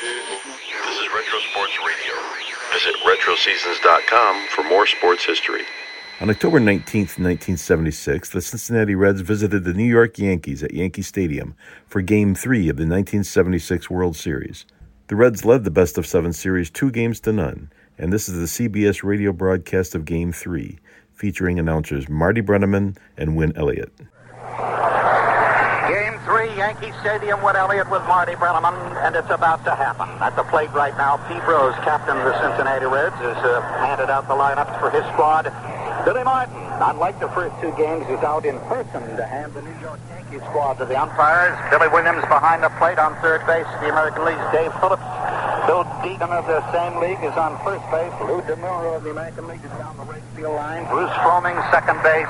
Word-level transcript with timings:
This 0.00 0.98
is 0.98 1.08
Retro 1.14 1.38
Sports 1.50 1.76
Radio. 1.86 2.14
Visit 2.72 2.94
RetroSeasons.com 3.04 4.46
for 4.48 4.64
more 4.64 4.86
sports 4.86 5.26
history. 5.26 5.60
On 6.22 6.30
October 6.30 6.58
19, 6.58 7.02
1976, 7.02 8.30
the 8.30 8.40
Cincinnati 8.40 8.94
Reds 8.94 9.20
visited 9.20 9.64
the 9.64 9.74
New 9.74 9.84
York 9.84 10.18
Yankees 10.18 10.62
at 10.62 10.72
Yankee 10.72 11.02
Stadium 11.02 11.54
for 11.86 12.00
Game 12.00 12.34
3 12.34 12.70
of 12.70 12.78
the 12.78 12.84
1976 12.84 13.90
World 13.90 14.16
Series. 14.16 14.64
The 15.08 15.16
Reds 15.16 15.44
led 15.44 15.64
the 15.64 15.70
best 15.70 15.98
of 15.98 16.06
seven 16.06 16.32
series 16.32 16.70
two 16.70 16.90
games 16.90 17.20
to 17.20 17.32
none, 17.34 17.70
and 17.98 18.10
this 18.10 18.26
is 18.26 18.38
the 18.38 18.68
CBS 18.68 19.02
radio 19.02 19.32
broadcast 19.32 19.94
of 19.94 20.06
Game 20.06 20.32
3, 20.32 20.78
featuring 21.12 21.58
announcers 21.58 22.08
Marty 22.08 22.40
Brennaman 22.40 22.96
and 23.18 23.36
Win 23.36 23.54
Elliot. 23.54 23.92
Yankee 26.60 26.92
Stadium, 27.00 27.40
with 27.40 27.56
Elliot 27.56 27.88
with 27.88 28.04
Marty 28.04 28.36
Brennaman, 28.36 28.76
and 29.00 29.16
it's 29.16 29.32
about 29.32 29.64
to 29.64 29.72
happen. 29.72 30.04
At 30.20 30.36
the 30.36 30.44
plate 30.52 30.68
right 30.76 30.92
now, 30.92 31.16
Pete 31.24 31.40
Rose, 31.48 31.72
captain 31.88 32.12
of 32.20 32.24
the 32.28 32.36
Cincinnati 32.36 32.84
Reds, 32.84 33.16
has 33.16 33.40
uh, 33.40 33.64
handed 33.80 34.12
out 34.12 34.28
the 34.28 34.36
lineups 34.36 34.76
for 34.76 34.92
his 34.92 35.00
squad. 35.16 35.48
Billy 36.04 36.22
Martin, 36.22 36.60
unlike 36.84 37.18
the 37.18 37.32
first 37.32 37.56
two 37.64 37.72
games, 37.80 38.04
is 38.12 38.20
out 38.20 38.44
in 38.44 38.60
person 38.68 39.00
to 39.16 39.24
hand 39.24 39.56
the 39.56 39.62
New 39.62 39.72
York 39.80 40.00
Yankee 40.12 40.44
squad 40.52 40.76
to 40.76 40.84
the 40.84 41.00
umpires. 41.00 41.56
Billy 41.72 41.88
Williams 41.88 42.28
behind 42.28 42.60
the 42.60 42.68
plate 42.76 43.00
on 43.00 43.16
third 43.24 43.40
base, 43.48 43.64
the 43.80 43.88
American 43.88 44.28
League's 44.28 44.44
Dave 44.52 44.68
Phillips. 44.84 45.09
Bill 45.70 45.86
Deegan 46.02 46.34
of 46.34 46.50
the 46.50 46.58
same 46.74 46.98
league 46.98 47.22
is 47.22 47.30
on 47.38 47.54
first 47.62 47.86
base. 47.94 48.10
Lou 48.26 48.42
DeMuro 48.42 48.98
of 48.98 49.06
the 49.06 49.14
American 49.14 49.46
League 49.46 49.62
is 49.62 49.70
down 49.78 49.94
the 49.94 50.02
right 50.02 50.26
field 50.34 50.58
line. 50.58 50.82
Bruce 50.90 51.14
Froemming, 51.22 51.54
second 51.70 51.94
base. 52.02 52.26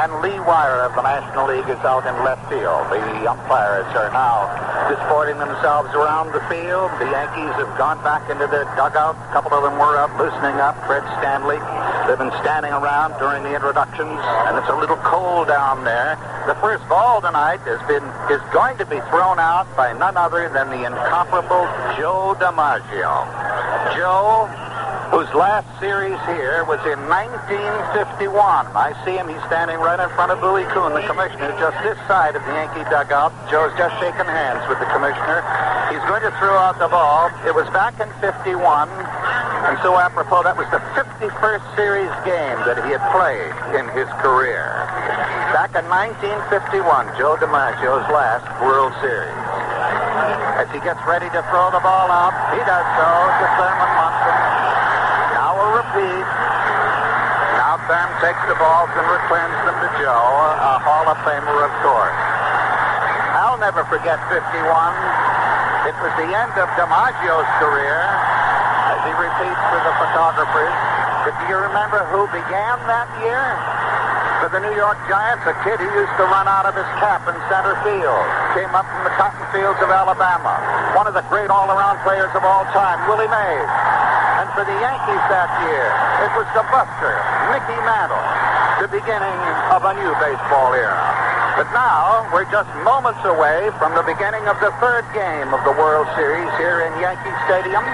And 0.00 0.08
Lee 0.24 0.40
Weyer 0.48 0.80
of 0.88 0.96
the 0.96 1.04
National 1.04 1.52
League 1.52 1.68
is 1.68 1.76
out 1.84 2.08
in 2.08 2.16
left 2.24 2.40
field. 2.48 2.88
The 2.88 3.28
umpires 3.28 3.84
are 3.92 4.08
now 4.16 4.48
disporting 4.88 5.36
themselves 5.36 5.92
around 5.92 6.32
the 6.32 6.40
field. 6.48 6.88
The 7.04 7.12
Yankees 7.12 7.52
have 7.60 7.68
gone 7.76 8.00
back 8.00 8.32
into 8.32 8.48
their 8.48 8.64
dugout. 8.80 9.12
A 9.12 9.32
couple 9.36 9.52
of 9.52 9.60
them 9.60 9.76
were 9.76 10.00
up, 10.00 10.16
loosening 10.16 10.56
up. 10.56 10.72
Fred 10.88 11.04
Stanley. 11.20 11.60
They've 12.08 12.16
been 12.16 12.32
standing 12.40 12.72
around 12.72 13.20
during 13.20 13.44
the 13.44 13.52
introductions, 13.52 14.16
and 14.48 14.56
it's 14.56 14.72
a 14.72 14.76
little 14.80 14.96
cold 15.04 15.52
down 15.52 15.84
there. 15.84 16.16
The 16.46 16.54
first 16.60 16.86
ball 16.88 17.22
tonight 17.22 17.64
has 17.64 17.80
been 17.88 18.04
is 18.28 18.42
going 18.52 18.76
to 18.76 18.84
be 18.84 19.00
thrown 19.08 19.40
out 19.40 19.64
by 19.76 19.96
none 19.96 20.16
other 20.16 20.52
than 20.52 20.68
the 20.68 20.84
incomparable 20.84 21.64
Joe 21.96 22.36
DiMaggio. 22.36 23.96
Joe 23.96 24.44
whose 25.08 25.32
last 25.32 25.64
series 25.80 26.20
here 26.26 26.66
was 26.68 26.84
in 26.84 27.00
1951. 27.08 28.28
I 28.76 28.92
see 29.08 29.16
him. 29.16 29.28
He's 29.30 29.40
standing 29.48 29.80
right 29.80 29.96
in 29.96 30.10
front 30.12 30.36
of 30.36 30.40
Bowie 30.44 30.68
Kuhn, 30.74 30.92
the 30.92 31.06
commissioner, 31.08 31.48
just 31.56 31.80
this 31.80 31.96
side 32.04 32.36
of 32.36 32.44
the 32.44 32.52
Yankee 32.52 32.84
dugout. 32.92 33.32
Joe's 33.48 33.72
just 33.80 33.96
shaking 34.02 34.28
hands 34.28 34.60
with 34.68 34.82
the 34.82 34.88
commissioner. 34.92 35.40
He's 35.88 36.04
going 36.10 36.26
to 36.28 36.32
throw 36.42 36.60
out 36.60 36.76
the 36.76 36.92
ball. 36.92 37.32
It 37.48 37.54
was 37.54 37.64
back 37.72 37.96
in 38.02 38.10
51, 38.20 38.52
and 39.64 39.80
so 39.80 39.96
apropos, 39.96 40.44
that 40.44 40.60
was 40.60 40.68
the 40.68 40.82
51st 40.92 41.64
series 41.72 42.12
game 42.28 42.60
that 42.68 42.76
he 42.84 42.92
had 42.92 43.00
played 43.16 43.48
in 43.72 43.88
his 43.96 44.04
career. 44.20 44.84
Back 45.56 45.72
in 45.72 45.88
1951, 45.88 46.84
Joe 47.16 47.40
DiMaggio's 47.40 48.04
last 48.12 48.44
World 48.60 48.92
Series. 49.00 49.32
As 50.60 50.68
he 50.68 50.84
gets 50.84 51.00
ready 51.08 51.32
to 51.32 51.40
throw 51.48 51.72
the 51.72 51.80
ball 51.80 52.12
out, 52.12 52.36
he 52.52 52.60
does 52.68 52.84
so 52.92 53.08
to 53.08 53.44
Thurman 53.56 53.92
Munson. 53.96 54.36
Now 55.32 55.56
a 55.56 55.66
repeat. 55.80 56.28
Now 57.56 57.80
Thurm 57.88 58.10
takes 58.20 58.44
the 58.44 58.60
balls 58.60 58.92
and 58.92 59.06
returns 59.08 59.58
them 59.64 59.76
to 59.80 59.88
Joe, 59.96 60.28
a 60.60 60.76
Hall 60.84 61.08
of 61.08 61.16
Famer, 61.24 61.58
of 61.64 61.72
course. 61.80 62.20
I'll 63.40 63.56
never 63.56 63.80
forget 63.88 64.20
51. 64.28 64.44
It 65.88 65.96
was 66.04 66.12
the 66.20 66.28
end 66.36 66.52
of 66.60 66.68
DiMaggio's 66.76 67.48
career, 67.64 68.04
as 68.84 68.98
he 69.08 69.12
repeats 69.16 69.62
to 69.72 69.78
the 69.80 69.94
photographers. 69.96 70.74
But 71.24 71.32
do 71.40 71.44
you 71.48 71.56
remember 71.56 72.04
who 72.12 72.28
began 72.28 72.76
that 72.84 73.08
year? 73.24 73.44
For 74.44 74.52
the 74.52 74.60
New 74.60 74.76
York 74.76 75.00
Giants, 75.08 75.40
a 75.48 75.56
kid 75.64 75.80
who 75.80 75.88
used 75.88 76.16
to 76.20 76.28
run 76.28 76.44
out 76.44 76.68
of 76.68 76.76
his 76.76 76.84
cap 77.00 77.24
in 77.24 77.32
center 77.48 77.80
field. 77.80 78.24
Came 78.52 78.68
up 78.76 78.84
from 78.84 79.08
the 79.08 79.14
cotton 79.16 79.40
fields 79.56 79.80
of 79.80 79.88
Alabama. 79.88 80.60
One 80.92 81.08
of 81.08 81.16
the 81.16 81.24
great 81.32 81.48
all-around 81.48 81.96
players 82.04 82.28
of 82.36 82.44
all 82.44 82.68
time, 82.76 83.00
Willie 83.08 83.30
Mays. 83.32 83.70
And 84.44 84.52
for 84.52 84.68
the 84.68 84.76
Yankees 84.84 85.24
that 85.32 85.48
year, 85.64 85.88
it 86.28 86.30
was 86.36 86.44
the 86.52 86.64
Buster, 86.68 87.14
Mickey 87.56 87.78
Mantle, 87.88 88.20
the 88.84 88.90
beginning 88.92 89.40
of 89.72 89.80
a 89.80 89.96
new 89.96 90.12
baseball 90.20 90.76
era. 90.76 91.00
But 91.56 91.70
now, 91.72 92.28
we're 92.34 92.50
just 92.52 92.68
moments 92.84 93.24
away 93.24 93.70
from 93.78 93.94
the 93.96 94.04
beginning 94.04 94.44
of 94.50 94.60
the 94.60 94.74
third 94.82 95.06
game 95.16 95.54
of 95.54 95.62
the 95.64 95.72
World 95.72 96.10
Series 96.18 96.50
here 96.60 96.84
in 96.84 96.92
Yankee 97.00 97.32
Stadium, 97.46 97.86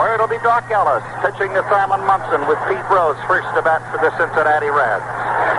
where 0.00 0.16
it'll 0.16 0.32
be 0.32 0.40
Dock 0.40 0.64
Ellis 0.72 1.04
pitching 1.20 1.52
to 1.52 1.60
Thurman 1.68 2.00
Munson 2.08 2.40
with 2.48 2.56
Pete 2.64 2.88
Rose 2.88 3.20
first 3.28 3.44
to 3.52 3.60
bat 3.60 3.84
for 3.92 4.00
the 4.00 4.08
Cincinnati 4.16 4.72
Reds. 4.72 5.04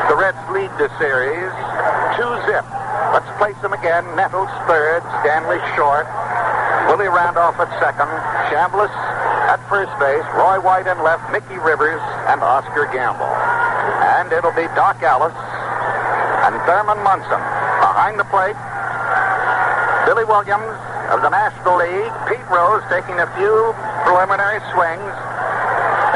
The 0.10 0.18
Reds 0.18 0.42
lead 0.50 0.74
the 0.82 0.90
series 0.98 1.54
2-zip. 2.18 2.66
Let's 3.14 3.30
place 3.38 3.54
them 3.62 3.78
again. 3.78 4.02
Nettles 4.18 4.50
third, 4.66 5.06
Stanley 5.22 5.62
short, 5.78 6.10
Willie 6.90 7.14
Randolph 7.14 7.62
at 7.62 7.70
second, 7.78 8.10
Chambliss 8.50 8.90
at 9.46 9.62
first 9.70 9.94
base, 10.02 10.26
Roy 10.34 10.58
White 10.58 10.90
in 10.90 10.98
left, 11.06 11.22
Mickey 11.30 11.62
Rivers, 11.62 12.02
and 12.26 12.42
Oscar 12.42 12.90
Gamble. 12.90 13.30
And 14.18 14.34
it'll 14.34 14.58
be 14.58 14.66
Dock 14.74 15.06
Ellis 15.06 15.38
and 16.50 16.58
Thurman 16.66 16.98
Munson. 17.06 17.42
Behind 17.78 18.18
the 18.18 18.26
plate, 18.34 18.58
Billy 20.10 20.26
Williams 20.26 20.74
of 21.14 21.22
the 21.22 21.30
National 21.30 21.78
League, 21.78 22.10
Pete 22.26 22.50
Rose 22.50 22.82
taking 22.90 23.22
a 23.22 23.30
few 23.38 23.78
preliminary 24.12 24.60
swings, 24.76 25.16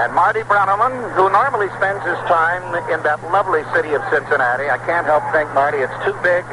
and 0.03 0.11
Marty 0.11 0.43
Brennaman, 0.51 0.91
who 1.15 1.31
normally 1.31 1.71
spends 1.79 2.03
his 2.03 2.19
time 2.27 2.75
in 2.91 2.99
that 3.07 3.23
lovely 3.31 3.63
city 3.71 3.95
of 3.95 4.03
Cincinnati. 4.11 4.67
I 4.67 4.75
can't 4.83 5.07
help 5.07 5.23
think, 5.31 5.47
Marty, 5.55 5.79
it's 5.79 5.95
too 6.03 6.11
big 6.19 6.43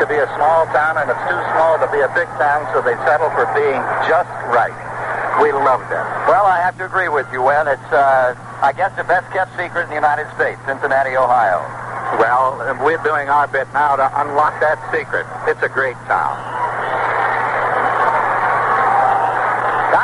to 0.00 0.04
be 0.08 0.16
a 0.16 0.24
small 0.40 0.64
town, 0.72 0.96
and 0.96 1.04
it's 1.12 1.26
too 1.28 1.42
small 1.52 1.76
to 1.84 1.88
be 1.92 2.00
a 2.00 2.08
big 2.16 2.24
town, 2.40 2.64
so 2.72 2.80
they 2.80 2.96
settle 3.04 3.28
for 3.36 3.44
being 3.52 3.76
just 4.08 4.32
right. 4.56 4.72
We 5.44 5.52
love 5.52 5.84
them. 5.92 6.08
Well, 6.32 6.48
I 6.48 6.64
have 6.64 6.80
to 6.80 6.88
agree 6.88 7.12
with 7.12 7.28
you, 7.28 7.44
Win. 7.44 7.68
It's, 7.68 7.92
uh, 7.92 8.32
I 8.64 8.72
guess, 8.72 8.96
the 8.96 9.04
best 9.04 9.28
kept 9.36 9.52
secret 9.60 9.92
in 9.92 9.92
the 9.92 10.00
United 10.00 10.32
States, 10.32 10.56
Cincinnati, 10.64 11.12
Ohio. 11.12 11.60
Well, 12.16 12.56
we're 12.80 13.04
doing 13.04 13.28
our 13.28 13.44
bit 13.52 13.68
now 13.76 14.00
to 14.00 14.08
unlock 14.24 14.56
that 14.64 14.80
secret. 14.88 15.28
It's 15.44 15.60
a 15.60 15.68
great 15.68 16.00
town. 16.08 16.55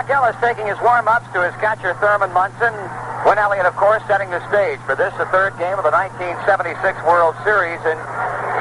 Dock 0.03 0.35
Ellis 0.35 0.37
taking 0.43 0.67
his 0.67 0.75
warm-ups 0.83 1.31
to 1.31 1.47
his 1.47 1.55
catcher, 1.63 1.95
Thurman 2.03 2.35
Munson. 2.35 2.75
Win 3.23 3.39
Elliot, 3.39 3.71
of 3.71 3.79
course, 3.79 4.03
setting 4.11 4.35
the 4.35 4.43
stage 4.51 4.83
for 4.83 4.99
this, 4.99 5.15
the 5.15 5.31
third 5.31 5.55
game 5.63 5.79
of 5.79 5.87
the 5.87 5.95
1976 5.95 6.75
World 7.07 7.39
Series. 7.47 7.79
And 7.87 7.95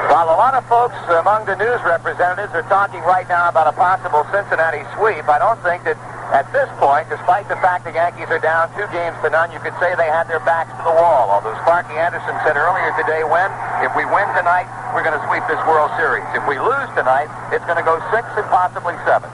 while 0.06 0.30
a 0.30 0.38
lot 0.38 0.54
of 0.54 0.62
folks 0.70 0.94
among 1.10 1.50
the 1.50 1.58
news 1.58 1.82
representatives 1.82 2.54
are 2.54 2.62
talking 2.70 3.02
right 3.02 3.26
now 3.26 3.50
about 3.50 3.66
a 3.66 3.74
possible 3.74 4.22
Cincinnati 4.30 4.86
sweep, 4.94 5.26
I 5.26 5.42
don't 5.42 5.58
think 5.66 5.82
that 5.82 5.98
at 6.30 6.46
this 6.54 6.70
point, 6.78 7.10
despite 7.10 7.50
the 7.50 7.58
fact 7.58 7.90
the 7.90 7.94
Yankees 7.98 8.30
are 8.30 8.38
down 8.38 8.70
two 8.78 8.86
games 8.94 9.18
to 9.26 9.28
none, 9.34 9.50
you 9.50 9.58
could 9.58 9.74
say 9.82 9.98
they 9.98 10.14
had 10.14 10.30
their 10.30 10.46
backs 10.46 10.70
to 10.78 10.82
the 10.86 10.94
wall. 10.94 11.26
Although 11.26 11.58
Sparky 11.66 11.98
Anderson 11.98 12.38
said 12.46 12.54
earlier 12.54 12.94
today, 12.94 13.26
when 13.26 13.50
if 13.82 13.90
we 13.98 14.06
win 14.06 14.30
tonight, 14.38 14.70
we're 14.94 15.02
going 15.02 15.18
to 15.18 15.24
sweep 15.26 15.42
this 15.50 15.58
World 15.66 15.90
Series. 15.98 16.22
If 16.38 16.46
we 16.46 16.62
lose 16.62 16.90
tonight, 16.94 17.26
it's 17.50 17.66
going 17.66 17.82
to 17.82 17.86
go 17.86 17.98
six 18.14 18.30
and 18.38 18.46
possibly 18.46 18.94
seven. 19.02 19.26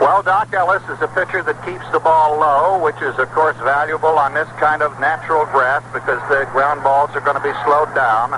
Well, 0.00 0.24
Dock 0.24 0.48
Ellis 0.56 0.80
is 0.88 0.96
a 1.04 1.12
pitcher 1.12 1.44
that 1.44 1.60
keeps 1.60 1.84
the 1.92 2.00
ball 2.00 2.40
low, 2.40 2.80
which 2.80 2.96
is, 3.04 3.12
of 3.20 3.28
course, 3.36 3.52
valuable 3.60 4.16
on 4.16 4.32
this 4.32 4.48
kind 4.56 4.80
of 4.80 4.96
natural 4.96 5.44
grass 5.52 5.84
because 5.92 6.16
the 6.32 6.48
ground 6.56 6.80
balls 6.80 7.12
are 7.12 7.20
going 7.20 7.36
to 7.36 7.44
be 7.44 7.52
slowed 7.68 7.92
down. 7.92 8.32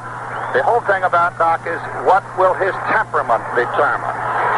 The 0.58 0.66
whole 0.66 0.82
thing 0.90 1.06
about 1.06 1.38
Dock 1.38 1.62
is 1.62 1.78
what 2.02 2.26
will 2.34 2.58
his 2.58 2.74
temperament 2.90 3.46
determine? 3.54 4.10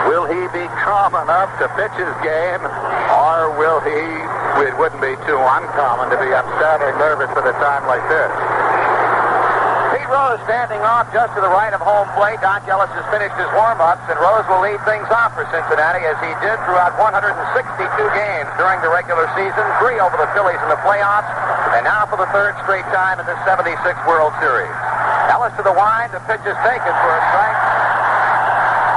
Will 0.09 0.25
he 0.25 0.49
be 0.57 0.65
calm 0.81 1.13
enough 1.13 1.53
to 1.61 1.69
pitch 1.77 1.93
his 1.93 2.15
game, 2.25 2.65
or 2.65 3.53
will 3.61 3.85
he, 3.85 4.01
it 4.65 4.73
wouldn't 4.81 5.05
be 5.05 5.13
too 5.29 5.37
uncommon 5.37 6.09
to 6.09 6.17
be 6.17 6.33
upset 6.33 6.81
or 6.81 6.97
nervous 6.97 7.29
at 7.37 7.45
a 7.45 7.53
time 7.61 7.85
like 7.85 8.05
this? 8.09 8.33
Rose 10.15 10.39
standing 10.47 10.79
off 10.87 11.11
just 11.11 11.35
to 11.35 11.43
the 11.43 11.51
right 11.51 11.75
of 11.75 11.83
home 11.83 12.07
plate. 12.15 12.39
Dock 12.39 12.63
Ellis 12.71 12.87
has 12.95 13.03
finished 13.11 13.35
his 13.35 13.51
warm-ups, 13.51 14.07
and 14.07 14.15
Rose 14.23 14.47
will 14.47 14.63
lead 14.63 14.79
things 14.87 15.11
off 15.11 15.35
for 15.35 15.43
Cincinnati 15.51 16.07
as 16.07 16.15
he 16.23 16.31
did 16.39 16.55
throughout 16.71 16.95
162 17.03 17.35
games 18.15 18.47
during 18.55 18.79
the 18.79 18.95
regular 18.95 19.27
season, 19.35 19.67
three 19.83 19.99
over 19.99 20.15
the 20.15 20.31
Phillies 20.31 20.63
in 20.63 20.71
the 20.71 20.79
playoffs, 20.87 21.27
and 21.75 21.83
now 21.83 22.07
for 22.07 22.15
the 22.15 22.31
third 22.31 22.55
straight 22.63 22.87
time 22.95 23.19
in 23.19 23.27
the 23.27 23.35
76 23.43 23.75
World 24.07 24.31
Series. 24.39 24.71
Ellis 25.35 25.51
to 25.59 25.67
the 25.67 25.75
wind, 25.75 26.15
the 26.15 26.23
pitch 26.31 26.47
is 26.47 26.59
taken 26.63 26.95
for 26.95 27.11
a 27.11 27.23
strike, 27.35 27.61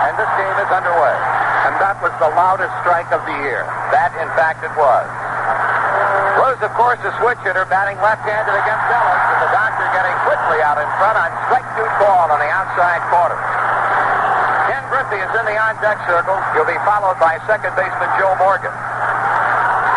and 0.06 0.14
this 0.22 0.32
game 0.38 0.58
is 0.62 0.70
underway. 0.70 1.18
And 1.66 1.82
that 1.82 1.98
was 1.98 2.14
the 2.22 2.30
loudest 2.38 2.70
strike 2.86 3.10
of 3.10 3.26
the 3.26 3.34
year. 3.42 3.66
That, 3.90 4.14
in 4.22 4.30
fact, 4.38 4.62
it 4.62 4.74
was. 4.78 5.27
Rose, 6.48 6.64
of 6.64 6.72
course, 6.80 6.96
a 7.04 7.12
switch 7.20 7.44
hitter, 7.44 7.68
batting 7.68 8.00
left-handed 8.00 8.56
against 8.56 8.88
Ellis, 8.88 9.24
and 9.36 9.40
the 9.44 9.52
doctor 9.52 9.84
getting 9.92 10.16
quickly 10.24 10.64
out 10.64 10.80
in 10.80 10.88
front 10.96 11.20
on 11.20 11.28
strike 11.44 11.68
two 11.76 11.84
ball 12.00 12.32
on 12.32 12.40
the 12.40 12.48
outside 12.48 13.04
corner. 13.12 13.36
Ken 14.72 14.80
Griffey 14.88 15.20
is 15.20 15.28
in 15.28 15.44
the 15.44 15.60
on-deck 15.60 16.00
circle. 16.08 16.40
He'll 16.56 16.64
be 16.64 16.80
followed 16.88 17.20
by 17.20 17.36
second 17.52 17.76
baseman 17.76 18.08
Joe 18.16 18.32
Morgan. 18.40 18.72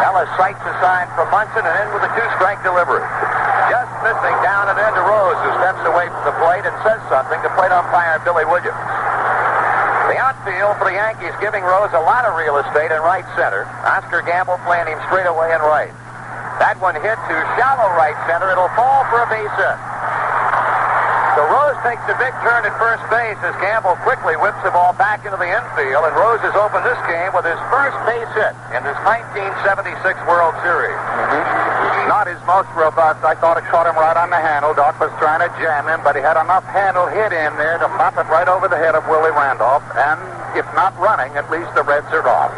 Ellis 0.02 0.26
sights 0.34 0.58
a 0.66 0.74
sign 0.82 1.06
from 1.14 1.30
Munson 1.30 1.62
and 1.62 1.76
in 1.86 1.88
with 1.94 2.02
a 2.02 2.10
two-strike 2.18 2.58
delivery. 2.66 3.06
Just 3.70 3.94
missing 4.02 4.34
down 4.42 4.74
and 4.74 4.78
into 4.90 5.06
Rose, 5.06 5.38
who 5.46 5.54
steps 5.62 5.86
away 5.86 6.10
from 6.10 6.34
the 6.34 6.34
plate 6.42 6.66
and 6.66 6.74
says 6.82 6.98
something 7.06 7.38
to 7.46 7.50
plate 7.54 7.70
umpire 7.70 8.18
Billy 8.26 8.42
Williams. 8.42 8.74
The 10.10 10.18
outfield 10.18 10.82
for 10.82 10.90
the 10.90 10.98
Yankees 10.98 11.30
giving 11.38 11.62
Rose 11.62 11.94
a 11.94 12.02
lot 12.02 12.26
of 12.26 12.34
real 12.34 12.58
estate 12.58 12.90
in 12.90 12.98
right 13.06 13.22
center. 13.38 13.70
Oscar 13.86 14.26
Gamble 14.26 14.58
playing 14.66 14.90
him 14.90 14.98
straight 15.06 15.30
away 15.30 15.54
in 15.54 15.62
right. 15.62 15.94
That 16.60 16.76
one 16.76 16.92
hit 16.92 17.16
to 17.16 17.36
shallow 17.56 17.88
right 17.96 18.12
center. 18.28 18.52
It'll 18.52 18.68
fall 18.76 19.08
for 19.08 19.24
a 19.24 19.28
base 19.32 19.48
hit. 19.56 19.78
So 21.40 21.48
Rose 21.48 21.78
takes 21.80 22.04
a 22.04 22.12
big 22.20 22.36
turn 22.44 22.68
at 22.68 22.74
first 22.76 23.00
base 23.08 23.40
as 23.40 23.56
Gamble 23.64 23.96
quickly 24.04 24.36
whips 24.36 24.60
the 24.60 24.68
ball 24.68 24.92
back 25.00 25.24
into 25.24 25.40
the 25.40 25.48
infield, 25.48 26.04
and 26.04 26.12
Rose 26.12 26.42
has 26.44 26.52
opened 26.52 26.84
this 26.84 27.00
game 27.08 27.32
with 27.32 27.48
his 27.48 27.56
first 27.72 27.96
base 28.04 28.28
hit 28.36 28.52
in 28.76 28.84
this 28.84 28.98
1976 29.08 29.88
World 30.28 30.52
Series. 30.60 30.92
Mm-hmm. 30.92 32.12
Not 32.12 32.28
his 32.28 32.42
most 32.44 32.68
robust. 32.76 33.24
I 33.24 33.38
thought 33.40 33.56
it 33.56 33.64
caught 33.72 33.88
him 33.88 33.96
right 33.96 34.20
on 34.20 34.28
the 34.28 34.42
handle. 34.42 34.76
Dock 34.76 35.00
was 35.00 35.14
trying 35.16 35.40
to 35.40 35.48
jam 35.56 35.88
him, 35.88 36.04
but 36.04 36.12
he 36.12 36.20
had 36.20 36.36
enough 36.36 36.68
handle 36.68 37.08
hit 37.08 37.32
in 37.32 37.56
there 37.56 37.80
to 37.80 37.88
pop 37.96 38.20
it 38.20 38.28
right 38.28 38.50
over 38.50 38.68
the 38.68 38.76
head 38.76 38.92
of 38.92 39.08
Willie 39.08 39.32
Randolph. 39.32 39.86
And 39.96 40.20
if 40.58 40.68
not 40.76 40.92
running, 41.00 41.32
at 41.40 41.48
least 41.48 41.72
the 41.72 41.86
Reds 41.86 42.12
are 42.12 42.26
off. 42.28 42.52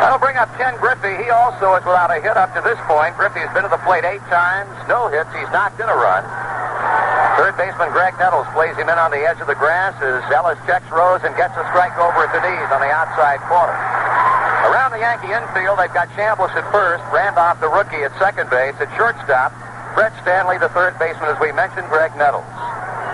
That'll 0.00 0.16
bring 0.16 0.40
up 0.40 0.48
Ken 0.56 0.80
Griffey. 0.80 1.12
He 1.20 1.28
also 1.28 1.76
is 1.76 1.84
without 1.84 2.08
a 2.08 2.24
hit 2.24 2.40
up 2.40 2.56
to 2.56 2.64
this 2.64 2.80
point. 2.88 3.12
Griffey's 3.20 3.52
been 3.52 3.68
to 3.68 3.72
the 3.72 3.84
plate 3.84 4.08
eight 4.08 4.24
times, 4.32 4.72
no 4.88 5.12
hits. 5.12 5.28
He's 5.36 5.48
knocked 5.52 5.76
in 5.76 5.84
a 5.84 5.94
run. 5.94 6.24
Third 7.36 7.56
baseman 7.60 7.92
Graig 7.92 8.16
Nettles 8.16 8.48
plays 8.56 8.76
him 8.80 8.88
in 8.88 8.96
on 8.96 9.12
the 9.12 9.20
edge 9.20 9.40
of 9.44 9.46
the 9.48 9.56
grass 9.56 9.92
as 10.00 10.24
Ellis 10.32 10.56
checks 10.64 10.88
Rose 10.88 11.20
and 11.20 11.36
gets 11.36 11.52
a 11.56 11.64
strike 11.68 11.92
over 12.00 12.24
at 12.24 12.32
the 12.32 12.40
knees 12.40 12.68
on 12.72 12.80
the 12.80 12.88
outside 12.88 13.44
corner. 13.44 13.76
Around 14.72 14.96
the 14.96 15.04
Yankee 15.04 15.32
infield, 15.36 15.76
they've 15.76 15.92
got 15.92 16.08
Chambliss 16.16 16.52
at 16.56 16.64
first, 16.72 17.04
Randolph, 17.12 17.60
the 17.60 17.68
rookie, 17.68 18.00
at 18.00 18.12
second 18.16 18.48
base. 18.48 18.76
At 18.80 18.88
shortstop, 18.96 19.52
Fred 19.92 20.12
Stanley, 20.24 20.56
the 20.56 20.72
third 20.72 20.96
baseman, 20.96 21.28
as 21.28 21.40
we 21.40 21.52
mentioned, 21.52 21.88
Graig 21.92 22.16
Nettles. 22.16 22.48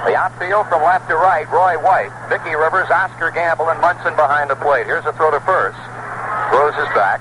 The 0.07 0.15
outfield 0.15 0.71
from 0.71 0.87
left 0.87 1.11
to 1.11 1.19
right, 1.19 1.51
Roy 1.51 1.79
White, 1.83 2.15
Mickey 2.31 2.55
Rivers, 2.55 2.87
Oscar 2.95 3.31
Gamble, 3.35 3.71
and 3.71 3.81
Munson 3.83 4.15
behind 4.15 4.51
the 4.51 4.59
plate. 4.59 4.87
Here's 4.87 5.07
a 5.07 5.15
throw 5.15 5.35
to 5.35 5.43
first. 5.43 5.79
Rose 6.57 6.73
is 6.81 6.89
back. 6.97 7.21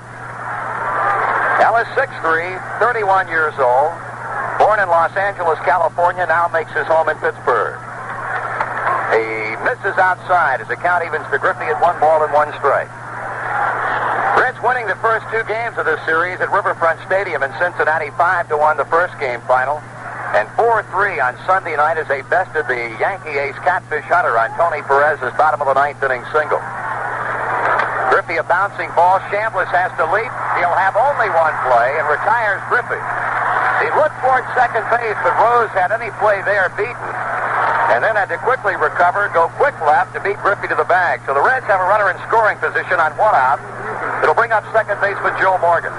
Ellis, 1.60 1.84
6'3", 1.92 2.56
31 2.80 3.28
years 3.28 3.52
old. 3.60 3.92
Born 4.56 4.80
in 4.80 4.88
Los 4.88 5.12
Angeles, 5.12 5.60
California, 5.60 6.24
now 6.24 6.48
makes 6.48 6.72
his 6.72 6.88
home 6.88 7.12
in 7.12 7.20
Pittsburgh. 7.20 7.76
He 9.12 9.60
misses 9.60 9.92
outside 10.00 10.64
as 10.64 10.68
the 10.72 10.80
count 10.80 11.04
evens 11.04 11.28
to 11.28 11.36
Griffey 11.36 11.68
at 11.68 11.76
one 11.84 12.00
ball 12.00 12.24
and 12.24 12.32
one 12.32 12.48
strike. 12.56 12.88
Reds 14.40 14.56
winning 14.64 14.88
the 14.88 14.96
first 15.04 15.28
two 15.28 15.44
games 15.44 15.76
of 15.76 15.84
this 15.84 16.00
series 16.08 16.40
at 16.40 16.48
Riverfront 16.48 16.96
Stadium 17.04 17.44
in 17.44 17.52
Cincinnati, 17.60 18.08
5 18.16 18.48
to 18.48 18.56
1 18.56 18.80
the 18.80 18.88
first 18.88 19.12
game 19.20 19.44
final. 19.44 19.84
And 20.32 20.48
4-3 20.56 21.20
on 21.20 21.36
Sunday 21.44 21.76
night 21.76 22.00
as 22.00 22.08
they 22.08 22.24
bested 22.32 22.64
the 22.72 22.88
Yankee 22.96 23.36
ace 23.36 23.56
Catfish 23.60 24.08
Hunter 24.08 24.32
on 24.40 24.48
Tony 24.56 24.80
Perez's 24.88 25.36
bottom 25.36 25.60
of 25.60 25.68
the 25.68 25.76
ninth 25.76 26.00
inning 26.00 26.24
single. 26.32 26.64
Griffey 28.26 28.42
a 28.42 28.50
bouncing 28.50 28.90
ball. 28.98 29.22
Chambliss 29.30 29.70
has 29.70 29.94
to 30.02 30.06
leap. 30.10 30.26
He'll 30.58 30.74
have 30.74 30.98
only 30.98 31.30
one 31.30 31.54
play 31.70 31.94
and 31.94 32.10
retires 32.10 32.58
Griffey. 32.66 32.98
He 33.78 33.88
looked 33.94 34.18
towards 34.18 34.42
second 34.58 34.82
base, 34.90 35.14
but 35.22 35.30
Rose 35.38 35.70
had 35.70 35.94
any 35.94 36.10
play 36.18 36.42
there 36.42 36.66
beaten. 36.74 37.10
And 37.94 38.02
then 38.02 38.18
had 38.18 38.26
to 38.34 38.38
quickly 38.42 38.74
recover, 38.74 39.30
go 39.30 39.46
quick 39.54 39.78
left 39.78 40.10
to 40.18 40.20
beat 40.26 40.42
Griffey 40.42 40.66
to 40.66 40.74
the 40.74 40.90
bag. 40.90 41.22
So 41.22 41.38
the 41.38 41.40
Reds 41.44 41.70
have 41.70 41.78
a 41.78 41.86
runner 41.86 42.10
in 42.10 42.18
scoring 42.26 42.58
position 42.58 42.98
on 42.98 43.14
one 43.14 43.30
out. 43.30 43.62
It'll 44.26 44.34
bring 44.34 44.50
up 44.50 44.66
second 44.74 44.98
baseman 44.98 45.30
Joe 45.38 45.54
Morgan. 45.62 45.94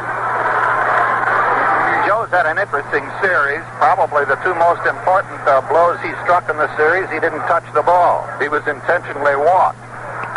Joe's 2.04 2.28
had 2.28 2.44
an 2.44 2.60
interesting 2.60 3.08
series. 3.24 3.64
Probably 3.80 4.28
the 4.28 4.36
two 4.44 4.52
most 4.60 4.84
important 4.84 5.40
uh, 5.48 5.64
blows 5.72 5.96
he 6.04 6.12
struck 6.28 6.52
in 6.52 6.60
the 6.60 6.68
series, 6.76 7.08
he 7.08 7.24
didn't 7.24 7.48
touch 7.48 7.64
the 7.72 7.88
ball. 7.88 8.28
He 8.44 8.52
was 8.52 8.68
intentionally 8.68 9.40
walked. 9.40 9.87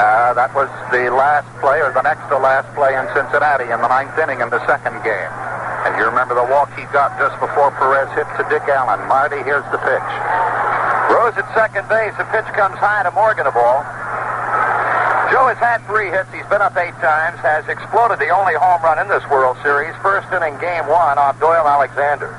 Uh, 0.00 0.32
that 0.32 0.49
was 0.56 0.73
the 0.88 1.12
last 1.12 1.44
play, 1.61 1.76
or 1.85 1.93
the 1.93 2.00
next 2.00 2.25
to 2.32 2.41
last 2.41 2.64
play 2.73 2.97
in 2.97 3.05
Cincinnati 3.12 3.69
in 3.69 3.85
the 3.85 3.91
ninth 3.93 4.17
inning 4.17 4.41
in 4.41 4.49
the 4.49 4.64
second 4.64 4.97
game. 5.05 5.32
And 5.85 5.93
you 6.00 6.08
remember 6.08 6.32
the 6.32 6.49
walk 6.49 6.73
he 6.73 6.88
got 6.88 7.12
just 7.20 7.37
before 7.37 7.69
Perez 7.76 8.08
hit 8.17 8.25
to 8.41 8.43
Dick 8.49 8.64
Allen. 8.64 8.97
Marty, 9.12 9.44
here's 9.44 9.64
the 9.69 9.76
pitch. 9.76 10.11
Rose 11.12 11.37
at 11.37 11.44
second 11.52 11.85
base. 11.93 12.17
The 12.17 12.25
pitch 12.32 12.49
comes 12.56 12.81
high 12.81 13.05
to 13.05 13.12
Morgan, 13.12 13.44
a 13.44 13.52
ball. 13.52 13.85
Joe 15.29 15.52
has 15.52 15.61
had 15.61 15.85
three 15.85 16.08
hits. 16.08 16.32
He's 16.32 16.49
been 16.49 16.64
up 16.64 16.73
eight 16.81 16.97
times. 17.05 17.37
Has 17.44 17.69
exploded 17.69 18.17
the 18.25 18.32
only 18.32 18.56
home 18.56 18.81
run 18.81 18.97
in 19.05 19.08
this 19.12 19.25
World 19.29 19.61
Series. 19.61 19.93
First 20.00 20.32
inning, 20.32 20.56
game 20.64 20.88
one, 20.88 21.20
off 21.20 21.37
Doyle 21.44 21.69
Alexander. 21.69 22.32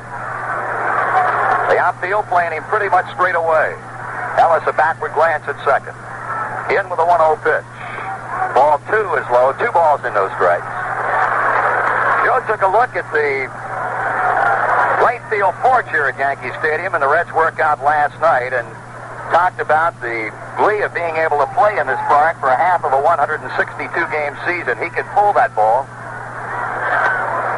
The 1.69 1.77
outfield 1.77 2.25
playing 2.25 2.57
him 2.57 2.65
pretty 2.73 2.89
much 2.89 3.05
straight 3.13 3.37
away. 3.37 3.77
Ellis 4.41 4.65
a 4.65 4.73
backward 4.73 5.13
glance 5.13 5.45
at 5.45 5.61
second. 5.61 5.93
In 6.71 6.87
with 6.87 7.03
a 7.03 7.07
1-0 7.07 7.35
pitch. 7.43 7.67
Ball 8.55 8.79
two 8.87 9.07
is 9.19 9.27
low. 9.27 9.51
Two 9.59 9.67
balls 9.75 9.99
and 10.07 10.15
no 10.15 10.31
strikes. 10.39 10.63
Joe 12.23 12.39
took 12.47 12.63
a 12.63 12.71
look 12.71 12.95
at 12.95 13.03
the 13.11 13.51
right 15.03 15.19
field 15.27 15.51
porch 15.59 15.91
here 15.91 16.07
at 16.07 16.15
Yankee 16.15 16.55
Stadium 16.63 16.95
and 16.95 17.03
the 17.03 17.11
Reds 17.11 17.27
workout 17.35 17.83
last 17.83 18.15
night 18.23 18.55
and 18.55 18.63
talked 19.35 19.59
about 19.59 19.99
the 19.99 20.31
glee 20.55 20.79
of 20.79 20.95
being 20.95 21.19
able 21.19 21.43
to 21.43 21.49
play 21.59 21.75
in 21.75 21.87
this 21.91 21.99
park 22.07 22.39
for 22.39 22.47
half 22.47 22.87
of 22.87 22.95
a 22.95 23.01
162-game 23.03 24.35
season. 24.47 24.79
He 24.79 24.87
could 24.95 25.07
pull 25.11 25.35
that 25.35 25.51
ball. 25.51 25.83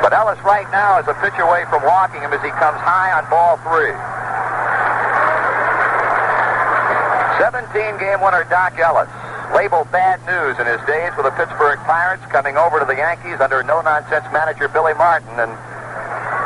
But 0.01 0.09
Ellis 0.09 0.42
right 0.42 0.66
now 0.74 0.98
is 0.98 1.06
a 1.06 1.13
pitch 1.21 1.38
away 1.38 1.69
from 1.69 1.86
walking 1.86 2.25
him 2.25 2.33
as 2.33 2.42
he 2.42 2.50
comes 2.57 2.81
high 2.81 3.13
on 3.13 3.30
ball 3.30 3.62
three. 3.62 3.94
17-game 7.41 8.21
winner 8.21 8.45
Dock 8.50 8.77
Ellis 8.77 9.09
labeled 9.53 9.89
bad 9.91 10.21
news 10.25 10.57
in 10.57 10.65
his 10.65 10.81
days 10.89 11.13
with 11.18 11.25
the 11.25 11.35
Pittsburgh 11.38 11.77
Pirates, 11.85 12.25
coming 12.33 12.57
over 12.57 12.81
to 12.81 12.85
the 12.85 12.97
Yankees 12.97 13.38
under 13.41 13.62
no-nonsense 13.62 14.25
manager 14.33 14.68
Billy 14.69 14.94
Martin, 14.97 15.33
and 15.38 15.53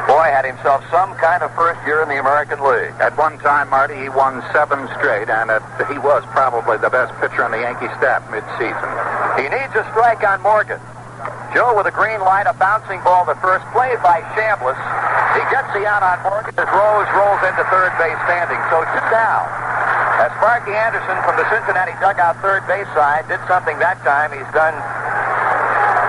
boy, 0.07 0.27
had 0.31 0.47
himself 0.47 0.83
some 0.91 1.11
kind 1.19 1.43
of 1.43 1.51
first 1.55 1.79
year 1.83 2.03
in 2.03 2.07
the 2.07 2.19
American 2.19 2.59
League. 2.63 2.95
At 3.03 3.15
one 3.19 3.39
time, 3.39 3.69
Marty, 3.69 3.95
he 3.99 4.07
won 4.07 4.39
seven 4.55 4.87
straight, 4.99 5.27
and 5.27 5.51
it, 5.51 5.63
he 5.91 5.99
was 5.99 6.23
probably 6.31 6.79
the 6.79 6.91
best 6.91 7.11
pitcher 7.19 7.43
on 7.43 7.51
the 7.51 7.59
Yankee 7.59 7.91
staff 7.99 8.23
midseason. 8.31 8.87
He 9.39 9.47
needs 9.51 9.75
a 9.75 9.83
strike 9.91 10.23
on 10.23 10.39
Morgan. 10.39 10.79
Joe 11.55 11.75
with 11.75 11.87
a 11.87 11.95
green 11.95 12.19
light, 12.23 12.47
a 12.47 12.55
bouncing 12.55 13.03
ball 13.03 13.27
to 13.27 13.35
first, 13.43 13.63
played 13.75 13.99
by 14.03 14.23
Chambliss. 14.35 14.79
He 15.35 15.43
gets 15.51 15.67
the 15.75 15.83
out 15.83 16.03
on 16.03 16.23
Morgan 16.23 16.55
as 16.55 16.69
Rose 16.71 17.09
rolls 17.15 17.41
into 17.43 17.63
third 17.67 17.91
base 17.99 18.19
standing, 18.27 18.59
so 18.71 18.83
two 18.87 19.03
down. 19.11 19.66
As 20.17 20.33
Sparky 20.41 20.73
Anderson 20.73 21.13
from 21.21 21.37
the 21.37 21.45
Cincinnati 21.53 21.93
dugout 22.01 22.41
third 22.41 22.65
base 22.65 22.89
side 22.97 23.29
did 23.29 23.37
something 23.45 23.77
that 23.77 24.01
time 24.01 24.33
he's 24.33 24.49
done 24.49 24.73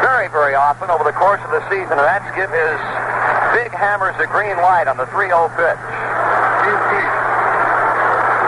very, 0.00 0.32
very 0.32 0.56
often 0.56 0.88
over 0.88 1.04
the 1.04 1.12
course 1.12 1.44
of 1.44 1.52
the 1.52 1.60
season, 1.68 1.92
and 1.92 2.08
that's 2.08 2.24
give 2.32 2.48
his 2.48 2.78
big 3.52 3.68
hammers 3.76 4.16
a 4.16 4.24
green 4.32 4.56
light 4.64 4.88
on 4.88 4.96
the 4.96 5.04
3-0 5.12 5.52
pitch. 5.60 5.82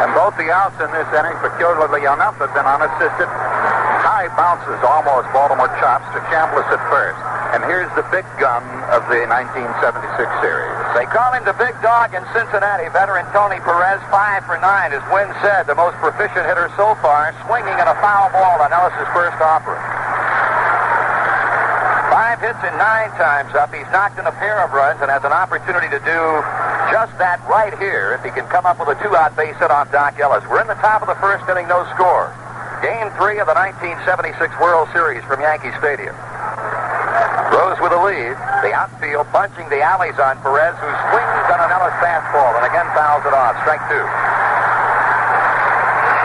And 0.00 0.17
both 0.17 0.33
the 0.40 0.49
outs 0.49 0.81
in 0.81 0.88
this 0.97 1.07
inning, 1.12 1.37
peculiarly 1.45 2.09
enough, 2.09 2.40
have 2.40 2.57
been 2.57 2.64
unassisted. 2.64 3.29
Bounces, 4.36 4.76
almost 4.84 5.30
Baltimore 5.32 5.72
chops 5.80 6.04
to 6.12 6.20
Chambliss 6.28 6.68
at 6.68 6.82
first. 6.92 7.16
And 7.56 7.64
here's 7.64 7.88
the 7.96 8.04
big 8.12 8.28
gun 8.36 8.60
of 8.92 9.08
the 9.08 9.24
1976 9.24 9.80
series. 10.44 10.76
They 10.92 11.06
call 11.08 11.32
him 11.32 11.46
the 11.48 11.56
big 11.56 11.72
dog 11.80 12.12
in 12.12 12.20
Cincinnati. 12.36 12.90
Veteran 12.92 13.24
Tony 13.32 13.56
Perez, 13.64 14.02
five 14.12 14.44
for 14.44 14.60
nine, 14.60 14.92
as 14.92 15.00
Win 15.08 15.30
said, 15.40 15.64
the 15.64 15.78
most 15.78 15.96
proficient 16.02 16.44
hitter 16.44 16.68
so 16.76 16.92
far, 17.00 17.32
swinging 17.48 17.72
at 17.78 17.88
a 17.88 17.96
foul 18.04 18.28
ball 18.34 18.60
on 18.60 18.68
Ellis's 18.74 19.08
first 19.16 19.40
offering. 19.40 19.80
Five 22.10 22.42
hits 22.42 22.60
and 22.66 22.76
nine 22.76 23.10
times 23.16 23.54
up. 23.54 23.72
He's 23.72 23.88
knocked 23.94 24.18
in 24.18 24.26
a 24.26 24.34
pair 24.36 24.60
of 24.60 24.74
runs 24.74 25.00
and 25.00 25.08
has 25.08 25.22
an 25.22 25.32
opportunity 25.32 25.88
to 25.88 26.00
do 26.02 26.20
just 26.90 27.14
that 27.22 27.38
right 27.46 27.72
here 27.78 28.18
if 28.18 28.26
he 28.26 28.34
can 28.34 28.46
come 28.50 28.66
up 28.66 28.82
with 28.82 28.90
a 28.90 28.98
two-out 28.98 29.38
base 29.38 29.54
hit 29.62 29.70
off 29.70 29.90
Dock 29.94 30.18
Ellis. 30.18 30.42
We're 30.50 30.60
in 30.60 30.66
the 30.66 30.78
top 30.82 31.02
of 31.02 31.08
the 31.08 31.18
first 31.22 31.46
inning, 31.48 31.70
no 31.70 31.86
score. 31.94 32.34
Game 32.80 33.12
three 33.20 33.37
of 33.37 33.44
the 33.44 33.52
1976 33.52 34.40
World 34.56 34.88
Series 34.96 35.20
from 35.28 35.44
Yankee 35.44 35.68
Stadium. 35.76 36.16
Rose 37.52 37.76
with 37.76 37.92
a 37.92 38.00
lead. 38.00 38.32
The 38.64 38.72
outfield 38.72 39.28
bunching 39.37 39.68
the 39.68 39.84
alleys 39.84 40.16
on 40.16 40.40
Perez, 40.40 40.72
who 40.80 40.88
swings 41.12 41.46
on 41.52 41.60
an 41.60 41.68
Ellis 41.76 41.92
fastball 42.00 42.56
and 42.56 42.64
again 42.64 42.88
fouls 42.96 43.20
it 43.28 43.37
off. 43.37 43.52
Strike 43.68 43.84
two. 43.92 44.00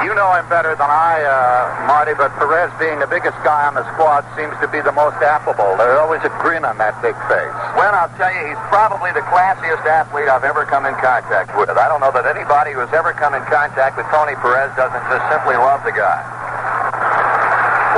You 0.08 0.16
know 0.16 0.32
him 0.32 0.48
better 0.48 0.80
than 0.80 0.88
I, 0.88 1.28
uh, 1.28 1.92
Marty, 1.92 2.16
but 2.16 2.32
Perez, 2.40 2.72
being 2.80 3.04
the 3.04 3.10
biggest 3.10 3.36
guy 3.44 3.68
on 3.68 3.76
the 3.76 3.84
squad, 3.92 4.24
seems 4.40 4.56
to 4.64 4.72
be 4.72 4.80
the 4.80 4.96
most 4.96 5.20
affable. 5.20 5.76
There's 5.76 6.00
always 6.00 6.24
a 6.24 6.32
grin 6.40 6.64
on 6.64 6.80
that 6.80 6.96
big 7.04 7.20
face. 7.28 7.56
Well, 7.76 7.92
I'll 7.92 8.14
tell 8.16 8.32
you, 8.32 8.54
he's 8.54 8.64
probably 8.72 9.12
the 9.12 9.28
classiest 9.28 9.84
athlete 9.84 10.32
I've 10.32 10.48
ever 10.48 10.64
come 10.64 10.88
in 10.88 10.96
contact 11.04 11.52
with. 11.60 11.68
I 11.74 11.92
don't 11.92 12.00
know 12.00 12.16
that 12.16 12.30
anybody 12.32 12.72
who's 12.72 12.94
ever 12.96 13.12
come 13.12 13.36
in 13.36 13.44
contact 13.52 14.00
with 14.00 14.08
Tony 14.08 14.40
Perez 14.40 14.72
doesn't 14.80 15.04
just 15.12 15.26
simply 15.28 15.60
love 15.60 15.84
the 15.84 15.92
guy. 15.92 16.45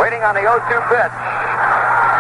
Waiting 0.08 0.24
on 0.24 0.40
the 0.40 0.48
0-2 0.48 0.64
pitch. 0.88 1.16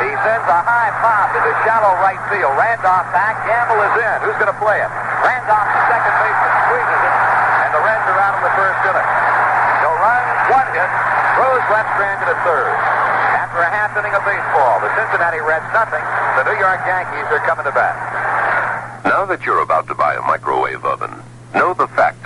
He 0.04 0.12
sends 0.20 0.44
a 0.44 0.60
high 0.60 0.92
pop 1.00 1.32
into 1.32 1.56
shallow 1.64 1.96
right 2.04 2.20
field. 2.28 2.52
Randolph 2.60 3.08
back. 3.16 3.40
Gamble 3.48 3.80
is 3.80 3.96
in. 3.96 4.28
Who's 4.28 4.36
going 4.36 4.52
to 4.52 4.60
play 4.60 4.84
it? 4.84 4.92
Randolph, 5.24 5.72
the 5.72 5.84
second 5.88 6.16
baseman, 6.20 6.52
squeezes 6.68 7.00
it, 7.00 7.16
and 7.64 7.72
the 7.72 7.80
Reds 7.88 8.04
are 8.12 8.20
out 8.20 8.36
in 8.36 8.44
the 8.44 8.52
first 8.60 8.76
inning. 8.92 9.10
No 9.88 9.96
runs, 10.04 10.28
one 10.52 10.68
hit. 10.76 10.92
Rose 11.40 11.64
left 11.72 11.88
stranded 11.96 12.28
at 12.28 12.40
third. 12.44 12.76
After 13.40 13.64
a 13.64 13.72
half 13.72 13.96
inning 13.96 14.12
of 14.12 14.24
baseball, 14.28 14.84
the 14.84 14.92
Cincinnati 14.92 15.40
Reds 15.40 15.72
nothing. 15.72 16.04
The 16.36 16.44
New 16.44 16.60
York 16.60 16.84
Yankees 16.84 17.32
are 17.32 17.40
coming 17.48 17.64
to 17.64 17.72
bat. 17.72 17.96
Now 19.08 19.24
that 19.32 19.48
you're 19.48 19.64
about 19.64 19.88
to 19.88 19.96
buy 19.96 20.20
a 20.20 20.24
microwave 20.28 20.84
oven, 20.84 21.16
know 21.56 21.72
the 21.72 21.88
features. 21.96 22.17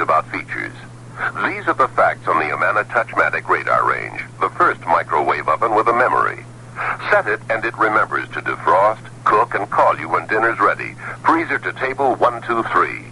These 1.61 1.67
are 1.67 1.87
the 1.87 1.93
facts 1.93 2.27
on 2.27 2.39
the 2.39 2.51
Amana 2.51 2.83
Touchmatic 2.85 3.47
radar 3.47 3.87
range, 3.87 4.19
the 4.39 4.49
first 4.49 4.81
microwave 4.81 5.47
oven 5.47 5.75
with 5.75 5.87
a 5.89 5.93
memory. 5.93 6.43
Set 7.11 7.27
it 7.27 7.39
and 7.51 7.63
it 7.63 7.77
remembers 7.77 8.27
to 8.29 8.41
defrost, 8.41 9.05
cook, 9.25 9.53
and 9.53 9.69
call 9.69 9.95
you 9.99 10.09
when 10.09 10.25
dinner's 10.25 10.59
ready. 10.59 10.95
Freezer 11.23 11.59
to 11.59 11.71
table 11.73 12.15
one, 12.15 12.41
two, 12.41 12.63
three. 12.73 13.05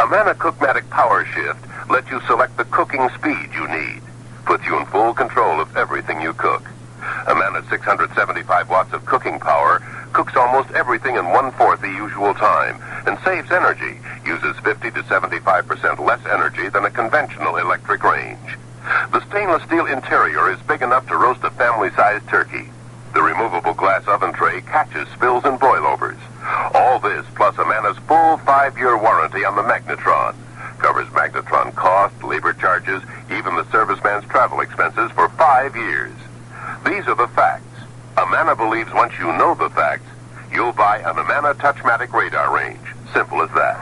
Amana 0.00 0.34
Cookmatic 0.34 0.90
Power 0.90 1.24
Shift 1.24 1.64
lets 1.88 2.10
you 2.10 2.20
select 2.26 2.56
the 2.56 2.64
cooking 2.64 3.08
speed 3.10 3.50
you 3.54 3.68
need. 3.68 4.02
Puts 4.44 4.66
you 4.66 4.76
in 4.76 4.84
full 4.86 5.14
control 5.14 5.60
of 5.60 5.76
everything 5.76 6.20
you 6.20 6.32
cook. 6.32 6.68
Amana's 7.28 7.68
675 7.70 8.68
watts 8.68 8.92
of 8.92 9.06
cooking 9.06 9.38
power 9.38 9.78
cooks 10.12 10.34
almost 10.34 10.68
everything 10.72 11.14
in 11.14 11.24
one-fourth 11.26 11.80
the 11.80 11.86
usual 11.86 12.34
time 12.34 12.82
and 13.08 13.18
saves 13.24 13.50
energy, 13.50 13.98
uses 14.26 14.54
50 14.60 14.90
to 14.90 15.02
75% 15.04 15.98
less 16.06 16.20
energy 16.26 16.68
than 16.68 16.84
a 16.84 16.90
conventional 16.90 17.56
electric 17.56 18.04
range. 18.04 18.58
The 19.12 19.24
stainless 19.28 19.62
steel 19.64 19.86
interior 19.86 20.52
is 20.52 20.60
big 20.68 20.82
enough 20.82 21.08
to 21.08 21.16
roast 21.16 21.42
a 21.42 21.50
family-sized 21.50 22.28
turkey. 22.28 22.68
The 23.14 23.22
removable 23.22 23.72
glass 23.72 24.06
oven 24.06 24.34
tray 24.34 24.60
catches 24.60 25.08
spills 25.08 25.46
and 25.46 25.58
broilovers. 25.58 26.18
All 26.74 26.98
this 26.98 27.24
plus 27.34 27.56
Amana's 27.56 27.96
full 28.06 28.36
five-year 28.44 28.98
warranty 28.98 29.42
on 29.44 29.56
the 29.56 29.62
Magnetron. 29.62 30.36
Covers 30.78 31.08
Magnetron 31.08 31.74
cost, 31.74 32.22
labor 32.22 32.52
charges, 32.52 33.02
even 33.30 33.56
the 33.56 33.64
serviceman's 33.72 34.28
travel 34.28 34.60
expenses 34.60 35.10
for 35.12 35.30
five 35.30 35.74
years. 35.74 36.12
These 36.84 37.08
are 37.08 37.16
the 37.16 37.28
facts. 37.28 37.64
Amana 38.18 38.54
believes 38.54 38.92
once 38.92 39.14
you 39.18 39.32
know 39.32 39.54
the 39.54 39.70
facts, 39.70 40.04
you'll 40.52 40.72
buy 40.72 40.98
an 40.98 41.18
Amana 41.18 41.54
Touchmatic 41.54 42.12
radar 42.12 42.54
range. 42.54 42.78
Simple 43.12 43.40
as 43.42 43.52
that. 43.56 43.76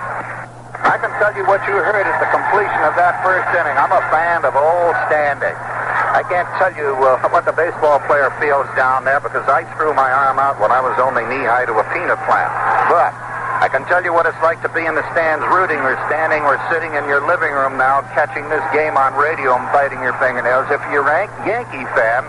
I 0.87 1.01
can 1.03 1.11
tell 1.19 1.35
you 1.35 1.43
what 1.51 1.65
you 1.67 1.75
heard 1.75 2.07
at 2.07 2.19
the 2.23 2.31
completion 2.31 2.83
of 2.87 2.95
that 2.95 3.19
first 3.27 3.49
inning. 3.59 3.75
I'm 3.75 3.91
a 3.91 4.05
fan 4.15 4.47
of 4.47 4.55
old 4.55 4.95
standing. 5.11 5.57
I 5.57 6.23
can't 6.31 6.47
tell 6.57 6.71
you 6.73 6.95
uh, 7.03 7.19
what 7.35 7.45
the 7.45 7.53
baseball 7.53 7.99
player 8.07 8.31
feels 8.39 8.71
down 8.79 9.05
there 9.05 9.19
because 9.19 9.45
I 9.51 9.67
threw 9.75 9.93
my 9.93 10.09
arm 10.09 10.39
out 10.39 10.63
when 10.63 10.71
I 10.71 10.79
was 10.79 10.95
only 11.03 11.27
knee 11.27 11.43
high 11.43 11.67
to 11.67 11.75
a 11.75 11.85
peanut 11.91 12.21
plant. 12.25 12.53
But 12.89 13.13
I 13.57 13.67
can 13.73 13.83
tell 13.91 14.05
you 14.05 14.15
what 14.15 14.31
it's 14.31 14.39
like 14.47 14.63
to 14.63 14.71
be 14.71 14.87
in 14.87 14.95
the 14.95 15.05
stands 15.11 15.43
rooting 15.51 15.81
or 15.83 15.99
standing 16.07 16.47
or 16.47 16.61
sitting 16.71 16.95
in 16.95 17.09
your 17.11 17.25
living 17.27 17.51
room 17.51 17.81
now 17.81 18.05
catching 18.15 18.47
this 18.47 18.63
game 18.71 18.95
on 18.95 19.17
radio 19.19 19.59
and 19.59 19.67
biting 19.75 19.99
your 20.07 20.15
fingernails. 20.23 20.71
If 20.71 20.85
you're 20.93 21.09
a 21.09 21.27
Yankee 21.49 21.89
fan, 21.99 22.23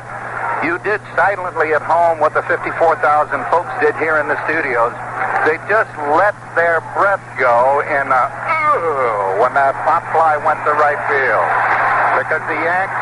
you 0.65 0.81
did 0.81 1.01
silently 1.13 1.73
at 1.73 1.85
home 1.85 2.17
what 2.17 2.33
the 2.33 2.41
54,000 2.49 2.97
folks 3.53 3.69
did 3.81 3.93
here 4.01 4.17
in 4.17 4.25
the 4.25 4.39
studios. 4.49 4.93
They 5.45 5.61
just 5.69 5.91
let 6.17 6.33
their 6.57 6.81
breath 6.97 7.21
go 7.37 7.85
in 7.85 8.05
a 8.09 8.25
"Ugh," 8.25 9.39
when 9.39 9.53
that 9.53 9.77
pop 9.85 10.01
fly 10.09 10.37
went 10.41 10.57
to 10.65 10.73
right 10.75 10.97
field. 11.05 11.47
Because 12.17 12.41
the 12.49 12.57
Yanks 12.57 13.01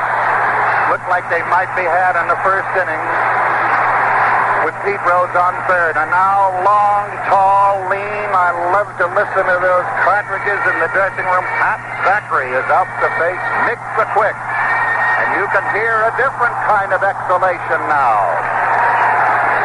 looked 0.92 1.08
like 1.08 1.24
they 1.32 1.42
might 1.48 1.72
be 1.80 1.88
had 1.88 2.20
in 2.20 2.28
the 2.28 2.40
first 2.44 2.68
inning 2.76 3.04
with 4.68 4.76
Pete 4.82 5.02
Rose 5.06 5.32
on 5.38 5.54
third. 5.70 5.96
And 5.96 6.10
now 6.12 6.52
long, 6.66 7.06
tall, 7.30 7.86
lean. 7.88 8.30
I 8.36 8.52
love 8.74 8.90
to 9.00 9.08
listen 9.14 9.46
to 9.46 9.58
those 9.62 9.88
cartridges 10.04 10.62
in 10.70 10.76
the 10.82 10.90
dressing 10.92 11.26
room. 11.30 11.46
Pat 11.62 11.80
Zachry 12.04 12.50
is 12.52 12.68
out 12.74 12.90
to 13.00 13.08
face 13.22 13.46
Mick 13.70 13.80
the 13.96 14.06
Quick. 14.18 14.36
And 15.16 15.40
you 15.40 15.48
can 15.48 15.64
hear 15.72 15.96
a 16.04 16.12
different 16.20 16.56
kind 16.68 16.92
of 16.92 17.00
exhalation 17.00 17.80
now. 17.88 18.20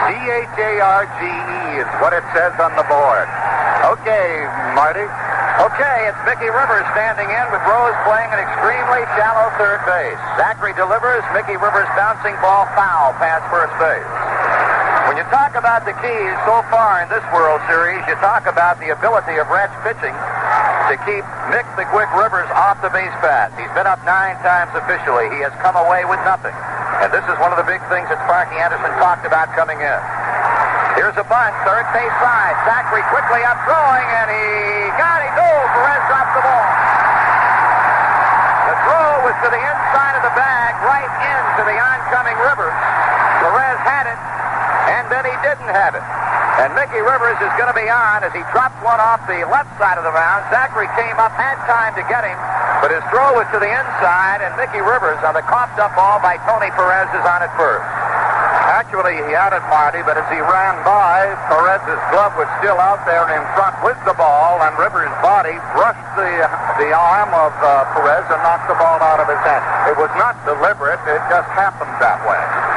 C-H-A-R-G-E 0.06 1.60
is 1.82 1.90
what 1.98 2.14
it 2.14 2.22
says 2.30 2.54
on 2.62 2.70
the 2.78 2.86
board. 2.86 3.26
Okay, 3.98 4.46
Marty. 4.78 5.06
Okay, 5.58 5.98
it's 6.06 6.22
Mickey 6.22 6.48
Rivers 6.48 6.86
standing 6.94 7.26
in 7.28 7.46
with 7.50 7.60
Rose 7.66 7.98
playing 8.06 8.30
an 8.30 8.40
extremely 8.40 9.02
shallow 9.18 9.50
third 9.58 9.82
base. 9.84 10.20
Zachry 10.38 10.72
delivers. 10.78 11.26
Mickey 11.34 11.58
Rivers 11.58 11.90
bouncing 11.98 12.38
ball 12.38 12.70
foul 12.78 13.12
past 13.18 13.44
first 13.50 13.74
base. 13.82 14.06
When 15.10 15.18
you 15.18 15.26
talk 15.34 15.58
about 15.58 15.82
the 15.82 15.98
keys 15.98 16.36
so 16.46 16.62
far 16.70 17.02
in 17.02 17.10
this 17.10 17.26
World 17.34 17.58
Series, 17.66 18.00
you 18.06 18.14
talk 18.22 18.46
about 18.46 18.78
the 18.78 18.94
ability 18.94 19.36
of 19.42 19.50
Reds 19.50 19.74
pitching 19.82 20.14
to 20.90 20.98
keep 21.06 21.22
Mick 21.54 21.62
the 21.78 21.86
Quick 21.94 22.10
Rivers 22.18 22.50
off 22.50 22.82
the 22.82 22.90
base 22.90 23.14
path. 23.22 23.54
He's 23.54 23.70
been 23.78 23.86
up 23.86 24.02
nine 24.02 24.34
times 24.42 24.74
officially. 24.74 25.30
He 25.30 25.38
has 25.46 25.54
come 25.62 25.78
away 25.78 26.02
with 26.02 26.18
nothing. 26.26 26.50
And 26.98 27.14
this 27.14 27.22
is 27.30 27.38
one 27.38 27.54
of 27.54 27.58
the 27.62 27.68
big 27.68 27.78
things 27.86 28.10
that 28.10 28.18
Sparky 28.26 28.58
Anderson 28.58 28.90
talked 28.98 29.22
about 29.22 29.54
coming 29.54 29.78
in. 29.78 30.00
Here's 30.98 31.14
a 31.14 31.22
bunt, 31.30 31.54
third 31.62 31.86
base 31.94 32.10
side. 32.18 32.58
Zachry 32.66 33.06
quickly 33.06 33.38
up 33.46 33.62
throwing, 33.70 34.08
and 34.18 34.34
he 34.34 34.90
got 34.98 35.22
it. 35.22 35.30
Oh, 35.38 35.60
Perez 35.78 36.02
dropped 36.10 36.34
the 36.34 36.42
ball. 36.42 36.66
The 38.66 38.74
throw 38.90 39.10
was 39.30 39.36
to 39.46 39.48
the 39.54 39.62
inside 39.62 40.14
of 40.18 40.26
the 40.26 40.34
bag, 40.34 40.74
right 40.82 41.12
into 41.22 41.70
the 41.70 41.76
oncoming 41.78 42.38
Rivers. 42.50 42.74
Perez 43.38 43.78
had 43.86 44.10
it, 44.10 44.18
and 44.98 45.06
then 45.06 45.22
he 45.22 45.34
didn't 45.46 45.70
have 45.70 45.94
it. 45.94 46.02
And 46.60 46.76
Mickey 46.76 47.00
Rivers 47.00 47.40
is 47.40 47.48
going 47.56 47.72
to 47.72 47.78
be 47.78 47.88
on 47.88 48.20
as 48.20 48.36
he 48.36 48.44
dropped 48.52 48.76
one 48.84 49.00
off 49.00 49.24
the 49.24 49.48
left 49.48 49.72
side 49.80 49.96
of 49.96 50.04
the 50.04 50.12
mound. 50.12 50.44
Zachry 50.52 50.92
came 50.92 51.16
up, 51.16 51.32
had 51.32 51.56
time 51.64 51.96
to 51.96 52.04
get 52.04 52.20
him, 52.20 52.36
but 52.84 52.92
his 52.92 53.00
throw 53.08 53.32
was 53.32 53.48
to 53.56 53.58
the 53.64 53.72
inside, 53.72 54.44
and 54.44 54.52
Mickey 54.60 54.84
Rivers 54.84 55.16
on 55.24 55.32
the 55.32 55.40
coughed 55.48 55.80
up 55.80 55.96
ball 55.96 56.20
by 56.20 56.36
Tony 56.44 56.68
Perez 56.76 57.08
is 57.16 57.24
on 57.24 57.40
at 57.40 57.48
first. 57.56 57.88
Actually, 58.76 59.16
he 59.24 59.32
had 59.32 59.56
it, 59.56 59.64
Marty, 59.72 60.04
but 60.04 60.20
as 60.20 60.28
he 60.28 60.36
ran 60.36 60.76
by, 60.84 61.32
Perez's 61.48 62.02
glove 62.12 62.36
was 62.36 62.48
still 62.60 62.76
out 62.76 63.00
there 63.08 63.24
in 63.32 63.40
front 63.56 63.80
with 63.80 63.96
the 64.04 64.12
ball, 64.20 64.60
and 64.60 64.76
Rivers' 64.76 65.08
body 65.24 65.56
brushed 65.72 66.08
the 66.12 66.44
the 66.76 66.92
arm 66.92 67.32
of 67.40 67.56
uh, 67.64 67.88
Perez 67.96 68.28
and 68.28 68.40
knocked 68.44 68.68
the 68.68 68.76
ball 68.76 69.00
out 69.00 69.16
of 69.16 69.32
his 69.32 69.40
hand. 69.48 69.64
It 69.88 69.96
was 69.96 70.12
not 70.20 70.36
deliberate; 70.44 71.00
it 71.08 71.24
just 71.32 71.48
happened 71.56 71.96
that 72.04 72.20
way. 72.28 72.69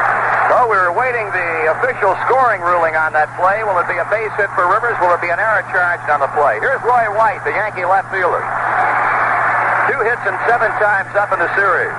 Awaiting 1.03 1.35
the 1.35 1.67
official 1.67 2.15
scoring 2.23 2.63
ruling 2.63 2.95
on 2.95 3.11
that 3.11 3.27
play. 3.35 3.59
Will 3.67 3.75
it 3.75 3.91
be 3.91 3.99
a 3.99 4.07
base 4.07 4.31
hit 4.39 4.47
for 4.55 4.63
Rivers? 4.71 4.95
Will 5.03 5.11
it 5.11 5.19
be 5.19 5.27
an 5.27 5.35
error 5.35 5.59
charged 5.67 6.07
on 6.07 6.23
the 6.23 6.31
play? 6.31 6.63
Here's 6.63 6.79
Roy 6.79 7.11
White, 7.11 7.43
the 7.43 7.51
Yankee 7.51 7.83
left 7.83 8.07
fielder. 8.07 8.39
Two 9.91 9.99
hits 9.99 10.23
and 10.23 10.39
seven 10.47 10.71
times 10.79 11.11
up 11.19 11.27
in 11.35 11.43
the 11.43 11.51
series. 11.59 11.91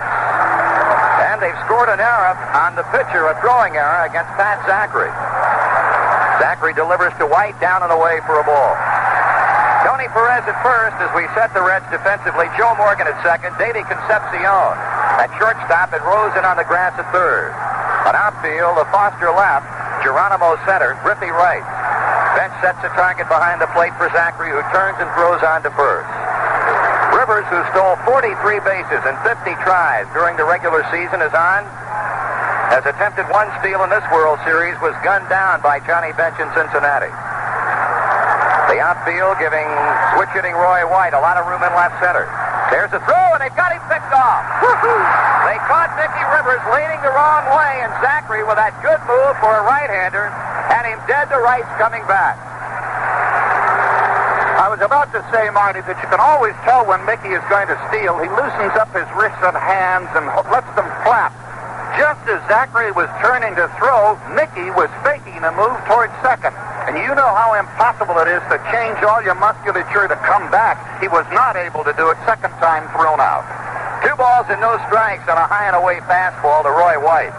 And 1.29 1.37
they've 1.37 1.61
scored 1.69 1.93
an 1.93 2.01
error 2.01 2.33
on 2.57 2.81
the 2.81 2.87
pitcher, 2.97 3.29
a 3.29 3.37
throwing 3.45 3.77
error 3.77 4.09
against 4.09 4.33
Pat 4.41 4.65
Zachry. 4.65 5.13
Zachry 6.41 6.73
delivers 6.73 7.13
to 7.21 7.29
White 7.29 7.61
down 7.61 7.85
and 7.85 7.93
away 7.93 8.25
for 8.25 8.41
a 8.41 8.45
ball. 8.49 8.73
Tony 9.85 10.09
Perez 10.17 10.49
at 10.49 10.57
first 10.65 10.97
as 11.05 11.13
we 11.13 11.29
set 11.37 11.53
the 11.53 11.61
Reds 11.61 11.85
defensively. 11.93 12.49
Joe 12.57 12.73
Morgan 12.81 13.05
at 13.05 13.21
second. 13.21 13.53
Davey 13.61 13.85
Concepcion 13.85 14.49
at 15.21 15.29
shortstop 15.37 15.93
and 15.93 16.01
Rosen 16.09 16.49
on 16.49 16.57
the 16.57 16.65
grass 16.65 16.97
at 16.97 17.05
third. 17.13 17.53
On 18.05 18.13
outfield, 18.13 18.77
the 18.77 18.85
Foster 18.93 19.33
left, 19.33 19.65
Geronimo 20.05 20.61
center, 20.69 20.93
Griffey 21.01 21.33
right. 21.33 21.65
Bench 22.37 22.53
sets 22.61 22.77
a 22.85 22.93
target 22.93 23.25
behind 23.33 23.65
the 23.65 23.71
plate 23.73 23.97
for 23.97 24.13
Zachry, 24.13 24.53
who 24.53 24.61
turns 24.77 25.01
and 25.01 25.09
throws 25.17 25.41
on 25.41 25.65
to 25.65 25.73
first. 25.73 26.05
Rivers, 27.17 27.49
who 27.49 27.57
stole 27.73 27.97
43 28.05 28.61
bases 28.61 29.01
and 29.09 29.17
50 29.25 29.57
tries 29.65 30.05
during 30.13 30.37
the 30.37 30.45
regular 30.45 30.85
season, 30.93 31.25
is 31.25 31.33
on. 31.33 31.65
Has 32.69 32.85
attempted 32.85 33.25
one 33.33 33.49
steal 33.65 33.81
in 33.81 33.89
this 33.89 34.05
World 34.13 34.37
Series, 34.45 34.77
was 34.85 34.93
gunned 35.01 35.33
down 35.33 35.65
by 35.65 35.81
Johnny 35.89 36.13
Bench 36.13 36.37
in 36.37 36.51
Cincinnati. 36.53 37.09
The 38.69 38.85
outfield 38.85 39.41
giving 39.41 39.65
switch 40.13 40.29
hitting 40.37 40.53
Roy 40.53 40.85
White 40.85 41.17
a 41.17 41.23
lot 41.25 41.41
of 41.41 41.49
room 41.49 41.65
in 41.65 41.73
left 41.73 41.97
center. 42.05 42.29
There's 42.75 42.91
a 42.91 42.99
throw, 43.07 43.27
and 43.31 43.39
they've 43.39 43.55
got 43.55 43.71
him 43.71 43.79
picked 43.87 44.11
off. 44.11 44.43
They 45.47 45.63
caught 45.71 45.95
Mickey 45.95 46.27
Rivers 46.27 46.59
leaning 46.75 46.99
the 47.07 47.15
wrong 47.15 47.47
way, 47.55 47.87
and 47.87 47.95
Zachry, 48.03 48.43
with 48.43 48.59
that 48.59 48.75
good 48.83 48.99
move 49.07 49.39
for 49.39 49.55
a 49.55 49.63
right-hander, 49.63 50.27
had 50.67 50.83
him 50.83 50.99
dead 51.07 51.31
to 51.31 51.39
rights 51.39 51.71
coming 51.79 52.03
back. 52.11 52.35
I 54.59 54.67
was 54.67 54.83
about 54.83 55.15
to 55.15 55.23
say, 55.31 55.55
Marty, 55.55 55.87
that 55.87 55.95
you 56.03 56.09
can 56.11 56.19
always 56.19 56.59
tell 56.67 56.83
when 56.83 56.99
Mickey 57.07 57.31
is 57.31 57.47
going 57.47 57.71
to 57.71 57.79
steal. 57.95 58.19
He 58.19 58.27
loosens 58.27 58.75
up 58.75 58.91
his 58.91 59.07
wrists 59.15 59.39
and 59.47 59.55
hands 59.55 60.11
and 60.19 60.27
lets 60.51 60.67
them 60.75 60.91
flap. 61.07 61.31
Just 61.95 62.27
as 62.27 62.43
Zachry 62.51 62.91
was 62.91 63.07
turning 63.23 63.55
to 63.55 63.71
throw, 63.79 64.19
Mickey 64.35 64.75
was 64.75 64.91
faking 65.07 65.47
a 65.47 65.55
move 65.55 65.79
towards 65.87 66.11
second. 66.27 66.59
And 66.85 67.01
you 67.01 67.17
know 67.17 67.33
how 67.33 67.57
impossible 67.57 68.21
it 68.21 68.29
is 68.29 68.45
to 68.53 68.61
change 68.69 69.01
all 69.09 69.25
your 69.25 69.35
musculature 69.41 70.05
to 70.05 70.19
come 70.21 70.51
back. 70.53 70.77
He 71.01 71.09
was 71.09 71.25
not 71.33 71.57
able 71.57 71.81
to 71.81 71.97
do 71.97 72.13
it 72.13 72.21
second 72.29 72.53
time 72.61 72.85
thrown 72.93 73.25
out. 73.25 73.41
Two 74.05 74.13
balls 74.21 74.45
and 74.53 74.61
no 74.61 74.77
strikes 74.85 75.25
on 75.25 75.41
a 75.41 75.49
high 75.49 75.65
and 75.65 75.77
away 75.81 76.05
fastball 76.05 76.61
to 76.61 76.69
Roy 76.69 77.01
White. 77.01 77.33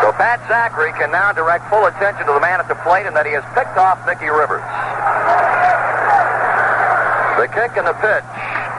So 0.00 0.16
Pat 0.16 0.40
Zachry 0.48 0.96
can 0.96 1.12
now 1.12 1.36
direct 1.36 1.68
full 1.68 1.84
attention 1.84 2.24
to 2.24 2.32
the 2.32 2.40
man 2.40 2.56
at 2.56 2.72
the 2.72 2.80
plate 2.80 3.04
and 3.04 3.12
that 3.12 3.28
he 3.28 3.36
has 3.36 3.44
picked 3.52 3.76
off 3.76 4.00
Mickey 4.08 4.32
Rivers. 4.32 4.64
The 7.36 7.52
kick 7.52 7.76
and 7.76 7.84
the 7.84 7.96
pitch 8.00 8.28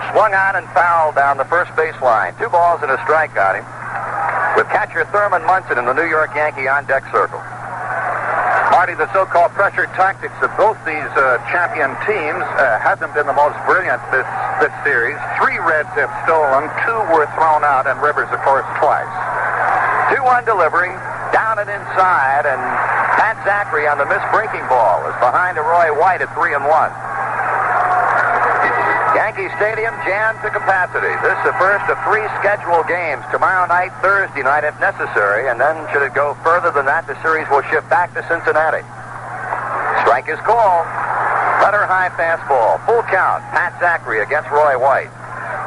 swung 0.09 0.33
on 0.33 0.57
and 0.57 0.65
fouled 0.73 1.13
down 1.13 1.37
the 1.37 1.45
first 1.45 1.69
baseline. 1.77 2.33
Two 2.41 2.49
balls 2.49 2.81
and 2.81 2.89
a 2.89 2.97
strike 3.05 3.37
on 3.37 3.61
him 3.61 3.65
with 4.57 4.65
catcher 4.73 5.05
Thurman 5.13 5.45
Munson 5.45 5.77
in 5.77 5.85
the 5.85 5.93
New 5.93 6.09
York 6.09 6.33
Yankee 6.33 6.67
on 6.67 6.85
deck 6.89 7.05
circle. 7.13 7.41
Marty, 8.73 8.97
the 8.97 9.05
so-called 9.13 9.53
pressure 9.53 9.85
tactics 9.93 10.33
of 10.41 10.49
both 10.57 10.73
these 10.81 11.05
uh, 11.13 11.37
champion 11.53 11.93
teams 12.09 12.41
uh, 12.57 12.81
hasn't 12.81 13.13
been 13.13 13.29
the 13.29 13.37
most 13.37 13.53
brilliant 13.69 14.01
this 14.09 14.25
this 14.57 14.73
series. 14.81 15.13
Three 15.37 15.61
Reds 15.61 15.93
have 15.93 16.09
stolen, 16.25 16.65
two 16.81 16.97
were 17.13 17.29
thrown 17.37 17.61
out, 17.61 17.85
and 17.85 18.01
Rivers, 18.01 18.33
of 18.33 18.41
course, 18.41 18.65
twice. 18.81 19.13
2-1 20.09 20.49
delivery, 20.49 20.89
down 21.29 21.61
and 21.61 21.69
inside, 21.69 22.49
and 22.49 22.57
Pat 23.13 23.37
Zachry 23.45 23.85
on 23.85 24.01
the 24.01 24.09
missed 24.09 24.25
breaking 24.33 24.65
ball 24.65 25.05
is 25.05 25.13
behind 25.21 25.53
to 25.53 25.61
Roy 25.61 25.93
White 25.93 26.25
at 26.25 26.33
3 26.33 26.57
and 26.57 26.65
1. 26.65 26.73
Yankee 29.23 29.47
Stadium 29.55 29.95
jammed 30.03 30.35
to 30.43 30.51
capacity. 30.51 31.07
This 31.23 31.31
is 31.31 31.45
the 31.47 31.55
first 31.55 31.87
of 31.87 31.95
three 32.03 32.27
scheduled 32.43 32.83
games. 32.91 33.23
Tomorrow 33.31 33.71
night, 33.71 33.95
Thursday 34.03 34.43
night, 34.43 34.67
if 34.67 34.75
necessary, 34.83 35.47
and 35.47 35.55
then 35.55 35.79
should 35.95 36.03
it 36.03 36.11
go 36.11 36.35
further 36.43 36.75
than 36.75 36.83
that, 36.91 37.07
the 37.07 37.15
series 37.23 37.47
will 37.47 37.63
shift 37.71 37.87
back 37.87 38.11
to 38.19 38.21
Cincinnati. 38.27 38.83
Strike 40.03 40.27
is 40.27 40.35
called. 40.43 40.83
Letter 41.63 41.87
high 41.87 42.11
fastball. 42.19 42.83
Full 42.83 42.99
count. 43.07 43.47
Pat 43.55 43.71
Zachry 43.79 44.19
against 44.19 44.51
Roy 44.51 44.75
White. 44.75 45.07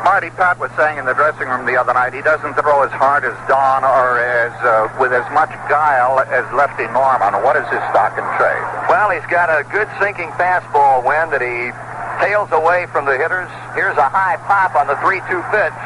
Marty 0.05 0.29
Pat 0.37 0.61
was 0.61 0.69
saying 0.77 1.01
in 1.01 1.09
the 1.09 1.17
dressing 1.17 1.49
room 1.49 1.65
the 1.65 1.81
other 1.81 1.97
night 1.97 2.13
he 2.13 2.21
doesn't 2.21 2.53
throw 2.61 2.85
as 2.85 2.93
hard 2.93 3.25
as 3.25 3.33
Don 3.49 3.89
or 3.89 4.21
as 4.21 4.53
uh, 4.69 4.93
with 5.01 5.17
as 5.17 5.25
much 5.33 5.49
guile 5.73 6.21
as 6.29 6.45
Lefty 6.53 6.85
Norman. 6.93 7.41
What 7.41 7.57
is 7.57 7.65
his 7.73 7.81
stock 7.89 8.21
and 8.21 8.29
trade? 8.37 8.65
Well, 8.93 9.09
he's 9.17 9.25
got 9.33 9.49
a 9.49 9.65
good 9.73 9.89
sinking 9.97 10.29
fastball 10.37 11.01
wind 11.01 11.33
that 11.33 11.41
he 11.41 11.73
tails 12.21 12.51
away 12.53 12.87
from 12.93 13.05
the 13.05 13.17
hitters. 13.17 13.49
Here's 13.75 13.97
a 13.97 14.09
high 14.09 14.37
pop 14.49 14.75
on 14.77 14.87
the 14.87 14.97
3-2 15.05 15.25
pitch. 15.53 15.77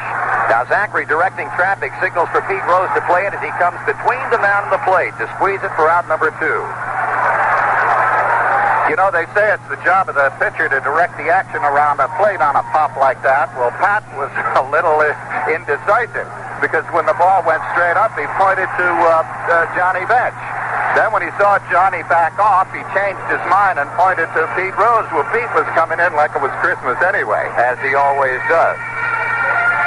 Now 0.51 0.67
Zachry 0.67 1.07
directing 1.07 1.47
traffic 1.55 1.91
signals 2.03 2.27
for 2.35 2.43
Pete 2.47 2.63
Rose 2.67 2.91
to 2.95 3.01
play 3.07 3.23
it 3.23 3.31
as 3.31 3.39
he 3.39 3.51
comes 3.55 3.79
between 3.87 4.23
the 4.31 4.39
mound 4.39 4.67
and 4.67 4.73
the 4.75 4.83
plate 4.83 5.15
to 5.19 5.25
squeeze 5.39 5.63
it 5.63 5.71
for 5.79 5.87
out 5.87 6.07
number 6.11 6.31
two. 6.39 6.59
You 8.91 8.99
know, 8.99 9.07
they 9.07 9.23
say 9.31 9.55
it's 9.55 9.63
the 9.71 9.79
job 9.87 10.11
of 10.11 10.19
the 10.19 10.27
pitcher 10.35 10.67
to 10.67 10.83
direct 10.83 11.15
the 11.15 11.31
action 11.31 11.63
around 11.63 12.03
a 12.03 12.11
plate 12.19 12.43
on 12.43 12.59
a 12.59 12.65
pop 12.75 12.91
like 12.99 13.23
that. 13.23 13.47
Well, 13.55 13.71
Pat 13.79 14.03
was 14.19 14.27
a 14.59 14.63
little 14.67 14.99
indecisive 15.47 16.27
because 16.59 16.83
when 16.91 17.07
the 17.07 17.15
ball 17.15 17.39
went 17.47 17.63
straight 17.71 17.95
up, 17.95 18.11
he 18.19 18.27
pointed 18.35 18.67
to 18.67 18.87
uh, 18.87 19.23
uh, 19.23 19.71
Johnny 19.79 20.03
Bench. 20.11 20.35
Then 20.95 21.15
when 21.15 21.23
he 21.23 21.31
saw 21.39 21.55
Johnny 21.71 22.03
back 22.11 22.35
off, 22.35 22.67
he 22.75 22.83
changed 22.91 23.23
his 23.31 23.39
mind 23.47 23.79
and 23.79 23.87
pointed 23.95 24.27
to 24.35 24.43
Pete 24.59 24.75
Rose. 24.75 25.07
Well, 25.15 25.23
Pete 25.31 25.47
was 25.55 25.63
coming 25.71 26.03
in 26.03 26.11
like 26.19 26.35
it 26.35 26.43
was 26.43 26.51
Christmas 26.59 26.99
anyway. 26.99 27.47
as 27.55 27.79
he 27.79 27.95
always 27.95 28.39
does. 28.51 28.75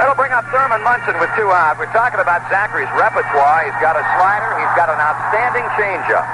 That'll 0.00 0.16
bring 0.16 0.32
up 0.32 0.48
Thurman 0.48 0.82
Munson 0.82 1.14
with 1.20 1.28
two 1.36 1.48
outs. 1.52 1.78
We're 1.78 1.92
talking 1.92 2.18
about 2.18 2.42
Zachry's 2.48 2.90
repertoire. 2.96 3.68
He's 3.68 3.80
got 3.84 3.94
a 3.94 4.04
slider. 4.16 4.52
He's 4.58 4.74
got 4.74 4.88
an 4.90 4.98
outstanding 4.98 5.64
changeup, 5.76 6.26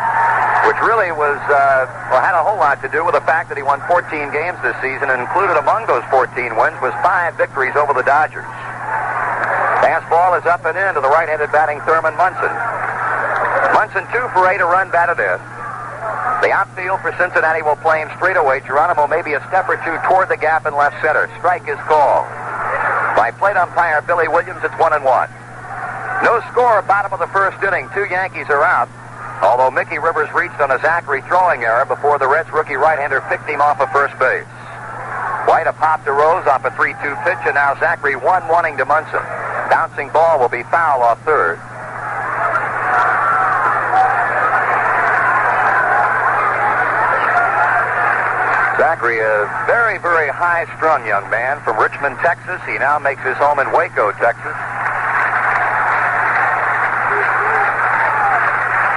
which 0.70 0.80
really 0.86 1.12
was 1.12 1.38
uh, 1.50 1.90
well 2.08 2.22
had 2.22 2.38
a 2.38 2.42
whole 2.42 2.56
lot 2.56 2.80
to 2.80 2.88
do 2.88 3.04
with 3.04 3.14
the 3.14 3.26
fact 3.26 3.50
that 3.50 3.58
he 3.58 3.62
won 3.62 3.82
14 3.84 4.06
games 4.32 4.56
this 4.64 4.74
season, 4.80 5.10
and 5.10 5.20
included 5.20 5.58
among 5.58 5.84
those 5.86 6.02
14 6.08 6.56
wins 6.56 6.78
was 6.80 6.94
five 7.04 7.36
victories 7.36 7.76
over 7.76 7.92
the 7.92 8.06
Dodgers. 8.06 8.48
Fastball 9.84 10.38
is 10.40 10.46
up 10.46 10.64
and 10.64 10.78
in 10.78 10.94
to 10.94 11.00
the 11.04 11.12
right-handed 11.12 11.52
batting 11.52 11.78
Thurman 11.84 12.16
Munson. 12.16 12.50
Munson 13.74 14.04
two 14.10 14.26
for 14.34 14.46
eight, 14.50 14.60
a 14.60 14.66
run 14.66 14.90
batted 14.90 15.18
in. 15.18 15.38
The 16.42 16.50
outfield 16.50 17.00
for 17.04 17.12
Cincinnati 17.20 17.60
will 17.60 17.76
play 17.76 18.00
him 18.00 18.08
straight 18.16 18.36
away. 18.36 18.60
Geronimo 18.64 19.06
maybe 19.06 19.34
a 19.34 19.42
step 19.48 19.68
or 19.68 19.76
two 19.84 19.96
toward 20.08 20.28
the 20.28 20.36
gap 20.36 20.64
in 20.64 20.74
left 20.74 20.96
center. 21.04 21.28
Strike 21.38 21.68
is 21.68 21.78
called. 21.84 22.24
By 23.14 23.30
plate 23.36 23.56
umpire 23.56 24.00
Billy 24.02 24.28
Williams, 24.28 24.64
it's 24.64 24.74
one 24.80 24.96
and 24.96 25.04
one. 25.04 25.28
No 26.24 26.40
score, 26.52 26.80
bottom 26.82 27.12
of 27.12 27.20
the 27.20 27.28
first 27.28 27.60
inning. 27.62 27.88
Two 27.92 28.08
Yankees 28.08 28.48
are 28.48 28.64
out. 28.64 28.88
Although 29.44 29.70
Mickey 29.70 29.98
Rivers 29.98 30.28
reached 30.32 30.60
on 30.60 30.70
a 30.70 30.78
Zachry 30.80 31.24
throwing 31.28 31.64
error 31.64 31.84
before 31.84 32.18
the 32.18 32.28
Reds 32.28 32.50
rookie 32.52 32.76
right-hander 32.76 33.20
picked 33.28 33.48
him 33.48 33.60
off 33.60 33.80
of 33.80 33.88
first 33.92 34.16
base. 34.18 34.44
White 35.48 35.66
a 35.66 35.72
pop 35.72 36.04
to 36.04 36.12
Rose 36.12 36.46
off 36.46 36.64
a 36.64 36.70
3-2 36.72 36.96
pitch, 37.24 37.40
and 37.44 37.54
now 37.54 37.74
Zachry 37.76 38.20
one 38.20 38.46
wanting 38.48 38.76
to 38.76 38.84
Munson. 38.84 39.24
Bouncing 39.68 40.10
ball 40.10 40.38
will 40.38 40.52
be 40.52 40.62
foul 40.64 41.02
off 41.02 41.24
third. 41.24 41.56
Zachry, 48.80 49.20
a 49.20 49.44
very, 49.68 50.00
very 50.00 50.32
high-strung 50.32 51.04
young 51.04 51.28
man 51.28 51.60
from 51.68 51.76
Richmond, 51.76 52.16
Texas. 52.24 52.56
He 52.64 52.80
now 52.80 52.96
makes 52.96 53.20
his 53.20 53.36
home 53.36 53.60
in 53.60 53.68
Waco, 53.76 54.08
Texas. 54.16 54.56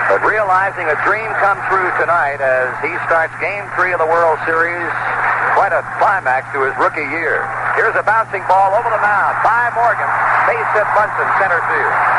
But 0.07 0.23
realizing 0.23 0.87
a 0.87 0.95
dream 1.03 1.27
come 1.35 1.59
true 1.67 1.91
tonight 1.99 2.39
as 2.39 2.71
he 2.79 2.95
starts 3.11 3.35
Game 3.43 3.67
3 3.75 3.91
of 3.91 3.99
the 3.99 4.07
World 4.07 4.39
Series. 4.47 4.87
Quite 5.51 5.75
a 5.75 5.83
climax 5.99 6.47
to 6.55 6.63
his 6.63 6.71
rookie 6.79 7.03
year. 7.11 7.43
Here's 7.75 7.99
a 7.99 8.07
bouncing 8.07 8.47
ball 8.47 8.71
over 8.79 8.87
the 8.87 9.03
mound 9.03 9.35
by 9.43 9.67
Morgan. 9.75 10.07
Base 10.47 10.63
hit 10.79 10.87
Munson, 10.95 11.27
center 11.43 11.59
field. 11.59 12.12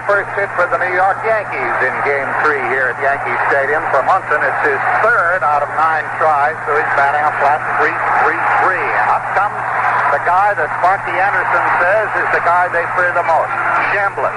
The 0.00 0.08
first 0.08 0.32
hit 0.32 0.48
for 0.56 0.64
the 0.72 0.80
New 0.80 0.96
York 0.96 1.20
Yankees 1.28 1.76
in 1.84 1.92
Game 2.08 2.30
3 2.40 2.56
here 2.72 2.88
at 2.88 2.96
Yankee 3.04 3.36
Stadium. 3.52 3.84
For 3.92 4.00
Munson, 4.08 4.40
it's 4.40 4.62
his 4.64 4.80
third 5.04 5.44
out 5.44 5.60
of 5.60 5.68
nine 5.76 6.08
tries, 6.16 6.56
so 6.64 6.72
he's 6.72 6.92
batting 6.96 7.20
a 7.20 7.32
flat 7.36 7.60
3-3-3. 7.76 8.80
And 8.80 9.06
up 9.12 9.24
comes 9.36 9.60
the 10.16 10.22
guy 10.24 10.56
that 10.56 10.72
Sparky 10.80 11.12
Anderson 11.12 11.64
says 11.84 12.08
is 12.16 12.28
the 12.32 12.40
guy 12.48 12.72
they 12.72 12.88
fear 12.96 13.12
the 13.12 13.26
most, 13.28 13.52
Chambliss. 13.92 14.32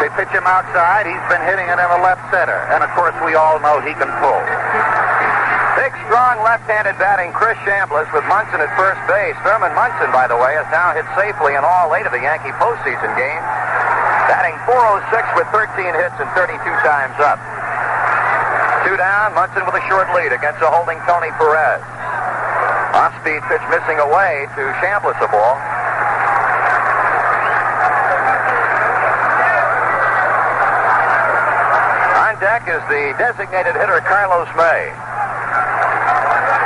They 0.00 0.08
pitch 0.16 0.32
him 0.32 0.48
outside. 0.48 1.04
He's 1.12 1.26
been 1.28 1.44
hitting 1.44 1.68
it 1.68 1.76
in 1.76 1.88
the 1.92 2.00
left 2.00 2.24
center. 2.32 2.64
And, 2.72 2.80
of 2.80 2.88
course, 2.96 3.14
we 3.20 3.36
all 3.36 3.60
know 3.60 3.84
he 3.84 3.92
can 3.92 4.08
pull. 4.24 4.42
Big, 5.76 5.92
strong 6.08 6.40
left-handed 6.40 6.96
batting 6.96 7.36
Chris 7.36 7.60
Chambliss 7.68 8.08
with 8.16 8.24
Munson 8.32 8.64
at 8.64 8.72
first 8.80 9.02
base. 9.12 9.36
Thurman 9.44 9.76
Munson, 9.76 10.08
by 10.08 10.24
the 10.24 10.40
way, 10.40 10.56
has 10.56 10.64
now 10.72 10.96
hit 10.96 11.04
safely 11.20 11.52
in 11.52 11.62
all 11.68 11.92
eight 11.92 12.08
of 12.08 12.16
the 12.16 12.24
Yankee 12.24 12.54
postseason 12.56 13.12
games. 13.12 13.44
Batting 14.24 14.56
406 14.64 15.36
with 15.36 15.48
13 15.52 15.84
hits 16.00 16.16
and 16.16 16.28
32 16.32 16.56
times 16.80 17.12
up. 17.20 17.36
Two 18.88 18.96
down, 18.96 19.36
Munson 19.36 19.68
with 19.68 19.76
a 19.76 19.84
short 19.84 20.08
lead 20.16 20.32
against 20.32 20.64
a 20.64 20.68
holding 20.68 20.96
Tony 21.04 21.28
Perez. 21.36 21.84
Off-speed 22.96 23.44
pitch 23.52 23.64
missing 23.68 24.00
away 24.00 24.48
to 24.56 24.62
Chambliss 24.80 25.20
a 25.20 25.28
ball. 25.28 25.56
On 32.24 32.32
deck 32.40 32.64
is 32.64 32.80
the 32.88 33.12
designated 33.20 33.76
hitter 33.76 34.00
Carlos 34.08 34.48
May. 34.56 34.88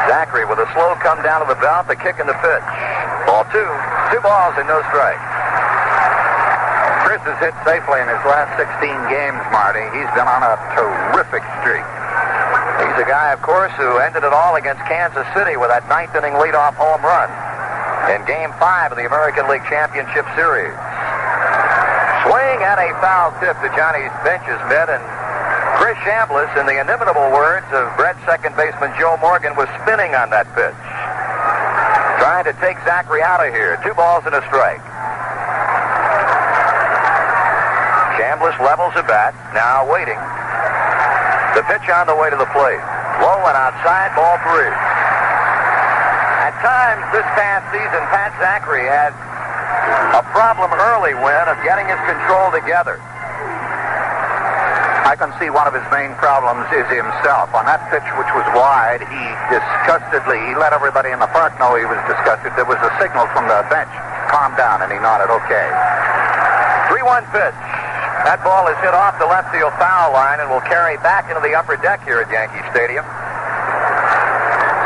Zachry 0.07 0.47
with 0.47 0.63
a 0.63 0.69
slow 0.79 0.95
come 1.03 1.23
down 1.27 1.43
to 1.43 1.49
the 1.51 1.59
belt, 1.59 1.91
the 1.91 1.97
kick 1.97 2.23
and 2.23 2.29
the 2.29 2.39
pitch. 2.39 2.69
Ball 3.27 3.43
two. 3.51 3.67
Two 4.15 4.23
balls 4.23 4.55
and 4.59 4.67
no 4.71 4.79
strike. 4.95 5.38
Chris 7.09 7.25
has 7.25 7.41
hit 7.41 7.57
safely 7.65 8.05
in 8.05 8.09
his 8.13 8.21
last 8.29 8.53
16 8.61 8.69
games, 9.09 9.41
Marty. 9.49 9.81
He's 9.97 10.13
been 10.13 10.29
on 10.29 10.45
a 10.45 10.61
terrific 10.77 11.41
streak. 11.65 11.89
He's 12.85 13.01
a 13.01 13.09
guy, 13.09 13.33
of 13.33 13.41
course, 13.41 13.73
who 13.81 13.97
ended 13.97 14.29
it 14.29 14.35
all 14.37 14.61
against 14.61 14.85
Kansas 14.85 15.25
City 15.33 15.57
with 15.57 15.73
that 15.73 15.89
ninth 15.89 16.13
inning 16.13 16.37
leadoff 16.37 16.77
home 16.77 17.01
run 17.01 17.33
in 18.13 18.21
Game 18.29 18.53
5 18.61 18.93
of 18.93 19.01
the 19.01 19.09
American 19.09 19.49
League 19.49 19.65
Championship 19.73 20.29
Series. 20.37 20.77
Swing 22.29 22.61
at 22.61 22.77
a 22.77 22.93
foul 23.01 23.33
tip 23.41 23.57
to 23.65 23.73
Johnny's 23.73 24.13
bench's 24.21 24.61
mid, 24.69 24.93
and 24.93 25.01
Chris 25.81 25.97
Chambliss, 26.05 26.53
in 26.61 26.69
the 26.69 26.77
inimitable 26.77 27.33
words 27.33 27.65
of 27.73 27.89
Brett 27.97 28.21
second 28.29 28.53
baseman 28.53 28.93
Joe 29.01 29.17
Morgan, 29.25 29.57
was 29.57 29.73
spinning 29.81 30.13
on 30.13 30.29
that 30.29 30.45
pitch. 30.53 30.77
Trying 32.21 32.45
to 32.45 32.55
take 32.61 32.77
Zachry 32.85 33.25
out 33.25 33.41
of 33.41 33.49
here. 33.57 33.81
Two 33.81 33.97
balls 33.97 34.29
and 34.29 34.37
a 34.37 34.45
strike. 34.53 34.85
Chambliss 38.29 38.61
levels 38.61 38.93
a 38.93 39.01
bat, 39.09 39.33
now 39.57 39.89
waiting. 39.89 40.21
The 41.57 41.65
pitch 41.65 41.89
on 41.89 42.05
the 42.05 42.13
way 42.13 42.29
to 42.29 42.37
the 42.37 42.45
plate. 42.53 42.85
Low 43.25 43.41
and 43.41 43.57
outside, 43.57 44.13
ball 44.13 44.37
three. 44.45 44.69
At 46.45 46.53
times 46.61 47.09
this 47.17 47.25
past 47.33 47.65
season, 47.73 48.05
Pat 48.13 48.37
Zachry 48.37 48.85
had 48.85 49.17
a 50.13 50.21
problem 50.29 50.69
early 50.77 51.17
win 51.17 51.45
of 51.49 51.57
getting 51.65 51.89
his 51.89 51.97
control 52.05 52.53
together. 52.53 53.01
I 55.09 55.17
can 55.17 55.33
see 55.41 55.49
one 55.49 55.65
of 55.65 55.73
his 55.73 55.89
main 55.89 56.13
problems 56.21 56.69
is 56.69 56.85
himself. 56.93 57.49
On 57.57 57.65
that 57.65 57.81
pitch, 57.89 58.05
which 58.21 58.29
was 58.37 58.45
wide, 58.53 59.09
he 59.09 59.25
disgustedly, 59.49 60.37
he 60.45 60.53
let 60.53 60.77
everybody 60.77 61.17
in 61.17 61.21
the 61.25 61.33
park 61.33 61.57
know 61.57 61.81
he 61.81 61.89
was 61.89 61.97
disgusted. 62.05 62.53
There 62.61 62.69
was 62.69 62.77
a 62.85 62.93
signal 63.01 63.25
from 63.33 63.49
the 63.49 63.65
bench, 63.73 63.89
calm 64.29 64.53
down, 64.61 64.85
and 64.85 64.93
he 64.93 65.01
nodded, 65.01 65.33
okay. 65.33 65.73
3-1 66.93 67.25
pitch. 67.33 67.68
That 68.27 68.45
ball 68.45 68.69
is 68.69 68.77
hit 68.85 68.93
off 68.93 69.17
the 69.17 69.27
left 69.27 69.49
field 69.55 69.73
foul 69.81 70.13
line 70.13 70.41
and 70.43 70.51
will 70.51 70.65
carry 70.65 71.01
back 71.01 71.31
into 71.33 71.41
the 71.41 71.57
upper 71.57 71.81
deck 71.81 72.05
here 72.05 72.21
at 72.21 72.29
Yankee 72.29 72.61
Stadium. 72.75 73.07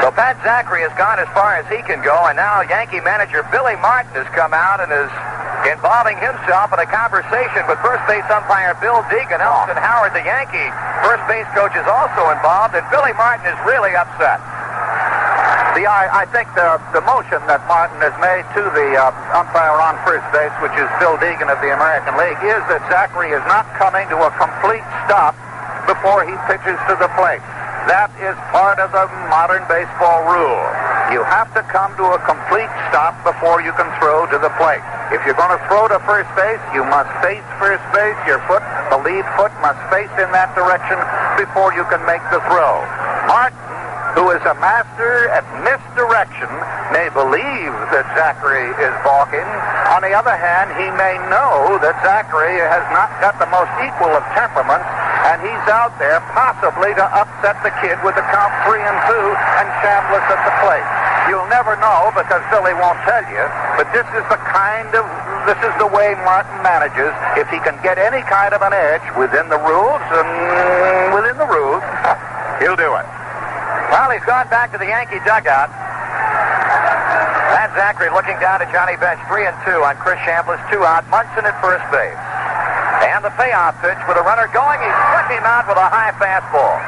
So 0.03 0.11
Pat 0.11 0.35
Zachry 0.43 0.83
has 0.83 0.91
gone 0.99 1.23
as 1.23 1.31
far 1.31 1.55
as 1.55 1.67
he 1.71 1.79
can 1.87 2.03
go, 2.03 2.15
and 2.27 2.35
now 2.35 2.63
Yankee 2.67 2.99
manager 3.01 3.47
Billy 3.55 3.79
Martin 3.79 4.11
has 4.19 4.27
come 4.35 4.51
out 4.51 4.83
and 4.83 4.91
is 4.91 5.11
involving 5.63 6.19
himself 6.19 6.75
in 6.75 6.83
a 6.83 6.89
conversation 6.91 7.63
with 7.71 7.79
first 7.87 8.03
base 8.11 8.27
umpire 8.27 8.75
Bill 8.83 8.99
Deegan. 9.07 9.39
Elston 9.39 9.79
Howard, 9.79 10.11
the 10.11 10.27
Yankee 10.27 10.71
first 11.07 11.23
base 11.31 11.47
coach, 11.55 11.75
is 11.79 11.87
also 11.87 12.35
involved, 12.35 12.75
and 12.75 12.83
Billy 12.91 13.15
Martin 13.15 13.47
is 13.47 13.59
really 13.63 13.95
upset. 13.95 14.43
See, 15.73 15.89
I, 15.89 16.05
I 16.13 16.25
think 16.29 16.53
the, 16.53 16.77
the 16.93 17.01
motion 17.09 17.41
that 17.49 17.65
Martin 17.65 17.97
has 18.05 18.13
made 18.21 18.45
to 18.61 18.63
the 18.77 18.89
uh, 18.93 19.09
umpire 19.33 19.73
on 19.81 19.97
first 20.05 20.29
base, 20.29 20.53
which 20.61 20.77
is 20.77 20.85
Bill 21.01 21.17
Deegan 21.17 21.49
of 21.49 21.57
the 21.65 21.73
American 21.73 22.13
League, 22.21 22.37
is 22.45 22.61
that 22.69 22.85
Zachry 22.93 23.33
is 23.33 23.41
not 23.49 23.65
coming 23.81 24.05
to 24.13 24.19
a 24.21 24.31
complete 24.37 24.85
stop 25.09 25.33
before 25.89 26.29
he 26.29 26.37
pitches 26.45 26.77
to 26.93 26.95
the 27.01 27.09
plate. 27.17 27.41
That 27.89 28.13
is 28.21 28.37
part 28.53 28.85
of 28.85 28.93
the 28.93 29.09
modern 29.33 29.65
baseball 29.65 30.29
rule. 30.29 30.61
You 31.09 31.25
have 31.25 31.49
to 31.57 31.65
come 31.73 31.97
to 31.97 32.05
a 32.15 32.21
complete 32.29 32.69
stop 32.93 33.17
before 33.25 33.65
you 33.65 33.73
can 33.73 33.89
throw 33.97 34.29
to 34.29 34.37
the 34.37 34.53
plate. 34.61 34.85
If 35.09 35.25
you're 35.25 35.41
going 35.41 35.57
to 35.57 35.63
throw 35.73 35.89
to 35.89 35.97
first 36.05 36.29
base, 36.37 36.61
you 36.77 36.85
must 36.85 37.09
face 37.25 37.45
first 37.57 37.83
base. 37.97 38.17
Your 38.29 38.45
foot, 38.45 38.61
the 38.93 39.01
lead 39.01 39.25
foot, 39.41 39.53
must 39.65 39.81
face 39.89 40.13
in 40.21 40.29
that 40.37 40.53
direction 40.53 41.01
before 41.41 41.73
you 41.73 41.89
can 41.89 42.05
make 42.05 42.23
the 42.29 42.45
throw. 42.45 42.85
Martin, 43.25 43.62
who 44.15 44.31
is 44.31 44.43
a 44.45 44.57
master 44.61 45.29
at 45.33 45.45
misdirection, 45.65 46.51
may 46.93 47.09
believe 47.17 47.73
that 47.93 48.05
Zachry 48.13 48.69
is 48.77 48.95
balking. 49.01 49.49
On 49.93 50.05
the 50.05 50.13
other 50.13 50.37
hand, 50.37 50.69
he 50.77 50.89
may 51.01 51.17
know 51.33 51.81
that 51.81 51.97
Zachry 52.05 52.61
has 52.61 52.85
not 52.93 53.09
got 53.25 53.41
the 53.41 53.49
most 53.49 53.73
equal 53.81 54.13
of 54.13 54.23
temperaments 54.37 54.89
and 55.33 55.39
he's 55.39 55.67
out 55.71 55.95
there 56.03 56.19
possibly 56.35 56.91
to 56.99 57.05
upset 57.15 57.55
the 57.63 57.71
kid 57.79 57.95
with 58.03 58.19
the 58.19 58.27
count 58.35 58.51
three 58.67 58.83
and 58.83 58.99
two 59.07 59.27
and 59.63 59.67
Chambliss 59.79 60.27
at 60.27 60.41
the 60.43 60.55
plate. 60.61 60.89
You'll 61.31 61.47
never 61.47 61.79
know 61.79 62.11
because 62.11 62.43
Billy 62.51 62.75
won't 62.75 62.99
tell 63.07 63.23
you, 63.31 63.45
but 63.79 63.87
this 63.95 64.07
is 64.19 64.25
the 64.27 64.41
kind 64.51 64.91
of 64.99 65.07
this 65.47 65.59
is 65.63 65.75
the 65.79 65.87
way 65.87 66.15
Martin 66.27 66.59
manages. 66.63 67.15
If 67.39 67.47
he 67.55 67.63
can 67.63 67.79
get 67.83 67.99
any 67.99 68.23
kind 68.27 68.53
of 68.55 68.63
an 68.63 68.75
edge 68.75 69.07
within 69.15 69.47
the 69.49 69.59
rules 69.59 70.03
and 70.11 71.15
within 71.15 71.39
the 71.39 71.47
rules, 71.47 71.83
he'll 72.61 72.79
do 72.79 72.91
it. 72.99 73.07
Well, 73.93 74.09
he's 74.09 74.25
gone 74.25 74.49
back 74.49 74.73
to 74.73 74.81
the 74.81 74.89
Yankee 74.89 75.21
dugout. 75.21 75.69
Pat 77.53 77.69
Zachry 77.77 78.09
looking 78.09 78.41
down 78.41 78.65
at 78.65 78.73
Johnny 78.73 78.97
Bench, 78.97 79.21
three 79.29 79.45
and 79.45 79.53
two 79.69 79.85
on 79.85 80.01
Chris 80.01 80.17
Chambliss, 80.25 80.57
two 80.73 80.81
out. 80.81 81.05
Munson 81.13 81.45
at 81.45 81.53
first 81.61 81.85
base. 81.93 82.17
And 83.05 83.21
the 83.21 83.29
payoff 83.37 83.77
pitch 83.85 84.01
with 84.09 84.17
a 84.17 84.25
runner 84.25 84.49
going. 84.49 84.81
He 84.81 84.89
struck 85.13 85.29
him 85.29 85.45
out 85.45 85.69
with 85.69 85.77
a 85.77 85.85
high 85.93 86.17
fastball. 86.17 86.81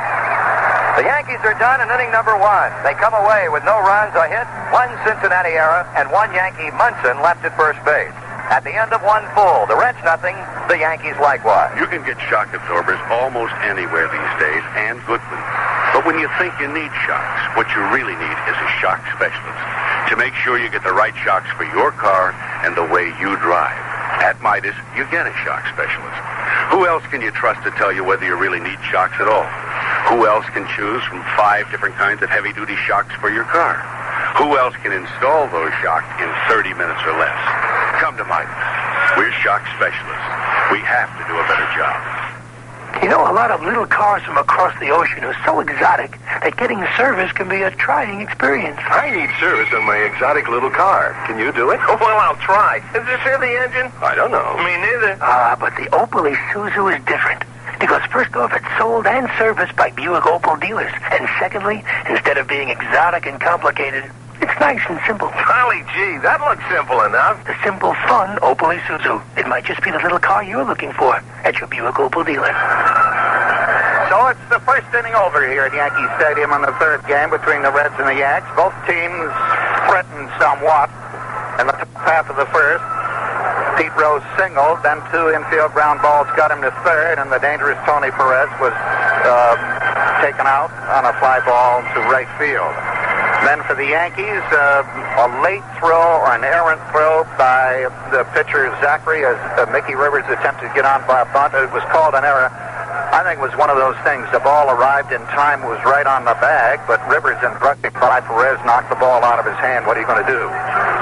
The 0.96 1.04
Yankees 1.04 1.44
are 1.44 1.52
done 1.60 1.84
in 1.84 1.92
inning 1.92 2.08
number 2.08 2.40
one. 2.40 2.72
They 2.80 2.96
come 2.96 3.12
away 3.12 3.52
with 3.52 3.68
no 3.68 3.84
runs, 3.84 4.16
a 4.16 4.24
hit, 4.24 4.48
one 4.72 4.88
Cincinnati 5.04 5.60
error, 5.60 5.84
and 6.00 6.08
one 6.08 6.32
Yankee 6.32 6.72
Munson 6.72 7.20
left 7.20 7.44
at 7.44 7.52
first 7.52 7.84
base. 7.84 8.16
At 8.48 8.64
the 8.64 8.72
end 8.72 8.96
of 8.96 9.04
one 9.04 9.28
full, 9.36 9.68
the 9.68 9.76
Reds 9.76 10.00
nothing, 10.08 10.40
the 10.72 10.80
Yankees 10.80 11.20
likewise. 11.20 11.76
You 11.76 11.84
can 11.84 12.00
get 12.08 12.16
shock 12.32 12.48
absorbers 12.56 13.00
almost 13.12 13.52
anywhere 13.60 14.08
these 14.08 14.34
days, 14.40 14.64
and 14.88 15.04
good 15.04 15.20
ones. 15.20 15.63
But 15.94 16.02
when 16.02 16.18
you 16.18 16.26
think 16.42 16.50
you 16.58 16.66
need 16.66 16.90
shocks, 17.06 17.54
what 17.54 17.70
you 17.70 17.78
really 17.94 18.18
need 18.18 18.38
is 18.50 18.58
a 18.58 18.70
shock 18.82 18.98
specialist 19.14 19.62
to 20.10 20.18
make 20.18 20.34
sure 20.42 20.58
you 20.58 20.66
get 20.66 20.82
the 20.82 20.92
right 20.92 21.14
shocks 21.22 21.46
for 21.54 21.62
your 21.70 21.94
car 21.94 22.34
and 22.66 22.74
the 22.74 22.82
way 22.82 23.14
you 23.22 23.38
drive. 23.38 23.78
At 24.18 24.42
Midas, 24.42 24.74
you 24.98 25.06
get 25.14 25.30
a 25.30 25.34
shock 25.46 25.62
specialist. 25.70 26.18
Who 26.74 26.82
else 26.82 27.06
can 27.14 27.22
you 27.22 27.30
trust 27.30 27.62
to 27.62 27.70
tell 27.78 27.94
you 27.94 28.02
whether 28.02 28.26
you 28.26 28.34
really 28.34 28.58
need 28.58 28.82
shocks 28.90 29.14
at 29.22 29.30
all? 29.30 29.46
Who 30.10 30.26
else 30.26 30.44
can 30.50 30.66
choose 30.74 31.06
from 31.06 31.22
five 31.38 31.70
different 31.70 31.94
kinds 31.94 32.26
of 32.26 32.28
heavy-duty 32.28 32.74
shocks 32.90 33.14
for 33.22 33.30
your 33.30 33.46
car? 33.46 33.78
Who 34.42 34.58
else 34.58 34.74
can 34.82 34.90
install 34.90 35.46
those 35.54 35.70
shocks 35.78 36.10
in 36.18 36.26
30 36.50 36.74
minutes 36.74 37.06
or 37.06 37.14
less? 37.22 37.38
Come 38.02 38.18
to 38.18 38.26
Midas. 38.26 38.50
We're 39.14 39.30
shock 39.46 39.62
specialists. 39.78 40.26
We 40.74 40.82
have 40.82 41.06
to 41.14 41.22
do 41.30 41.38
a 41.38 41.46
better 41.46 41.70
job. 41.78 42.23
You 43.02 43.08
know, 43.10 43.20
a 43.30 43.34
lot 43.34 43.50
of 43.50 43.60
little 43.62 43.86
cars 43.86 44.22
from 44.22 44.38
across 44.38 44.78
the 44.80 44.88
ocean 44.90 45.24
are 45.24 45.36
so 45.44 45.60
exotic 45.60 46.12
that 46.42 46.56
getting 46.56 46.78
service 46.96 47.30
can 47.32 47.48
be 47.48 47.62
a 47.62 47.70
trying 47.72 48.20
experience. 48.20 48.78
I 48.80 49.10
need 49.10 49.28
service 49.40 49.68
on 49.74 49.84
my 49.84 49.96
exotic 49.98 50.48
little 50.48 50.70
car. 50.70 51.12
Can 51.26 51.38
you 51.38 51.52
do 51.52 51.70
it? 51.70 51.80
Oh, 51.82 51.98
Well, 52.00 52.18
I'll 52.18 52.36
try. 52.36 52.78
Is 52.94 53.04
this 53.06 53.20
here 53.22 53.38
the 53.38 53.50
engine? 53.64 53.92
I 54.00 54.14
don't 54.14 54.30
know. 54.30 54.56
Me 54.58 54.76
neither. 54.76 55.18
Ah, 55.20 55.56
but 55.58 55.74
the 55.76 55.88
Opel 55.90 56.28
Isuzu 56.32 56.96
is 56.96 57.04
different. 57.06 57.42
Because 57.80 58.02
first 58.12 58.34
off, 58.36 58.52
it's 58.54 58.64
sold 58.78 59.06
and 59.06 59.28
serviced 59.38 59.74
by 59.76 59.90
Buick 59.90 60.24
Opel 60.24 60.60
dealers. 60.60 60.92
And 61.10 61.28
secondly, 61.38 61.84
instead 62.08 62.38
of 62.38 62.46
being 62.46 62.68
exotic 62.70 63.26
and 63.26 63.40
complicated, 63.40 64.04
it's 64.44 64.60
nice 64.60 64.84
and 64.92 65.00
simple. 65.08 65.32
Golly 65.48 65.80
gee, 65.96 66.20
that 66.20 66.36
looks 66.44 66.60
simple 66.68 67.00
enough. 67.08 67.40
The 67.48 67.56
simple, 67.64 67.96
fun 68.04 68.36
Opel 68.44 68.76
Isuzu. 68.76 69.16
It 69.40 69.48
might 69.48 69.64
just 69.64 69.80
be 69.80 69.88
the 69.88 69.96
little 70.04 70.20
car 70.20 70.44
you're 70.44 70.68
looking 70.68 70.92
for 70.92 71.16
at 71.48 71.56
your 71.56 71.68
Buick 71.72 71.96
Opel 71.96 72.28
dealer. 72.28 72.52
So 74.12 74.28
it's 74.28 74.46
the 74.52 74.60
first 74.68 74.84
inning 74.92 75.16
over 75.16 75.40
here 75.48 75.64
at 75.64 75.72
Yankee 75.72 76.04
Stadium 76.20 76.52
on 76.52 76.60
the 76.60 76.76
third 76.76 77.00
game 77.08 77.32
between 77.32 77.64
the 77.64 77.72
Reds 77.72 77.96
and 77.96 78.04
the 78.04 78.20
Yanks. 78.20 78.44
Both 78.52 78.76
teams 78.84 79.32
threatened 79.88 80.28
somewhat 80.36 80.92
in 81.56 81.64
the 81.64 81.76
top 81.80 81.88
half 82.04 82.28
of 82.28 82.36
the 82.36 82.48
first. 82.52 82.84
Pete 83.80 83.96
Rose 83.96 84.22
singled, 84.36 84.84
then 84.84 85.00
two 85.08 85.32
infield 85.32 85.72
ground 85.72 86.04
balls 86.04 86.28
got 86.36 86.52
him 86.52 86.60
to 86.60 86.70
third, 86.84 87.16
and 87.16 87.32
the 87.32 87.40
dangerous 87.40 87.80
Tony 87.88 88.12
Perez 88.12 88.52
was 88.60 88.76
uh, 88.76 89.56
taken 90.20 90.44
out 90.44 90.68
on 90.92 91.08
a 91.08 91.16
fly 91.16 91.40
ball 91.48 91.80
to 91.96 91.98
right 92.12 92.28
field. 92.36 93.03
Then 93.44 93.62
for 93.68 93.76
the 93.76 93.84
Yankees, 93.84 94.40
uh, 94.56 94.80
a 95.20 95.28
late 95.44 95.60
throw 95.76 96.16
or 96.16 96.32
an 96.32 96.44
errant 96.44 96.80
throw 96.88 97.28
by 97.36 97.92
the 98.08 98.24
pitcher 98.32 98.72
Zachry 98.80 99.20
as 99.20 99.36
uh, 99.60 99.70
Mickey 99.70 99.94
Rivers 99.94 100.24
attempted 100.32 100.68
to 100.68 100.74
get 100.74 100.88
on 100.88 101.06
by 101.06 101.20
a 101.20 101.28
bunt. 101.28 101.52
It 101.52 101.68
was 101.68 101.84
called 101.92 102.14
an 102.16 102.24
error. 102.24 102.48
I 103.14 103.22
think 103.22 103.38
it 103.38 103.46
was 103.46 103.54
one 103.54 103.70
of 103.70 103.78
those 103.78 103.94
things. 104.02 104.26
The 104.34 104.42
ball 104.42 104.74
arrived 104.74 105.14
in 105.14 105.22
time, 105.30 105.62
was 105.62 105.78
right 105.86 106.02
on 106.02 106.26
the 106.26 106.34
bag, 106.42 106.82
but 106.90 106.98
Rivers 107.06 107.38
and 107.46 107.54
by 107.62 108.18
Perez 108.18 108.58
knocked 108.66 108.90
the 108.90 108.98
ball 108.98 109.22
out 109.22 109.38
of 109.38 109.46
his 109.46 109.54
hand. 109.62 109.86
What 109.86 109.94
are 109.94 110.02
you 110.02 110.10
going 110.10 110.18
to 110.18 110.26
do? 110.26 110.42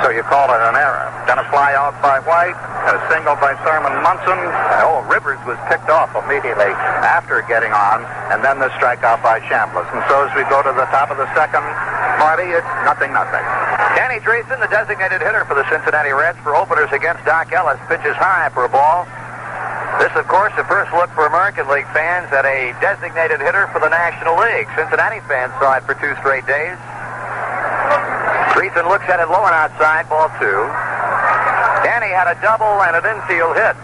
So 0.05 0.13
you 0.13 0.21
call 0.29 0.53
it 0.53 0.61
an 0.61 0.77
error. 0.77 1.09
Then 1.25 1.41
a 1.41 1.47
fly 1.49 1.73
out 1.73 1.97
by 2.05 2.21
White, 2.29 2.53
a 2.85 3.01
single 3.09 3.33
by 3.41 3.57
Thurman 3.65 3.97
Munson. 4.05 4.37
Oh, 4.85 5.01
Rivers 5.09 5.41
was 5.49 5.57
picked 5.73 5.89
off 5.89 6.13
immediately 6.13 6.69
after 7.01 7.41
getting 7.49 7.73
on, 7.73 8.05
and 8.29 8.45
then 8.45 8.61
the 8.61 8.69
strikeout 8.77 9.25
by 9.25 9.41
Chambliss. 9.49 9.89
And 9.97 10.05
so 10.13 10.29
as 10.29 10.33
we 10.37 10.45
go 10.53 10.61
to 10.61 10.73
the 10.77 10.85
top 10.93 11.09
of 11.09 11.17
the 11.17 11.29
second, 11.33 11.65
Marty, 12.21 12.53
it's 12.53 12.73
nothing, 12.85 13.17
nothing. 13.17 13.41
Danny 13.97 14.21
Driessen, 14.21 14.61
the 14.61 14.69
designated 14.69 15.25
hitter 15.25 15.49
for 15.49 15.57
the 15.57 15.65
Cincinnati 15.73 16.13
Reds 16.13 16.37
for 16.45 16.53
openers 16.53 16.93
against 16.93 17.25
Dock 17.25 17.49
Ellis, 17.57 17.81
pitches 17.89 18.21
high 18.21 18.53
for 18.53 18.69
a 18.69 18.73
ball. 18.73 19.09
This, 20.01 20.13
of 20.17 20.27
course, 20.29 20.53
the 20.57 20.65
first 20.65 20.93
look 20.93 21.11
for 21.13 21.27
American 21.27 21.69
League 21.69 21.89
fans 21.93 22.33
at 22.33 22.45
a 22.49 22.73
designated 22.81 23.41
hitter 23.41 23.69
for 23.73 23.81
the 23.81 23.93
National 23.93 24.39
League. 24.41 24.69
Cincinnati 24.77 25.21
fans 25.29 25.53
saw 25.61 25.77
it 25.77 25.85
for 25.85 25.93
two 26.01 26.17
straight 26.25 26.47
days. 26.49 26.79
Driessen 28.57 28.89
looks 28.89 29.09
at 29.09 29.21
it 29.21 29.29
low 29.29 29.45
and 29.45 29.57
outside, 29.57 30.09
ball 30.09 30.29
two. 30.41 30.61
Danny 31.85 32.13
had 32.13 32.29
a 32.31 32.37
double 32.41 32.81
and 32.85 32.95
an 32.97 33.05
infield 33.05 33.57
hit 33.57 33.77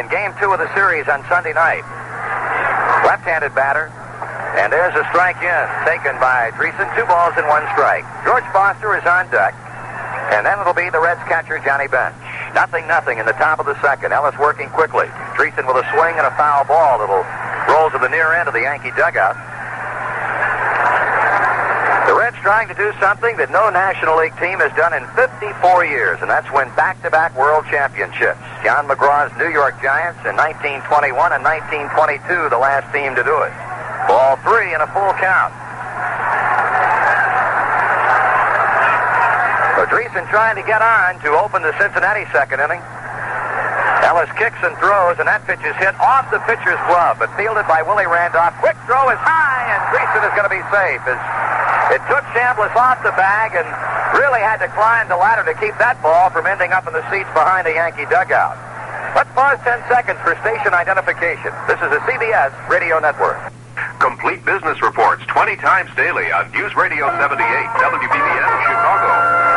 in 0.00 0.08
game 0.10 0.34
two 0.40 0.50
of 0.50 0.58
the 0.58 0.68
series 0.74 1.06
on 1.06 1.22
Sunday 1.28 1.52
night. 1.54 1.84
Left-handed 3.06 3.54
batter. 3.54 3.92
And 4.58 4.72
there's 4.72 4.94
a 4.94 5.04
strike 5.10 5.38
in, 5.42 5.64
taken 5.84 6.18
by 6.22 6.50
Driessen. 6.54 6.88
Two 6.96 7.06
balls 7.06 7.34
and 7.36 7.46
one 7.46 7.66
strike. 7.74 8.06
George 8.24 8.46
Foster 8.54 8.96
is 8.96 9.04
on 9.04 9.28
deck. 9.30 9.54
And 10.32 10.46
then 10.46 10.58
it'll 10.58 10.74
be 10.74 10.88
the 10.90 11.00
Reds 11.00 11.22
catcher, 11.28 11.58
Johnny 11.60 11.86
Bench. 11.86 12.23
Nothing, 12.54 12.86
nothing 12.86 13.18
in 13.18 13.26
the 13.26 13.34
top 13.34 13.58
of 13.58 13.66
the 13.66 13.74
second. 13.82 14.14
Ellis 14.14 14.38
working 14.38 14.70
quickly. 14.70 15.10
Driessen 15.34 15.66
with 15.66 15.74
a 15.74 15.86
swing 15.90 16.14
and 16.14 16.22
a 16.22 16.30
foul 16.38 16.64
ball 16.64 17.02
that'll 17.02 17.26
roll 17.66 17.90
to 17.90 17.98
the 17.98 18.08
near 18.08 18.32
end 18.32 18.46
of 18.46 18.54
the 18.54 18.62
Yankee 18.62 18.94
dugout. 18.94 19.34
The 22.06 22.14
Reds 22.14 22.36
trying 22.46 22.68
to 22.68 22.76
do 22.78 22.92
something 23.00 23.36
that 23.42 23.50
no 23.50 23.70
National 23.74 24.14
League 24.22 24.38
team 24.38 24.62
has 24.62 24.70
done 24.78 24.94
in 24.94 25.02
54 25.18 25.82
years, 25.88 26.22
and 26.22 26.30
that's 26.30 26.46
win 26.54 26.70
back-to-back 26.78 27.34
World 27.34 27.66
Championships. 27.66 28.38
John 28.62 28.86
McGraw's 28.86 29.34
New 29.34 29.50
York 29.50 29.74
Giants 29.82 30.22
in 30.22 30.38
1921 30.38 31.10
and 31.34 31.42
1922, 31.42 32.54
the 32.54 32.60
last 32.60 32.86
team 32.94 33.18
to 33.18 33.24
do 33.26 33.34
it. 33.42 33.50
Ball 34.06 34.38
three 34.46 34.70
and 34.70 34.84
a 34.84 34.88
full 34.94 35.10
count. 35.18 35.63
So 39.84 40.00
trying 40.34 40.58
to 40.58 40.66
get 40.66 40.82
on 40.82 41.14
to 41.22 41.30
open 41.30 41.62
the 41.62 41.70
Cincinnati 41.78 42.26
second 42.34 42.58
inning. 42.58 42.82
Ellis 44.02 44.26
kicks 44.34 44.58
and 44.66 44.74
throws, 44.82 45.14
and 45.22 45.30
that 45.30 45.46
pitch 45.46 45.62
is 45.62 45.76
hit 45.78 45.94
off 46.02 46.26
the 46.34 46.42
pitcher's 46.42 46.80
glove, 46.90 47.22
but 47.22 47.30
fielded 47.38 47.62
by 47.70 47.86
Willie 47.86 48.10
Randolph. 48.10 48.50
Quick 48.58 48.74
throw 48.82 49.14
is 49.14 49.20
high, 49.22 49.62
and 49.70 49.80
Driessen 49.94 50.26
is 50.26 50.34
going 50.34 50.48
to 50.48 50.54
be 50.54 50.64
safe. 50.74 50.98
As 51.06 51.20
it 51.94 52.02
took 52.10 52.26
Chambliss 52.34 52.74
off 52.74 52.98
the 53.06 53.14
bag 53.14 53.54
and 53.54 53.62
really 54.18 54.42
had 54.42 54.58
to 54.58 54.66
climb 54.74 55.06
the 55.06 55.14
ladder 55.14 55.46
to 55.46 55.54
keep 55.62 55.78
that 55.78 56.02
ball 56.02 56.34
from 56.34 56.50
ending 56.50 56.74
up 56.74 56.90
in 56.90 56.92
the 56.96 57.06
seats 57.06 57.30
behind 57.30 57.70
the 57.70 57.78
Yankee 57.78 58.10
dugout. 58.10 58.58
Let's 59.14 59.30
pause 59.38 59.62
10 59.62 59.86
seconds 59.86 60.18
for 60.26 60.34
station 60.42 60.74
identification. 60.74 61.54
This 61.70 61.78
is 61.78 61.94
a 61.94 62.02
CBS 62.10 62.50
radio 62.66 62.98
network. 62.98 63.38
Complete 64.02 64.42
business 64.42 64.82
reports 64.82 65.22
20 65.30 65.54
times 65.62 65.94
daily 65.94 66.26
on 66.34 66.50
News 66.50 66.74
Radio 66.74 67.06
78, 67.06 67.38
WBBM 67.38 68.50
Chicago. 68.66 69.53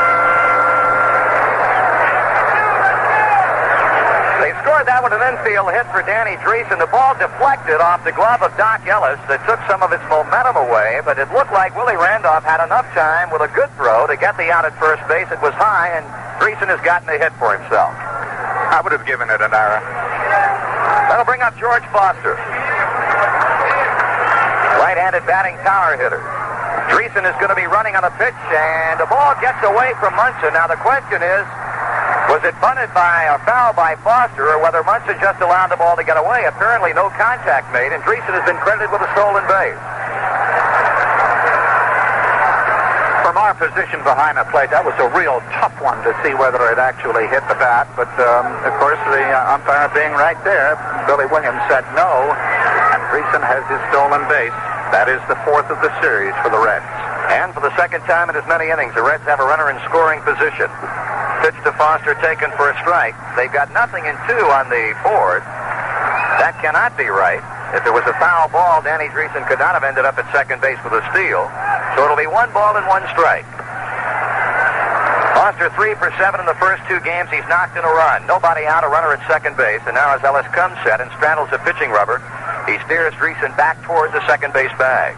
They 4.47 4.55
scored 4.63 4.87
that 4.87 5.03
with 5.03 5.11
an 5.11 5.19
infield 5.19 5.75
hit 5.75 5.83
for 5.91 5.99
Danny 6.07 6.39
Driessen. 6.39 6.79
The 6.79 6.87
ball 6.87 7.19
deflected 7.19 7.83
off 7.83 7.99
the 8.07 8.15
glove 8.15 8.39
of 8.39 8.55
Dock 8.55 8.79
Ellis 8.87 9.19
that 9.27 9.43
took 9.43 9.59
some 9.67 9.83
of 9.83 9.91
its 9.91 9.99
momentum 10.07 10.55
away, 10.55 11.03
but 11.03 11.19
it 11.19 11.27
looked 11.35 11.51
like 11.51 11.75
Willie 11.75 11.99
Randolph 11.99 12.47
had 12.47 12.63
enough 12.63 12.87
time 12.95 13.27
with 13.27 13.43
a 13.43 13.51
good 13.51 13.67
throw 13.75 14.07
to 14.07 14.15
get 14.15 14.39
the 14.39 14.47
out 14.47 14.63
at 14.63 14.71
first 14.79 15.03
base. 15.11 15.27
It 15.35 15.43
was 15.43 15.51
high, 15.59 15.91
and 15.99 16.07
Driessen 16.39 16.71
has 16.71 16.79
gotten 16.79 17.11
a 17.11 17.19
hit 17.19 17.35
for 17.35 17.59
himself. 17.59 17.91
I 17.91 18.79
would 18.79 18.95
have 18.95 19.03
given 19.03 19.27
it 19.27 19.43
an 19.43 19.51
error. 19.51 19.83
That'll 21.11 21.27
bring 21.27 21.43
up 21.43 21.51
George 21.59 21.83
Foster. 21.91 22.39
Right-handed 24.79 25.27
batting 25.27 25.59
power 25.67 25.99
hitter. 25.99 26.23
Driessen 26.87 27.27
is 27.27 27.35
going 27.43 27.51
to 27.51 27.59
be 27.59 27.67
running 27.67 27.99
on 27.99 28.07
a 28.07 28.13
pitch, 28.15 28.39
and 28.55 28.95
the 28.95 29.11
ball 29.11 29.35
gets 29.43 29.59
away 29.67 29.91
from 29.99 30.15
Munson. 30.15 30.55
Now 30.55 30.71
the 30.71 30.79
question 30.79 31.19
is, 31.19 31.43
was 32.27 32.43
it 32.43 32.53
bunted 32.59 32.91
by 32.91 33.31
a 33.31 33.39
foul 33.47 33.71
by 33.71 33.95
Foster, 34.03 34.51
or 34.51 34.59
whether 34.59 34.83
Munson 34.83 35.15
just 35.23 35.39
allowed 35.39 35.71
the 35.71 35.79
ball 35.79 35.95
to 35.95 36.03
get 36.03 36.19
away? 36.19 36.43
Apparently, 36.43 36.91
no 36.91 37.07
contact 37.15 37.71
made, 37.71 37.95
and 37.95 38.03
Driessen 38.03 38.35
has 38.35 38.43
been 38.43 38.59
credited 38.59 38.91
with 38.91 38.99
a 38.99 39.09
stolen 39.15 39.47
base. 39.47 39.79
From 43.23 43.39
our 43.39 43.55
position 43.55 44.03
behind 44.03 44.35
the 44.35 44.43
plate, 44.51 44.71
that 44.75 44.83
was 44.83 44.95
a 44.99 45.07
real 45.15 45.39
tough 45.55 45.75
one 45.79 45.99
to 46.03 46.11
see 46.19 46.35
whether 46.35 46.59
it 46.67 46.79
actually 46.79 47.31
hit 47.31 47.47
the 47.47 47.55
bat. 47.59 47.87
But 47.95 48.11
um, 48.19 48.47
of 48.67 48.75
course, 48.79 48.99
the 49.07 49.23
uh, 49.23 49.55
umpire 49.55 49.87
being 49.95 50.11
right 50.15 50.39
there, 50.43 50.75
Billy 51.07 51.31
Williams 51.31 51.63
said 51.71 51.87
no, 51.95 52.11
and 52.91 52.99
Driessen 53.07 53.43
has 53.43 53.63
his 53.71 53.79
stolen 53.91 54.23
base. 54.27 54.55
That 54.91 55.07
is 55.07 55.19
the 55.31 55.39
fourth 55.47 55.67
of 55.71 55.79
the 55.79 55.91
series 56.03 56.35
for 56.43 56.51
the 56.51 56.59
Reds. 56.59 56.87
And 57.31 57.51
for 57.55 57.59
the 57.59 57.71
second 57.75 58.03
time 58.07 58.31
in 58.31 58.35
as 58.35 58.47
many 58.47 58.71
innings, 58.71 58.95
the 58.95 59.03
Reds 59.03 59.23
have 59.27 59.39
a 59.39 59.47
runner 59.47 59.71
in 59.71 59.79
scoring 59.87 60.23
position. 60.23 60.71
Pitch 61.47 61.63
to 61.63 61.71
Foster 61.79 62.11
taken 62.19 62.51
for 62.59 62.67
a 62.67 62.75
strike. 62.83 63.15
They've 63.39 63.47
got 63.55 63.71
nothing 63.71 64.03
in 64.03 64.19
two 64.27 64.43
on 64.51 64.67
the 64.67 64.91
board. 64.99 65.39
That 66.43 66.59
cannot 66.59 66.99
be 66.99 67.07
right. 67.07 67.39
If 67.71 67.87
there 67.87 67.95
was 67.95 68.03
a 68.03 68.11
foul 68.19 68.51
ball, 68.51 68.83
Danny 68.83 69.07
Driessen 69.07 69.47
could 69.47 69.55
not 69.55 69.71
have 69.71 69.87
ended 69.87 70.03
up 70.03 70.19
at 70.19 70.27
second 70.35 70.59
base 70.59 70.75
with 70.83 70.91
a 70.91 70.99
steal. 71.15 71.47
So 71.95 72.03
it'll 72.03 72.19
be 72.19 72.27
one 72.27 72.51
ball 72.51 72.75
and 72.75 72.83
one 72.83 72.99
strike. 73.15 73.47
Foster 75.39 75.71
three 75.79 75.95
for 75.95 76.11
seven 76.19 76.43
in 76.43 76.47
the 76.51 76.59
first 76.59 76.83
two 76.91 76.99
games. 77.07 77.31
He's 77.31 77.47
knocked 77.47 77.79
in 77.79 77.83
a 77.87 77.93
run. 77.95 78.27
Nobody 78.27 78.67
out, 78.67 78.83
a 78.83 78.91
runner 78.91 79.15
at 79.15 79.23
second 79.23 79.55
base. 79.55 79.79
And 79.87 79.95
now 79.95 80.11
as 80.11 80.19
Ellis 80.27 80.51
comes 80.51 80.75
set 80.83 80.99
and 80.99 81.07
straddles 81.15 81.47
a 81.55 81.63
pitching 81.63 81.95
rubber, 81.95 82.19
he 82.67 82.75
steers 82.83 83.15
Driessen 83.15 83.55
back 83.55 83.79
towards 83.87 84.11
the 84.11 84.19
second 84.27 84.51
base 84.51 84.75
bag. 84.75 85.15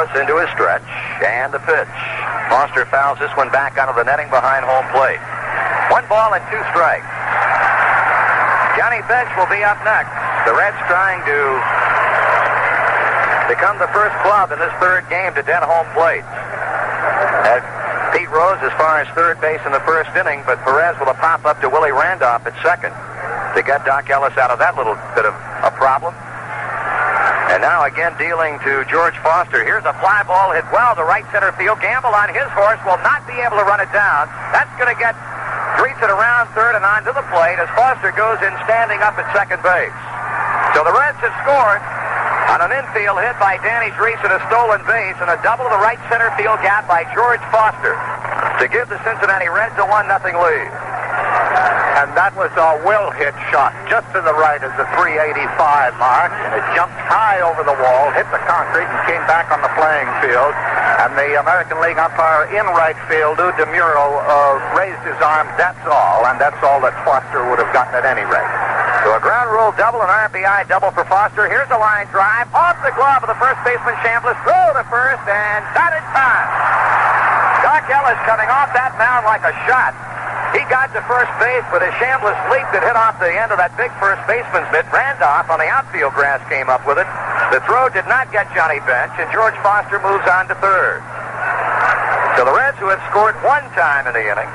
Ellis 0.00 0.16
into 0.16 0.40
his 0.40 0.48
stretch 0.56 0.88
and 1.20 1.52
the 1.52 1.60
pitch. 1.60 1.96
Foster 2.48 2.88
fouls 2.88 3.20
this 3.20 3.28
one 3.36 3.52
back 3.52 3.76
out 3.76 3.92
of 3.92 3.96
the 4.00 4.04
netting 4.04 4.32
behind 4.32 4.64
home 4.64 4.88
plate. 4.96 5.20
One 5.92 6.08
ball 6.08 6.32
and 6.32 6.40
two 6.48 6.62
strikes. 6.72 7.04
Johnny 8.80 9.04
Bench 9.04 9.28
will 9.36 9.50
be 9.52 9.60
up 9.60 9.76
next. 9.84 10.08
The 10.48 10.56
Reds 10.56 10.80
trying 10.88 11.20
to 11.28 11.40
become 13.52 13.76
the 13.76 13.92
first 13.92 14.16
club 14.24 14.56
in 14.56 14.58
this 14.58 14.72
third 14.80 15.04
game 15.12 15.36
to 15.36 15.44
dead 15.44 15.60
home 15.60 15.88
plate. 15.92 16.24
As 17.44 17.60
Pete 18.16 18.30
Rose 18.32 18.56
as 18.64 18.72
far 18.80 19.04
as 19.04 19.08
third 19.12 19.36
base 19.44 19.60
in 19.68 19.72
the 19.76 19.84
first 19.84 20.08
inning, 20.16 20.40
but 20.48 20.56
Perez 20.64 20.96
with 20.96 21.12
a 21.12 21.18
pop 21.20 21.44
up 21.44 21.60
to 21.60 21.68
Willie 21.68 21.92
Randolph 21.92 22.46
at 22.48 22.56
second 22.64 22.96
to 23.52 23.60
get 23.60 23.84
Dock 23.84 24.08
Ellis 24.08 24.32
out 24.40 24.48
of 24.48 24.58
that 24.64 24.80
little 24.80 24.96
bit 25.12 25.28
of 25.28 25.36
a 25.60 25.70
problem. 25.76 26.16
And 27.50 27.66
now 27.66 27.82
again 27.82 28.14
dealing 28.14 28.62
to 28.62 28.86
George 28.86 29.18
Foster. 29.26 29.66
Here's 29.66 29.82
a 29.82 29.90
fly 29.98 30.22
ball 30.22 30.54
hit 30.54 30.62
well 30.70 30.94
to 30.94 31.02
right 31.02 31.26
center 31.34 31.50
field. 31.58 31.82
Gamble 31.82 32.14
on 32.14 32.30
his 32.30 32.46
horse 32.54 32.78
will 32.86 33.02
not 33.02 33.26
be 33.26 33.34
able 33.42 33.58
to 33.58 33.66
run 33.66 33.82
it 33.82 33.90
down. 33.90 34.30
That's 34.54 34.70
going 34.78 34.86
to 34.86 34.94
get 34.94 35.18
Driessen 35.74 36.14
around 36.14 36.46
third 36.54 36.78
and 36.78 36.86
on 36.86 37.02
to 37.10 37.12
the 37.12 37.26
plate 37.26 37.58
as 37.58 37.66
Foster 37.74 38.14
goes 38.14 38.38
in 38.38 38.54
standing 38.70 39.02
up 39.02 39.18
at 39.18 39.26
second 39.34 39.66
base. 39.66 39.98
So 40.78 40.86
the 40.86 40.94
Reds 40.94 41.18
have 41.26 41.34
scored 41.42 41.82
on 42.54 42.62
an 42.62 42.70
infield 42.70 43.18
hit 43.18 43.34
by 43.42 43.58
Danny 43.66 43.90
Driessen, 43.98 44.30
a 44.30 44.38
stolen 44.46 44.86
base, 44.86 45.18
and 45.18 45.26
a 45.26 45.38
double 45.42 45.66
to 45.66 45.74
the 45.74 45.82
right 45.82 45.98
center 46.06 46.30
field 46.38 46.62
gap 46.62 46.86
by 46.86 47.02
George 47.10 47.42
Foster 47.50 47.98
to 48.62 48.70
give 48.70 48.86
the 48.86 49.02
Cincinnati 49.02 49.50
Reds 49.50 49.74
a 49.74 49.86
1 49.90 50.06
0 50.06 50.38
lead. 50.38 50.89
And 52.00 52.14
that 52.16 52.32
was 52.38 52.48
a 52.54 52.80
well 52.86 53.10
hit 53.12 53.34
shot 53.50 53.74
just 53.90 54.06
to 54.14 54.22
the 54.22 54.32
right 54.32 54.62
of 54.62 54.72
the 54.78 54.86
385 54.96 55.42
mark. 55.98 56.30
And 56.32 56.56
it 56.56 56.64
jumped 56.72 56.96
high 57.10 57.42
over 57.42 57.60
the 57.66 57.76
wall, 57.76 58.08
hit 58.14 58.24
the 58.30 58.40
concrete, 58.46 58.88
and 58.88 59.00
came 59.04 59.24
back 59.26 59.50
on 59.52 59.60
the 59.60 59.72
playing 59.74 60.08
field. 60.22 60.54
And 61.02 61.12
the 61.18 61.36
American 61.42 61.82
League 61.82 61.98
umpire 61.98 62.48
in 62.54 62.64
right 62.72 62.96
field, 63.10 63.36
Lou 63.36 63.50
DeMuro, 63.58 64.22
uh, 64.22 64.58
raised 64.78 65.02
his 65.02 65.18
arm. 65.20 65.50
That's 65.58 65.80
all. 65.84 66.24
And 66.24 66.40
that's 66.40 66.58
all 66.62 66.80
that 66.86 66.94
Foster 67.04 67.42
would 67.50 67.58
have 67.58 67.72
gotten 67.74 67.98
at 67.98 68.06
any 68.06 68.24
rate. 68.24 68.52
So 69.04 69.16
a 69.16 69.20
ground 69.20 69.48
rule 69.48 69.72
double, 69.80 70.04
an 70.04 70.12
RBI 70.12 70.68
double 70.68 70.92
for 70.92 71.04
Foster. 71.08 71.48
Here's 71.48 71.70
a 71.72 71.80
line 71.80 72.06
drive 72.12 72.52
off 72.52 72.76
the 72.84 72.92
glove 72.92 73.24
of 73.24 73.32
the 73.32 73.40
first 73.40 73.58
baseman 73.64 73.96
Chambliss. 74.04 74.36
Throw 74.44 74.76
to 74.76 74.84
first 74.92 75.24
and 75.24 75.60
got 75.72 75.96
it 75.96 76.04
time. 76.12 76.48
Dock 77.64 77.84
Ellis 77.88 78.20
coming 78.28 78.48
off 78.48 78.72
that 78.72 78.92
mound 78.96 79.24
like 79.24 79.44
a 79.44 79.52
shot. 79.64 80.09
He 80.50 80.66
got 80.66 80.90
to 80.98 81.00
first 81.06 81.30
base, 81.38 81.62
but 81.70 81.78
a 81.78 81.94
Chambliss 82.02 82.34
leap 82.50 82.66
that 82.74 82.82
hit 82.82 82.98
off 82.98 83.22
the 83.22 83.30
end 83.30 83.54
of 83.54 83.58
that 83.62 83.70
big 83.78 83.94
first 84.02 84.18
baseman's 84.26 84.66
mitt, 84.74 84.82
Randolph 84.90 85.46
on 85.46 85.62
the 85.62 85.70
outfield 85.70 86.10
grass 86.18 86.42
came 86.50 86.66
up 86.66 86.82
with 86.82 86.98
it. 86.98 87.06
The 87.54 87.62
throw 87.70 87.86
did 87.86 88.06
not 88.10 88.34
get 88.34 88.50
Johnny 88.50 88.82
Bench, 88.82 89.14
and 89.22 89.30
George 89.30 89.54
Foster 89.62 90.02
moves 90.02 90.26
on 90.26 90.50
to 90.50 90.58
third. 90.58 90.98
So 92.34 92.42
the 92.42 92.54
Reds, 92.54 92.78
who 92.82 92.90
had 92.90 92.98
scored 93.06 93.38
one 93.46 93.62
time 93.78 94.10
in 94.10 94.14
the 94.14 94.26
inning, 94.26 94.50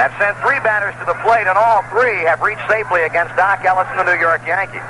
have 0.00 0.16
sent 0.16 0.32
three 0.40 0.60
batters 0.64 0.96
to 0.96 1.04
the 1.04 1.16
plate, 1.20 1.44
and 1.44 1.60
all 1.60 1.84
three 1.92 2.24
have 2.24 2.40
reached 2.40 2.64
safely 2.64 3.04
against 3.04 3.36
Dock 3.36 3.60
Ellis 3.68 3.88
and 3.92 4.00
the 4.00 4.08
New 4.08 4.20
York 4.20 4.40
Yankees. 4.48 4.84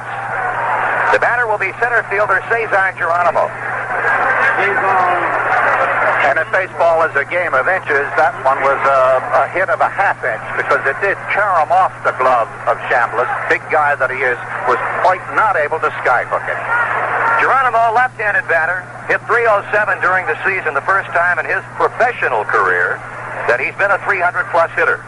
The 1.11 1.19
batter 1.19 1.51
will 1.51 1.59
be 1.59 1.75
center 1.83 2.07
fielder 2.11 2.39
Cesar 2.47 2.95
Geronimo. 2.95 3.51
And 6.25 6.41
if 6.41 6.49
baseball 6.49 7.05
is 7.05 7.13
a 7.21 7.29
game 7.29 7.53
of 7.53 7.69
inches, 7.69 8.09
that 8.17 8.33
one 8.49 8.57
was 8.65 8.81
a, 8.81 9.01
a 9.21 9.45
hit 9.53 9.69
of 9.69 9.85
a 9.85 9.93
half 9.93 10.17
inch 10.25 10.41
because 10.57 10.81
it 10.89 10.97
did 11.05 11.21
tear 11.29 11.53
him 11.61 11.69
off 11.69 11.93
the 12.01 12.17
glove 12.17 12.49
of 12.65 12.81
Chambliss. 12.89 13.29
Big 13.53 13.61
guy 13.69 13.93
that 14.01 14.09
he 14.09 14.25
is, 14.25 14.41
was 14.65 14.81
quite 15.05 15.21
not 15.37 15.61
able 15.61 15.77
to 15.85 15.93
skyhook 16.01 16.43
it. 16.49 16.61
Geronimo, 17.45 17.93
left-handed 17.93 18.49
batter, 18.49 18.81
hit 19.05 19.21
307 19.29 20.01
during 20.01 20.25
the 20.25 20.39
season, 20.49 20.73
the 20.73 20.87
first 20.89 21.13
time 21.13 21.37
in 21.37 21.45
his 21.45 21.61
professional 21.77 22.49
career 22.49 22.97
that 23.45 23.61
he's 23.61 23.77
been 23.77 23.93
a 23.93 24.01
300-plus 24.09 24.73
hitter. 24.81 25.05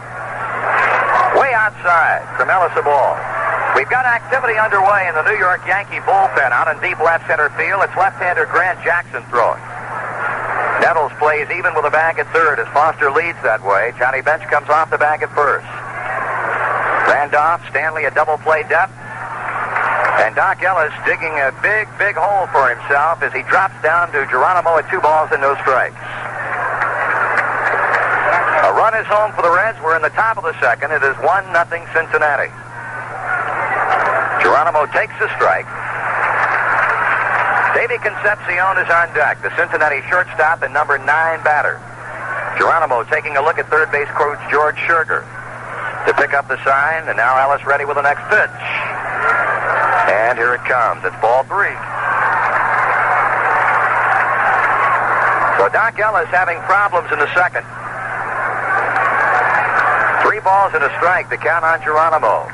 Way 1.33 1.49
outside 1.57 2.21
from 2.37 2.53
Ellis 2.53 2.77
a 2.77 2.85
ball. 2.85 3.17
We've 3.73 3.89
got 3.89 4.05
activity 4.05 4.53
underway 4.61 5.09
in 5.09 5.17
the 5.17 5.25
New 5.25 5.37
York 5.41 5.65
Yankee 5.65 5.97
bullpen 6.05 6.53
out 6.53 6.69
in 6.69 6.77
deep 6.77 7.01
left 7.01 7.25
center 7.25 7.49
field. 7.57 7.81
It's 7.81 7.97
left-hander 7.97 8.45
Grant 8.53 8.77
Jackson 8.85 9.25
throwing. 9.33 9.61
Nettles 10.87 11.11
plays 11.19 11.51
even 11.51 11.75
with 11.75 11.83
a 11.83 11.91
bag 11.91 12.15
at 12.15 12.31
third 12.31 12.63
as 12.63 12.67
Foster 12.71 13.11
leads 13.11 13.35
that 13.43 13.59
way. 13.59 13.91
Johnny 13.99 14.23
Bench 14.23 14.47
comes 14.47 14.71
off 14.71 14.87
the 14.87 14.95
bag 14.95 15.19
at 15.19 15.27
first. 15.35 15.67
Randolph, 17.11 17.59
Stanley 17.67 18.07
a 18.07 18.11
double 18.15 18.39
play 18.39 18.63
depth. 18.71 18.95
And 20.23 20.31
Dock 20.31 20.63
Ellis 20.63 20.95
digging 21.03 21.35
a 21.43 21.51
big, 21.59 21.91
big 21.99 22.15
hole 22.15 22.47
for 22.55 22.71
himself 22.71 23.19
as 23.19 23.35
he 23.35 23.43
drops 23.51 23.75
down 23.83 24.15
to 24.15 24.23
Geronimo 24.31 24.79
at 24.79 24.87
two 24.87 25.03
balls 25.03 25.27
and 25.35 25.43
no 25.43 25.59
strikes. 25.59 25.99
A 28.63 28.71
run 28.71 28.95
is 28.95 29.03
home 29.11 29.35
for 29.35 29.43
the 29.43 29.51
Reds. 29.51 29.75
We're 29.83 29.99
in 29.99 30.07
the 30.07 30.15
top 30.15 30.39
of 30.39 30.47
the 30.47 30.55
second. 30.63 30.95
It 30.95 31.03
is 31.03 31.19
1 31.19 31.51
nothing 31.51 31.83
Cincinnati. 31.91 32.47
Geronimo 34.39 34.87
takes 34.95 35.19
the 35.19 35.27
strike. 35.35 35.67
Davey 37.77 38.01
Concepcion 38.01 38.81
is 38.81 38.89
on 38.89 39.13
deck, 39.13 39.37
the 39.45 39.53
Cincinnati 39.53 40.01
shortstop 40.09 40.65
and 40.65 40.73
number 40.73 40.97
nine 40.97 41.37
batter. 41.45 41.77
Geronimo 42.57 43.05
taking 43.05 43.37
a 43.37 43.41
look 43.45 43.61
at 43.61 43.69
third 43.69 43.93
base 43.93 44.09
coach 44.17 44.41
George 44.49 44.73
Scherger 44.89 45.21
to 46.09 46.11
pick 46.17 46.33
up 46.33 46.49
the 46.49 46.57
sign, 46.65 47.05
and 47.05 47.13
now 47.13 47.37
Ellis 47.37 47.61
ready 47.69 47.85
with 47.85 47.93
the 47.93 48.01
next 48.01 48.25
pitch. 48.33 48.57
And 50.09 50.41
here 50.41 50.57
it 50.57 50.65
comes. 50.65 51.05
It's 51.05 51.13
ball 51.21 51.45
three. 51.45 51.77
So 55.61 55.69
Dock 55.69 56.01
Ellis 56.01 56.33
having 56.33 56.57
problems 56.65 57.13
in 57.13 57.21
the 57.21 57.29
second. 57.37 57.61
Three 60.25 60.41
balls 60.41 60.73
and 60.73 60.81
a 60.81 60.89
strike. 60.97 61.29
The 61.29 61.37
count 61.37 61.61
on 61.61 61.77
Geronimo. 61.85 62.49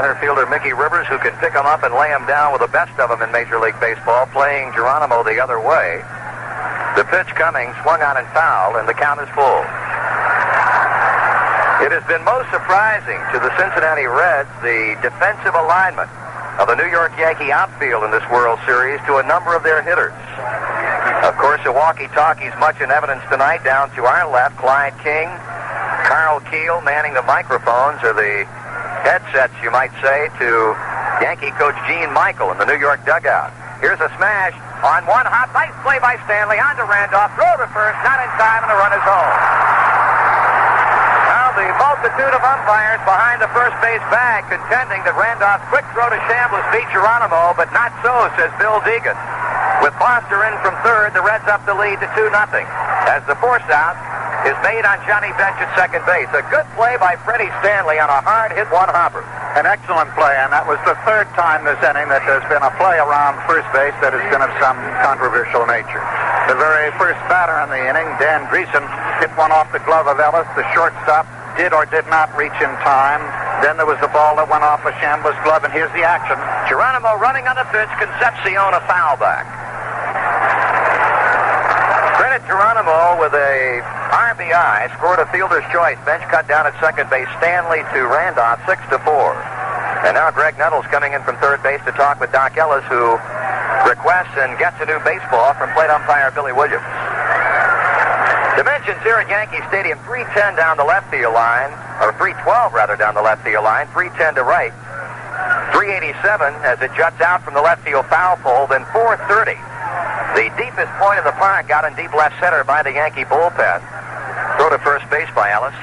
Center 0.00 0.16
fielder 0.16 0.48
Mickey 0.48 0.72
Rivers, 0.72 1.04
who 1.12 1.20
can 1.20 1.36
pick 1.44 1.52
him 1.52 1.68
up 1.68 1.84
and 1.84 1.92
lay 1.92 2.08
him 2.08 2.24
down 2.24 2.56
with 2.56 2.64
the 2.64 2.72
best 2.72 2.96
of 2.96 3.12
them 3.12 3.20
in 3.20 3.28
Major 3.36 3.60
League 3.60 3.76
Baseball, 3.84 4.24
playing 4.32 4.72
Geronimo 4.72 5.20
the 5.20 5.36
other 5.36 5.60
way. 5.60 6.00
The 6.96 7.04
pitch 7.04 7.28
coming, 7.36 7.68
swung 7.84 8.00
on 8.00 8.16
and 8.16 8.24
fouled, 8.32 8.80
and 8.80 8.88
the 8.88 8.96
count 8.96 9.20
is 9.20 9.28
full. 9.36 9.60
It 11.84 11.92
has 11.92 12.00
been 12.08 12.24
most 12.24 12.48
surprising 12.48 13.20
to 13.36 13.44
the 13.44 13.52
Cincinnati 13.60 14.08
Reds 14.08 14.48
the 14.64 14.96
defensive 15.04 15.52
alignment 15.52 16.08
of 16.56 16.64
the 16.64 16.80
New 16.80 16.88
York 16.88 17.12
Yankee 17.20 17.52
outfield 17.52 18.00
in 18.00 18.10
this 18.10 18.24
World 18.32 18.56
Series 18.64 19.04
to 19.04 19.20
a 19.20 19.24
number 19.28 19.52
of 19.52 19.60
their 19.60 19.84
hitters. 19.84 20.16
Of 21.28 21.36
course, 21.36 21.60
the 21.60 21.76
walkie-talkies 21.76 22.56
much 22.56 22.80
in 22.80 22.88
evidence 22.88 23.20
tonight. 23.28 23.68
Down 23.68 23.92
to 24.00 24.08
our 24.08 24.24
left, 24.32 24.56
Clyde 24.56 24.96
King, 25.04 25.28
Carl 26.08 26.40
Keel 26.48 26.80
manning 26.80 27.12
the 27.12 27.26
microphones 27.28 28.00
are 28.00 28.16
the 28.16 28.48
headsets, 29.02 29.54
you 29.62 29.70
might 29.70 29.92
say, 30.00 30.28
to 30.38 30.76
Yankee 31.20 31.52
coach 31.56 31.76
Gene 31.88 32.12
Michael 32.12 32.52
in 32.52 32.58
the 32.58 32.66
New 32.66 32.78
York 32.80 33.04
dugout. 33.04 33.52
Here's 33.80 34.00
a 34.00 34.12
smash 34.20 34.52
on 34.84 35.08
one 35.08 35.24
hot. 35.24 35.48
Nice 35.56 35.72
play 35.80 35.96
by 36.00 36.20
Stanley. 36.28 36.60
On 36.60 36.76
to 36.76 36.84
Randolph. 36.84 37.32
Throw 37.32 37.48
to 37.60 37.68
first. 37.72 37.96
Not 38.04 38.20
in 38.20 38.28
time, 38.36 38.60
and 38.64 38.70
the 38.72 38.76
run 38.76 38.92
is 38.92 39.04
home 39.04 39.36
Now 41.32 41.48
the 41.56 41.68
multitude 41.80 42.32
of 42.36 42.44
umpires 42.44 43.00
behind 43.08 43.40
the 43.40 43.48
first 43.56 43.76
base 43.80 44.04
bag 44.12 44.44
contending 44.52 45.00
that 45.08 45.16
Randolph's 45.16 45.64
quick 45.72 45.84
throw 45.96 46.12
to 46.12 46.20
Chambliss 46.28 46.64
beat 46.72 46.88
Geronimo, 46.92 47.56
but 47.56 47.72
not 47.72 47.92
so, 48.04 48.28
says 48.36 48.52
Bill 48.60 48.84
Deegan. 48.84 49.16
With 49.80 49.96
Foster 49.96 50.44
in 50.44 50.52
from 50.60 50.76
third, 50.84 51.16
the 51.16 51.24
Reds 51.24 51.48
up 51.48 51.64
the 51.64 51.72
lead 51.72 52.00
to 52.04 52.08
2 52.12 52.28
nothing. 52.28 52.68
As 53.08 53.24
the 53.24 53.36
force 53.40 53.64
out 53.72 53.96
is 54.48 54.56
made 54.64 54.84
on 54.88 54.96
Johnny 55.04 55.28
Bench 55.36 55.58
at 55.60 55.68
second 55.76 56.00
base. 56.08 56.28
A 56.32 56.40
good 56.48 56.64
play 56.72 56.96
by 56.96 57.16
Freddie 57.28 57.52
Stanley 57.60 58.00
on 58.00 58.08
a 58.08 58.20
hard 58.24 58.56
hit 58.56 58.64
one 58.72 58.88
hopper. 58.88 59.20
An 59.58 59.66
excellent 59.68 60.08
play, 60.16 60.32
and 60.40 60.48
that 60.54 60.64
was 60.64 60.80
the 60.88 60.96
third 61.04 61.28
time 61.36 61.66
this 61.66 61.76
inning 61.84 62.08
that 62.08 62.24
there's 62.24 62.46
been 62.48 62.62
a 62.64 62.72
play 62.80 62.96
around 62.96 63.36
first 63.44 63.68
base 63.76 63.92
that 64.00 64.16
has 64.16 64.24
been 64.32 64.40
of 64.40 64.52
some 64.62 64.78
controversial 65.04 65.66
nature. 65.68 66.00
The 66.48 66.56
very 66.56 66.88
first 66.96 67.20
batter 67.28 67.58
in 67.66 67.68
the 67.68 67.82
inning, 67.84 68.08
Dan 68.16 68.48
Driessen, 68.48 68.86
hit 69.20 69.28
one 69.36 69.52
off 69.52 69.68
the 69.76 69.82
glove 69.84 70.08
of 70.08 70.16
Ellis. 70.16 70.48
The 70.56 70.64
shortstop 70.72 71.28
did 71.60 71.76
or 71.76 71.84
did 71.84 72.08
not 72.08 72.32
reach 72.32 72.56
in 72.64 72.72
time. 72.80 73.20
Then 73.60 73.76
there 73.76 73.84
was 73.84 74.00
the 74.00 74.08
ball 74.08 74.40
that 74.40 74.48
went 74.48 74.64
off 74.64 74.80
of 74.88 74.96
Chambliss 75.04 75.36
glove, 75.44 75.68
and 75.68 75.72
here's 75.74 75.92
the 75.92 76.06
action. 76.06 76.40
Geronimo 76.64 77.20
running 77.20 77.44
on 77.44 77.60
the 77.60 77.68
pitch. 77.68 77.92
Concepcion 78.00 78.72
a 78.72 78.80
foul 78.88 79.20
back. 79.20 79.59
Credit 82.30 82.46
Geronimo 82.46 83.18
with 83.18 83.34
a 83.34 83.82
RBI, 83.82 84.86
scored 84.94 85.18
a 85.18 85.26
fielder's 85.34 85.66
choice. 85.74 85.98
Bench 86.06 86.22
cut 86.30 86.46
down 86.46 86.62
at 86.62 86.78
second 86.78 87.10
base. 87.10 87.26
Stanley 87.42 87.82
to 87.90 88.06
Randolph, 88.06 88.62
six 88.70 88.78
to 88.94 89.02
four. 89.02 89.34
And 90.06 90.14
now 90.14 90.30
Graig 90.30 90.54
Nettles 90.54 90.86
coming 90.94 91.10
in 91.10 91.26
from 91.26 91.34
third 91.42 91.58
base 91.66 91.82
to 91.90 91.92
talk 91.98 92.22
with 92.22 92.30
Dock 92.30 92.54
Ellis, 92.54 92.86
who 92.86 93.18
requests 93.82 94.30
and 94.38 94.54
gets 94.62 94.78
a 94.78 94.86
new 94.86 95.02
baseball 95.02 95.58
from 95.58 95.74
plate 95.74 95.90
umpire 95.90 96.30
Billy 96.30 96.54
Williams. 96.54 96.86
Dimensions 98.54 99.02
here 99.02 99.18
at 99.18 99.26
Yankee 99.26 99.66
Stadium, 99.66 99.98
310 100.06 100.54
down 100.54 100.78
the 100.78 100.86
left 100.86 101.10
field 101.10 101.34
line, 101.34 101.74
or 101.98 102.14
312 102.14 102.46
rather 102.70 102.94
down 102.94 103.18
the 103.18 103.26
left 103.26 103.42
field 103.42 103.66
line, 103.66 103.90
310 103.90 104.38
to 104.38 104.46
right. 104.46 104.70
387 105.74 106.14
as 106.62 106.78
it 106.78 106.94
juts 106.94 107.18
out 107.18 107.42
from 107.42 107.58
the 107.58 107.62
left 107.66 107.82
field 107.82 108.06
foul 108.06 108.38
pole, 108.38 108.70
then 108.70 108.86
430. 108.94 109.58
The 110.34 110.46
deepest 110.56 110.92
point 111.02 111.18
of 111.18 111.26
the 111.26 111.34
park 111.36 111.70
out 111.70 111.84
in 111.84 111.94
deep 111.98 112.14
left 112.14 112.38
center 112.38 112.62
by 112.64 112.82
the 112.82 112.92
Yankee 112.92 113.24
bullpen. 113.24 113.82
Throw 114.56 114.70
to 114.70 114.78
first 114.78 115.08
base 115.10 115.28
by 115.34 115.50
Ellis. 115.50 115.74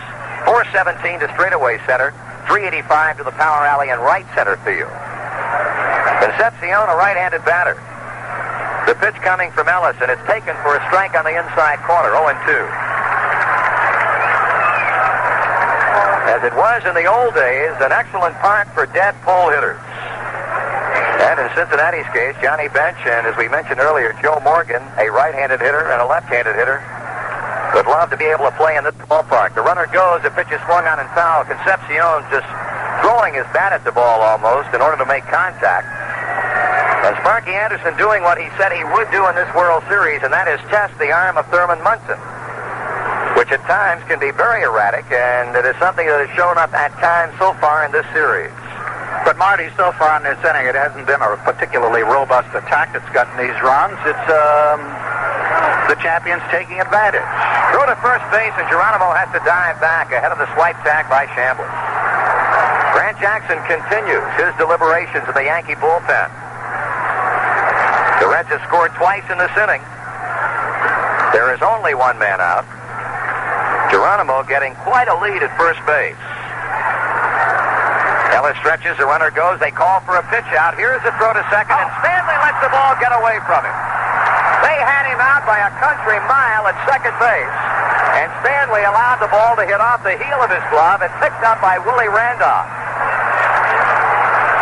417 0.45 1.19
to 1.19 1.27
straightaway 1.33 1.79
center. 1.85 2.15
385 2.47 3.17
to 3.19 3.23
the 3.27 3.35
power 3.35 3.67
alley 3.67 3.89
in 3.91 3.99
right 3.99 4.25
center 4.31 4.55
field. 4.63 4.93
Concepcion, 6.23 6.87
a 6.87 6.95
right-handed 6.95 7.43
batter. 7.43 7.75
The 8.87 8.95
pitch 8.95 9.19
coming 9.19 9.51
from 9.51 9.67
Ellis, 9.67 9.99
and 9.99 10.07
it's 10.09 10.23
taken 10.23 10.55
for 10.63 10.79
a 10.79 10.81
strike 10.87 11.11
on 11.11 11.27
the 11.27 11.35
inside 11.35 11.83
corner, 11.83 12.15
0 12.15 12.31
2. 12.47 12.87
As 16.31 16.43
it 16.47 16.55
was 16.55 16.87
in 16.87 16.95
the 16.95 17.03
old 17.03 17.35
days, 17.35 17.75
an 17.83 17.91
excellent 17.91 18.35
park 18.39 18.71
for 18.73 18.85
dead 18.95 19.15
pull 19.27 19.51
hitters. 19.51 19.86
And 21.17 21.41
in 21.41 21.49
Cincinnati's 21.57 22.05
case, 22.13 22.37
Johnny 22.41 22.69
Bench 22.69 22.97
and, 23.09 23.25
as 23.25 23.35
we 23.37 23.49
mentioned 23.49 23.79
earlier, 23.79 24.13
Joe 24.21 24.39
Morgan, 24.45 24.81
a 25.01 25.09
right-handed 25.09 25.59
hitter 25.59 25.89
and 25.89 26.01
a 26.01 26.05
left-handed 26.05 26.53
hitter, 26.53 26.77
would 27.73 27.89
love 27.89 28.09
to 28.09 28.17
be 28.17 28.25
able 28.25 28.45
to 28.45 28.55
play 28.55 28.77
in 28.77 28.83
this 28.85 28.95
ballpark. 29.09 29.53
The 29.53 29.65
runner 29.65 29.89
goes, 29.89 30.21
the 30.21 30.29
pitch 30.31 30.49
is 30.53 30.61
swung 30.69 30.85
on 30.85 31.01
and 31.01 31.09
foul. 31.17 31.43
Concepcion 31.45 32.21
just 32.29 32.47
throwing 33.01 33.33
his 33.33 33.45
bat 33.53 33.73
at 33.73 33.83
the 33.83 33.91
ball 33.91 34.21
almost 34.21 34.73
in 34.73 34.81
order 34.81 34.97
to 34.97 35.05
make 35.05 35.25
contact. 35.29 35.85
And 37.05 37.15
Sparky 37.21 37.53
Anderson 37.53 37.95
doing 37.97 38.23
what 38.23 38.37
he 38.37 38.49
said 38.57 38.73
he 38.73 38.83
would 38.83 39.09
do 39.11 39.25
in 39.29 39.35
this 39.35 39.49
World 39.53 39.83
Series, 39.87 40.21
and 40.23 40.33
that 40.33 40.47
is 40.47 40.59
test 40.69 40.97
the 40.97 41.11
arm 41.13 41.37
of 41.37 41.45
Thurman 41.47 41.81
Munson, 41.85 42.17
which 43.37 43.53
at 43.53 43.61
times 43.69 44.03
can 44.09 44.19
be 44.19 44.31
very 44.31 44.63
erratic, 44.63 45.05
and 45.13 45.55
it 45.55 45.65
is 45.65 45.77
something 45.77 46.05
that 46.05 46.25
has 46.25 46.31
shown 46.35 46.57
up 46.57 46.73
at 46.73 46.91
times 46.97 47.37
so 47.37 47.53
far 47.61 47.85
in 47.85 47.91
this 47.91 48.05
series. 48.13 48.51
But 49.27 49.35
Marty, 49.35 49.67
so 49.75 49.91
far 49.99 50.15
in 50.15 50.23
this 50.23 50.39
inning, 50.39 50.71
it 50.71 50.79
hasn't 50.79 51.03
been 51.03 51.19
a 51.19 51.35
particularly 51.43 51.99
robust 51.99 52.47
attack 52.55 52.95
that's 52.95 53.11
gotten 53.11 53.35
these 53.35 53.59
runs. 53.59 53.99
It's 54.07 54.27
um, 54.31 54.79
the 55.91 55.99
champions 55.99 56.39
taking 56.47 56.79
advantage. 56.79 57.27
Throw 57.75 57.83
to 57.91 57.99
first 57.99 58.23
base, 58.31 58.55
and 58.55 58.63
Geronimo 58.71 59.11
has 59.11 59.27
to 59.35 59.43
dive 59.43 59.83
back 59.83 60.15
ahead 60.15 60.31
of 60.31 60.39
the 60.39 60.47
swipe 60.55 60.79
tag 60.87 61.11
by 61.11 61.27
Chambliss. 61.35 61.67
Grant 62.95 63.19
Jackson 63.19 63.59
continues 63.67 64.23
his 64.39 64.55
deliberations 64.55 65.27
in 65.27 65.35
the 65.35 65.43
Yankee 65.43 65.75
bullpen. 65.75 66.31
The 68.23 68.31
Reds 68.31 68.47
have 68.47 68.63
scored 68.63 68.95
twice 68.95 69.27
in 69.27 69.35
this 69.35 69.51
inning. 69.59 69.83
There 71.35 71.51
is 71.51 71.59
only 71.59 71.99
one 71.99 72.15
man 72.15 72.39
out. 72.39 72.63
Geronimo 73.91 74.47
getting 74.47 74.71
quite 74.87 75.11
a 75.11 75.19
lead 75.19 75.43
at 75.43 75.51
first 75.59 75.83
base. 75.83 76.15
Ellis 78.47 78.63
stretches, 78.63 78.95
the 78.95 79.03
runner 79.03 79.27
goes. 79.27 79.59
They 79.59 79.75
call 79.75 79.99
for 80.07 80.15
a 80.15 80.23
pitch 80.31 80.47
out. 80.55 80.79
Here's 80.79 81.03
the 81.03 81.11
throw 81.19 81.35
to 81.35 81.43
second, 81.51 81.75
and 81.75 81.91
Stanley 81.99 82.37
lets 82.39 82.55
the 82.63 82.71
ball 82.71 82.95
get 82.95 83.11
away 83.11 83.43
from 83.43 83.59
him. 83.59 83.75
They 84.63 84.77
had 84.87 85.03
him 85.03 85.19
out 85.19 85.43
by 85.43 85.59
a 85.59 85.67
country 85.83 86.15
mile 86.31 86.63
at 86.63 86.79
second 86.87 87.11
base, 87.19 87.55
and 88.15 88.31
Stanley 88.39 88.87
allowed 88.87 89.19
the 89.19 89.27
ball 89.27 89.59
to 89.59 89.67
hit 89.67 89.83
off 89.83 89.99
the 90.07 90.15
heel 90.15 90.39
of 90.39 90.47
his 90.47 90.63
glove 90.71 91.03
and 91.03 91.11
picked 91.19 91.43
up 91.43 91.59
by 91.59 91.75
Willie 91.75 92.07
Randolph. 92.07 92.71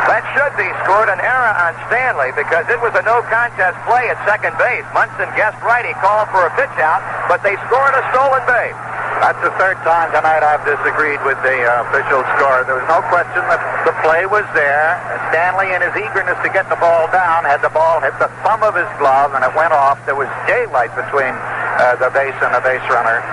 That 0.09 0.25
should 0.33 0.57
be 0.57 0.65
scored 0.81 1.13
an 1.13 1.21
error 1.21 1.53
on 1.53 1.77
Stanley 1.85 2.33
because 2.33 2.65
it 2.73 2.81
was 2.81 2.89
a 2.97 3.05
no 3.05 3.21
contest 3.29 3.77
play 3.85 4.09
at 4.09 4.17
second 4.25 4.57
base. 4.57 4.85
Munson 4.97 5.29
guessed 5.37 5.61
right. 5.61 5.85
He 5.85 5.93
called 6.01 6.25
for 6.33 6.41
a 6.41 6.51
pitch 6.57 6.73
out, 6.81 7.05
but 7.29 7.45
they 7.45 7.53
scored 7.69 7.93
a 7.93 8.01
stolen 8.09 8.41
base. 8.49 8.94
That's 9.23 9.39
the 9.39 9.55
third 9.55 9.79
time 9.87 10.11
tonight 10.11 10.43
I've 10.43 10.63
disagreed 10.67 11.23
with 11.23 11.39
the 11.39 11.57
uh, 11.63 11.87
official 11.87 12.21
score. 12.35 12.67
There 12.67 12.75
was 12.75 12.85
no 12.91 12.99
question 13.07 13.41
that 13.47 13.63
the 13.87 13.95
play 14.03 14.27
was 14.27 14.43
there. 14.51 14.99
Stanley, 15.31 15.71
in 15.71 15.79
his 15.79 15.95
eagerness 15.95 16.35
to 16.43 16.51
get 16.51 16.67
the 16.67 16.77
ball 16.77 17.07
down, 17.15 17.47
had 17.47 17.63
the 17.63 17.71
ball 17.71 18.03
hit 18.03 18.13
the 18.19 18.27
thumb 18.43 18.61
of 18.61 18.75
his 18.75 18.87
glove, 18.99 19.31
and 19.33 19.41
it 19.41 19.53
went 19.55 19.71
off. 19.71 19.97
There 20.03 20.19
was 20.19 20.29
daylight 20.45 20.91
between 20.93 21.31
uh, 21.31 21.95
the 21.97 22.11
base 22.11 22.35
and 22.43 22.51
the 22.53 22.61
base 22.61 22.83
runner. 22.91 23.23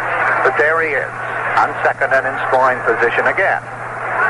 But 0.46 0.54
there 0.56 0.78
he 0.80 0.94
is, 0.94 1.12
on 1.58 1.74
second 1.82 2.14
and 2.14 2.24
in 2.30 2.36
scoring 2.48 2.78
position 2.86 3.26
again. 3.26 3.60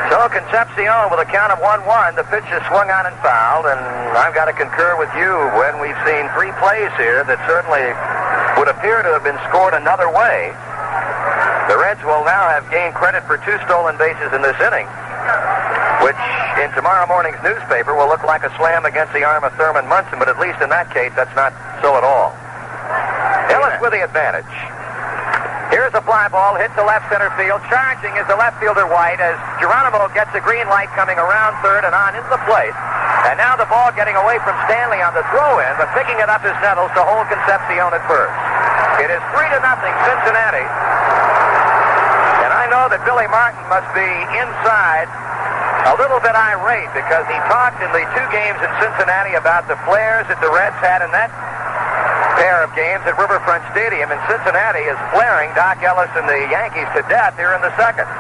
So 0.09 0.29
Concepcion 0.29 1.09
with 1.13 1.21
a 1.21 1.29
count 1.29 1.53
of 1.53 1.61
1-1. 1.61 2.17
The 2.17 2.27
pitch 2.29 2.45
is 2.53 2.61
swung 2.69 2.89
on 2.91 3.07
and 3.07 3.17
fouled, 3.25 3.69
and 3.69 3.81
I've 4.17 4.35
got 4.35 4.49
to 4.49 4.57
concur 4.57 4.97
with 5.01 5.13
you 5.17 5.33
when 5.57 5.81
we've 5.81 5.97
seen 6.05 6.29
three 6.37 6.53
plays 6.61 6.93
here 7.01 7.25
that 7.25 7.41
certainly 7.49 7.93
would 8.61 8.69
appear 8.69 9.01
to 9.01 9.11
have 9.17 9.25
been 9.25 9.39
scored 9.49 9.73
another 9.73 10.13
way. 10.13 10.53
Reds 11.93 12.09
will 12.09 12.25
now 12.25 12.49
have 12.49 12.65
gained 12.73 12.97
credit 12.97 13.21
for 13.29 13.37
two 13.45 13.53
stolen 13.69 14.01
bases 14.01 14.33
in 14.33 14.41
this 14.41 14.57
inning, 14.65 14.89
which 16.01 16.17
in 16.57 16.73
tomorrow 16.73 17.05
morning's 17.05 17.37
newspaper 17.45 17.93
will 17.93 18.09
look 18.09 18.25
like 18.25 18.49
a 18.49 18.53
slam 18.57 18.89
against 18.89 19.13
the 19.13 19.21
arm 19.29 19.45
of 19.45 19.53
Thurman 19.61 19.85
Munson, 19.93 20.17
but 20.17 20.25
at 20.25 20.41
least 20.41 20.57
in 20.65 20.73
that 20.73 20.89
case, 20.89 21.13
that's 21.13 21.37
not 21.37 21.53
so 21.85 21.93
at 21.93 22.01
all. 22.01 22.33
Ellis 23.53 23.77
with 23.85 23.93
the 23.93 24.01
advantage. 24.01 24.49
Here's 25.69 25.93
a 25.93 26.01
fly 26.01 26.33
ball 26.33 26.57
hit 26.57 26.73
to 26.81 26.85
left 26.89 27.13
center 27.13 27.29
field. 27.37 27.61
Charging 27.69 28.17
is 28.17 28.25
the 28.25 28.41
left 28.41 28.57
fielder 28.57 28.89
White 28.89 29.21
as 29.21 29.37
Geronimo 29.61 30.09
gets 30.17 30.33
a 30.33 30.41
green 30.41 30.65
light 30.73 30.89
coming 30.97 31.21
around 31.21 31.61
third 31.61 31.85
and 31.85 31.93
on 31.93 32.17
into 32.17 32.33
the 32.33 32.41
plate. 32.49 32.73
And 33.29 33.37
now 33.37 33.53
the 33.61 33.69
ball 33.69 33.93
getting 33.93 34.17
away 34.17 34.41
from 34.49 34.57
Stanley 34.65 35.05
on 35.05 35.13
the 35.13 35.29
throw-in, 35.29 35.77
but 35.77 35.93
picking 35.93 36.17
it 36.17 36.33
up 36.33 36.41
is 36.41 36.57
Nettles 36.65 36.89
to 36.97 37.05
hold 37.05 37.29
Concepcion 37.29 37.93
at 37.93 38.01
first. 38.09 38.33
It 39.05 39.13
is 39.13 39.21
three 39.37 39.53
to 39.53 39.61
nothing 39.61 39.93
Cincinnati. 40.09 40.65
Know 42.83 42.91
that 42.91 43.07
Billy 43.07 43.31
Martin 43.31 43.63
must 43.71 43.87
be 43.95 44.11
inside 44.43 45.07
a 45.87 45.95
little 46.03 46.19
bit 46.19 46.35
irate 46.35 46.91
because 46.99 47.23
he 47.31 47.39
talked 47.47 47.79
in 47.79 47.87
the 47.95 48.03
two 48.11 48.27
games 48.35 48.59
in 48.59 48.67
Cincinnati 48.83 49.39
about 49.39 49.71
the 49.71 49.79
flares 49.87 50.27
that 50.27 50.43
the 50.43 50.51
Reds 50.51 50.75
had 50.83 50.99
in 50.99 51.07
that 51.15 51.31
pair 52.43 52.59
of 52.67 52.75
games 52.75 53.07
at 53.07 53.15
Riverfront 53.15 53.63
Stadium 53.71 54.11
in 54.11 54.19
Cincinnati 54.27 54.83
is 54.83 54.99
flaring 55.15 55.55
Dock 55.55 55.79
Ellis 55.79 56.11
and 56.19 56.27
the 56.27 56.43
Yankees 56.51 56.91
to 56.99 57.07
death 57.07 57.39
here 57.39 57.55
in 57.55 57.63
the 57.63 57.71
second. 57.79 58.11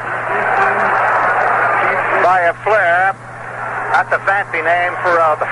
By 2.22 2.46
a 2.46 2.54
flare, 2.62 3.18
that's 3.90 4.14
a 4.14 4.22
fancy 4.22 4.62
name 4.62 4.94
for 5.02 5.18
a 5.18 5.42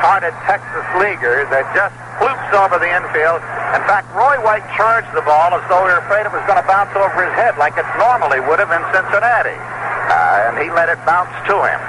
half-hearted 0.00 0.32
Texas 0.48 0.86
leaguer 0.96 1.44
that 1.52 1.68
just 1.76 1.92
flukes 2.16 2.50
over 2.56 2.80
the 2.80 2.88
infield. 2.88 3.44
In 3.76 3.84
fact, 3.84 4.08
Roy 4.16 4.40
White 4.40 4.64
charged 4.72 5.12
the 5.12 5.20
ball 5.28 5.52
as 5.52 5.60
though 5.68 5.84
he 5.84 5.92
were 5.92 6.00
afraid 6.00 6.24
it 6.24 6.32
was 6.32 6.40
going 6.48 6.56
to 6.56 6.64
bounce 6.64 6.88
over 6.96 7.20
his 7.20 7.36
head 7.36 7.60
like 7.60 7.76
it 7.76 7.84
normally 8.00 8.40
would 8.40 8.56
have 8.64 8.72
in 8.72 8.80
Cincinnati. 8.96 9.52
Uh, 9.52 10.48
and 10.48 10.56
he 10.56 10.72
let 10.72 10.88
it 10.88 10.96
bounce 11.04 11.30
to 11.52 11.56
him. 11.68 11.80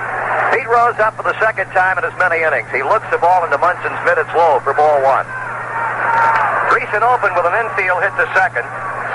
Pete 0.52 0.68
Rose 0.68 1.00
up 1.00 1.16
for 1.16 1.24
the 1.24 1.36
second 1.40 1.72
time 1.72 1.96
in 1.96 2.04
as 2.04 2.12
many 2.20 2.44
innings. 2.44 2.68
He 2.76 2.84
looks 2.84 3.08
the 3.16 3.18
ball 3.18 3.48
into 3.48 3.56
Munson's 3.58 3.98
mid. 4.04 4.20
It's 4.20 4.36
low 4.36 4.60
for 4.60 4.76
ball 4.76 5.00
one. 5.00 5.26
Driessen 6.68 7.08
open 7.08 7.32
with 7.32 7.48
an 7.48 7.56
infield 7.64 8.04
hit 8.04 8.12
to 8.20 8.28
second. 8.36 8.68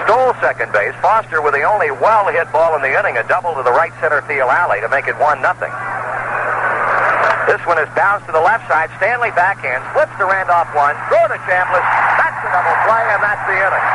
Stole 0.09 0.33
second 0.41 0.73
base. 0.73 0.97
Foster 1.05 1.45
with 1.45 1.53
the 1.53 1.69
only 1.69 1.93
well-hit 1.93 2.49
ball 2.49 2.73
in 2.77 2.81
the 2.81 2.97
inning, 2.97 3.21
a 3.21 3.25
double 3.29 3.53
to 3.61 3.63
the 3.63 3.77
right 3.77 3.93
center 4.01 4.25
field 4.25 4.49
alley 4.49 4.81
to 4.81 4.89
make 4.89 5.05
it 5.05 5.17
one 5.21 5.45
nothing. 5.45 5.73
This 7.47 7.63
one 7.63 7.79
is 7.79 7.87
bounced 7.95 8.27
to 8.27 8.35
the 8.35 8.43
left 8.43 8.67
side. 8.67 8.91
Stanley 8.99 9.31
backhand, 9.39 9.87
flips 9.95 10.11
to 10.19 10.27
Randolph 10.27 10.67
one, 10.75 10.99
throw 11.07 11.23
to 11.31 11.39
Chambliss. 11.47 11.87
That's 12.19 12.39
a 12.43 12.51
double 12.51 12.75
play, 12.83 13.05
and 13.15 13.23
that's 13.23 13.45
the 13.47 13.55
inning. 13.55 13.87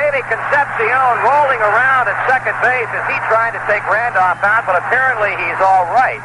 Davey 0.00 0.24
Concepcion 0.32 1.12
rolling 1.20 1.60
around 1.60 2.08
at 2.08 2.16
second 2.24 2.56
base 2.64 2.88
as 2.96 3.04
he 3.04 3.16
tried 3.28 3.52
to 3.52 3.60
take 3.68 3.84
Randolph 3.84 4.40
out, 4.40 4.64
but 4.64 4.80
apparently 4.80 5.36
he's 5.36 5.60
all 5.60 5.84
right. 5.92 6.24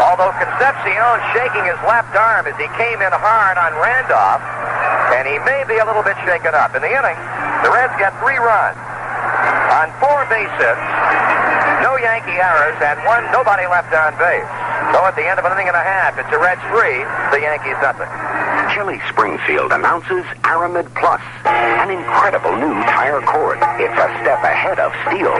Although 0.00 0.32
Concepcion 0.40 1.16
shaking 1.36 1.68
his 1.68 1.76
left 1.84 2.16
arm 2.16 2.48
as 2.48 2.56
he 2.56 2.64
came 2.80 3.04
in 3.04 3.12
hard 3.12 3.60
on 3.60 3.76
Randolph, 3.76 4.40
and 5.20 5.28
he 5.28 5.36
may 5.44 5.68
be 5.68 5.76
a 5.76 5.84
little 5.84 6.02
bit 6.02 6.16
shaken 6.24 6.56
up. 6.56 6.72
In 6.72 6.80
the 6.80 6.88
inning, 6.88 7.18
the 7.60 7.68
Reds 7.68 7.92
get 8.00 8.16
three 8.24 8.40
runs 8.40 8.80
on 9.76 9.92
four 10.00 10.24
base 10.32 10.48
hits, 10.56 10.80
no 11.84 12.00
Yankee 12.00 12.40
errors, 12.40 12.80
and 12.80 12.96
one 13.04 13.28
nobody 13.36 13.68
left 13.68 13.92
on 13.92 14.16
base. 14.16 14.69
So 14.92 15.04
at 15.04 15.14
the 15.14 15.24
end 15.28 15.38
of 15.38 15.44
an 15.44 15.52
inning 15.52 15.68
and 15.68 15.76
a 15.76 15.84
half, 15.84 16.16
it's 16.16 16.32
a 16.32 16.40
Reds 16.40 16.64
three, 16.72 17.04
the 17.30 17.40
Yankees 17.44 17.76
nothing. 17.84 18.08
Kelly 18.72 18.98
Springfield 19.12 19.72
announces 19.72 20.24
Aramid 20.46 20.88
Plus, 20.96 21.20
an 21.44 21.90
incredible 21.90 22.56
new 22.56 22.72
tire 22.88 23.20
cord. 23.22 23.58
It's 23.76 23.98
a 23.98 24.08
step 24.24 24.40
ahead 24.40 24.80
of 24.80 24.94
steel. 25.06 25.34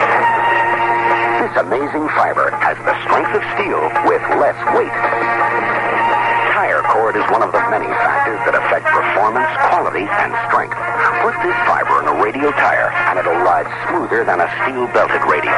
This 1.40 1.54
amazing 1.56 2.04
fiber 2.12 2.52
has 2.60 2.76
the 2.84 2.94
strength 3.08 3.32
of 3.32 3.42
steel 3.56 3.80
with 4.04 4.22
less 4.36 4.58
weight. 4.76 4.92
Tire 6.52 6.84
cord 6.92 7.16
is 7.16 7.24
one 7.32 7.40
of 7.40 7.50
the 7.50 7.62
many 7.72 7.88
factors 7.88 8.38
that 8.44 8.52
affect 8.52 8.84
performance, 8.92 9.48
quality, 9.72 10.04
and 10.04 10.30
strength. 10.52 10.76
Put 11.24 11.32
this 11.40 11.56
fiber 11.64 12.04
in 12.04 12.12
a 12.12 12.16
radial 12.20 12.52
tire, 12.52 12.92
and 13.08 13.16
it'll 13.16 13.40
ride 13.40 13.64
smoother 13.88 14.24
than 14.24 14.44
a 14.44 14.48
steel-belted 14.62 15.24
radial. 15.24 15.56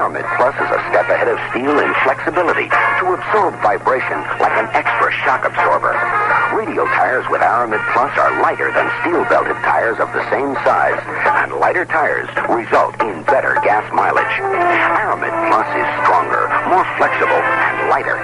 Aramid 0.00 0.24
Plus 0.40 0.56
is 0.56 0.70
a 0.72 0.80
step 0.88 1.12
ahead 1.12 1.28
of 1.28 1.36
steel 1.52 1.76
in 1.76 1.92
flexibility 2.08 2.72
to 2.72 3.04
absorb 3.12 3.52
vibration 3.60 4.16
like 4.40 4.56
an 4.56 4.64
extra 4.72 5.12
shock 5.20 5.44
absorber. 5.44 5.92
Radial 6.56 6.88
tires 6.96 7.28
with 7.28 7.44
Aramid 7.44 7.84
Plus 7.92 8.08
are 8.16 8.32
lighter 8.40 8.72
than 8.72 8.88
steel-belted 9.04 9.60
tires 9.60 10.00
of 10.00 10.08
the 10.16 10.24
same 10.32 10.56
size, 10.64 10.96
and 11.44 11.52
lighter 11.60 11.84
tires 11.84 12.32
result 12.48 12.96
in 13.04 13.20
better 13.28 13.60
gas 13.60 13.84
mileage. 13.92 14.24
Aramid 14.40 15.36
Plus 15.52 15.68
is 15.76 15.88
stronger, 16.00 16.48
more 16.72 16.88
flexible, 16.96 17.44
and 17.68 17.92
lighter. 17.92 18.16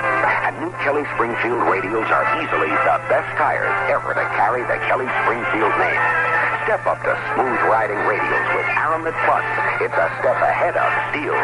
And 0.48 0.56
new 0.64 0.72
Kelly 0.80 1.04
Springfield 1.12 1.60
radials 1.68 2.08
are 2.08 2.24
easily 2.40 2.72
the 2.72 2.96
best 3.12 3.28
tires 3.36 3.76
ever 3.92 4.16
to 4.16 4.24
carry 4.32 4.64
the 4.64 4.80
Kelly 4.88 5.12
Springfield 5.28 5.76
name. 5.76 6.25
Step 6.66 6.82
up 6.82 6.98
to 7.06 7.14
smooth 7.30 7.62
riding 7.70 7.94
radials 8.10 8.48
with 8.58 8.66
Aramid 8.74 9.14
Plus. 9.22 9.46
It's 9.78 9.94
a 9.94 10.10
step 10.18 10.34
ahead 10.42 10.74
of 10.74 10.90
steel. 11.14 11.38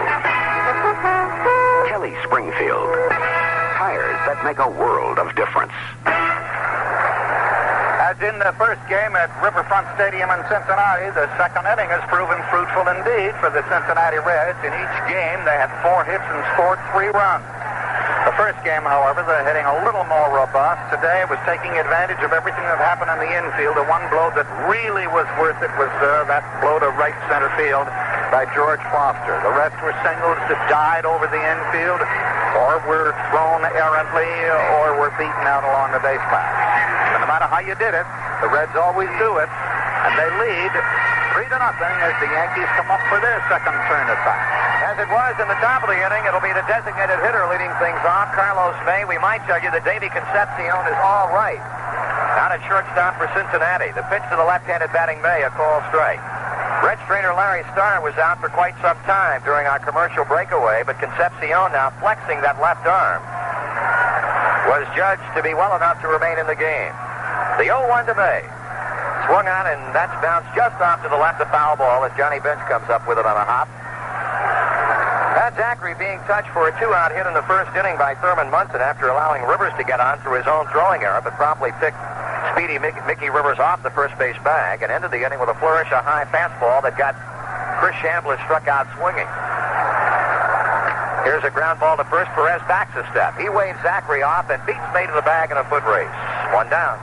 Kelly 1.86 2.10
Springfield. 2.26 2.90
Tires 3.78 4.18
that 4.26 4.42
make 4.42 4.58
a 4.58 4.66
world 4.66 5.22
of 5.22 5.30
difference. 5.38 5.70
As 8.02 8.18
in 8.18 8.34
the 8.42 8.50
first 8.58 8.82
game 8.90 9.14
at 9.14 9.30
Riverfront 9.38 9.86
Stadium 9.94 10.26
in 10.26 10.42
Cincinnati, 10.50 11.14
the 11.14 11.30
second 11.38 11.70
inning 11.70 11.86
has 11.94 12.02
proven 12.10 12.42
fruitful 12.50 12.90
indeed 12.90 13.30
for 13.38 13.46
the 13.54 13.62
Cincinnati 13.70 14.18
Reds. 14.26 14.58
In 14.66 14.74
each 14.74 14.98
game, 15.06 15.38
they 15.46 15.54
had 15.54 15.70
four 15.86 16.02
hits 16.02 16.26
and 16.34 16.42
scored 16.58 16.82
three 16.90 17.14
runs. 17.14 17.46
The 18.22 18.34
first 18.38 18.62
game, 18.62 18.86
however, 18.86 19.26
they're 19.26 19.42
hitting 19.42 19.66
a 19.66 19.82
little 19.82 20.06
more 20.06 20.30
robust. 20.30 20.78
Today 20.94 21.26
it 21.26 21.28
was 21.28 21.42
taking 21.42 21.74
advantage 21.74 22.22
of 22.22 22.30
everything 22.30 22.62
that 22.70 22.78
happened 22.78 23.10
in 23.10 23.18
the 23.18 23.32
infield. 23.34 23.74
The 23.74 23.88
one 23.90 24.06
blow 24.14 24.30
that 24.38 24.46
really 24.70 25.10
was 25.10 25.26
worth 25.42 25.58
it 25.58 25.74
was 25.74 25.90
uh, 25.98 26.22
that 26.30 26.46
blow 26.62 26.78
to 26.78 26.94
right 26.94 27.18
center 27.26 27.50
field 27.58 27.90
by 28.30 28.46
George 28.54 28.78
Foster. 28.94 29.34
The 29.42 29.50
rest 29.58 29.74
were 29.82 29.90
singles 30.06 30.38
that 30.46 30.54
died 30.70 31.02
over 31.02 31.26
the 31.26 31.42
infield 31.42 31.98
or 32.62 32.78
were 32.86 33.10
thrown 33.34 33.66
errantly 33.74 34.30
or 34.78 35.02
were 35.02 35.10
beaten 35.18 35.42
out 35.42 35.66
along 35.66 35.90
the 35.90 36.02
base 36.06 36.22
path. 36.30 36.46
And 37.18 37.26
no 37.26 37.28
matter 37.28 37.50
how 37.50 37.58
you 37.58 37.74
did 37.74 37.90
it, 37.90 38.06
the 38.38 38.46
Reds 38.54 38.78
always 38.78 39.10
do 39.18 39.42
it, 39.42 39.50
and 39.50 40.12
they 40.14 40.30
lead 40.38 40.72
three 41.34 41.50
to 41.50 41.58
nothing 41.58 41.96
as 42.06 42.14
the 42.22 42.30
Yankees 42.30 42.70
come 42.78 42.86
up 42.86 43.02
for 43.10 43.18
their 43.18 43.42
second 43.50 43.74
turn 43.90 44.06
attack. 44.06 44.81
As 44.92 45.00
it 45.00 45.08
was 45.08 45.32
in 45.40 45.48
the 45.48 45.56
top 45.64 45.80
of 45.80 45.88
the 45.88 45.96
inning, 45.96 46.20
it'll 46.28 46.44
be 46.44 46.52
the 46.52 46.68
designated 46.68 47.16
hitter 47.24 47.48
leading 47.48 47.72
things 47.80 47.96
off, 48.04 48.28
Carlos 48.36 48.76
May. 48.84 49.08
We 49.08 49.16
might 49.24 49.40
tell 49.48 49.56
you 49.56 49.72
that 49.72 49.88
Davey 49.88 50.12
Concepcion 50.12 50.68
is 50.68 51.00
all 51.00 51.32
right. 51.32 51.56
Out 52.36 52.52
at 52.52 52.60
shortstop 52.68 53.16
for 53.16 53.24
Cincinnati. 53.32 53.88
The 53.96 54.04
pitch 54.12 54.20
to 54.28 54.36
the 54.36 54.44
left-handed 54.44 54.92
batting 54.92 55.16
May, 55.24 55.48
a 55.48 55.52
call 55.56 55.80
strike. 55.88 56.20
Red 56.84 57.00
trainer 57.08 57.32
Larry 57.32 57.64
Starr 57.72 58.04
was 58.04 58.12
out 58.20 58.36
for 58.44 58.52
quite 58.52 58.76
some 58.84 59.00
time 59.08 59.40
during 59.48 59.64
our 59.64 59.80
commercial 59.80 60.28
breakaway, 60.28 60.84
but 60.84 61.00
Concepcion 61.00 61.72
now 61.72 61.88
flexing 61.96 62.44
that 62.44 62.60
left 62.60 62.84
arm 62.84 63.24
was 64.68 64.84
judged 64.92 65.24
to 65.32 65.40
be 65.40 65.56
well 65.56 65.72
enough 65.72 66.04
to 66.04 66.08
remain 66.12 66.36
in 66.36 66.44
the 66.44 66.58
game. 66.60 66.92
The 67.56 67.64
0-1 67.64 68.12
to 68.12 68.14
May. 68.20 68.44
Swung 69.24 69.48
on, 69.48 69.72
and 69.72 69.80
that's 69.96 70.12
bounced 70.20 70.52
just 70.52 70.76
off 70.84 71.00
to 71.00 71.08
the 71.08 71.16
left, 71.16 71.40
a 71.40 71.48
foul 71.48 71.80
ball 71.80 72.04
as 72.04 72.12
Johnny 72.20 72.44
Bench 72.44 72.60
comes 72.68 72.92
up 72.92 73.08
with 73.08 73.16
it 73.16 73.24
on 73.24 73.40
a 73.40 73.46
hop. 73.48 73.72
Pat 75.42 75.58
Zachry 75.58 75.98
being 75.98 76.22
touched 76.30 76.54
for 76.54 76.70
a 76.70 76.72
two-out 76.78 77.10
hit 77.10 77.26
in 77.26 77.34
the 77.34 77.42
first 77.50 77.74
inning 77.74 77.98
by 77.98 78.14
Thurman 78.22 78.46
Munson 78.46 78.78
after 78.78 79.10
allowing 79.10 79.42
Rivers 79.42 79.74
to 79.74 79.82
get 79.82 79.98
on 79.98 80.22
through 80.22 80.38
his 80.38 80.46
own 80.46 80.70
throwing 80.70 81.02
error, 81.02 81.18
but 81.18 81.34
promptly 81.34 81.74
picked 81.82 81.98
speedy 82.54 82.78
Mickey 82.78 83.26
Rivers 83.26 83.58
off 83.58 83.82
the 83.82 83.90
first 83.90 84.14
base 84.22 84.38
bag 84.46 84.86
and 84.86 84.94
ended 84.94 85.10
the 85.10 85.18
inning 85.18 85.42
with 85.42 85.50
a 85.50 85.58
flourish, 85.58 85.90
a 85.90 85.98
high 85.98 86.30
fastball 86.30 86.78
that 86.86 86.94
got 86.94 87.18
Chris 87.82 87.98
Chambliss 87.98 88.38
struck 88.46 88.70
out 88.70 88.86
swinging. 88.94 89.26
Here's 91.26 91.42
a 91.42 91.50
ground 91.50 91.82
ball 91.82 91.98
to 91.98 92.06
first. 92.06 92.30
Perez 92.38 92.62
backs 92.70 92.94
a 92.94 93.02
step. 93.10 93.34
He 93.34 93.50
waves 93.50 93.82
Zachry 93.82 94.22
off 94.22 94.46
and 94.46 94.62
beats 94.62 94.86
May 94.94 95.10
to 95.10 95.14
the 95.18 95.26
bag 95.26 95.50
in 95.50 95.58
a 95.58 95.66
foot 95.66 95.82
race. 95.90 96.14
One 96.54 96.70
down. 96.70 97.02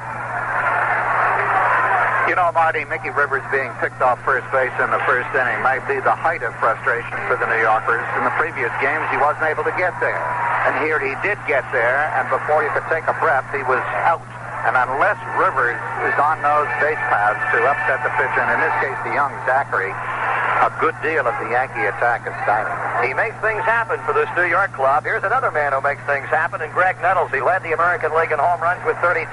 You 2.29 2.37
know, 2.37 2.53
Marty, 2.53 2.85
Mickey 2.85 3.09
Rivers 3.09 3.41
being 3.49 3.73
picked 3.81 4.05
off 4.05 4.21
first 4.21 4.45
base 4.53 4.69
in 4.77 4.93
the 4.93 5.01
first 5.09 5.25
inning 5.33 5.65
might 5.65 5.81
be 5.89 5.97
the 5.97 6.13
height 6.13 6.45
of 6.45 6.53
frustration 6.61 7.17
for 7.25 7.33
the 7.41 7.49
New 7.49 7.57
Yorkers. 7.57 8.05
In 8.13 8.21
the 8.21 8.29
previous 8.37 8.69
games, 8.77 9.01
he 9.09 9.17
wasn't 9.17 9.49
able 9.49 9.65
to 9.65 9.73
get 9.81 9.97
there. 9.97 10.21
And 10.69 10.77
here 10.85 11.01
he 11.01 11.17
did 11.25 11.41
get 11.49 11.65
there, 11.73 12.05
and 12.13 12.29
before 12.29 12.61
you 12.61 12.69
could 12.69 12.85
take 12.85 13.09
a 13.09 13.17
breath, 13.17 13.49
he 13.49 13.65
was 13.65 13.81
out. 14.05 14.21
And 14.61 14.77
unless 14.77 15.17
Rivers 15.41 15.81
is 16.05 16.13
on 16.21 16.37
those 16.45 16.69
base 16.77 17.01
paths 17.09 17.41
to 17.49 17.65
upset 17.65 17.97
the 18.05 18.13
pitcher, 18.13 18.45
and 18.45 18.53
in 18.53 18.61
this 18.61 18.77
case 18.77 18.99
the 19.09 19.17
young 19.17 19.33
Zachry, 19.49 19.89
a 19.89 20.69
good 20.77 20.93
deal 21.01 21.25
of 21.25 21.33
the 21.41 21.49
Yankee 21.49 21.89
attack 21.89 22.29
is 22.29 22.35
stymied. 22.45 22.77
He 23.09 23.17
makes 23.17 23.41
things 23.41 23.65
happen 23.65 23.97
for 24.05 24.13
this 24.13 24.29
New 24.37 24.45
York 24.45 24.69
club. 24.77 25.01
Here's 25.01 25.25
another 25.25 25.49
man 25.49 25.73
who 25.73 25.81
makes 25.81 26.05
things 26.05 26.29
happen, 26.29 26.61
and 26.61 26.69
Graig 26.77 27.01
Nettles. 27.01 27.33
He 27.33 27.41
led 27.41 27.65
the 27.65 27.73
American 27.73 28.13
League 28.13 28.29
in 28.29 28.37
home 28.37 28.61
runs 28.61 28.85
with 28.85 29.01
32. 29.01 29.25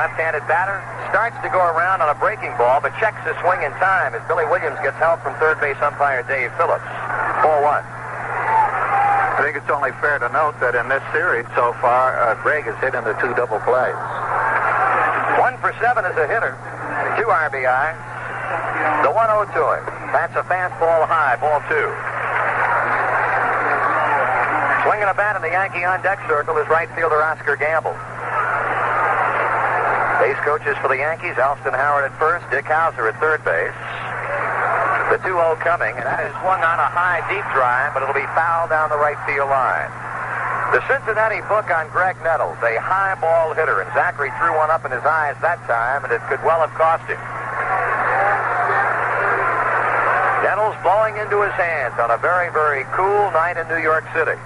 Left-handed 0.00 0.48
batter 0.48 0.80
starts 1.12 1.36
to 1.44 1.52
go 1.52 1.60
around 1.60 2.00
on 2.00 2.08
a 2.08 2.16
breaking 2.16 2.56
ball, 2.56 2.80
but 2.80 2.88
checks 2.96 3.20
his 3.20 3.36
swing 3.44 3.60
in 3.60 3.68
time 3.76 4.16
as 4.16 4.24
Billy 4.32 4.48
Williams 4.48 4.80
gets 4.80 4.96
help 4.96 5.20
from 5.20 5.36
third 5.36 5.60
base 5.60 5.76
umpire 5.84 6.24
Dave 6.24 6.48
Phillips. 6.56 6.88
4-1. 7.44 7.84
I 7.84 9.44
think 9.44 9.60
it's 9.60 9.68
only 9.68 9.92
fair 10.00 10.16
to 10.16 10.32
note 10.32 10.56
that 10.64 10.72
in 10.72 10.88
this 10.88 11.04
series 11.12 11.44
so 11.52 11.76
far, 11.84 12.16
uh, 12.16 12.32
Graig 12.40 12.64
has 12.64 12.80
hit 12.80 12.96
into 12.96 13.12
two 13.20 13.36
double 13.36 13.60
plays. 13.60 13.92
One 15.36 15.60
for 15.60 15.68
seven 15.84 16.08
as 16.08 16.16
a 16.16 16.24
hitter, 16.24 16.56
two 17.20 17.28
RBI. 17.28 17.92
The 19.04 19.12
1-0 19.12 19.52
to 19.52 19.62
him. 19.68 19.84
That's 20.16 20.32
a 20.32 20.44
fastball 20.48 21.04
high, 21.12 21.36
ball 21.36 21.60
two. 21.68 21.92
Swinging 24.88 25.12
a 25.12 25.16
bat 25.16 25.36
in 25.36 25.44
the 25.44 25.52
Yankee 25.52 25.84
on 25.84 26.00
deck 26.00 26.24
circle 26.24 26.56
is 26.56 26.64
right 26.72 26.88
fielder 26.96 27.20
Oscar 27.20 27.52
Gamble. 27.60 27.92
Base 30.20 30.36
coaches 30.44 30.76
for 30.84 30.92
the 30.92 31.00
Yankees, 31.00 31.40
Elston 31.40 31.72
Howard 31.72 32.04
at 32.04 32.12
first, 32.20 32.44
Dick 32.52 32.68
Howser 32.68 33.08
at 33.08 33.16
third 33.24 33.40
base. 33.40 33.72
The 35.08 35.16
2-0 35.24 35.56
coming, 35.64 35.96
and 35.96 36.04
that 36.04 36.20
is 36.28 36.32
swung 36.44 36.60
on 36.60 36.76
a 36.76 36.92
high 36.92 37.24
deep 37.32 37.40
drive, 37.56 37.96
but 37.96 38.04
it'll 38.04 38.12
be 38.12 38.28
fouled 38.36 38.68
down 38.68 38.92
the 38.92 39.00
right 39.00 39.16
field 39.24 39.48
line. 39.48 39.88
The 40.76 40.84
Cincinnati 40.92 41.40
book 41.48 41.72
on 41.72 41.88
Graig 41.88 42.20
Nettles, 42.20 42.60
a 42.60 42.76
high 42.84 43.16
ball 43.16 43.56
hitter, 43.56 43.80
and 43.80 43.88
Zachry 43.96 44.28
threw 44.36 44.52
one 44.60 44.68
up 44.68 44.84
in 44.84 44.92
his 44.92 45.00
eyes 45.08 45.40
that 45.40 45.56
time, 45.64 46.04
and 46.04 46.12
it 46.12 46.20
could 46.28 46.44
well 46.44 46.60
have 46.60 46.76
cost 46.76 47.08
him. 47.08 47.16
Nettles 50.44 50.76
blowing 50.84 51.16
into 51.16 51.40
his 51.40 51.56
hands 51.56 51.96
on 51.96 52.12
a 52.12 52.20
very, 52.20 52.52
very 52.52 52.84
cool 52.92 53.32
night 53.32 53.56
in 53.56 53.64
New 53.72 53.80
York 53.80 54.04
City. 54.12 54.36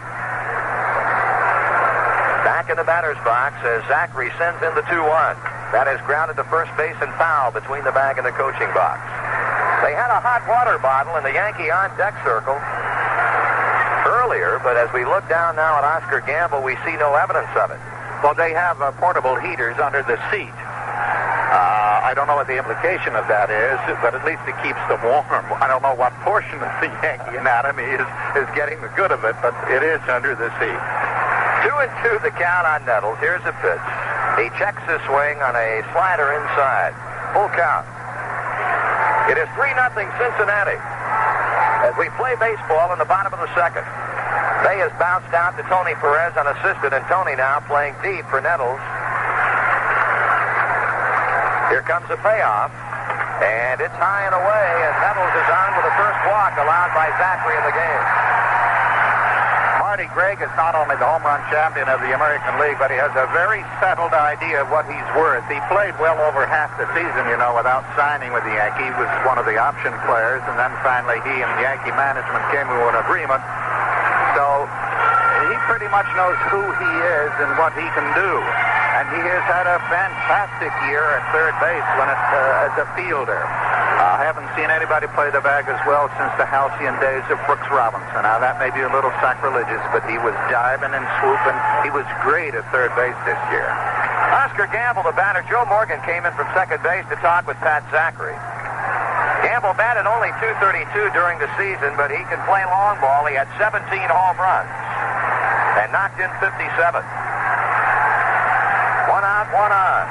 Back 2.46 2.70
in 2.70 2.78
the 2.78 2.86
batter's 2.86 3.18
box 3.26 3.58
as 3.66 3.82
Zachry 3.90 4.30
sends 4.38 4.62
in 4.62 4.70
the 4.78 4.86
2-1. 4.86 5.53
That 5.72 5.88
is 5.88 6.00
grounded 6.04 6.36
to 6.36 6.44
first 6.50 6.74
base 6.76 6.96
and 7.00 7.12
foul 7.16 7.54
between 7.54 7.84
the 7.84 7.92
bag 7.92 8.18
and 8.18 8.26
the 8.26 8.34
coaching 8.34 8.68
box. 8.74 9.00
They 9.86 9.92
had 9.92 10.08
a 10.08 10.20
hot 10.20 10.44
water 10.48 10.80
bottle 10.80 11.16
in 11.16 11.24
the 11.24 11.32
Yankee 11.32 11.70
on 11.70 11.92
deck 11.96 12.16
circle 12.24 12.56
earlier, 14.08 14.60
but 14.64 14.76
as 14.76 14.88
we 14.92 15.04
look 15.04 15.28
down 15.28 15.56
now 15.56 15.76
at 15.76 15.84
Oscar 15.84 16.20
Gamble, 16.24 16.64
we 16.64 16.76
see 16.84 16.96
no 16.96 17.12
evidence 17.14 17.52
of 17.56 17.70
it. 17.70 17.80
Well, 18.24 18.32
they 18.32 18.56
have 18.56 18.80
uh, 18.80 18.92
portable 18.96 19.36
heaters 19.36 19.76
under 19.76 20.00
the 20.00 20.16
seat. 20.32 20.48
Uh, 20.48 22.00
I 22.00 22.16
don't 22.16 22.26
know 22.26 22.36
what 22.36 22.48
the 22.48 22.56
implication 22.56 23.12
of 23.14 23.28
that 23.28 23.52
is, 23.52 23.76
but 24.00 24.16
at 24.16 24.24
least 24.24 24.40
it 24.48 24.56
keeps 24.64 24.80
them 24.88 24.98
warm. 25.04 25.44
I 25.60 25.68
don't 25.68 25.84
know 25.84 25.94
what 25.94 26.16
portion 26.24 26.56
of 26.64 26.72
the 26.80 26.88
Yankee 27.04 27.36
anatomy 27.36 27.84
is, 27.84 28.08
is 28.40 28.48
getting 28.56 28.80
the 28.80 28.88
good 28.96 29.12
of 29.12 29.20
it, 29.28 29.36
but 29.44 29.52
it 29.68 29.84
is 29.84 30.00
under 30.08 30.32
the 30.32 30.48
seat. 30.56 30.80
Two 31.68 31.76
and 31.84 31.92
two 32.00 32.16
the 32.24 32.32
count 32.36 32.64
on 32.64 32.84
Nettles. 32.88 33.20
Here's 33.20 33.44
a 33.44 33.52
pitch. 33.60 34.03
He 34.38 34.50
checks 34.58 34.82
his 34.90 34.98
swing 35.06 35.38
on 35.42 35.54
a 35.54 35.82
slider 35.94 36.34
inside. 36.34 36.92
Full 37.32 37.48
count. 37.54 37.86
It 39.30 39.38
is 39.38 39.48
3 39.56 39.72
nothing 39.78 40.10
Cincinnati 40.20 40.76
as 41.86 41.94
we 41.96 42.10
play 42.18 42.34
baseball 42.36 42.92
in 42.92 42.98
the 42.98 43.08
bottom 43.08 43.32
of 43.32 43.40
the 43.40 43.48
second. 43.54 43.86
May 44.66 44.80
has 44.80 44.92
bounced 44.96 45.32
out 45.36 45.56
to 45.56 45.62
Tony 45.68 45.94
Perez 46.00 46.32
unassisted, 46.36 46.92
and 46.92 47.04
Tony 47.06 47.36
now 47.36 47.60
playing 47.68 47.94
deep 48.00 48.24
for 48.32 48.40
Nettles. 48.40 48.80
Here 51.68 51.84
comes 51.84 52.08
a 52.08 52.16
payoff, 52.20 52.72
and 53.44 53.80
it's 53.80 53.96
high 53.96 54.24
and 54.24 54.34
away, 54.36 54.68
and 54.88 54.94
Nettles 55.04 55.34
is 55.36 55.48
on 55.52 55.70
with 55.76 55.84
the 55.84 55.96
first 56.00 56.20
walk 56.28 56.56
allowed 56.56 56.92
by 56.96 57.12
Zachry 57.20 57.54
in 57.60 57.64
the 57.68 57.76
game. 57.76 58.04
Marty 59.94 60.10
Graig 60.10 60.42
is 60.42 60.50
not 60.58 60.74
only 60.74 60.98
the 60.98 61.06
home 61.06 61.22
run 61.22 61.38
champion 61.54 61.86
of 61.86 62.02
the 62.02 62.10
American 62.18 62.58
League, 62.58 62.82
but 62.82 62.90
he 62.90 62.98
has 62.98 63.14
a 63.14 63.30
very 63.30 63.62
settled 63.78 64.10
idea 64.10 64.58
of 64.58 64.66
what 64.66 64.82
he's 64.90 65.06
worth. 65.14 65.46
He 65.46 65.62
played 65.70 65.94
well 66.02 66.18
over 66.18 66.42
half 66.50 66.74
the 66.82 66.90
season, 66.98 67.22
you 67.30 67.38
know, 67.38 67.54
without 67.54 67.86
signing 67.94 68.34
with 68.34 68.42
the 68.42 68.58
Yankees. 68.58 68.90
He 68.90 68.98
was 68.98 69.06
one 69.22 69.38
of 69.38 69.46
the 69.46 69.54
option 69.54 69.94
players, 70.02 70.42
and 70.50 70.58
then 70.58 70.74
finally 70.82 71.22
he 71.22 71.38
and 71.38 71.46
Yankee 71.62 71.94
management 71.94 72.42
came 72.50 72.66
to 72.66 72.80
an 72.90 72.98
agreement. 73.06 73.38
So 74.34 74.66
he 75.46 75.54
pretty 75.70 75.86
much 75.94 76.10
knows 76.18 76.42
who 76.50 76.58
he 76.74 76.90
is 77.14 77.30
and 77.38 77.54
what 77.54 77.70
he 77.78 77.86
can 77.94 78.10
do. 78.18 78.32
And 78.98 79.06
he 79.14 79.22
has 79.22 79.46
had 79.46 79.70
a 79.70 79.78
fantastic 79.94 80.74
year 80.90 81.06
at 81.06 81.22
third 81.30 81.54
base 81.62 81.86
when 82.02 82.10
it, 82.10 82.18
uh, 82.34 82.66
as 82.66 82.74
a 82.82 82.86
fielder. 82.98 83.46
Seen 84.54 84.70
anybody 84.70 85.10
play 85.18 85.34
the 85.34 85.42
bag 85.42 85.66
as 85.66 85.82
well 85.82 86.06
since 86.14 86.30
the 86.38 86.46
halcyon 86.46 86.94
days 87.02 87.26
of 87.26 87.42
Brooks 87.42 87.66
Robinson. 87.74 88.22
Now, 88.22 88.38
that 88.38 88.62
may 88.62 88.70
be 88.70 88.86
a 88.86 88.90
little 88.94 89.10
sacrilegious, 89.18 89.82
but 89.90 90.06
he 90.06 90.14
was 90.22 90.30
diving 90.46 90.94
and 90.94 91.02
swooping. 91.18 91.58
He 91.82 91.90
was 91.90 92.06
great 92.22 92.54
at 92.54 92.62
third 92.70 92.94
base 92.94 93.18
this 93.26 93.40
year. 93.50 93.66
Oscar 94.30 94.70
Gamble, 94.70 95.02
the 95.02 95.16
batter. 95.18 95.42
Joe 95.50 95.66
Morgan 95.66 95.98
came 96.06 96.22
in 96.22 96.30
from 96.38 96.46
second 96.54 96.78
base 96.86 97.02
to 97.10 97.18
talk 97.18 97.50
with 97.50 97.58
Pat 97.66 97.82
Zachry. 97.90 98.38
Gamble 99.42 99.74
batted 99.74 100.06
only 100.06 100.30
232 100.38 100.86
during 101.10 101.42
the 101.42 101.50
season, 101.58 101.90
but 101.98 102.14
he 102.14 102.22
can 102.30 102.38
play 102.46 102.62
long 102.70 102.94
ball. 103.02 103.26
He 103.26 103.34
had 103.34 103.50
17 103.58 103.82
home 104.06 104.38
runs 104.38 104.70
and 105.82 105.90
knocked 105.90 106.22
in 106.22 106.30
57. 106.38 106.54
One 109.10 109.26
out, 109.26 109.50
one 109.50 109.74
on. 109.74 110.02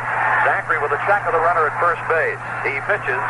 Zachry 0.44 0.84
with 0.84 0.92
a 0.92 1.00
check 1.08 1.24
of 1.24 1.32
the 1.32 1.40
runner 1.40 1.64
at 1.64 1.76
first 1.80 2.04
base. 2.12 2.44
He 2.68 2.76
pitches, 2.84 3.24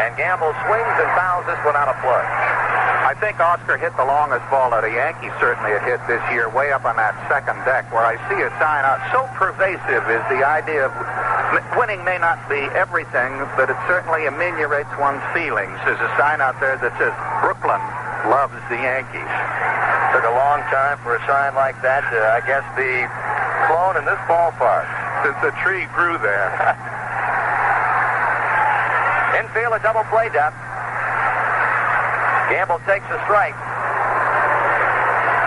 and 0.00 0.16
Gamble 0.16 0.56
swings 0.64 0.94
and 0.96 1.10
fouls 1.12 1.44
this 1.44 1.60
one 1.60 1.76
out 1.76 1.92
of 1.92 1.96
play. 2.00 2.24
I 3.10 3.12
think 3.18 3.42
Oscar 3.42 3.76
hit 3.76 3.92
the 3.98 4.06
longest 4.06 4.46
ball 4.48 4.70
that 4.70 4.86
a 4.86 4.92
Yankee 4.92 5.34
certainly 5.42 5.74
had 5.74 5.82
hit 5.82 6.00
this 6.06 6.22
year, 6.30 6.48
way 6.48 6.70
up 6.70 6.86
on 6.86 6.94
that 6.96 7.12
second 7.26 7.58
deck, 7.66 7.90
where 7.90 8.06
I 8.06 8.14
see 8.30 8.38
a 8.38 8.48
sign 8.62 8.86
out. 8.86 9.02
So 9.10 9.26
pervasive 9.34 10.06
is 10.08 10.22
the 10.30 10.46
idea 10.46 10.86
of 10.86 10.92
winning 11.74 12.00
may 12.06 12.16
not 12.22 12.38
be 12.46 12.62
everything, 12.72 13.34
but 13.58 13.68
it 13.68 13.76
certainly 13.90 14.24
ameliorates 14.30 14.92
one's 14.96 15.24
feelings. 15.34 15.74
There's 15.84 16.00
a 16.00 16.12
sign 16.16 16.40
out 16.40 16.56
there 16.62 16.78
that 16.78 16.94
says 16.96 17.12
Brooklyn 17.42 17.82
loves 18.30 18.56
the 18.70 18.78
Yankees. 18.78 19.32
Took 20.14 20.24
a 20.24 20.34
long 20.36 20.62
time 20.70 20.96
for 21.02 21.18
a 21.18 21.22
sign 21.26 21.58
like 21.58 21.76
that 21.82 22.06
to, 22.14 22.18
I 22.20 22.40
guess, 22.46 22.64
be 22.78 23.04
flown 23.66 23.98
in 23.98 24.04
this 24.06 24.20
ballpark. 24.30 24.86
Since 25.26 25.38
the 25.44 25.52
tree 25.60 25.84
grew 25.92 26.16
there. 26.22 26.48
Infield, 29.38 29.74
a 29.74 29.80
double 29.82 30.02
play 30.10 30.28
depth. 30.30 30.58
Gamble 32.50 32.82
takes 32.82 33.06
a 33.14 33.18
strike. 33.26 33.54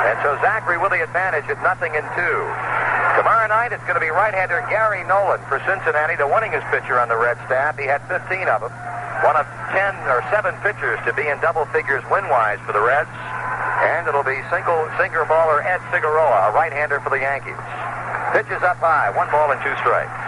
And 0.07 0.15
so 0.23 0.39
Zachry 0.39 0.79
with 0.79 0.95
the 0.95 1.03
advantage 1.03 1.43
at 1.51 1.59
nothing 1.59 1.91
in 1.95 2.03
two. 2.15 2.39
Tomorrow 3.19 3.51
night, 3.51 3.75
it's 3.75 3.83
going 3.83 3.99
to 3.99 4.03
be 4.03 4.09
right-hander 4.09 4.63
Gary 4.71 5.03
Nolan 5.05 5.43
for 5.51 5.59
Cincinnati, 5.67 6.15
the 6.15 6.25
winningest 6.25 6.63
pitcher 6.71 6.97
on 6.99 7.11
the 7.11 7.19
Red 7.19 7.37
staff. 7.45 7.77
He 7.77 7.85
had 7.85 8.01
15 8.07 8.47
of 8.47 8.63
them. 8.63 8.71
One 9.21 9.35
of 9.35 9.45
10 9.75 9.95
or 10.09 10.23
7 10.31 10.55
pitchers 10.63 10.97
to 11.05 11.13
be 11.13 11.27
in 11.27 11.39
double 11.43 11.67
figures 11.75 12.01
win-wise 12.09 12.59
for 12.65 12.71
the 12.71 12.81
Reds. 12.81 13.11
And 13.83 14.07
it'll 14.07 14.23
be 14.23 14.39
single 14.47 14.87
single 14.95 15.27
baller 15.27 15.59
Ed 15.59 15.83
Figueroa, 15.91 16.49
a 16.49 16.51
right-hander 16.55 17.03
for 17.03 17.11
the 17.11 17.19
Yankees. 17.19 17.59
Pitches 18.31 18.63
up 18.63 18.79
high, 18.79 19.11
one 19.11 19.29
ball 19.29 19.51
and 19.51 19.59
two 19.59 19.75
strikes. 19.83 20.22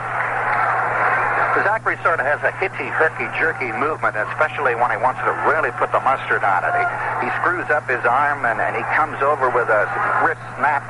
Zachry 1.63 1.95
sort 2.03 2.19
of 2.19 2.27
has 2.27 2.43
a 2.43 2.51
hitty, 2.59 2.91
herky, 2.91 3.31
jerky 3.39 3.71
movement, 3.71 4.19
especially 4.19 4.75
when 4.75 4.91
he 4.91 4.99
wants 4.99 5.23
to 5.23 5.31
really 5.47 5.71
put 5.79 5.87
the 5.95 6.03
mustard 6.03 6.43
on 6.43 6.67
it. 6.67 6.73
He, 6.75 6.83
he 7.23 7.29
screws 7.39 7.69
up 7.71 7.87
his 7.87 8.03
arm 8.03 8.43
and, 8.43 8.59
and 8.59 8.75
he 8.75 8.83
comes 8.91 9.15
over 9.23 9.47
with 9.47 9.71
a 9.71 9.87
wrist 10.19 10.43
snap. 10.59 10.83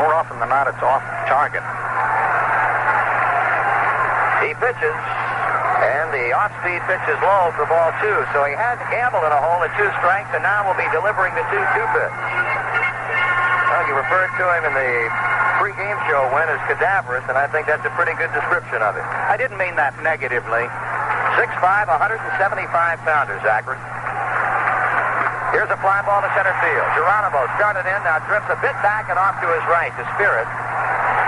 More 0.00 0.16
often 0.16 0.40
than 0.40 0.48
not, 0.48 0.68
it's 0.72 0.80
off 0.80 1.04
target. 1.28 1.60
He 4.40 4.56
pitches, 4.56 4.96
and 5.84 6.08
the 6.16 6.32
off-speed 6.32 6.80
pitch 6.88 7.04
is 7.12 7.20
low 7.20 7.52
for 7.52 7.68
ball 7.68 7.92
two. 8.00 8.24
So 8.32 8.48
he 8.48 8.56
had 8.56 8.80
to 8.80 8.86
Gamble 8.88 9.20
in 9.20 9.32
a 9.32 9.40
hole 9.40 9.60
at 9.60 9.72
two 9.76 9.88
strikes, 10.00 10.32
and 10.32 10.40
now 10.40 10.64
will 10.64 10.80
be 10.80 10.88
delivering 10.96 11.36
the 11.36 11.44
2-2 11.52 11.60
pitch. 11.92 12.16
Well, 13.68 13.84
you 13.84 13.94
referred 14.00 14.32
to 14.32 14.44
him 14.48 14.64
in 14.64 14.72
the 14.72 15.29
pre-game 15.60 16.00
show 16.08 16.24
Win 16.32 16.48
as 16.48 16.56
cadaverous, 16.64 17.20
and 17.28 17.36
I 17.36 17.44
think 17.44 17.68
that's 17.68 17.84
a 17.84 17.92
pretty 17.92 18.16
good 18.16 18.32
description 18.32 18.80
of 18.80 18.96
it. 18.96 19.04
I 19.04 19.36
didn't 19.36 19.60
mean 19.60 19.76
that 19.76 19.92
negatively. 20.00 20.64
6'5", 21.36 21.60
175 21.60 23.04
pounder, 23.04 23.36
Zachry. 23.44 23.76
Here's 25.52 25.68
a 25.68 25.76
fly 25.84 26.00
ball 26.08 26.24
to 26.24 26.32
center 26.32 26.56
field. 26.64 26.88
Geronimo 26.96 27.44
started 27.60 27.84
in, 27.84 28.00
now 28.08 28.24
drifts 28.24 28.48
a 28.48 28.56
bit 28.64 28.72
back 28.80 29.12
and 29.12 29.20
off 29.20 29.36
to 29.44 29.46
his 29.52 29.60
right 29.68 29.92
to 30.00 30.04
Spirit. 30.16 30.48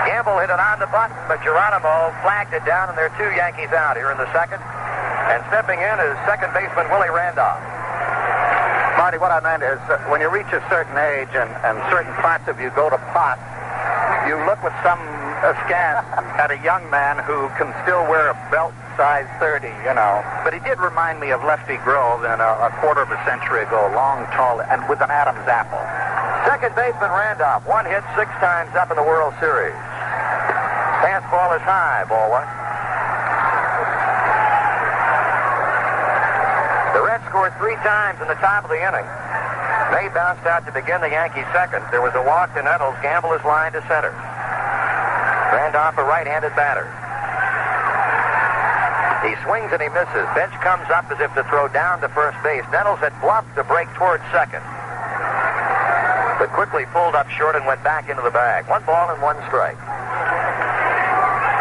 Gamble 0.09 0.41
hit 0.41 0.49
it 0.49 0.57
on 0.57 0.81
the 0.81 0.89
button, 0.89 1.13
but 1.29 1.37
Geronimo 1.45 2.09
flagged 2.25 2.57
it 2.57 2.65
down, 2.65 2.89
and 2.89 2.97
there 2.97 3.13
are 3.13 3.17
two 3.21 3.29
Yankees 3.37 3.69
out 3.69 4.01
here 4.01 4.09
in 4.09 4.17
the 4.17 4.27
second. 4.33 4.57
And 5.29 5.45
stepping 5.53 5.77
in 5.77 5.95
is 6.01 6.17
second 6.25 6.49
baseman 6.57 6.89
Willie 6.89 7.13
Randolph. 7.13 7.61
Marty, 8.97 9.21
what 9.21 9.29
I 9.29 9.45
meant 9.45 9.61
is 9.61 9.77
uh, 9.93 10.01
when 10.09 10.25
you 10.25 10.29
reach 10.33 10.49
a 10.49 10.63
certain 10.73 10.97
age 10.97 11.29
and, 11.37 11.49
and 11.61 11.77
certain 11.93 12.13
parts 12.17 12.49
of 12.49 12.57
you 12.57 12.73
go 12.73 12.89
to 12.89 12.97
pot, 13.13 13.37
you 14.27 14.39
look 14.47 14.63
with 14.63 14.75
some 14.83 14.99
askance 15.43 16.07
at 16.39 16.51
a 16.51 16.59
young 16.63 16.87
man 16.89 17.19
who 17.27 17.51
can 17.59 17.75
still 17.83 18.07
wear 18.07 18.31
a 18.31 18.37
belt 18.51 18.71
size 18.95 19.27
30, 19.39 19.67
you 19.83 19.93
know. 19.93 20.23
But 20.43 20.53
he 20.53 20.61
did 20.63 20.79
remind 20.79 21.19
me 21.19 21.31
of 21.31 21.43
Lefty 21.43 21.77
Grove 21.83 22.23
in 22.23 22.39
a, 22.39 22.51
a 22.67 22.71
quarter 22.79 23.01
of 23.01 23.11
a 23.11 23.19
century 23.25 23.63
ago, 23.63 23.91
long, 23.91 24.23
tall, 24.31 24.61
and 24.61 24.87
with 24.87 25.01
an 25.01 25.11
Adam's 25.11 25.43
apple. 25.49 25.81
Second 26.47 26.75
baseman 26.75 27.11
Randolph, 27.11 27.67
one 27.67 27.85
hit 27.85 28.03
six 28.15 28.31
times 28.39 28.71
up 28.75 28.91
in 28.91 28.97
the 28.97 29.03
World 29.03 29.33
Series. 29.39 29.75
Fastball 31.03 31.55
is 31.55 31.63
high, 31.67 32.07
ball 32.07 32.31
one. 32.31 32.47
The 36.95 37.01
Reds 37.03 37.23
scored 37.27 37.51
three 37.59 37.75
times 37.83 38.21
in 38.21 38.27
the 38.27 38.39
top 38.39 38.63
of 38.63 38.69
the 38.69 38.79
inning. 38.79 39.07
May 39.93 40.09
bounced 40.09 40.41
out 40.49 40.65
to 40.65 40.73
begin 40.73 41.05
the 41.05 41.13
Yankees 41.13 41.45
second. 41.53 41.85
There 41.93 42.01
was 42.01 42.17
a 42.17 42.23
walk 42.25 42.49
to 42.57 42.65
Nettles. 42.65 42.97
Gamble 43.05 43.29
is 43.37 43.45
lined 43.45 43.77
to 43.77 43.81
center. 43.85 44.09
Randolph, 45.53 45.93
a 46.01 46.05
right-handed 46.09 46.49
batter. 46.57 46.89
He 49.21 49.37
swings 49.45 49.69
and 49.69 49.77
he 49.77 49.93
misses. 49.93 50.25
Bench 50.33 50.49
comes 50.65 50.89
up 50.89 51.05
as 51.13 51.21
if 51.21 51.29
to 51.37 51.45
throw 51.45 51.69
down 51.69 52.01
to 52.01 52.09
first 52.09 52.41
base. 52.41 52.65
Nettles 52.73 53.05
had 53.05 53.13
bluffed 53.21 53.53
the 53.53 53.61
break 53.69 53.85
towards 53.93 54.25
second. 54.33 54.65
But 56.41 56.49
quickly 56.57 56.89
pulled 56.89 57.13
up 57.13 57.29
short 57.29 57.53
and 57.53 57.61
went 57.69 57.85
back 57.85 58.09
into 58.09 58.25
the 58.25 58.33
bag. 58.33 58.65
One 58.65 58.81
ball 58.89 59.13
and 59.13 59.21
one 59.21 59.37
strike. 59.45 59.77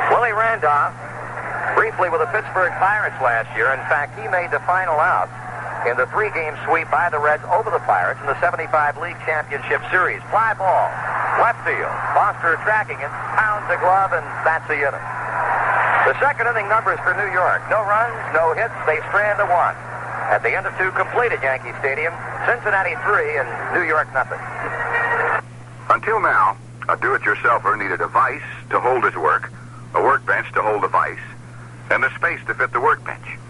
Willie 0.09 0.33
Randolph, 0.33 0.97
briefly 1.77 2.09
with 2.09 2.25
the 2.25 2.33
Pittsburgh 2.33 2.73
Pirates 2.81 3.21
last 3.21 3.53
year. 3.61 3.77
In 3.77 3.85
fact, 3.93 4.17
he 4.17 4.25
made 4.33 4.49
the 4.49 4.65
final 4.65 4.97
out 4.97 5.29
in 5.87 5.97
the 5.99 6.07
three-game 6.15 6.55
sweep 6.65 6.87
by 6.91 7.11
the 7.11 7.19
Reds 7.19 7.43
over 7.51 7.71
the 7.71 7.83
Pirates 7.83 8.21
in 8.23 8.27
the 8.27 8.39
75 8.39 8.99
League 9.03 9.19
Championship 9.27 9.83
Series. 9.91 10.23
Fly 10.31 10.55
ball. 10.55 10.87
Left 11.43 11.59
field. 11.67 11.91
Foster 12.15 12.55
tracking 12.63 13.01
it, 13.03 13.11
pounds 13.35 13.67
a 13.67 13.79
glove, 13.83 14.15
and 14.15 14.23
that's 14.47 14.67
the 14.71 14.79
inning. 14.79 15.07
The 16.07 16.15
second 16.23 16.47
inning 16.47 16.71
numbers 16.71 17.03
for 17.03 17.15
New 17.19 17.31
York. 17.35 17.67
No 17.67 17.83
runs, 17.83 18.15
no 18.31 18.55
hits. 18.55 18.75
They 18.87 19.03
strand 19.11 19.43
to 19.43 19.47
one. 19.51 19.75
At 20.31 20.43
the 20.47 20.55
end 20.55 20.67
of 20.67 20.75
two 20.79 20.95
completed 20.95 21.43
Yankee 21.43 21.75
Stadium, 21.83 22.15
Cincinnati 22.47 22.95
three 23.03 23.39
and 23.39 23.49
New 23.75 23.83
York 23.83 24.07
nothing. 24.15 24.41
Until 25.91 26.21
now, 26.23 26.57
a 26.89 26.97
do-it-yourselfer 26.97 27.79
needed 27.79 28.01
a 28.01 28.09
vise 28.09 28.43
to 28.71 28.79
hold 28.79 29.05
his 29.05 29.15
work, 29.15 29.51
a 29.95 30.03
workbench 30.03 30.47
to 30.55 30.63
hold 30.63 30.83
the 30.83 30.89
vise, 30.89 31.19
and 31.91 32.03
the 32.03 32.15
space 32.15 32.41
to 32.47 32.55
fit 32.55 32.73
the 32.73 32.81
workbench. 32.81 33.42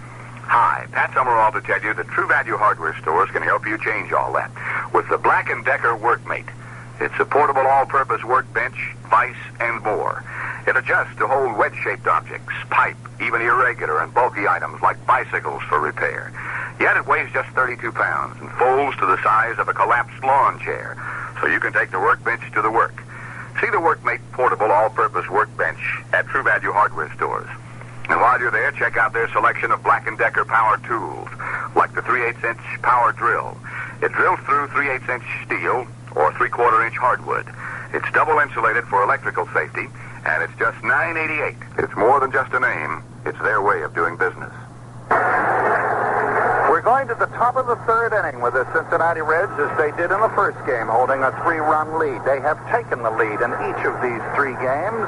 Hi, 0.53 0.87
Pat 0.93 1.15
Summerall 1.15 1.51
to 1.53 1.63
tell 1.63 1.81
you 1.81 1.95
that 1.95 2.09
True 2.09 2.29
Value 2.29 2.59
Hardware 2.59 2.95
stores 3.01 3.31
can 3.31 3.41
help 3.41 3.67
you 3.67 3.79
change 3.79 4.13
all 4.13 4.35
that 4.35 4.53
with 4.93 5.09
the 5.09 5.17
Black 5.17 5.49
& 5.57 5.65
Decker 5.65 5.97
Workmate. 5.97 6.53
It's 7.01 7.19
a 7.19 7.25
portable 7.25 7.67
all-purpose 7.67 8.23
workbench, 8.23 8.77
vise, 9.09 9.35
and 9.61 9.83
more. 9.83 10.23
It 10.69 10.77
adjusts 10.77 11.17
to 11.17 11.27
hold 11.27 11.57
wedge-shaped 11.57 12.07
objects, 12.07 12.53
pipe, 12.69 12.99
even 13.19 13.41
irregular 13.41 14.03
and 14.03 14.13
bulky 14.13 14.47
items 14.47 14.83
like 14.83 15.01
bicycles 15.07 15.63
for 15.71 15.81
repair. 15.81 16.31
Yet 16.79 16.99
it 16.99 17.07
weighs 17.07 17.33
just 17.33 17.49
32 17.57 17.91
pounds 17.91 18.37
and 18.39 18.53
folds 18.61 18.95
to 18.99 19.07
the 19.07 19.17
size 19.23 19.59
of 19.59 19.69
a 19.69 19.73
collapsed 19.73 20.23
lawn 20.23 20.61
chair, 20.61 21.01
so 21.41 21.47
you 21.47 21.61
can 21.61 21.73
take 21.73 21.91
the 21.91 21.99
workbench 21.99 22.45
to 22.53 22.61
the 22.61 22.71
work. 22.71 23.03
See 23.59 23.71
the 23.71 23.81
Workmate 23.81 24.21
portable 24.33 24.71
all-purpose 24.71 25.31
workbench 25.31 25.81
at 26.13 26.27
True 26.27 26.43
Value 26.43 26.73
Hardware 26.73 27.11
stores. 27.15 27.49
And 28.09 28.21
while 28.21 28.39
you're 28.41 28.51
there, 28.51 28.73
check 28.73 28.97
out 28.97 29.13
their 29.13 29.29
selection 29.33 29.71
of 29.71 29.83
Black 29.83 30.07
& 30.17 30.19
Decker 30.19 30.45
power 30.45 30.79
tools, 30.87 31.29
like 31.75 31.95
the 31.95 32.03
3 32.03 32.25
8 32.25 32.37
inch 32.45 32.83
power 32.83 33.13
drill. 33.13 33.57
It 34.03 34.13
drills 34.13 34.41
through 34.41 34.69
3 34.69 34.91
8 34.91 35.09
inch 35.09 35.25
steel 35.47 35.87
or 36.15 36.33
3 36.35 36.49
quarter 36.51 36.85
inch 36.85 36.97
hardwood. 36.97 37.47
It's 37.93 38.11
double 38.13 38.39
insulated 38.39 38.85
for 38.85 39.03
electrical 39.03 39.47
safety 39.55 39.89
and 40.25 40.43
it's 40.43 40.59
just 40.59 40.83
988. 40.83 41.57
It's 41.79 41.95
more 41.97 42.21
than 42.21 42.33
just 42.33 42.53
a 42.53 42.61
name. 42.61 43.03
It's 43.27 43.39
their 43.41 43.63
way 43.63 43.83
of 43.83 43.95
doing 43.95 44.17
business. 44.17 44.53
We're 46.83 47.07
going 47.07 47.15
to 47.15 47.15
the 47.15 47.31
top 47.39 47.55
of 47.55 47.71
the 47.71 47.79
third 47.87 48.11
inning 48.11 48.43
with 48.43 48.59
the 48.59 48.67
Cincinnati 48.75 49.23
Reds 49.23 49.55
as 49.55 49.71
they 49.79 49.95
did 49.95 50.11
in 50.11 50.19
the 50.19 50.35
first 50.35 50.59
game, 50.67 50.91
holding 50.91 51.23
a 51.23 51.31
three-run 51.47 51.95
lead. 51.95 52.27
They 52.27 52.43
have 52.43 52.59
taken 52.75 53.07
the 53.07 53.15
lead 53.15 53.39
in 53.39 53.55
each 53.71 53.87
of 53.87 53.95
these 54.03 54.19
three 54.35 54.59
games. 54.59 55.07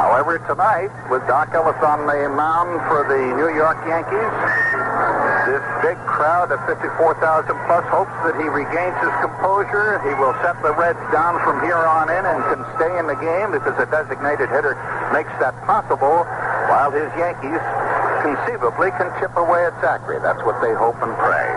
However, 0.00 0.40
tonight, 0.48 0.88
with 1.12 1.20
Dock 1.28 1.52
Ellis 1.52 1.76
on 1.84 2.08
the 2.08 2.32
mound 2.32 2.80
for 2.88 3.04
the 3.04 3.20
New 3.36 3.52
York 3.52 3.76
Yankees, 3.84 4.32
this 5.52 5.60
big 5.84 6.00
crowd 6.08 6.48
of 6.48 6.64
54,000 6.64 7.20
plus 7.68 7.84
hopes 7.92 8.16
that 8.24 8.32
he 8.40 8.48
regains 8.48 8.96
his 9.04 9.12
composure. 9.20 10.00
He 10.08 10.16
will 10.16 10.32
set 10.40 10.56
the 10.64 10.72
Reds 10.72 11.04
down 11.12 11.36
from 11.44 11.60
here 11.60 11.76
on 11.76 12.08
in 12.08 12.24
and 12.24 12.40
can 12.48 12.64
stay 12.80 12.92
in 12.96 13.04
the 13.04 13.20
game 13.20 13.52
because 13.52 13.76
a 13.76 13.84
designated 13.92 14.48
hitter 14.48 14.80
makes 15.12 15.36
that 15.44 15.52
possible, 15.68 16.24
while 16.72 16.88
his 16.88 17.12
Yankees 17.20 17.60
conceivably 18.22 18.94
can 18.94 19.10
chip 19.18 19.34
away 19.36 19.66
at 19.66 19.74
Zachry. 19.82 20.22
That's 20.22 20.40
what 20.46 20.62
they 20.62 20.72
hope 20.72 20.96
and 21.02 21.12
pray. 21.18 21.50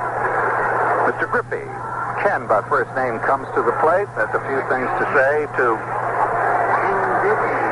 Mr. 1.08 1.30
Griffey, 1.30 1.66
Ken 2.26 2.50
by 2.50 2.66
first 2.68 2.90
name, 2.98 3.22
comes 3.22 3.46
to 3.54 3.62
the 3.62 3.74
plate. 3.80 4.10
Has 4.18 4.34
a 4.34 4.42
few 4.50 4.60
things 4.70 4.90
to 4.98 5.06
say 5.14 5.46
to 5.62 5.78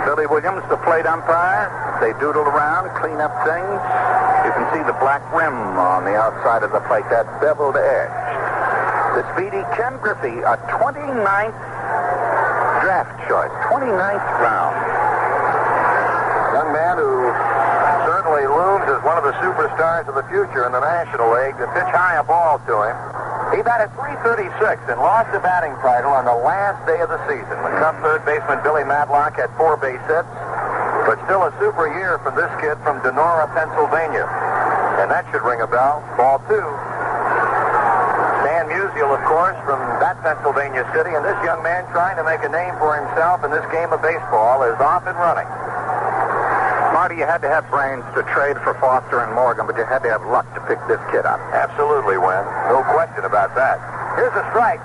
Billy 0.06 0.30
Williams, 0.30 0.62
the 0.70 0.78
plate 0.86 1.06
umpire. 1.06 1.70
They 2.02 2.14
doodle 2.22 2.46
around, 2.46 2.90
clean 3.02 3.18
up 3.18 3.34
things. 3.42 3.80
You 4.46 4.52
can 4.54 4.66
see 4.76 4.84
the 4.86 4.98
black 5.02 5.24
rim 5.34 5.56
on 5.78 6.06
the 6.06 6.14
outside 6.14 6.62
of 6.62 6.72
the 6.72 6.82
plate, 6.86 7.06
that 7.10 7.26
beveled 7.42 7.78
edge. 7.78 8.14
The 9.18 9.24
speedy 9.34 9.62
Ken 9.78 9.98
Griffey, 10.02 10.42
a 10.42 10.58
29th 10.74 11.58
draft 12.82 13.14
choice, 13.30 13.54
29th 13.70 14.28
round. 14.42 14.76
Young 16.58 16.74
man 16.74 16.98
who 16.98 17.30
certainly 18.10 18.46
looms 18.50 18.73
as 18.90 19.00
one 19.04 19.16
of 19.16 19.24
the 19.24 19.36
superstars 19.40 20.08
of 20.08 20.16
the 20.16 20.26
future 20.28 20.66
in 20.66 20.72
the 20.72 20.84
National 20.84 21.32
League. 21.32 21.56
To 21.62 21.68
pitch 21.72 21.92
high 21.94 22.20
a 22.20 22.24
ball 22.24 22.60
to 22.68 22.76
him. 22.84 22.98
He 23.56 23.62
batted 23.62 23.94
336 23.96 24.50
and 24.90 24.98
lost 24.98 25.30
the 25.30 25.40
batting 25.40 25.78
title 25.86 26.10
on 26.10 26.26
the 26.26 26.34
last 26.34 26.82
day 26.90 26.98
of 27.00 27.08
the 27.08 27.22
season 27.30 27.54
when 27.62 27.72
Cub 27.78 27.96
third 28.02 28.26
baseman 28.26 28.60
Billy 28.66 28.84
Madlock 28.84 29.38
had 29.38 29.54
four 29.56 29.78
base 29.78 30.02
hits. 30.10 30.28
But 31.06 31.20
still 31.28 31.44
a 31.46 31.52
super 31.60 31.92
year 32.00 32.18
from 32.24 32.34
this 32.34 32.50
kid 32.64 32.80
from 32.82 33.04
Donora, 33.04 33.52
Pennsylvania. 33.52 34.26
And 35.04 35.12
that 35.12 35.28
should 35.30 35.44
ring 35.44 35.62
a 35.62 35.68
bell. 35.68 36.02
Ball 36.16 36.40
two. 36.50 36.66
Stan 38.44 38.68
Musial, 38.72 39.12
of 39.12 39.24
course, 39.28 39.60
from 39.68 39.80
that 40.00 40.18
Pennsylvania 40.24 40.88
city. 40.96 41.14
And 41.14 41.24
this 41.24 41.38
young 41.44 41.62
man 41.62 41.86
trying 41.92 42.16
to 42.18 42.24
make 42.24 42.42
a 42.42 42.50
name 42.50 42.74
for 42.80 42.96
himself 42.96 43.44
in 43.44 43.52
this 43.52 43.64
game 43.70 43.92
of 43.92 44.02
baseball 44.02 44.64
is 44.64 44.80
off 44.80 45.06
and 45.06 45.16
running. 45.16 45.63
Marty, 47.04 47.20
you 47.20 47.28
had 47.28 47.44
to 47.44 47.52
have 47.52 47.68
brains 47.68 48.00
to 48.16 48.24
trade 48.32 48.56
for 48.64 48.72
Foster 48.80 49.28
and 49.28 49.36
Morgan, 49.36 49.68
but 49.68 49.76
you 49.76 49.84
had 49.84 50.08
to 50.08 50.12
have 50.16 50.24
luck 50.24 50.48
to 50.56 50.64
pick 50.72 50.80
this 50.88 51.04
kid 51.12 51.28
up. 51.28 51.36
Absolutely, 51.52 52.16
Win. 52.16 52.48
No 52.72 52.80
question 52.96 53.28
about 53.28 53.52
that. 53.60 53.76
Here's 54.16 54.32
a 54.32 54.46
strike 54.56 54.80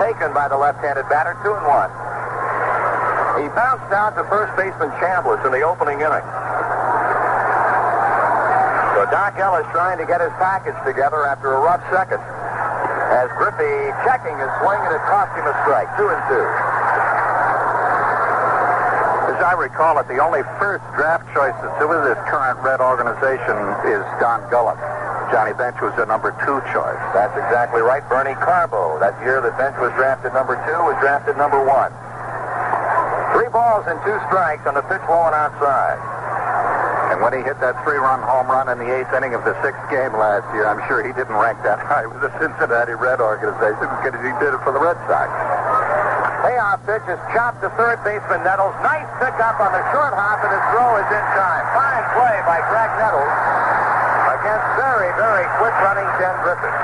taken 0.00 0.32
by 0.32 0.48
the 0.48 0.56
left-handed 0.56 1.04
batter, 1.12 1.36
two 1.44 1.52
and 1.52 1.68
one. 1.68 1.92
He 3.44 3.52
bounced 3.52 3.92
out 3.92 4.16
to 4.16 4.24
first 4.32 4.56
baseman 4.56 4.88
Chambliss 4.96 5.44
in 5.44 5.52
the 5.52 5.60
opening 5.60 6.00
inning. 6.00 6.24
So 8.96 9.04
Dock 9.12 9.36
Ellis 9.36 9.68
trying 9.76 10.00
to 10.00 10.08
get 10.08 10.24
his 10.24 10.32
package 10.40 10.80
together 10.88 11.28
after 11.28 11.52
a 11.52 11.60
rough 11.60 11.84
second. 11.92 12.24
As 13.12 13.28
Griffey 13.36 13.92
checking 14.08 14.40
his 14.40 14.48
swing, 14.64 14.80
and 14.88 14.96
it 14.96 15.04
cost 15.04 15.36
him 15.36 15.44
a 15.44 15.52
strike, 15.68 15.92
two 16.00 16.08
and 16.08 16.22
two. 16.32 16.48
I 19.48 19.56
recall 19.56 19.96
it, 19.96 20.04
the 20.12 20.20
only 20.20 20.44
first 20.60 20.84
draft 20.92 21.24
choice 21.32 21.56
that's 21.64 21.80
with 21.80 22.04
this 22.04 22.20
current 22.28 22.60
Red 22.60 22.84
organization 22.84 23.56
is 23.88 24.04
Don 24.20 24.44
Gullett. 24.52 24.76
Johnny 25.32 25.56
Bench 25.56 25.80
was 25.80 25.96
the 25.96 26.04
number 26.04 26.36
two 26.44 26.60
choice. 26.68 27.00
That's 27.16 27.32
exactly 27.32 27.80
right. 27.80 28.04
Bernie 28.12 28.36
Carbo, 28.44 29.00
that 29.00 29.16
year 29.24 29.40
that 29.40 29.56
Bench 29.56 29.72
was 29.80 29.88
drafted 29.96 30.36
number 30.36 30.52
two, 30.68 30.76
was 30.84 31.00
drafted 31.00 31.40
number 31.40 31.64
one. 31.64 31.88
Three 33.32 33.48
balls 33.48 33.88
and 33.88 33.96
two 34.04 34.20
strikes 34.28 34.68
on 34.68 34.76
the 34.76 34.84
pitch 34.84 35.00
low 35.08 35.24
and 35.24 35.32
outside. 35.32 35.96
And 37.16 37.24
when 37.24 37.32
he 37.32 37.40
hit 37.40 37.56
that 37.64 37.72
three-run 37.88 38.20
home 38.20 38.52
run 38.52 38.68
in 38.68 38.76
the 38.76 38.92
eighth 39.00 39.16
inning 39.16 39.32
of 39.32 39.48
the 39.48 39.56
sixth 39.64 39.80
game 39.88 40.12
last 40.12 40.44
year, 40.52 40.68
I'm 40.68 40.84
sure 40.92 41.00
he 41.00 41.16
didn't 41.16 41.40
rank 41.40 41.64
that 41.64 41.80
high 41.88 42.04
with 42.04 42.20
the 42.20 42.28
Cincinnati 42.36 42.92
Red 42.92 43.24
organization 43.24 43.88
because 43.96 44.20
he 44.20 44.28
did 44.44 44.52
it 44.52 44.60
for 44.60 44.76
the 44.76 44.82
Red 44.84 45.00
Sox. 45.08 45.32
Payoff 46.58 46.82
pitch 46.90 47.06
is 47.06 47.22
chopped 47.30 47.62
to 47.62 47.70
third 47.78 48.02
baseman 48.02 48.42
Nettles. 48.42 48.74
Nice 48.82 49.06
pickup 49.22 49.62
on 49.62 49.70
the 49.70 49.78
short 49.94 50.10
hop, 50.10 50.42
and 50.42 50.50
his 50.50 50.64
throw 50.74 50.98
is 50.98 51.06
in 51.06 51.26
time. 51.38 51.64
Fine 51.70 52.02
play 52.18 52.34
by 52.50 52.58
Graig 52.66 52.90
Nettles 52.98 53.30
against 54.26 54.66
very, 54.74 55.06
very 55.14 55.46
quick-running 55.62 56.10
Ken 56.18 56.34
Griffey. 56.42 56.74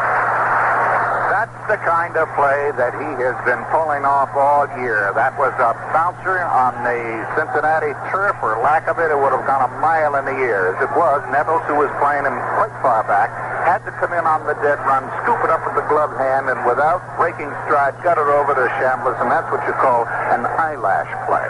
That's 1.26 1.58
the 1.66 1.74
kind 1.82 2.14
of 2.14 2.30
play 2.38 2.70
that 2.78 2.94
he 3.02 3.18
has 3.18 3.34
been 3.42 3.66
pulling 3.74 4.06
off 4.06 4.30
all 4.38 4.70
year. 4.78 5.10
That 5.18 5.34
was 5.34 5.50
a 5.58 5.74
bouncer 5.90 6.38
on 6.46 6.78
the 6.86 7.26
Cincinnati 7.34 7.98
turf. 8.14 8.38
For 8.38 8.54
lack 8.62 8.86
of 8.86 9.02
it, 9.02 9.10
it 9.10 9.18
would 9.18 9.34
have 9.34 9.42
gone 9.42 9.66
a 9.66 9.72
mile 9.82 10.14
in 10.14 10.22
the 10.22 10.38
air. 10.38 10.70
As 10.70 10.86
it 10.86 10.92
was, 10.94 11.18
Nettles, 11.34 11.66
who 11.66 11.82
was 11.82 11.90
playing 11.98 12.22
him 12.22 12.38
quite 12.54 12.70
far 12.78 13.02
back, 13.10 13.26
had 13.64 13.80
to 13.88 13.92
come 13.96 14.12
in 14.12 14.28
on 14.28 14.44
the 14.44 14.52
dead 14.60 14.76
run, 14.84 15.08
scoop 15.24 15.40
it 15.40 15.48
up 15.48 15.64
with 15.64 15.72
the 15.80 15.86
glove 15.88 16.12
hand, 16.20 16.52
and 16.52 16.60
without 16.68 17.00
breaking 17.16 17.48
stride, 17.64 17.96
got 18.04 18.20
it 18.20 18.28
over 18.28 18.52
to 18.52 18.64
Chambliss, 18.76 19.16
and 19.24 19.32
that's 19.32 19.48
what 19.48 19.64
you 19.64 19.72
call 19.80 20.04
an 20.36 20.44
eyelash 20.60 21.08
play. 21.24 21.48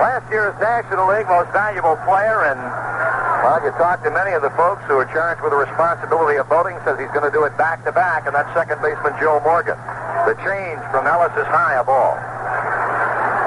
Last 0.00 0.24
year's 0.32 0.56
National 0.56 1.04
League 1.12 1.28
Most 1.28 1.52
Valuable 1.52 2.00
Player, 2.08 2.48
and 2.48 2.56
well, 3.44 3.60
you 3.60 3.70
talk 3.76 4.00
to 4.02 4.10
many 4.10 4.32
of 4.32 4.40
the 4.40 4.50
folks 4.56 4.80
who 4.88 4.96
are 4.96 5.04
charged 5.12 5.44
with 5.44 5.52
the 5.52 5.60
responsibility 5.60 6.40
of 6.40 6.48
voting, 6.48 6.80
says 6.88 6.96
he's 6.96 7.12
going 7.12 7.28
to 7.28 7.30
do 7.30 7.44
it 7.44 7.52
back 7.60 7.84
to 7.84 7.92
back, 7.92 8.24
and 8.24 8.32
that's 8.32 8.48
second 8.56 8.80
baseman 8.80 9.12
Joe 9.20 9.38
Morgan. 9.44 9.76
The 10.24 10.34
change 10.40 10.80
from 10.88 11.04
Ellis's 11.04 11.46
high 11.52 11.76
a 11.76 11.84
ball. 11.84 12.16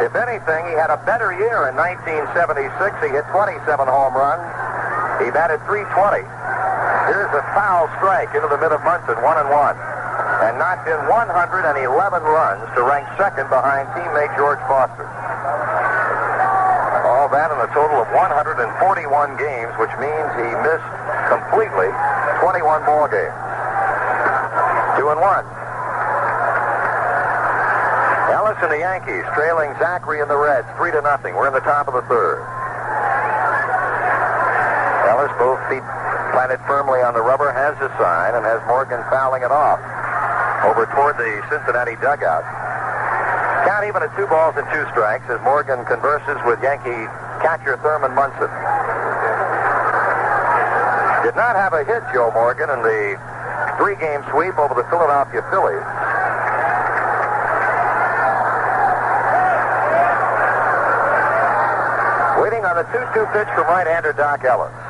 If 0.06 0.14
anything, 0.14 0.62
he 0.70 0.78
had 0.78 0.94
a 0.94 1.02
better 1.04 1.34
year 1.36 1.68
in 1.68 1.76
1976. 1.76 2.70
He 3.02 3.12
hit 3.12 3.26
27 3.34 3.66
home 3.90 4.14
runs. 4.14 4.46
He 5.20 5.28
batted 5.34 5.60
320. 5.68 6.24
Here's 7.10 7.34
a 7.34 7.42
foul 7.58 7.90
strike 7.98 8.30
into 8.38 8.46
the 8.46 8.62
mid 8.62 8.70
of 8.70 8.86
Munson, 8.86 9.18
one 9.26 9.42
and 9.42 9.50
one, 9.50 9.74
and 10.46 10.62
knocked 10.62 10.86
in 10.86 10.94
111 11.10 11.82
runs 12.22 12.62
to 12.78 12.86
rank 12.86 13.10
second 13.18 13.50
behind 13.50 13.90
teammate 13.98 14.30
George 14.38 14.62
Foster. 14.70 15.10
All 17.10 17.26
that 17.34 17.50
in 17.50 17.58
a 17.66 17.70
total 17.74 17.98
of 17.98 18.14
141 18.14 18.62
games, 19.42 19.74
which 19.82 19.90
means 19.98 20.28
he 20.38 20.54
missed 20.62 20.86
completely 21.34 21.90
21 22.46 22.86
ball 22.86 23.10
games. 23.10 23.34
Two 25.02 25.10
and 25.10 25.18
one. 25.18 25.50
Ellis 28.38 28.62
and 28.62 28.70
the 28.70 28.86
Yankees 28.86 29.26
trailing 29.34 29.74
Zachry 29.82 30.22
and 30.22 30.30
the 30.30 30.38
Reds 30.38 30.70
three 30.78 30.94
to 30.94 31.02
nothing. 31.02 31.34
We're 31.34 31.50
in 31.50 31.58
the 31.58 31.66
top 31.66 31.90
of 31.90 31.98
the 31.98 32.06
third. 32.06 32.46
Ellis, 35.10 35.34
both 35.42 35.58
feet 35.74 35.82
planted 36.32 36.60
firmly 36.66 37.02
on 37.02 37.14
the 37.14 37.22
rubber, 37.22 37.52
has 37.52 37.78
his 37.78 37.92
sign 37.98 38.36
and 38.36 38.46
has 38.46 38.62
Morgan 38.68 39.02
fouling 39.10 39.44
it 39.44 39.52
off 39.52 39.80
over 40.64 40.86
toward 40.92 41.16
the 41.18 41.42
Cincinnati 41.50 41.96
dugout. 42.04 42.44
Count 43.68 43.86
even 43.88 44.04
at 44.04 44.12
two 44.16 44.28
balls 44.28 44.56
and 44.56 44.68
two 44.72 44.84
strikes 44.92 45.28
as 45.30 45.40
Morgan 45.44 45.84
converses 45.86 46.40
with 46.46 46.60
Yankee 46.64 47.08
catcher 47.44 47.78
Thurman 47.84 48.16
Munson. 48.16 48.52
Did 51.24 51.36
not 51.36 51.56
have 51.56 51.74
a 51.74 51.84
hit, 51.84 52.04
Joe 52.14 52.32
Morgan, 52.32 52.70
in 52.70 52.82
the 52.82 53.20
three-game 53.78 54.24
sweep 54.32 54.58
over 54.60 54.74
the 54.76 54.88
Philadelphia 54.88 55.44
Phillies. 55.52 55.84
Waiting 62.40 62.64
on 62.64 62.76
the 62.76 62.88
2-2 62.92 63.32
pitch 63.32 63.48
from 63.56 63.68
right-hander 63.68 64.14
Dock 64.14 64.44
Ellis. 64.44 64.89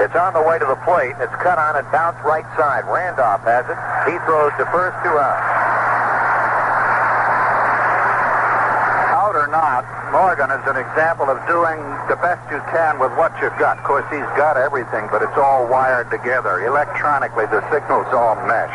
It's 0.00 0.16
on 0.16 0.32
the 0.32 0.40
way 0.40 0.56
to 0.56 0.64
the 0.64 0.80
plate. 0.88 1.12
It's 1.20 1.36
cut 1.44 1.60
on 1.60 1.76
and 1.76 1.84
bounced 1.92 2.24
right 2.24 2.48
side. 2.56 2.88
Randolph 2.88 3.44
has 3.44 3.68
it. 3.68 3.76
He 4.08 4.16
throws 4.24 4.48
to 4.56 4.64
first, 4.72 4.96
two 5.04 5.12
out. 5.12 5.36
Out 9.12 9.36
or 9.36 9.44
not, 9.52 9.84
Morgan 10.08 10.48
is 10.56 10.64
an 10.64 10.80
example 10.80 11.28
of 11.28 11.36
doing 11.44 11.76
the 12.08 12.16
best 12.16 12.40
you 12.48 12.64
can 12.72 12.96
with 12.96 13.12
what 13.20 13.36
you've 13.44 13.52
got. 13.60 13.76
Of 13.76 13.84
course, 13.84 14.08
he's 14.08 14.24
got 14.40 14.56
everything, 14.56 15.04
but 15.12 15.20
it's 15.20 15.36
all 15.36 15.68
wired 15.68 16.08
together. 16.08 16.64
Electronically, 16.64 17.44
the 17.52 17.60
signals 17.68 18.08
all 18.16 18.40
mesh. 18.48 18.72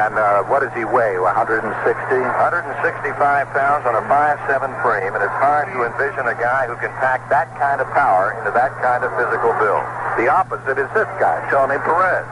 And 0.00 0.16
uh, 0.16 0.48
what 0.48 0.64
does 0.64 0.72
he 0.72 0.88
weigh? 0.88 1.20
160? 1.20 1.60
165 1.60 3.52
pounds 3.52 3.84
on 3.84 4.00
a 4.00 4.04
5'7 4.08 4.48
frame, 4.80 5.12
and 5.12 5.20
it's 5.20 5.38
hard 5.44 5.68
to 5.76 5.84
envision 5.84 6.24
a 6.24 6.36
guy 6.40 6.64
who 6.64 6.80
can 6.80 6.88
pack 7.04 7.28
that 7.28 7.52
kind 7.60 7.84
of 7.84 7.90
power 7.92 8.32
into 8.40 8.48
that 8.56 8.72
kind 8.80 9.04
of 9.04 9.12
physical 9.20 9.52
build. 9.60 9.84
The 10.18 10.26
opposite 10.26 10.74
is 10.74 10.90
this 10.98 11.06
guy, 11.22 11.38
Tony 11.46 11.78
Perez. 11.78 12.26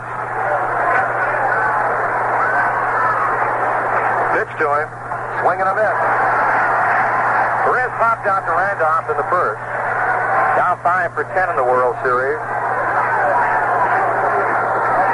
Pitch 4.34 4.52
to 4.58 4.66
him. 4.74 4.90
Swing 5.38 5.62
and 5.62 5.70
a 5.70 5.76
miss. 5.78 5.98
Perez 7.62 7.94
popped 8.02 8.26
out 8.26 8.42
to 8.42 8.50
Randolph 8.58 9.06
in 9.06 9.14
the 9.14 9.28
first. 9.30 9.62
Down 10.58 10.82
5 10.82 11.14
for 11.14 11.30
10 11.30 11.46
in 11.46 11.54
the 11.54 11.62
World 11.62 11.94
Series. 12.02 12.42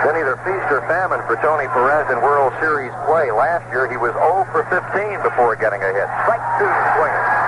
Then 0.09 0.17
either 0.17 0.41
feast 0.41 0.73
or 0.73 0.81
famine 0.89 1.21
for 1.29 1.37
Tony 1.45 1.69
Perez 1.77 2.09
in 2.09 2.25
World 2.25 2.57
Series 2.57 2.97
play. 3.05 3.29
Last 3.29 3.69
year 3.69 3.85
he 3.85 4.01
was 4.01 4.17
0 4.17 4.49
for 4.49 4.65
15 4.73 5.21
before 5.21 5.61
getting 5.61 5.85
a 5.85 5.93
hit. 5.93 6.09
Strike 6.25 6.41
two 6.57 6.73
swinging. 6.97 7.42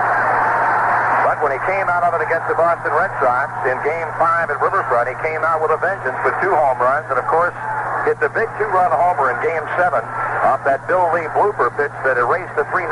When 1.45 1.53
he 1.53 1.61
came 1.69 1.93
out 1.93 2.01
of 2.01 2.17
it 2.17 2.25
against 2.25 2.49
the 2.49 2.57
Boston 2.57 2.89
Red 2.97 3.13
Sox 3.21 3.53
in 3.69 3.77
Game 3.85 4.09
5 4.17 4.49
at 4.49 4.57
Riverfront, 4.65 5.13
he 5.13 5.17
came 5.21 5.45
out 5.45 5.61
with 5.61 5.77
a 5.77 5.81
vengeance 5.85 6.17
with 6.25 6.33
two 6.41 6.49
home 6.49 6.81
runs 6.81 7.05
and, 7.13 7.21
of 7.21 7.29
course, 7.29 7.53
hit 8.09 8.17
the 8.17 8.33
big 8.33 8.49
two-run 8.57 8.89
homer 8.89 9.29
in 9.29 9.37
Game 9.45 9.61
7 9.77 9.93
off 10.49 10.65
that 10.65 10.81
Bill 10.89 11.05
Lee 11.13 11.29
blooper 11.37 11.69
pitch 11.77 11.93
that 12.09 12.17
erased 12.17 12.57
the 12.57 12.65
3-0 12.73 12.89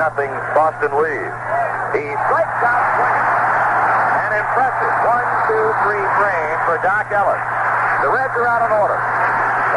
Boston 0.53 0.93
lead. 1.01 1.33
He 1.97 2.05
strikes 2.29 2.61
out 2.61 2.85
swinging. 2.93 3.29
An 4.21 4.33
impressive 4.37 4.95
one, 5.01 5.29
two, 5.49 5.67
three 5.89 6.05
frame 6.21 6.57
for 6.69 6.77
Dock 6.85 7.09
Ellis. 7.09 7.41
The 8.05 8.13
Reds 8.13 8.37
are 8.37 8.45
out 8.53 8.69
in 8.69 8.73
order. 8.77 9.01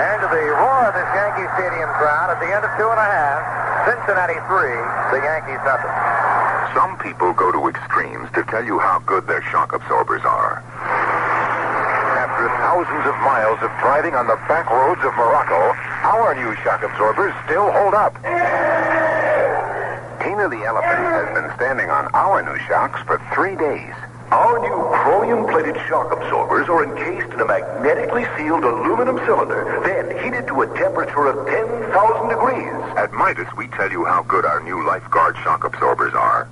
And 0.03 0.19
to 0.19 0.27
the 0.27 0.51
roar 0.51 0.91
of 0.91 0.99
this 0.99 1.07
Yankee 1.15 1.47
Stadium 1.55 1.87
crowd 1.95 2.27
at 2.27 2.43
the 2.43 2.51
end 2.51 2.67
of 2.67 2.71
two 2.75 2.91
and 2.91 2.99
a 2.99 3.07
half, 3.07 3.39
Cincinnati 3.87 4.35
three, 4.51 4.75
the 5.15 5.23
Yankees 5.23 5.63
nothing. 5.63 6.14
Some 6.73 6.97
people 6.97 7.33
go 7.33 7.51
to 7.51 7.67
extremes 7.67 8.29
to 8.33 8.43
tell 8.43 8.63
you 8.63 8.79
how 8.79 8.99
good 9.05 9.27
their 9.27 9.41
shock 9.51 9.73
absorbers 9.73 10.21
are. 10.23 10.63
After 12.15 12.47
thousands 12.63 13.05
of 13.05 13.15
miles 13.21 13.59
of 13.61 13.69
driving 13.79 14.15
on 14.15 14.27
the 14.27 14.35
back 14.47 14.69
roads 14.69 15.03
of 15.03 15.13
Morocco, 15.15 15.75
our 16.03 16.33
new 16.35 16.55
shock 16.63 16.83
absorbers 16.83 17.33
still 17.45 17.71
hold 17.71 17.93
up. 17.93 18.15
Tina 20.23 20.49
the 20.49 20.63
elephant 20.65 21.05
has 21.05 21.29
been 21.37 21.49
standing 21.55 21.89
on 21.89 22.07
our 22.13 22.41
new 22.41 22.57
shocks 22.65 22.99
for 23.05 23.21
three 23.33 23.55
days. 23.55 23.93
Our 24.31 24.59
new 24.59 24.75
chromium-plated 25.05 25.77
shock 25.87 26.11
absorbers 26.11 26.67
are 26.67 26.83
encased 26.83 27.31
in 27.31 27.39
a 27.39 27.45
magnetically 27.45 28.25
sealed 28.35 28.63
aluminum 28.63 29.17
cylinder, 29.25 29.81
then 29.85 30.17
heated 30.23 30.47
to 30.47 30.61
a 30.61 30.67
temperature 30.75 31.27
of 31.27 31.45
10,000 31.47 32.29
degrees. 32.29 32.73
At 32.97 33.13
Midas, 33.13 33.47
we 33.55 33.67
tell 33.67 33.91
you 33.91 34.03
how 34.03 34.23
good 34.23 34.43
our 34.43 34.61
new 34.63 34.85
Lifeguard 34.85 35.37
shock 35.37 35.63
absorbers 35.63 36.13
are 36.15 36.49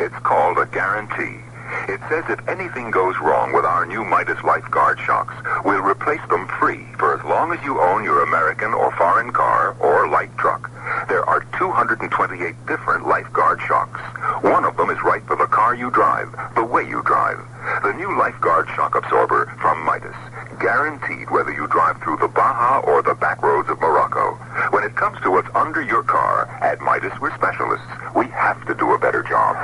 It's 0.00 0.18
called 0.24 0.58
a 0.58 0.66
guarantee. 0.66 1.38
It 1.86 2.00
says 2.08 2.24
if 2.28 2.48
anything 2.48 2.90
goes 2.90 3.14
wrong 3.18 3.52
with 3.52 3.64
our 3.64 3.86
new 3.86 4.02
Midas 4.02 4.42
Lifeguard 4.42 4.98
shocks, 4.98 5.34
we'll 5.64 5.82
replace 5.82 6.20
them 6.28 6.48
free 6.58 6.84
for 6.98 7.14
as 7.14 7.24
long 7.24 7.52
as 7.52 7.62
you 7.62 7.78
own 7.80 8.02
your 8.02 8.24
American 8.24 8.74
or 8.74 8.90
foreign 8.96 9.30
car 9.30 9.76
or 9.78 10.08
light 10.08 10.36
truck. 10.36 10.70
There 11.08 11.24
are 11.28 11.46
228 11.58 12.66
different 12.66 13.06
Lifeguard 13.06 13.60
shocks. 13.60 14.00
One 14.42 14.64
of 14.64 14.76
them 14.76 14.90
is 14.90 15.00
right 15.04 15.22
for 15.26 15.36
the 15.36 15.46
car 15.46 15.76
you 15.76 15.90
drive, 15.90 16.34
the 16.56 16.64
way 16.64 16.82
you 16.82 17.02
drive. 17.04 17.38
The 17.84 17.92
new 17.92 18.16
Lifeguard 18.18 18.68
shock 18.74 18.96
absorber 18.96 19.46
from 19.60 19.84
Midas. 19.84 20.16
Guaranteed 20.58 21.30
whether 21.30 21.52
you 21.52 21.68
drive 21.68 22.02
through 22.02 22.16
the 22.16 22.28
Baja 22.28 22.80
or 22.80 23.02
the 23.02 23.14
back 23.14 23.42
roads 23.42 23.68
of 23.68 23.80
Morocco. 23.80 24.34
When 24.70 24.82
it 24.82 24.96
comes 24.96 25.20
to 25.22 25.30
what's 25.30 25.54
under 25.54 25.82
your 25.82 26.02
car, 26.02 26.48
at 26.60 26.80
Midas 26.80 27.12
we're 27.20 27.34
specialists. 27.36 27.86
We 28.14 28.26
have 28.28 28.66
to 28.66 28.74
do 28.74 28.92
a 28.92 28.98
better 28.98 29.22
job. 29.22 29.56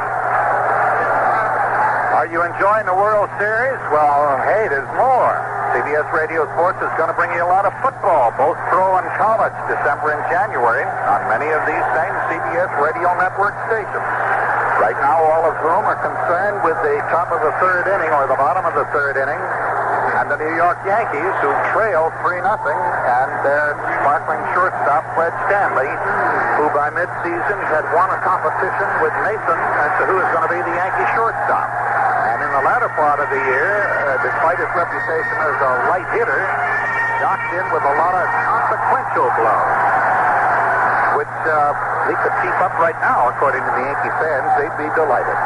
Are 2.17 2.27
you 2.33 2.43
enjoying 2.57 2.89
the 2.89 2.97
World 2.97 3.29
Series? 3.37 3.77
Well, 3.93 4.41
hey, 4.49 4.65
there's 4.73 4.89
more. 4.97 5.37
CBS 5.77 6.09
Radio 6.09 6.49
Sports 6.57 6.81
is 6.81 6.89
going 6.97 7.13
to 7.13 7.17
bring 7.21 7.29
you 7.37 7.45
a 7.45 7.51
lot 7.53 7.69
of 7.69 7.77
football, 7.85 8.33
both 8.33 8.57
pro 8.73 8.97
and 8.97 9.05
college, 9.21 9.53
December 9.69 10.17
and 10.17 10.25
January, 10.33 10.89
on 11.05 11.21
many 11.29 11.53
of 11.53 11.61
these 11.69 11.85
same 11.93 12.17
CBS 12.33 12.73
Radio 12.81 13.13
Network 13.21 13.53
stations. 13.69 14.09
Right 14.81 14.97
now, 15.05 15.21
all 15.21 15.45
of 15.53 15.53
whom 15.61 15.85
are 15.85 16.01
concerned 16.01 16.65
with 16.65 16.81
the 16.81 16.97
top 17.13 17.29
of 17.29 17.45
the 17.45 17.53
third 17.61 17.93
inning 17.93 18.09
or 18.17 18.25
the 18.25 18.41
bottom 18.41 18.65
of 18.65 18.73
the 18.73 18.89
third 18.89 19.21
inning, 19.21 19.43
and 20.17 20.33
the 20.33 20.41
New 20.41 20.57
York 20.57 20.81
Yankees, 20.89 21.33
who 21.45 21.53
trail 21.77 22.09
3 22.25 22.41
nothing, 22.41 22.81
and 23.05 23.29
their 23.45 23.77
sparkling 24.01 24.41
shortstop, 24.57 25.05
Fred 25.13 25.37
Stanley, 25.45 25.93
who 26.57 26.73
by 26.73 26.89
midseason 26.89 27.61
had 27.69 27.85
won 27.93 28.09
a 28.09 28.21
competition 28.25 28.89
with 29.05 29.13
Nathan 29.29 29.61
as 29.61 29.93
to 30.01 30.09
who 30.09 30.17
is 30.25 30.29
going 30.33 30.49
to 30.49 30.53
be 30.57 30.61
the 30.65 30.73
Yankee 30.73 31.05
shortstop. 31.13 31.76
The 32.57 32.65
latter 32.65 32.89
part 32.97 33.21
of 33.21 33.29
the 33.29 33.37
year, 33.53 33.85
uh, 33.85 34.17
despite 34.25 34.57
his 34.57 34.73
reputation 34.73 35.37
as 35.45 35.61
a 35.61 35.93
light 35.93 36.09
hitter, 36.17 36.41
docked 37.21 37.53
in 37.53 37.69
with 37.69 37.85
a 37.85 37.95
lot 38.01 38.17
of 38.17 38.25
consequential 38.33 39.29
blows, 39.37 41.21
which 41.21 41.37
uh, 41.53 41.77
he 42.09 42.17
could 42.17 42.33
keep 42.41 42.57
up 42.65 42.73
right 42.81 42.97
now, 43.05 43.29
according 43.29 43.61
to 43.61 43.71
the 43.77 43.85
Yankee 43.85 44.09
fans. 44.25 44.49
They'd 44.57 44.73
be 44.81 44.89
delighted. 44.97 45.37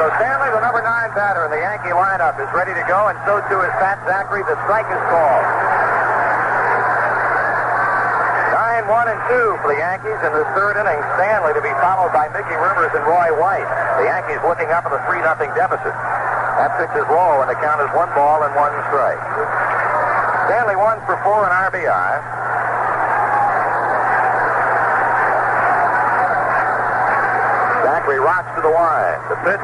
So 0.00 0.08
Stanley, 0.16 0.48
the 0.56 0.64
number 0.64 0.80
nine 0.80 1.12
batter 1.12 1.44
in 1.44 1.52
the 1.52 1.60
Yankee 1.60 1.92
lineup, 1.92 2.40
is 2.40 2.48
ready 2.56 2.72
to 2.72 2.84
go, 2.88 3.12
and 3.12 3.18
so 3.28 3.44
too 3.52 3.60
is 3.60 3.72
Pat 3.76 4.00
Zachry. 4.08 4.40
The 4.48 4.56
strike 4.64 4.88
is 4.88 5.02
called. 5.12 5.61
One, 8.90 9.06
and 9.06 9.20
two 9.30 9.54
for 9.62 9.70
the 9.70 9.78
Yankees 9.78 10.18
in 10.26 10.32
the 10.34 10.42
third 10.58 10.74
inning. 10.74 10.98
Stanley 11.14 11.54
to 11.54 11.62
be 11.62 11.70
followed 11.78 12.10
by 12.10 12.26
Mickey 12.34 12.58
Rivers 12.58 12.90
and 12.90 13.06
Roy 13.06 13.30
White. 13.38 13.64
The 14.02 14.10
Yankees 14.10 14.42
looking 14.42 14.66
up 14.74 14.82
at 14.82 14.90
a 14.90 15.00
3 15.06 15.22
nothing 15.22 15.54
deficit. 15.54 15.94
That 16.58 16.74
pitch 16.82 16.90
is 16.98 17.06
low, 17.06 17.40
and 17.40 17.48
the 17.48 17.54
count 17.62 17.78
is 17.78 17.90
one 17.94 18.10
ball 18.18 18.42
and 18.42 18.50
one 18.58 18.74
strike. 18.90 19.22
Stanley 20.50 20.74
one 20.74 20.98
for 21.06 21.14
four 21.22 21.46
in 21.46 21.52
RBI. 21.54 22.10
Zachry 27.86 28.18
rocks 28.18 28.50
to 28.58 28.66
the 28.66 28.74
wide. 28.74 29.20
The 29.30 29.38
pitch, 29.46 29.62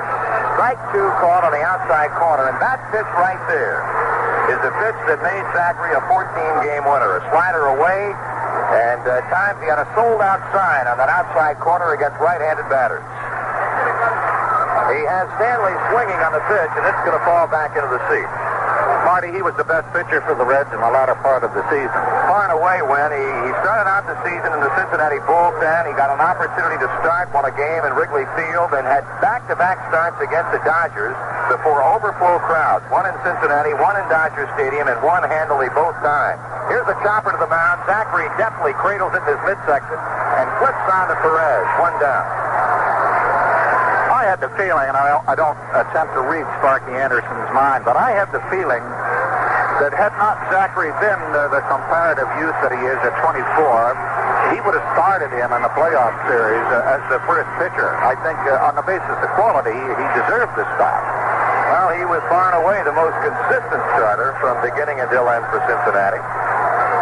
strike 0.54 0.78
two 0.94 1.10
called 1.18 1.42
on 1.42 1.50
the 1.50 1.64
outside 1.66 2.14
corner, 2.14 2.46
and 2.46 2.56
that 2.62 2.78
pitch 2.94 3.08
right 3.18 3.42
there 3.50 3.82
is 4.54 4.58
the 4.62 4.72
pitch 4.80 4.98
that 5.10 5.20
made 5.20 5.44
Zachry 5.52 5.92
a 5.92 6.02
14-game 6.08 6.86
winner. 6.86 7.18
A 7.18 7.22
slider 7.34 7.68
away, 7.68 8.14
and 8.68 9.00
uh, 9.08 9.24
times 9.32 9.56
he 9.64 9.68
had 9.68 9.80
a 9.80 9.88
sold-out 9.96 10.44
sign 10.52 10.84
on 10.84 11.00
that 11.00 11.08
outside 11.08 11.56
corner 11.60 11.96
against 11.96 12.20
right-handed 12.20 12.68
batters. 12.68 13.04
He 14.92 15.04
has 15.04 15.28
Stanley 15.36 15.72
swinging 15.92 16.20
on 16.24 16.32
the 16.32 16.44
pitch, 16.48 16.72
and 16.76 16.84
it's 16.84 17.02
going 17.04 17.16
to 17.16 17.24
fall 17.24 17.48
back 17.48 17.76
into 17.76 17.88
the 17.88 18.00
seat. 18.08 18.28
Marty, 19.04 19.32
he 19.32 19.40
was 19.40 19.56
the 19.56 19.64
best 19.64 19.88
pitcher 19.96 20.20
for 20.24 20.36
the 20.36 20.44
Reds 20.44 20.68
in 20.72 20.80
the 20.80 20.92
latter 20.92 21.16
part 21.24 21.40
of 21.44 21.52
the 21.56 21.64
season. 21.72 22.00
Far 22.28 22.48
and 22.48 22.52
away 22.56 22.84
when 22.84 23.08
he, 23.08 23.24
he 23.48 23.50
started 23.64 23.88
out 23.88 24.04
the 24.04 24.16
season 24.20 24.52
in 24.52 24.60
the 24.60 24.72
Cincinnati 24.76 25.20
bullpen. 25.24 25.88
He 25.88 25.96
got 25.96 26.12
an 26.12 26.20
opportunity 26.20 26.76
to 26.80 26.88
start 27.00 27.32
won 27.32 27.48
a 27.48 27.54
game 27.56 27.84
in 27.88 27.96
Wrigley 27.96 28.28
Field 28.36 28.76
and 28.76 28.84
had 28.84 29.04
back-to-back 29.24 29.80
starts 29.88 30.20
against 30.20 30.52
the 30.52 30.60
Dodgers 30.60 31.16
before 31.48 31.80
overflow 31.82 32.38
crowds. 32.44 32.84
One 32.92 33.08
in 33.08 33.16
Cincinnati, 33.24 33.72
one 33.76 33.96
in 33.96 34.04
Dodger 34.12 34.46
Stadium, 34.54 34.86
and 34.86 35.00
one 35.02 35.24
handily 35.24 35.72
both 35.72 35.96
times. 36.04 36.38
Here's 36.68 36.84
the 36.84 36.96
chopper 37.00 37.32
to 37.32 37.40
the 37.40 37.48
mound. 37.48 37.80
Zachry 37.88 38.28
deftly 38.36 38.76
cradles 38.76 39.16
it 39.16 39.24
in 39.24 39.34
his 39.34 39.42
midsection 39.48 39.96
and 39.96 40.46
flips 40.60 40.84
on 40.92 41.08
to 41.08 41.16
Perez. 41.24 41.66
One 41.80 41.96
down. 41.98 42.24
I 44.12 44.28
had 44.28 44.44
the 44.44 44.52
feeling, 44.60 44.86
and 44.86 44.96
I 44.96 45.08
don't, 45.08 45.24
I 45.24 45.34
don't 45.34 45.58
attempt 45.72 46.12
to 46.12 46.22
read 46.22 46.44
Sparky 46.60 46.92
Anderson's 46.92 47.50
mind, 47.56 47.88
but 47.88 47.96
I 47.96 48.12
had 48.12 48.28
the 48.30 48.44
feeling 48.52 48.84
that 49.80 49.94
had 49.94 50.10
not 50.18 50.36
Zachry 50.50 50.90
been 50.98 51.22
uh, 51.32 51.46
the 51.54 51.62
comparative 51.70 52.26
youth 52.42 52.56
that 52.66 52.74
he 52.74 52.82
is 52.82 52.98
at 53.06 53.14
24, 53.22 53.94
he 54.50 54.58
would 54.66 54.74
have 54.74 54.88
started 54.98 55.30
him 55.30 55.54
in 55.54 55.62
the 55.62 55.70
playoff 55.78 56.14
series 56.26 56.66
uh, 56.74 56.94
as 56.98 57.02
the 57.14 57.22
first 57.30 57.46
pitcher. 57.62 57.94
I 58.02 58.18
think 58.26 58.38
uh, 58.50 58.66
on 58.66 58.74
the 58.74 58.82
basis 58.82 59.16
of 59.22 59.30
quality, 59.38 59.70
he 59.70 60.04
deserved 60.18 60.58
the 60.58 60.66
start. 60.74 61.17
Well, 61.68 61.92
he 61.92 62.04
was 62.08 62.24
far 62.32 62.52
and 62.52 62.64
away 62.64 62.80
the 62.80 62.96
most 62.96 63.12
consistent 63.20 63.82
starter 63.92 64.32
from 64.40 64.56
beginning 64.64 65.04
until 65.04 65.28
end 65.28 65.44
for 65.52 65.60
Cincinnati. 65.68 66.20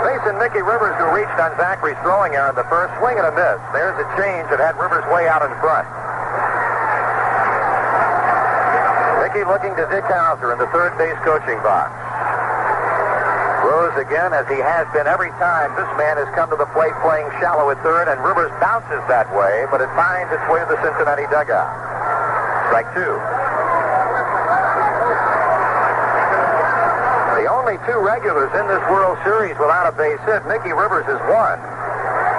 Facing 0.02 0.38
Mickey 0.42 0.62
Rivers, 0.62 0.94
who 0.98 1.06
reached 1.14 1.38
on 1.38 1.54
Zachry's 1.54 1.98
throwing 2.02 2.34
error 2.34 2.50
in 2.50 2.58
the 2.58 2.66
first, 2.66 2.90
swing 2.98 3.14
and 3.18 3.26
a 3.26 3.34
miss. 3.34 3.58
There's 3.70 3.94
a 3.94 4.06
change 4.18 4.50
that 4.50 4.58
had 4.58 4.74
Rivers 4.74 5.06
way 5.14 5.30
out 5.30 5.46
in 5.46 5.54
front. 5.62 5.86
Mickey 9.22 9.46
looking 9.46 9.74
to 9.78 9.84
Dick 9.86 10.06
Howser 10.10 10.50
in 10.50 10.58
the 10.58 10.70
third 10.74 10.98
base 10.98 11.18
coaching 11.22 11.58
box. 11.62 11.90
Rose 13.66 13.98
again, 13.98 14.30
as 14.30 14.46
he 14.46 14.62
has 14.62 14.86
been 14.94 15.06
every 15.06 15.30
time 15.42 15.74
this 15.74 15.90
man 15.98 16.16
has 16.18 16.30
come 16.38 16.50
to 16.50 16.56
the 16.56 16.70
plate 16.70 16.94
playing 17.02 17.26
shallow 17.42 17.70
at 17.70 17.78
third, 17.82 18.06
and 18.06 18.22
Rivers 18.22 18.54
bounces 18.62 19.02
that 19.10 19.26
way, 19.34 19.66
but 19.70 19.82
it 19.82 19.90
finds 19.98 20.30
its 20.30 20.42
way 20.46 20.62
to 20.62 20.68
the 20.70 20.78
Cincinnati 20.86 21.26
dugout. 21.34 21.66
Strike 22.70 22.86
two. 22.94 23.14
The 27.36 27.50
only 27.66 27.82
two 27.82 27.98
regulars 27.98 28.46
in 28.54 28.62
this 28.70 28.78
World 28.86 29.18
Series 29.26 29.58
without 29.58 29.90
a 29.90 29.94
base 29.98 30.22
hit, 30.22 30.38
Mickey 30.46 30.70
Rivers 30.70 31.02
is 31.10 31.18
one, 31.26 31.58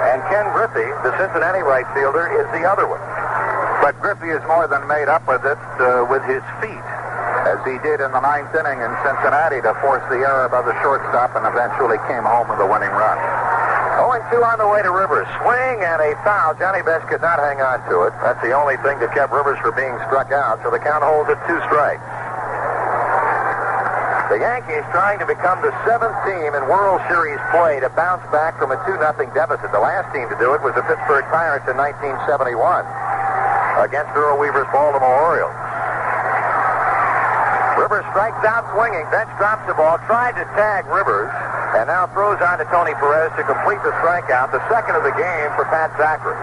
and 0.08 0.24
Ken 0.32 0.48
Griffey, 0.56 0.88
the 1.04 1.12
Cincinnati 1.20 1.60
right 1.60 1.84
fielder, 1.92 2.32
is 2.32 2.48
the 2.56 2.64
other 2.64 2.88
one. 2.88 3.04
But 3.84 4.00
Griffey 4.00 4.32
is 4.32 4.40
more 4.48 4.64
than 4.64 4.88
made 4.88 5.12
up 5.12 5.28
with 5.28 5.44
it 5.44 5.60
uh, 5.84 6.08
with 6.08 6.24
his 6.24 6.40
feet, 6.64 6.88
as 7.44 7.60
he 7.68 7.76
did 7.84 8.00
in 8.00 8.08
the 8.08 8.24
ninth 8.24 8.56
inning 8.56 8.80
in 8.80 8.88
Cincinnati 9.04 9.60
to 9.68 9.76
force 9.84 10.00
the 10.08 10.24
error 10.24 10.48
by 10.48 10.64
the 10.64 10.72
shortstop 10.80 11.36
and 11.36 11.44
eventually 11.44 12.00
came 12.08 12.24
home 12.24 12.48
with 12.48 12.64
a 12.64 12.68
winning 12.68 12.88
run. 12.96 13.20
0-2 14.00 14.32
on 14.40 14.56
the 14.56 14.64
way 14.64 14.80
to 14.80 14.88
Rivers. 14.88 15.28
Swing 15.44 15.84
and 15.84 16.00
a 16.00 16.16
foul. 16.24 16.56
Johnny 16.56 16.80
Bench 16.80 17.04
could 17.12 17.20
not 17.20 17.36
hang 17.36 17.60
on 17.60 17.84
to 17.92 18.08
it. 18.08 18.16
That's 18.24 18.40
the 18.40 18.56
only 18.56 18.80
thing 18.80 18.96
that 19.04 19.12
kept 19.12 19.28
Rivers 19.28 19.60
from 19.60 19.76
being 19.76 19.92
struck 20.08 20.32
out, 20.32 20.64
so 20.64 20.72
the 20.72 20.80
count 20.80 21.04
holds 21.04 21.28
at 21.28 21.36
two 21.44 21.60
strikes. 21.68 22.00
The 24.28 24.44
Yankees 24.44 24.84
trying 24.92 25.16
to 25.20 25.26
become 25.26 25.56
the 25.64 25.72
seventh 25.88 26.12
team 26.28 26.52
in 26.52 26.60
World 26.68 27.00
Series 27.08 27.40
play 27.48 27.80
to 27.80 27.88
bounce 27.96 28.20
back 28.28 28.60
from 28.60 28.68
a 28.68 28.76
2-0 28.84 29.00
deficit. 29.32 29.72
The 29.72 29.80
last 29.80 30.12
team 30.12 30.28
to 30.28 30.36
do 30.36 30.52
it 30.52 30.60
was 30.60 30.76
the 30.76 30.84
Pittsburgh 30.84 31.24
Pirates 31.32 31.64
in 31.64 31.80
1971 31.80 32.84
against 33.80 34.12
Earl 34.12 34.36
Weaver's 34.36 34.68
Baltimore 34.68 35.16
Orioles. 35.32 35.56
Rivers 37.80 38.04
strikes 38.12 38.44
out 38.44 38.68
swinging. 38.76 39.08
Bench 39.08 39.32
drops 39.40 39.64
the 39.64 39.72
ball, 39.72 39.96
tried 40.04 40.36
to 40.36 40.44
tag 40.52 40.84
Rivers, 40.92 41.32
and 41.80 41.88
now 41.88 42.04
throws 42.12 42.36
on 42.44 42.60
to 42.60 42.68
Tony 42.68 42.92
Perez 43.00 43.32
to 43.40 43.44
complete 43.48 43.80
the 43.80 43.96
strikeout, 44.04 44.52
the 44.52 44.60
second 44.68 44.92
of 44.92 45.08
the 45.08 45.16
game 45.16 45.48
for 45.56 45.64
Pat 45.72 45.88
Zachry. 45.96 46.36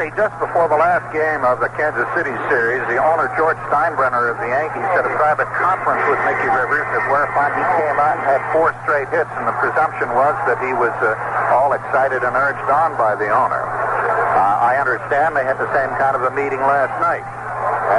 Marty, 0.00 0.16
just 0.16 0.32
before 0.40 0.64
the 0.64 0.80
last 0.80 1.04
game 1.12 1.44
of 1.44 1.60
the 1.60 1.68
Kansas 1.76 2.08
City 2.16 2.32
series, 2.48 2.80
the 2.88 2.96
owner, 2.96 3.28
George 3.36 3.60
Steinbrenner 3.68 4.32
of 4.32 4.40
the 4.40 4.48
Yankees, 4.48 4.88
had 4.96 5.04
a 5.04 5.12
private 5.20 5.44
conference 5.60 6.00
with 6.08 6.16
Mickey 6.24 6.48
Rivers, 6.48 6.88
whereupon 7.12 7.52
he 7.52 7.60
came 7.76 8.00
out 8.00 8.16
and 8.16 8.24
had 8.24 8.40
four 8.48 8.72
straight 8.80 9.12
hits, 9.12 9.28
and 9.36 9.44
the 9.44 9.52
presumption 9.60 10.08
was 10.16 10.32
that 10.48 10.56
he 10.64 10.72
was 10.72 10.96
uh, 11.04 11.52
all 11.52 11.76
excited 11.76 12.24
and 12.24 12.32
urged 12.32 12.64
on 12.72 12.96
by 12.96 13.12
the 13.12 13.28
owner. 13.28 13.60
Uh, 13.60 14.72
I 14.72 14.80
understand 14.80 15.36
they 15.36 15.44
had 15.44 15.60
the 15.60 15.68
same 15.76 15.92
kind 16.00 16.16
of 16.16 16.24
a 16.24 16.32
meeting 16.32 16.64
last 16.64 16.96
night. 17.04 17.28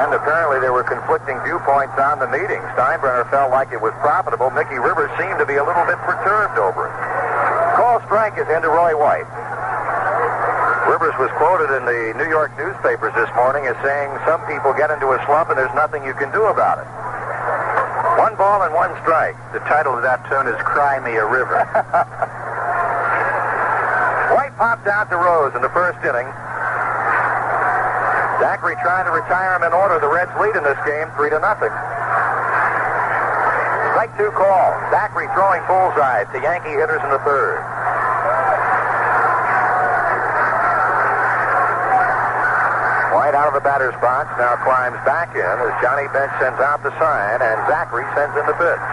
And 0.01 0.09
apparently 0.17 0.57
there 0.57 0.73
were 0.73 0.81
conflicting 0.81 1.37
viewpoints 1.45 1.93
on 2.01 2.17
the 2.17 2.25
meeting. 2.33 2.65
Steinbrenner 2.73 3.29
felt 3.29 3.53
like 3.53 3.69
it 3.69 3.77
was 3.77 3.93
profitable. 4.01 4.49
Mickey 4.49 4.81
Rivers 4.81 5.13
seemed 5.21 5.37
to 5.37 5.45
be 5.45 5.61
a 5.61 5.65
little 5.69 5.85
bit 5.85 6.01
perturbed 6.01 6.57
over 6.57 6.89
it. 6.89 6.95
Call 7.77 8.01
strike 8.09 8.41
is 8.41 8.49
into 8.49 8.73
Roy 8.73 8.97
White. 8.97 9.29
Was 11.01 11.33
quoted 11.33 11.73
in 11.73 11.81
the 11.89 12.13
New 12.13 12.29
York 12.29 12.53
newspapers 12.61 13.09
this 13.17 13.25
morning 13.33 13.65
as 13.65 13.73
saying 13.81 14.13
some 14.21 14.37
people 14.45 14.69
get 14.77 14.93
into 14.93 15.09
a 15.09 15.17
slump 15.25 15.49
and 15.49 15.57
there's 15.57 15.73
nothing 15.73 16.05
you 16.05 16.13
can 16.13 16.29
do 16.29 16.45
about 16.45 16.77
it. 16.77 16.85
One 18.21 18.37
ball 18.37 18.61
and 18.61 18.69
one 18.69 18.93
strike. 19.01 19.33
The 19.49 19.65
title 19.65 19.97
of 19.97 20.05
that 20.05 20.21
tune 20.29 20.45
is 20.45 20.53
Cry 20.61 21.01
Me 21.01 21.17
a 21.17 21.25
River. 21.25 21.57
White 24.37 24.53
popped 24.61 24.85
out 24.85 25.09
to 25.09 25.17
Rose 25.17 25.57
in 25.57 25.65
the 25.65 25.73
first 25.73 25.97
inning. 26.05 26.29
Zachry 28.37 28.77
trying 28.85 29.09
to 29.09 29.13
retire 29.17 29.57
him 29.57 29.65
in 29.65 29.73
order. 29.73 29.97
The 29.97 30.05
Reds 30.05 30.29
lead 30.37 30.53
in 30.53 30.61
this 30.61 30.77
game, 30.85 31.09
three 31.17 31.33
to 31.33 31.41
nothing. 31.41 31.73
Strike 33.97 34.13
two 34.21 34.29
call. 34.37 34.69
Zachry 34.93 35.25
throwing 35.33 35.65
bullseye 35.65 36.29
to 36.29 36.37
Yankee 36.45 36.77
hitters 36.77 37.01
in 37.01 37.09
the 37.09 37.21
third. 37.25 37.57
White 43.31 43.47
out 43.47 43.47
of 43.47 43.55
the 43.55 43.63
batter's 43.63 43.95
box 44.03 44.27
now 44.35 44.59
climbs 44.59 44.99
back 45.07 45.31
in 45.31 45.39
as 45.39 45.71
Johnny 45.79 46.03
Bench 46.11 46.35
sends 46.35 46.59
out 46.59 46.83
the 46.83 46.91
sign 46.99 47.39
and 47.39 47.55
Zachry 47.63 48.03
sends 48.11 48.35
in 48.35 48.43
the 48.43 48.51
pitch. 48.59 48.83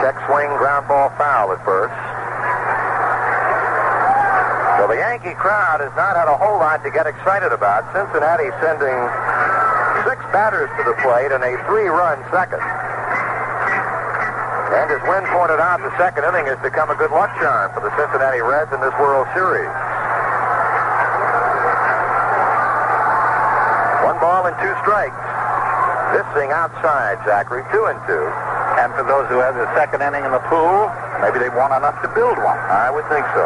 Check 0.00 0.16
swing, 0.24 0.48
ground 0.56 0.88
ball 0.88 1.12
foul 1.20 1.52
at 1.52 1.60
first. 1.60 1.92
So 4.80 4.88
the 4.88 4.96
Yankee 4.96 5.36
crowd 5.36 5.84
has 5.84 5.92
not 5.92 6.16
had 6.16 6.24
a 6.24 6.40
whole 6.40 6.56
lot 6.56 6.80
to 6.80 6.90
get 6.90 7.04
excited 7.04 7.52
about. 7.52 7.84
Cincinnati 7.92 8.48
sending 8.64 8.96
six 10.08 10.24
batters 10.32 10.72
to 10.80 10.88
the 10.88 10.96
plate 11.04 11.28
in 11.28 11.44
a 11.44 11.52
three-run 11.68 12.24
second. 12.32 12.64
And 14.72 14.88
as 14.88 15.04
Win 15.04 15.28
pointed 15.36 15.60
out, 15.60 15.84
the 15.84 15.92
second 16.00 16.24
inning 16.24 16.48
has 16.48 16.56
become 16.64 16.88
a 16.88 16.96
good 16.96 17.12
luck 17.12 17.28
charm 17.36 17.76
for 17.76 17.84
the 17.84 17.92
Cincinnati 17.92 18.40
Reds 18.40 18.72
in 18.72 18.80
this 18.80 18.96
World 18.96 19.28
Series. 19.36 19.68
One 24.18 24.34
ball 24.34 24.46
and 24.50 24.57
two 24.68 24.76
strikes. 24.84 25.16
This 26.12 26.28
thing 26.36 26.52
outside, 26.52 27.16
Zachry, 27.24 27.64
two 27.72 27.88
and 27.88 27.96
two. 28.04 28.24
And 28.76 28.92
for 28.92 29.00
those 29.08 29.24
who 29.32 29.40
have 29.40 29.56
the 29.56 29.64
second 29.72 30.04
inning 30.04 30.28
in 30.28 30.32
the 30.32 30.44
pool, 30.52 30.92
maybe 31.24 31.40
they 31.40 31.48
want 31.48 31.72
enough 31.72 31.96
to 32.04 32.08
build 32.12 32.36
one. 32.36 32.60
I 32.68 32.92
would 32.92 33.08
think 33.08 33.24
so. 33.32 33.44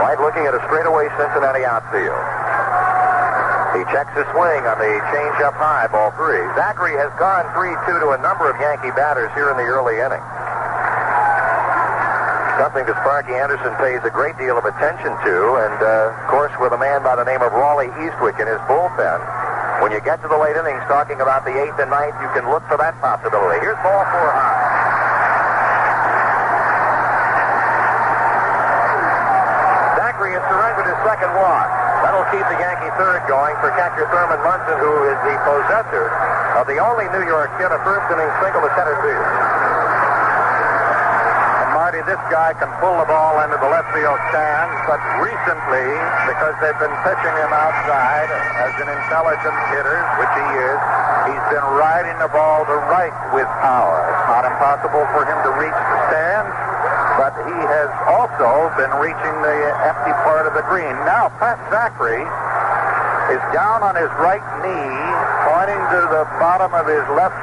White 0.00 0.20
looking 0.24 0.48
at 0.48 0.56
a 0.56 0.64
straightaway 0.64 1.12
Cincinnati 1.20 1.68
outfield. 1.68 2.24
He 3.76 3.84
checks 3.92 4.12
his 4.16 4.28
swing 4.32 4.64
on 4.64 4.76
the 4.80 4.92
change-up 5.12 5.56
high, 5.56 5.88
ball 5.92 6.12
three. 6.16 6.40
Zachry 6.56 6.96
has 6.96 7.12
gone 7.20 7.44
3-2 7.52 8.00
to 8.00 8.08
a 8.16 8.20
number 8.20 8.48
of 8.48 8.56
Yankee 8.60 8.92
batters 8.96 9.32
here 9.36 9.52
in 9.52 9.56
the 9.56 9.64
early 9.64 10.00
inning. 10.00 10.20
Something 12.72 12.88
that 12.88 13.04
Sparky 13.04 13.36
Anderson 13.36 13.76
pays 13.76 14.00
a 14.00 14.08
great 14.08 14.32
deal 14.40 14.56
of 14.56 14.64
attention 14.64 15.12
to, 15.12 15.36
and 15.60 15.76
uh, 15.84 16.08
of 16.08 16.24
course 16.32 16.48
with 16.56 16.72
a 16.72 16.80
man 16.80 17.04
by 17.04 17.12
the 17.12 17.20
name 17.28 17.44
of 17.44 17.52
Rawly 17.52 17.92
Eastwick 18.00 18.40
in 18.40 18.48
his 18.48 18.56
bullpen. 18.64 19.20
When 19.84 19.92
you 19.92 20.00
get 20.00 20.24
to 20.24 20.28
the 20.32 20.40
late 20.40 20.56
innings 20.56 20.80
talking 20.88 21.20
about 21.20 21.44
the 21.44 21.52
eighth 21.52 21.76
and 21.76 21.92
ninth, 21.92 22.16
you 22.24 22.32
can 22.32 22.48
look 22.48 22.64
for 22.72 22.80
that 22.80 22.96
possibility. 22.96 23.60
Here's 23.60 23.76
ball 23.84 24.08
four 24.08 24.30
high. 24.32 24.56
Zachry 30.00 30.32
has 30.32 30.40
surrendered 30.48 30.88
his 30.88 31.00
second 31.04 31.28
walk. 31.36 31.68
That'll 32.08 32.24
keep 32.32 32.48
the 32.48 32.56
Yankee 32.56 32.88
third 32.96 33.20
going 33.28 33.52
for 33.60 33.68
catcher 33.76 34.08
Thurman 34.08 34.40
Munson, 34.40 34.80
who 34.80 35.12
is 35.12 35.20
the 35.28 35.36
possessor 35.44 36.08
of 36.56 36.64
the 36.64 36.80
only 36.80 37.04
New 37.12 37.28
York 37.28 37.52
hit, 37.60 37.68
a 37.68 37.76
first 37.84 38.08
inning 38.08 38.32
single 38.40 38.64
to 38.64 38.72
center 38.80 38.96
field. 39.04 39.51
This 42.02 42.18
guy 42.34 42.50
can 42.58 42.66
pull 42.82 42.98
the 42.98 43.06
ball 43.06 43.38
into 43.46 43.54
the 43.62 43.70
left 43.70 43.86
field 43.94 44.18
stands, 44.34 44.74
but 44.90 44.98
recently, 45.22 45.86
because 46.26 46.50
they've 46.58 46.82
been 46.82 46.96
pitching 47.06 47.34
him 47.38 47.52
outside 47.54 48.26
as 48.58 48.74
an 48.82 48.90
intelligent 48.90 49.54
hitter, 49.70 50.02
which 50.18 50.34
he 50.34 50.48
is, 50.66 50.80
he's 51.30 51.46
been 51.54 51.68
riding 51.78 52.18
the 52.18 52.26
ball 52.34 52.66
to 52.66 52.74
right 52.90 53.14
with 53.30 53.46
power. 53.62 54.02
It's 54.02 54.26
not 54.26 54.42
impossible 54.42 55.06
for 55.14 55.22
him 55.22 55.38
to 55.46 55.50
reach 55.62 55.78
the 55.78 55.98
stands, 56.10 56.50
but 57.22 57.32
he 57.46 57.58
has 57.70 57.90
also 58.10 58.74
been 58.74 58.90
reaching 58.98 59.36
the 59.46 59.58
empty 59.86 60.14
part 60.26 60.50
of 60.50 60.58
the 60.58 60.66
green. 60.66 60.92
Now, 61.06 61.30
Pat 61.38 61.62
Zachry 61.70 62.26
is 63.30 63.42
down 63.54 63.86
on 63.86 63.94
his 63.94 64.10
right 64.18 64.42
knee, 64.58 64.98
pointing 65.46 65.78
to 65.78 66.00
the 66.18 66.26
bottom 66.42 66.74
of 66.74 66.82
his 66.90 67.06
left. 67.14 67.38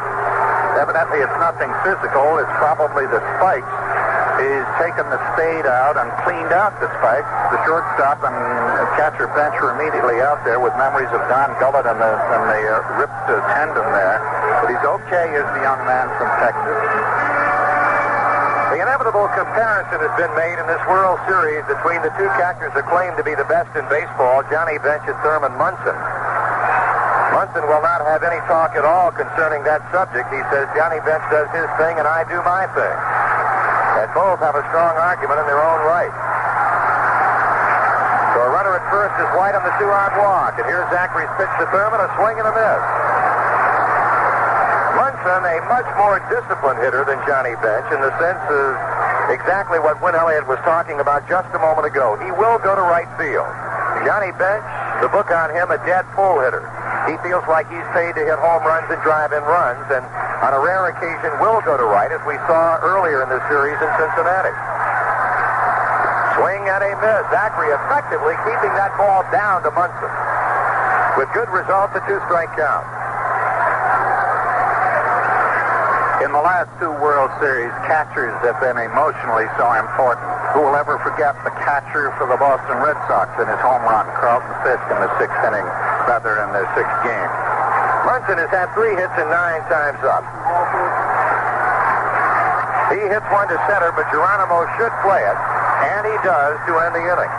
Evidently, 0.76 1.24
it's 1.24 1.40
nothing 1.40 1.72
physical. 1.88 2.44
It's 2.44 2.56
probably 2.60 3.08
the 3.08 3.24
spikes. 3.40 3.99
He's 4.40 4.70
taken 4.80 5.04
the 5.12 5.20
spade 5.36 5.68
out 5.68 6.00
and 6.00 6.08
cleaned 6.24 6.56
out 6.56 6.72
the 6.80 6.88
spikes. 6.96 7.28
The 7.52 7.60
shortstop 7.68 8.24
and 8.24 8.36
catcher 8.96 9.28
bench 9.36 9.60
are 9.60 9.76
immediately 9.76 10.24
out 10.24 10.40
there 10.48 10.64
with 10.64 10.72
memories 10.80 11.12
of 11.12 11.20
Don 11.28 11.52
Gullett 11.60 11.84
and 11.84 12.00
the, 12.00 12.08
and 12.08 12.44
the 12.48 12.62
uh, 12.72 13.04
ripped 13.04 13.28
uh, 13.28 13.36
tendon 13.52 13.84
there. 13.92 14.24
But 14.64 14.72
he's 14.72 14.86
okay 15.04 15.28
as 15.36 15.44
the 15.44 15.62
young 15.68 15.84
man 15.84 16.08
from 16.16 16.32
Texas. 16.40 16.80
The 18.72 18.80
inevitable 18.80 19.28
comparison 19.36 20.00
has 20.08 20.14
been 20.16 20.32
made 20.40 20.56
in 20.56 20.68
this 20.72 20.84
World 20.88 21.20
Series 21.28 21.68
between 21.68 22.00
the 22.00 22.16
two 22.16 22.32
catchers 22.40 22.72
claim 22.88 23.12
to 23.20 23.24
be 23.28 23.36
the 23.36 23.48
best 23.52 23.76
in 23.76 23.84
baseball, 23.92 24.48
Johnny 24.48 24.80
Bench 24.80 25.04
and 25.04 25.20
Thurman 25.20 25.52
Munson. 25.60 26.00
Munson 27.36 27.68
will 27.68 27.84
not 27.84 28.08
have 28.08 28.24
any 28.24 28.40
talk 28.48 28.72
at 28.80 28.88
all 28.88 29.12
concerning 29.12 29.68
that 29.68 29.84
subject. 29.92 30.32
He 30.32 30.40
says 30.48 30.72
Johnny 30.80 31.04
Bench 31.04 31.28
does 31.28 31.52
his 31.52 31.68
thing 31.76 32.00
and 32.00 32.08
I 32.08 32.24
do 32.24 32.40
my 32.48 32.72
thing. 32.72 33.19
And 33.98 34.10
both 34.14 34.40
have 34.44 34.54
a 34.54 34.64
strong 34.70 34.94
argument 35.00 35.42
in 35.42 35.48
their 35.50 35.64
own 35.64 35.82
right. 35.90 36.14
So 38.38 38.46
a 38.46 38.50
runner 38.54 38.78
at 38.78 38.86
first 38.94 39.18
is 39.18 39.28
White 39.34 39.58
on 39.58 39.66
the 39.66 39.74
two-out 39.82 40.14
walk. 40.22 40.62
And 40.62 40.66
here's 40.70 40.86
Zachry's 40.94 41.32
pitch 41.42 41.50
to 41.60 41.66
Thurman, 41.74 41.98
a 41.98 42.10
swing 42.16 42.38
and 42.38 42.48
a 42.48 42.54
miss. 42.54 42.82
Munson, 45.00 45.42
a 45.44 45.58
much 45.68 45.90
more 45.98 46.22
disciplined 46.30 46.80
hitter 46.80 47.04
than 47.04 47.18
Johnny 47.26 47.56
Bench 47.60 47.88
in 47.92 48.00
the 48.04 48.14
sense 48.20 48.44
of 48.52 48.66
exactly 49.32 49.80
what 49.80 50.02
Win 50.02 50.16
Elliot 50.16 50.48
was 50.48 50.60
talking 50.66 51.00
about 51.00 51.28
just 51.30 51.48
a 51.54 51.60
moment 51.60 51.86
ago. 51.86 52.18
He 52.22 52.32
will 52.36 52.58
go 52.60 52.76
to 52.76 52.82
right 52.82 53.10
field. 53.18 53.48
Johnny 54.06 54.32
Bench, 54.36 54.66
the 55.02 55.10
book 55.12 55.32
on 55.32 55.52
him, 55.52 55.72
a 55.72 55.80
dead 55.86 56.06
pull 56.16 56.40
hitter. 56.40 56.64
He 57.08 57.16
feels 57.24 57.44
like 57.48 57.70
he's 57.72 57.86
paid 57.96 58.16
to 58.16 58.24
hit 58.24 58.40
home 58.40 58.64
runs 58.64 58.88
and 58.92 59.00
drive 59.02 59.32
in 59.32 59.44
runs, 59.44 59.86
and 59.92 60.04
on 60.40 60.56
a 60.56 60.62
rare 60.64 60.88
occasion 60.88 61.36
will 61.44 61.60
go 61.68 61.76
to 61.76 61.84
right, 61.84 62.12
as 62.12 62.24
we 62.24 62.40
saw 62.48 62.80
earlier 62.80 63.24
in 63.24 63.30
the 63.30 63.44
series 63.52 63.76
in 63.76 63.90
Cincinnati. 64.00 64.56
Swing 66.40 66.64
and 66.72 66.80
a 66.80 66.92
miss. 67.04 67.24
Zachry 67.28 67.68
effectively 67.76 68.40
keeping 68.48 68.72
that 68.80 68.96
ball 68.96 69.28
down 69.36 69.60
to 69.68 69.72
Munson. 69.76 70.12
With 71.20 71.28
good 71.36 71.52
results, 71.52 71.92
a 72.00 72.02
two-strike 72.08 72.56
count. 72.56 72.88
In 76.24 76.32
the 76.32 76.40
last 76.40 76.72
two 76.80 76.92
World 77.04 77.32
Series, 77.44 77.72
catchers 77.84 78.32
have 78.48 78.56
been 78.64 78.80
emotionally 78.80 79.48
so 79.60 79.68
important. 79.76 80.24
Who 80.56 80.64
will 80.64 80.80
ever 80.80 80.96
forget 81.04 81.36
the 81.44 81.52
catcher 81.68 82.16
for 82.16 82.28
the 82.32 82.40
Boston 82.40 82.80
Red 82.80 82.96
Sox 83.12 83.28
in 83.40 83.48
his 83.48 83.60
home 83.60 83.84
run, 83.84 84.08
Carlton 84.16 84.56
Fisk, 84.64 84.84
in 84.88 85.00
the 85.04 85.12
sixth 85.20 85.40
inning, 85.44 85.68
rather 86.08 86.40
in 86.44 86.56
their 86.56 86.68
sixth 86.76 86.96
game? 87.04 87.49
Munson 88.10 88.42
has 88.42 88.50
had 88.50 88.74
three 88.74 88.98
hits 88.98 89.14
and 89.22 89.30
nine 89.30 89.62
times 89.70 90.02
up. 90.02 90.26
He 92.90 93.06
hits 93.06 93.30
one 93.30 93.46
to 93.54 93.58
center, 93.70 93.94
but 93.94 94.10
Geronimo 94.10 94.66
should 94.82 94.90
play 95.06 95.22
it, 95.22 95.38
and 95.94 96.10
he 96.10 96.18
does 96.26 96.58
to 96.66 96.74
end 96.90 96.98
the 96.98 97.06
inning. 97.06 97.34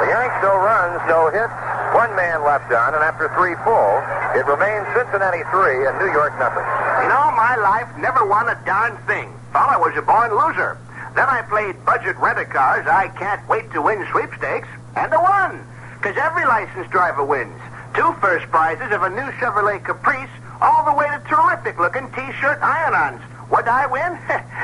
The 0.00 0.08
Yanks 0.08 0.40
no 0.40 0.56
runs, 0.56 1.04
no 1.04 1.28
hits, 1.28 1.52
one 1.92 2.16
man 2.16 2.40
left 2.48 2.72
on, 2.72 2.96
and 2.96 3.04
after 3.04 3.28
three 3.36 3.52
full, 3.60 4.00
it 4.32 4.48
remains 4.48 4.88
Cincinnati 4.96 5.44
three 5.52 5.84
and 5.84 5.92
New 6.00 6.08
York 6.16 6.32
nothing. 6.40 6.64
In 7.04 7.12
all 7.12 7.36
my 7.36 7.60
life, 7.60 7.92
never 8.00 8.24
won 8.24 8.48
a 8.48 8.56
darn 8.64 8.96
thing. 9.04 9.28
Thought 9.52 9.68
I 9.68 9.76
was 9.76 9.92
a 10.00 10.04
born 10.08 10.32
loser. 10.32 10.80
Then 11.12 11.28
I 11.28 11.44
played 11.44 11.76
budget 11.84 12.16
rent-a-cars. 12.16 12.88
I 12.88 13.12
can't 13.20 13.44
wait 13.52 13.68
to 13.76 13.84
win 13.84 14.00
sweepstakes, 14.08 14.68
and 14.96 15.12
I 15.12 15.20
won. 15.20 15.60
Because 16.00 16.16
every 16.16 16.48
licensed 16.48 16.88
driver 16.88 17.20
wins. 17.20 17.60
Two 18.00 18.16
first 18.18 18.46
prizes 18.46 18.90
of 18.92 19.02
a 19.02 19.10
new 19.10 19.30
Chevrolet 19.32 19.84
Caprice, 19.84 20.30
all 20.62 20.86
the 20.86 20.94
way 20.94 21.04
to 21.04 21.20
terrific-looking 21.28 22.10
T-shirt 22.12 22.58
iron-ons. 22.62 23.20
Would 23.50 23.68
I 23.68 23.84
win? 23.84 24.18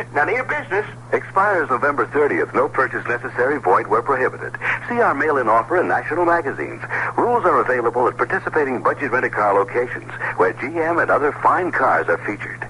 None 0.14 0.30
of 0.30 0.34
your 0.34 0.45
business. 0.45 0.87
Expires 1.12 1.68
November 1.68 2.07
30th. 2.07 2.55
No 2.55 2.66
purchase 2.66 3.07
necessary. 3.07 3.61
Void 3.61 3.89
where 3.89 4.01
prohibited. 4.01 4.55
See 4.89 5.01
our 5.01 5.14
mail-in 5.14 5.51
offer 5.51 5.78
in 5.78 5.87
national 5.87 6.24
magazines. 6.24 6.80
Rules 7.18 7.45
are 7.45 7.61
available 7.61 8.09
at 8.09 8.16
participating 8.16 8.82
budget 8.82 9.11
rent-a-car 9.11 9.53
locations 9.53 10.11
where 10.39 10.55
GM 10.55 11.03
and 11.03 11.11
other 11.11 11.32
fine 11.32 11.70
cars 11.70 12.09
are 12.09 12.16
featured. 12.24 12.66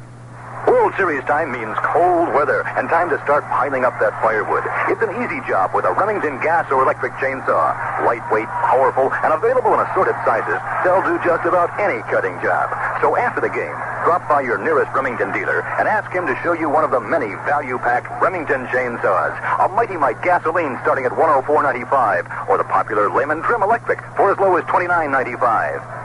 World 0.87 1.03
Series 1.03 1.26
time 1.26 1.51
means 1.51 1.74
cold 1.82 2.30
weather 2.30 2.62
and 2.78 2.87
time 2.87 3.11
to 3.11 3.18
start 3.26 3.43
piling 3.51 3.82
up 3.82 3.99
that 3.99 4.14
firewood. 4.22 4.62
It's 4.87 5.03
an 5.03 5.11
easy 5.18 5.43
job 5.43 5.74
with 5.74 5.82
a 5.82 5.91
Remington 5.91 6.39
gas 6.39 6.70
or 6.70 6.78
electric 6.87 7.11
chainsaw. 7.18 7.74
Lightweight, 8.07 8.47
powerful, 8.47 9.11
and 9.11 9.34
available 9.34 9.74
in 9.74 9.82
assorted 9.82 10.14
sizes, 10.22 10.62
they'll 10.87 11.03
do 11.03 11.18
just 11.26 11.43
about 11.43 11.74
any 11.82 12.07
cutting 12.07 12.39
job. 12.39 12.70
So 13.03 13.18
after 13.18 13.43
the 13.43 13.51
game, 13.51 13.74
drop 14.07 14.30
by 14.30 14.47
your 14.47 14.62
nearest 14.62 14.95
Remington 14.95 15.34
dealer 15.34 15.66
and 15.82 15.91
ask 15.91 16.07
him 16.14 16.22
to 16.30 16.39
show 16.47 16.55
you 16.55 16.70
one 16.70 16.87
of 16.87 16.95
the 16.95 17.03
many 17.03 17.34
value-packed 17.51 18.22
Remington 18.22 18.70
chainsaws. 18.70 19.34
A 19.59 19.66
Mighty 19.66 19.99
Mite 19.99 20.22
gasoline 20.22 20.78
starting 20.87 21.03
at 21.03 21.11
$104.95 21.18 22.30
or 22.47 22.62
the 22.62 22.68
popular 22.70 23.11
Lehman 23.11 23.43
Trim 23.43 23.66
Electric 23.66 23.99
for 24.14 24.30
as 24.30 24.39
low 24.39 24.55
as 24.55 24.62
$29.95. 24.70 25.34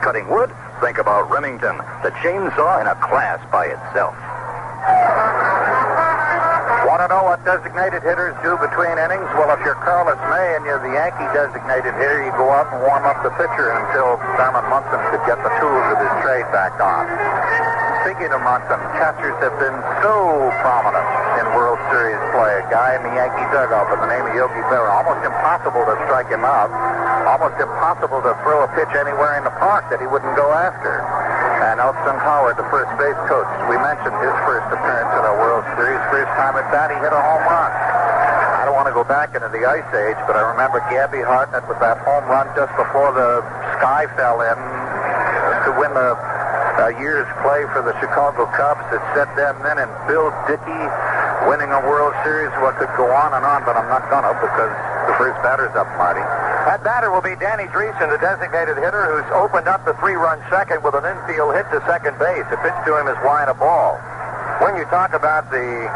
Cutting 0.01 0.25
wood? 0.25 0.49
Think 0.81 0.97
about 0.97 1.29
Remington, 1.29 1.77
the 2.01 2.09
chainsaw 2.25 2.81
in 2.81 2.89
a 2.89 2.97
class 2.97 3.37
by 3.53 3.69
itself. 3.69 4.17
Want 6.89 7.05
to 7.05 7.07
know 7.07 7.21
what 7.23 7.37
designated 7.45 8.01
hitters 8.01 8.33
do 8.41 8.57
between 8.57 8.97
innings? 8.97 9.29
Well, 9.37 9.53
if 9.53 9.61
you're 9.61 9.77
Carlos 9.85 10.17
May 10.33 10.57
and 10.57 10.65
you're 10.65 10.81
the 10.81 10.97
Yankee 10.97 11.29
designated 11.37 11.93
hitter, 12.01 12.25
you 12.25 12.33
go 12.33 12.49
out 12.49 12.65
and 12.73 12.81
warm 12.81 13.05
up 13.05 13.21
the 13.21 13.29
pitcher 13.37 13.69
until 13.77 14.17
Thurman 14.41 14.65
Munson 14.73 14.97
could 15.13 15.21
get 15.29 15.37
the 15.45 15.53
tools 15.61 15.85
of 15.93 16.01
his 16.01 16.13
trade 16.25 16.49
back 16.49 16.73
on. 16.81 17.05
Speaking 18.01 18.33
of 18.33 18.41
Munson, 18.41 18.81
catchers 18.97 19.37
have 19.45 19.53
been 19.61 19.77
so 20.01 20.49
prominent 20.65 21.05
in 21.37 21.45
World 21.53 21.77
Series 21.93 22.17
play. 22.33 22.57
A 22.57 22.65
guy 22.73 22.97
in 22.97 23.05
the 23.05 23.13
Yankee 23.13 23.45
dugout 23.53 23.85
by 23.85 24.01
the 24.01 24.09
name 24.09 24.25
of 24.25 24.33
Yogi 24.33 24.65
Berra. 24.73 24.89
Almost 24.89 25.21
impossible 25.21 25.85
to 25.85 25.93
strike 26.09 26.33
him 26.33 26.41
out. 26.41 26.73
Almost 27.29 27.61
impossible 27.61 28.25
to 28.25 28.33
throw 28.41 28.65
a 28.65 28.69
pitch 28.73 28.89
anywhere 28.97 29.37
in 29.37 29.45
the 29.45 29.53
park 29.61 29.85
that 29.93 30.01
he 30.01 30.09
wouldn't 30.09 30.33
go 30.33 30.49
after. 30.49 31.05
And 31.61 31.77
Elston 31.77 32.17
Howard, 32.17 32.57
the 32.57 32.65
first 32.73 32.89
base 32.97 33.13
coach, 33.29 33.45
we 33.69 33.77
mentioned 33.77 34.17
his 34.17 34.33
first 34.49 34.65
appearance 34.73 35.13
in 35.13 35.23
a 35.29 35.35
World 35.37 35.61
Series. 35.77 36.01
First 36.09 36.33
time 36.33 36.57
at 36.57 36.65
that, 36.73 36.89
he 36.89 36.97
hit 36.97 37.13
a 37.13 37.21
home 37.21 37.45
run. 37.45 37.69
I 37.69 38.65
don't 38.65 38.73
want 38.73 38.89
to 38.89 38.97
go 38.97 39.05
back 39.05 39.37
into 39.37 39.45
the 39.53 39.61
Ice 39.69 39.85
Age, 39.93 40.17
but 40.25 40.33
I 40.33 40.41
remember 40.49 40.81
Gabby 40.89 41.21
Hartnett 41.21 41.61
with 41.69 41.77
that 41.77 42.01
home 42.01 42.25
run 42.25 42.49
just 42.57 42.73
before 42.73 43.13
the 43.13 43.45
sky 43.77 44.09
fell 44.17 44.41
in 44.41 44.57
to 44.57 45.69
win 45.77 45.93
the 45.93 46.17
uh, 46.81 46.97
year's 46.97 47.29
play 47.45 47.69
for 47.69 47.85
the 47.85 47.93
Chicago 48.01 48.49
Cubs. 48.57 48.81
It 48.89 49.03
set 49.13 49.29
them 49.37 49.61
then, 49.61 49.77
and 49.77 49.91
Bill 50.09 50.33
Dickey 50.49 50.81
winning 51.45 51.69
a 51.69 51.81
World 51.85 52.17
Series. 52.25 52.49
What 52.65 52.81
could 52.81 52.89
go 52.97 53.05
on 53.13 53.37
and 53.37 53.45
on, 53.45 53.61
but 53.69 53.77
I'm 53.77 53.85
not 53.85 54.09
gonna 54.09 54.33
because 54.33 54.73
the 55.05 55.13
first 55.21 55.37
batter's 55.45 55.77
up, 55.77 55.85
Marty. 55.93 56.25
That 56.61 56.85
batter 56.85 57.09
will 57.09 57.25
be 57.25 57.33
Danny 57.41 57.65
Driessen, 57.73 58.13
the 58.13 58.21
designated 58.21 58.77
hitter, 58.77 59.09
who's 59.09 59.25
opened 59.33 59.65
up 59.65 59.81
the 59.81 59.97
three-run 59.97 60.37
second 60.53 60.85
with 60.85 60.93
an 60.93 61.09
infield 61.09 61.57
hit 61.57 61.65
to 61.73 61.81
second 61.89 62.21
base. 62.21 62.45
The 62.53 62.61
pitch 62.61 62.77
to 62.85 63.01
him 63.01 63.09
is 63.09 63.17
wide 63.25 63.49
a 63.49 63.57
ball. 63.57 63.97
When 64.61 64.77
you 64.77 64.85
talk 64.93 65.17
about 65.17 65.49
the 65.49 65.89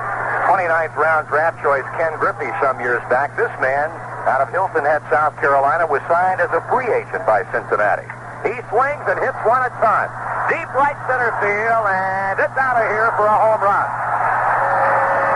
29th 0.49 0.97
round 0.97 1.29
draft 1.29 1.61
choice 1.61 1.85
Ken 2.01 2.17
Griffey 2.17 2.49
some 2.65 2.81
years 2.81 3.05
back, 3.13 3.37
this 3.37 3.53
man 3.61 3.93
out 4.25 4.41
of 4.41 4.49
Hilton 4.49 4.81
Head, 4.81 5.05
South 5.13 5.37
Carolina, 5.37 5.85
was 5.85 6.01
signed 6.09 6.41
as 6.41 6.49
a 6.49 6.65
free 6.73 6.89
agent 6.89 7.21
by 7.29 7.45
Cincinnati. 7.53 8.09
He 8.41 8.57
swings 8.73 9.05
and 9.05 9.21
hits 9.21 9.37
one 9.45 9.61
at 9.61 9.73
time. 9.77 10.09
Deep 10.49 10.69
right 10.73 10.97
center 11.05 11.29
field, 11.45 11.85
and 11.85 12.41
it's 12.41 12.57
out 12.57 12.81
of 12.81 12.89
here 12.89 13.13
for 13.13 13.29
a 13.29 13.37
home 13.37 13.61
run. 13.61 13.85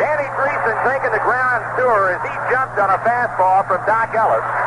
Danny 0.02 0.26
Driessen 0.34 0.78
taking 0.90 1.14
the 1.14 1.22
ground 1.22 1.62
tour 1.78 2.18
as 2.18 2.22
he 2.26 2.34
jumped 2.50 2.82
on 2.82 2.90
a 2.90 2.98
fastball 3.06 3.62
from 3.70 3.78
Dock 3.86 4.10
Ellis 4.18 4.59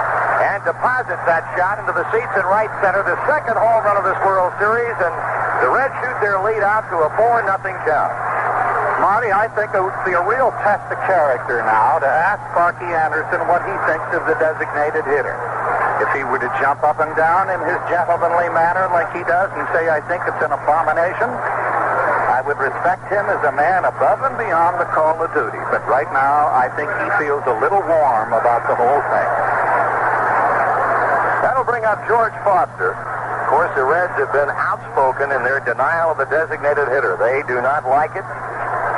and 0.43 0.59
deposits 0.67 1.23
that 1.23 1.47
shot 1.55 1.79
into 1.79 1.95
the 1.95 2.03
seats 2.11 2.35
in 2.35 2.43
right 2.51 2.71
center, 2.83 3.07
the 3.07 3.15
second 3.31 3.55
home 3.55 3.87
run 3.87 3.95
of 3.95 4.03
this 4.03 4.19
World 4.27 4.51
Series, 4.59 4.99
and 4.99 5.15
the 5.63 5.71
Reds 5.71 5.95
shoot 6.03 6.19
their 6.19 6.43
lead 6.43 6.67
out 6.67 6.83
to 6.91 6.99
a 6.99 7.11
4 7.15 7.47
nothing 7.47 7.79
count. 7.87 8.11
Marty, 8.99 9.31
I 9.31 9.47
think 9.55 9.71
it 9.75 9.83
would 9.83 9.95
be 10.03 10.15
a 10.15 10.23
real 10.23 10.51
test 10.63 10.87
of 10.91 10.99
character 11.07 11.63
now 11.63 11.99
to 11.99 12.07
ask 12.07 12.43
Sparky 12.55 12.87
Anderson 12.87 13.43
what 13.51 13.63
he 13.67 13.75
thinks 13.87 14.11
of 14.15 14.27
the 14.27 14.35
designated 14.39 15.07
hitter. 15.07 15.35
If 16.03 16.11
he 16.15 16.27
were 16.27 16.43
to 16.43 16.51
jump 16.59 16.83
up 16.83 16.99
and 16.99 17.15
down 17.15 17.51
in 17.51 17.63
his 17.63 17.79
gentlemanly 17.87 18.51
manner 18.51 18.91
like 18.91 19.11
he 19.15 19.23
does 19.27 19.51
and 19.55 19.67
say, 19.71 19.91
I 19.91 20.03
think 20.11 20.27
it's 20.27 20.43
an 20.43 20.51
abomination, 20.51 21.31
I 21.31 22.43
would 22.43 22.59
respect 22.59 23.07
him 23.07 23.27
as 23.31 23.43
a 23.47 23.55
man 23.55 23.87
above 23.87 24.23
and 24.27 24.35
beyond 24.39 24.83
the 24.83 24.91
call 24.91 25.15
of 25.23 25.31
duty. 25.35 25.63
But 25.71 25.87
right 25.87 26.11
now, 26.11 26.51
I 26.51 26.67
think 26.75 26.91
he 26.91 27.09
feels 27.23 27.47
a 27.47 27.55
little 27.63 27.83
warm 27.83 28.35
about 28.35 28.67
the 28.67 28.75
whole 28.75 29.03
thing. 29.11 29.52
That'll 31.63 31.79
bring 31.79 31.87
up 31.87 32.03
George 32.11 32.35
Foster. 32.43 32.91
Of 32.91 33.47
course, 33.47 33.71
the 33.79 33.87
Reds 33.87 34.19
have 34.19 34.35
been 34.35 34.51
outspoken 34.51 35.31
in 35.31 35.47
their 35.47 35.63
denial 35.63 36.11
of 36.11 36.19
the 36.19 36.27
designated 36.27 36.91
hitter. 36.91 37.15
They 37.15 37.39
do 37.47 37.63
not 37.63 37.87
like 37.87 38.11
it, 38.19 38.27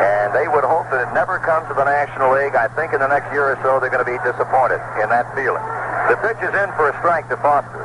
and 0.00 0.32
they 0.32 0.48
would 0.48 0.64
hope 0.64 0.88
that 0.88 1.04
it 1.04 1.12
never 1.12 1.36
comes 1.44 1.68
to 1.68 1.76
the 1.76 1.84
National 1.84 2.32
League. 2.32 2.56
I 2.56 2.72
think 2.72 2.96
in 2.96 3.04
the 3.04 3.12
next 3.12 3.28
year 3.36 3.52
or 3.52 3.60
so, 3.60 3.84
they're 3.84 3.92
going 3.92 4.00
to 4.00 4.08
be 4.08 4.16
disappointed 4.24 4.80
in 4.96 5.12
that 5.12 5.28
feeling. 5.36 5.60
The 6.08 6.16
pitch 6.24 6.40
is 6.40 6.56
in 6.56 6.72
for 6.72 6.88
a 6.88 6.96
strike 7.04 7.28
to 7.28 7.36
Foster. 7.44 7.84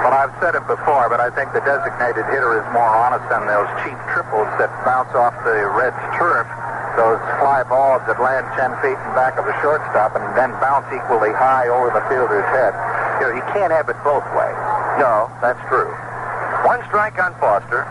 Well, 0.00 0.16
I've 0.16 0.32
said 0.40 0.56
it 0.56 0.64
before, 0.64 1.12
but 1.12 1.20
I 1.20 1.28
think 1.28 1.52
the 1.52 1.60
designated 1.68 2.24
hitter 2.32 2.56
is 2.56 2.64
more 2.72 2.88
honest 2.88 3.28
than 3.28 3.44
those 3.44 3.68
cheap 3.84 4.00
triples 4.16 4.48
that 4.56 4.72
bounce 4.88 5.12
off 5.12 5.36
the 5.44 5.60
Reds' 5.76 6.00
turf. 6.16 6.48
Those 6.96 7.16
fly 7.40 7.64
balls 7.64 8.04
that 8.04 8.20
land 8.20 8.44
10 8.52 8.68
feet 8.84 9.00
in 9.00 9.10
back 9.16 9.40
of 9.40 9.48
the 9.48 9.56
shortstop 9.64 10.12
and 10.12 10.24
then 10.36 10.52
bounce 10.60 10.84
equally 10.92 11.32
high 11.32 11.72
over 11.72 11.88
the 11.88 12.04
fielder's 12.12 12.44
head. 12.52 12.76
You 13.20 13.28
know, 13.28 13.32
you 13.32 13.44
can't 13.56 13.72
have 13.72 13.88
it 13.88 13.96
both 14.04 14.24
ways. 14.36 14.58
No, 15.00 15.32
that's 15.40 15.60
true. 15.72 15.88
One 16.68 16.84
strike 16.92 17.16
on 17.16 17.32
Foster. 17.40 17.88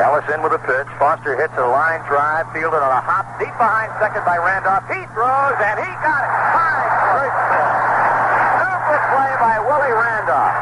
Ellis 0.00 0.24
in 0.32 0.40
with 0.42 0.56
a 0.56 0.62
pitch. 0.64 0.88
Foster 0.98 1.36
hits 1.36 1.52
a 1.60 1.66
line 1.68 2.00
drive, 2.08 2.48
fielded 2.52 2.80
on 2.80 2.92
a 2.92 3.02
hop 3.04 3.28
deep 3.38 3.52
behind 3.60 3.92
second 4.00 4.24
by 4.24 4.40
Randolph. 4.40 4.88
He 4.88 5.04
throws, 5.12 5.58
and 5.60 5.76
he 5.78 5.90
got 6.00 6.22
it. 6.22 6.32
My 6.54 6.72
gracious. 7.12 7.68
Super 8.62 9.00
play 9.12 9.32
by 9.36 9.54
Willie 9.68 9.96
Randolph. 9.96 10.53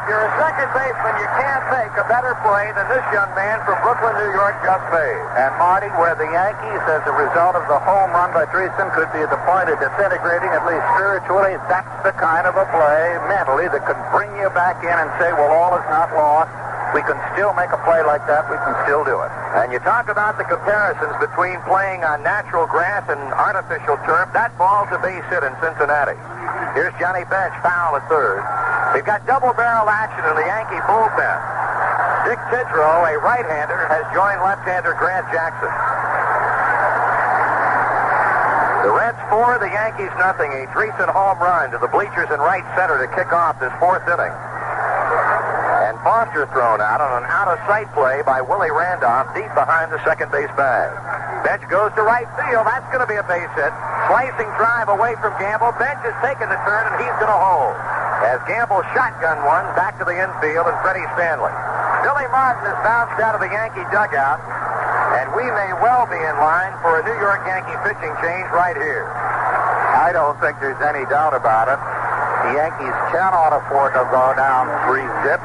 If 0.00 0.08
you're 0.08 0.24
a 0.24 0.32
second 0.40 0.72
baseman, 0.72 1.12
you 1.20 1.28
can't 1.36 1.66
make 1.76 1.92
a 2.00 2.08
better 2.08 2.32
play 2.40 2.72
than 2.72 2.88
this 2.88 3.04
young 3.12 3.28
man 3.36 3.60
from 3.68 3.76
Brooklyn, 3.84 4.16
New 4.16 4.32
York, 4.32 4.56
just 4.64 4.80
made. 4.88 5.20
And 5.36 5.52
Marty, 5.60 5.92
where 6.00 6.16
the 6.16 6.24
Yankees, 6.24 6.80
as 6.88 7.04
a 7.04 7.12
result 7.20 7.52
of 7.52 7.68
the 7.68 7.76
home 7.84 8.08
run 8.16 8.32
by 8.32 8.48
Driessen, 8.48 8.88
could 8.96 9.12
be 9.12 9.20
at 9.20 9.28
the 9.28 9.36
point 9.44 9.68
of 9.68 9.76
disintegrating, 9.76 10.48
at 10.56 10.64
least 10.64 10.80
spiritually, 10.96 11.60
that's 11.68 11.92
the 12.00 12.16
kind 12.16 12.48
of 12.48 12.56
a 12.56 12.64
play 12.72 13.20
mentally 13.28 13.68
that 13.68 13.84
could 13.84 14.00
bring 14.08 14.32
you 14.40 14.48
back 14.56 14.80
in 14.80 14.96
and 14.96 15.12
say, 15.20 15.36
well, 15.36 15.52
all 15.52 15.76
is 15.76 15.84
not 15.92 16.08
lost. 16.16 16.48
We 16.96 17.04
can 17.04 17.20
still 17.36 17.52
make 17.52 17.68
a 17.68 17.78
play 17.84 18.00
like 18.00 18.24
that. 18.24 18.48
We 18.48 18.56
can 18.56 18.72
still 18.88 19.04
do 19.04 19.20
it. 19.20 19.30
And 19.60 19.68
you 19.68 19.84
talk 19.84 20.08
about 20.08 20.40
the 20.40 20.48
comparisons 20.48 21.12
between 21.20 21.60
playing 21.68 22.08
on 22.08 22.24
natural 22.24 22.64
grass 22.66 23.04
and 23.12 23.20
artificial 23.36 24.00
turf. 24.08 24.32
That 24.32 24.56
ball's 24.56 24.88
a 24.96 24.98
base 24.98 25.28
hit 25.28 25.44
in 25.44 25.52
Cincinnati. 25.60 26.16
Here's 26.74 26.94
Johnny 27.02 27.26
Bench, 27.26 27.54
foul 27.62 27.98
at 27.98 28.06
third. 28.06 28.42
We've 28.94 29.06
got 29.06 29.26
double 29.26 29.52
barrel 29.54 29.90
action 29.90 30.22
in 30.22 30.34
the 30.38 30.46
Yankee 30.46 30.78
bullpen. 30.86 31.38
Dick 32.26 32.38
Tidrow, 32.52 33.06
a 33.10 33.18
right-hander, 33.18 33.90
has 33.90 34.06
joined 34.14 34.38
left-hander 34.42 34.94
Grant 34.94 35.26
Jackson. 35.34 35.72
The 38.86 38.92
Reds 38.94 39.18
four, 39.28 39.58
the 39.58 39.70
Yankees 39.70 40.14
nothing. 40.18 40.52
A 40.52 40.66
Driessen 40.70 41.10
home 41.10 41.38
run 41.38 41.70
to 41.70 41.78
the 41.78 41.88
bleachers 41.88 42.30
in 42.30 42.38
right 42.38 42.64
center 42.78 42.98
to 42.98 43.08
kick 43.14 43.32
off 43.32 43.58
this 43.58 43.72
fourth 43.78 44.06
inning. 44.06 44.32
Foster 46.00 46.48
thrown 46.48 46.80
out 46.80 47.04
on 47.04 47.20
an 47.20 47.28
out-of-sight 47.28 47.92
play 47.92 48.24
by 48.24 48.40
Willie 48.40 48.72
Randolph 48.72 49.36
deep 49.36 49.52
behind 49.52 49.92
the 49.92 50.00
second 50.00 50.32
base 50.32 50.48
bag. 50.56 50.88
Bench 51.44 51.60
goes 51.68 51.92
to 51.92 52.00
right 52.00 52.24
field. 52.40 52.64
That's 52.64 52.88
going 52.88 53.04
to 53.04 53.10
be 53.10 53.20
a 53.20 53.26
base 53.28 53.52
hit. 53.52 53.68
Slicing 54.08 54.48
drive 54.56 54.88
away 54.88 55.12
from 55.20 55.36
Gamble. 55.36 55.76
Bench 55.76 56.00
is 56.08 56.16
taking 56.24 56.48
the 56.48 56.56
turn, 56.64 56.88
and 56.88 56.96
he's 57.04 57.12
going 57.20 57.28
to 57.28 57.36
hold. 57.36 57.76
As 58.24 58.40
Gamble 58.48 58.80
shotgun 58.96 59.44
one 59.44 59.68
back 59.76 60.00
to 60.00 60.08
the 60.08 60.16
infield 60.16 60.72
and 60.72 60.76
Freddie 60.80 61.04
Stanley. 61.20 61.52
Billy 62.00 62.28
Martin 62.32 62.64
has 62.64 62.80
bounced 62.80 63.20
out 63.20 63.36
of 63.36 63.44
the 63.44 63.52
Yankee 63.52 63.84
dugout, 63.92 64.40
and 65.20 65.28
we 65.36 65.44
may 65.52 65.76
well 65.84 66.08
be 66.08 66.16
in 66.16 66.36
line 66.40 66.72
for 66.80 66.96
a 66.96 67.04
New 67.04 67.16
York 67.20 67.44
Yankee 67.44 67.76
pitching 67.84 68.12
change 68.24 68.48
right 68.56 68.76
here. 68.76 69.04
I 69.04 70.16
don't 70.16 70.40
think 70.40 70.56
there's 70.64 70.80
any 70.80 71.04
doubt 71.12 71.36
about 71.36 71.68
it. 71.68 71.80
The 72.48 72.56
Yankees 72.56 72.96
cannot 73.12 73.52
afford 73.52 73.92
to 73.92 74.04
go 74.08 74.32
down 74.32 74.64
three 74.88 75.04
zip. 75.28 75.44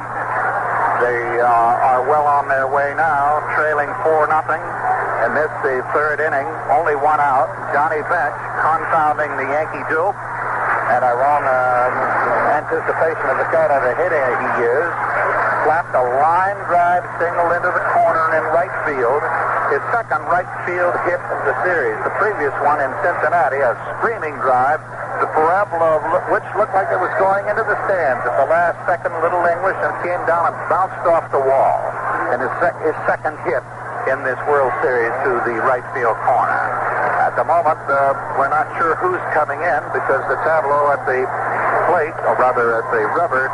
They 1.06 1.38
uh, 1.38 1.46
are 1.46 2.02
well 2.10 2.26
on 2.26 2.50
their 2.50 2.66
way 2.66 2.90
now, 2.98 3.38
trailing 3.54 3.94
4 4.02 4.26
nothing. 4.26 4.58
And 5.22 5.38
this, 5.38 5.54
the 5.62 5.86
third 5.94 6.18
inning, 6.18 6.50
only 6.74 6.98
one 6.98 7.22
out. 7.22 7.46
Johnny 7.70 8.02
Bench 8.10 8.34
confounding 8.66 9.30
the 9.38 9.46
Yankee 9.54 9.86
dupe. 9.86 10.18
And 10.90 11.06
a 11.06 11.14
wrong 11.14 11.46
uh, 11.46 12.58
anticipation 12.58 13.22
of 13.30 13.38
the 13.38 13.46
kind 13.54 13.70
of 13.70 13.86
a 13.86 13.94
hitter 14.02 14.18
he 14.18 14.50
is. 14.66 14.90
Slapped 15.70 15.94
a 15.94 16.02
line 16.26 16.58
drive 16.66 17.06
single 17.22 17.54
into 17.54 17.70
the 17.70 17.86
corner 17.94 18.42
in 18.42 18.44
right 18.50 18.74
field. 18.90 19.22
His 19.74 19.82
second 19.90 20.22
right 20.30 20.48
field 20.70 20.94
hit 21.10 21.18
of 21.18 21.40
the 21.46 21.56
series. 21.66 21.98
The 22.06 22.14
previous 22.22 22.54
one 22.62 22.78
in 22.78 22.92
Cincinnati, 23.02 23.58
a 23.58 23.74
screaming 23.98 24.38
drive 24.46 24.78
the 25.24 25.32
parabola 25.32 25.98
of 25.98 26.04
which 26.28 26.44
looked 26.60 26.76
like 26.76 26.92
it 26.92 27.00
was 27.00 27.12
going 27.18 27.48
into 27.48 27.64
the 27.64 27.78
stands 27.88 28.20
at 28.28 28.36
the 28.36 28.48
last 28.52 28.76
second, 28.84 29.16
Little 29.24 29.42
English, 29.48 29.80
and 29.80 29.92
came 30.04 30.20
down 30.28 30.52
and 30.52 30.56
bounced 30.68 31.02
off 31.08 31.24
the 31.32 31.40
wall. 31.40 31.80
And 32.36 32.44
his, 32.44 32.52
sec- 32.60 32.78
his 32.84 32.98
second 33.08 33.40
hit 33.48 33.64
in 34.12 34.22
this 34.28 34.38
World 34.46 34.76
Series 34.84 35.16
to 35.24 35.40
the 35.48 35.56
right 35.64 35.86
field 35.96 36.20
corner. 36.28 36.62
At 37.24 37.34
the 37.40 37.48
moment, 37.48 37.80
uh, 37.88 38.14
we're 38.38 38.52
not 38.52 38.68
sure 38.78 39.00
who's 39.00 39.24
coming 39.34 39.58
in 39.64 39.82
because 39.96 40.22
the 40.28 40.38
tableau 40.44 40.92
at 40.92 41.02
the 41.08 41.24
plate, 41.90 42.16
or 42.28 42.36
rather 42.38 42.84
at 42.84 42.88
the 42.92 43.08
rubber, 43.16 43.48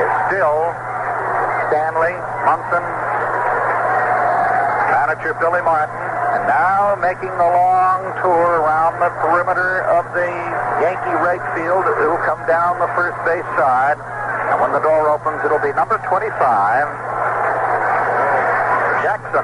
is 0.00 0.10
still 0.30 0.72
Stanley, 1.68 2.14
Munson, 2.46 2.84
manager 5.18 5.34
Billy 5.40 5.62
Martin, 5.62 5.94
and 6.38 6.46
now 6.46 6.94
making 7.02 7.30
the 7.34 7.50
long 7.50 8.06
tour 8.22 8.62
around 8.62 9.02
the 9.02 9.10
perimeter 9.18 9.82
of 9.90 10.06
the 10.14 10.30
Yankee 10.78 11.18
right 11.18 11.42
field. 11.58 11.82
It'll 11.98 12.22
come 12.22 12.38
down 12.46 12.78
the 12.78 12.86
first 12.94 13.18
base 13.26 13.46
side. 13.58 13.98
And 13.98 14.62
when 14.62 14.70
the 14.70 14.78
door 14.78 15.10
opens, 15.10 15.42
it'll 15.44 15.58
be 15.58 15.74
number 15.74 15.98
25, 16.06 16.38
Jackson 19.02 19.42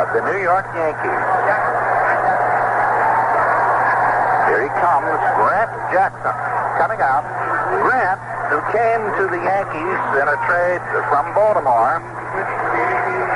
of 0.00 0.08
the 0.16 0.22
New 0.32 0.40
York 0.40 0.64
Yankees. 0.72 1.24
Here 4.48 4.64
he 4.64 4.70
comes, 4.80 5.12
Grant 5.36 5.72
Jackson, 5.92 6.36
coming 6.80 7.04
out. 7.04 7.20
Grant, 7.84 8.20
who 8.48 8.64
came 8.72 9.02
to 9.20 9.24
the 9.28 9.40
Yankees 9.44 10.00
in 10.16 10.24
a 10.24 10.38
trade 10.48 10.80
from 11.12 11.34
Baltimore 11.36 12.18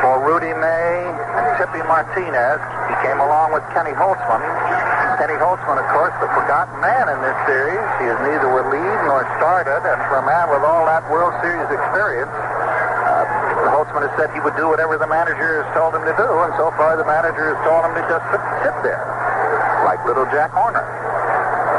for 0.03 0.18
Rudy 0.26 0.50
May 0.59 0.90
and 1.07 1.46
Tippy 1.57 1.80
Martinez. 1.86 2.59
He 2.90 2.96
came 3.07 3.22
along 3.22 3.55
with 3.55 3.62
Kenny 3.70 3.94
Holtzman. 3.94 4.42
Kenny 5.22 5.38
Holtzman, 5.38 5.78
of 5.78 5.86
course, 5.94 6.11
the 6.18 6.26
forgotten 6.34 6.74
man 6.82 7.07
in 7.07 7.18
this 7.22 7.38
series. 7.46 7.78
He 8.03 8.11
is 8.11 8.18
neither 8.26 8.50
relieved 8.50 9.03
nor 9.07 9.22
started, 9.38 9.78
and 9.86 9.98
for 10.11 10.18
a 10.18 10.26
man 10.26 10.50
with 10.50 10.66
all 10.66 10.82
that 10.90 11.07
World 11.07 11.30
Series 11.38 11.70
experience, 11.70 12.32
uh, 12.34 13.70
Holtzman 13.70 14.03
has 14.03 14.12
said 14.18 14.34
he 14.34 14.42
would 14.42 14.59
do 14.59 14.66
whatever 14.66 14.98
the 14.98 15.07
manager 15.07 15.62
has 15.62 15.68
told 15.78 15.94
him 15.94 16.03
to 16.03 16.14
do, 16.18 16.28
and 16.42 16.50
so 16.59 16.74
far 16.74 16.98
the 16.98 17.07
manager 17.07 17.55
has 17.55 17.61
told 17.62 17.86
him 17.86 17.94
to 17.94 18.03
just 18.11 18.24
sit, 18.34 18.42
sit 18.66 18.76
there, 18.82 19.03
like 19.86 20.03
little 20.03 20.26
Jack 20.34 20.50
Horner. 20.50 20.82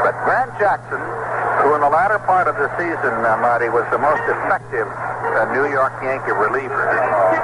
But 0.00 0.16
Grant 0.24 0.56
Jackson, 0.56 1.02
who 1.60 1.76
in 1.76 1.84
the 1.84 1.92
latter 1.92 2.18
part 2.24 2.48
of 2.48 2.56
the 2.56 2.72
season, 2.80 3.14
uh, 3.20 3.36
Marty, 3.44 3.68
was 3.68 3.84
the 3.92 4.00
most 4.00 4.24
effective 4.24 4.88
uh, 5.34 5.50
New 5.52 5.66
York 5.70 5.92
Yankee 6.02 6.32
reliever, 6.32 6.86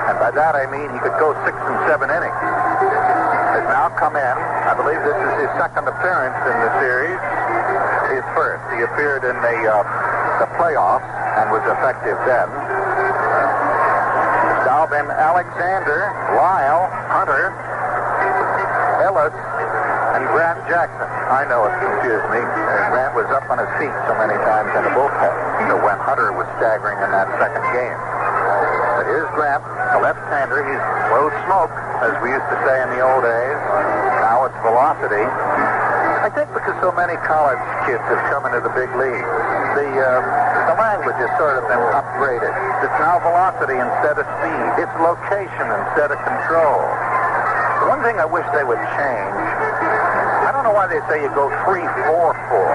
and 0.09 0.17
by 0.19 0.31
that 0.31 0.55
I 0.55 0.71
mean 0.71 0.89
he 0.91 0.99
could 1.03 1.19
go 1.19 1.35
six 1.45 1.55
and 1.59 1.79
seven 1.91 2.09
innings, 2.09 2.41
has 3.55 3.67
now 3.67 3.91
come 3.99 4.15
in. 4.15 4.37
I 4.67 4.73
believe 4.79 5.03
this 5.03 5.19
is 5.19 5.33
his 5.47 5.51
second 5.59 5.91
appearance 5.91 6.39
in 6.47 6.57
the 6.63 6.71
series. 6.81 7.19
His 8.15 8.27
first. 8.35 8.63
He 8.75 8.83
appeared 8.83 9.23
in 9.23 9.37
the 9.39 9.57
uh, 9.71 9.83
the 10.43 10.49
playoffs 10.59 11.07
and 11.39 11.51
was 11.51 11.63
effective 11.67 12.19
then. 12.27 12.49
Then, 14.91 15.07
Alexander, 15.07 16.11
Lyle, 16.35 16.91
Hunter, 17.15 17.55
Ellis, 19.07 19.31
Grant 20.31 20.63
Jackson. 20.71 21.09
I 21.31 21.43
know 21.51 21.67
it 21.67 21.75
confused 21.83 22.27
me. 22.31 22.41
Grant 22.95 23.15
was 23.19 23.27
up 23.35 23.47
on 23.51 23.59
his 23.59 23.71
feet 23.83 23.95
so 24.07 24.15
many 24.15 24.39
times 24.47 24.71
in 24.79 24.83
the 24.87 24.93
bullpen. 24.95 25.33
So 25.67 25.75
when 25.83 25.99
Hunter 26.03 26.31
was 26.35 26.47
staggering 26.59 26.99
in 27.03 27.11
that 27.11 27.27
second 27.39 27.63
game. 27.75 27.99
But 28.99 29.07
here's 29.11 29.31
Grant, 29.35 29.63
a 29.67 29.99
left-hander. 29.99 30.63
He's 30.67 30.85
low 31.11 31.31
smoke, 31.47 31.75
as 32.03 32.15
we 32.23 32.31
used 32.31 32.47
to 32.47 32.59
say 32.63 32.77
in 32.83 32.89
the 32.95 33.03
old 33.03 33.27
days. 33.27 33.59
Now 34.23 34.47
it's 34.47 34.59
velocity. 34.63 35.27
I 36.21 36.29
think 36.31 36.53
because 36.55 36.77
so 36.79 36.93
many 36.93 37.17
college 37.27 37.59
kids 37.89 38.05
have 38.07 38.23
come 38.31 38.47
into 38.47 38.61
the 38.61 38.71
big 38.77 38.93
league, 38.95 39.27
the 39.75 39.89
uh, 39.89 40.21
the 40.69 40.77
language 40.79 41.17
has 41.17 41.33
sort 41.41 41.59
of 41.59 41.65
been 41.67 41.81
upgraded. 41.91 42.53
It's 42.85 42.99
now 43.03 43.19
velocity 43.25 43.75
instead 43.75 44.21
of 44.21 44.29
speed. 44.39 44.85
It's 44.85 44.95
location 45.01 45.67
instead 45.67 46.13
of 46.13 46.21
control. 46.23 46.79
One 47.89 48.05
thing 48.05 48.21
I 48.21 48.29
wish 48.29 48.45
they 48.53 48.63
would 48.63 48.79
change. 48.95 49.35
Know 50.71 50.79
why 50.79 50.87
they 50.87 51.03
say 51.11 51.19
you 51.19 51.35
go 51.35 51.51
three, 51.67 51.83
four, 52.07 52.31
four. 52.47 52.71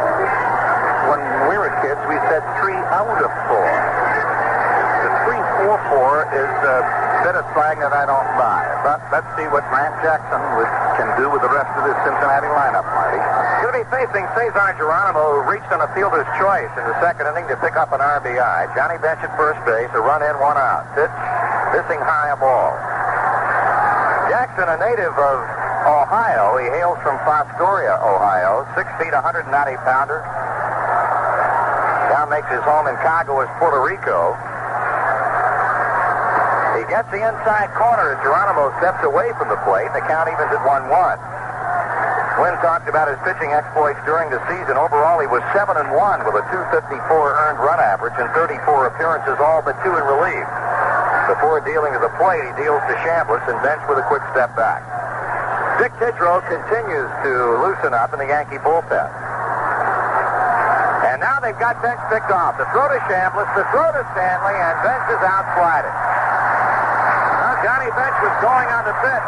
When 1.16 1.22
we 1.48 1.56
were 1.56 1.72
kids, 1.80 1.96
we 2.12 2.20
said 2.28 2.44
three 2.60 2.76
out 2.92 3.08
of 3.08 3.32
four. 3.48 3.72
The 5.00 5.12
three, 5.24 5.40
four, 5.64 5.80
four 5.88 6.28
is 6.28 6.56
a 6.76 6.78
bit 7.24 7.40
of 7.40 7.48
slang 7.56 7.80
that 7.80 7.96
I 7.96 8.04
don't 8.04 8.28
buy. 8.36 8.68
But 8.84 9.00
let's 9.16 9.32
see 9.40 9.48
what 9.48 9.64
Grant 9.72 9.96
Jackson 10.04 10.44
can 11.00 11.08
do 11.16 11.32
with 11.32 11.40
the 11.40 11.48
rest 11.48 11.72
of 11.80 11.88
this 11.88 11.96
Cincinnati 12.04 12.52
lineup, 12.52 12.84
Marty. 12.84 13.24
Going 13.64 13.80
to 13.80 13.88
be 13.88 13.88
facing 13.88 14.28
Cesar 14.36 14.76
Geronimo, 14.76 15.40
who 15.40 15.56
reached 15.56 15.72
on 15.72 15.80
a 15.80 15.88
fielder's 15.96 16.28
choice 16.36 16.68
in 16.76 16.84
the 16.84 17.00
second 17.00 17.32
inning 17.32 17.48
to 17.48 17.56
pick 17.64 17.80
up 17.80 17.96
an 17.96 18.04
RBI. 18.04 18.76
Johnny 18.76 19.00
Bench 19.00 19.24
at 19.24 19.32
first 19.40 19.64
base, 19.64 19.88
a 19.96 20.04
run 20.04 20.20
in, 20.20 20.36
one 20.44 20.60
out. 20.60 20.84
Pitch, 21.00 21.16
missing 21.72 22.04
high 22.04 22.36
a 22.36 22.38
ball. 22.44 22.76
Jackson, 24.28 24.68
a 24.68 24.76
native 24.84 25.16
of 25.16 25.55
Ohio. 25.86 26.57
He 26.57 26.66
hails 26.74 26.98
from 27.06 27.22
Fostoria, 27.22 28.02
Ohio. 28.02 28.66
Six 28.74 28.90
feet, 28.98 29.14
190 29.14 29.45
pounder. 29.86 30.26
Now 32.10 32.26
makes 32.26 32.49
his 32.49 32.66
home 32.66 32.90
in 32.90 32.98
Caguas, 33.06 33.45
Puerto 33.62 33.78
Rico. 33.86 34.34
He 36.76 36.84
gets 36.90 37.07
the 37.14 37.22
inside 37.22 37.70
corner 37.78 38.14
as 38.14 38.20
Geronimo 38.26 38.74
steps 38.82 39.06
away 39.06 39.30
from 39.38 39.48
the 39.53 39.62
plate. 39.62 39.94
The 39.94 40.02
count 40.10 40.26
evens 40.26 40.49
at 40.49 40.62
1-1. 40.66 40.90
Win 42.41 42.52
talked 42.60 42.90
about 42.90 43.07
his 43.07 43.16
pitching 43.24 43.56
exploits 43.56 44.02
during 44.03 44.28
the 44.34 44.41
season. 44.52 44.76
Overall, 44.76 45.22
he 45.24 45.30
was 45.30 45.40
7 45.56 45.72
and 45.78 45.88
1 45.94 46.26
with 46.28 46.36
a 46.36 46.44
254 46.52 46.99
earned 47.48 47.62
run 47.64 47.80
average 47.80 48.18
and 48.20 48.28
34 48.36 48.91
appearances, 48.91 49.40
all 49.40 49.62
but 49.64 49.78
two 49.86 49.94
in 49.95 50.03
relief. 50.03 50.44
Before 51.32 51.64
dealing 51.64 51.94
to 51.94 52.02
the 52.02 52.12
plate, 52.20 52.44
he 52.44 52.53
deals 52.60 52.84
to 52.91 52.94
Chambliss 53.07 53.41
and 53.48 53.56
bench 53.64 53.82
with 53.88 54.03
a 54.03 54.06
quick 54.12 54.22
step 54.36 54.52
back. 54.60 54.95
Dick 55.76 55.91
Tidrow 55.99 56.39
continues 56.47 57.11
to 57.27 57.31
loosen 57.60 57.91
up 57.91 58.15
in 58.15 58.19
the 58.23 58.30
Yankee 58.31 58.64
bullpen. 58.64 59.11
And 61.03 61.19
now 61.19 61.43
they've 61.43 61.60
got 61.60 61.84
Bench 61.84 61.99
picked 62.07 62.31
off. 62.31 62.56
The 62.56 62.64
throw 62.72 62.88
to 62.88 62.99
Chambliss, 63.11 63.47
the 63.60 63.68
throw 63.76 63.84
to 63.91 64.03
Stanley, 64.15 64.56
and 64.56 64.76
Bench 64.88 65.06
is 65.11 65.19
out 65.19 65.43
sliding. 65.52 65.91
Now 67.43 67.60
Johnny 67.60 67.91
Bench 67.91 68.18
was 68.23 68.35
going 68.39 68.72
on 68.72 68.88
the 68.88 68.95
pitch. 69.03 69.26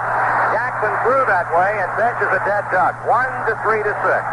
Jackson 0.56 0.94
threw 1.04 1.20
that 1.28 1.52
way, 1.52 1.84
and 1.84 1.92
Bench 2.00 2.16
is 2.24 2.32
a 2.32 2.40
dead 2.48 2.64
duck. 2.72 2.96
One 3.04 3.28
to 3.52 3.54
three 3.68 3.84
to 3.84 3.94
six. 4.08 4.24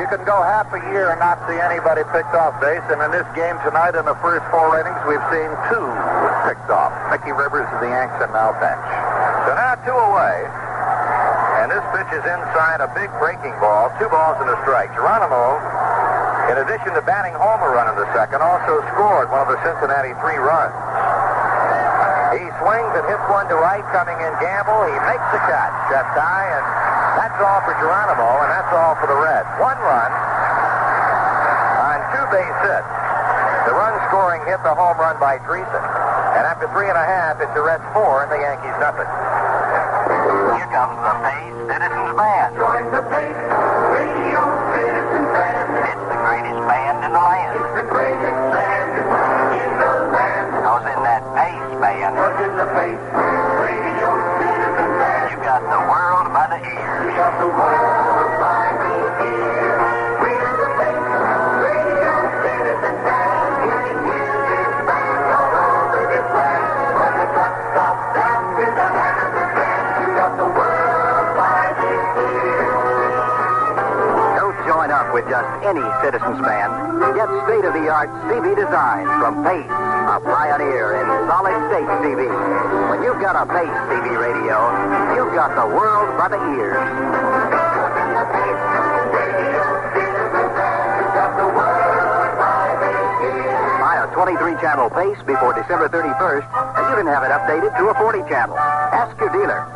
You 0.00 0.08
can 0.08 0.24
go 0.24 0.40
half 0.40 0.72
a 0.72 0.80
year 0.88 1.12
and 1.12 1.20
not 1.20 1.36
see 1.44 1.60
anybody 1.60 2.00
picked 2.16 2.32
off 2.32 2.56
base, 2.64 2.84
and 2.88 3.04
in 3.04 3.12
this 3.12 3.28
game 3.36 3.60
tonight, 3.60 3.92
in 3.92 4.08
the 4.08 4.16
first 4.24 4.44
four 4.48 4.80
innings, 4.80 5.00
we've 5.04 5.26
seen 5.28 5.52
two 5.68 5.88
picked 6.50 6.66
off. 6.66 6.90
Mickey 7.14 7.30
Rivers 7.30 7.62
of 7.70 7.78
the 7.78 7.86
Yanks 7.86 8.18
and 8.18 8.34
now 8.34 8.50
Bench. 8.58 8.82
So 9.46 9.54
now 9.54 9.78
two 9.86 9.94
away. 9.94 10.42
And 11.62 11.70
this 11.70 11.84
pitch 11.94 12.10
is 12.10 12.26
inside 12.26 12.82
a 12.82 12.90
big 12.90 13.06
breaking 13.22 13.54
ball, 13.62 13.94
two 14.02 14.10
balls 14.10 14.34
and 14.42 14.50
a 14.50 14.58
strike. 14.66 14.90
Geronimo, 14.98 15.62
in 16.50 16.58
addition 16.58 16.90
to 16.98 17.06
batting 17.06 17.38
home 17.38 17.62
a 17.62 17.70
run 17.70 17.86
in 17.86 17.94
the 17.94 18.08
second, 18.10 18.42
also 18.42 18.82
scored 18.90 19.30
one 19.30 19.46
of 19.46 19.50
the 19.54 19.62
Cincinnati 19.62 20.10
three 20.18 20.42
runs. 20.42 20.74
He 22.34 22.42
swings 22.58 22.90
and 22.98 23.06
hits 23.06 23.22
one 23.30 23.46
to 23.46 23.54
right, 23.54 23.86
coming 23.94 24.18
in 24.18 24.34
Gamble. 24.42 24.90
He 24.90 24.98
makes 25.06 25.26
the 25.30 25.38
catch, 25.46 25.74
chest 25.86 26.10
high, 26.18 26.50
and 26.50 26.66
that's 27.14 27.38
all 27.38 27.62
for 27.62 27.78
Geronimo, 27.78 28.42
and 28.42 28.50
that's 28.50 28.74
all 28.74 28.98
for 28.98 29.06
the 29.06 29.18
Reds. 29.22 29.46
One 29.62 29.78
run 29.78 30.10
on 31.78 31.98
two 32.10 32.26
base 32.34 32.58
hits. 32.66 32.90
The 33.70 33.74
run 33.78 33.94
scoring 34.10 34.42
hit 34.50 34.58
the 34.66 34.74
home 34.74 34.98
run 34.98 35.14
by 35.22 35.38
Driessen. 35.46 35.99
And 36.40 36.48
after 36.48 36.72
three 36.72 36.88
and 36.88 36.96
a 36.96 37.04
half, 37.04 37.36
it's 37.36 37.52
the 37.52 37.60
Reds 37.60 37.84
four 37.92 38.24
and 38.24 38.32
the 38.32 38.40
Yankees 38.40 38.72
nothing. 38.80 39.04
Here 39.04 40.72
comes 40.72 40.96
the 40.96 41.14
Pace 41.20 41.52
Citizens 41.68 42.16
Band. 42.16 42.56
Join 42.56 42.84
the 42.96 43.04
Pace 43.12 43.44
Radio 43.92 44.40
Citizens 44.72 45.28
Band. 45.36 45.68
It's 45.84 46.00
the 46.00 46.16
greatest 46.16 46.60
band 46.64 46.96
in 47.04 47.12
the 47.12 47.20
land. 47.20 47.52
It's 47.60 47.74
the 47.76 47.86
greatest 47.92 48.40
band 48.56 48.88
in 49.52 49.68
the 49.84 49.92
land. 50.16 50.48
Goes 50.64 50.86
in 50.88 51.00
that 51.04 51.24
Pace 51.36 51.72
band. 51.76 52.16
Goes 52.16 52.40
in 52.40 52.52
the 52.56 52.68
Pace 52.72 53.04
Radio 53.60 54.08
Citizens 54.40 54.96
Band. 54.96 55.24
You 55.28 55.38
got 55.44 55.60
the 55.60 55.82
world 55.92 56.32
by 56.32 56.56
the 56.56 56.60
ears. 56.64 57.04
You 57.04 57.20
got 57.20 57.36
the 57.36 57.52
world 57.52 57.89
any 75.64 75.84
Citizens 76.02 76.40
band. 76.40 76.72
Get 77.14 77.28
state-of-the-art 77.44 78.10
CB 78.28 78.56
designs 78.56 79.10
from 79.20 79.44
Pace, 79.44 79.68
a 79.68 80.20
pioneer 80.20 81.00
in 81.00 81.06
solid-state 81.28 81.90
CB. 82.00 82.22
When 82.90 83.02
you've 83.02 83.20
got 83.20 83.36
a 83.36 83.44
Pace 83.44 83.76
CB 83.88 84.08
radio, 84.16 84.56
you've 85.16 85.34
got 85.34 85.54
the 85.56 85.66
world 85.68 86.16
by 86.16 86.28
the 86.28 86.40
ears. 86.56 86.80
Buy 93.80 93.96
a 94.00 94.08
23-channel 94.14 94.90
Pace 94.90 95.22
before 95.26 95.52
December 95.54 95.88
31st, 95.88 96.46
and 96.76 96.84
you 96.90 96.96
can 96.96 97.06
have 97.06 97.24
it 97.24 97.32
updated 97.32 97.76
to 97.78 97.88
a 97.88 97.94
40-channel. 97.94 98.56
Ask 98.56 99.18
your 99.18 99.30
dealer. 99.30 99.66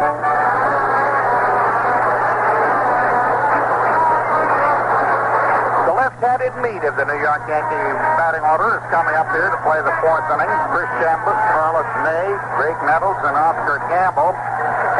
Left-handed 6.44 6.84
of 6.84 7.00
the 7.00 7.08
New 7.08 7.16
York 7.24 7.40
Yankee 7.48 7.88
batting 8.20 8.44
order 8.44 8.76
is 8.76 8.84
coming 8.92 9.16
up 9.16 9.32
here 9.32 9.48
to 9.48 9.56
play 9.64 9.80
the 9.80 9.96
fourth 10.04 10.28
inning. 10.28 10.52
Chris 10.76 10.92
Chambliss, 11.00 11.40
Carlos 11.56 11.88
May, 12.04 12.28
Graig 12.60 12.76
Nettles, 12.84 13.16
and 13.24 13.32
Oscar 13.32 13.80
Gamble. 13.88 14.36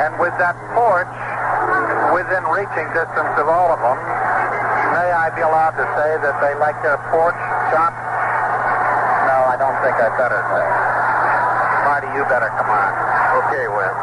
And 0.01 0.17
with 0.17 0.33
that 0.41 0.57
porch 0.73 1.13
within 2.17 2.49
reaching 2.49 2.89
distance 2.97 3.37
of 3.37 3.53
all 3.53 3.77
of 3.77 3.77
them, 3.77 4.01
may 4.97 5.13
I 5.13 5.29
be 5.37 5.45
allowed 5.45 5.77
to 5.77 5.85
say 6.01 6.17
that 6.25 6.33
they 6.41 6.57
like 6.57 6.81
their 6.81 6.97
porch 7.13 7.37
chopped? 7.69 8.01
No, 9.29 9.37
I 9.45 9.61
don't 9.61 9.77
think 9.85 10.01
I 10.01 10.09
better 10.17 10.41
say. 10.49 10.65
Marty, 11.85 12.09
you 12.17 12.25
better 12.25 12.49
come 12.57 12.73
on. 12.73 12.89
Okay, 13.45 13.69
Win. 13.69 13.95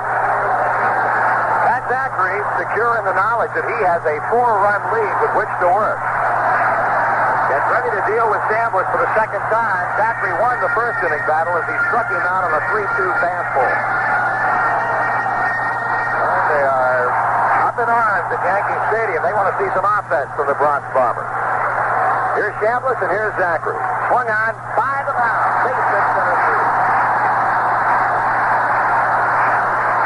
Pat 1.66 1.90
Zachry 1.90 2.38
secure 2.62 3.02
in 3.02 3.04
the 3.10 3.18
knowledge 3.18 3.50
that 3.58 3.66
he 3.66 3.78
has 3.82 4.06
a 4.06 4.22
four-run 4.30 4.82
lead 4.94 5.16
with 5.26 5.42
which 5.42 5.54
to 5.66 5.74
work. 5.74 6.11
Ready 7.72 7.88
to 7.88 8.04
deal 8.04 8.28
with 8.28 8.44
Chambliss 8.52 8.84
for 8.92 9.00
the 9.00 9.08
second 9.16 9.40
time. 9.48 9.86
Zachry 9.96 10.36
won 10.44 10.60
the 10.60 10.68
first 10.76 11.00
inning 11.08 11.24
battle 11.24 11.56
as 11.56 11.64
he 11.72 11.78
struck 11.88 12.04
him 12.12 12.20
out 12.20 12.44
on 12.44 12.52
a 12.52 12.60
3-2 12.68 12.84
fastball. 13.24 13.72
And 16.20 16.44
they 16.52 16.68
are 16.68 17.08
up 17.64 17.80
in 17.80 17.88
arms 17.88 18.28
at 18.28 18.44
Yankee 18.44 18.76
Stadium. 18.92 19.24
They 19.24 19.32
want 19.32 19.56
to 19.56 19.56
see 19.56 19.72
some 19.72 19.88
offense 19.88 20.28
from 20.36 20.52
the 20.52 20.58
Bronx 20.60 20.84
Bombers. 20.92 21.24
Here's 22.36 22.52
Chambliss 22.60 23.00
and 23.00 23.08
here's 23.08 23.32
Zachry. 23.40 23.80
Swung 24.12 24.28
on 24.28 24.52
by 24.76 25.08
the 25.08 25.16
mound. 25.16 25.48
Six 25.64 25.80
center 25.96 26.38
field. 26.44 26.72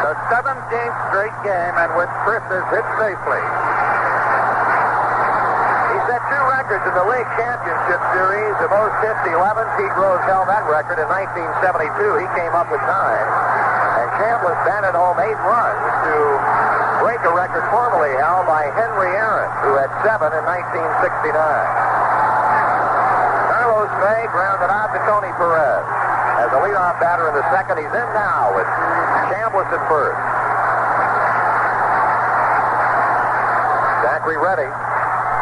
The 0.05 0.13
17th 0.37 0.97
straight 1.09 1.37
game 1.41 1.73
and 1.81 1.89
with 1.97 2.13
Chris 2.29 2.45
has 2.45 2.65
hit 2.69 2.85
safely. 3.01 3.64
Set 6.15 6.31
two 6.31 6.47
records 6.47 6.79
in 6.87 6.95
the 6.95 7.07
league 7.11 7.27
championship 7.35 7.99
series. 8.15 8.55
The 8.63 8.71
most 8.71 8.95
hits 9.03 9.19
11. 9.35 9.35
Pete 9.75 9.91
Rose 9.99 10.23
held 10.23 10.47
that 10.47 10.63
record 10.63 10.95
in 10.95 11.11
1972. 11.11 11.91
He 11.91 12.27
came 12.39 12.55
up 12.55 12.71
with 12.71 12.79
nine. 12.87 13.27
And 13.99 14.07
Chambliss 14.15 14.55
batted 14.63 14.95
home 14.95 15.19
eight 15.19 15.35
runs 15.43 15.83
to 16.07 16.15
break 17.03 17.19
a 17.19 17.35
record 17.35 17.67
formerly 17.67 18.15
held 18.15 18.47
by 18.47 18.63
Henry 18.79 19.11
Aaron, 19.11 19.51
who 19.67 19.75
had 19.75 19.91
seven 20.07 20.31
in 20.31 20.39
1969. 20.47 21.35
Carlos 23.51 23.91
May 23.99 24.23
grounded 24.31 24.71
out 24.71 24.95
to 24.95 24.99
Tony 25.11 25.35
Perez. 25.35 25.83
As 26.47 26.47
a 26.55 26.63
leadoff 26.63 26.95
batter 27.03 27.27
in 27.27 27.35
the 27.35 27.43
second, 27.51 27.75
he's 27.75 27.91
in 27.91 28.09
now 28.15 28.55
with 28.55 28.69
Chambliss 29.35 29.67
at 29.67 29.83
first. 29.91 30.15
Zachry 34.07 34.39
ready. 34.39 34.84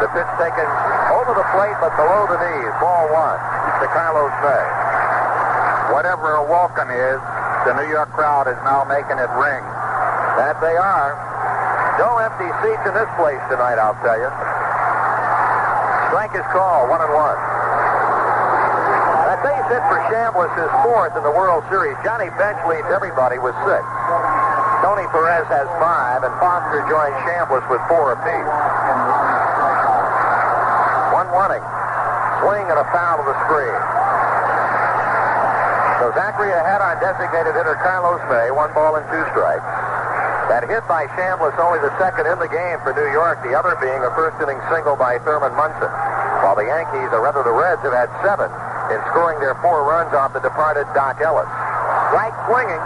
The 0.02 0.10
pitch 0.10 0.30
taken 0.42 0.66
over 1.14 1.32
the 1.38 1.46
plate 1.54 1.78
but 1.78 1.94
below 1.94 2.26
the 2.26 2.38
knees. 2.38 2.72
Ball 2.82 3.06
one 3.14 3.38
to 3.78 3.86
Carlos 3.94 4.34
May. 4.42 4.66
Whatever 5.94 6.34
a 6.34 6.44
welcome 6.50 6.90
is, 6.90 7.20
the 7.62 7.78
New 7.78 7.88
York 7.88 8.10
crowd 8.12 8.50
is 8.50 8.58
now 8.66 8.82
making 8.84 9.22
it 9.22 9.30
ring. 9.38 9.62
That 10.34 10.58
they 10.58 10.74
are. 10.74 11.14
No 12.02 12.18
empty 12.18 12.50
seats 12.64 12.82
in 12.90 12.94
this 12.98 13.06
place 13.14 13.38
tonight, 13.46 13.78
I'll 13.78 13.94
tell 14.02 14.18
you. 14.18 14.26
Strike 16.10 16.34
is 16.34 16.46
called, 16.50 16.90
one 16.90 16.98
and 16.98 17.14
one. 17.14 17.38
That 19.30 19.38
base 19.46 19.66
hit 19.70 19.82
for 19.86 20.02
Chambliss 20.10 20.50
is 20.58 20.70
fourth 20.82 21.14
in 21.14 21.22
the 21.22 21.30
World 21.30 21.62
Series. 21.70 21.94
Johnny 22.02 22.34
Bench 22.34 22.58
leads 22.66 22.90
everybody 22.90 23.38
with 23.38 23.54
six. 23.62 23.82
Tony 24.82 25.06
Perez 25.14 25.46
has 25.48 25.70
five, 25.78 26.26
and 26.26 26.34
Foster 26.42 26.82
joins 26.90 27.14
Chambliss 27.24 27.64
with 27.70 27.80
four 27.86 28.12
apiece. 28.12 29.23
Swing 31.44 32.64
and 32.72 32.80
a 32.80 32.88
foul 32.88 33.20
to 33.20 33.24
the 33.28 33.36
screen. 33.44 33.80
So 36.00 36.08
Zachry 36.16 36.48
ahead 36.48 36.80
on 36.80 36.96
designated 37.04 37.52
hitter 37.52 37.76
Carlos 37.84 38.24
May, 38.32 38.48
one 38.48 38.72
ball 38.72 38.96
and 38.96 39.04
two 39.12 39.20
strikes. 39.36 39.60
That 40.48 40.64
hit 40.64 40.80
by 40.88 41.04
Chambliss 41.12 41.52
only 41.60 41.84
the 41.84 41.92
second 42.00 42.24
in 42.32 42.40
the 42.40 42.48
game 42.48 42.80
for 42.80 42.96
New 42.96 43.12
York, 43.12 43.44
the 43.44 43.52
other 43.52 43.76
being 43.76 44.00
a 44.00 44.08
first 44.16 44.40
inning 44.40 44.56
single 44.72 44.96
by 44.96 45.20
Thurman 45.20 45.52
Munson. 45.52 45.92
While 46.40 46.56
the 46.56 46.64
Yankees, 46.64 47.12
or 47.12 47.20
rather 47.20 47.44
the 47.44 47.52
Reds, 47.52 47.84
have 47.84 47.92
had 47.92 48.08
seven 48.24 48.48
in 48.88 49.00
scoring 49.12 49.36
their 49.44 49.56
four 49.60 49.84
runs 49.84 50.16
off 50.16 50.32
the 50.32 50.40
departed 50.40 50.88
Dock 50.96 51.20
Ellis. 51.20 51.48
Strike 52.08 52.36
swinging, 52.48 52.84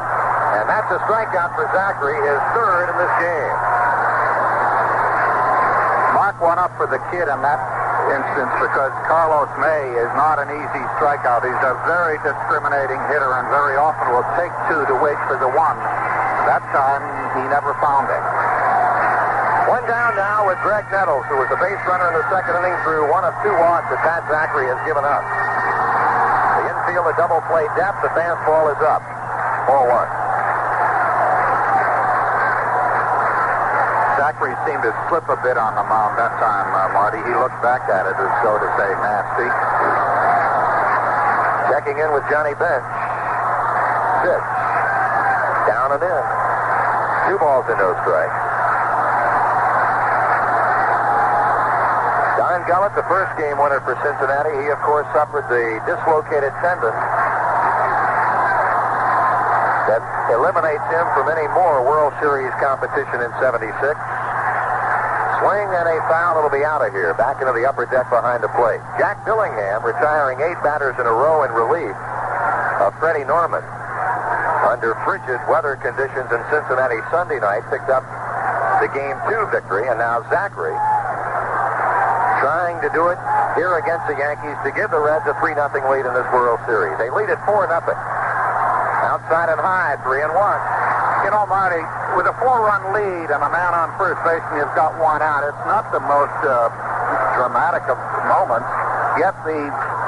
and 0.58 0.66
that's 0.66 0.90
a 0.90 0.98
strikeout 1.06 1.54
for 1.54 1.70
Zachry, 1.70 2.18
his 2.26 2.42
third 2.58 2.90
in 2.90 2.96
this 2.98 3.14
game. 3.22 3.58
Mark 6.18 6.42
one 6.42 6.58
up 6.58 6.74
for 6.74 6.90
the 6.90 6.98
kid 7.14 7.30
in 7.30 7.38
that 7.46 7.77
instance 8.10 8.52
because 8.60 8.92
Carlos 9.04 9.50
May 9.60 9.84
is 10.00 10.10
not 10.16 10.40
an 10.40 10.48
easy 10.50 10.84
strikeout. 10.96 11.44
He's 11.44 11.64
a 11.64 11.74
very 11.84 12.16
discriminating 12.24 13.00
hitter 13.12 13.28
and 13.38 13.46
very 13.52 13.76
often 13.76 14.12
will 14.12 14.26
take 14.36 14.52
two 14.68 14.82
to 14.88 14.94
wait 14.98 15.16
for 15.30 15.36
the 15.40 15.48
one. 15.48 15.78
That 16.48 16.64
time 16.72 17.04
he 17.36 17.44
never 17.52 17.76
found 17.80 18.08
it. 18.08 18.24
One 19.68 19.84
down 19.84 20.16
now 20.16 20.48
with 20.48 20.56
Graig 20.64 20.88
Nettles, 20.88 21.28
who 21.28 21.36
was 21.36 21.48
the 21.52 21.60
base 21.60 21.80
runner 21.84 22.08
in 22.08 22.16
the 22.16 22.26
second 22.32 22.56
inning 22.56 22.76
through 22.84 23.08
one 23.12 23.24
of 23.24 23.36
two 23.44 23.52
walks 23.60 23.88
that 23.92 24.00
Pat 24.00 24.24
Zachry 24.32 24.64
has 24.64 24.80
given 24.88 25.04
up. 25.04 25.24
The 25.24 26.72
infield, 26.72 27.06
a 27.08 27.14
double 27.20 27.44
play 27.52 27.68
depth. 27.76 28.00
The 28.00 28.12
fastball 28.16 28.72
is 28.72 28.80
up. 28.80 29.04
4 29.68 29.84
1. 29.86 30.17
Zachry 34.18 34.50
seemed 34.66 34.82
to 34.82 34.90
slip 35.06 35.30
a 35.30 35.38
bit 35.46 35.54
on 35.54 35.78
the 35.78 35.86
mound 35.86 36.18
that 36.18 36.34
time, 36.42 36.66
uh, 36.74 36.90
Marty. 36.90 37.22
He 37.22 37.30
looked 37.38 37.62
back 37.62 37.86
at 37.86 38.02
it 38.02 38.18
as 38.18 38.34
though 38.42 38.58
to 38.58 38.68
say 38.74 38.90
nasty. 38.98 39.46
Checking 41.70 42.02
in 42.02 42.10
with 42.10 42.26
Johnny 42.26 42.50
Bench. 42.58 42.82
Pitch. 44.26 44.48
Down 45.70 45.94
and 45.94 46.02
in. 46.02 46.24
Two 47.30 47.38
balls 47.38 47.70
and 47.70 47.78
no 47.78 47.94
strikes. 48.02 48.38
Don 52.42 52.66
Gullett, 52.66 52.98
the 52.98 53.06
first 53.06 53.30
game 53.38 53.54
winner 53.54 53.78
for 53.86 53.94
Cincinnati. 54.02 54.50
He, 54.66 54.66
of 54.74 54.82
course, 54.82 55.06
suffered 55.14 55.46
the 55.46 55.78
dislocated 55.86 56.50
tendon 56.58 56.90
eliminates 60.30 60.84
him 60.92 61.04
from 61.16 61.32
any 61.32 61.48
more 61.56 61.80
World 61.84 62.12
Series 62.20 62.52
competition 62.60 63.24
in 63.24 63.30
76. 63.40 63.68
Swing 65.40 65.68
and 65.70 65.86
a 65.86 65.98
foul. 66.10 66.42
It'll 66.42 66.50
be 66.50 66.66
out 66.66 66.82
of 66.82 66.90
here. 66.92 67.14
Back 67.14 67.38
into 67.38 67.54
the 67.54 67.62
upper 67.62 67.86
deck 67.86 68.10
behind 68.10 68.42
the 68.42 68.50
plate. 68.58 68.82
Jack 68.98 69.22
Billingham 69.22 69.86
retiring 69.86 70.42
eight 70.42 70.58
batters 70.66 70.98
in 70.98 71.06
a 71.06 71.14
row 71.14 71.46
in 71.46 71.54
relief 71.54 71.94
of 72.82 72.90
Freddie 72.98 73.24
Norman. 73.24 73.62
Under 74.66 74.98
frigid 75.06 75.38
weather 75.46 75.78
conditions 75.78 76.28
in 76.34 76.40
Cincinnati 76.50 76.98
Sunday 77.14 77.38
night, 77.38 77.62
picked 77.70 77.88
up 77.88 78.02
the 78.82 78.90
game 78.90 79.16
two 79.30 79.46
victory, 79.54 79.86
and 79.86 79.98
now 79.98 80.26
Zachry 80.28 80.74
trying 82.42 82.78
to 82.82 82.90
do 82.90 83.08
it 83.08 83.18
here 83.54 83.78
against 83.78 84.06
the 84.06 84.14
Yankees 84.18 84.58
to 84.62 84.70
give 84.74 84.90
the 84.90 85.00
Reds 85.00 85.26
a 85.26 85.34
3 85.38 85.54
0 85.54 85.70
lead 85.90 86.06
in 86.06 86.14
this 86.14 86.28
World 86.34 86.58
Series. 86.66 86.94
They 86.98 87.10
lead 87.10 87.30
at 87.30 87.38
4 87.46 87.66
0. 87.66 88.17
Outside 89.08 89.48
and 89.48 89.56
high, 89.56 89.96
3 90.04 90.20
and 90.20 90.32
1. 90.36 91.24
You 91.24 91.32
know, 91.32 91.48
Marty, 91.48 91.80
with 92.14 92.28
a 92.28 92.36
four-run 92.36 92.92
lead 92.92 93.32
and 93.32 93.40
a 93.40 93.50
man 93.50 93.72
on 93.72 93.88
first 93.96 94.20
base 94.20 94.44
and 94.52 94.60
you've 94.60 94.76
got 94.76 94.92
one 95.00 95.24
out, 95.24 95.48
it's 95.48 95.64
not 95.64 95.88
the 95.90 96.00
most 96.04 96.36
uh, 96.44 96.68
dramatic 97.40 97.88
of 97.88 97.96
moments. 98.28 98.68
Yet 99.16 99.34
the, 99.42 99.58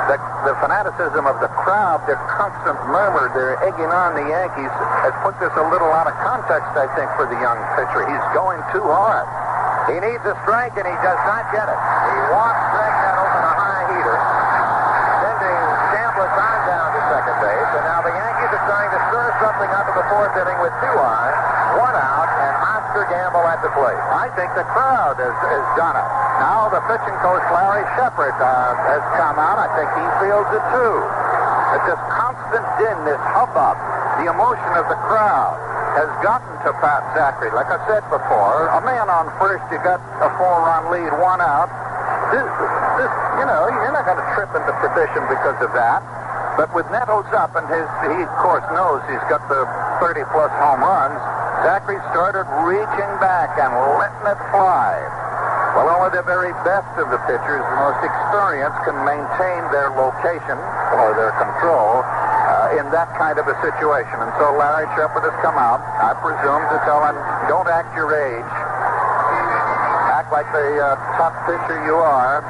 the 0.06 0.16
the 0.44 0.56
fanaticism 0.64 1.28
of 1.28 1.36
the 1.44 1.52
crowd, 1.52 2.00
their 2.08 2.20
constant 2.32 2.76
murmur, 2.88 3.28
their 3.36 3.60
egging 3.60 3.92
on 3.92 4.16
the 4.16 4.24
Yankees, 4.24 4.72
has 5.04 5.12
put 5.20 5.36
this 5.36 5.52
a 5.52 5.64
little 5.68 5.92
out 5.92 6.08
of 6.08 6.16
context, 6.24 6.72
I 6.72 6.88
think, 6.96 7.12
for 7.16 7.28
the 7.28 7.36
young 7.44 7.60
pitcher. 7.76 8.08
He's 8.08 8.26
going 8.32 8.60
too 8.72 8.84
hard. 8.84 9.28
He 9.92 10.00
needs 10.00 10.24
a 10.24 10.32
strike, 10.44 10.72
and 10.80 10.88
he 10.88 10.96
does 11.04 11.20
not 11.28 11.44
get 11.52 11.68
it. 11.68 11.76
He 11.76 12.16
walks 12.32 12.62
Graig 12.72 12.94
Nettles 13.04 13.32
in 13.36 13.44
a 13.44 13.54
high 13.56 13.84
heater, 13.92 14.16
sending 15.24 15.60
Chambliss 15.92 16.36
on 16.40 16.58
down 16.64 16.88
to 16.88 16.98
second 17.10 17.36
base, 17.42 17.70
and 17.74 17.84
now 17.90 18.00
the 18.06 18.14
Yankees 18.14 18.50
are 18.54 18.64
trying 18.70 18.90
to 18.94 19.00
stir 19.10 19.26
something 19.42 19.70
up 19.74 19.86
in 19.90 19.94
the 19.98 20.06
fourth 20.14 20.30
inning 20.38 20.58
with 20.62 20.70
two 20.78 20.94
on, 20.94 21.30
one 21.74 21.96
out, 21.98 22.30
and 22.30 22.54
Oscar 22.70 23.04
Gamble 23.10 23.42
at 23.50 23.58
the 23.66 23.72
plate. 23.74 23.98
I 24.14 24.30
think 24.38 24.54
the 24.54 24.62
crowd 24.70 25.18
has, 25.18 25.34
has 25.34 25.66
done 25.74 25.98
it. 25.98 26.08
Now 26.38 26.70
the 26.70 26.78
pitching 26.86 27.18
coach, 27.18 27.42
Larry 27.50 27.82
Shepard, 27.98 28.38
uh, 28.38 28.78
has 28.94 29.02
come 29.18 29.42
out. 29.42 29.58
I 29.58 29.68
think 29.74 29.90
he 29.90 30.06
feels 30.22 30.48
it 30.54 30.64
too. 30.70 30.96
It's 31.74 31.86
this 31.90 32.02
constant 32.14 32.66
din, 32.78 32.96
this 33.02 33.22
hubbub, 33.34 33.74
the 34.22 34.30
emotion 34.30 34.70
of 34.78 34.86
the 34.86 34.98
crowd 35.10 35.58
has 35.98 36.10
gotten 36.22 36.54
to 36.62 36.70
Pat 36.78 37.02
Zachry. 37.18 37.50
Like 37.50 37.74
I 37.74 37.82
said 37.90 38.06
before, 38.06 38.70
a 38.70 38.80
man 38.86 39.10
on 39.10 39.26
first, 39.42 39.66
you 39.74 39.82
got 39.82 39.98
a 40.22 40.30
four-run 40.38 40.94
lead, 40.94 41.10
one 41.18 41.42
out. 41.42 41.66
This, 42.30 42.46
this, 43.02 43.10
you 43.42 43.46
know, 43.50 43.66
you're 43.66 43.90
not 43.90 44.06
going 44.06 44.22
to 44.22 44.28
trip 44.38 44.54
into 44.54 44.70
position 44.78 45.26
because 45.26 45.58
of 45.58 45.74
that. 45.74 45.98
But 46.60 46.76
with 46.76 46.84
Nettles 46.92 47.24
up, 47.32 47.56
and 47.56 47.64
his, 47.72 47.88
he 48.04 48.20
of 48.20 48.36
course 48.36 48.60
knows 48.76 49.00
he's 49.08 49.24
got 49.32 49.40
the 49.48 49.64
30-plus 49.96 50.52
home 50.60 50.84
runs. 50.84 51.16
Zachry 51.64 51.96
started 52.12 52.44
reaching 52.68 53.12
back 53.16 53.56
and 53.56 53.72
letting 53.96 54.28
it 54.28 54.36
fly. 54.52 54.92
Well, 55.72 55.88
only 55.88 56.12
the 56.12 56.20
very 56.20 56.52
best 56.60 56.92
of 57.00 57.08
the 57.08 57.16
pitchers, 57.24 57.64
the 57.64 57.78
most 57.80 58.04
experienced, 58.04 58.76
can 58.84 58.92
maintain 59.08 59.72
their 59.72 59.88
location 59.96 60.60
or 61.00 61.16
their 61.16 61.32
control 61.40 62.04
uh, 62.04 62.76
in 62.76 62.92
that 62.92 63.08
kind 63.16 63.40
of 63.40 63.48
a 63.48 63.56
situation. 63.64 64.20
And 64.20 64.28
so 64.36 64.52
Larry 64.52 64.84
Shepard 65.00 65.24
has 65.24 65.36
come 65.40 65.56
out, 65.56 65.80
I 65.80 66.12
presume, 66.20 66.60
to 66.60 66.76
tell 66.84 67.00
him, 67.08 67.16
don't 67.48 67.72
act 67.72 67.96
your 67.96 68.12
age. 68.12 68.52
Act 70.12 70.28
like 70.28 70.52
the 70.52 70.76
uh, 70.76 71.00
top 71.16 71.32
pitcher 71.48 71.80
you 71.88 71.96
are. 71.96 72.44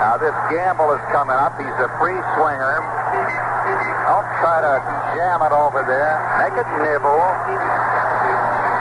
Now, 0.00 0.16
this 0.16 0.34
Gamble 0.48 0.92
is 0.96 1.02
coming 1.12 1.36
up. 1.36 1.58
He's 1.60 1.78
a 1.82 1.90
free 2.00 2.16
swinger. 2.36 2.74
Don't 4.08 4.28
try 4.40 4.58
to 4.64 4.74
jam 5.14 5.42
it 5.44 5.52
over 5.52 5.84
there. 5.84 6.16
Make 6.40 6.56
it 6.56 6.68
nibble. 6.80 7.22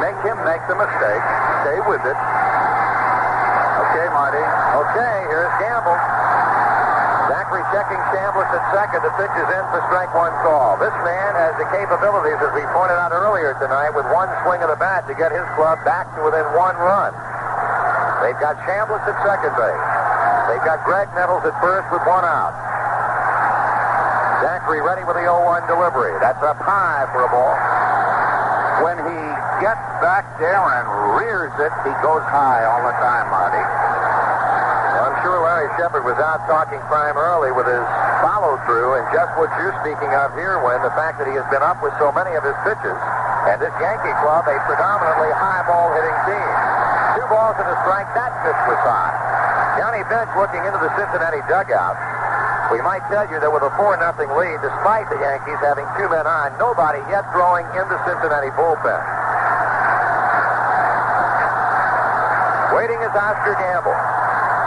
Make 0.02 0.18
him 0.26 0.38
make 0.48 0.64
the 0.66 0.78
mistake. 0.78 1.24
Stay 1.66 1.80
with 1.86 2.04
it. 2.04 2.18
Okay, 2.18 4.08
Marty. 4.16 4.42
Okay, 4.42 5.16
here's 5.30 5.54
Gamble. 5.62 6.00
Zachry 7.30 7.64
checking 7.70 8.02
Chambliss 8.12 8.50
at 8.50 8.64
second. 8.74 9.06
The 9.06 9.14
pitch 9.16 9.36
is 9.38 9.50
in 9.52 9.64
for 9.70 9.80
strike 9.88 10.12
one 10.18 10.34
call. 10.42 10.76
This 10.82 10.96
man 11.06 11.38
has 11.38 11.54
the 11.62 11.70
capabilities, 11.70 12.40
as 12.42 12.52
we 12.58 12.66
pointed 12.74 12.98
out 12.98 13.14
earlier 13.14 13.54
tonight, 13.62 13.94
with 13.94 14.10
one 14.10 14.28
swing 14.44 14.64
of 14.66 14.74
the 14.74 14.80
bat 14.80 15.06
to 15.08 15.14
get 15.14 15.32
his 15.32 15.46
club 15.54 15.80
back 15.86 16.10
to 16.18 16.26
within 16.26 16.44
one 16.58 16.76
run. 16.76 17.14
They've 18.26 18.42
got 18.42 18.58
Chambliss 18.66 19.06
at 19.06 19.16
second 19.22 19.54
base. 19.54 19.91
They've 20.52 20.68
got 20.68 20.84
Graig 20.84 21.08
Nettles 21.16 21.48
at 21.48 21.56
first 21.64 21.88
with 21.96 22.04
one 22.04 22.28
out. 22.28 22.52
Zachry 24.44 24.84
ready 24.84 25.08
with 25.08 25.16
the 25.16 25.24
0-1 25.24 25.64
delivery. 25.64 26.12
That's 26.20 26.44
up 26.44 26.60
high 26.60 27.08
for 27.16 27.24
a 27.24 27.32
ball. 27.32 27.56
When 28.84 29.00
he 29.00 29.20
gets 29.64 29.80
back 30.04 30.28
there 30.44 30.60
and 30.60 31.16
rears 31.16 31.56
it, 31.56 31.72
he 31.88 31.96
goes 32.04 32.20
high 32.28 32.68
all 32.68 32.84
the 32.84 32.92
time, 33.00 33.32
Marty. 33.32 33.64
I'm 33.64 35.16
sure 35.24 35.40
Larry 35.40 35.72
Shepard 35.80 36.04
was 36.04 36.20
out 36.20 36.44
talking 36.52 36.84
prime 36.92 37.16
early 37.16 37.56
with 37.56 37.72
his 37.72 37.88
follow-through 38.20 39.00
and 39.00 39.08
just 39.16 39.32
what 39.40 39.48
you're 39.56 39.72
speaking 39.80 40.12
of 40.20 40.36
here, 40.36 40.60
when 40.60 40.84
the 40.84 40.92
fact 41.00 41.16
that 41.24 41.32
he 41.32 41.36
has 41.40 41.48
been 41.48 41.64
up 41.64 41.80
with 41.80 41.96
so 41.96 42.12
many 42.12 42.36
of 42.36 42.44
his 42.44 42.60
pitches. 42.68 43.00
And 43.48 43.56
this 43.64 43.72
Yankee 43.80 44.12
club, 44.20 44.44
a 44.52 44.60
predominantly 44.68 45.32
high 45.32 45.64
ball 45.64 45.96
hitting 45.96 46.20
team. 46.28 46.52
Two 47.16 47.28
balls 47.32 47.56
and 47.56 47.72
a 47.72 47.78
strike, 47.88 48.12
that 48.20 48.36
pitch 48.44 48.62
was 48.68 48.84
high. 48.84 49.31
Johnny 49.80 50.04
Bench 50.12 50.32
looking 50.36 50.64
into 50.68 50.80
the 50.84 50.92
Cincinnati 51.00 51.40
dugout. 51.48 51.96
We 52.72 52.80
might 52.84 53.04
tell 53.12 53.28
you 53.28 53.40
that 53.40 53.52
with 53.52 53.64
a 53.64 53.72
4 53.76 54.00
0 54.00 54.16
lead, 54.36 54.60
despite 54.64 55.08
the 55.12 55.20
Yankees 55.20 55.60
having 55.60 55.84
two 56.00 56.08
men 56.08 56.24
on, 56.24 56.56
nobody 56.56 57.04
yet 57.12 57.28
throwing 57.36 57.68
in 57.76 57.86
the 57.92 58.00
Cincinnati 58.08 58.52
bullpen. 58.56 59.00
Waiting 62.72 63.00
is 63.04 63.12
Oscar 63.12 63.60
Gamble. 63.60 63.96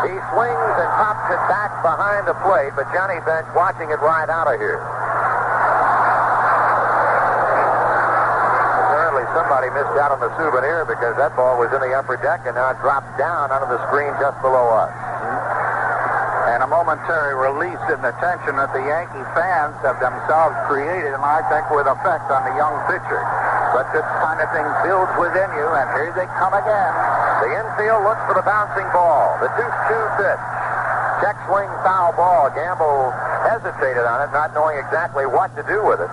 He 0.05 0.13
swings 0.37 0.75
and 0.77 0.91
pops 1.01 1.33
it 1.33 1.41
back 1.49 1.73
behind 1.81 2.29
the 2.29 2.37
plate, 2.45 2.77
but 2.77 2.85
Johnny 2.93 3.17
Bench 3.25 3.49
watching 3.57 3.89
it 3.89 4.01
ride 4.05 4.29
out 4.29 4.45
of 4.45 4.61
here. 4.61 4.85
Apparently 8.85 9.24
somebody 9.35 9.69
missed 9.75 9.99
out 9.99 10.15
on 10.15 10.23
the 10.23 10.31
souvenir 10.39 10.87
because 10.87 11.19
that 11.19 11.35
ball 11.35 11.59
was 11.59 11.69
in 11.75 11.83
the 11.83 11.93
upper 11.93 12.15
deck 12.23 12.47
and 12.47 12.55
now 12.55 12.71
it 12.71 12.79
dropped 12.79 13.19
down 13.19 13.51
onto 13.51 13.67
the 13.67 13.83
screen 13.91 14.15
just 14.23 14.39
below 14.41 14.71
us. 14.71 14.95
Mm-hmm. 14.95 16.55
And 16.55 16.63
a 16.63 16.69
momentary 16.71 17.35
release 17.35 17.83
in 17.91 17.99
the 17.99 18.15
tension 18.23 18.55
that 18.55 18.71
the 18.71 18.85
Yankee 18.87 19.27
fans 19.35 19.75
have 19.83 19.99
themselves 19.99 20.55
created, 20.71 21.11
and 21.11 21.25
I 21.25 21.43
think 21.51 21.67
with 21.73 21.89
effect 21.89 22.31
on 22.31 22.47
the 22.47 22.55
young 22.55 22.79
pitcher. 22.87 23.19
But 23.75 23.91
this 23.91 24.07
kind 24.23 24.39
of 24.39 24.47
thing 24.55 24.63
builds 24.87 25.11
within 25.19 25.51
you, 25.59 25.67
and 25.67 25.89
here 25.99 26.15
they 26.15 26.31
come 26.39 26.55
again. 26.55 26.93
The 27.43 27.51
infield 27.59 28.07
looks 28.07 28.23
for 28.31 28.39
the 28.39 28.47
bouncing 28.47 28.87
ball. 28.95 29.35
The 29.43 29.51
2-2 29.57 30.21
pitch. 30.21 30.43
Check 31.27 31.35
swing 31.51 31.73
foul 31.83 32.15
ball. 32.15 32.53
Gamble 32.55 33.11
hesitated 33.51 34.05
on 34.07 34.23
it, 34.23 34.31
not 34.31 34.55
knowing 34.55 34.79
exactly 34.79 35.27
what 35.27 35.51
to 35.59 35.65
do 35.67 35.83
with 35.83 35.99
it. 35.99 36.13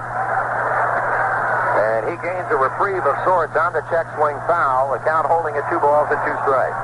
He 2.11 2.19
gains 2.19 2.51
a 2.51 2.59
reprieve 2.59 3.07
of 3.07 3.15
sorts 3.23 3.55
on 3.55 3.71
the 3.71 3.79
check 3.87 4.03
swing 4.19 4.35
foul. 4.43 4.91
The 4.91 4.99
count 5.07 5.23
holding 5.31 5.55
at 5.55 5.63
two 5.71 5.79
balls 5.79 6.11
and 6.11 6.19
two 6.27 6.35
strikes. 6.43 6.75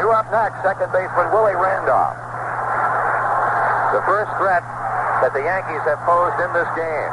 Two 0.00 0.08
up 0.16 0.24
next, 0.32 0.64
second 0.64 0.88
baseman 0.96 1.28
Willie 1.28 1.60
Randolph. 1.60 2.16
The 3.92 4.00
first 4.08 4.32
threat 4.40 4.64
that 5.20 5.36
the 5.36 5.44
Yankees 5.44 5.84
have 5.84 6.00
posed 6.08 6.40
in 6.40 6.48
this 6.56 6.72
game. 6.72 7.12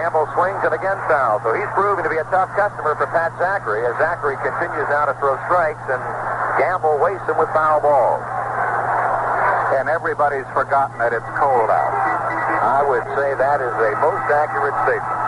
Gamble 0.00 0.24
swings 0.32 0.64
and 0.64 0.72
again 0.72 0.96
foul, 1.04 1.44
so 1.44 1.52
he's 1.52 1.68
proving 1.76 2.08
to 2.08 2.12
be 2.12 2.16
a 2.16 2.28
tough 2.32 2.48
customer 2.56 2.96
for 2.96 3.04
Pat 3.12 3.36
Zachry 3.36 3.84
as 3.84 3.92
Zachry 4.00 4.40
continues 4.40 4.88
now 4.88 5.04
to 5.04 5.12
throw 5.20 5.36
strikes 5.44 5.84
and 5.92 6.00
Gamble 6.56 6.96
wastes 7.04 7.28
them 7.28 7.36
with 7.36 7.52
foul 7.52 7.84
balls. 7.84 8.24
And 9.76 9.92
everybody's 9.92 10.48
forgotten 10.56 10.96
that 11.04 11.12
it's 11.12 11.28
cold 11.36 11.68
out. 11.68 11.97
I 12.68 12.84
would 12.84 13.06
say 13.16 13.32
that 13.32 13.64
is 13.64 13.72
a 13.72 13.92
most 14.04 14.28
accurate 14.28 14.76
statement. 14.84 15.18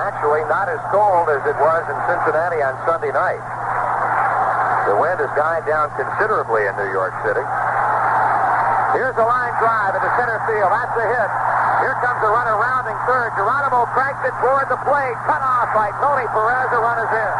Actually, 0.00 0.48
not 0.48 0.72
as 0.72 0.80
cold 0.88 1.28
as 1.28 1.44
it 1.44 1.52
was 1.60 1.84
in 1.84 1.98
Cincinnati 2.08 2.64
on 2.64 2.72
Sunday 2.88 3.12
night. 3.12 3.44
The 4.88 4.96
wind 4.96 5.20
has 5.20 5.28
died 5.36 5.68
down 5.68 5.92
considerably 5.92 6.64
in 6.64 6.72
New 6.80 6.88
York 6.88 7.12
City. 7.20 7.44
Here's 8.96 9.12
a 9.20 9.28
line 9.28 9.52
drive 9.60 9.92
into 9.92 10.08
center 10.16 10.40
field. 10.48 10.72
That's 10.72 10.96
a 10.96 11.04
hit. 11.04 11.30
Here 11.84 11.92
comes 12.00 12.16
the 12.24 12.32
runner 12.32 12.56
rounding 12.56 12.96
third. 13.04 13.28
Geronimo 13.36 13.84
cranks 13.92 14.24
it 14.24 14.32
toward 14.40 14.72
the 14.72 14.80
plate. 14.88 15.16
Cut 15.28 15.44
off 15.44 15.68
by 15.76 15.92
Tony 16.00 16.24
Perez. 16.32 16.72
The 16.72 16.80
run 16.80 16.96
is 16.96 17.12
in. 17.12 17.34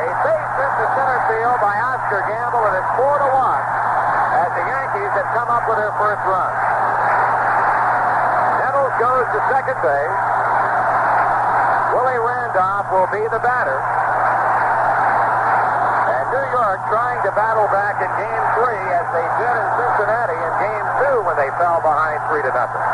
A 0.00 0.04
base 0.24 0.52
hit 0.56 0.72
to 0.80 0.86
center 0.96 1.20
field 1.28 1.60
by 1.60 1.76
Oscar 1.76 2.24
Gamble, 2.24 2.64
and 2.72 2.74
it's 2.80 2.92
four 2.96 3.20
to 3.20 3.28
one 3.36 3.64
as 4.40 4.48
the 4.56 4.64
Yankees 4.64 5.12
have 5.12 5.28
come 5.36 5.52
up 5.52 5.68
with 5.68 5.76
their 5.76 5.92
first 6.00 6.24
run. 6.24 6.69
Goes 9.00 9.24
to 9.32 9.40
second 9.48 9.80
base. 9.80 10.16
Willie 11.96 12.20
Randolph 12.20 12.92
will 12.92 13.08
be 13.08 13.24
the 13.32 13.40
batter. 13.40 13.80
And 16.04 16.24
New 16.28 16.46
York 16.52 16.84
trying 16.92 17.16
to 17.24 17.32
battle 17.32 17.64
back 17.72 17.96
in 17.96 18.12
game 18.20 18.44
three 18.60 18.84
as 18.92 19.08
they 19.16 19.24
did 19.40 19.54
in 19.56 19.68
Cincinnati 19.80 20.36
in 20.36 20.52
game 20.60 20.88
two 21.00 21.16
when 21.24 21.32
they 21.40 21.48
fell 21.56 21.80
behind 21.80 22.20
three 22.28 22.44
to 22.44 22.52
nothing. 22.52 22.84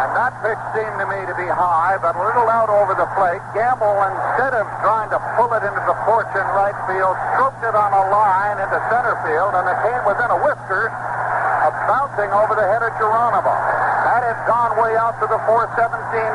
And 0.00 0.16
that 0.16 0.32
pitch 0.40 0.64
seemed 0.72 0.96
to 0.96 1.06
me 1.12 1.28
to 1.28 1.36
be 1.36 1.44
high, 1.44 2.00
but 2.00 2.16
a 2.16 2.22
little 2.24 2.48
out 2.48 2.72
over 2.72 2.96
the 2.96 3.04
plate. 3.20 3.44
Gamble, 3.52 4.00
instead 4.00 4.56
of 4.56 4.64
trying 4.80 5.12
to 5.12 5.20
pull 5.36 5.52
it 5.52 5.60
into 5.60 5.84
the 5.84 5.96
porch 6.08 6.32
in 6.32 6.46
right 6.56 6.72
field, 6.88 7.20
stroked 7.36 7.60
it 7.60 7.76
on 7.76 7.92
a 7.92 8.04
line 8.08 8.64
into 8.64 8.80
center 8.88 9.20
field, 9.28 9.60
and 9.60 9.68
it 9.68 9.76
came 9.84 10.00
within 10.08 10.32
a 10.32 10.38
whisker 10.40 10.88
of 10.88 11.76
bouncing 11.84 12.32
over 12.32 12.56
the 12.56 12.64
head 12.64 12.80
of 12.80 12.96
Geronimo. 12.96 13.75
That 14.16 14.32
had 14.32 14.48
gone 14.48 14.72
way 14.80 14.96
out 14.96 15.20
to 15.20 15.28
the 15.28 15.36
417 15.44 15.76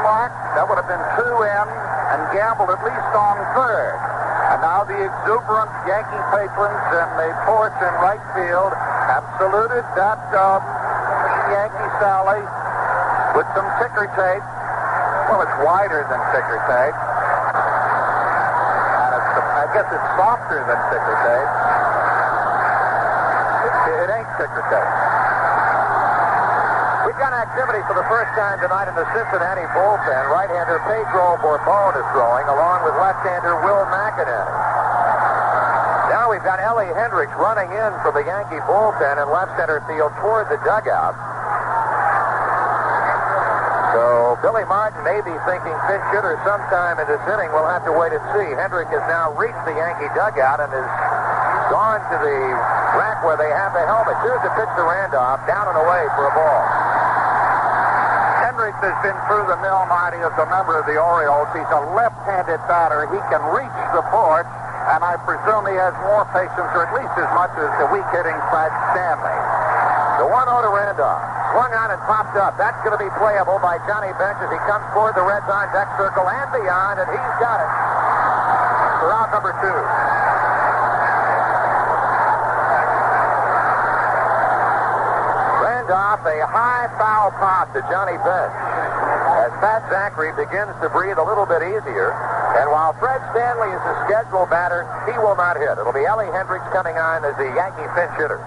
mark. 0.05 0.29
That 0.53 0.69
would 0.69 0.77
have 0.77 0.85
been 0.85 1.01
two 1.17 1.33
in, 1.41 1.65
and 2.13 2.21
Gamble 2.29 2.69
at 2.69 2.77
least 2.85 3.09
on 3.17 3.41
third. 3.57 3.97
And 4.53 4.61
now 4.61 4.85
the 4.85 5.01
exuberant 5.01 5.73
Yankee 5.89 6.21
patrons 6.29 6.77
in 6.93 7.09
the 7.17 7.33
porch 7.49 7.73
in 7.81 7.89
right 8.05 8.21
field 8.37 8.69
have 9.09 9.25
saluted 9.41 9.81
that 9.97 10.21
uh, 10.29 10.61
Yankee 11.49 11.89
Sally 11.97 12.45
with 13.33 13.49
some 13.57 13.65
ticker 13.81 14.05
tape. 14.13 14.45
Well, 15.33 15.41
it's 15.41 15.57
wider 15.65 16.05
than 16.05 16.21
ticker 16.37 16.61
tape. 16.69 16.97
And 18.93 19.09
it's, 19.09 19.33
I 19.57 19.65
guess 19.73 19.89
it's 19.89 20.09
softer 20.21 20.61
than 20.69 20.77
ticker 20.93 21.17
tape. 21.17 21.49
It, 23.65 23.73
it 24.05 24.09
ain't 24.21 24.29
ticker 24.37 24.69
tape. 24.69 25.30
Got 27.21 27.37
activity 27.37 27.85
for 27.85 27.93
the 27.93 28.01
first 28.09 28.33
time 28.33 28.57
tonight 28.65 28.89
in 28.89 28.97
the 28.97 29.05
Cincinnati 29.13 29.61
bullpen. 29.77 30.23
Right-hander 30.33 30.81
Pedro 30.89 31.37
Borbon 31.37 31.93
is 31.93 32.07
throwing, 32.17 32.49
along 32.49 32.81
with 32.81 32.97
left-hander 32.97 33.61
Will 33.61 33.85
McEnaney. 33.93 34.49
Now 36.09 36.33
we've 36.33 36.41
got 36.41 36.57
Ellie 36.57 36.89
Hendricks 36.97 37.29
running 37.37 37.69
in 37.69 37.91
from 38.01 38.17
the 38.17 38.25
Yankee 38.25 38.57
bullpen 38.65 39.21
in 39.21 39.29
left 39.29 39.53
center 39.53 39.85
field 39.85 40.09
toward 40.17 40.49
the 40.49 40.57
dugout. 40.65 41.13
So 43.93 44.41
Billy 44.41 44.65
Martin 44.65 45.05
may 45.05 45.21
be 45.21 45.37
thinking 45.45 45.77
pinch 45.85 46.05
hitter 46.09 46.41
sometime 46.41 46.97
in 46.97 47.05
this 47.05 47.21
inning. 47.29 47.53
We'll 47.53 47.69
have 47.69 47.85
to 47.85 47.93
wait 47.93 48.17
and 48.17 48.23
see. 48.33 48.49
Hendrick 48.57 48.89
has 48.89 49.05
now 49.05 49.29
reached 49.37 49.61
the 49.69 49.77
Yankee 49.77 50.09
dugout 50.17 50.57
and 50.57 50.73
is 50.73 50.89
gone 51.69 52.01
to 52.01 52.17
the 52.17 52.37
rack 52.97 53.21
where 53.21 53.37
they 53.37 53.53
have 53.53 53.77
the 53.77 53.85
helmet. 53.85 54.17
Here's 54.25 54.41
the 54.41 54.49
pitch 54.57 54.73
to 54.73 54.83
Randolph, 54.89 55.45
down 55.45 55.69
and 55.69 55.77
away 55.85 56.01
for 56.17 56.25
a 56.25 56.33
ball. 56.33 56.80
Hendricks 58.61 58.93
has 58.93 59.01
been 59.01 59.17
through 59.25 59.49
the 59.49 59.57
mill, 59.65 59.89
Marty, 59.89 60.21
as 60.21 60.37
a 60.37 60.45
member 60.45 60.77
of 60.77 60.85
the 60.85 60.93
Orioles. 60.93 61.49
He's 61.49 61.65
a 61.73 61.81
left-handed 61.97 62.61
batter. 62.69 63.09
He 63.09 63.17
can 63.33 63.41
reach 63.49 63.73
the 63.97 64.05
porch, 64.13 64.45
and 64.85 65.01
I 65.01 65.17
presume 65.25 65.65
he 65.65 65.73
has 65.81 65.97
more 66.05 66.29
patience, 66.29 66.69
or 66.77 66.85
at 66.85 66.93
least 66.93 67.09
as 67.17 67.25
much 67.33 67.49
as 67.57 67.73
the 67.81 67.89
weak-hitting 67.89 68.37
Fred 68.53 68.69
Stanley. 68.93 69.33
The 70.21 70.29
1 70.29 70.45
0 70.45 70.61
to 70.61 70.69
Randolph. 70.77 71.25
Swung 71.57 71.73
on 71.73 71.89
and 71.89 72.01
popped 72.05 72.37
up. 72.37 72.53
That's 72.61 72.77
going 72.85 72.93
to 72.93 73.01
be 73.01 73.09
playable 73.17 73.57
by 73.65 73.81
Johnny 73.89 74.13
Bench 74.21 74.37
as 74.45 74.53
he 74.53 74.61
comes 74.69 74.85
toward 74.93 75.17
the 75.17 75.25
Reds 75.25 75.49
on 75.49 75.65
deck 75.73 75.89
circle 75.97 76.29
and 76.29 76.49
beyond, 76.53 77.01
and 77.01 77.09
he's 77.09 77.35
got 77.41 77.65
it 77.65 77.71
for 79.01 79.09
number 79.33 79.57
two. 79.57 80.20
Randolph, 85.91 86.23
a 86.23 86.39
high 86.47 86.87
foul 86.95 87.35
pop 87.35 87.67
to 87.75 87.83
Johnny 87.91 88.15
Bench. 88.23 88.55
As 89.43 89.51
Pat 89.59 89.83
Zachry 89.91 90.31
begins 90.39 90.71
to 90.79 90.87
breathe 90.87 91.19
a 91.19 91.25
little 91.27 91.43
bit 91.43 91.59
easier, 91.67 92.15
and 92.55 92.71
while 92.71 92.95
Fred 92.95 93.19
Stanley 93.35 93.67
is 93.75 93.83
a 93.83 93.95
scheduled 94.07 94.47
batter, 94.47 94.87
he 95.03 95.19
will 95.19 95.35
not 95.35 95.59
hit. 95.59 95.75
It'll 95.75 95.91
be 95.91 96.07
Ellie 96.07 96.31
Hendricks 96.31 96.63
coming 96.71 96.95
on 96.95 97.27
as 97.27 97.35
the 97.35 97.51
Yankee 97.51 97.91
pinch 97.91 98.15
hitter. 98.15 98.39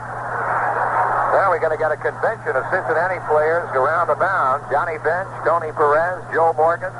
Now 1.37 1.53
we're 1.53 1.61
going 1.61 1.77
to 1.77 1.81
get 1.81 1.93
a 1.93 2.01
convention 2.01 2.57
of 2.57 2.65
Cincinnati 2.73 3.21
players 3.29 3.69
around 3.77 4.09
the 4.09 4.16
mound. 4.16 4.65
Johnny 4.73 4.97
Bench, 5.05 5.29
Tony 5.45 5.69
Perez, 5.77 6.25
Joe 6.33 6.57
Morgan, 6.57 6.97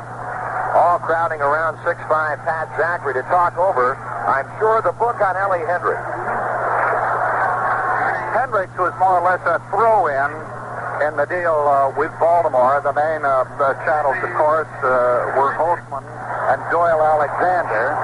all 0.77 1.01
crowding 1.01 1.41
around 1.41 1.81
6'5 1.89 2.05
Pat 2.45 2.69
Zachry 2.77 3.17
to 3.17 3.25
talk 3.33 3.57
over, 3.57 3.97
I'm 4.29 4.45
sure, 4.61 4.85
the 4.85 4.93
book 4.93 5.17
on 5.25 5.41
Ellie 5.41 5.65
Hendricks. 5.65 6.14
Hendricks 8.35 8.75
was 8.75 8.91
more 8.99 9.23
or 9.23 9.25
less 9.31 9.39
a 9.47 9.63
throw-in 9.71 10.31
in 11.07 11.15
the 11.15 11.23
deal 11.31 11.55
uh, 11.55 11.95
with 11.95 12.11
Baltimore. 12.19 12.83
The 12.83 12.91
main 12.91 13.23
uh, 13.23 13.47
the 13.63 13.79
channels, 13.87 14.19
of 14.27 14.33
course, 14.35 14.75
uh, 14.83 15.39
were 15.39 15.55
Holtzman 15.55 16.03
and 16.51 16.59
Doyle 16.75 16.99
Alexander. 16.99 17.95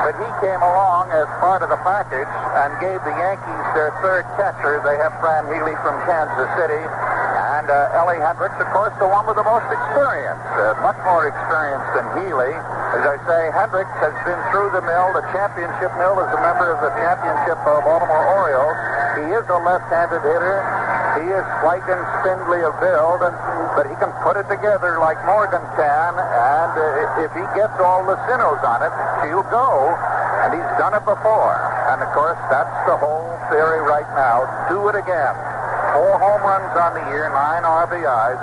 But 0.00 0.16
he 0.16 0.30
came 0.40 0.64
along 0.64 1.12
as 1.12 1.28
part 1.44 1.60
of 1.60 1.68
the 1.68 1.76
package 1.84 2.32
and 2.56 2.72
gave 2.80 3.04
the 3.04 3.12
Yankees 3.20 3.64
their 3.76 3.92
third 4.00 4.24
catcher. 4.40 4.80
They 4.80 4.96
have 4.96 5.12
Fran 5.20 5.44
Healy 5.52 5.76
from 5.84 6.00
Kansas 6.08 6.48
City. 6.56 6.80
And 7.60 7.68
uh, 7.68 8.00
Ellie 8.00 8.16
Hendricks, 8.16 8.56
of 8.56 8.72
course, 8.72 8.96
the 8.96 9.08
one 9.08 9.28
with 9.28 9.36
the 9.36 9.44
most 9.44 9.68
experience, 9.68 10.40
uh, 10.56 10.72
much 10.80 10.96
more 11.04 11.28
experience 11.28 11.84
than 11.92 12.06
Healy. 12.24 12.52
As 12.96 13.04
I 13.04 13.20
say, 13.28 13.40
Hendricks 13.52 13.92
has 14.00 14.16
been 14.24 14.40
through 14.48 14.72
the 14.72 14.80
mill, 14.88 15.12
the 15.12 15.26
championship 15.36 15.92
mill, 16.00 16.16
as 16.16 16.32
a 16.32 16.40
member 16.40 16.72
of 16.72 16.80
the 16.80 16.92
championship 16.96 17.60
uh, 17.68 17.84
Baltimore 17.84 18.24
Orioles. 18.40 18.95
He 19.16 19.32
is 19.32 19.48
a 19.48 19.58
left-handed 19.64 20.20
hitter. 20.20 20.60
He 21.16 21.32
is 21.32 21.44
slight 21.64 21.80
and 21.88 22.02
spindly 22.20 22.60
of 22.60 22.76
build, 22.76 23.24
but 23.72 23.88
he 23.88 23.96
can 23.96 24.12
put 24.20 24.36
it 24.36 24.44
together 24.52 25.00
like 25.00 25.16
Morgan 25.24 25.64
can. 25.72 26.12
And 26.20 26.72
uh, 26.76 27.24
if 27.24 27.32
he 27.32 27.40
gets 27.56 27.72
all 27.80 28.04
the 28.04 28.20
sinews 28.28 28.60
on 28.60 28.84
it, 28.84 28.92
he'll 29.24 29.48
go. 29.48 29.96
And 30.44 30.52
he's 30.52 30.72
done 30.76 30.92
it 30.92 31.04
before. 31.08 31.56
And 31.88 32.04
of 32.04 32.12
course, 32.12 32.36
that's 32.52 32.76
the 32.84 33.00
whole 33.00 33.32
theory 33.48 33.80
right 33.80 34.08
now. 34.12 34.44
Do 34.68 34.92
it 34.92 34.96
again. 35.00 35.34
Four 35.96 36.20
home 36.20 36.44
runs 36.44 36.76
on 36.76 36.92
the 36.92 37.04
year, 37.08 37.32
nine 37.32 37.64
RBIs, 37.64 38.40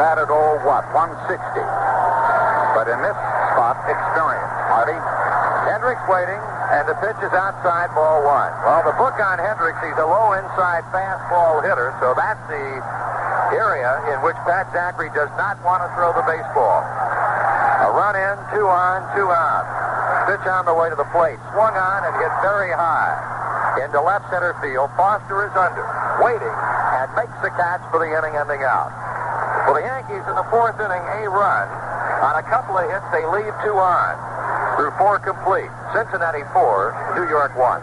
batted 0.00 0.32
all 0.32 0.56
what, 0.64 0.88
160. 0.96 1.36
But 2.72 2.88
in 2.88 2.96
this 3.04 3.18
spot, 3.52 3.76
experience. 3.84 4.52
Marty? 4.72 4.96
Hendricks 5.68 6.02
waiting, 6.08 6.40
and 6.72 6.88
the 6.88 6.96
pitch 7.04 7.18
is 7.20 7.32
outside 7.36 7.92
ball 7.92 8.24
one. 8.24 8.52
Well, 8.64 8.80
the 8.86 8.96
book 8.96 9.16
on 9.20 9.36
Hendricks, 9.36 9.80
he's 9.84 9.98
a 10.00 10.08
low 10.08 10.32
inside 10.32 10.84
fastball 10.88 11.60
hitter, 11.60 11.92
so 12.00 12.16
that's 12.16 12.40
the 12.48 12.66
area 13.52 13.92
in 14.14 14.24
which 14.24 14.36
Pat 14.48 14.72
Zachry 14.72 15.12
does 15.12 15.30
not 15.36 15.60
want 15.60 15.84
to 15.84 15.88
throw 15.92 16.16
the 16.16 16.24
baseball. 16.24 16.80
A 17.84 17.92
run 17.92 18.16
in, 18.16 18.36
two 18.56 18.64
on, 18.64 19.04
two 19.12 19.28
out. 19.28 19.68
Pitch 20.24 20.46
on 20.48 20.64
the 20.64 20.72
way 20.72 20.88
to 20.88 20.96
the 20.96 21.08
plate. 21.12 21.36
Swung 21.52 21.76
on 21.76 22.00
and 22.08 22.14
hit 22.16 22.32
very 22.40 22.72
high. 22.72 23.12
Into 23.84 24.00
left 24.00 24.30
center 24.32 24.56
field. 24.64 24.88
Foster 24.96 25.44
is 25.44 25.52
under, 25.52 25.84
waiting, 26.22 26.56
and 26.96 27.06
makes 27.12 27.36
the 27.44 27.52
catch 27.60 27.84
for 27.92 28.00
the 28.00 28.08
inning 28.08 28.32
ending 28.40 28.64
out. 28.64 28.88
For 29.68 29.76
the 29.76 29.84
Yankees 29.84 30.24
in 30.24 30.34
the 30.34 30.46
fourth 30.48 30.80
inning, 30.80 31.02
a 31.02 31.28
run. 31.28 31.66
On 32.24 32.40
a 32.40 32.44
couple 32.48 32.78
of 32.78 32.88
hits, 32.88 33.04
they 33.12 33.26
leave 33.28 33.52
two 33.60 33.76
on. 33.76 34.33
Through 34.74 34.90
four 34.98 35.22
complete. 35.22 35.70
Cincinnati 35.94 36.42
four, 36.50 36.90
New 37.14 37.30
York 37.30 37.54
one. 37.54 37.78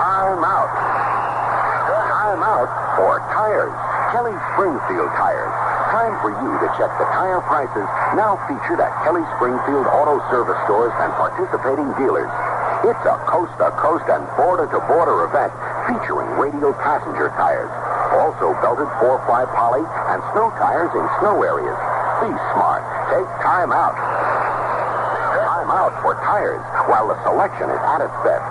Time 0.00 0.40
out. 0.40 0.72
Time 0.72 2.40
out 2.40 2.70
for 2.96 3.20
tires. 3.36 3.76
Kelly 4.16 4.32
Springfield 4.56 5.12
tires. 5.20 5.52
Time 5.92 6.16
for 6.24 6.32
you 6.32 6.52
to 6.64 6.68
check 6.80 6.88
the 6.96 7.04
tire 7.12 7.44
prices 7.44 7.84
now 8.16 8.40
featured 8.48 8.80
at 8.80 8.88
Kelly 9.04 9.20
Springfield 9.36 9.84
Auto 9.92 10.16
Service 10.32 10.56
stores 10.64 10.96
and 10.96 11.12
participating 11.20 11.92
dealers. 12.00 12.32
It's 12.88 13.04
a 13.04 13.20
coast-to-coast 13.28 14.08
and 14.08 14.24
border-to-border 14.40 15.28
event 15.28 15.52
featuring 15.84 16.32
radial 16.40 16.72
passenger 16.80 17.28
tires. 17.36 17.68
Also 18.16 18.56
belted 18.64 18.88
4-ply 18.96 19.44
poly 19.52 19.84
and 20.08 20.24
snow 20.32 20.48
tires 20.56 20.88
in 20.96 21.04
snow 21.20 21.44
areas. 21.44 21.89
Be 22.20 22.28
smart. 22.52 22.84
Take 23.08 23.24
time 23.40 23.72
out. 23.72 23.96
Time 23.96 25.72
out 25.72 25.96
for 26.04 26.12
tires 26.20 26.60
while 26.84 27.08
the 27.08 27.16
selection 27.24 27.64
is 27.72 27.80
at 27.80 28.04
its 28.04 28.12
best. 28.20 28.44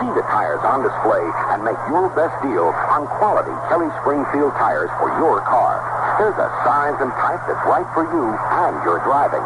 See 0.00 0.08
the 0.16 0.24
tires 0.32 0.64
on 0.64 0.80
display 0.80 1.20
and 1.52 1.60
make 1.60 1.76
your 1.92 2.08
best 2.16 2.32
deal 2.40 2.72
on 2.88 3.04
quality 3.20 3.52
Kelly 3.68 3.92
Springfield 4.00 4.56
tires 4.56 4.88
for 4.96 5.12
your 5.20 5.44
car. 5.44 5.84
There's 6.16 6.40
a 6.40 6.48
size 6.64 6.96
and 7.04 7.12
type 7.20 7.44
that's 7.44 7.60
right 7.68 7.84
for 7.92 8.08
you 8.08 8.24
and 8.32 8.80
your 8.88 9.04
driving. 9.04 9.44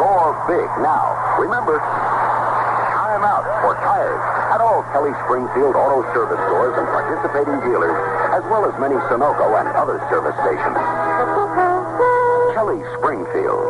Score 0.00 0.32
big 0.48 0.68
now. 0.80 1.12
Remember, 1.36 1.76
time 1.76 3.20
out 3.20 3.44
for 3.60 3.76
tires 3.84 4.24
at 4.48 4.64
all 4.64 4.80
Kelly 4.96 5.12
Springfield 5.28 5.76
auto 5.76 6.08
service 6.16 6.40
stores 6.48 6.72
and 6.80 6.88
participating 6.88 7.60
dealers, 7.68 7.96
as 8.32 8.40
well 8.48 8.64
as 8.64 8.72
many 8.80 8.96
Sunoco 9.12 9.60
and 9.60 9.68
other 9.76 10.00
service 10.08 10.36
stations. 10.40 11.79
Kelly 12.60 12.84
Springfield. 13.00 13.64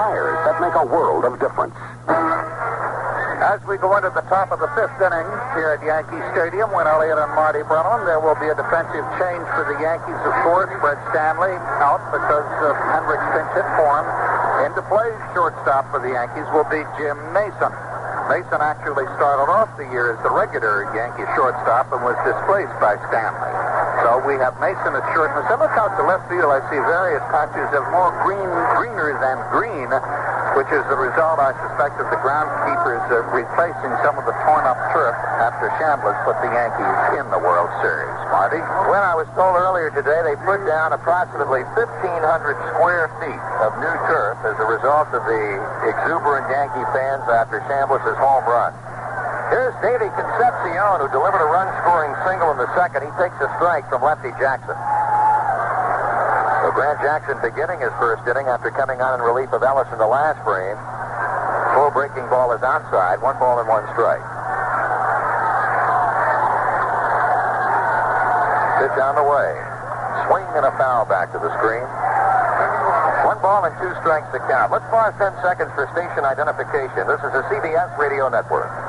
Tires 0.00 0.40
that 0.48 0.56
make 0.64 0.72
a 0.80 0.88
world 0.88 1.28
of 1.28 1.36
difference. 1.36 1.76
As 2.08 3.60
we 3.68 3.76
go 3.76 3.92
into 4.00 4.08
the 4.16 4.24
top 4.32 4.48
of 4.48 4.64
the 4.64 4.70
fifth 4.72 4.96
inning 4.96 5.28
here 5.52 5.76
at 5.76 5.84
Yankee 5.84 6.16
Stadium, 6.32 6.72
Win 6.72 6.88
Elliot 6.88 7.20
and 7.20 7.28
Marty 7.36 7.60
Brennaman, 7.68 8.08
there 8.08 8.16
will 8.16 8.40
be 8.40 8.48
a 8.48 8.56
defensive 8.56 9.04
change 9.20 9.44
for 9.52 9.68
the 9.68 9.76
Yankees, 9.84 10.16
of 10.24 10.32
course. 10.40 10.72
Fred 10.80 10.96
Stanley 11.12 11.52
out 11.84 12.00
because 12.16 12.48
of 12.64 12.80
Hendricks 12.80 13.28
pinch 13.36 13.52
hit 13.60 13.68
form. 13.76 14.08
Into 14.64 14.80
play, 14.88 15.12
shortstop 15.36 15.84
for 15.92 16.00
the 16.00 16.16
Yankees 16.16 16.48
will 16.56 16.64
be 16.72 16.80
Jim 16.96 17.20
Mason. 17.36 17.76
Mason 18.32 18.64
actually 18.64 19.04
started 19.20 19.52
off 19.52 19.68
the 19.76 19.84
year 19.92 20.16
as 20.16 20.18
the 20.24 20.32
regular 20.32 20.88
Yankee 20.96 21.28
shortstop 21.36 21.92
and 21.92 22.00
was 22.00 22.16
displaced 22.24 22.72
by 22.80 22.96
Stanley. 23.12 23.71
So 24.02 24.18
we 24.26 24.34
have 24.42 24.58
Mason 24.58 24.98
at 24.98 25.06
short. 25.14 25.30
I 25.30 25.54
look 25.54 25.70
out 25.78 25.94
to 25.94 26.02
left 26.02 26.26
field, 26.26 26.50
I 26.50 26.58
see 26.74 26.80
various 26.90 27.22
patches 27.30 27.70
of 27.70 27.86
more 27.94 28.10
green, 28.26 28.50
greener 28.74 29.14
than 29.22 29.38
green, 29.54 29.86
which 30.58 30.66
is 30.74 30.82
the 30.90 30.98
result, 30.98 31.38
I 31.38 31.54
suspect, 31.54 32.02
of 32.02 32.10
the 32.10 32.18
groundskeepers 32.18 32.98
uh, 33.14 33.22
replacing 33.30 33.94
some 34.02 34.18
of 34.18 34.26
the 34.26 34.34
torn 34.42 34.66
up 34.66 34.74
turf 34.90 35.14
after 35.38 35.70
Chambliss 35.78 36.18
put 36.26 36.34
the 36.42 36.50
Yankees 36.50 37.22
in 37.22 37.30
the 37.30 37.38
World 37.38 37.70
Series. 37.78 38.10
Marty? 38.34 38.58
When 38.90 39.00
I 39.06 39.14
was 39.14 39.30
told 39.38 39.54
earlier 39.54 39.94
today, 39.94 40.18
they 40.26 40.34
put 40.42 40.66
down 40.66 40.90
approximately 40.90 41.62
1,500 41.78 42.58
square 42.74 43.06
feet 43.22 43.42
of 43.62 43.70
new 43.78 43.96
turf 44.10 44.34
as 44.42 44.58
a 44.58 44.66
result 44.66 45.14
of 45.14 45.22
the 45.30 45.42
exuberant 45.86 46.50
Yankee 46.50 46.86
fans 46.90 47.22
after 47.30 47.62
Chambliss's 47.70 48.18
home 48.18 48.42
run. 48.50 48.74
Here's 49.52 49.76
Davey 49.84 50.08
Concepcion, 50.16 50.96
who 51.04 51.12
delivered 51.12 51.44
a 51.44 51.50
run-scoring 51.52 52.16
single 52.24 52.56
in 52.56 52.58
the 52.58 52.72
second. 52.72 53.04
He 53.04 53.12
takes 53.20 53.36
a 53.36 53.52
strike 53.60 53.84
from 53.92 54.00
Lefty 54.00 54.32
Jackson. 54.40 54.72
So 56.64 56.72
Grant 56.72 56.96
Jackson 57.04 57.36
beginning 57.44 57.84
his 57.84 57.92
first 58.00 58.24
inning 58.24 58.48
after 58.48 58.72
coming 58.72 59.04
on 59.04 59.20
in 59.20 59.20
relief 59.20 59.52
of 59.52 59.60
Ellis 59.60 59.92
in 59.92 60.00
the 60.00 60.08
last 60.08 60.40
frame. 60.40 60.80
Full 61.76 61.92
breaking 61.92 62.24
ball 62.32 62.56
is 62.56 62.64
outside. 62.64 63.20
One 63.20 63.36
ball 63.36 63.60
and 63.60 63.68
one 63.68 63.84
strike. 63.92 64.24
Pitch 68.80 68.96
on 69.04 69.20
the 69.20 69.26
way. 69.28 69.52
Swing 70.32 70.48
and 70.56 70.64
a 70.64 70.72
foul 70.80 71.04
back 71.04 71.28
to 71.36 71.38
the 71.38 71.52
screen. 71.60 71.84
One 73.28 73.36
ball 73.44 73.68
and 73.68 73.76
two 73.76 73.92
strikes 74.00 74.32
to 74.32 74.40
count. 74.48 74.72
Let's 74.72 74.88
pause 74.88 75.12
10 75.20 75.36
seconds 75.44 75.68
for 75.76 75.92
station 75.92 76.24
identification. 76.24 77.04
This 77.04 77.20
is 77.20 77.36
the 77.36 77.44
CBS 77.52 77.92
Radio 78.00 78.32
Network. 78.32 78.81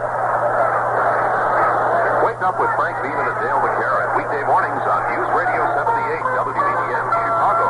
Up 2.44 2.60
with 2.60 2.76
Frank 2.76 3.00
Beeman 3.00 3.24
and 3.24 3.40
Dale 3.40 3.56
McCarran. 3.56 4.20
Weekday 4.20 4.44
mornings 4.44 4.84
on 4.84 5.00
News 5.16 5.32
Radio 5.32 5.64
78 5.80 6.28
WBBM 6.44 7.06
Chicago. 7.16 7.68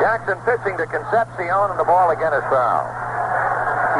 Jackson 0.00 0.40
pitching 0.48 0.80
to 0.80 0.88
Concepcion, 0.88 1.44
and 1.44 1.76
the 1.76 1.84
ball 1.84 2.08
again 2.08 2.32
is 2.32 2.40
foul. 2.48 2.88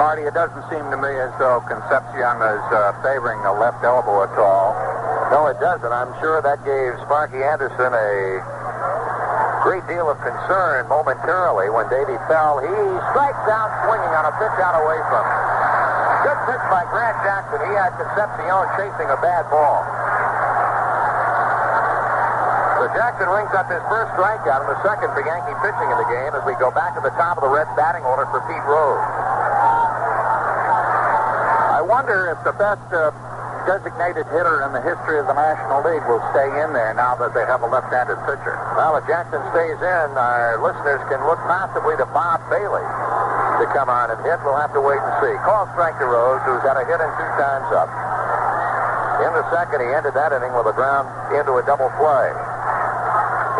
Marty, 0.01 0.25
it 0.25 0.33
doesn't 0.33 0.65
seem 0.73 0.81
to 0.89 0.97
me 0.97 1.13
as 1.13 1.29
though 1.37 1.61
Concepcion 1.69 2.41
is 2.41 2.65
uh, 2.73 2.97
favoring 3.05 3.37
the 3.45 3.53
left 3.53 3.85
elbow 3.85 4.25
at 4.25 4.33
all. 4.41 4.73
No, 5.29 5.53
it 5.53 5.61
doesn't. 5.61 5.93
I'm 5.93 6.17
sure 6.25 6.41
that 6.41 6.65
gave 6.65 6.97
Sparky 7.05 7.45
Anderson 7.45 7.93
a 7.93 8.41
great 9.61 9.85
deal 9.93 10.09
of 10.09 10.17
concern 10.25 10.89
momentarily 10.89 11.69
when 11.69 11.85
Davey 11.93 12.17
fell. 12.33 12.65
He 12.65 12.73
strikes 13.13 13.45
out 13.53 13.69
swinging 13.85 14.13
on 14.17 14.25
a 14.25 14.33
pitch 14.41 14.57
out 14.65 14.73
away 14.73 14.97
from 15.13 15.21
him. 15.21 15.44
Good 16.45 16.61
by 16.69 16.85
Grant 16.93 17.17
Jackson. 17.25 17.57
He 17.65 17.73
had 17.73 17.97
Concepcion 17.97 18.69
chasing 18.77 19.09
a 19.09 19.17
bad 19.25 19.49
ball. 19.49 19.81
So 22.77 22.93
Jackson 22.93 23.33
rings 23.33 23.49
up 23.57 23.65
his 23.73 23.81
first 23.89 24.13
strikeout 24.13 24.69
and 24.69 24.77
the 24.77 24.81
second 24.85 25.09
for 25.17 25.25
Yankee 25.25 25.57
pitching 25.65 25.89
in 25.89 25.97
the 25.97 26.05
game 26.13 26.37
as 26.37 26.45
we 26.45 26.53
go 26.61 26.69
back 26.69 26.93
to 26.97 27.01
the 27.01 27.17
top 27.17 27.41
of 27.41 27.49
the 27.49 27.53
red 27.53 27.65
batting 27.81 28.05
order 28.05 28.29
for 28.29 28.45
Pete 28.45 28.61
Rose. 28.69 29.01
I 31.73 31.81
wonder 31.81 32.37
if 32.37 32.45
the 32.45 32.53
best 32.61 32.85
uh, 32.93 33.09
designated 33.65 34.29
hitter 34.29 34.69
in 34.69 34.77
the 34.77 34.85
history 34.85 35.17
of 35.17 35.25
the 35.25 35.33
National 35.33 35.81
League 35.81 36.05
will 36.05 36.21
stay 36.37 36.45
in 36.61 36.77
there 36.77 36.93
now 36.93 37.17
that 37.25 37.33
they 37.33 37.49
have 37.49 37.65
a 37.65 37.71
left-handed 37.73 38.21
pitcher. 38.29 38.53
Well, 38.77 39.01
if 39.01 39.09
Jackson 39.09 39.41
stays 39.57 39.81
in, 39.81 40.07
our 40.13 40.61
listeners 40.61 41.01
can 41.09 41.25
look 41.25 41.41
possibly 41.49 41.97
to 41.97 42.05
Bob 42.13 42.45
Bailey 42.53 42.85
to 43.61 43.67
come 43.71 43.89
on 43.89 44.11
and 44.11 44.19
hit. 44.27 44.39
We'll 44.43 44.59
have 44.59 44.73
to 44.75 44.83
wait 44.83 44.99
and 44.99 45.13
see. 45.23 45.35
Call 45.47 45.69
strike 45.77 45.95
to 46.03 46.07
Rose, 46.07 46.43
who's 46.43 46.63
had 46.67 46.75
a 46.75 46.85
hit 46.87 46.99
in 46.99 47.11
two 47.15 47.33
times 47.39 47.69
up. 47.71 47.91
In 49.23 49.31
the 49.31 49.47
second, 49.55 49.79
he 49.79 49.89
ended 49.95 50.15
that 50.19 50.35
inning 50.35 50.51
with 50.59 50.67
a 50.67 50.75
ground 50.75 51.07
into 51.31 51.55
a 51.57 51.63
double 51.63 51.87
play. 51.97 52.29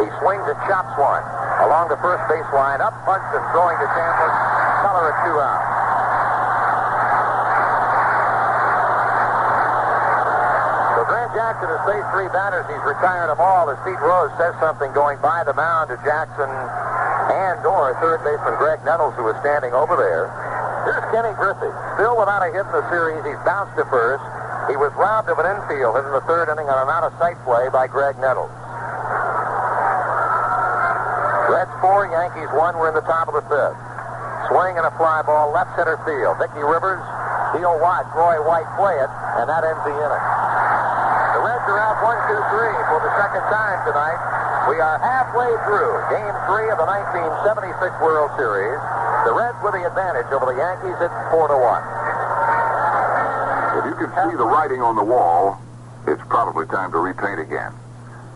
He 0.03 0.11
swings 0.19 0.43
and 0.51 0.59
chops 0.67 0.91
one 0.99 1.23
along 1.63 1.89
the 1.89 2.01
first 2.03 2.27
base 2.27 2.47
line, 2.51 2.83
up 2.83 2.93
punts 3.07 3.31
and 3.31 3.45
throwing 3.55 3.79
to 3.79 3.87
Chambliss. 3.95 4.35
Color 4.83 5.05
at 5.15 5.17
two 5.23 5.37
out. 5.39 5.63
So 10.99 11.01
Grant 11.07 11.31
Jackson 11.39 11.69
has 11.71 11.83
faced 11.87 12.09
three 12.11 12.29
batters. 12.35 12.67
He's 12.67 12.83
retired 12.83 13.31
them 13.31 13.39
all 13.39 13.71
as 13.71 13.79
Pete 13.87 14.03
Rose 14.03 14.35
says 14.37 14.59
something 14.59 14.91
going 14.93 15.23
by 15.23 15.47
the 15.47 15.55
mound 15.55 15.95
to 15.95 15.97
Jackson 16.03 16.51
and 17.33 17.65
or 17.65 17.97
third 18.01 18.21
baseman 18.27 18.55
Graig 18.61 18.85
Nettles, 18.85 19.15
who 19.17 19.25
is 19.29 19.37
standing 19.41 19.73
over 19.73 19.97
there. 19.97 20.29
Here's 20.85 21.05
Kenny 21.09 21.33
Griffey, 21.41 21.73
still 21.97 22.19
without 22.21 22.45
a 22.45 22.53
hit 22.53 22.69
in 22.69 22.75
the 22.77 22.85
series. 22.93 23.25
He's 23.25 23.41
bounced 23.49 23.73
to 23.81 23.89
first. 23.89 24.25
He 24.69 24.77
was 24.77 24.93
robbed 24.97 25.33
of 25.33 25.41
an 25.41 25.49
infield 25.49 25.97
hit 25.97 26.05
in 26.05 26.13
the 26.13 26.25
third 26.29 26.53
inning 26.53 26.69
on 26.69 26.77
an 26.77 26.89
out-of-sight 26.93 27.41
play 27.45 27.73
by 27.73 27.89
Graig 27.89 28.21
Nettles. 28.21 28.53
Reds 31.49 31.73
four, 31.81 32.09
Yankees 32.09 32.53
one. 32.53 32.77
We're 32.77 32.93
in 32.93 32.97
the 32.97 33.05
top 33.09 33.29
of 33.29 33.37
the 33.37 33.45
fifth. 33.49 33.77
Swing 34.53 34.77
and 34.77 34.85
a 34.85 34.93
fly 35.01 35.25
ball 35.25 35.49
left 35.53 35.73
center 35.77 35.97
field. 36.05 36.37
Dickie 36.37 36.61
Rivers, 36.61 37.01
he'll 37.57 37.81
watch 37.81 38.05
Roy 38.13 38.37
White 38.45 38.69
play 38.77 38.97
it, 39.01 39.09
and 39.41 39.49
that 39.49 39.65
ends 39.65 39.81
the 39.89 39.97
inning. 39.97 40.25
The 41.33 41.41
Reds 41.41 41.65
are 41.65 41.81
out 41.81 41.97
one, 42.05 42.21
two, 42.29 42.41
three 42.53 42.77
for 42.93 43.01
the 43.01 43.13
second 43.17 43.45
time 43.49 43.81
tonight. 43.89 44.44
We 44.65 44.81
are 44.81 44.97
halfway 44.97 45.53
through 45.69 45.93
Game 46.09 46.33
Three 46.49 46.73
of 46.73 46.81
the 46.81 46.89
1976 46.89 48.01
World 48.01 48.33
Series. 48.41 48.81
The 49.29 49.37
Reds 49.37 49.61
with 49.61 49.77
the 49.77 49.85
advantage 49.85 50.25
over 50.33 50.49
the 50.49 50.57
Yankees 50.57 50.97
at 51.05 51.13
four 51.29 51.53
to 51.53 51.59
one. 51.61 51.85
If 53.77 53.85
you 53.85 53.97
can 54.01 54.09
see 54.17 54.33
the 54.41 54.49
writing 54.49 54.81
on 54.81 54.97
the 54.97 55.05
wall, 55.05 55.61
it's 56.09 56.25
probably 56.33 56.65
time 56.73 56.97
to 56.97 56.99
repaint 56.99 57.45
again. 57.45 57.77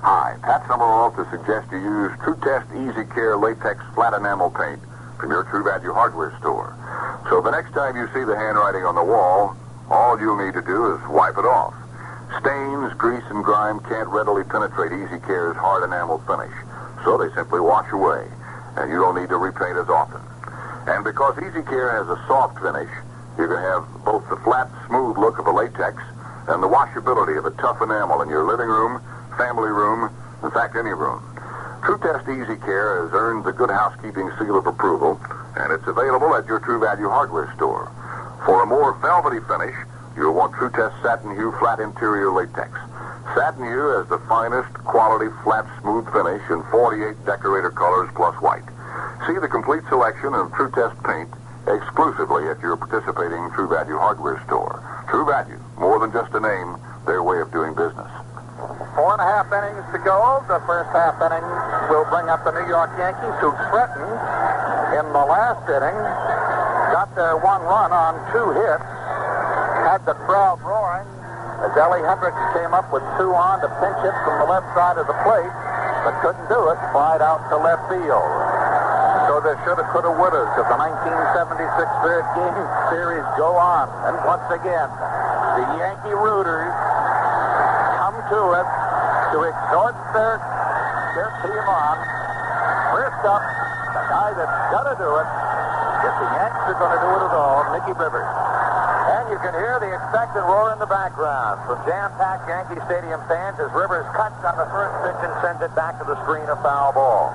Hi, 0.05 0.37
Pat 0.45 0.69
Summerall 0.69 1.17
to 1.17 1.25
suggest 1.33 1.73
you 1.73 1.81
use 1.81 2.13
Tru-Test 2.21 2.77
Easy 2.77 3.09
Care 3.09 3.41
Latex 3.41 3.81
Flat 3.97 4.13
Enamel 4.13 4.53
Paint 4.53 4.85
from 5.17 5.33
your 5.33 5.49
True 5.49 5.65
Value 5.65 5.97
hardware 5.97 6.37
store. 6.45 6.77
So 7.33 7.41
the 7.41 7.57
next 7.57 7.73
time 7.73 7.97
you 7.97 8.05
see 8.13 8.29
the 8.29 8.37
handwriting 8.37 8.85
on 8.85 9.01
the 9.01 9.05
wall, 9.05 9.57
all 9.89 10.21
you'll 10.21 10.37
need 10.37 10.53
to 10.53 10.63
do 10.63 10.93
is 10.93 11.01
wipe 11.09 11.41
it 11.41 11.49
off. 11.49 11.73
Stains, 12.41 12.95
grease, 12.95 13.25
and 13.31 13.43
grime 13.43 13.81
can't 13.91 14.09
readily 14.09 14.45
penetrate 14.45 14.93
Easy 14.93 15.19
Care's 15.27 15.57
hard 15.57 15.83
enamel 15.83 16.23
finish, 16.23 16.55
so 17.05 17.19
they 17.19 17.35
simply 17.35 17.59
wash 17.59 17.91
away, 17.91 18.27
and 18.77 18.91
you 18.91 18.99
don't 18.99 19.19
need 19.19 19.29
to 19.29 19.37
repaint 19.37 19.75
as 19.75 19.89
often. 19.89 20.23
And 20.87 21.03
because 21.03 21.35
Easy 21.43 21.67
Care 21.67 21.91
has 21.99 22.07
a 22.07 22.19
soft 22.31 22.63
finish, 22.63 22.91
you 23.39 23.51
can 23.51 23.59
have 23.59 23.83
both 24.05 24.23
the 24.31 24.39
flat, 24.47 24.71
smooth 24.87 25.19
look 25.19 25.39
of 25.39 25.47
a 25.47 25.53
latex 25.53 25.99
and 26.47 26.63
the 26.63 26.71
washability 26.71 27.37
of 27.37 27.45
a 27.45 27.51
tough 27.59 27.83
enamel 27.83 28.23
in 28.23 28.29
your 28.31 28.47
living 28.47 28.71
room, 28.71 29.03
family 29.37 29.71
room, 29.71 30.09
in 30.43 30.51
fact, 30.51 30.77
any 30.77 30.95
room. 30.95 31.21
Tru-Test 31.85 32.29
Easy 32.31 32.57
Care 32.63 33.03
has 33.03 33.11
earned 33.13 33.45
the 33.45 33.53
Good 33.53 33.71
Housekeeping 33.71 34.31
seal 34.39 34.57
of 34.57 34.67
approval, 34.67 35.21
and 35.59 35.73
it's 35.73 35.87
available 35.87 36.35
at 36.35 36.47
your 36.47 36.61
True 36.61 36.79
Value 36.79 37.09
hardware 37.09 37.53
store. 37.57 37.91
For 38.47 38.63
a 38.63 38.67
more 38.67 38.95
velvety 39.03 39.43
finish, 39.47 39.75
you'll 40.19 40.35
want 40.35 40.53
Tru-Test 40.59 40.99
Satin 41.03 41.31
Hue 41.39 41.55
Flat 41.63 41.79
Interior 41.79 42.35
Latex. 42.35 42.75
Satin 43.39 43.63
Hue 43.63 44.03
has 44.03 44.11
the 44.11 44.19
finest 44.27 44.69
quality 44.83 45.31
flat 45.47 45.63
smooth 45.81 46.11
finish 46.11 46.43
in 46.51 46.59
48 46.75 47.15
decorator 47.25 47.71
colors 47.71 48.11
plus 48.19 48.35
white. 48.43 48.67
See 49.31 49.39
the 49.39 49.47
complete 49.47 49.87
selection 49.89 50.35
of 50.35 50.51
Tru-Test 50.59 50.99
paint 51.07 51.31
exclusively 51.71 52.51
at 52.51 52.59
your 52.59 52.75
participating 52.75 53.47
True 53.55 53.71
Value 53.71 53.95
hardware 53.95 54.43
store. 54.45 54.83
True 55.09 55.25
Value, 55.25 55.61
more 55.79 56.03
than 56.03 56.11
just 56.11 56.35
a 56.35 56.41
name, 56.41 56.75
their 57.07 57.23
way 57.23 57.39
of 57.39 57.53
doing 57.55 57.79
business. 57.79 58.11
Four 58.99 59.15
and 59.15 59.23
a 59.23 59.29
half 59.29 59.47
innings 59.55 59.87
to 59.95 60.03
go. 60.03 60.43
The 60.51 60.59
first 60.67 60.91
half 60.91 61.15
inning 61.23 61.47
will 61.87 62.09
bring 62.11 62.27
up 62.27 62.43
the 62.43 62.51
New 62.51 62.67
York 62.67 62.91
Yankees, 62.99 63.37
who 63.39 63.55
threatened 63.71 64.19
in 64.99 65.07
the 65.15 65.25
last 65.31 65.63
inning, 65.71 65.95
got 66.91 67.15
their 67.15 67.39
one 67.39 67.63
run 67.63 67.93
on 67.95 68.19
two 68.35 68.51
hits, 68.59 68.98
had 69.87 70.03
the 70.07 70.15
crowd 70.27 70.59
roaring 70.63 71.07
as 71.59 71.75
Ellie 71.75 72.03
Hendricks 72.07 72.39
came 72.55 72.71
up 72.71 72.87
with 72.95 73.03
two 73.19 73.35
on 73.35 73.59
to 73.59 73.69
pinch 73.83 73.99
hit 74.07 74.15
from 74.23 74.39
the 74.39 74.47
left 74.47 74.71
side 74.79 74.95
of 74.95 75.11
the 75.11 75.19
plate, 75.27 75.51
but 76.07 76.15
couldn't 76.23 76.47
do 76.47 76.71
it. 76.71 76.79
Flied 76.95 77.19
out 77.19 77.43
to 77.51 77.59
left 77.59 77.83
field. 77.91 78.31
So 79.27 79.43
So 79.43 79.43
the 79.43 79.55
shoulda, 79.67 79.83
coulda, 79.91 80.15
wouldas 80.15 80.51
of 80.55 80.67
the 80.71 80.79
1976 80.79 81.59
third 82.07 82.25
game 82.39 82.59
series 82.95 83.27
go 83.35 83.59
on. 83.59 83.91
And 84.07 84.15
once 84.23 84.47
again, 84.55 84.87
the 85.59 85.65
Yankee 85.83 86.15
rooters 86.15 86.75
come 87.99 88.17
to 88.19 88.41
it 88.55 88.69
to 89.35 89.37
exhort 89.51 89.99
their, 90.15 90.39
their 91.19 91.31
team 91.43 91.67
on. 91.67 91.97
First 92.95 93.21
up, 93.27 93.43
the 93.99 94.03
guy 94.07 94.31
that's 94.39 94.59
gonna 94.71 94.95
do 94.95 95.11
it, 95.19 95.29
if 96.07 96.15
the 96.23 96.29
Yanks 96.39 96.63
are 96.71 96.79
gonna 96.79 97.03
do 97.03 97.11
it 97.19 97.23
at 97.27 97.35
all, 97.35 97.67
Mickey 97.75 97.99
Rivers. 97.99 98.48
And 99.09 99.25
you 99.33 99.41
can 99.41 99.57
hear 99.57 99.81
the 99.81 99.89
expectant 99.89 100.45
roar 100.45 100.77
in 100.77 100.79
the 100.79 100.91
background 100.91 101.65
from 101.65 101.81
jam-packed 101.89 102.45
Yankee 102.45 102.77
Stadium 102.85 103.25
fans 103.25 103.57
as 103.57 103.73
Rivers 103.73 104.05
cuts 104.13 104.37
on 104.45 104.53
the 104.61 104.69
first 104.69 104.93
pitch 105.01 105.21
and 105.25 105.33
sends 105.41 105.65
it 105.65 105.73
back 105.73 105.97
to 105.97 106.05
the 106.05 106.13
screen, 106.29 106.45
a 106.45 106.59
foul 106.61 106.93
ball. 106.93 107.33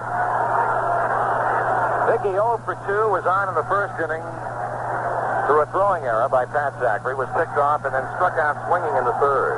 Mickey 2.13 2.37
0 2.37 2.61
for 2.61 2.77
2 2.85 3.09
was 3.09 3.25
on 3.25 3.49
in 3.49 3.55
the 3.57 3.65
first 3.65 3.97
inning 3.97 4.21
through 5.49 5.65
a 5.65 5.67
throwing 5.73 6.05
error 6.05 6.29
by 6.29 6.45
Pat 6.45 6.77
Zachry, 6.77 7.17
was 7.17 7.27
picked 7.33 7.57
off 7.57 7.81
and 7.89 7.93
then 7.95 8.05
struck 8.21 8.37
out 8.37 8.53
swinging 8.69 8.93
in 8.93 9.05
the 9.09 9.17
third. 9.17 9.57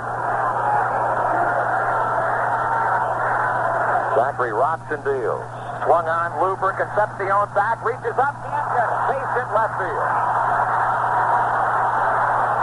Zachry 4.16 4.56
rocks 4.56 4.88
and 4.88 5.04
deals. 5.04 5.44
Swung 5.84 6.08
on 6.08 6.32
Looper, 6.40 6.72
Concepcion 6.80 7.28
back, 7.52 7.84
reaches 7.84 8.16
up, 8.16 8.40
can't 8.40 8.72
it. 8.80 9.48
Left 9.52 9.78
field. 9.80 10.35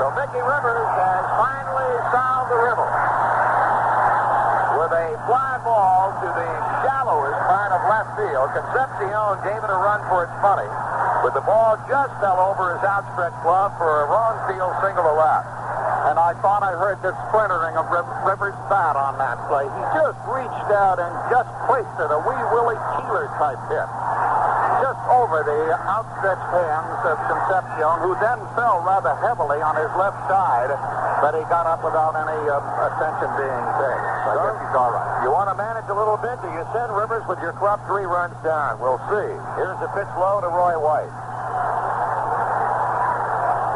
So 0.02 0.10
Mickey 0.18 0.42
Rivers 0.42 0.90
has 0.98 1.24
finally 1.38 1.94
solved 2.10 2.50
the 2.50 2.58
riddle. 2.58 2.90
With 4.82 4.90
a 4.98 5.14
fly 5.30 5.62
ball 5.62 6.10
to 6.18 6.26
the 6.26 6.50
shallowest 6.82 7.38
part 7.46 7.70
of 7.70 7.86
left 7.86 8.10
field, 8.18 8.50
Concepcion 8.50 9.14
gave 9.46 9.62
it 9.62 9.70
a 9.70 9.78
run 9.78 10.02
for 10.10 10.26
its 10.26 10.34
money, 10.42 10.66
but 11.22 11.38
the 11.38 11.44
ball 11.46 11.78
just 11.86 12.10
fell 12.18 12.34
over 12.34 12.74
his 12.74 12.82
outstretched 12.82 13.46
glove 13.46 13.78
for 13.78 14.02
a 14.02 14.10
wrong 14.10 14.42
field 14.50 14.74
single 14.82 15.06
to 15.06 15.14
left. 15.14 15.46
And 16.10 16.18
I 16.18 16.34
thought 16.42 16.66
I 16.66 16.74
heard 16.74 16.98
the 16.98 17.14
splintering 17.30 17.78
of 17.78 17.86
Rivers' 18.26 18.58
bat 18.66 18.98
on 18.98 19.22
that 19.22 19.38
play. 19.46 19.70
He 19.70 19.82
just 20.02 20.18
reached 20.26 20.70
out 20.74 20.98
and 20.98 21.14
just 21.30 21.46
placed 21.70 21.94
it, 22.02 22.10
a 22.10 22.18
wee 22.26 22.42
Willie 22.50 22.82
Keeler 22.98 23.30
type 23.38 23.62
hit. 23.70 24.01
Just 24.82 24.98
over 25.06 25.46
the 25.46 25.78
outstretched 25.78 26.50
hands 26.50 27.00
of 27.06 27.14
Concepcion, 27.30 28.02
who 28.02 28.18
then 28.18 28.42
fell 28.58 28.82
rather 28.82 29.14
heavily 29.22 29.62
on 29.62 29.78
his 29.78 29.86
left 29.94 30.18
side, 30.26 30.74
but 31.22 31.38
he 31.38 31.42
got 31.46 31.70
up 31.70 31.86
without 31.86 32.18
any 32.18 32.42
uh, 32.50 32.58
attention 32.90 33.30
being 33.38 33.66
paid. 33.78 34.02
So 34.26 34.34
I 34.34 34.36
guess 34.42 34.58
he's 34.58 34.74
all 34.74 34.90
right. 34.90 35.22
You 35.22 35.30
want 35.30 35.54
to 35.54 35.56
manage 35.56 35.86
a 35.86 35.94
little 35.94 36.18
bit? 36.18 36.34
Do 36.42 36.50
you 36.50 36.66
send 36.74 36.90
Rivers 36.98 37.22
with 37.30 37.38
your 37.38 37.54
club 37.62 37.78
three 37.86 38.10
runs 38.10 38.34
down? 38.42 38.82
We'll 38.82 38.98
see. 39.06 39.30
Here's 39.54 39.78
the 39.78 39.86
pitch 39.94 40.10
low 40.18 40.42
to 40.42 40.50
Roy 40.50 40.74
White. 40.74 41.14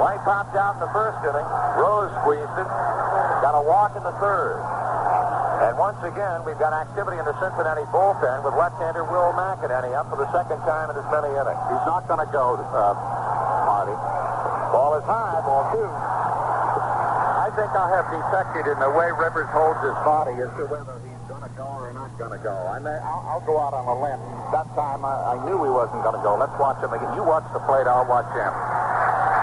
White 0.03 0.23
popped 0.27 0.59
out 0.59 0.75
in 0.75 0.83
the 0.83 0.91
first 0.91 1.23
inning. 1.23 1.49
Rose 1.79 2.11
squeezed 2.27 2.57
it. 2.59 2.69
Got 3.47 3.55
a 3.55 3.63
walk 3.63 3.95
in 3.95 4.03
the 4.03 4.17
third. 4.19 4.59
And 5.57 5.73
once 5.81 5.97
again, 6.05 6.45
we've 6.45 6.61
got 6.61 6.77
activity 6.77 7.17
in 7.17 7.25
the 7.25 7.33
Cincinnati 7.41 7.89
bullpen 7.89 8.45
with 8.45 8.53
left-hander 8.61 9.09
Will 9.09 9.33
McEnaney 9.33 9.97
up 9.97 10.13
for 10.13 10.21
the 10.21 10.29
second 10.29 10.61
time 10.69 10.93
in 10.93 10.97
as 11.01 11.09
many 11.09 11.33
innings. 11.33 11.63
He's 11.73 11.87
not 11.89 12.05
going 12.05 12.21
to 12.21 12.29
go, 12.29 12.61
uh, 12.61 12.93
Marty. 13.65 13.97
Ball 14.77 15.01
is 15.01 15.07
high, 15.09 15.41
ball 15.49 15.65
two. 15.73 15.89
I 15.89 17.49
think 17.57 17.73
I 17.73 17.89
have 17.89 18.05
detected 18.13 18.69
in 18.69 18.77
the 18.85 18.93
way 18.93 19.09
Rivers 19.17 19.49
holds 19.49 19.81
his 19.81 19.97
body 20.05 20.37
as 20.45 20.53
to 20.61 20.69
whether 20.69 21.01
he's 21.01 21.25
going 21.25 21.41
to 21.41 21.53
go 21.57 21.65
or 21.65 21.89
not 21.97 22.13
going 22.21 22.37
to 22.37 22.43
go. 22.45 22.53
I 22.53 22.77
may, 22.77 23.01
I'll, 23.01 23.25
I'll, 23.41 23.45
go 23.49 23.57
out 23.57 23.73
on 23.73 23.89
a 23.89 23.97
limb. 23.97 24.21
That 24.53 24.69
time 24.77 25.09
I, 25.09 25.41
I 25.41 25.47
knew 25.49 25.57
he 25.57 25.73
wasn't 25.73 26.05
going 26.05 26.21
to 26.21 26.25
go. 26.27 26.37
Let's 26.37 26.53
watch 26.61 26.85
him 26.85 26.93
again. 26.93 27.17
You 27.17 27.25
watch 27.25 27.49
the 27.57 27.65
plate, 27.65 27.89
I'll 27.89 28.05
watch 28.05 28.29
him. 28.37 28.53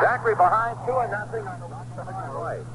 Zachry 0.05 0.37
behind 0.37 0.77
two 0.85 0.93
and 0.93 1.09
nothing 1.09 1.41
on 1.47 1.57
the 1.57 1.69
left 1.73 1.89
side 1.97 2.13
right. 2.37 2.65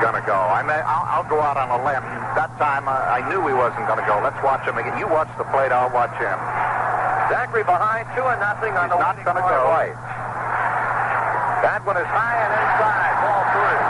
Gonna 0.00 0.16
go. 0.28 0.36
I 0.36 0.60
may, 0.60 0.76
I'll, 0.84 1.08
I'll, 1.08 1.28
go 1.32 1.40
out 1.40 1.56
on 1.56 1.72
a 1.72 1.80
limb. 1.80 2.04
That 2.36 2.52
time 2.60 2.84
I, 2.84 3.24
I 3.24 3.32
knew 3.32 3.40
he 3.48 3.56
wasn't 3.56 3.88
gonna 3.88 4.04
go. 4.04 4.20
Let's 4.20 4.36
watch 4.44 4.60
him 4.68 4.76
again. 4.76 4.92
You 5.00 5.08
watch 5.08 5.32
the 5.40 5.48
plate, 5.48 5.72
I'll 5.72 5.88
watch 5.88 6.12
him. 6.20 6.36
Zachry 7.32 7.64
behind 7.64 8.04
two 8.12 8.28
and 8.28 8.36
nothing 8.36 8.76
on 8.76 8.92
He's 8.92 8.96
the 8.96 9.00
not 9.00 9.16
gonna 9.24 9.40
go. 9.40 9.72
right. 9.72 9.96
That 11.64 11.80
one 11.88 11.96
is 11.96 12.04
high 12.12 12.38
and 12.44 12.52
inside. 12.52 13.14
Ball 13.24 13.42
three. 13.56 13.80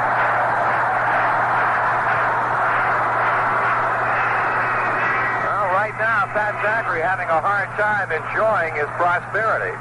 Well, 5.42 5.66
right 5.74 5.96
now, 5.98 6.30
Pat 6.30 6.54
Zachry 6.62 7.02
having 7.02 7.26
a 7.26 7.40
hard 7.42 7.68
time 7.74 8.14
enjoying 8.14 8.78
his 8.78 8.90
prosperity. 8.94 9.74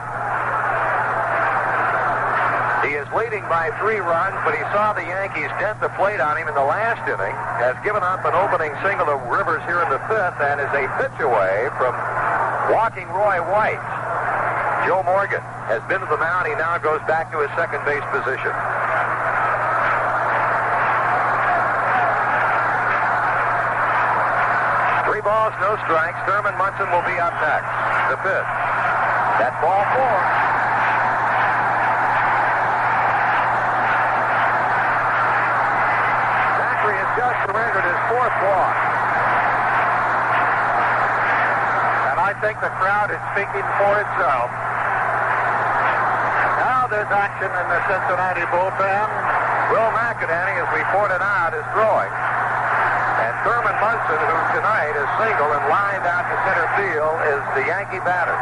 He 2.87 2.95
is 2.95 3.03
leading 3.11 3.43
by 3.51 3.67
three 3.83 3.99
runs, 3.99 4.39
but 4.47 4.55
he 4.55 4.63
saw 4.71 4.95
the 4.95 5.03
Yankees 5.03 5.51
dent 5.59 5.75
the 5.83 5.91
plate 5.99 6.23
on 6.23 6.39
him 6.39 6.47
in 6.47 6.55
the 6.55 6.63
last 6.63 7.03
inning, 7.03 7.35
has 7.59 7.75
given 7.83 7.99
up 7.99 8.23
an 8.23 8.31
opening 8.31 8.71
single 8.79 9.03
to 9.11 9.19
Rivers 9.27 9.59
here 9.67 9.83
in 9.83 9.91
the 9.91 9.99
fifth, 10.07 10.39
and 10.39 10.63
is 10.63 10.71
a 10.71 10.87
pitch 10.95 11.19
away 11.19 11.67
from 11.75 11.91
walking 12.71 13.03
Roy 13.11 13.43
White. 13.51 13.83
Joe 14.87 15.03
Morgan 15.03 15.43
has 15.67 15.83
been 15.91 15.99
to 15.99 16.07
the 16.07 16.15
mound. 16.15 16.47
He 16.47 16.55
now 16.55 16.79
goes 16.79 17.03
back 17.11 17.27
to 17.35 17.43
his 17.43 17.51
second 17.59 17.83
base 17.83 18.07
position. 18.07 18.55
Three 25.11 25.19
balls, 25.19 25.51
no 25.59 25.75
strikes. 25.83 26.15
Thurman 26.23 26.55
Munson 26.55 26.87
will 26.87 27.03
be 27.03 27.19
up 27.19 27.35
next. 27.43 27.67
The 28.15 28.19
fifth. 28.23 28.47
That 29.43 29.59
ball 29.59 29.83
four. 29.91 30.15
Zachry 36.55 36.95
has 36.95 37.11
just 37.19 37.26
surrendered 37.45 37.85
his 37.85 38.01
fourth 38.09 38.35
walk. 38.41 38.75
And 42.09 42.17
I 42.17 42.33
think 42.41 42.57
the 42.63 42.73
crowd 42.81 43.13
is 43.13 43.21
speaking 43.35 43.67
for 43.77 43.93
itself. 44.01 44.49
Now 46.57 46.89
there's 46.89 47.11
action 47.13 47.51
in 47.51 47.65
the 47.69 47.79
Cincinnati 47.85 48.45
bullpen. 48.49 49.07
Will 49.69 49.91
McEnaney, 49.93 50.57
as 50.63 50.69
we 50.71 50.81
pointed 50.95 51.19
out, 51.19 51.51
is 51.51 51.67
throwing. 51.75 52.07
And 52.07 53.33
Thurman 53.43 53.75
Munson, 53.83 54.15
who 54.15 54.37
tonight 54.55 54.95
is 54.95 55.07
single 55.19 55.51
and 55.51 55.65
lined 55.67 56.07
out 56.07 56.23
to 56.31 56.35
center 56.47 56.67
field, 56.79 57.17
is 57.27 57.43
the 57.59 57.67
Yankee 57.67 57.99
batter. 58.07 58.37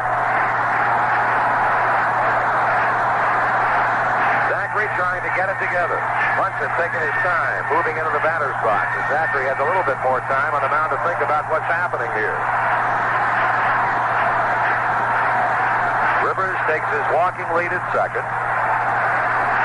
Zachry 4.53 4.84
trying 4.95 5.23
to 5.23 5.31
get 5.35 5.51
it 5.51 5.59
together. 5.59 5.99
Munson 6.39 6.71
taking 6.79 6.99
his 7.03 7.17
time, 7.23 7.61
moving 7.71 7.95
into 7.95 8.11
the 8.15 8.23
batter's 8.23 8.55
box. 8.63 8.87
And 8.95 9.03
Zachry 9.11 9.43
has 9.47 9.59
a 9.59 9.67
little 9.67 9.83
bit 9.83 9.99
more 10.03 10.23
time 10.27 10.55
on 10.55 10.63
the 10.63 10.71
mound 10.71 10.91
to 10.95 10.99
think 11.03 11.19
about 11.19 11.47
what's 11.51 11.67
happening 11.67 12.07
here. 12.15 12.35
Rivers 16.23 16.59
takes 16.67 16.87
his 16.89 17.05
walking 17.11 17.47
lead 17.55 17.71
at 17.71 17.83
second. 17.91 18.25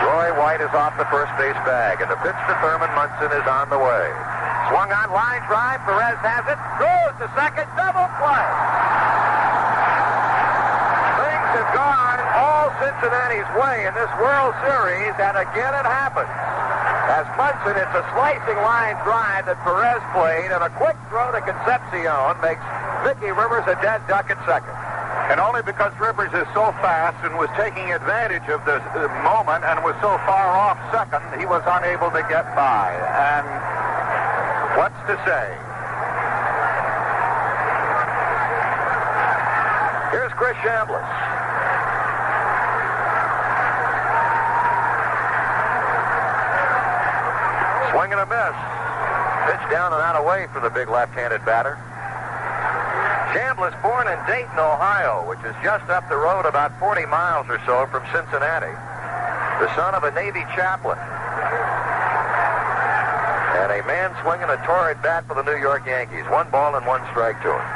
Roy 0.07 0.35
White 0.35 0.61
is 0.61 0.73
off 0.75 0.99
the 0.99 1.07
first 1.09 1.31
base 1.39 1.59
bag, 1.63 2.03
and 2.03 2.11
the 2.11 2.19
pitch 2.21 2.37
to 2.37 2.55
Thurman 2.61 2.91
Munson 2.99 3.31
is 3.33 3.47
on 3.47 3.71
the 3.71 3.79
way. 3.79 4.07
Swung 4.71 4.91
on 4.93 5.09
line 5.11 5.43
drive. 5.51 5.83
Perez 5.83 6.19
has 6.23 6.47
it. 6.47 6.59
Goes 6.79 7.15
to 7.19 7.27
second. 7.35 7.67
Double 7.75 8.07
play. 8.19 8.47
Things 11.19 11.49
have 11.59 11.71
gone 11.75 12.20
all 12.41 12.73
Cincinnati's 12.81 13.45
way 13.53 13.85
in 13.85 13.93
this 13.93 14.09
World 14.17 14.57
Series, 14.65 15.13
and 15.21 15.37
again 15.37 15.77
it 15.77 15.85
happens. 15.85 16.33
As 17.13 17.29
Munson, 17.37 17.77
it's 17.77 17.93
a 17.93 18.05
slicing 18.17 18.57
line 18.65 18.97
drive 19.05 19.45
that 19.45 19.61
Perez 19.61 20.01
played, 20.17 20.49
and 20.49 20.65
a 20.65 20.73
quick 20.81 20.97
throw 21.13 21.29
to 21.37 21.41
Concepcion 21.45 22.33
makes 22.41 22.65
Mickey 23.05 23.29
Rivers 23.29 23.69
a 23.69 23.77
dead 23.85 24.01
duck 24.09 24.33
at 24.33 24.41
second. 24.49 24.73
And 25.29 25.37
only 25.37 25.61
because 25.61 25.93
Rivers 26.01 26.33
is 26.33 26.49
so 26.57 26.73
fast 26.81 27.21
and 27.29 27.37
was 27.37 27.53
taking 27.61 27.93
advantage 27.93 28.49
of 28.49 28.65
the 28.65 28.81
uh, 28.81 29.05
moment 29.21 29.61
and 29.69 29.85
was 29.85 29.95
so 30.01 30.17
far 30.25 30.49
off 30.57 30.81
second, 30.89 31.21
he 31.37 31.45
was 31.45 31.61
unable 31.69 32.09
to 32.09 32.25
get 32.33 32.49
by. 32.57 32.89
And 33.21 33.45
what's 34.81 34.97
to 35.13 35.15
say? 35.29 35.47
Here's 40.17 40.33
Chris 40.41 40.57
Chambliss. 40.65 41.30
Swing 48.01 48.17
and 48.17 48.25
a 48.25 48.31
miss. 48.33 48.57
Pitch 49.45 49.61
down 49.69 49.93
and 49.93 50.01
out 50.01 50.17
away 50.17 50.49
for 50.57 50.61
the 50.65 50.73
big 50.73 50.89
left-handed 50.89 51.45
batter. 51.45 51.77
Chambliss, 53.37 53.77
born 53.85 54.09
in 54.09 54.17
Dayton, 54.25 54.57
Ohio, 54.57 55.29
which 55.29 55.45
is 55.45 55.53
just 55.61 55.85
up 55.93 56.09
the 56.09 56.17
road 56.17 56.49
about 56.49 56.73
40 56.81 57.05
miles 57.13 57.45
or 57.53 57.61
so 57.69 57.85
from 57.93 58.01
Cincinnati. 58.09 58.73
The 59.61 59.69
son 59.77 59.93
of 59.93 60.09
a 60.09 60.17
Navy 60.17 60.49
chaplain. 60.57 60.97
And 63.61 63.69
a 63.69 63.85
man 63.85 64.17
swinging 64.25 64.49
a 64.49 64.57
torrid 64.65 64.97
bat 65.05 65.29
for 65.29 65.37
the 65.37 65.45
New 65.45 65.61
York 65.61 65.85
Yankees. 65.85 66.25
One 66.33 66.49
ball 66.49 66.81
and 66.81 66.87
one 66.89 67.05
strike 67.13 67.37
to 67.45 67.53
him. 67.53 67.67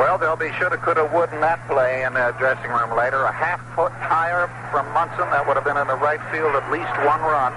Well, 0.00 0.16
there'll 0.16 0.40
be 0.40 0.56
shoulda, 0.56 0.80
coulda, 0.80 1.04
would 1.12 1.28
in 1.36 1.44
that 1.44 1.60
play 1.68 2.00
in 2.00 2.16
the 2.16 2.32
dressing 2.40 2.72
room 2.72 2.96
later. 2.96 3.28
A 3.28 3.32
half 3.32 3.60
foot 3.76 3.92
higher 3.92 4.48
from 4.70 4.86
Munson. 4.92 5.28
That 5.30 5.46
would 5.46 5.56
have 5.56 5.64
been 5.64 5.76
in 5.76 5.86
the 5.86 6.00
right 6.00 6.20
field 6.32 6.56
at 6.56 6.66
least 6.70 6.92
one 7.04 7.20
run. 7.20 7.52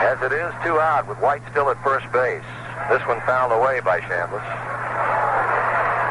As 0.00 0.18
it 0.24 0.32
is, 0.32 0.52
two 0.64 0.80
out 0.80 1.06
with 1.08 1.18
White 1.18 1.42
still 1.50 1.68
at 1.70 1.76
first 1.84 2.10
base. 2.12 2.44
This 2.88 3.04
one 3.06 3.20
fouled 3.28 3.52
away 3.52 3.80
by 3.80 4.00
Chambliss. 4.00 4.44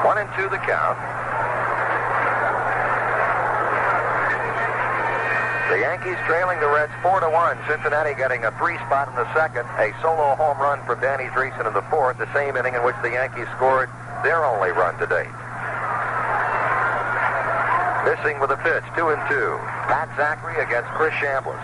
One 0.06 0.18
and 0.18 0.30
two 0.38 0.48
the 0.50 0.62
count. 0.64 0.98
The 5.70 5.86
Yankees 5.86 6.18
trailing 6.26 6.60
the 6.60 6.68
Reds 6.68 6.94
4 7.04 7.22
to 7.22 7.30
1. 7.30 7.58
Cincinnati 7.68 8.16
getting 8.16 8.46
a 8.46 8.52
three 8.58 8.78
spot 8.90 9.08
in 9.10 9.16
the 9.16 9.28
second. 9.34 9.70
A 9.78 9.94
solo 10.02 10.34
home 10.36 10.58
run 10.58 10.84
from 10.86 11.00
Danny 11.00 11.30
Driessen 11.30 11.68
in 11.68 11.74
the 11.74 11.86
fourth, 11.94 12.18
the 12.18 12.32
same 12.34 12.58
inning 12.58 12.74
in 12.74 12.84
which 12.84 12.96
the 13.04 13.12
Yankees 13.12 13.48
scored 13.56 13.90
their 14.24 14.44
only 14.46 14.72
run 14.72 14.98
to 14.98 15.06
date. 15.06 15.39
Missing 18.10 18.42
with 18.42 18.50
a 18.50 18.58
pitch, 18.66 18.82
2 18.98 19.14
and 19.14 19.22
2. 19.30 19.38
Pat 19.86 20.10
Zachry 20.18 20.58
against 20.58 20.90
Chris 20.98 21.14
Chambliss. 21.22 21.62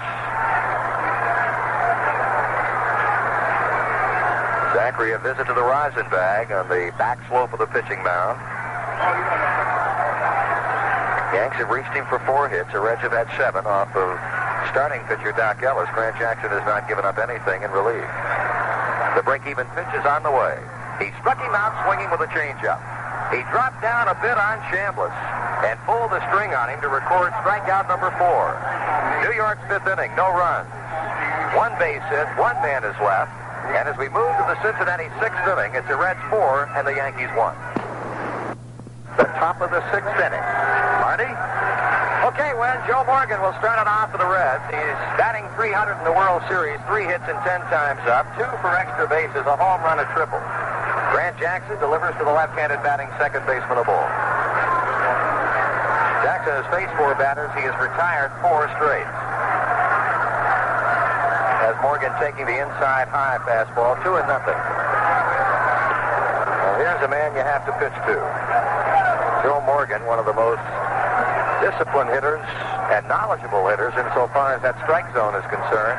Zachry 4.77 5.17
a 5.17 5.19
visit 5.25 5.49
to 5.49 5.57
the 5.57 5.65
rosin 5.65 6.05
bag 6.13 6.53
on 6.53 6.69
the 6.69 6.93
back 7.01 7.17
slope 7.33 7.49
of 7.49 7.57
the 7.57 7.65
pitching 7.65 7.97
mound. 8.05 8.37
Yanks 11.33 11.57
have 11.57 11.73
reached 11.73 11.89
him 11.97 12.05
for 12.13 12.21
four 12.29 12.45
hits. 12.45 12.69
Have 12.69 13.09
had 13.09 13.25
seven 13.41 13.65
off 13.65 13.89
of 13.97 14.13
starting 14.69 15.01
pitcher 15.09 15.33
Dock 15.33 15.65
Ellis. 15.65 15.89
Grant 15.97 16.13
Jackson 16.21 16.53
has 16.53 16.61
not 16.69 16.85
given 16.85 17.09
up 17.09 17.17
anything 17.17 17.65
in 17.65 17.73
relief. 17.73 18.05
The 19.17 19.25
break-even 19.25 19.65
pitch 19.73 19.89
is 19.97 20.05
on 20.05 20.21
the 20.21 20.29
way. 20.29 20.61
He 21.01 21.09
struck 21.25 21.41
him 21.41 21.57
out 21.57 21.73
swinging 21.89 22.13
with 22.13 22.21
a 22.21 22.29
changeup. 22.29 22.77
He 23.33 23.41
dropped 23.49 23.81
down 23.81 24.13
a 24.13 24.17
bit 24.21 24.37
on 24.37 24.61
Chambliss 24.69 25.34
and 25.65 25.81
pulled 25.89 26.13
the 26.13 26.21
string 26.29 26.53
on 26.53 26.69
him 26.69 26.77
to 26.85 26.89
record 26.89 27.33
strikeout 27.41 27.89
number 27.89 28.13
four. 28.21 28.53
New 29.25 29.33
York's 29.33 29.65
fifth 29.65 29.89
inning, 29.89 30.13
no 30.13 30.29
runs. 30.29 30.69
One 31.57 31.73
base 31.81 32.05
hit, 32.13 32.29
one 32.37 32.53
man 32.61 32.85
is 32.85 32.93
left. 33.01 33.33
And 33.73 33.89
as 33.89 33.97
we 33.97 34.05
move 34.13 34.29
to 34.37 34.45
the 34.45 34.57
Cincinnati 34.61 35.09
sixth 35.17 35.41
inning, 35.49 35.73
it's 35.73 35.89
the 35.89 35.97
Reds 35.97 36.21
four 36.29 36.69
and 36.77 36.85
the 36.85 36.93
Yankees 36.93 37.33
one. 37.33 37.57
The 39.17 39.25
top 39.41 39.57
of 39.57 39.73
the 39.73 39.81
sixth 39.89 40.13
inning. 40.21 40.45
Marty? 41.01 41.33
Okay, 42.29 42.53
Win. 42.53 42.77
Joe 42.85 43.01
Morgan 43.09 43.41
will 43.41 43.57
start 43.57 43.81
it 43.81 43.89
off 43.89 44.13
for 44.13 44.21
the 44.21 44.29
Reds. 44.29 44.61
He's 44.69 44.99
batting 45.17 45.49
300 45.57 45.97
in 45.97 46.05
the 46.05 46.13
World 46.13 46.45
Series, 46.45 46.77
three 46.85 47.09
hits 47.09 47.25
and 47.25 47.37
10 47.41 47.65
times 47.73 48.05
up, 48.05 48.29
two 48.37 48.49
for 48.61 48.69
extra 48.77 49.09
bases, 49.09 49.45
a 49.49 49.57
home 49.57 49.81
run, 49.81 49.97
a 49.97 50.05
triple. 50.13 50.41
Grant 51.09 51.37
Jackson 51.41 51.79
delivers 51.81 52.13
to 52.21 52.23
the 52.25 52.33
left-handed 52.33 52.85
batting 52.85 53.09
second 53.17 53.45
baseman 53.49 53.81
of 53.81 53.89
ball. 53.89 54.24
Jackson 56.45 56.61
has 56.61 56.69
faced 56.69 56.93
four 56.93 57.17
batters. 57.17 57.49
He 57.57 57.65
has 57.65 57.73
retired 57.81 58.29
four 58.37 58.69
straight. 58.77 59.09
As 61.65 61.73
Morgan 61.81 62.13
taking 62.21 62.45
the 62.45 62.61
inside 62.61 63.09
high 63.09 63.41
fastball, 63.49 63.97
two 64.05 64.13
and 64.13 64.29
nothing. 64.29 64.53
Well, 64.53 66.77
here's 66.77 67.01
a 67.01 67.09
man 67.09 67.33
you 67.33 67.41
have 67.41 67.65
to 67.65 67.73
pitch 67.81 67.97
to. 68.05 68.21
Joe 69.41 69.57
Morgan, 69.65 70.05
one 70.05 70.21
of 70.21 70.29
the 70.29 70.37
most 70.37 70.61
disciplined 71.65 72.13
hitters 72.13 72.45
and 72.93 73.01
knowledgeable 73.09 73.65
hitters 73.65 73.97
insofar 73.97 74.53
as 74.53 74.61
that 74.61 74.77
strike 74.85 75.09
zone 75.17 75.33
is 75.33 75.41
concerned. 75.49 75.97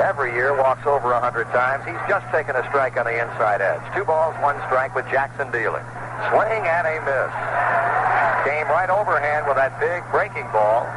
Every 0.00 0.32
year 0.32 0.56
walks 0.56 0.88
over 0.88 1.12
a 1.12 1.20
100 1.20 1.44
times. 1.52 1.84
He's 1.84 2.00
just 2.08 2.24
taken 2.32 2.56
a 2.56 2.64
strike 2.72 2.96
on 2.96 3.04
the 3.04 3.20
inside 3.20 3.60
edge. 3.60 3.84
Two 3.92 4.08
balls, 4.08 4.32
one 4.40 4.56
strike 4.64 4.96
with 4.96 5.04
Jackson 5.12 5.52
dealing. 5.52 5.84
Swing 6.32 6.64
and 6.64 6.88
a 6.88 6.96
miss. 7.04 7.99
Came 8.44 8.66
right 8.72 8.88
overhand 8.88 9.46
with 9.46 9.56
that 9.56 9.76
big 9.80 10.00
breaking 10.10 10.48
ball. 10.48 10.88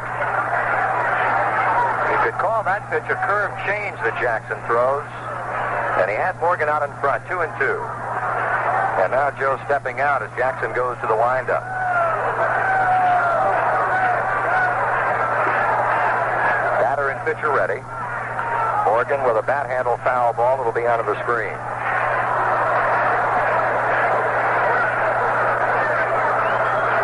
You 2.12 2.18
could 2.24 2.40
call 2.40 2.64
that 2.64 2.88
pitch 2.88 3.04
a 3.12 3.20
curve 3.28 3.52
change 3.68 4.00
that 4.00 4.16
Jackson 4.22 4.56
throws. 4.64 5.04
And 6.00 6.10
he 6.10 6.16
had 6.16 6.40
Morgan 6.40 6.70
out 6.70 6.82
in 6.88 6.92
front, 7.04 7.22
two 7.28 7.44
and 7.44 7.52
two. 7.60 7.78
And 9.04 9.12
now 9.12 9.30
Joe 9.36 9.60
stepping 9.66 10.00
out 10.00 10.24
as 10.24 10.32
Jackson 10.38 10.72
goes 10.72 10.96
to 11.02 11.08
the 11.08 11.18
windup. 11.18 11.66
Batter 16.80 17.10
and 17.10 17.20
pitcher 17.28 17.52
ready. 17.52 17.82
Morgan 18.86 19.20
with 19.28 19.36
a 19.36 19.46
bat 19.46 19.68
handle 19.68 19.98
foul 20.06 20.32
ball. 20.34 20.60
It'll 20.62 20.72
be 20.72 20.88
out 20.88 21.00
of 21.00 21.06
the 21.06 21.20
screen. 21.26 21.58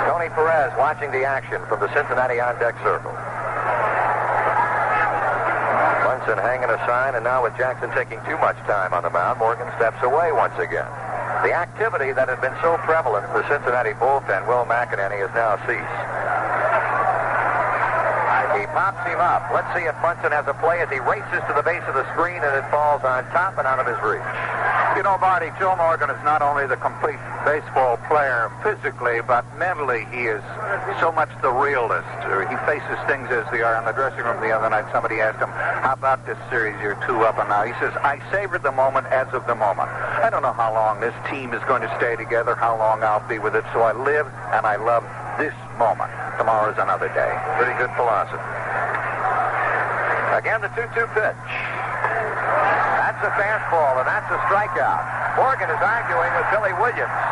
Tony 0.07 0.29
Perez 0.31 0.71
watching 0.89 1.13
the 1.13 1.21
action 1.21 1.61
from 1.69 1.77
the 1.77 1.85
Cincinnati 1.93 2.41
on 2.41 2.57
deck 2.57 2.73
circle. 2.81 3.13
Munson 6.01 6.41
hanging 6.41 6.65
a 6.65 6.81
sign, 6.89 7.13
and 7.13 7.21
now 7.21 7.45
with 7.45 7.53
Jackson 7.61 7.93
taking 7.93 8.17
too 8.25 8.33
much 8.41 8.57
time 8.65 8.89
on 8.89 9.05
the 9.05 9.13
mound, 9.13 9.37
Morgan 9.37 9.69
steps 9.77 10.01
away 10.01 10.33
once 10.33 10.57
again. 10.57 10.89
The 11.45 11.53
activity 11.53 12.09
that 12.17 12.25
had 12.25 12.41
been 12.41 12.57
so 12.65 12.81
prevalent 12.89 13.21
in 13.29 13.37
the 13.37 13.45
Cincinnati 13.45 13.93
bullpen, 14.01 14.49
Will 14.49 14.65
McEnaney, 14.65 15.21
has 15.21 15.29
now 15.37 15.61
ceased. 15.69 16.01
He 18.57 18.65
pops 18.73 19.05
him 19.05 19.21
up. 19.21 19.45
Let's 19.53 19.69
see 19.77 19.85
if 19.85 19.93
Munson 20.01 20.33
has 20.33 20.49
a 20.49 20.57
play 20.57 20.81
as 20.81 20.89
he 20.89 20.97
races 21.05 21.45
to 21.45 21.53
the 21.53 21.61
base 21.61 21.85
of 21.85 21.93
the 21.93 22.09
screen 22.17 22.41
and 22.41 22.49
it 22.57 22.65
falls 22.73 23.05
on 23.05 23.29
top 23.29 23.61
and 23.61 23.69
out 23.69 23.77
of 23.77 23.85
his 23.85 24.01
reach. 24.01 24.25
You 24.97 25.05
know, 25.05 25.21
Marty, 25.21 25.53
Joe 25.61 25.77
Morgan 25.77 26.09
is 26.09 26.17
not 26.25 26.41
only 26.41 26.65
the 26.65 26.81
complete 26.81 27.21
baseball 27.45 27.97
player 28.07 28.51
physically, 28.63 29.21
but 29.21 29.45
mentally 29.57 30.05
he 30.11 30.27
is 30.27 30.43
so 30.99 31.11
much 31.11 31.29
the 31.41 31.51
realist. 31.51 32.07
Uh, 32.27 32.43
he 32.47 32.55
faces 32.67 32.99
things 33.07 33.31
as 33.31 33.47
they 33.51 33.61
are 33.61 33.79
in 33.79 33.85
the 33.85 33.95
dressing 33.95 34.23
room 34.23 34.39
the 34.41 34.51
other 34.51 34.69
night. 34.69 34.85
Somebody 34.91 35.21
asked 35.21 35.39
him, 35.39 35.49
how 35.49 35.93
about 35.93 36.25
this 36.25 36.37
series? 36.49 36.75
You're 36.81 36.99
two 37.07 37.23
up 37.23 37.39
and 37.39 37.47
now. 37.47 37.63
He 37.63 37.73
says, 37.79 37.93
I 38.03 38.19
savor 38.31 38.59
the 38.59 38.71
moment 38.71 39.07
as 39.07 39.27
of 39.33 39.47
the 39.47 39.55
moment. 39.55 39.89
I 39.89 40.29
don't 40.29 40.43
know 40.43 40.53
how 40.53 40.73
long 40.73 40.99
this 40.99 41.15
team 41.29 41.53
is 41.53 41.63
going 41.63 41.81
to 41.81 41.91
stay 41.97 42.15
together, 42.15 42.55
how 42.55 42.77
long 42.77 43.03
I'll 43.03 43.25
be 43.27 43.39
with 43.39 43.55
it, 43.55 43.63
so 43.71 43.81
I 43.81 43.93
live 43.93 44.27
and 44.51 44.65
I 44.65 44.75
love 44.75 45.03
this 45.39 45.55
moment. 45.79 46.11
Tomorrow's 46.37 46.77
another 46.77 47.07
day. 47.15 47.31
Pretty 47.55 47.75
good 47.79 47.91
philosophy. 47.95 48.43
Again, 50.35 50.61
the 50.61 50.71
2-2 50.71 51.07
pitch. 51.15 51.43
That's 53.19 53.21
a 53.23 53.31
fastball, 53.35 53.99
and 53.99 54.07
that's 54.07 54.29
a 54.31 54.39
strikeout. 54.47 55.35
Morgan 55.35 55.69
is 55.69 55.81
arguing 55.83 56.31
with 56.35 56.47
Billy 56.51 56.73
Williams. 56.79 57.28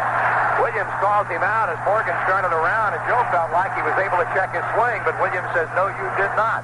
Williams 0.68 0.92
calls 1.00 1.24
him 1.32 1.40
out 1.48 1.72
as 1.72 1.80
Morgan 1.88 2.12
started 2.28 2.52
around, 2.52 2.92
and 2.92 3.00
Joe 3.08 3.24
felt 3.32 3.56
like 3.56 3.72
he 3.80 3.80
was 3.88 3.96
able 4.04 4.20
to 4.20 4.28
check 4.36 4.52
his 4.52 4.68
swing, 4.76 5.00
but 5.08 5.16
Williams 5.24 5.48
says, 5.56 5.64
no, 5.80 5.88
you 5.88 6.08
did 6.20 6.28
not. 6.36 6.60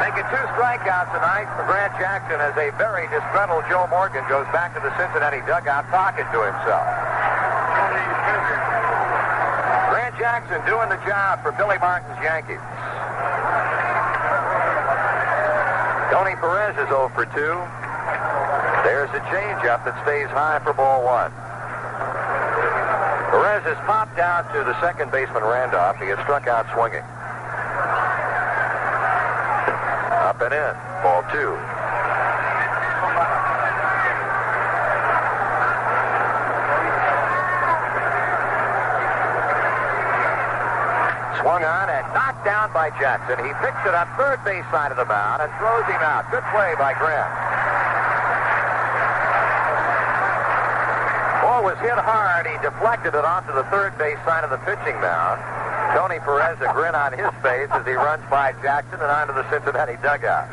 Making 0.00 0.24
two 0.32 0.40
strikeouts 0.56 1.12
tonight 1.12 1.44
for 1.60 1.68
Grant 1.68 1.92
Jackson 2.00 2.40
as 2.40 2.56
a 2.56 2.72
very 2.80 3.04
disgruntled 3.12 3.68
Joe 3.68 3.84
Morgan 3.92 4.24
goes 4.32 4.48
back 4.48 4.72
to 4.72 4.80
the 4.80 4.88
Cincinnati 4.96 5.44
dugout 5.44 5.92
talking 5.92 6.24
to 6.24 6.40
himself. 6.40 6.88
Grant 9.92 10.16
Jackson 10.16 10.64
doing 10.64 10.88
the 10.88 11.00
job 11.04 11.44
for 11.44 11.52
Billy 11.52 11.76
Martin's 11.84 12.16
Yankees. 12.24 12.64
Tony 16.08 16.32
Perez 16.40 16.80
is 16.80 16.88
0 16.88 17.12
for 17.12 17.28
2. 17.28 17.44
There's 18.88 19.12
a 19.12 19.20
changeup 19.28 19.84
that 19.84 20.00
stays 20.00 20.32
high 20.32 20.64
for 20.64 20.72
ball 20.72 21.04
one. 21.04 21.28
Perez 23.30 23.62
has 23.62 23.78
popped 23.86 24.18
out 24.18 24.52
to 24.52 24.64
the 24.64 24.74
second 24.80 25.10
baseman 25.12 25.42
Randolph. 25.42 25.96
He 25.98 26.06
has 26.06 26.18
struck 26.20 26.46
out 26.46 26.66
swinging. 26.74 27.04
Up 30.20 30.40
and 30.42 30.54
in. 30.54 30.74
Ball 31.02 31.22
two. 31.30 31.54
Swung 41.40 41.64
on 41.64 41.88
and 41.88 42.04
knocked 42.12 42.44
down 42.44 42.72
by 42.72 42.90
Jackson. 43.00 43.38
He 43.44 43.52
picks 43.64 43.80
it 43.86 43.94
up 43.94 44.08
third 44.16 44.44
base 44.44 44.64
side 44.70 44.90
of 44.90 44.98
the 44.98 45.06
mound 45.06 45.40
and 45.42 45.50
throws 45.56 45.86
him 45.86 46.02
out. 46.04 46.30
Good 46.30 46.44
play 46.52 46.74
by 46.76 46.94
Grant. 46.94 47.49
Ball 51.60 51.76
was 51.76 51.84
hit 51.84 51.92
hard. 51.92 52.48
He 52.48 52.56
deflected 52.64 53.12
it 53.12 53.20
onto 53.20 53.52
the 53.52 53.68
third 53.68 53.92
base 53.98 54.16
side 54.24 54.44
of 54.44 54.50
the 54.50 54.56
pitching 54.64 54.96
mound. 54.96 55.44
Tony 55.92 56.16
Perez, 56.24 56.56
a 56.64 56.72
grin 56.72 56.94
on 56.94 57.12
his 57.12 57.28
face 57.44 57.68
as 57.76 57.84
he 57.84 57.92
runs 57.92 58.24
by 58.30 58.56
Jackson 58.64 58.96
and 58.96 59.12
onto 59.12 59.36
the 59.36 59.44
Cincinnati 59.52 60.00
dugout. 60.00 60.48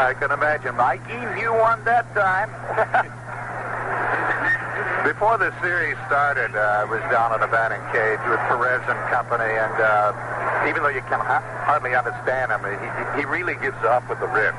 I 0.00 0.16
can 0.16 0.32
imagine. 0.32 0.80
I 0.80 0.96
gave 0.96 1.36
you 1.36 1.52
one 1.52 1.84
that 1.84 2.08
time. 2.16 2.48
Before 5.04 5.36
the 5.36 5.52
series 5.60 6.00
started, 6.08 6.56
uh, 6.56 6.80
I 6.80 6.84
was 6.88 7.04
down 7.12 7.36
in 7.36 7.44
a 7.44 7.50
batting 7.52 7.84
cage 7.92 8.24
with 8.24 8.40
Perez 8.48 8.80
and 8.88 8.96
company, 9.12 9.52
and 9.52 9.76
uh, 9.76 10.64
even 10.64 10.80
though 10.80 10.94
you 10.94 11.04
can 11.04 11.20
ha- 11.20 11.44
hardly 11.68 11.92
understand 11.92 12.48
him, 12.48 12.64
he, 12.64 13.20
he 13.20 13.28
really 13.28 13.60
gives 13.60 13.76
up 13.84 14.08
with 14.08 14.24
the 14.24 14.30
ribs. 14.32 14.56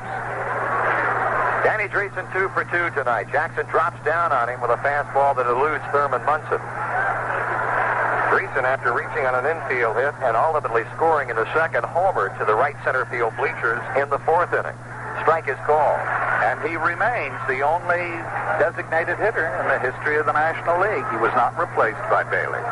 Danny 1.68 1.84
Driessen 1.92 2.24
two 2.32 2.48
for 2.56 2.64
two 2.72 2.88
tonight. 2.96 3.28
Jackson 3.28 3.68
drops 3.68 4.00
down 4.00 4.32
on 4.32 4.48
him 4.48 4.56
with 4.64 4.72
a 4.72 4.80
fastball 4.80 5.36
that 5.36 5.44
eludes 5.44 5.84
Thurman 5.92 6.24
Munson. 6.24 6.56
Driessen, 8.32 8.64
after 8.64 8.96
reaching 8.96 9.28
on 9.28 9.36
an 9.36 9.44
infield 9.44 10.00
hit 10.00 10.16
and 10.24 10.32
ultimately 10.32 10.88
scoring 10.96 11.28
in 11.28 11.36
the 11.36 11.44
second, 11.52 11.84
homer 11.84 12.32
to 12.40 12.48
the 12.48 12.56
right 12.56 12.72
center 12.88 13.04
field 13.12 13.36
bleachers 13.36 13.84
in 14.00 14.08
the 14.08 14.16
fourth 14.24 14.48
inning. 14.56 14.72
Strike 15.20 15.44
is 15.44 15.60
called. 15.68 16.00
And 16.48 16.56
he 16.64 16.80
remains 16.80 17.36
the 17.44 17.60
only 17.60 18.16
designated 18.56 19.20
hitter 19.20 19.52
in 19.60 19.68
the 19.68 19.76
history 19.84 20.16
of 20.16 20.24
the 20.24 20.32
National 20.32 20.80
League. 20.80 21.04
He 21.12 21.20
was 21.20 21.36
not 21.36 21.52
replaced 21.60 22.00
by 22.08 22.24
Bailey. 22.32 22.64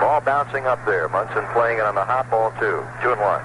Ball 0.00 0.24
bouncing 0.24 0.64
up 0.64 0.80
there. 0.88 1.12
Munson 1.12 1.44
playing 1.52 1.76
it 1.76 1.84
on 1.84 1.92
the 1.92 2.08
hot 2.08 2.32
ball, 2.32 2.48
two. 2.56 2.80
Two 3.04 3.12
and 3.12 3.20
one. 3.20 3.44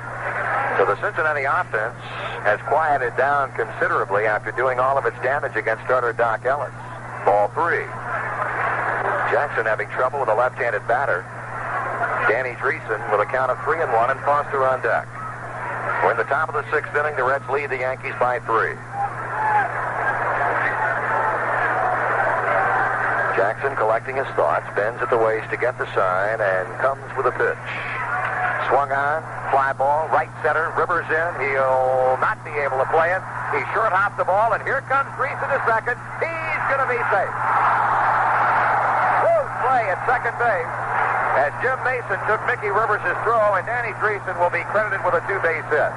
So 0.79 0.87
the 0.87 0.95
Cincinnati 1.03 1.43
offense 1.43 1.99
has 2.43 2.59
quieted 2.67 3.15
down 3.15 3.51
considerably 3.55 4.27
after 4.27 4.51
doing 4.51 4.79
all 4.79 4.97
of 4.97 5.05
its 5.05 5.15
damage 5.23 5.55
against 5.55 5.83
starter 5.85 6.11
Dock 6.11 6.45
Ellis. 6.45 6.75
Ball 7.23 7.47
three. 7.55 7.87
Jackson 9.31 9.65
having 9.65 9.87
trouble 9.95 10.19
with 10.19 10.29
a 10.29 10.35
left-handed 10.35 10.85
batter. 10.87 11.23
Danny 12.27 12.55
Driessen 12.59 12.99
with 13.11 13.23
a 13.23 13.29
count 13.31 13.49
of 13.49 13.57
three 13.63 13.81
and 13.81 13.91
one 13.91 14.11
and 14.11 14.19
Foster 14.27 14.67
on 14.67 14.83
deck. 14.83 15.07
We're 16.03 16.11
in 16.11 16.17
the 16.17 16.27
top 16.27 16.51
of 16.51 16.55
the 16.55 16.67
sixth 16.71 16.93
inning. 16.95 17.15
The 17.15 17.23
Reds 17.23 17.47
lead 17.47 17.71
the 17.71 17.79
Yankees 17.79 18.13
by 18.19 18.39
three. 18.43 18.75
Jackson 23.39 23.75
collecting 23.75 24.15
his 24.15 24.27
thoughts, 24.35 24.67
bends 24.75 25.01
at 25.01 25.09
the 25.09 25.17
waist 25.17 25.49
to 25.49 25.57
get 25.57 25.77
the 25.79 25.87
sign, 25.95 26.39
and 26.39 26.67
comes 26.79 27.03
with 27.15 27.25
a 27.25 27.31
pitch. 27.31 27.92
Swung 28.73 28.89
on, 28.89 29.21
fly 29.53 29.69
ball, 29.77 30.09
right 30.09 30.33
center, 30.41 30.73
Rivers 30.73 31.05
in. 31.05 31.29
He'll 31.45 32.17
not 32.17 32.41
be 32.41 32.49
able 32.57 32.81
to 32.81 32.89
play 32.89 33.13
it. 33.13 33.21
He 33.53 33.61
short 33.69 33.93
hopped 33.93 34.17
the 34.17 34.25
ball, 34.25 34.49
and 34.57 34.65
here 34.65 34.81
comes 34.89 35.13
Driessen 35.13 35.45
to 35.45 35.61
second. 35.69 35.93
He's 36.17 36.63
going 36.73 36.81
to 36.81 36.89
be 36.89 36.97
safe. 37.13 37.35
Woo, 39.21 39.45
play 39.61 39.93
at 39.93 40.01
second 40.09 40.33
base. 40.41 40.73
As 41.37 41.53
Jim 41.61 41.77
Mason 41.85 42.17
took 42.25 42.41
Mickey 42.49 42.73
Rivers' 42.73 43.05
throw, 43.21 43.61
and 43.61 43.61
Danny 43.69 43.93
Driessen 44.01 44.33
will 44.41 44.49
be 44.49 44.65
credited 44.73 45.05
with 45.05 45.21
a 45.21 45.23
two-base 45.29 45.69
hit. 45.69 45.93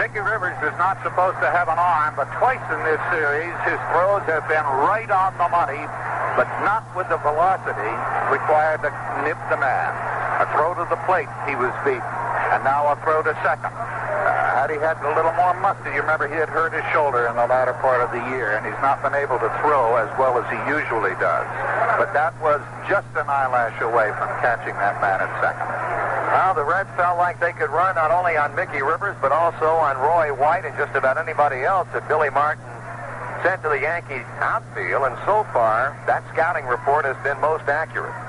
Mickey 0.00 0.24
Rivers 0.24 0.56
is 0.64 0.72
not 0.80 0.96
supposed 1.04 1.36
to 1.44 1.52
have 1.52 1.68
an 1.68 1.76
arm, 1.76 2.16
but 2.16 2.32
twice 2.40 2.64
in 2.72 2.80
this 2.88 3.00
series 3.12 3.52
his 3.68 3.76
throws 3.92 4.24
have 4.24 4.48
been 4.48 4.64
right 4.88 5.12
on 5.12 5.36
the 5.36 5.52
money, 5.52 5.84
but 6.32 6.48
not 6.64 6.80
with 6.96 7.12
the 7.12 7.20
velocity 7.20 7.92
required 8.32 8.80
to 8.80 8.88
nip 9.28 9.36
the 9.52 9.60
man. 9.60 10.03
A 10.40 10.46
throw 10.50 10.74
to 10.74 10.86
the 10.90 10.98
plate, 11.06 11.30
he 11.46 11.54
was 11.54 11.70
beaten, 11.86 12.02
and 12.50 12.64
now 12.66 12.90
a 12.90 12.96
throw 13.06 13.22
to 13.22 13.34
second. 13.46 13.70
Uh, 13.70 14.58
had 14.58 14.70
he 14.70 14.78
had 14.82 14.98
a 15.04 15.14
little 15.14 15.32
more 15.38 15.54
muscle, 15.62 15.86
you 15.94 16.02
remember 16.02 16.26
he 16.26 16.34
had 16.34 16.48
hurt 16.48 16.74
his 16.74 16.82
shoulder 16.90 17.30
in 17.30 17.36
the 17.36 17.46
latter 17.46 17.74
part 17.78 18.02
of 18.02 18.10
the 18.10 18.22
year, 18.34 18.56
and 18.56 18.66
he's 18.66 18.78
not 18.82 18.98
been 19.02 19.14
able 19.14 19.38
to 19.38 19.50
throw 19.62 19.94
as 19.96 20.10
well 20.18 20.34
as 20.40 20.46
he 20.50 20.58
usually 20.66 21.14
does. 21.22 21.46
But 22.00 22.10
that 22.18 22.34
was 22.42 22.58
just 22.90 23.06
an 23.14 23.30
eyelash 23.30 23.78
away 23.78 24.10
from 24.18 24.26
catching 24.42 24.74
that 24.82 24.98
man 24.98 25.22
at 25.22 25.30
second. 25.38 25.70
Well, 26.34 26.54
the 26.54 26.64
Reds 26.64 26.90
felt 26.96 27.18
like 27.18 27.38
they 27.38 27.52
could 27.52 27.70
run 27.70 27.94
not 27.94 28.10
only 28.10 28.36
on 28.36 28.54
Mickey 28.58 28.82
Rivers, 28.82 29.14
but 29.22 29.30
also 29.30 29.70
on 29.78 29.94
Roy 30.02 30.34
White 30.34 30.64
and 30.64 30.74
just 30.76 30.96
about 30.96 31.16
anybody 31.16 31.62
else 31.62 31.86
that 31.94 32.08
Billy 32.08 32.30
Martin 32.30 32.64
sent 33.44 33.62
to 33.62 33.68
the 33.68 33.78
Yankee 33.78 34.26
outfield. 34.42 35.04
And 35.04 35.14
so 35.22 35.46
far, 35.52 35.94
that 36.08 36.24
scouting 36.32 36.66
report 36.66 37.04
has 37.04 37.16
been 37.22 37.38
most 37.40 37.68
accurate. 37.70 38.23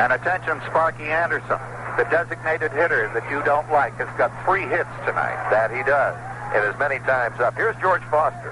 And 0.00 0.16
attention, 0.16 0.56
Sparky 0.64 1.12
Anderson, 1.12 1.60
the 2.00 2.08
designated 2.08 2.72
hitter 2.72 3.12
that 3.12 3.20
you 3.28 3.44
don't 3.44 3.68
like, 3.68 3.92
has 4.00 4.08
got 4.16 4.32
three 4.48 4.64
hits 4.64 4.88
tonight. 5.04 5.36
That 5.52 5.68
he 5.68 5.84
does. 5.84 6.16
It 6.56 6.64
is 6.64 6.72
many 6.80 7.04
times 7.04 7.36
up. 7.36 7.52
Here's 7.52 7.76
George 7.84 8.00
Foster. 8.08 8.48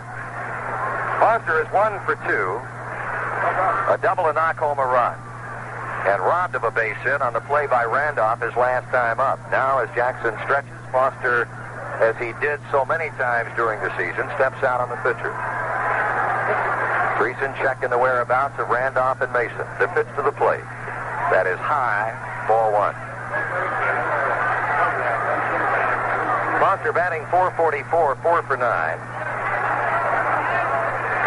Foster 1.16 1.64
is 1.64 1.68
one 1.72 1.96
for 2.04 2.20
two. 2.28 2.60
A 3.88 3.96
double 4.04 4.28
and 4.28 4.36
knock 4.36 4.60
home 4.60 4.76
a 4.76 4.84
run 4.84 5.16
and 6.04 6.20
robbed 6.20 6.52
of 6.52 6.68
a 6.68 6.70
base 6.70 7.00
hit 7.00 7.24
on 7.24 7.32
the 7.32 7.40
play 7.48 7.66
by 7.66 7.88
Randolph 7.88 8.44
his 8.44 8.52
last 8.52 8.84
time 8.92 9.16
up. 9.16 9.40
Now, 9.48 9.80
as 9.80 9.88
Jackson 9.96 10.36
stretches, 10.44 10.76
Foster, 10.92 11.48
as 12.04 12.12
he 12.20 12.36
did 12.44 12.60
so 12.68 12.84
many 12.84 13.08
times 13.16 13.48
during 13.56 13.80
the 13.80 13.88
season, 13.96 14.28
steps 14.36 14.60
out 14.60 14.84
on 14.84 14.92
the 14.92 15.00
pitcher. 15.00 15.32
Driessen 17.16 17.56
checking 17.56 17.88
the 17.88 17.98
whereabouts 17.98 18.60
of 18.60 18.68
Randolph 18.68 19.24
and 19.24 19.32
Mason. 19.32 19.64
The 19.80 19.88
pitch 19.96 20.12
to 20.20 20.22
the 20.22 20.36
plate. 20.36 20.60
That 21.30 21.46
is 21.46 21.58
high, 21.60 22.16
ball 22.48 22.72
one. 22.72 22.96
Foster 26.58 26.92
batting 26.92 27.22
444, 27.30 28.16
4 28.16 28.42
for 28.42 28.56
9. 28.56 28.64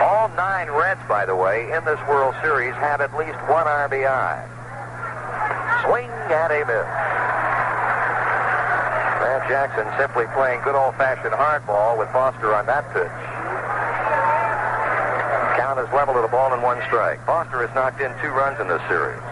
All 0.02 0.28
nine 0.34 0.70
Reds, 0.70 1.02
by 1.08 1.26
the 1.26 1.36
way, 1.36 1.72
in 1.72 1.86
this 1.86 2.02
World 2.10 2.36
Series 2.42 2.74
have 2.82 3.02
at 3.02 3.14
least 3.14 3.38
one 3.46 3.66
RBI. 3.66 4.42
Swing 5.86 6.10
and 6.10 6.52
a 6.52 6.62
miss. 6.66 6.90
Matt 9.22 9.46
Jackson 9.48 9.86
simply 9.98 10.26
playing 10.34 10.62
good 10.66 10.76
old-fashioned 10.76 11.34
hardball 11.34 11.98
with 11.98 12.10
Foster 12.10 12.54
on 12.54 12.66
that 12.66 12.86
pitch. 12.92 13.18
Count 15.58 15.80
is 15.80 15.88
level 15.94 16.14
to 16.16 16.22
the 16.22 16.28
ball 16.28 16.52
and 16.54 16.62
one 16.62 16.82
strike. 16.88 17.24
Foster 17.26 17.66
has 17.66 17.74
knocked 17.74 18.02
in 18.02 18.12
two 18.22 18.30
runs 18.30 18.60
in 18.60 18.68
this 18.68 18.82
series. 18.90 19.31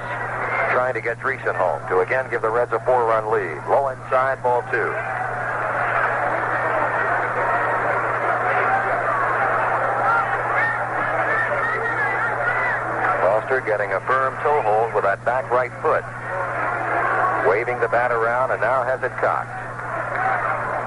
Trying 0.72 0.94
to 0.94 1.02
get 1.02 1.20
Driessen 1.20 1.56
home 1.56 1.82
to 1.90 2.00
again 2.00 2.30
give 2.30 2.42
the 2.42 2.50
Reds 2.50 2.72
a 2.72 2.80
four-run 2.80 3.32
lead. 3.32 3.58
Low 3.70 3.90
inside, 3.90 4.42
ball 4.44 4.62
two. 4.72 4.92
Foster 13.22 13.62
getting 13.66 13.92
a 13.94 14.00
firm 14.02 14.36
toe 14.44 14.62
hold 14.62 14.94
with 14.94 15.04
that 15.04 15.24
back 15.26 15.50
right 15.52 15.72
foot 15.82 16.06
waving 17.50 17.80
the 17.80 17.88
bat 17.90 18.12
around 18.12 18.52
and 18.52 18.62
now 18.62 18.86
has 18.86 19.02
it 19.02 19.14
cocked. 19.18 19.50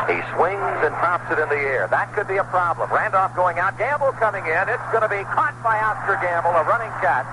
He 0.06 0.18
swings 0.34 0.78
and 0.86 0.94
pops 1.02 1.26
it 1.30 1.38
in 1.38 1.48
the 1.50 1.59
air. 1.59 1.90
That 1.90 2.14
could 2.14 2.28
be 2.30 2.38
a 2.38 2.46
problem. 2.46 2.90
Randolph 2.90 3.34
going 3.34 3.59
out. 3.59 3.78
Gamble 3.78 4.12
coming 4.18 4.46
in. 4.46 4.64
It's 4.70 4.88
going 4.94 5.02
to 5.02 5.10
be 5.10 5.22
caught 5.30 5.54
by 5.62 5.78
Oscar 5.78 6.18
Gamble, 6.22 6.54
a 6.54 6.62
running 6.66 6.90
catch, 7.02 7.26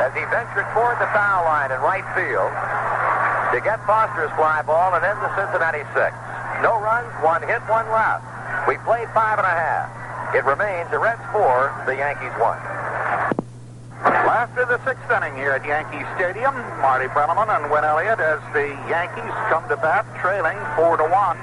as 0.00 0.12
he 0.16 0.24
ventured 0.32 0.64
toward 0.72 0.96
the 0.96 1.08
foul 1.12 1.44
line 1.44 1.68
in 1.68 1.78
right 1.84 2.04
field 2.16 2.48
to 3.52 3.60
get 3.60 3.76
Foster's 3.84 4.32
fly 4.40 4.64
ball 4.64 4.96
and 4.96 5.04
end 5.04 5.20
the 5.20 5.28
Cincinnati 5.36 5.84
six. 5.92 6.16
No 6.64 6.80
runs, 6.80 7.12
one 7.20 7.44
hit, 7.44 7.60
one 7.68 7.84
left. 7.92 8.24
We 8.64 8.80
played 8.88 9.08
five 9.12 9.36
and 9.36 9.46
a 9.46 9.52
half. 9.52 9.92
It 10.34 10.44
remains 10.48 10.88
the 10.90 10.98
Reds 10.98 11.20
four, 11.32 11.68
the 11.84 11.96
Yankees 11.96 12.32
one. 12.40 12.58
After 14.30 14.64
the 14.64 14.80
sixth 14.88 15.04
inning 15.10 15.36
here 15.36 15.52
at 15.52 15.66
Yankee 15.66 16.00
Stadium, 16.16 16.56
Marty 16.80 17.10
Brennaman 17.12 17.50
and 17.50 17.70
Win 17.70 17.84
Elliot 17.84 18.20
as 18.20 18.40
the 18.56 18.72
Yankees 18.88 19.34
come 19.52 19.68
to 19.68 19.76
bat, 19.76 20.06
trailing 20.22 20.56
four 20.76 20.96
to 20.96 21.04
one. 21.04 21.36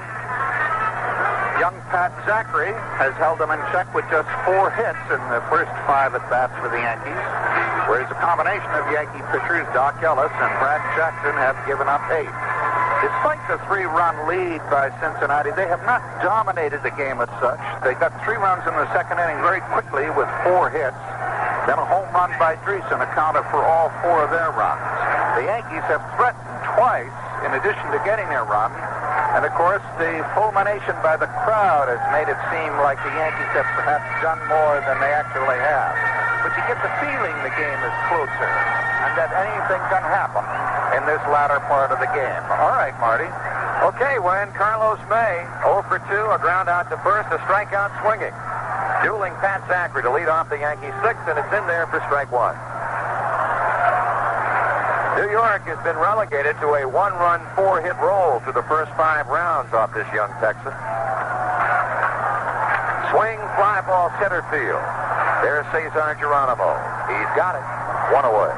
Young 1.58 1.74
Pat 1.90 2.14
Zachry 2.22 2.70
has 3.02 3.10
held 3.18 3.42
them 3.42 3.50
in 3.50 3.58
check 3.74 3.90
with 3.90 4.06
just 4.14 4.30
four 4.46 4.70
hits 4.78 5.02
in 5.10 5.18
the 5.26 5.42
first 5.50 5.74
five 5.90 6.14
at 6.14 6.22
bats 6.30 6.54
for 6.62 6.70
the 6.70 6.78
Yankees, 6.78 7.18
whereas 7.90 8.06
a 8.06 8.18
combination 8.22 8.70
of 8.78 8.86
Yankee 8.94 9.26
pitchers 9.34 9.66
Dock 9.74 9.98
Ellis 9.98 10.30
and 10.38 10.52
Brad 10.62 10.78
Jackson 10.94 11.34
have 11.34 11.58
given 11.66 11.90
up 11.90 11.98
eight. 12.14 12.30
Despite 13.02 13.42
the 13.50 13.58
three-run 13.66 14.30
lead 14.30 14.62
by 14.70 14.94
Cincinnati, 15.02 15.50
they 15.58 15.66
have 15.66 15.82
not 15.82 15.98
dominated 16.22 16.86
the 16.86 16.94
game 16.94 17.18
as 17.18 17.30
such. 17.42 17.58
They 17.82 17.98
got 17.98 18.14
three 18.22 18.38
runs 18.38 18.62
in 18.62 18.74
the 18.78 18.86
second 18.94 19.18
inning 19.18 19.42
very 19.42 19.62
quickly 19.74 20.06
with 20.14 20.30
four 20.46 20.70
hits. 20.70 20.98
Then 21.66 21.78
a 21.78 21.86
home 21.90 22.06
run 22.14 22.30
by 22.38 22.54
Driessen 22.62 23.02
accounted 23.02 23.42
for 23.50 23.66
all 23.66 23.90
four 24.06 24.22
of 24.22 24.30
their 24.30 24.54
runs. 24.54 24.82
The 25.42 25.50
Yankees 25.50 25.82
have 25.90 26.06
threatened 26.14 26.58
twice 26.78 27.18
in 27.42 27.50
addition 27.58 27.86
to 27.90 27.98
getting 28.06 28.30
their 28.30 28.46
run. 28.46 28.70
And 29.38 29.46
of 29.46 29.54
course, 29.54 29.86
the 30.02 30.18
fulmination 30.34 30.98
by 30.98 31.14
the 31.14 31.30
crowd 31.46 31.86
has 31.86 32.02
made 32.10 32.26
it 32.26 32.34
seem 32.50 32.74
like 32.82 32.98
the 33.06 33.14
Yankees 33.14 33.54
have 33.54 33.70
perhaps 33.78 34.10
done 34.18 34.42
more 34.50 34.82
than 34.82 34.98
they 34.98 35.14
actually 35.14 35.62
have. 35.62 35.94
But 36.42 36.58
you 36.58 36.62
get 36.66 36.74
the 36.82 36.90
feeling 36.98 37.38
the 37.46 37.54
game 37.54 37.80
is 37.86 37.94
closer 38.10 38.50
and 38.50 39.14
that 39.14 39.30
anything 39.38 39.78
can 39.94 40.02
happen 40.02 40.42
in 40.98 41.06
this 41.06 41.22
latter 41.30 41.62
part 41.70 41.94
of 41.94 42.02
the 42.02 42.10
game. 42.10 42.42
All 42.58 42.74
right, 42.74 42.98
Marty. 42.98 43.30
Okay, 43.86 44.18
Win 44.18 44.50
Carlos 44.58 44.98
May, 45.06 45.46
0 45.62 45.86
for 45.86 46.02
2, 46.10 46.34
a 46.34 46.38
ground 46.42 46.66
out 46.66 46.90
to 46.90 46.98
first, 47.06 47.30
a 47.30 47.38
strikeout 47.46 47.94
swinging. 48.02 48.34
Dueling 49.06 49.38
Pat 49.38 49.62
Zachry 49.70 50.02
to 50.02 50.10
lead 50.10 50.26
off 50.26 50.50
the 50.50 50.58
Yankees 50.58 50.98
sixth, 51.06 51.22
and 51.30 51.38
it's 51.38 51.54
in 51.54 51.62
there 51.70 51.86
for 51.94 52.02
strike 52.10 52.34
one. 52.34 52.58
New 55.18 55.34
York 55.34 55.66
has 55.66 55.82
been 55.82 55.98
relegated 55.98 56.54
to 56.62 56.78
a 56.78 56.86
one-run, 56.86 57.42
four-hit 57.58 57.98
roll 57.98 58.38
through 58.46 58.54
the 58.54 58.62
first 58.70 58.94
five 58.94 59.26
rounds 59.26 59.74
off 59.74 59.90
this 59.90 60.06
young 60.14 60.30
Texan. 60.38 60.70
Swing, 63.10 63.42
fly 63.58 63.82
ball, 63.82 64.14
center 64.22 64.46
field. 64.46 64.78
There's 65.42 65.66
Cesar 65.74 66.14
Geronimo. 66.22 66.70
He's 67.10 67.26
got 67.34 67.58
it. 67.58 67.66
One 68.14 68.30
away. 68.30 68.54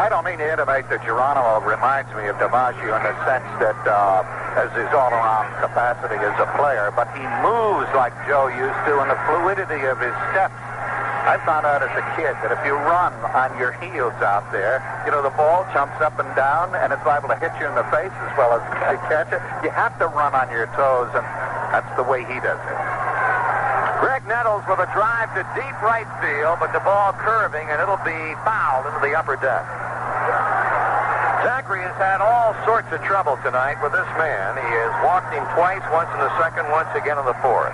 I 0.00 0.08
don't 0.08 0.24
mean 0.24 0.40
to 0.40 0.48
intimate 0.48 0.88
that 0.88 1.04
Geronimo 1.04 1.60
reminds 1.60 2.08
me 2.16 2.24
of 2.32 2.40
DiMaggio 2.40 2.88
in 2.88 3.04
the 3.04 3.16
sense 3.28 3.44
that 3.60 3.76
uh, 3.84 4.24
as 4.56 4.72
his 4.72 4.88
all-around 4.96 5.60
capacity 5.60 6.16
as 6.16 6.32
a 6.40 6.48
player, 6.56 6.88
but 6.96 7.04
he 7.12 7.20
moves 7.44 7.92
like 7.92 8.16
Joe 8.24 8.48
used 8.48 8.80
to, 8.88 8.96
and 9.04 9.12
the 9.12 9.20
fluidity 9.28 9.84
of 9.92 10.00
his 10.00 10.16
steps. 10.32 10.56
I 11.30 11.38
found 11.46 11.62
out 11.62 11.78
as 11.78 11.94
a 11.94 12.02
kid 12.18 12.34
that 12.42 12.50
if 12.50 12.58
you 12.66 12.74
run 12.74 13.14
on 13.30 13.54
your 13.54 13.70
heels 13.78 14.18
out 14.18 14.50
there, 14.50 14.82
you 15.06 15.14
know, 15.14 15.22
the 15.22 15.30
ball 15.38 15.62
jumps 15.70 15.94
up 16.02 16.18
and 16.18 16.26
down, 16.34 16.74
and 16.74 16.90
it's 16.90 17.06
liable 17.06 17.30
to 17.30 17.38
hit 17.38 17.54
you 17.62 17.70
in 17.70 17.78
the 17.78 17.86
face 17.94 18.10
as 18.10 18.34
well 18.34 18.58
as 18.58 18.62
catch 19.06 19.30
it. 19.30 19.38
You 19.62 19.70
have 19.70 19.94
to 20.02 20.10
run 20.10 20.34
on 20.34 20.50
your 20.50 20.66
toes, 20.74 21.06
and 21.14 21.22
that's 21.70 21.86
the 21.94 22.02
way 22.02 22.26
he 22.26 22.34
does 22.42 22.58
it. 22.58 22.78
Graig 24.02 24.26
Nettles 24.26 24.66
with 24.66 24.82
a 24.82 24.90
drive 24.90 25.30
to 25.38 25.46
deep 25.54 25.78
right 25.78 26.10
field, 26.18 26.58
but 26.58 26.74
the 26.74 26.82
ball 26.82 27.14
curving, 27.14 27.70
and 27.70 27.78
it'll 27.78 28.02
be 28.02 28.34
fouled 28.42 28.90
into 28.90 28.98
the 28.98 29.14
upper 29.14 29.38
deck. 29.38 29.62
Zachry 31.46 31.86
has 31.86 31.94
had 31.94 32.18
all 32.18 32.58
sorts 32.66 32.90
of 32.90 32.98
trouble 33.06 33.38
tonight 33.46 33.78
with 33.78 33.94
this 33.94 34.10
man. 34.18 34.58
He 34.58 34.66
has 34.82 34.92
walked 35.06 35.30
him 35.30 35.46
twice, 35.54 35.86
once 35.94 36.10
in 36.10 36.18
the 36.18 36.34
second, 36.42 36.66
once 36.74 36.90
again 36.98 37.22
in 37.22 37.24
the 37.24 37.38
fourth. 37.38 37.70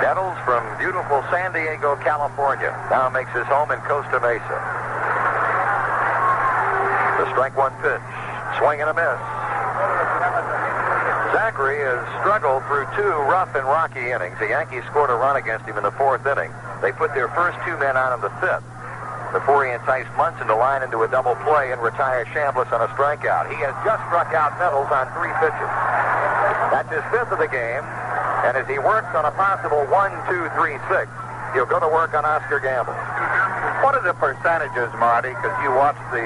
Nettles 0.00 0.36
from 0.48 0.64
beautiful 0.80 1.20
San 1.28 1.52
Diego, 1.52 1.94
California, 2.00 2.72
now 2.88 3.12
makes 3.12 3.30
his 3.36 3.44
home 3.52 3.70
in 3.70 3.78
Costa 3.84 4.16
Mesa. 4.24 4.58
The 7.20 7.28
strike 7.36 7.52
one 7.52 7.76
pitch, 7.84 8.00
swing 8.56 8.80
and 8.80 8.88
a 8.88 8.96
miss. 8.96 9.20
Zachry 11.36 11.84
has 11.84 12.00
struggled 12.24 12.64
through 12.64 12.88
two 12.96 13.12
rough 13.28 13.52
and 13.54 13.64
rocky 13.68 14.10
innings. 14.10 14.40
The 14.40 14.48
Yankees 14.48 14.82
scored 14.88 15.10
a 15.10 15.18
run 15.20 15.36
against 15.36 15.68
him 15.68 15.76
in 15.76 15.84
the 15.84 15.92
fourth 15.92 16.24
inning. 16.24 16.50
They 16.80 16.92
put 16.96 17.12
their 17.12 17.28
first 17.36 17.60
two 17.68 17.76
men 17.76 17.96
out 17.96 18.16
in 18.16 18.24
the 18.24 18.32
fifth 18.40 18.64
before 19.36 19.68
he 19.68 19.70
enticed 19.70 20.10
Munson 20.16 20.48
to 20.48 20.56
line 20.56 20.82
into 20.82 21.04
a 21.04 21.08
double 21.08 21.36
play 21.44 21.70
and 21.70 21.80
retire 21.80 22.24
Chambliss 22.32 22.72
on 22.72 22.80
a 22.80 22.88
strikeout. 22.96 23.52
He 23.52 23.60
has 23.62 23.76
just 23.84 24.02
struck 24.08 24.32
out 24.32 24.56
Nettles 24.58 24.90
on 24.90 25.06
three 25.14 25.30
pitches. 25.38 25.70
That's 26.72 26.88
his 26.88 27.04
fifth 27.12 27.30
of 27.30 27.38
the 27.38 27.52
game, 27.52 27.84
and 28.44 28.56
as 28.56 28.66
he 28.68 28.78
works 28.78 29.12
on 29.14 29.24
a 29.24 29.34
possible 29.36 29.84
one, 29.92 30.12
two, 30.28 30.48
three, 30.56 30.76
six, 30.88 31.08
he'll 31.52 31.68
go 31.68 31.80
to 31.80 31.88
work 31.88 32.14
on 32.14 32.24
Oscar 32.24 32.60
Gamble. 32.60 32.96
What 33.84 33.96
are 33.96 34.04
the 34.04 34.14
percentages, 34.14 34.92
Marty? 35.00 35.30
Because 35.30 35.56
you 35.64 35.72
watch 35.72 35.96
the 36.12 36.24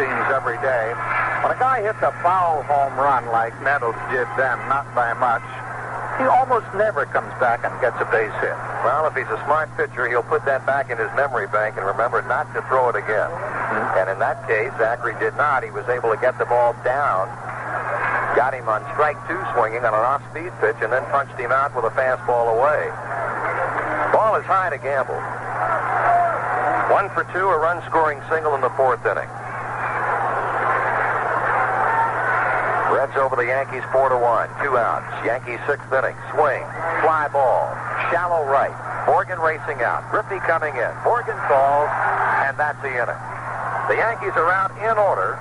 teams 0.00 0.26
every 0.32 0.60
day. 0.60 0.92
When 1.40 1.52
a 1.52 1.58
guy 1.58 1.80
hits 1.80 2.00
a 2.04 2.12
foul 2.20 2.62
home 2.68 2.96
run 3.00 3.24
like 3.32 3.56
Nettles 3.64 3.96
did 4.12 4.28
then, 4.36 4.60
not 4.68 4.84
by 4.94 5.12
much, 5.16 5.44
he 6.20 6.28
almost 6.28 6.68
never 6.76 7.08
comes 7.08 7.32
back 7.40 7.64
and 7.64 7.72
gets 7.80 7.96
a 7.96 8.04
base 8.12 8.32
hit. 8.44 8.52
Well, 8.84 9.08
if 9.08 9.16
he's 9.16 9.28
a 9.32 9.40
smart 9.48 9.72
pitcher, 9.76 10.04
he'll 10.04 10.22
put 10.28 10.44
that 10.44 10.66
back 10.68 10.92
in 10.92 11.00
his 11.00 11.08
memory 11.16 11.48
bank 11.48 11.80
and 11.80 11.86
remember 11.88 12.20
not 12.28 12.52
to 12.52 12.60
throw 12.68 12.92
it 12.92 12.96
again. 12.96 13.32
Mm-hmm. 13.32 13.98
And 14.04 14.06
in 14.12 14.18
that 14.20 14.44
case, 14.44 14.68
Zachry 14.76 15.16
did 15.16 15.32
not. 15.40 15.64
He 15.64 15.72
was 15.72 15.88
able 15.88 16.12
to 16.12 16.20
get 16.20 16.36
the 16.36 16.44
ball 16.44 16.76
down, 16.84 17.32
got 18.36 18.54
him 18.54 18.68
on 18.68 18.82
strike 18.94 19.18
two 19.26 19.38
swinging 19.54 19.84
on 19.84 19.94
an 19.94 20.04
off-speed 20.06 20.52
pitch, 20.60 20.78
and 20.82 20.92
then 20.92 21.04
punched 21.10 21.38
him 21.38 21.52
out 21.52 21.74
with 21.74 21.84
a 21.84 21.94
fastball 21.94 22.52
away. 22.54 22.86
Ball 24.12 24.36
is 24.36 24.46
high 24.46 24.70
to 24.70 24.78
Gamble. 24.78 25.18
One 26.90 27.06
for 27.14 27.22
two, 27.32 27.46
a 27.46 27.58
run-scoring 27.58 28.20
single 28.28 28.54
in 28.54 28.60
the 28.60 28.70
fourth 28.74 29.04
inning. 29.06 29.28
Reds 32.90 33.14
over 33.16 33.38
the 33.38 33.46
Yankees 33.46 33.86
four 33.94 34.10
to 34.10 34.18
one. 34.18 34.50
Two 34.60 34.76
outs. 34.76 35.06
Yankees 35.24 35.62
sixth 35.66 35.86
inning. 35.94 36.18
Swing. 36.34 36.62
Fly 37.00 37.30
ball. 37.32 37.70
Shallow 38.10 38.44
right. 38.44 38.74
Morgan 39.06 39.38
racing 39.38 39.80
out. 39.80 40.04
Griffey 40.10 40.42
coming 40.42 40.74
in. 40.74 40.92
Morgan 41.06 41.38
falls, 41.46 41.88
and 42.44 42.58
that's 42.58 42.76
the 42.82 42.90
inning. 42.90 43.22
The 43.88 43.96
Yankees 43.96 44.34
are 44.34 44.50
out 44.50 44.74
in 44.82 44.98
order 44.98 45.38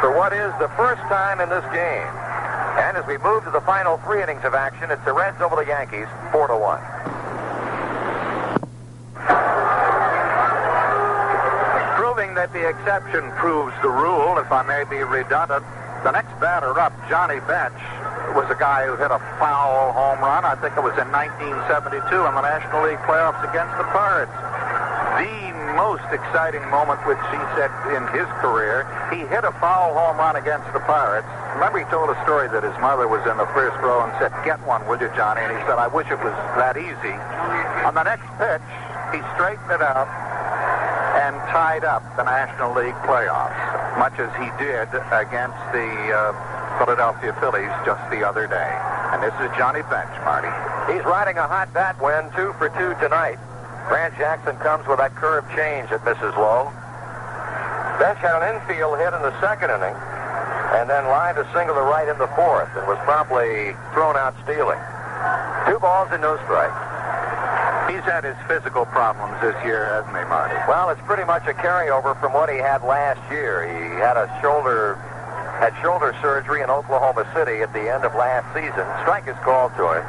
for 0.00 0.16
what 0.16 0.32
is 0.32 0.50
the 0.58 0.68
first 0.80 1.02
time 1.12 1.40
in 1.40 1.48
this 1.48 1.64
game. 1.76 2.08
And 2.80 2.96
as 2.96 3.04
we 3.06 3.18
move 3.18 3.44
to 3.44 3.50
the 3.50 3.60
final 3.60 3.98
three 3.98 4.22
innings 4.22 4.44
of 4.44 4.54
action, 4.54 4.90
it's 4.90 5.04
the 5.04 5.12
Reds 5.12 5.40
over 5.40 5.56
the 5.56 5.68
Yankees, 5.68 6.08
four 6.32 6.48
to 6.48 6.56
one. 6.56 6.80
Proving 12.00 12.32
that 12.34 12.48
the 12.56 12.64
exception 12.64 13.28
proves 13.36 13.76
the 13.82 13.92
rule, 13.92 14.40
if 14.40 14.50
I 14.50 14.64
may 14.64 14.88
be 14.88 15.04
redundant, 15.04 15.64
the 16.02 16.12
next 16.12 16.32
batter 16.40 16.72
up, 16.80 16.96
Johnny 17.12 17.40
Bench, 17.44 17.76
was 18.32 18.48
a 18.48 18.56
guy 18.56 18.88
who 18.88 18.96
hit 18.96 19.12
a 19.12 19.20
foul 19.36 19.92
home 19.92 20.24
run. 20.24 20.48
I 20.48 20.56
think 20.56 20.72
it 20.80 20.82
was 20.82 20.96
in 20.96 21.12
1972 21.12 22.00
in 22.00 22.32
the 22.32 22.40
National 22.40 22.88
League 22.88 23.04
playoffs 23.04 23.44
against 23.44 23.76
the 23.76 23.84
Pirates. 23.92 24.32
The 25.20 25.49
most 25.76 26.04
exciting 26.10 26.62
moment, 26.70 26.98
which 27.06 27.20
he 27.30 27.40
said 27.58 27.70
in 27.94 28.02
his 28.14 28.26
career, 28.40 28.86
he 29.12 29.26
hit 29.28 29.44
a 29.44 29.52
foul 29.58 29.94
home 29.94 30.18
run 30.18 30.36
against 30.36 30.66
the 30.72 30.80
Pirates. 30.86 31.28
Remember, 31.54 31.78
he 31.78 31.88
told 31.90 32.10
a 32.10 32.18
story 32.22 32.48
that 32.48 32.62
his 32.62 32.76
mother 32.80 33.06
was 33.06 33.20
in 33.26 33.36
the 33.36 33.46
first 33.52 33.76
row 33.82 34.02
and 34.02 34.12
said, 34.18 34.32
"Get 34.44 34.60
one, 34.66 34.86
will 34.86 35.00
you, 35.00 35.10
Johnny?" 35.14 35.42
And 35.42 35.52
he 35.52 35.60
said, 35.66 35.78
"I 35.78 35.88
wish 35.88 36.10
it 36.10 36.18
was 36.22 36.34
that 36.56 36.76
easy." 36.76 37.16
On 37.84 37.94
the 37.94 38.04
next 38.04 38.26
pitch, 38.38 38.64
he 39.12 39.20
straightened 39.34 39.70
it 39.70 39.82
out 39.82 40.08
and 41.26 41.34
tied 41.50 41.84
up 41.84 42.02
the 42.16 42.24
National 42.24 42.72
League 42.74 42.96
playoffs, 43.02 43.98
much 43.98 44.14
as 44.18 44.30
he 44.38 44.48
did 44.62 44.88
against 45.10 45.58
the 45.74 45.90
uh, 46.14 46.32
Philadelphia 46.78 47.34
Phillies 47.40 47.72
just 47.84 48.00
the 48.10 48.22
other 48.22 48.46
day. 48.46 48.72
And 49.12 49.22
this 49.22 49.34
is 49.42 49.50
Johnny 49.58 49.82
Bench, 49.90 50.14
Marty. 50.24 50.50
He's 50.92 51.04
riding 51.04 51.36
a 51.36 51.46
hot 51.46 51.74
bat 51.74 52.00
Win, 52.00 52.30
two 52.36 52.54
for 52.58 52.70
two 52.70 52.94
tonight. 53.02 53.38
Grant 53.88 54.16
Jackson 54.18 54.56
comes 54.58 54.86
with 54.86 54.98
that 54.98 55.14
curve 55.14 55.44
change 55.56 55.90
that 55.90 56.04
misses 56.04 56.34
low. 56.36 56.72
Bench 58.00 58.18
had 58.18 58.40
an 58.40 58.56
infield 58.56 58.96
hit 58.98 59.12
in 59.12 59.22
the 59.22 59.34
second 59.40 59.70
inning, 59.70 59.96
and 60.76 60.88
then 60.88 61.04
lined 61.12 61.36
a 61.36 61.46
single 61.52 61.76
to 61.76 61.84
right 61.84 62.08
in 62.08 62.16
the 62.16 62.30
fourth, 62.32 62.70
and 62.76 62.86
was 62.88 62.98
promptly 63.04 63.76
thrown 63.92 64.16
out 64.16 64.32
stealing. 64.44 64.80
Two 65.68 65.78
balls 65.78 66.08
and 66.12 66.22
no 66.22 66.40
strikes. 66.48 66.80
He's 67.92 68.06
had 68.06 68.24
his 68.24 68.38
physical 68.46 68.86
problems 68.86 69.34
this 69.42 69.58
year, 69.66 69.90
hasn't 69.90 70.16
he, 70.16 70.24
Marty? 70.30 70.54
Well, 70.70 70.90
it's 70.90 71.02
pretty 71.04 71.24
much 71.24 71.44
a 71.50 71.52
carryover 71.52 72.18
from 72.20 72.32
what 72.32 72.48
he 72.48 72.56
had 72.56 72.82
last 72.86 73.20
year. 73.30 73.66
He 73.66 73.98
had 73.98 74.16
a 74.16 74.30
shoulder 74.40 74.94
had 75.60 75.76
shoulder 75.82 76.16
surgery 76.22 76.62
in 76.62 76.70
Oklahoma 76.70 77.28
City 77.36 77.60
at 77.60 77.70
the 77.74 77.84
end 77.84 78.02
of 78.08 78.14
last 78.14 78.48
season. 78.56 78.80
Strike 79.04 79.28
is 79.28 79.36
called 79.44 79.76
to 79.76 79.92
him. 79.92 80.04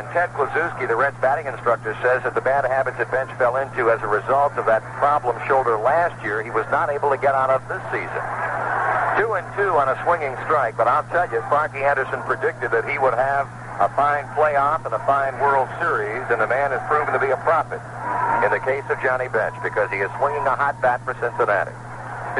And 0.00 0.08
Ted 0.16 0.32
Kluszewski, 0.32 0.88
the 0.88 0.96
Reds 0.96 1.20
batting 1.20 1.44
instructor, 1.44 1.92
says 2.00 2.24
that 2.24 2.32
the 2.32 2.40
bad 2.40 2.64
habits 2.64 2.96
that 2.96 3.12
Bench 3.12 3.28
fell 3.36 3.60
into 3.60 3.92
as 3.92 4.00
a 4.00 4.08
result 4.08 4.56
of 4.56 4.64
that 4.64 4.80
problem 4.96 5.36
shoulder 5.44 5.76
last 5.76 6.16
year, 6.24 6.40
he 6.40 6.48
was 6.48 6.64
not 6.72 6.88
able 6.88 7.12
to 7.12 7.20
get 7.20 7.36
out 7.36 7.52
of 7.52 7.60
this 7.68 7.84
season. 7.92 8.24
Two 9.20 9.36
and 9.36 9.44
two 9.60 9.76
on 9.76 9.92
a 9.92 9.96
swinging 10.00 10.32
strike, 10.48 10.80
but 10.80 10.88
I'll 10.88 11.04
tell 11.12 11.28
you, 11.28 11.44
Sparky 11.52 11.84
Anderson 11.84 12.24
predicted 12.24 12.72
that 12.72 12.88
he 12.88 12.96
would 12.96 13.12
have 13.12 13.44
a 13.76 13.92
fine 13.92 14.24
playoff 14.32 14.88
and 14.88 14.96
a 14.96 15.02
fine 15.04 15.36
World 15.36 15.68
Series, 15.76 16.24
and 16.32 16.40
the 16.40 16.48
man 16.48 16.72
has 16.72 16.80
proven 16.88 17.12
to 17.12 17.20
be 17.20 17.28
a 17.28 17.36
prophet 17.44 17.84
in 18.40 18.48
the 18.48 18.64
case 18.64 18.88
of 18.88 18.96
Johnny 19.04 19.28
Bench 19.28 19.52
because 19.60 19.92
he 19.92 20.00
is 20.00 20.08
swinging 20.16 20.48
a 20.48 20.56
hot 20.56 20.80
bat 20.80 21.04
for 21.04 21.12
Cincinnati. 21.20 21.76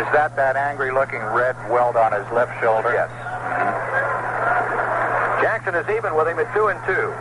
Is 0.00 0.08
that 0.16 0.32
that 0.40 0.56
angry-looking 0.56 1.20
red 1.36 1.60
welt 1.68 1.92
on 1.92 2.16
his 2.16 2.24
left 2.32 2.56
shoulder? 2.64 2.96
Yes. 2.96 3.12
Mm-hmm. 3.12 5.44
Jackson 5.44 5.76
is 5.76 5.84
even 5.92 6.16
with 6.16 6.24
him 6.24 6.40
at 6.40 6.48
two 6.56 6.72
and 6.72 6.80
two. 6.88 7.12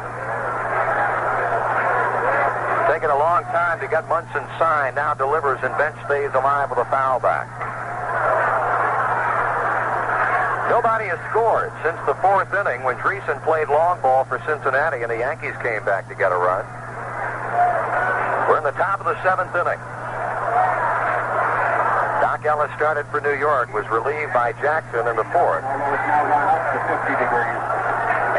Taking 2.99 3.15
a 3.15 3.23
long 3.23 3.47
time 3.47 3.79
to 3.79 3.87
get 3.87 4.03
Munson 4.11 4.43
signed, 4.59 4.99
now 4.99 5.15
delivers 5.15 5.55
and 5.63 5.71
Bench 5.79 5.95
stays 6.03 6.35
alive 6.35 6.67
with 6.67 6.83
a 6.83 6.89
foul 6.91 7.23
back. 7.23 7.47
Nobody 10.67 11.07
has 11.07 11.15
scored 11.31 11.71
since 11.79 11.95
the 12.03 12.11
fourth 12.19 12.51
inning 12.51 12.83
when 12.83 12.99
Driessen 12.99 13.39
played 13.47 13.71
long 13.71 14.03
ball 14.03 14.27
for 14.27 14.43
Cincinnati 14.43 14.99
and 14.99 15.07
the 15.07 15.15
Yankees 15.15 15.55
came 15.63 15.79
back 15.87 16.11
to 16.11 16.15
get 16.19 16.35
a 16.35 16.35
run. 16.35 16.67
We're 18.51 18.59
in 18.59 18.67
the 18.67 18.75
top 18.75 18.99
of 18.99 19.07
the 19.07 19.15
seventh 19.23 19.55
inning. 19.55 19.79
Dock 22.19 22.43
Ellis 22.43 22.67
started 22.75 23.07
for 23.15 23.23
New 23.23 23.39
York, 23.39 23.71
was 23.71 23.87
relieved 23.87 24.35
by 24.35 24.51
Jackson 24.59 25.07
in 25.07 25.15
the 25.15 25.23
fourth. 25.31 25.63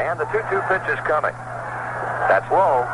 And 0.04 0.20
the 0.20 0.28
2-2 0.28 0.52
pitch 0.68 0.84
is 0.92 1.00
coming. 1.08 1.32
That's 2.28 2.44
low. 2.52 2.84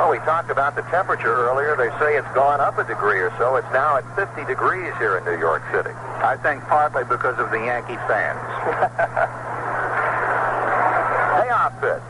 Oh, 0.00 0.08
we 0.08 0.16
talked 0.24 0.50
about 0.50 0.76
the 0.76 0.82
temperature 0.88 1.28
earlier. 1.28 1.76
They 1.76 1.92
say 2.00 2.16
it's 2.16 2.32
gone 2.32 2.58
up 2.58 2.78
a 2.78 2.84
degree 2.88 3.20
or 3.20 3.28
so. 3.36 3.56
It's 3.56 3.68
now 3.68 4.00
at 4.00 4.16
50 4.16 4.48
degrees 4.48 4.96
here 4.96 5.20
in 5.20 5.24
New 5.28 5.36
York 5.36 5.60
City. 5.68 5.92
I 6.24 6.40
think 6.40 6.64
partly 6.72 7.04
because 7.04 7.36
of 7.36 7.52
the 7.52 7.60
Yankee 7.60 8.00
fans. 8.08 8.40
Payoff 11.36 11.76
pitch. 11.84 12.08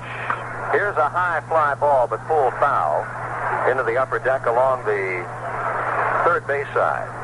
Here's 0.71 0.95
a 1.03 1.11
high 1.11 1.43
fly 1.51 1.75
ball, 1.75 2.07
but 2.07 2.23
full 2.31 2.55
foul 2.63 3.03
into 3.67 3.83
the 3.83 3.99
upper 3.99 4.23
deck 4.23 4.47
along 4.47 4.87
the 4.87 5.27
third 6.23 6.47
base 6.47 6.71
side. 6.71 7.20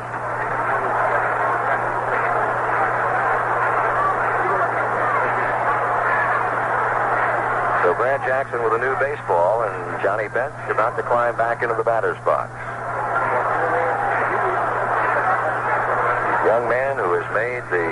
So 7.87 7.95
Brad 7.95 8.19
Jackson 8.27 8.67
with 8.67 8.75
a 8.75 8.83
new 8.83 8.99
baseball 8.99 9.63
and 9.63 10.03
Johnny 10.03 10.27
Bench 10.27 10.59
about 10.67 10.99
to 10.99 11.07
climb 11.07 11.39
back 11.39 11.63
into 11.63 11.79
the 11.79 11.87
batter's 11.87 12.19
box. 12.27 12.51
Young 16.51 16.67
man 16.67 16.99
who 16.99 17.15
has 17.15 17.23
made 17.31 17.63
the 17.71 17.87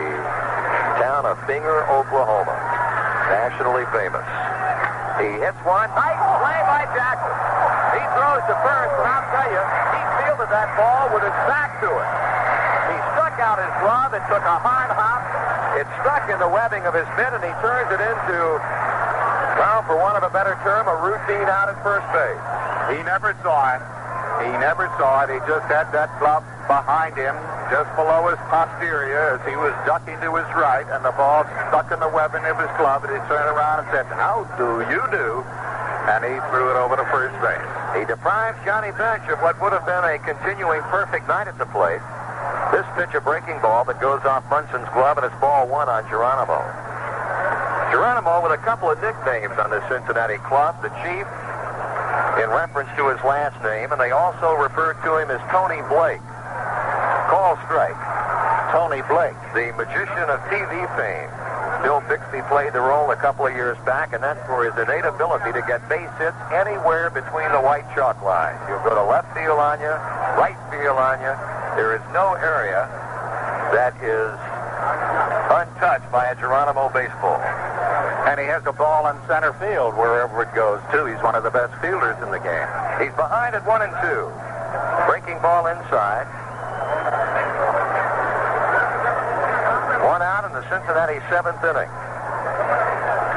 town 0.99 1.31
of 1.31 1.39
Binger, 1.47 1.87
Oklahoma, 1.95 2.59
nationally 3.39 3.87
famous. 3.95 4.27
He 5.23 5.31
hits 5.39 5.63
one. 5.63 5.87
Nice 5.95 6.23
play 6.43 6.59
by 6.67 6.91
Jackson. 6.91 7.35
He 7.95 8.03
throws 8.19 8.43
to 8.51 8.55
first, 8.67 8.99
and 8.99 9.07
I'll 9.07 9.31
tell 9.31 9.47
you, 9.47 9.63
he 9.63 10.01
fielded 10.27 10.51
that 10.51 10.75
ball 10.75 11.07
with 11.15 11.23
his 11.23 11.39
back 11.47 11.71
to 11.87 11.91
it. 11.95 12.11
He 12.91 12.99
struck 13.15 13.39
out 13.39 13.63
his 13.63 13.71
glove. 13.79 14.11
It 14.11 14.27
took 14.27 14.43
a 14.43 14.59
hard 14.59 14.91
hop. 14.91 15.23
It 15.79 15.87
struck 16.03 16.27
in 16.35 16.43
the 16.43 16.51
webbing 16.51 16.83
of 16.83 16.99
his 16.99 17.07
mitt, 17.15 17.31
and 17.31 17.47
he 17.47 17.55
turns 17.63 17.95
it 17.95 18.03
into, 18.03 18.59
well, 19.65 19.81
for 19.89 19.97
want 19.97 20.13
of 20.13 20.29
a 20.29 20.29
better 20.29 20.53
term, 20.61 20.85
a 20.85 20.97
routine 21.01 21.49
out 21.49 21.73
at 21.73 21.81
first 21.81 22.05
base. 22.13 22.45
He 22.93 23.01
never 23.09 23.33
saw 23.41 23.73
it. 23.73 23.83
He 24.45 24.53
never 24.61 24.93
saw 25.01 25.25
it. 25.25 25.33
He 25.33 25.41
just 25.49 25.65
had 25.73 25.89
that 25.97 26.13
glove 26.21 26.45
behind 26.69 27.17
him, 27.17 27.33
just 27.73 27.89
below 27.97 28.29
his 28.29 28.37
posterior, 28.53 29.41
as 29.41 29.43
he 29.49 29.57
was 29.57 29.73
ducking 29.89 30.21
to 30.21 30.37
his 30.37 30.45
right, 30.53 30.85
and 30.93 31.01
the 31.01 31.17
ball 31.17 31.49
stuck 31.73 31.89
in 31.89 31.97
the 31.97 32.13
webbing 32.13 32.45
of 32.45 32.61
his 32.61 32.69
glove, 32.77 33.09
and 33.09 33.17
he 33.17 33.21
turned 33.25 33.49
around 33.49 33.83
and 33.83 33.89
said, 33.89 34.05
How 34.13 34.45
do 34.61 34.85
you 34.93 35.01
do? 35.09 35.41
And 36.13 36.21
he 36.21 36.37
threw 36.53 36.69
it 36.69 36.77
over 36.77 37.01
to 37.01 37.07
first 37.09 37.33
base. 37.41 37.65
He 37.97 38.05
deprives 38.05 38.61
Johnny 38.69 38.93
Bench 39.01 39.25
of 39.33 39.41
what 39.41 39.57
would 39.65 39.73
have 39.73 39.89
been 39.89 40.05
a 40.05 40.21
continuing 40.21 40.85
perfect 40.93 41.25
night 41.25 41.49
at 41.49 41.57
the 41.57 41.65
plate. 41.73 42.05
This 42.69 42.85
pitch, 43.01 43.17
a 43.17 43.23
breaking 43.25 43.65
ball 43.65 43.89
that 43.89 43.97
goes 43.97 44.21
off 44.29 44.45
Munson's 44.53 44.93
glove, 44.93 45.17
and 45.17 45.25
it's 45.25 45.41
ball 45.41 45.65
one 45.73 45.89
on 45.89 46.05
Geronimo. 46.13 46.84
Geronimo 47.95 48.43
with 48.43 48.51
a 48.51 48.59
couple 48.67 48.91
of 48.91 48.99
nicknames 48.99 49.55
on 49.55 49.71
the 49.71 49.79
Cincinnati 49.87 50.43
club, 50.43 50.75
the 50.83 50.91
Chief, 50.99 51.23
in 52.43 52.51
reference 52.51 52.91
to 52.99 53.07
his 53.07 53.23
last 53.23 53.55
name, 53.63 53.95
and 53.95 54.03
they 54.03 54.11
also 54.11 54.59
referred 54.59 54.99
to 55.07 55.15
him 55.23 55.31
as 55.31 55.39
Tony 55.47 55.79
Blake. 55.87 56.19
Call 57.31 57.55
strike. 57.71 57.95
Tony 58.75 58.99
Blake, 59.07 59.39
the 59.55 59.71
magician 59.79 60.27
of 60.27 60.43
TV 60.51 60.75
fame. 60.99 61.31
Bill 61.87 62.03
Bixby 62.11 62.43
played 62.51 62.75
the 62.75 62.83
role 62.83 63.15
a 63.15 63.19
couple 63.23 63.47
of 63.47 63.55
years 63.55 63.79
back, 63.87 64.11
and 64.11 64.19
that's 64.19 64.43
for 64.51 64.67
his 64.67 64.75
innate 64.75 65.07
ability 65.07 65.55
to 65.55 65.63
get 65.63 65.79
base 65.87 66.11
hits 66.19 66.35
anywhere 66.51 67.15
between 67.15 67.47
the 67.55 67.63
white 67.63 67.87
chalk 67.95 68.19
lines. 68.27 68.59
You'll 68.67 68.83
go 68.83 68.99
to 68.99 69.07
left 69.07 69.31
field 69.39 69.63
on 69.63 69.79
you, 69.79 69.95
right 70.35 70.59
field 70.67 70.99
on 70.99 71.23
you. 71.23 71.31
There 71.79 71.95
is 71.95 72.03
no 72.11 72.35
area 72.43 72.91
that 73.71 73.95
is 74.03 74.35
untouched 75.55 76.11
by 76.11 76.27
a 76.27 76.35
Geronimo 76.35 76.91
baseball. 76.91 77.39
And 78.25 78.41
he 78.41 78.47
has 78.47 78.65
a 78.65 78.73
ball 78.73 79.07
in 79.13 79.17
center 79.29 79.53
field 79.61 79.95
wherever 80.01 80.43
it 80.43 80.53
goes, 80.57 80.81
too. 80.91 81.05
He's 81.05 81.21
one 81.21 81.35
of 81.37 81.45
the 81.45 81.53
best 81.53 81.77
fielders 81.85 82.17
in 82.25 82.33
the 82.33 82.41
game. 82.41 82.69
He's 82.97 83.13
behind 83.21 83.55
at 83.55 83.67
one 83.69 83.83
and 83.85 83.93
two. 84.01 84.33
Breaking 85.07 85.37
ball 85.45 85.69
inside. 85.69 86.25
One 90.01 90.23
out 90.25 90.49
in 90.49 90.53
the 90.57 90.65
Cincinnati 90.73 91.21
seventh 91.29 91.61
inning. 91.65 91.93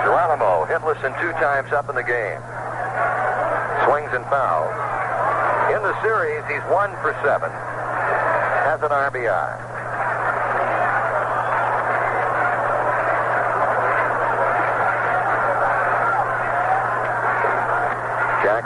Geronimo 0.08 0.64
hitless 0.72 1.04
and 1.04 1.12
two 1.20 1.36
times 1.36 1.72
up 1.76 1.90
in 1.90 1.96
the 1.96 2.08
game. 2.08 2.40
Swings 3.84 4.12
and 4.16 4.24
fouls. 4.32 4.72
In 5.76 5.84
the 5.84 5.96
series, 6.02 6.48
he's 6.48 6.64
one 6.72 6.96
for 7.04 7.12
seven. 7.28 7.52
Has 7.52 8.80
an 8.84 8.92
RBI. 8.96 9.77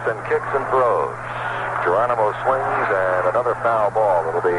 Jackson 0.01 0.17
kicks 0.25 0.49
and 0.57 0.65
throws. 0.73 1.13
Geronimo 1.85 2.33
swings 2.41 2.87
and 2.89 3.29
another 3.29 3.53
foul 3.61 3.91
ball 3.91 4.25
that'll 4.25 4.41
be 4.41 4.57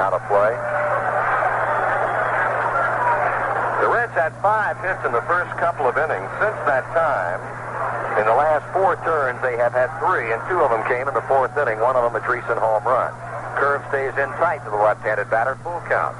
out 0.00 0.16
of 0.16 0.22
play. 0.32 0.56
The 3.84 3.88
Reds 3.92 4.16
had 4.16 4.32
five 4.40 4.80
hits 4.80 5.04
in 5.04 5.12
the 5.12 5.20
first 5.28 5.52
couple 5.60 5.84
of 5.84 5.92
innings. 6.00 6.24
Since 6.40 6.56
that 6.64 6.88
time, 6.96 7.40
in 8.16 8.24
the 8.24 8.32
last 8.32 8.64
four 8.72 8.96
turns, 9.04 9.36
they 9.42 9.56
have 9.60 9.72
had 9.76 9.92
three, 10.00 10.32
and 10.32 10.40
two 10.48 10.60
of 10.64 10.72
them 10.72 10.80
came 10.88 11.08
in 11.08 11.12
the 11.12 11.24
fourth 11.28 11.52
inning. 11.60 11.80
One 11.80 11.96
of 11.96 12.04
them 12.04 12.16
a 12.16 12.24
Driessen 12.24 12.56
home 12.56 12.84
run. 12.84 13.12
Curve 13.60 13.84
stays 13.92 14.16
in 14.16 14.32
tight 14.40 14.64
to 14.64 14.70
the 14.70 14.80
left-handed 14.80 15.28
batter, 15.28 15.60
full 15.60 15.84
count. 15.84 16.16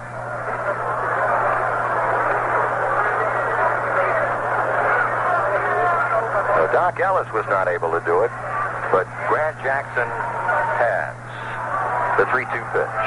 So 6.61 6.69
Dock 6.91 7.07
Ellis 7.07 7.31
was 7.31 7.47
not 7.47 7.71
able 7.71 7.95
to 7.95 8.03
do 8.03 8.27
it, 8.27 8.35
but 8.91 9.07
Grant 9.31 9.55
Jackson 9.62 10.11
has. 10.11 11.15
The 12.19 12.27
3-2 12.35 12.51
pitch. 12.51 12.99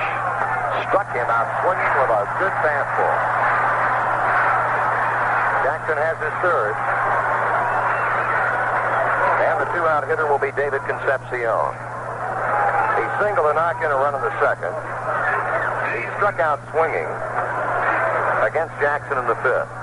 Struck 0.87 1.11
him 1.11 1.27
out 1.27 1.51
swinging 1.59 1.91
with 1.99 2.15
a 2.15 2.23
good 2.39 2.55
fastball. 2.63 3.17
Jackson 5.67 5.99
has 5.99 6.15
his 6.15 6.31
third. 6.39 6.71
And 9.51 9.55
the 9.59 9.67
two-out 9.75 10.07
hitter 10.07 10.31
will 10.31 10.39
be 10.39 10.55
David 10.55 10.79
Concepcion. 10.87 11.43
He 11.43 13.05
singled 13.19 13.51
a 13.51 13.55
knock 13.59 13.83
in 13.83 13.91
a 13.91 13.99
run 13.99 14.15
in 14.15 14.23
the 14.23 14.31
second. 14.39 14.71
He 15.91 16.07
struck 16.15 16.39
out 16.39 16.63
swinging 16.71 17.11
against 18.47 18.79
Jackson 18.79 19.19
in 19.19 19.27
the 19.27 19.35
fifth. 19.43 19.82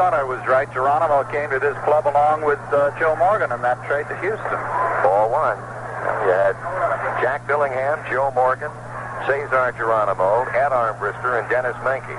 Thought 0.00 0.16
was 0.24 0.40
right. 0.48 0.64
Geronimo 0.72 1.28
came 1.28 1.52
to 1.52 1.60
this 1.60 1.76
club 1.84 2.08
along 2.08 2.40
with 2.40 2.56
uh, 2.72 2.88
Joe 2.96 3.12
Morgan 3.20 3.52
in 3.52 3.60
that 3.60 3.76
trade 3.84 4.08
to 4.08 4.16
Houston. 4.24 4.60
Ball 5.04 5.28
one. 5.28 5.60
You 6.24 6.32
had 6.32 6.56
Jack 7.20 7.44
Billingham, 7.44 8.00
Joe 8.08 8.32
Morgan, 8.32 8.72
Cesar 9.28 9.76
Geronimo, 9.76 10.48
Ed 10.56 10.72
Armbrister, 10.72 11.36
and 11.36 11.44
Denis 11.52 11.76
Menke. 11.84 12.16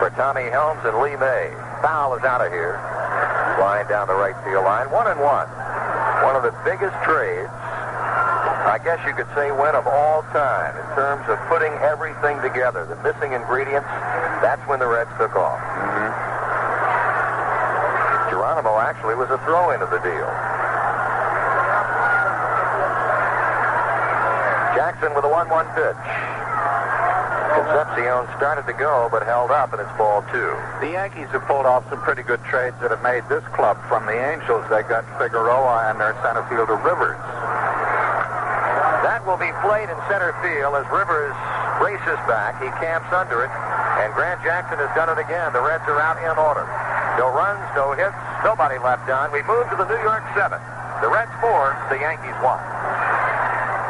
For 0.00 0.08
Tommy 0.16 0.48
Helms 0.48 0.80
and 0.88 0.96
Lee 1.04 1.12
May. 1.20 1.52
Foul 1.84 2.16
is 2.16 2.24
out 2.24 2.40
of 2.40 2.48
here. 2.48 2.80
Flying 3.60 3.84
down 3.92 4.08
the 4.08 4.16
right 4.16 4.32
field 4.40 4.64
line. 4.64 4.88
One 4.88 5.12
and 5.12 5.20
one. 5.20 5.52
One 6.24 6.40
of 6.40 6.42
the 6.42 6.56
biggest 6.64 6.96
trades, 7.04 7.52
I 7.52 8.80
guess 8.80 8.96
you 9.04 9.12
could 9.12 9.28
say, 9.36 9.52
Win 9.52 9.76
of 9.76 9.84
all 9.84 10.24
time 10.32 10.72
in 10.72 10.88
terms 10.96 11.28
of 11.28 11.36
putting 11.52 11.76
everything 11.84 12.40
together. 12.40 12.88
The 12.88 12.96
missing 13.04 13.36
ingredients, 13.36 13.92
that's 14.40 14.64
when 14.64 14.80
the 14.80 14.88
Reds 14.88 15.12
took 15.20 15.36
off. 15.36 15.60
Geronimo 18.32 18.74
actually 18.92 19.16
was 19.16 19.32
a 19.32 19.40
throw-in 19.48 19.80
of 19.80 19.88
the 19.88 19.96
deal. 20.04 20.28
Jackson 24.76 25.16
with 25.16 25.24
a 25.24 25.32
1-1 25.32 25.48
pitch. 25.72 26.04
Concepcion 27.56 28.28
started 28.36 28.68
to 28.68 28.76
go, 28.76 29.08
but 29.08 29.24
held 29.24 29.48
up, 29.48 29.72
and 29.72 29.80
it's 29.80 29.96
ball 29.96 30.20
two. 30.28 30.52
The 30.84 30.92
Yankees 30.92 31.32
have 31.32 31.40
pulled 31.48 31.64
off 31.64 31.88
some 31.88 32.04
pretty 32.04 32.20
good 32.20 32.44
trades 32.44 32.76
that 32.84 32.92
have 32.92 33.00
made 33.00 33.24
this 33.32 33.40
club 33.56 33.80
from 33.88 34.04
the 34.04 34.12
Angels. 34.12 34.60
They 34.68 34.84
got 34.84 35.08
Figueroa 35.16 35.88
and 35.88 35.96
their 35.96 36.12
center 36.20 36.44
fielder 36.52 36.76
Rivers. 36.76 37.16
That 39.08 39.24
will 39.24 39.40
be 39.40 39.56
played 39.64 39.88
in 39.88 39.96
center 40.12 40.36
field 40.44 40.76
as 40.76 40.84
Rivers 40.92 41.32
races 41.80 42.20
back. 42.28 42.60
He 42.60 42.68
camps 42.76 43.08
under 43.08 43.40
it, 43.40 43.52
and 44.04 44.12
Grant 44.12 44.44
Jackson 44.44 44.76
has 44.76 44.92
done 44.92 45.08
it 45.08 45.16
again. 45.16 45.56
The 45.56 45.64
Reds 45.64 45.88
are 45.88 45.96
out 45.96 46.20
in 46.20 46.36
order. 46.36 46.68
No 47.16 47.32
runs, 47.32 47.60
no 47.76 47.92
hits, 47.96 48.31
nobody 48.44 48.78
left 48.78 49.08
on. 49.08 49.32
We 49.32 49.42
move 49.42 49.68
to 49.70 49.76
the 49.76 49.86
New 49.86 50.02
York 50.02 50.22
7. 50.34 50.58
The 51.02 51.08
Reds 51.08 51.32
four, 51.40 51.76
the 51.90 51.98
Yankees 51.98 52.38
one. 52.42 52.62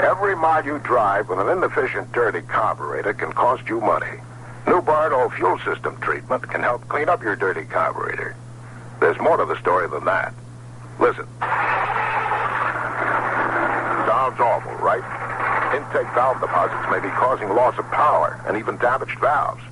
Every 0.02 0.34
mile 0.34 0.64
you 0.64 0.78
drive 0.78 1.28
with 1.28 1.38
an 1.38 1.48
inefficient, 1.48 2.10
dirty 2.12 2.40
carburetor 2.40 3.14
can 3.14 3.32
cost 3.32 3.68
you 3.68 3.80
money. 3.80 4.18
New 4.66 4.80
Bardahl 4.80 5.32
fuel 5.34 5.58
system 5.58 6.00
treatment 6.00 6.48
can 6.48 6.62
help 6.62 6.88
clean 6.88 7.08
up 7.08 7.22
your 7.22 7.36
dirty 7.36 7.64
carburetor. 7.64 8.34
There's 9.00 9.18
more 9.20 9.36
to 9.36 9.44
the 9.44 9.58
story 9.60 9.88
than 9.88 10.04
that. 10.06 10.32
Listen. 10.98 11.26
Sounds 14.06 14.40
awful, 14.40 14.72
right? 14.80 15.02
Intake 15.74 16.12
valve 16.14 16.40
deposits 16.40 16.90
may 16.90 17.00
be 17.00 17.12
causing 17.14 17.48
loss 17.48 17.78
of 17.78 17.90
power 17.90 18.42
and 18.46 18.56
even 18.56 18.76
damaged 18.78 19.18
valves. 19.18 19.62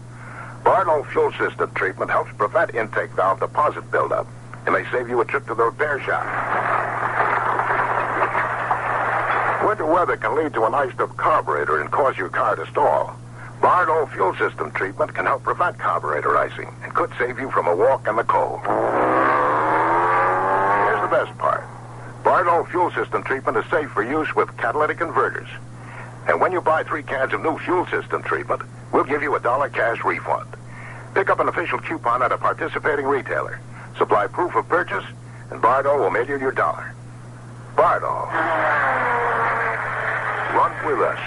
Bardahl 0.63 1.11
fuel 1.11 1.33
system 1.33 1.73
treatment 1.75 2.11
helps 2.11 2.33
prevent 2.37 2.75
intake 2.75 3.11
valve 3.13 3.41
deposit 3.41 3.91
buildup. 3.91 4.27
It 4.71 4.85
may 4.85 4.91
save 4.93 5.09
you 5.09 5.21
a 5.21 5.25
trip 5.25 5.49
to 5.49 5.55
the 5.57 5.65
repair 5.65 6.01
shop. 6.01 6.23
Winter 9.67 9.85
weather 9.85 10.17
can 10.17 10.37
lead 10.37 10.55
to 10.55 10.65
an 10.65 10.75
iced-up 10.75 11.17
carburetor 11.17 11.81
and 11.81 11.91
cause 11.91 12.17
your 12.17 12.29
car 12.29 12.55
to 12.55 12.65
stall. 12.69 13.17
Bardahl 13.61 14.09
fuel 14.13 14.33
system 14.37 14.71
treatment 14.71 15.13
can 15.13 15.27
help 15.27 15.43
prevent 15.43 15.77
carburetor 15.77 16.39
icing 16.39 16.73
and 16.85 16.95
could 16.95 17.11
save 17.19 17.41
you 17.41 17.51
from 17.51 17.67
a 17.67 17.75
walk 17.75 18.07
in 18.07 18.15
the 18.15 18.23
cold. 18.23 18.61
Here's 20.87 21.03
the 21.03 21.11
best 21.11 21.37
part. 21.37 21.65
Bardahl 22.23 22.71
fuel 22.71 22.93
system 22.93 23.25
treatment 23.25 23.57
is 23.57 23.65
safe 23.73 23.91
for 23.91 24.05
use 24.05 24.37
with 24.37 24.57
catalytic 24.57 24.99
converters. 24.99 25.49
And 26.29 26.41
when 26.41 26.53
you 26.53 26.61
buy 26.61 26.85
three 26.85 27.03
cans 27.03 27.35
of 27.35 27.43
new 27.43 27.59
fuel 27.59 27.87
system 27.87 28.23
treatment, 28.23 28.63
we'll 28.93 29.03
give 29.03 29.21
you 29.21 29.35
a 29.35 29.41
dollar 29.41 29.69
cash 29.69 30.05
refund. 30.05 30.47
Pick 31.13 31.29
up 31.29 31.41
an 31.41 31.49
official 31.49 31.81
coupon 31.81 32.23
at 32.23 32.31
a 32.31 32.39
participating 32.39 33.07
retailer. 33.07 33.59
Supply 33.99 34.27
proof 34.27 34.55
of 34.55 34.69
purchase, 34.69 35.05
and 35.51 35.61
Bardahl 35.61 35.99
will 35.99 36.11
mail 36.11 36.27
you 36.27 36.39
your 36.39 36.53
dollar. 36.53 36.95
Bardahl. 37.77 38.29
Run 40.55 40.73
with 40.87 41.01
us. 41.01 41.23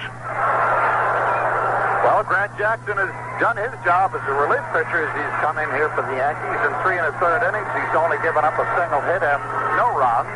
Well, 2.03 2.23
Grant 2.27 2.51
Jackson 2.59 2.99
has 2.99 3.11
done 3.39 3.55
his 3.55 3.71
job 3.87 4.11
as 4.11 4.21
a 4.27 4.35
relief 4.35 4.63
pitcher 4.75 5.07
as 5.07 5.11
he's 5.15 5.35
come 5.39 5.55
in 5.57 5.69
here 5.71 5.87
for 5.95 6.03
the 6.03 6.15
Yankees. 6.19 6.59
In 6.67 6.71
three 6.83 6.99
and 6.99 7.07
a 7.07 7.15
third 7.17 7.41
innings, 7.47 7.71
he's 7.71 7.95
only 7.95 8.19
given 8.19 8.43
up 8.43 8.53
a 8.59 8.67
single 8.75 8.99
hit 9.07 9.23
and 9.23 9.41
no 9.79 9.95
runs. 9.95 10.27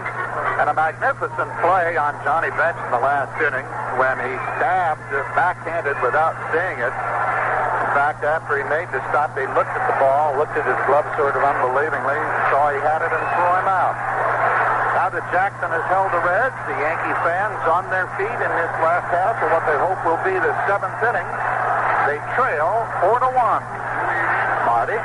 And 0.63 0.71
a 0.71 0.75
magnificent 0.75 1.51
play 1.61 1.99
on 1.99 2.15
Johnny 2.23 2.49
Bench 2.55 2.79
in 2.81 2.89
the 2.95 3.03
last 3.03 3.35
inning 3.43 3.67
when 3.99 4.15
he 4.23 4.33
stabbed 4.57 5.05
backhanded 5.35 5.99
without 6.01 6.33
seeing 6.49 6.79
it. 6.81 7.16
In 7.87 7.95
fact, 7.95 8.19
after 8.27 8.59
he 8.59 8.67
made 8.67 8.91
the 8.91 8.99
stop, 9.09 9.31
he 9.39 9.47
looked 9.55 9.71
at 9.71 9.85
the 9.87 9.95
ball, 9.95 10.35
looked 10.35 10.59
at 10.59 10.67
his 10.67 10.75
glove 10.91 11.07
sort 11.15 11.39
of 11.39 11.41
unbelievingly, 11.41 12.19
saw 12.51 12.67
he 12.75 12.83
had 12.83 12.99
it, 12.99 13.09
and 13.09 13.23
threw 13.31 13.51
him 13.63 13.69
out. 13.71 13.95
Now 14.99 15.07
that 15.07 15.23
Jackson 15.31 15.71
has 15.71 15.87
held 15.87 16.11
the 16.11 16.19
Reds, 16.19 16.53
the 16.67 16.75
Yankee 16.83 17.15
fans 17.23 17.55
on 17.63 17.87
their 17.87 18.11
feet 18.19 18.27
in 18.27 18.51
this 18.59 18.73
last 18.83 19.07
half 19.07 19.39
for 19.39 19.47
what 19.55 19.63
they 19.63 19.79
hope 19.79 20.03
will 20.03 20.19
be 20.19 20.35
the 20.35 20.51
seventh 20.67 20.99
inning. 20.99 21.25
They 22.11 22.19
trail 22.35 22.83
four 22.99 23.23
to 23.23 23.31
one. 23.31 23.63
Marty. 24.67 24.99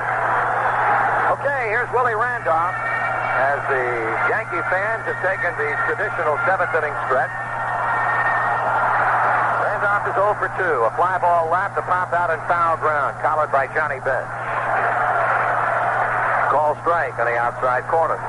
Okay, 1.38 1.70
here's 1.70 1.88
Willie 1.94 2.18
Randolph 2.18 2.74
as 2.74 3.62
the 3.70 3.86
Yankee 4.26 4.64
fans 4.74 5.06
have 5.06 5.22
taken 5.22 5.54
the 5.54 5.70
traditional 5.86 6.34
seventh 6.50 6.74
inning 6.74 6.98
stretch. 7.06 7.30
Is 10.12 10.20
0 10.20 10.36
for 10.36 10.52
2. 10.60 10.60
A 10.60 10.93
fly 10.93 11.16
ball 11.24 11.48
left, 11.48 11.72
to 11.72 11.82
pop 11.89 12.12
out 12.12 12.28
and 12.28 12.36
foul 12.44 12.76
ground, 12.76 13.16
collared 13.24 13.48
by 13.48 13.64
Johnny 13.72 13.97
Bench. 14.05 14.28
Call 16.52 16.76
strike 16.84 17.16
on 17.16 17.24
the 17.24 17.32
outside 17.40 17.89
corner. 17.89 18.20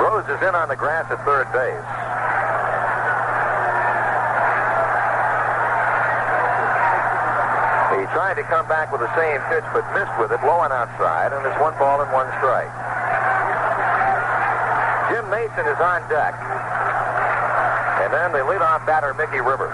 Rose 0.00 0.24
is 0.32 0.40
in 0.40 0.56
on 0.56 0.72
the 0.72 0.80
grass 0.80 1.04
at 1.12 1.20
third 1.28 1.44
base. 1.52 1.88
He 8.00 8.08
tried 8.16 8.40
to 8.40 8.44
come 8.48 8.64
back 8.64 8.88
with 8.88 9.04
the 9.04 9.12
same 9.12 9.44
pitch, 9.52 9.68
but 9.76 9.84
missed 9.92 10.16
with 10.16 10.32
it, 10.32 10.40
low 10.40 10.64
and 10.64 10.72
outside, 10.72 11.36
and 11.36 11.44
it's 11.44 11.60
one 11.60 11.76
ball 11.76 12.00
and 12.00 12.08
one 12.16 12.32
strike. 12.40 12.72
Jim 15.12 15.28
Mason 15.28 15.68
is 15.68 15.80
on 15.84 16.00
deck. 16.08 16.32
And 18.10 18.18
then 18.18 18.32
the 18.34 18.42
leadoff 18.42 18.82
batter, 18.90 19.14
Mickey 19.14 19.38
Rivers. 19.38 19.70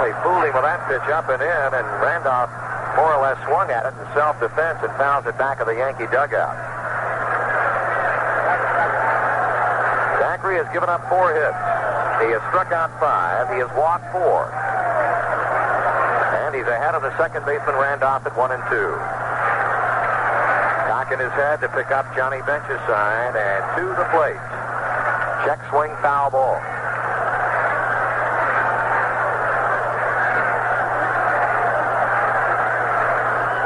He 0.00 0.16
fooled 0.24 0.48
him 0.48 0.56
with 0.56 0.64
that 0.64 0.80
pitch 0.88 1.04
up 1.12 1.28
and 1.28 1.44
in, 1.44 1.68
and 1.76 1.84
Randolph 2.00 2.48
more 2.96 3.12
or 3.12 3.20
less 3.20 3.36
swung 3.44 3.68
at 3.68 3.84
it 3.84 3.92
in 3.92 4.06
self-defense 4.16 4.80
and 4.80 4.88
fouls 4.96 5.28
it 5.28 5.36
back 5.36 5.60
of 5.60 5.68
the 5.68 5.76
Yankee 5.76 6.08
dugout. 6.08 6.56
Zachry 10.24 10.56
has 10.56 10.64
given 10.72 10.88
up 10.88 11.04
four 11.12 11.36
hits. 11.36 11.60
He 12.24 12.32
has 12.32 12.40
struck 12.48 12.72
out 12.72 12.88
five. 12.96 13.52
He 13.52 13.60
has 13.60 13.68
walked 13.76 14.08
four. 14.08 14.48
And 16.48 16.56
he's 16.56 16.64
ahead 16.64 16.96
of 16.96 17.04
the 17.04 17.12
second 17.20 17.44
baseman 17.44 17.76
Randolph 17.76 18.24
at 18.24 18.32
one 18.40 18.56
and 18.56 18.64
two. 18.72 18.96
Cocking 20.88 21.20
his 21.20 21.36
head 21.36 21.60
to 21.60 21.68
pick 21.76 21.92
up 21.92 22.08
Johnny 22.16 22.40
Bench's 22.48 22.80
side 22.88 23.36
and 23.36 23.60
to 23.76 23.92
the 23.92 24.08
plate. 24.16 24.40
Check 25.48 25.64
swing 25.72 25.96
foul 26.04 26.28
ball. 26.28 26.60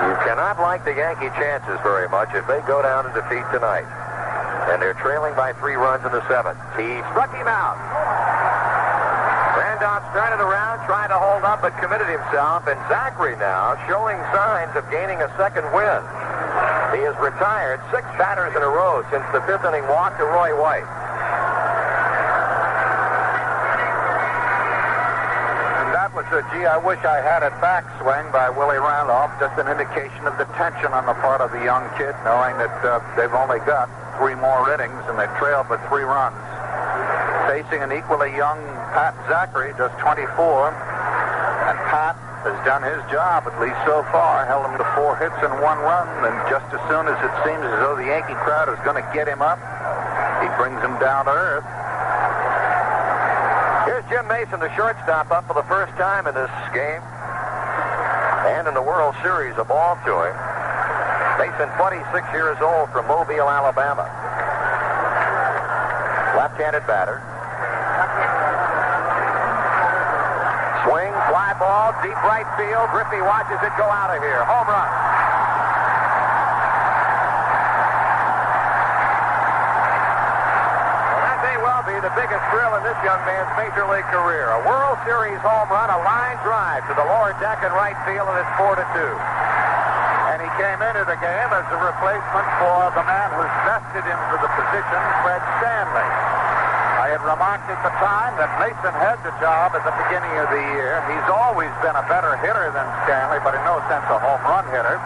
You 0.06 0.14
cannot 0.22 0.62
like 0.62 0.86
the 0.86 0.94
Yankee 0.94 1.34
chances 1.34 1.74
very 1.82 2.06
much 2.06 2.30
if 2.38 2.46
they 2.46 2.62
go 2.70 2.86
down 2.86 3.10
in 3.10 3.12
defeat 3.18 3.42
tonight. 3.50 3.82
And 4.70 4.78
they're 4.78 4.94
trailing 5.02 5.34
by 5.34 5.58
three 5.58 5.74
runs 5.74 6.06
in 6.06 6.14
the 6.14 6.22
seventh. 6.30 6.62
He 6.78 7.02
struck 7.10 7.34
him 7.34 7.50
out. 7.50 7.74
Randolph 9.58 10.06
started 10.14 10.38
around 10.38 10.86
trying 10.86 11.10
to 11.10 11.18
hold 11.18 11.42
up 11.42 11.66
but 11.66 11.74
committed 11.82 12.06
himself. 12.06 12.62
And 12.70 12.78
Zachry 12.86 13.34
now 13.42 13.74
showing 13.90 14.22
signs 14.30 14.70
of 14.78 14.86
gaining 14.86 15.18
a 15.18 15.26
second 15.34 15.66
win. 15.74 15.98
He 16.94 17.02
has 17.10 17.18
retired 17.18 17.82
six 17.90 18.06
batters 18.22 18.54
in 18.54 18.62
a 18.62 18.70
row 18.70 19.02
since 19.10 19.26
the 19.34 19.42
fifth 19.50 19.66
inning 19.66 19.82
walk 19.90 20.14
to 20.22 20.24
Roy 20.30 20.54
White. 20.54 20.86
And 25.82 25.88
that 26.00 26.14
was 26.14 26.21
a 26.32 26.42
gee, 26.48 26.64
I 26.64 26.80
wish 26.80 26.96
I 27.04 27.20
had 27.20 27.44
it 27.44 27.52
back 27.60 27.84
swing 28.00 28.24
by 28.32 28.48
Willie 28.48 28.80
Randolph. 28.80 29.36
Just 29.36 29.52
an 29.60 29.68
indication 29.68 30.24
of 30.24 30.32
the 30.40 30.48
tension 30.56 30.88
on 30.88 31.04
the 31.04 31.12
part 31.20 31.44
of 31.44 31.52
the 31.52 31.60
young 31.60 31.84
kid, 32.00 32.16
knowing 32.24 32.56
that 32.56 32.72
uh, 32.80 33.04
they've 33.20 33.32
only 33.36 33.60
got 33.68 33.92
three 34.16 34.32
more 34.32 34.64
innings 34.72 35.04
and 35.12 35.20
they 35.20 35.28
trail 35.36 35.60
but 35.68 35.76
three 35.92 36.08
runs. 36.08 36.36
Facing 37.52 37.84
an 37.84 37.92
equally 37.92 38.32
young 38.32 38.56
Pat 38.96 39.12
Zachry, 39.28 39.76
just 39.76 39.92
24. 40.00 40.72
And 41.68 41.76
Pat 41.92 42.16
has 42.48 42.56
done 42.64 42.80
his 42.80 43.00
job, 43.12 43.44
at 43.44 43.56
least 43.60 43.76
so 43.84 44.00
far. 44.08 44.48
Held 44.48 44.64
him 44.72 44.80
to 44.80 44.88
four 44.96 45.20
hits 45.20 45.36
and 45.44 45.52
one 45.60 45.80
run. 45.84 46.08
And 46.24 46.36
just 46.48 46.64
as 46.72 46.80
soon 46.88 47.12
as 47.12 47.18
it 47.20 47.34
seems 47.44 47.60
as 47.60 47.76
though 47.84 47.92
the 47.92 48.08
Yankee 48.08 48.36
crowd 48.40 48.72
is 48.72 48.80
going 48.88 48.96
to 48.96 49.06
get 49.12 49.28
him 49.28 49.44
up, 49.44 49.60
he 50.40 50.48
brings 50.56 50.80
him 50.80 50.96
down 50.96 51.28
to 51.28 51.34
earth. 51.36 51.81
Jim 54.12 54.28
Mason, 54.28 54.60
the 54.60 54.68
shortstop, 54.76 55.32
up 55.32 55.48
for 55.48 55.56
the 55.56 55.64
first 55.72 55.88
time 55.96 56.28
in 56.28 56.36
this 56.36 56.52
game. 56.76 57.00
And 58.52 58.68
in 58.68 58.76
the 58.76 58.84
World 58.84 59.16
Series, 59.24 59.56
a 59.56 59.64
ball 59.64 59.96
to 60.04 60.12
him. 60.12 60.36
Mason, 61.40 61.64
26 61.80 62.20
years 62.36 62.60
old 62.60 62.92
from 62.92 63.08
Mobile, 63.08 63.48
Alabama. 63.48 64.04
Left-handed 66.36 66.84
batter. 66.84 67.24
Swing, 70.84 71.12
fly 71.32 71.56
ball, 71.56 71.96
deep 72.04 72.20
right 72.28 72.44
field. 72.60 72.92
Griffey 72.92 73.24
watches 73.24 73.64
it 73.64 73.72
go 73.80 73.88
out 73.88 74.12
of 74.12 74.20
here. 74.20 74.44
Home 74.44 74.68
run. 74.68 74.88
Well, 81.16 81.24
that 81.32 81.40
may 81.48 81.56
well 81.64 81.80
be 81.88 81.91
the 82.02 82.10
biggest 82.18 82.42
thrill 82.50 82.74
in 82.74 82.82
this 82.82 82.98
young 83.06 83.22
man's 83.22 83.46
major 83.54 83.86
league 83.86 84.06
career. 84.10 84.50
A 84.58 84.60
World 84.66 84.98
Series 85.06 85.38
home 85.38 85.70
run, 85.70 85.86
a 85.86 86.02
line 86.02 86.34
drive 86.42 86.82
to 86.90 86.94
the 86.98 87.06
lower 87.06 87.30
deck 87.38 87.62
and 87.62 87.70
right 87.78 87.94
field, 88.02 88.26
and 88.26 88.42
it's 88.42 88.54
four 88.58 88.74
to 88.74 88.82
two. 88.90 89.14
And 90.34 90.42
he 90.42 90.50
came 90.58 90.82
into 90.82 91.06
the 91.06 91.14
game 91.22 91.50
as 91.54 91.62
a 91.70 91.78
replacement 91.78 92.48
for 92.58 92.90
the 92.98 93.06
man 93.06 93.28
who's 93.38 93.54
vested 93.62 94.02
into 94.02 94.34
the 94.42 94.50
position, 94.50 95.00
Fred 95.22 95.42
Stanley. 95.62 96.10
I 97.06 97.06
had 97.14 97.22
remarked 97.22 97.70
at 97.70 97.78
the 97.86 97.94
time 98.02 98.34
that 98.34 98.50
Mason 98.58 98.94
had 98.98 99.22
the 99.22 99.30
job 99.38 99.70
at 99.78 99.86
the 99.86 99.94
beginning 100.02 100.34
of 100.42 100.50
the 100.50 100.62
year. 100.74 101.06
He's 101.06 101.28
always 101.30 101.70
been 101.86 101.94
a 101.94 102.02
better 102.10 102.34
hitter 102.42 102.74
than 102.74 102.86
Stanley, 103.06 103.38
but 103.46 103.54
in 103.54 103.62
no 103.62 103.78
sense 103.86 104.02
a 104.10 104.18
home 104.18 104.42
run 104.42 104.66
hitter. 104.74 104.98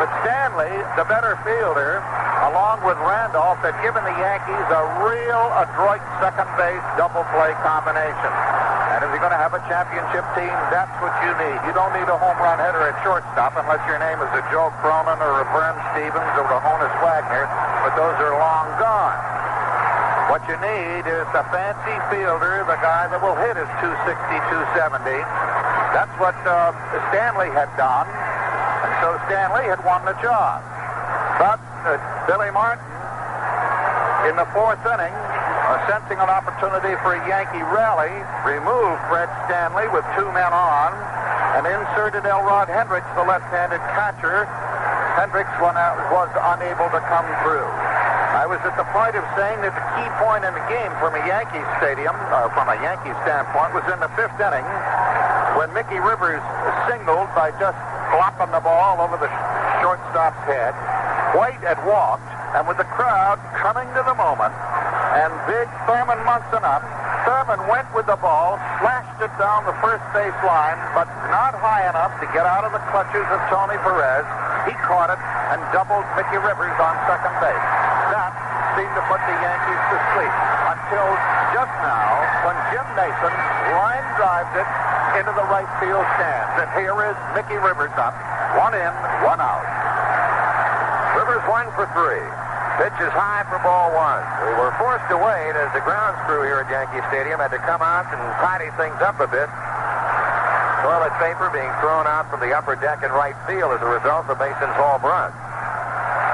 But 0.00 0.08
Stanley, 0.24 0.72
the 0.96 1.04
better 1.04 1.36
fielder, 1.44 2.00
along 2.48 2.80
with 2.88 2.96
Randolph, 3.04 3.60
had 3.60 3.76
given 3.84 4.00
the 4.00 4.16
Yankees 4.16 4.66
a 4.72 4.82
real 5.04 5.44
adroit 5.60 6.00
second 6.24 6.48
base 6.56 6.80
double 6.96 7.20
play 7.36 7.52
combination. 7.60 8.32
And 8.96 9.04
if 9.04 9.12
you're 9.12 9.20
going 9.20 9.36
to 9.36 9.44
have 9.44 9.52
a 9.52 9.60
championship 9.68 10.24
team, 10.32 10.48
that's 10.72 10.96
what 11.04 11.12
you 11.20 11.36
need. 11.36 11.58
You 11.68 11.76
don't 11.76 11.92
need 11.92 12.08
a 12.08 12.16
home 12.16 12.40
run 12.40 12.56
hitter 12.64 12.80
at 12.88 12.96
shortstop 13.04 13.60
unless 13.60 13.84
your 13.84 14.00
name 14.00 14.16
is 14.24 14.32
a 14.32 14.40
Joe 14.48 14.72
Cronin 14.80 15.20
or 15.20 15.44
a 15.44 15.46
Vern 15.52 15.76
Stephens 15.92 16.32
or 16.40 16.48
a 16.48 16.60
Honus 16.64 16.96
Wagner, 17.04 17.44
but 17.84 17.92
those 17.92 18.16
are 18.24 18.32
long 18.40 18.72
gone. 18.80 19.20
What 20.32 20.40
you 20.48 20.56
need 20.64 21.04
is 21.12 21.28
a 21.36 21.44
fancy 21.52 21.96
fielder, 22.08 22.64
the 22.64 22.80
guy 22.80 23.04
that 23.12 23.20
will 23.20 23.36
hit 23.36 23.52
his 23.52 23.68
260, 23.84 24.16
270. 24.48 25.12
That's 25.92 26.14
what 26.22 26.38
uh, 26.48 26.70
Stanley 27.10 27.52
had 27.52 27.68
done, 27.76 28.06
so 29.00 29.16
Stanley 29.26 29.64
had 29.64 29.80
won 29.84 30.04
the 30.04 30.16
job. 30.20 30.60
But 31.40 31.56
uh, 31.88 31.96
Billy 32.28 32.52
Martin, 32.52 32.84
in 34.28 34.36
the 34.36 34.44
fourth 34.52 34.80
inning, 34.84 35.12
uh, 35.12 35.80
sensing 35.88 36.20
an 36.20 36.28
opportunity 36.28 36.92
for 37.00 37.16
a 37.16 37.20
Yankee 37.24 37.64
rally, 37.72 38.12
removed 38.44 39.00
Fred 39.08 39.32
Stanley 39.48 39.88
with 39.88 40.04
two 40.14 40.28
men 40.36 40.52
on 40.52 40.92
and 41.56 41.64
inserted 41.64 42.28
Elrod 42.28 42.68
Hendricks, 42.68 43.08
the 43.16 43.24
left-handed 43.24 43.80
catcher. 43.96 44.44
Hendricks 45.18 45.50
was 45.58 46.30
unable 46.56 46.88
to 46.92 47.00
come 47.08 47.26
through. 47.42 47.66
I 48.30 48.46
was 48.46 48.62
at 48.62 48.78
the 48.78 48.86
point 48.94 49.18
of 49.18 49.26
saying 49.34 49.58
that 49.66 49.74
the 49.74 49.86
key 49.98 50.08
point 50.22 50.46
in 50.46 50.54
the 50.54 50.66
game 50.70 50.92
from 51.02 51.18
a 51.18 51.22
Yankee 51.26 51.64
stadium, 51.82 52.14
uh, 52.30 52.46
from 52.54 52.70
a 52.70 52.78
Yankee 52.78 53.10
standpoint, 53.26 53.74
was 53.74 53.82
in 53.90 53.98
the 53.98 54.08
fifth 54.14 54.38
inning 54.38 54.64
when 55.58 55.72
Mickey 55.74 55.98
Rivers 55.98 56.40
singled 56.86 57.26
by 57.34 57.50
just 57.58 57.76
flopping 58.10 58.50
the 58.50 58.60
ball 58.60 59.00
over 59.00 59.16
the 59.16 59.30
shortstop's 59.80 60.42
head. 60.44 60.74
White 61.34 61.62
had 61.62 61.78
walked, 61.86 62.26
and 62.58 62.66
with 62.66 62.76
the 62.76 62.88
crowd 62.98 63.38
coming 63.54 63.86
to 63.94 64.02
the 64.02 64.16
moment, 64.18 64.50
and 65.14 65.30
big 65.46 65.70
Thurman 65.86 66.18
Munson 66.26 66.62
up, 66.66 66.82
Thurman 67.22 67.62
went 67.70 67.86
with 67.94 68.10
the 68.10 68.18
ball, 68.18 68.58
slashed 68.82 69.22
it 69.22 69.30
down 69.38 69.62
the 69.62 69.76
first 69.78 70.02
base 70.10 70.34
line, 70.42 70.78
but 70.94 71.06
not 71.30 71.54
high 71.54 71.86
enough 71.86 72.10
to 72.18 72.26
get 72.34 72.42
out 72.42 72.66
of 72.66 72.74
the 72.74 72.82
clutches 72.90 73.26
of 73.30 73.38
Tony 73.46 73.78
Perez. 73.86 74.26
He 74.66 74.74
caught 74.82 75.14
it 75.14 75.20
and 75.54 75.62
doubled 75.70 76.02
Mickey 76.18 76.42
Rivers 76.42 76.74
on 76.82 76.94
second 77.06 77.34
base. 77.38 77.66
That 78.10 78.34
seemed 78.74 78.94
to 78.98 79.04
put 79.06 79.22
the 79.22 79.36
Yankees 79.38 79.82
to 79.94 79.96
sleep 80.14 80.34
until 80.74 81.08
just 81.54 81.74
now 81.86 82.10
when 82.46 82.56
Jim 82.74 82.86
Mason 82.98 83.34
line 83.78 84.06
drives 84.18 84.52
it 84.58 84.89
into 85.18 85.32
the 85.34 85.46
right 85.50 85.68
field 85.82 86.04
stands. 86.18 86.52
And 86.62 86.68
here 86.78 86.94
is 87.06 87.16
Mickey 87.34 87.58
Rivers 87.58 87.94
up. 87.98 88.14
One 88.58 88.74
in, 88.74 88.92
one 89.26 89.40
out. 89.42 89.64
Rivers 91.18 91.42
one 91.50 91.66
for 91.74 91.86
three. 91.94 92.22
Pitch 92.78 92.96
is 93.02 93.12
high 93.12 93.44
for 93.50 93.60
ball 93.60 93.92
one. 93.92 94.24
We 94.46 94.54
were 94.56 94.72
forced 94.80 95.04
to 95.12 95.18
wait 95.20 95.52
as 95.58 95.68
the 95.76 95.84
grounds 95.84 96.16
crew 96.24 96.46
here 96.46 96.64
at 96.64 96.68
Yankee 96.72 97.04
Stadium 97.12 97.36
had 97.42 97.52
to 97.52 97.60
come 97.66 97.82
out 97.84 98.08
and 98.08 98.20
tidy 98.40 98.72
things 98.80 98.96
up 99.04 99.20
a 99.20 99.28
bit. 99.28 99.50
Toilet 100.80 101.12
paper 101.20 101.52
being 101.52 101.68
thrown 101.84 102.08
out 102.08 102.32
from 102.32 102.40
the 102.40 102.56
upper 102.56 102.72
deck 102.80 103.04
in 103.04 103.12
right 103.12 103.36
field 103.44 103.76
as 103.76 103.84
a 103.84 103.90
result 103.90 104.32
of 104.32 104.40
Mason's 104.40 104.72
home 104.80 105.04
run. 105.04 105.28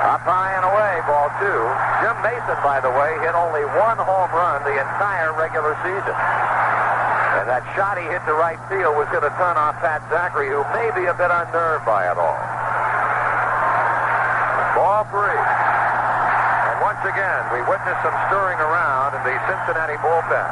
Up 0.07 0.23
high 0.23 0.55
and 0.55 0.63
away, 0.63 1.03
ball 1.03 1.35
two. 1.43 1.61
Jim 1.99 2.15
Mason, 2.23 2.55
by 2.63 2.79
the 2.79 2.93
way, 2.95 3.11
hit 3.27 3.35
only 3.35 3.67
one 3.75 3.99
home 3.99 4.31
run 4.31 4.63
the 4.63 4.79
entire 4.79 5.35
regular 5.35 5.75
season. 5.83 6.15
And 7.37 7.45
that 7.53 7.61
shot 7.77 8.01
he 8.01 8.07
hit 8.09 8.25
to 8.25 8.33
right 8.33 8.57
field 8.73 8.97
was 8.97 9.05
going 9.13 9.21
to 9.21 9.35
turn 9.37 9.61
off 9.61 9.77
Pat 9.85 10.01
Zachry, 10.09 10.49
who 10.49 10.65
may 10.73 10.89
be 10.97 11.05
a 11.05 11.13
bit 11.13 11.29
unnerved 11.29 11.85
by 11.85 12.09
it 12.09 12.17
all. 12.17 12.41
Ball 14.73 15.05
three. 15.13 15.37
And 15.37 16.77
once 16.81 17.03
again, 17.05 17.43
we 17.53 17.61
witness 17.69 17.97
some 18.01 18.17
stirring 18.33 18.57
around 18.57 19.21
in 19.21 19.23
the 19.29 19.37
Cincinnati 19.45 20.01
bullpen. 20.01 20.49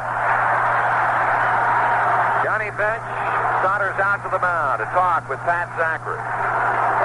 Johnny 2.45 2.69
Bench 2.77 3.05
saunters 3.65 3.97
out 3.97 4.21
to 4.21 4.29
the 4.29 4.37
mound 4.37 4.77
to 4.77 4.87
talk 4.93 5.25
with 5.25 5.41
Pat 5.41 5.73
Zachry. 5.81 6.21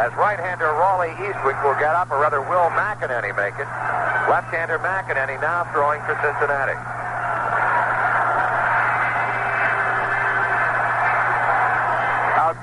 As 0.04 0.12
right-hander 0.20 0.68
Rawly 0.76 1.16
Eastwick 1.24 1.56
will 1.64 1.76
get 1.80 1.96
up, 1.96 2.12
or 2.12 2.20
rather 2.20 2.44
Will 2.44 2.68
McEnaney 2.76 3.32
make 3.32 3.56
it. 3.56 3.68
Left-hander 4.28 4.76
McEnaney 4.84 5.40
now 5.40 5.64
throwing 5.72 6.04
for 6.04 6.12
Cincinnati. 6.20 6.99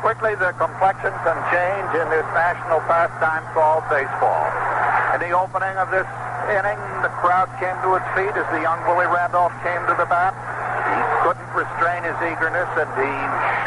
Quickly 0.07 0.39
the 0.39 0.55
complexion 0.55 1.11
can 1.27 1.35
change 1.51 1.91
in 1.99 2.07
this 2.07 2.23
national 2.31 2.79
pastime 2.87 3.43
called 3.51 3.83
baseball. 3.91 4.47
In 5.11 5.19
the 5.19 5.35
opening 5.35 5.75
of 5.75 5.91
this 5.91 6.07
inning, 6.47 6.79
the 7.03 7.11
crowd 7.19 7.51
came 7.59 7.75
to 7.83 7.99
its 7.99 8.07
feet 8.15 8.31
as 8.31 8.47
the 8.55 8.63
young 8.63 8.79
Willie 8.87 9.11
Randolph 9.11 9.51
came 9.67 9.83
to 9.83 9.99
the 9.99 10.07
bat. 10.07 10.31
He 10.31 10.95
couldn't 11.27 11.51
restrain 11.51 12.07
his 12.07 12.15
eagerness, 12.23 12.71
and 12.79 12.87
he 12.95 13.11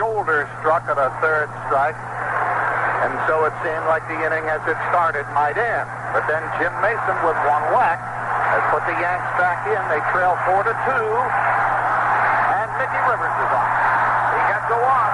shoulder 0.01 0.49
struck 0.65 0.89
at 0.89 0.97
a 0.97 1.13
third 1.21 1.53
strike. 1.69 2.01
And 3.05 3.13
so 3.29 3.45
it 3.45 3.53
seemed 3.61 3.85
like 3.85 4.09
the 4.09 4.17
inning 4.17 4.49
as 4.49 4.65
it 4.65 4.81
started 4.89 5.29
might 5.37 5.61
end. 5.61 5.89
But 6.17 6.25
then 6.25 6.41
Jim 6.57 6.73
Mason 6.81 7.21
with 7.21 7.37
one 7.45 7.69
whack 7.77 8.01
has 8.01 8.65
put 8.73 8.81
the 8.89 8.97
Yanks 8.97 9.29
back 9.37 9.69
in. 9.69 9.81
They 9.93 10.01
trail 10.09 10.41
four 10.49 10.65
to 10.65 10.73
two. 10.89 11.07
And 12.57 12.69
Mickey 12.81 13.01
Rivers 13.13 13.37
is 13.45 13.51
on. 13.53 13.69
He 14.33 14.41
got 14.49 14.65
to 14.73 14.81
walk. 14.81 15.13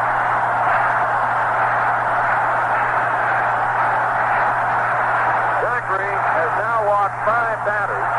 Zachry 5.56 6.12
has 6.12 6.52
now 6.60 6.84
walked 6.84 7.16
five 7.24 7.58
batters. 7.64 8.10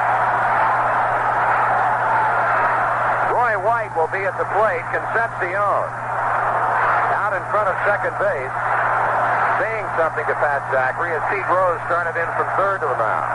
Roy 3.30 3.54
White 3.62 3.94
will 3.96 4.06
at 4.26 4.34
the 4.41 4.48
plate. 4.57 4.85
Concepcion 4.89 5.53
out 5.57 7.35
in 7.35 7.44
front 7.52 7.68
of 7.68 7.76
second 7.84 8.15
base, 8.18 8.56
saying 9.61 9.85
something 9.99 10.23
to 10.26 10.35
Pat 10.39 10.64
Zachry 10.72 11.11
as 11.11 11.22
Pete 11.27 11.44
Rose 11.52 11.77
started 11.91 12.15
in 12.15 12.30
from 12.39 12.48
third 12.56 12.80
to 12.81 12.88
the 12.88 12.95
mound. 12.95 13.27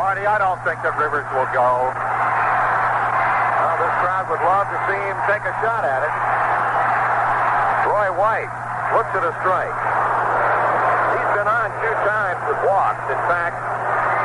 Marty, 0.00 0.24
I 0.24 0.40
don't 0.40 0.56
think 0.64 0.80
that 0.82 0.96
Rivers 0.96 1.28
will 1.36 1.50
go. 1.52 1.92
Well, 1.92 3.76
this 3.76 3.94
crowd 4.00 4.26
would 4.32 4.40
love 4.40 4.66
to 4.72 4.78
see 4.88 5.02
him 5.04 5.18
take 5.28 5.44
a 5.44 5.54
shot 5.60 5.84
at 5.84 6.00
it. 6.00 6.14
Roy 7.92 8.08
White 8.16 8.50
looks 8.96 9.12
at 9.14 9.22
a 9.22 9.34
strike. 9.44 9.76
He's 11.12 11.30
been 11.38 11.46
on 11.46 11.68
two 11.84 11.96
times 12.08 12.40
with 12.48 12.58
walks. 12.66 13.04
In 13.12 13.20
fact, 13.28 13.54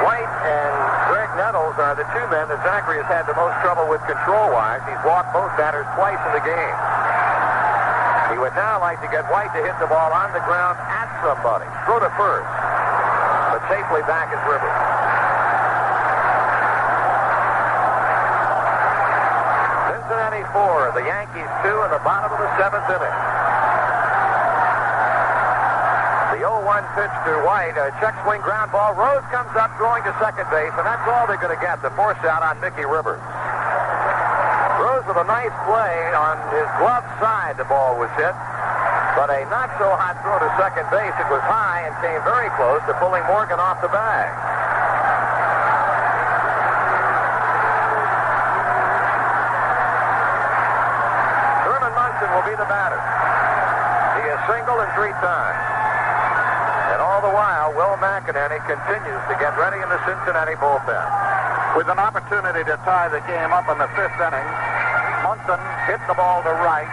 White 0.02 0.34
and 0.46 0.74
Graig 1.14 1.30
Nettles 1.38 1.78
are 1.78 1.94
the 1.94 2.08
two 2.10 2.26
men 2.34 2.50
that 2.50 2.58
Zachry 2.66 2.98
has 2.98 3.06
had 3.06 3.30
the 3.30 3.38
most 3.38 3.54
trouble 3.62 3.86
with 3.86 4.02
control-wise. 4.10 4.82
He's 4.90 5.02
walked 5.06 5.30
both 5.30 5.54
batters 5.62 5.86
twice 5.94 6.18
in 6.26 6.34
the 6.34 6.42
game. 6.42 6.78
He 8.34 8.38
would 8.42 8.56
now 8.58 8.82
like 8.82 8.98
to 9.06 9.10
get 9.14 9.28
White 9.30 9.54
to 9.54 9.62
hit 9.62 9.78
the 9.78 9.86
ball 9.86 10.10
on 10.10 10.34
the 10.34 10.42
ground 10.48 10.80
at 10.90 11.06
somebody. 11.22 11.68
Throw 11.86 12.02
to 12.02 12.10
first. 12.18 12.50
But 13.54 13.62
safely 13.70 14.02
back 14.10 14.34
is 14.34 14.42
Rivers. 14.50 14.78
Cincinnati 19.92 20.44
four, 20.56 20.96
the 20.98 21.06
Yankees 21.06 21.52
two 21.62 21.78
in 21.86 21.90
the 21.92 22.02
bottom 22.02 22.32
of 22.34 22.40
the 22.40 22.50
seventh 22.58 22.90
inning. 22.90 23.31
The 26.42 26.50
0-1 26.50 26.82
pitch 26.98 27.14
to 27.30 27.38
White, 27.46 27.78
a 27.78 27.94
check 28.02 28.18
swing 28.26 28.42
ground 28.42 28.74
ball. 28.74 28.98
Rose 28.98 29.22
comes 29.30 29.54
up 29.54 29.78
throwing 29.78 30.02
to 30.02 30.14
second 30.18 30.50
base, 30.50 30.74
and 30.74 30.82
that's 30.90 31.06
all 31.06 31.30
they're 31.30 31.38
going 31.38 31.54
to 31.54 31.62
get, 31.62 31.78
the 31.86 31.94
force 31.94 32.18
out 32.26 32.42
on 32.42 32.58
Mickey 32.58 32.82
Rivers. 32.82 33.22
Rose 34.82 35.06
with 35.06 35.22
a 35.22 35.28
nice 35.30 35.54
play 35.70 35.94
on 36.18 36.42
his 36.50 36.66
glove 36.82 37.06
side, 37.22 37.62
the 37.62 37.70
ball 37.70 37.94
was 37.94 38.10
hit. 38.18 38.34
But 39.14 39.30
a 39.30 39.46
not 39.54 39.70
so 39.78 39.94
hot 39.94 40.18
throw 40.26 40.42
to 40.42 40.50
second 40.58 40.90
base. 40.90 41.14
It 41.22 41.30
was 41.30 41.46
high 41.46 41.86
and 41.86 41.94
came 42.02 42.18
very 42.26 42.50
close 42.58 42.82
to 42.90 42.98
pulling 42.98 43.22
Morgan 43.30 43.62
off 43.62 43.78
the 43.86 43.94
bag. 43.94 44.34
Thurman 51.70 51.94
Munson 51.94 52.34
will 52.34 52.48
be 52.50 52.58
the 52.58 52.66
batter. 52.66 52.98
He 54.18 54.26
has 54.26 54.42
singled 54.50 54.82
in 54.82 54.90
three 54.98 55.14
times. 55.22 55.81
All 57.22 57.30
the 57.30 57.38
while, 57.38 57.70
Will 57.78 58.02
McEnaney 58.02 58.58
continues 58.66 59.22
to 59.30 59.38
get 59.38 59.54
ready 59.54 59.78
in 59.78 59.86
the 59.94 60.02
Cincinnati 60.10 60.58
bullpen. 60.58 61.06
With 61.78 61.86
an 61.86 62.02
opportunity 62.02 62.66
to 62.66 62.74
tie 62.82 63.14
the 63.14 63.22
game 63.30 63.54
up 63.54 63.70
in 63.70 63.78
the 63.78 63.86
fifth 63.94 64.18
inning, 64.18 64.50
Munson 65.22 65.62
hit 65.86 66.02
the 66.10 66.18
ball 66.18 66.42
to 66.42 66.50
right, 66.66 66.90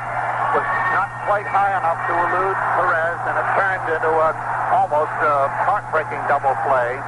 was 0.52 0.68
not 0.92 1.08
quite 1.24 1.48
high 1.48 1.72
enough 1.80 1.96
to 2.04 2.12
elude 2.12 2.60
Perez, 2.76 3.20
and 3.24 3.40
it 3.40 3.48
turned 3.56 3.88
into 3.88 4.12
an 4.12 4.36
almost 4.68 5.16
heartbreaking 5.64 6.20
double 6.28 6.52
play 6.68 7.00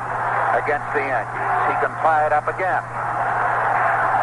against 0.57 0.89
the 0.97 1.05
Yankees. 1.05 1.53
He 1.69 1.77
can 1.85 1.93
tie 2.01 2.25
it 2.25 2.33
up 2.33 2.49
again. 2.49 2.81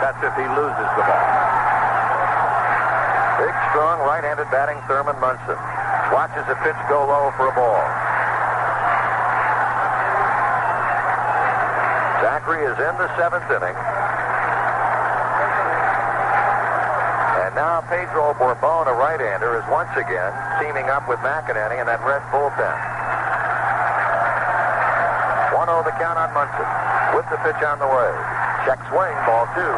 That's 0.01 0.17
if 0.25 0.33
he 0.41 0.47
loses 0.57 0.89
the 0.97 1.05
ball. 1.05 1.27
Big, 3.45 3.53
strong, 3.69 4.01
right-handed 4.09 4.49
batting 4.49 4.81
Thurman 4.89 5.21
Munson. 5.21 5.61
Watches 6.09 6.49
a 6.49 6.57
pitch 6.65 6.81
go 6.89 7.05
low 7.05 7.29
for 7.37 7.45
a 7.45 7.53
ball. 7.53 8.06
Zachry 12.27 12.59
is 12.59 12.75
in 12.75 12.95
the 12.99 13.07
seventh 13.15 13.47
inning. 13.47 13.71
And 17.39 17.55
now 17.55 17.79
Pedro 17.87 18.35
Borbon, 18.35 18.91
a 18.91 18.95
right-hander, 18.99 19.55
is 19.55 19.63
once 19.71 19.95
again 19.95 20.35
teaming 20.59 20.91
up 20.91 21.07
with 21.07 21.23
McEnaney 21.23 21.79
in 21.79 21.87
that 21.87 22.03
red 22.03 22.19
bullpen. 22.27 22.75
1-0 25.55 25.87
the 25.87 25.95
count 25.95 26.19
on 26.19 26.27
Munson. 26.35 26.67
With 27.15 27.23
the 27.31 27.39
pitch 27.47 27.63
on 27.63 27.79
the 27.79 27.87
way. 27.87 28.11
Check 28.67 28.83
swing, 28.91 29.15
ball 29.23 29.47
two. 29.55 29.75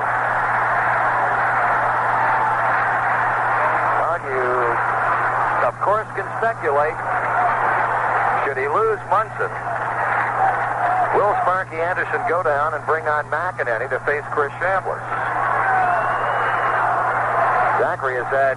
Well, 4.01 4.25
you, 4.25 4.49
of 5.69 5.77
course, 5.85 6.09
can 6.17 6.25
speculate. 6.41 6.97
Should 8.41 8.57
he 8.57 8.65
lose 8.65 8.97
Munson, 9.13 9.53
will 11.19 11.35
Sparky 11.43 11.75
Anderson 11.75 12.23
go 12.31 12.39
down 12.39 12.71
and 12.71 12.79
bring 12.87 13.03
on 13.03 13.27
McEnaney 13.27 13.91
to 13.91 13.99
face 14.07 14.23
Chris 14.31 14.55
Chambliss? 14.63 15.03
Zachry 17.83 18.15
has 18.15 18.29
had 18.31 18.55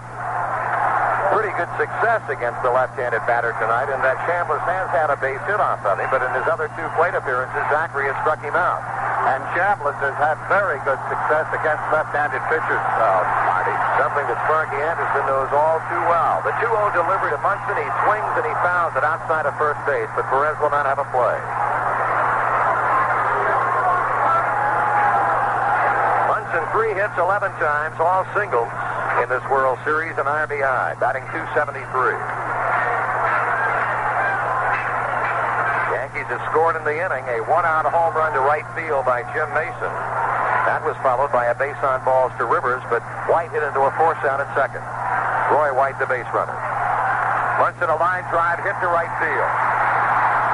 pretty 1.35 1.51
good 1.59 1.67
success 1.75 2.23
against 2.31 2.63
the 2.63 2.71
left-handed 2.71 3.19
batter 3.27 3.51
tonight, 3.59 3.91
and 3.91 3.99
that 4.07 4.15
Chambliss 4.31 4.63
has 4.63 4.87
had 4.95 5.11
a 5.11 5.19
base 5.19 5.43
hit 5.51 5.59
off 5.59 5.83
of 5.83 5.99
him, 5.99 6.07
but 6.15 6.23
in 6.23 6.31
his 6.39 6.47
other 6.47 6.71
two 6.79 6.87
plate 6.95 7.19
appearances, 7.19 7.67
Zachry 7.67 8.07
has 8.07 8.15
struck 8.23 8.39
him 8.39 8.55
out. 8.55 8.79
And 9.27 9.43
Chambliss 9.59 9.99
has 9.99 10.15
had 10.23 10.39
very 10.47 10.79
good 10.87 10.99
success 11.11 11.51
against 11.51 11.83
left-handed 11.91 12.43
pitchers, 12.47 12.87
uh, 12.99 13.27
Marty. 13.51 13.75
Something 13.99 14.27
that 14.31 14.39
Sparky 14.47 14.79
Anderson 14.79 15.23
knows 15.27 15.51
all 15.51 15.83
too 15.91 16.03
well. 16.07 16.43
The 16.47 16.55
2-0 16.63 16.95
delivery 16.95 17.31
to 17.35 17.39
Munson. 17.43 17.75
He 17.75 17.91
swings 18.07 18.35
and 18.39 18.47
he 18.47 18.55
fouls 18.63 18.95
it 18.95 19.03
outside 19.07 19.47
of 19.47 19.55
first 19.59 19.83
base, 19.87 20.11
but 20.15 20.27
Perez 20.31 20.59
will 20.63 20.75
not 20.75 20.87
have 20.87 20.99
a 20.99 21.07
play. 21.15 21.62
Three 26.73 26.97
hits 26.97 27.13
11 27.21 27.53
times, 27.61 28.01
all 28.01 28.25
singles 28.33 28.73
in 29.21 29.29
this 29.29 29.45
World 29.53 29.77
Series 29.85 30.17
and 30.17 30.25
RBI, 30.25 30.97
batting 30.97 31.21
273. 31.29 32.17
Yankees 35.93 36.29
have 36.33 36.41
scored 36.49 36.81
in 36.81 36.85
the 36.89 36.97
inning, 36.97 37.29
a 37.29 37.45
one-out 37.45 37.85
home 37.85 38.17
run 38.17 38.33
to 38.33 38.41
right 38.49 38.65
field 38.73 39.05
by 39.05 39.21
Jim 39.37 39.53
Mason. 39.53 39.93
That 40.65 40.81
was 40.81 40.97
followed 41.05 41.29
by 41.29 41.53
a 41.53 41.57
base 41.61 41.77
on 41.85 42.01
balls 42.09 42.33
to 42.41 42.49
Rivers, 42.49 42.81
but 42.89 43.05
White 43.29 43.53
hit 43.53 43.61
into 43.61 43.85
a 43.85 43.93
force 44.01 44.19
out 44.25 44.41
at 44.41 44.49
second. 44.57 44.81
Roy 45.53 45.77
White, 45.77 46.01
the 46.01 46.09
base 46.09 46.29
runner. 46.33 46.57
Munson 47.61 47.93
a 47.93 47.99
line 48.01 48.25
drive 48.33 48.65
hit 48.65 48.73
to 48.81 48.89
right 48.89 49.13
field. 49.21 49.53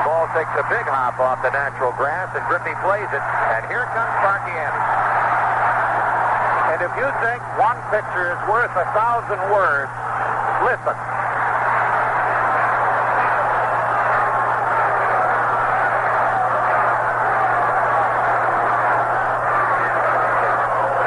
Ball 0.02 0.26
takes 0.34 0.50
a 0.58 0.66
big 0.66 0.82
hop 0.90 1.22
off 1.22 1.38
the 1.46 1.54
natural 1.54 1.94
grass, 1.94 2.26
and 2.34 2.42
Griffey 2.50 2.74
plays 2.82 3.06
it. 3.14 3.22
And 3.54 3.62
here 3.70 3.86
comes 3.94 4.10
Sparky 4.18 4.50
Anderson. 4.50 5.07
And 6.68 6.84
if 6.84 6.92
you 7.00 7.08
think 7.24 7.40
one 7.56 7.80
picture 7.88 8.28
is 8.28 8.40
worth 8.44 8.68
a 8.76 8.84
thousand 8.92 9.40
words, 9.48 9.88
listen. 10.68 10.92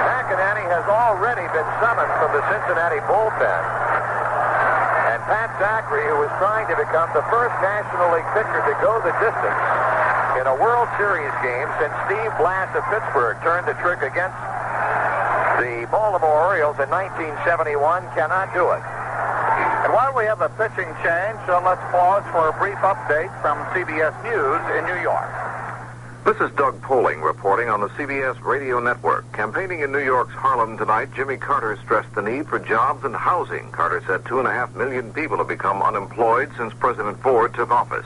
McEnaney 0.10 0.66
has 0.66 0.82
already 0.90 1.46
been 1.54 1.70
summoned 1.78 2.10
from 2.18 2.34
the 2.34 2.42
Cincinnati 2.50 2.98
bullpen. 3.06 3.62
And 5.14 5.22
Pat 5.30 5.54
Zachry, 5.62 6.10
who 6.10 6.26
was 6.26 6.34
trying 6.42 6.66
to 6.74 6.76
become 6.76 7.14
the 7.14 7.22
first 7.30 7.54
National 7.62 8.18
League 8.18 8.26
pitcher 8.34 8.66
to 8.66 8.74
go 8.82 8.98
the 9.06 9.14
distance 9.22 9.62
in 10.42 10.50
a 10.50 10.56
World 10.58 10.90
Series 10.98 11.30
game 11.46 11.70
since 11.78 11.94
Steve 12.10 12.34
Blass 12.42 12.74
of 12.74 12.82
Pittsburgh 12.90 13.38
turned 13.46 13.70
the 13.70 13.78
trick 13.78 14.02
against 14.02 14.51
the 15.60 15.88
Baltimore 15.92 16.48
Orioles 16.48 16.80
in 16.80 16.90
1971, 16.90 17.76
cannot 18.16 18.54
do 18.54 18.72
it. 18.72 18.84
And 19.84 19.92
while 19.92 20.14
we 20.16 20.24
have 20.26 20.40
a 20.40 20.50
pitching 20.56 20.88
change, 21.04 21.38
so 21.46 21.60
let's 21.66 21.82
pause 21.92 22.24
for 22.32 22.48
a 22.48 22.54
brief 22.56 22.80
update 22.80 23.34
from 23.42 23.58
CBS 23.76 24.16
News 24.24 24.62
in 24.78 24.86
New 24.86 25.02
York. 25.02 25.28
This 26.24 26.38
is 26.40 26.56
Doug 26.56 26.80
Poling 26.84 27.22
reporting 27.22 27.68
on 27.68 27.82
the 27.82 27.90
CBS 27.90 28.40
radio 28.44 28.80
network. 28.80 29.30
Campaigning 29.34 29.80
in 29.80 29.92
New 29.92 30.04
York's 30.06 30.34
Harlem 30.34 30.78
tonight, 30.78 31.10
Jimmy 31.16 31.36
Carter 31.36 31.78
stressed 31.84 32.14
the 32.14 32.22
need 32.22 32.48
for 32.48 32.60
jobs 32.60 33.04
and 33.04 33.16
housing. 33.16 33.72
Carter 33.72 34.04
said 34.06 34.24
two 34.26 34.40
and 34.40 34.48
a 34.48 34.52
half 34.52 34.74
million 34.76 35.12
people 35.12 35.38
have 35.38 35.48
become 35.48 35.82
unemployed 35.82 36.52
since 36.58 36.74
President 36.76 37.20
Ford 37.22 37.54
took 37.56 37.72
office. 37.72 38.06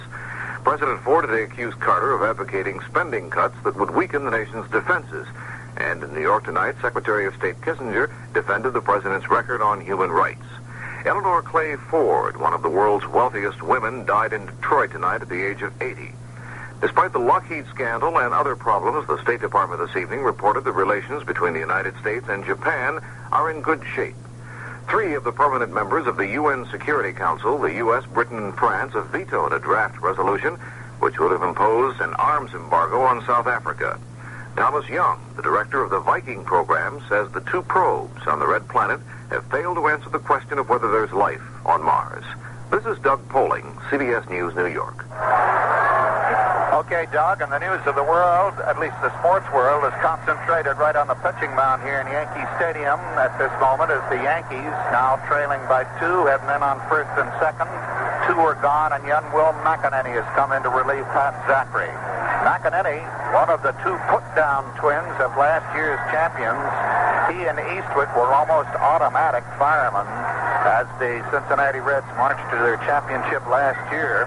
President 0.64 1.00
Ford 1.02 1.28
today 1.28 1.44
accused 1.44 1.80
Carter 1.80 2.14
of 2.14 2.24
advocating 2.24 2.80
spending 2.90 3.30
cuts 3.30 3.56
that 3.66 3.76
would 3.76 3.94
weaken 3.94 4.24
the 4.24 4.32
nation's 4.32 4.70
defenses. 4.72 5.28
And 5.78 6.04
in 6.04 6.14
New 6.14 6.22
York 6.22 6.46
tonight, 6.46 6.76
Secretary 6.82 7.26
of 7.26 7.36
State 7.36 7.60
Kissinger 7.62 8.12
defended 8.34 8.74
the 8.74 8.82
president's 8.82 9.30
record 9.30 9.62
on 9.62 9.82
human 9.82 10.10
rights. 10.10 10.46
Eleanor 11.06 11.42
Clay 11.42 11.76
Ford, 11.76 12.38
one 12.38 12.54
of 12.54 12.64
the 12.64 12.70
world's 12.70 13.06
wealthiest 13.08 13.62
women, 13.62 14.06
died 14.06 14.34
in 14.34 14.46
Detroit 14.46 14.92
tonight 14.92 15.22
at 15.22 15.30
the 15.30 15.46
age 15.46 15.62
of 15.62 15.80
80. 15.82 16.12
Despite 16.82 17.14
the 17.14 17.20
Lockheed 17.20 17.66
scandal 17.68 18.18
and 18.20 18.34
other 18.34 18.56
problems, 18.56 19.08
the 19.08 19.22
State 19.22 19.42
Department 19.42 19.86
this 19.86 19.96
evening 19.96 20.24
reported 20.24 20.64
the 20.64 20.72
relations 20.72 21.24
between 21.24 21.54
the 21.54 21.60
United 21.60 21.96
States 21.98 22.26
and 22.28 22.46
Japan 22.46 23.00
are 23.32 23.52
in 23.52 23.62
good 23.62 23.84
shape. 23.96 24.16
Three 24.88 25.16
of 25.16 25.24
the 25.24 25.32
permanent 25.32 25.74
members 25.74 26.06
of 26.06 26.18
the 26.18 26.28
UN 26.28 26.66
Security 26.70 27.12
Council, 27.12 27.58
the 27.58 27.74
U.S., 27.76 28.06
Britain, 28.06 28.38
and 28.38 28.56
France, 28.56 28.94
have 28.94 29.08
vetoed 29.08 29.54
a 29.54 29.60
draft 29.60 30.00
resolution 30.02 30.56
which 31.00 31.20
would 31.20 31.32
have 31.32 31.44
imposed 31.44 32.02
an 32.02 32.14
arms 32.16 32.54
embargo 32.54 33.02
on 33.02 33.26
South 33.26 33.48
Africa. 33.48 34.00
Thomas 34.56 34.88
Young, 34.88 35.20
the 35.36 35.42
director 35.42 35.84
of 35.84 35.90
the 35.90 36.00
Viking 36.00 36.44
program, 36.46 37.02
says 37.10 37.30
the 37.32 37.42
two 37.42 37.62
probes 37.62 38.26
on 38.26 38.40
the 38.40 38.48
Red 38.48 38.68
Planet 38.70 39.02
have 39.30 39.44
failed 39.52 39.76
to 39.76 39.88
answer 39.88 40.10
the 40.10 40.20
question 40.20 40.58
of 40.60 40.70
whether 40.70 40.90
there's 40.92 41.12
life 41.12 41.44
on 41.66 41.84
Mars. 41.84 42.24
This 42.72 42.86
is 42.86 42.98
Doug 43.00 43.28
Poling, 43.28 43.64
CBS 43.92 44.30
News, 44.30 44.56
New 44.56 44.68
York. 44.68 45.06
Okay, 46.72 47.08
Doug, 47.12 47.42
and 47.42 47.52
the 47.52 47.60
news 47.60 47.84
of 47.86 47.96
the 47.96 48.04
world, 48.04 48.54
at 48.64 48.80
least 48.80 48.96
the 49.04 49.12
sports 49.20 49.48
world, 49.52 49.84
is 49.84 49.96
concentrated 50.00 50.78
right 50.78 50.96
on 50.96 51.08
the 51.08 51.16
pitching 51.20 51.52
mound 51.56 51.84
here 51.84 52.00
in 52.00 52.08
Yankee 52.08 52.48
Stadium 52.56 53.00
at 53.20 53.36
this 53.38 53.52
moment 53.60 53.92
as 53.92 54.04
the 54.08 54.24
Yankees, 54.24 54.72
now 54.96 55.20
trailing 55.28 55.60
by 55.68 55.84
two, 56.00 56.26
have 56.32 56.40
men 56.48 56.64
on 56.64 56.80
first 56.88 57.12
and 57.20 57.28
second. 57.44 57.68
Two 58.26 58.42
are 58.42 58.58
gone, 58.58 58.94
and 58.94 59.06
young 59.06 59.26
Will 59.34 59.54
McEnaney 59.62 60.18
has 60.18 60.26
come 60.34 60.52
in 60.52 60.64
to 60.66 60.70
relieve 60.70 61.06
Pat 61.14 61.38
Zachry. 61.46 61.90
McEnaney, 62.42 63.02
one 63.34 63.50
of 63.54 63.62
the 63.62 63.74
two 63.86 63.94
put-down 64.10 64.66
twins 64.82 65.14
of 65.22 65.34
last 65.38 65.66
year's 65.78 66.02
champions, 66.10 66.66
he 67.30 67.46
and 67.46 67.58
Eastwick 67.58 68.10
were 68.18 68.30
almost 68.34 68.70
automatic 68.82 69.46
firemen 69.58 70.06
as 70.66 70.90
the 70.98 71.22
Cincinnati 71.30 71.78
Reds 71.80 72.10
marched 72.18 72.42
to 72.50 72.58
their 72.58 72.78
championship 72.90 73.46
last 73.46 73.78
year. 73.94 74.26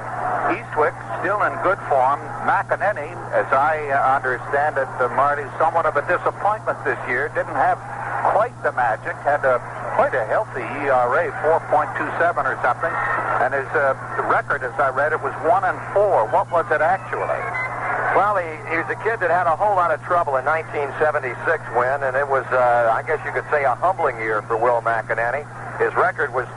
Eastwick 0.54 0.94
still 1.18 1.42
in 1.42 1.52
good 1.66 1.78
form. 1.90 2.22
McEnaney, 2.46 3.10
as 3.34 3.46
I 3.50 3.90
understand 4.14 4.78
it, 4.78 4.88
uh, 5.02 5.10
Marty, 5.18 5.44
somewhat 5.58 5.86
of 5.86 5.98
a 5.98 6.04
disappointment 6.06 6.78
this 6.86 6.98
year. 7.10 7.28
Didn't 7.34 7.58
have 7.58 7.78
quite 8.30 8.54
the 8.62 8.72
magic. 8.72 9.14
Had 9.26 9.44
a 9.44 9.58
quite 9.98 10.14
a 10.14 10.24
healthy 10.26 10.62
ERA, 10.86 11.26
4.27 11.42 12.46
or 12.46 12.54
something. 12.62 12.94
And 13.42 13.50
his 13.54 13.66
uh, 13.74 13.88
record, 14.28 14.65
as 14.65 14.74
I 14.81 14.90
read 14.90 15.12
it, 15.12 15.20
was 15.23 15.35
one 15.47 15.65
and 15.65 15.78
four. 15.94 16.27
What 16.28 16.51
was 16.51 16.66
it 16.73 16.81
actually? 16.81 17.40
Well, 18.16 18.40
he, 18.40 18.48
he 18.73 18.77
was 18.81 18.89
a 18.89 18.98
kid 19.05 19.20
that 19.20 19.31
had 19.31 19.47
a 19.47 19.55
whole 19.55 19.77
lot 19.77 19.93
of 19.93 20.02
trouble 20.02 20.40
in 20.40 20.44
1976 20.48 21.36
when, 21.77 22.02
and 22.02 22.16
it 22.16 22.27
was, 22.27 22.43
uh, 22.51 22.90
I 22.90 23.05
guess 23.05 23.20
you 23.23 23.31
could 23.31 23.47
say, 23.52 23.62
a 23.69 23.77
humbling 23.77 24.16
year 24.16 24.43
for 24.48 24.56
Will 24.56 24.81
McEnaney. 24.81 25.44
His 25.78 25.94
record 25.94 26.32
was 26.32 26.48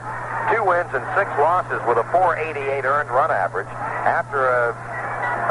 two 0.50 0.64
wins 0.64 0.90
and 0.90 1.04
six 1.14 1.30
losses 1.38 1.78
with 1.86 2.00
a 2.00 2.06
488 2.10 2.82
earned 2.82 3.12
run 3.14 3.30
average 3.30 3.70
after 4.02 4.48
a, 4.48 4.74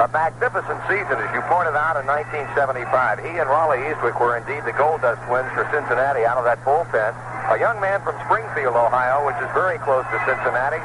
a 0.04 0.08
magnificent 0.12 0.82
season, 0.90 1.16
as 1.22 1.30
you 1.32 1.42
pointed 1.48 1.78
out, 1.78 1.96
in 1.96 2.04
1975. 2.04 3.24
He 3.24 3.38
and 3.40 3.48
Rawly 3.48 3.80
Eastwick 3.88 4.20
were 4.20 4.36
indeed 4.36 4.66
the 4.68 4.76
gold 4.76 5.06
dust 5.06 5.22
wins 5.32 5.48
for 5.56 5.64
Cincinnati 5.72 6.26
out 6.28 6.36
of 6.36 6.44
that 6.44 6.60
bullpen. 6.68 7.16
A 7.54 7.58
young 7.62 7.80
man 7.80 8.02
from 8.04 8.18
Springfield, 8.28 8.76
Ohio, 8.76 9.24
which 9.24 9.38
is 9.40 9.50
very 9.56 9.80
close 9.80 10.04
to 10.12 10.18
Cincinnati, 10.28 10.82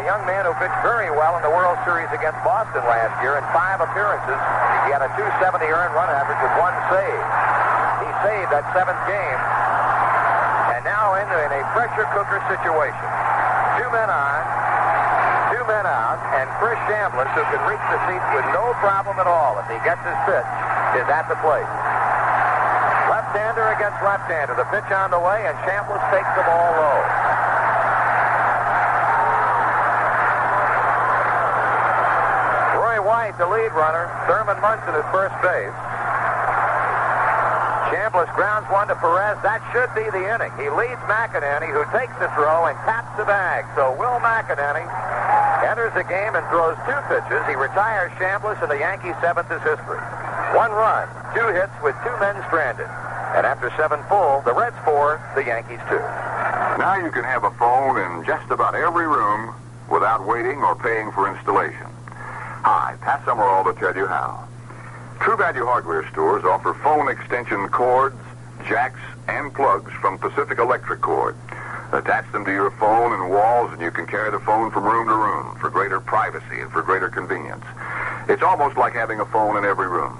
a 0.00 0.04
young 0.08 0.24
man 0.24 0.48
who 0.48 0.56
pitched 0.56 0.80
very 0.80 1.12
well 1.12 1.36
in 1.36 1.44
the 1.44 1.52
World 1.52 1.76
Series 1.84 2.08
against 2.08 2.40
Boston 2.40 2.80
last 2.88 3.12
year 3.20 3.36
in 3.36 3.44
five 3.52 3.84
appearances. 3.84 4.40
He 4.88 4.96
had 4.96 5.04
a 5.04 5.12
270 5.12 5.60
earned 5.68 5.92
run 5.92 6.08
average 6.08 6.40
with 6.40 6.54
one 6.56 6.72
save. 6.88 7.24
He 8.00 8.08
saved 8.24 8.48
that 8.48 8.64
seventh 8.72 8.96
game, 9.04 9.40
and 10.72 10.80
now 10.88 11.20
in, 11.20 11.28
in 11.28 11.52
a 11.52 11.62
pressure 11.76 12.08
cooker 12.16 12.40
situation. 12.48 13.06
Two 13.76 13.92
men 13.92 14.08
on, 14.08 14.40
two 15.52 15.64
men 15.68 15.84
out, 15.84 16.16
and 16.32 16.48
Chris 16.56 16.80
Chambliss, 16.88 17.28
who 17.36 17.44
can 17.52 17.60
reach 17.68 17.84
the 17.92 18.00
seats 18.08 18.28
with 18.32 18.48
no 18.56 18.72
problem 18.80 19.20
at 19.20 19.28
all 19.28 19.60
if 19.60 19.68
he 19.68 19.76
gets 19.84 20.00
his 20.00 20.16
pitch, 20.24 20.48
is 20.96 21.04
at 21.12 21.28
the 21.28 21.36
plate. 21.44 21.68
Left-hander 23.12 23.68
against 23.76 24.00
left-hander. 24.00 24.56
The 24.56 24.68
pitch 24.72 24.88
on 24.96 25.12
the 25.12 25.20
way, 25.20 25.44
and 25.44 25.52
Chambliss 25.68 26.00
takes 26.08 26.32
the 26.40 26.44
ball 26.48 26.72
low. 26.72 27.20
Roy 32.90 32.98
White, 33.06 33.29
the 33.40 33.48
lead 33.48 33.72
runner. 33.72 34.04
Thurman 34.28 34.60
Munson 34.60 34.92
at 34.92 35.08
first 35.08 35.32
base. 35.40 35.72
Chambliss 37.88 38.28
grounds 38.36 38.68
one 38.68 38.86
to 38.92 38.94
Perez. 39.00 39.40
That 39.40 39.64
should 39.72 39.88
be 39.96 40.04
the 40.12 40.28
inning. 40.28 40.52
He 40.60 40.68
leads 40.68 41.00
McEnaney, 41.08 41.72
who 41.72 41.80
takes 41.88 42.12
the 42.20 42.28
throw 42.36 42.68
and 42.68 42.76
taps 42.84 43.08
the 43.16 43.24
bag. 43.24 43.64
So 43.74 43.96
Will 43.96 44.20
McEnaney 44.20 44.84
enters 45.64 45.90
the 45.96 46.04
game 46.04 46.36
and 46.36 46.44
throws 46.52 46.76
two 46.84 47.00
pitches. 47.08 47.40
He 47.48 47.56
retires 47.56 48.12
Chambliss, 48.20 48.60
and 48.60 48.68
the 48.68 48.78
Yankees' 48.78 49.16
seventh 49.24 49.48
is 49.48 49.64
history. 49.64 50.04
One 50.52 50.70
run, 50.76 51.08
two 51.32 51.48
hits 51.56 51.72
with 51.80 51.96
two 52.04 52.14
men 52.20 52.36
stranded. 52.46 52.92
And 53.32 53.48
after 53.48 53.72
seven 53.80 54.04
full, 54.12 54.44
the 54.44 54.52
Reds 54.52 54.76
four, 54.84 55.16
the 55.32 55.48
Yankees 55.48 55.80
two. 55.88 56.04
Now 56.76 57.00
you 57.00 57.08
can 57.08 57.24
have 57.24 57.48
a 57.48 57.54
phone 57.56 57.96
in 57.96 58.20
just 58.28 58.52
about 58.52 58.76
every 58.76 59.08
room 59.08 59.56
without 59.88 60.28
waiting 60.28 60.60
or 60.60 60.76
paying 60.76 61.08
for 61.16 61.24
installation. 61.32 61.88
Hi, 62.62 62.94
Pat 63.00 63.24
Summerall 63.24 63.64
to 63.64 63.80
tell 63.80 63.96
you 63.96 64.06
how. 64.06 64.46
True 65.20 65.36
Value 65.36 65.64
Hardware 65.64 66.06
stores 66.10 66.44
offer 66.44 66.74
phone 66.74 67.08
extension 67.08 67.68
cords, 67.68 68.20
jacks, 68.68 69.00
and 69.28 69.52
plugs 69.54 69.90
from 70.00 70.18
Pacific 70.18 70.58
Electric 70.58 71.00
Cord. 71.00 71.36
Attach 71.92 72.30
them 72.32 72.44
to 72.44 72.52
your 72.52 72.70
phone 72.72 73.14
and 73.14 73.30
walls, 73.30 73.72
and 73.72 73.80
you 73.80 73.90
can 73.90 74.06
carry 74.06 74.30
the 74.30 74.40
phone 74.40 74.70
from 74.70 74.84
room 74.84 75.08
to 75.08 75.14
room 75.14 75.56
for 75.58 75.70
greater 75.70 76.00
privacy 76.00 76.60
and 76.60 76.70
for 76.70 76.82
greater 76.82 77.08
convenience. 77.08 77.64
It's 78.28 78.42
almost 78.42 78.76
like 78.76 78.92
having 78.92 79.20
a 79.20 79.26
phone 79.26 79.56
in 79.56 79.64
every 79.64 79.88
room. 79.88 80.18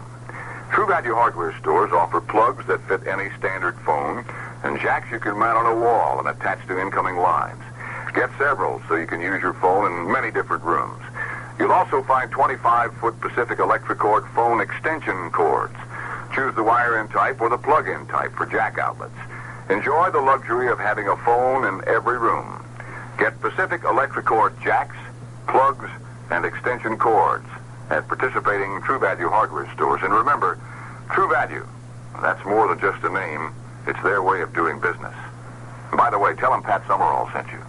True 0.72 0.86
Value 0.86 1.14
Hardware 1.14 1.54
stores 1.60 1.92
offer 1.92 2.22
plugs 2.22 2.66
that 2.68 2.80
fit 2.88 3.06
any 3.06 3.28
standard 3.38 3.76
phone 3.84 4.24
and 4.64 4.80
jacks 4.80 5.10
you 5.12 5.20
can 5.20 5.38
mount 5.38 5.58
on 5.58 5.66
a 5.66 5.76
wall 5.78 6.18
and 6.20 6.28
attach 6.28 6.66
to 6.68 6.80
incoming 6.80 7.16
lines. 7.16 7.60
Get 8.14 8.30
several 8.38 8.80
so 8.88 8.96
you 8.96 9.06
can 9.06 9.20
use 9.20 9.42
your 9.42 9.54
phone 9.54 9.92
in 9.92 10.10
many 10.10 10.30
different 10.30 10.64
rooms. 10.64 11.02
You'll 11.60 11.72
also 11.72 12.02
find 12.04 12.32
25-foot 12.32 13.20
Pacific 13.20 13.58
Electric 13.58 13.98
Cord 13.98 14.24
phone 14.34 14.62
extension 14.62 15.30
cords. 15.30 15.76
Choose 16.34 16.54
the 16.54 16.62
wire-in 16.62 17.08
type 17.08 17.38
or 17.38 17.50
the 17.50 17.58
plug-in 17.58 18.06
type 18.06 18.32
for 18.32 18.46
jack 18.46 18.78
outlets. 18.78 19.12
Enjoy 19.68 20.10
the 20.10 20.22
luxury 20.22 20.68
of 20.68 20.78
having 20.78 21.06
a 21.08 21.16
phone 21.18 21.66
in 21.66 21.86
every 21.86 22.18
room. 22.18 22.64
Get 23.18 23.38
Pacific 23.42 23.82
Electric 23.84 24.24
Cord 24.24 24.54
jacks, 24.62 24.96
plugs, 25.46 25.90
and 26.30 26.46
extension 26.46 26.96
cords. 26.96 27.46
at 27.90 28.06
participating 28.06 28.80
True 28.82 28.98
Value 28.98 29.28
hardware 29.28 29.70
stores. 29.74 30.00
And 30.02 30.14
remember, 30.14 30.58
True 31.12 31.28
Value, 31.28 31.66
that's 32.22 32.42
more 32.46 32.68
than 32.68 32.80
just 32.80 33.04
a 33.04 33.12
name. 33.12 33.52
It's 33.86 34.00
their 34.02 34.22
way 34.22 34.40
of 34.42 34.54
doing 34.54 34.80
business. 34.80 35.14
And 35.90 35.98
by 35.98 36.10
the 36.10 36.18
way, 36.18 36.34
tell 36.34 36.52
them 36.52 36.62
Pat 36.62 36.82
Summerall 36.86 37.28
sent 37.32 37.48
you. 37.48 37.60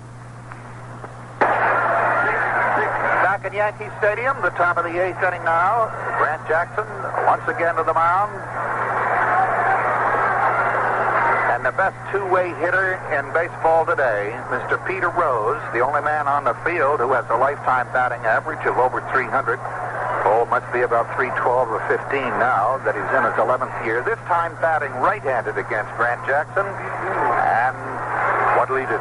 Back 3.31 3.47
in 3.47 3.53
Yankee 3.53 3.87
Stadium, 4.03 4.35
the 4.43 4.51
top 4.59 4.75
of 4.75 4.83
the 4.83 4.91
eighth 4.91 5.23
inning 5.23 5.39
now. 5.47 5.87
Grant 6.19 6.43
Jackson 6.51 6.83
once 7.23 7.47
again 7.47 7.79
to 7.79 7.83
the 7.87 7.95
mound. 7.95 8.35
And 11.55 11.63
the 11.63 11.71
best 11.71 11.95
two-way 12.11 12.51
hitter 12.59 12.99
in 13.15 13.31
baseball 13.31 13.87
today, 13.87 14.35
Mr. 14.51 14.75
Peter 14.83 15.07
Rose, 15.15 15.63
the 15.71 15.79
only 15.79 16.03
man 16.03 16.27
on 16.27 16.43
the 16.43 16.59
field 16.67 16.99
who 16.99 17.15
has 17.15 17.23
a 17.31 17.39
lifetime 17.39 17.87
batting 17.95 18.19
average 18.27 18.67
of 18.67 18.75
over 18.75 18.99
300. 19.15 19.63
Oh, 20.27 20.43
must 20.51 20.67
be 20.75 20.83
about 20.83 21.07
312 21.15 21.71
or 21.71 21.79
15 21.87 22.03
now 22.35 22.83
that 22.83 22.99
he's 22.99 23.11
in 23.15 23.23
his 23.23 23.39
11th 23.39 23.71
year. 23.87 24.03
This 24.03 24.19
time 24.27 24.59
batting 24.59 24.91
right-handed 24.99 25.55
against 25.55 25.87
Grant 25.95 26.19
Jackson. 26.27 26.67
And 26.67 27.79
what'll 28.59 28.75
he 28.75 28.83
do? 28.91 28.99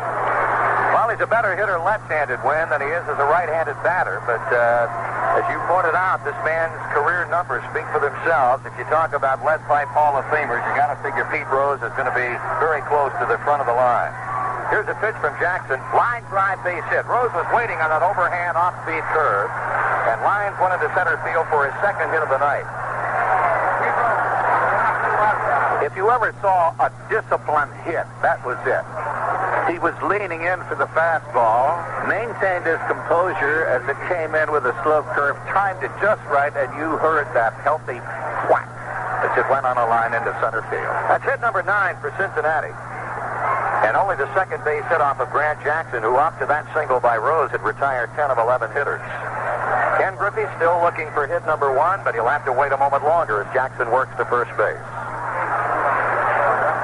He's 1.21 1.29
a 1.29 1.37
better 1.37 1.53
hitter 1.53 1.77
left-handed 1.77 2.41
than 2.41 2.81
he 2.81 2.89
is 2.89 3.05
as 3.05 3.21
a 3.21 3.29
right-handed 3.29 3.77
batter. 3.85 4.25
But 4.25 4.41
uh, 4.41 5.37
as 5.37 5.45
you 5.53 5.61
pointed 5.69 5.93
out, 5.93 6.25
this 6.25 6.33
man's 6.49 6.73
career 6.97 7.29
numbers 7.29 7.61
speak 7.69 7.85
for 7.93 8.01
themselves. 8.01 8.65
If 8.65 8.73
you 8.81 8.89
talk 8.89 9.13
about 9.13 9.45
lead 9.45 9.61
pipe 9.69 9.93
Hall 9.93 10.17
of 10.17 10.25
Famers, 10.33 10.65
you 10.65 10.73
got 10.81 10.89
to 10.89 10.97
figure 11.05 11.29
Pete 11.29 11.45
Rose 11.53 11.77
is 11.85 11.93
going 11.93 12.09
to 12.09 12.17
be 12.17 12.25
very 12.57 12.81
close 12.89 13.13
to 13.21 13.29
the 13.29 13.37
front 13.45 13.61
of 13.61 13.69
the 13.69 13.77
line. 13.77 14.17
Here's 14.73 14.89
a 14.89 14.97
pitch 14.97 15.13
from 15.21 15.37
Jackson. 15.37 15.77
Line 15.93 16.25
drive 16.33 16.57
base 16.65 16.89
hit. 16.89 17.05
Rose 17.05 17.29
was 17.37 17.45
waiting 17.53 17.77
on 17.85 17.93
an 17.93 18.01
overhand 18.01 18.57
off-speed 18.57 19.05
curve, 19.13 19.53
and 20.09 20.25
Lyons 20.25 20.57
went 20.57 20.73
into 20.73 20.89
center 20.97 21.21
field 21.21 21.45
for 21.53 21.69
his 21.69 21.77
second 21.85 22.09
hit 22.17 22.25
of 22.25 22.33
the 22.33 22.41
night. 22.41 22.65
If 25.85 25.93
you 26.01 26.09
ever 26.09 26.33
saw 26.41 26.73
a 26.81 26.89
disciplined 27.13 27.77
hit, 27.85 28.09
that 28.25 28.41
was 28.41 28.57
it. 28.65 28.89
He 29.71 29.79
was 29.79 29.95
leaning 30.03 30.43
in 30.43 30.59
for 30.67 30.75
the 30.75 30.91
fastball, 30.99 31.79
maintained 32.11 32.67
his 32.67 32.83
composure 32.91 33.71
as 33.71 33.87
it 33.87 33.95
came 34.11 34.35
in 34.35 34.51
with 34.51 34.67
a 34.67 34.75
slow 34.83 35.07
curve, 35.15 35.39
timed 35.47 35.79
it 35.87 35.95
just 36.03 36.19
right, 36.27 36.51
and 36.51 36.67
you 36.75 36.99
heard 36.99 37.31
that 37.39 37.55
healthy 37.63 38.03
whack 38.51 38.67
as 39.23 39.31
it 39.39 39.47
went 39.47 39.63
on 39.63 39.79
a 39.79 39.87
line 39.87 40.11
into 40.11 40.35
center 40.43 40.67
field. 40.75 40.91
That's 41.07 41.23
hit 41.23 41.39
number 41.39 41.63
nine 41.63 41.95
for 42.03 42.11
Cincinnati. 42.19 42.75
And 43.87 43.95
only 43.95 44.19
the 44.19 44.27
second 44.35 44.67
base 44.67 44.83
hit 44.91 44.99
off 44.99 45.23
of 45.23 45.31
Grant 45.31 45.63
Jackson, 45.63 46.03
who 46.03 46.19
up 46.19 46.35
to 46.43 46.47
that 46.51 46.67
single 46.75 46.99
by 46.99 47.15
Rose 47.15 47.55
had 47.55 47.63
retired 47.63 48.11
10 48.19 48.35
of 48.35 48.43
11 48.43 48.75
hitters. 48.75 49.01
Ken 50.03 50.19
Griffey 50.19 50.51
still 50.59 50.83
looking 50.83 51.07
for 51.15 51.31
hit 51.31 51.47
number 51.47 51.71
one, 51.71 52.03
but 52.03 52.19
he'll 52.19 52.27
have 52.27 52.45
to 52.45 52.53
wait 52.53 52.75
a 52.75 52.77
moment 52.77 53.07
longer 53.07 53.47
as 53.47 53.49
Jackson 53.55 53.87
works 53.95 54.11
to 54.19 54.27
first 54.27 54.51
base. 54.59 54.83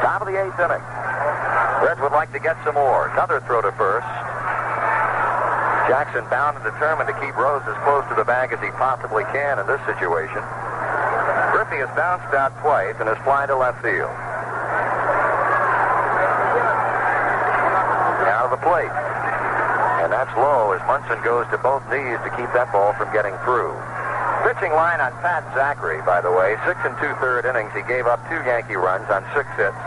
Top 0.07 0.23
of 0.23 0.31
the 0.31 0.39
eighth 0.39 0.55
inning. 0.63 0.95
Reds 1.87 2.03
would 2.03 2.11
like 2.11 2.35
to 2.35 2.43
get 2.43 2.59
some 2.67 2.75
more. 2.75 3.07
Another 3.15 3.39
throw 3.47 3.63
to 3.63 3.71
first. 3.79 4.11
Jackson 5.87 6.27
bound 6.27 6.59
and 6.59 6.67
determined 6.67 7.07
to 7.07 7.15
keep 7.23 7.31
Rose 7.39 7.63
as 7.63 7.79
close 7.87 8.03
to 8.11 8.19
the 8.19 8.27
bag 8.27 8.51
as 8.51 8.59
he 8.59 8.75
possibly 8.75 9.23
can 9.31 9.63
in 9.63 9.71
this 9.71 9.79
situation. 9.87 10.43
Griffey 11.55 11.79
has 11.79 11.87
bounced 11.95 12.35
out 12.35 12.51
twice 12.59 12.99
and 12.99 13.07
has 13.07 13.15
flied 13.23 13.55
to 13.55 13.57
left 13.57 13.79
field. 13.87 14.11
Out 18.35 18.51
of 18.51 18.59
the 18.59 18.63
plate. 18.67 18.91
And 20.03 20.11
that's 20.11 20.35
low 20.35 20.75
as 20.75 20.83
Munson 20.91 21.23
goes 21.23 21.47
to 21.55 21.59
both 21.63 21.87
knees 21.87 22.19
to 22.27 22.35
keep 22.35 22.51
that 22.51 22.67
ball 22.75 22.99
from 22.99 23.15
getting 23.15 23.39
through. 23.47 23.71
Pitching 24.43 24.75
line 24.75 24.99
on 24.99 25.15
Pat 25.23 25.47
Zachry, 25.55 26.03
by 26.03 26.19
the 26.19 26.35
way, 26.35 26.59
six 26.67 26.83
and 26.83 26.99
two-third 26.99 27.47
innings. 27.47 27.71
He 27.79 27.87
gave 27.87 28.11
up 28.11 28.19
two 28.27 28.43
Yankee 28.43 28.75
runs 28.75 29.07
on 29.07 29.23
six 29.39 29.47
hits 29.55 29.79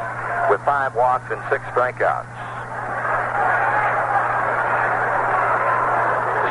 with 0.50 0.60
five 0.66 0.96
walks 0.96 1.30
and 1.32 1.40
six 1.50 1.64
strikeouts. 1.70 2.26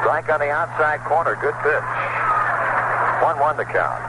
Strike 0.01 0.31
on 0.31 0.41
the 0.41 0.51
outside 0.51 1.01
corner. 1.05 1.35
Good 1.43 1.55
pitch. 1.67 1.89
1-1 3.21 3.57
the 3.59 3.67
count. 3.67 4.01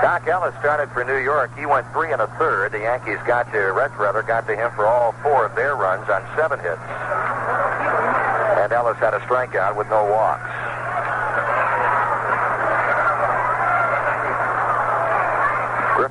Dock 0.00 0.26
Ellis 0.26 0.54
started 0.60 0.90
for 0.90 1.04
New 1.04 1.18
York. 1.18 1.50
He 1.58 1.66
went 1.66 1.86
three 1.92 2.12
and 2.12 2.22
a 2.22 2.26
third. 2.38 2.72
The 2.72 2.80
Yankees 2.80 3.18
got 3.26 3.52
to, 3.52 3.58
Reds 3.72 3.94
rather, 3.98 4.22
got 4.22 4.46
to 4.46 4.56
him 4.56 4.70
for 4.74 4.86
all 4.86 5.12
four 5.22 5.44
of 5.44 5.54
their 5.54 5.76
runs 5.76 6.08
on 6.08 6.24
seven 6.36 6.58
hits. 6.60 6.80
And 8.62 8.72
Ellis 8.72 8.96
had 8.98 9.12
a 9.14 9.20
strikeout 9.20 9.76
with 9.76 9.88
no 9.90 10.04
walks. 10.08 10.47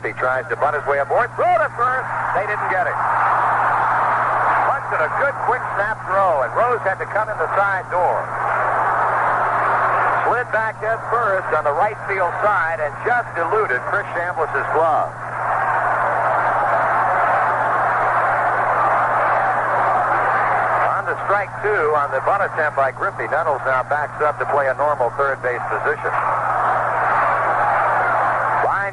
Griffey 0.08 0.20
tries 0.24 0.48
to 0.48 0.56
butt 0.56 0.72
his 0.72 0.88
way 0.88 1.00
aboard. 1.04 1.28
Throw 1.36 1.52
to 1.52 1.68
first. 1.76 2.08
They 2.32 2.48
didn't 2.48 2.72
get 2.72 2.88
it. 2.88 2.96
Munson 4.72 5.04
a 5.04 5.12
good 5.20 5.36
quick 5.44 5.60
snap 5.76 6.00
throw, 6.08 6.48
and 6.48 6.52
Rose 6.56 6.80
had 6.88 6.96
to 7.04 7.08
come 7.12 7.28
in 7.28 7.36
the 7.36 7.52
side 7.60 7.84
door. 7.92 8.24
Slid 10.24 10.48
back 10.56 10.80
head 10.80 10.96
first 11.12 11.52
on 11.52 11.68
the 11.68 11.76
right 11.76 12.00
field 12.08 12.32
side 12.40 12.80
and 12.80 12.96
just 13.04 13.28
eluded 13.36 13.84
Chris 13.92 14.08
Chambliss' 14.16 14.64
glove. 14.72 15.12
Strike 21.28 21.52
two 21.60 21.92
on 22.00 22.08
the 22.16 22.24
bunt 22.24 22.40
attempt 22.40 22.78
by 22.78 22.92
Griffey. 22.96 23.28
Nettles 23.28 23.60
now 23.68 23.84
backs 23.84 24.16
up 24.24 24.40
to 24.40 24.46
play 24.48 24.72
a 24.72 24.76
normal 24.80 25.10
third 25.20 25.44
base 25.44 25.60
position. 25.68 26.27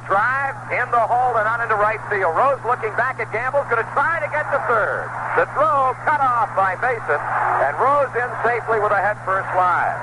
Drive 0.04 0.52
in 0.68 0.84
the 0.92 1.00
hole 1.00 1.36
and 1.40 1.48
on 1.48 1.64
into 1.64 1.76
right 1.80 2.00
field. 2.12 2.36
Rose 2.36 2.60
looking 2.68 2.92
back 3.00 3.16
at 3.20 3.32
Gamble's 3.32 3.64
going 3.72 3.80
to 3.80 3.90
try 3.96 4.20
to 4.20 4.28
get 4.28 4.44
to 4.52 4.60
third. 4.68 5.08
The 5.40 5.48
throw 5.56 5.96
cut 6.04 6.20
off 6.20 6.52
by 6.52 6.76
Mason, 6.84 7.20
and 7.64 7.72
Rose 7.80 8.12
in 8.12 8.28
safely 8.44 8.78
with 8.84 8.92
a 8.92 9.00
head 9.00 9.16
first 9.24 9.48
slide. 9.56 9.96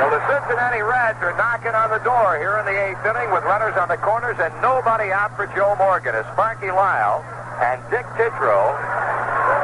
So 0.00 0.08
the 0.08 0.22
Cincinnati 0.32 0.80
Reds 0.80 1.20
are 1.20 1.36
knocking 1.36 1.76
on 1.76 1.92
the 1.92 2.00
door 2.00 2.40
here 2.40 2.56
in 2.56 2.64
the 2.64 2.72
eighth 2.72 3.04
inning 3.04 3.28
with 3.28 3.44
runners 3.44 3.76
on 3.76 3.92
the 3.92 4.00
corners 4.00 4.40
and 4.40 4.48
nobody 4.64 5.12
out 5.12 5.36
for 5.36 5.44
Joe 5.52 5.76
Morgan 5.76 6.16
as 6.16 6.24
Sparky 6.32 6.72
Lyle 6.72 7.20
and 7.60 7.76
Dick 7.92 8.08
Tidrow 8.16 8.72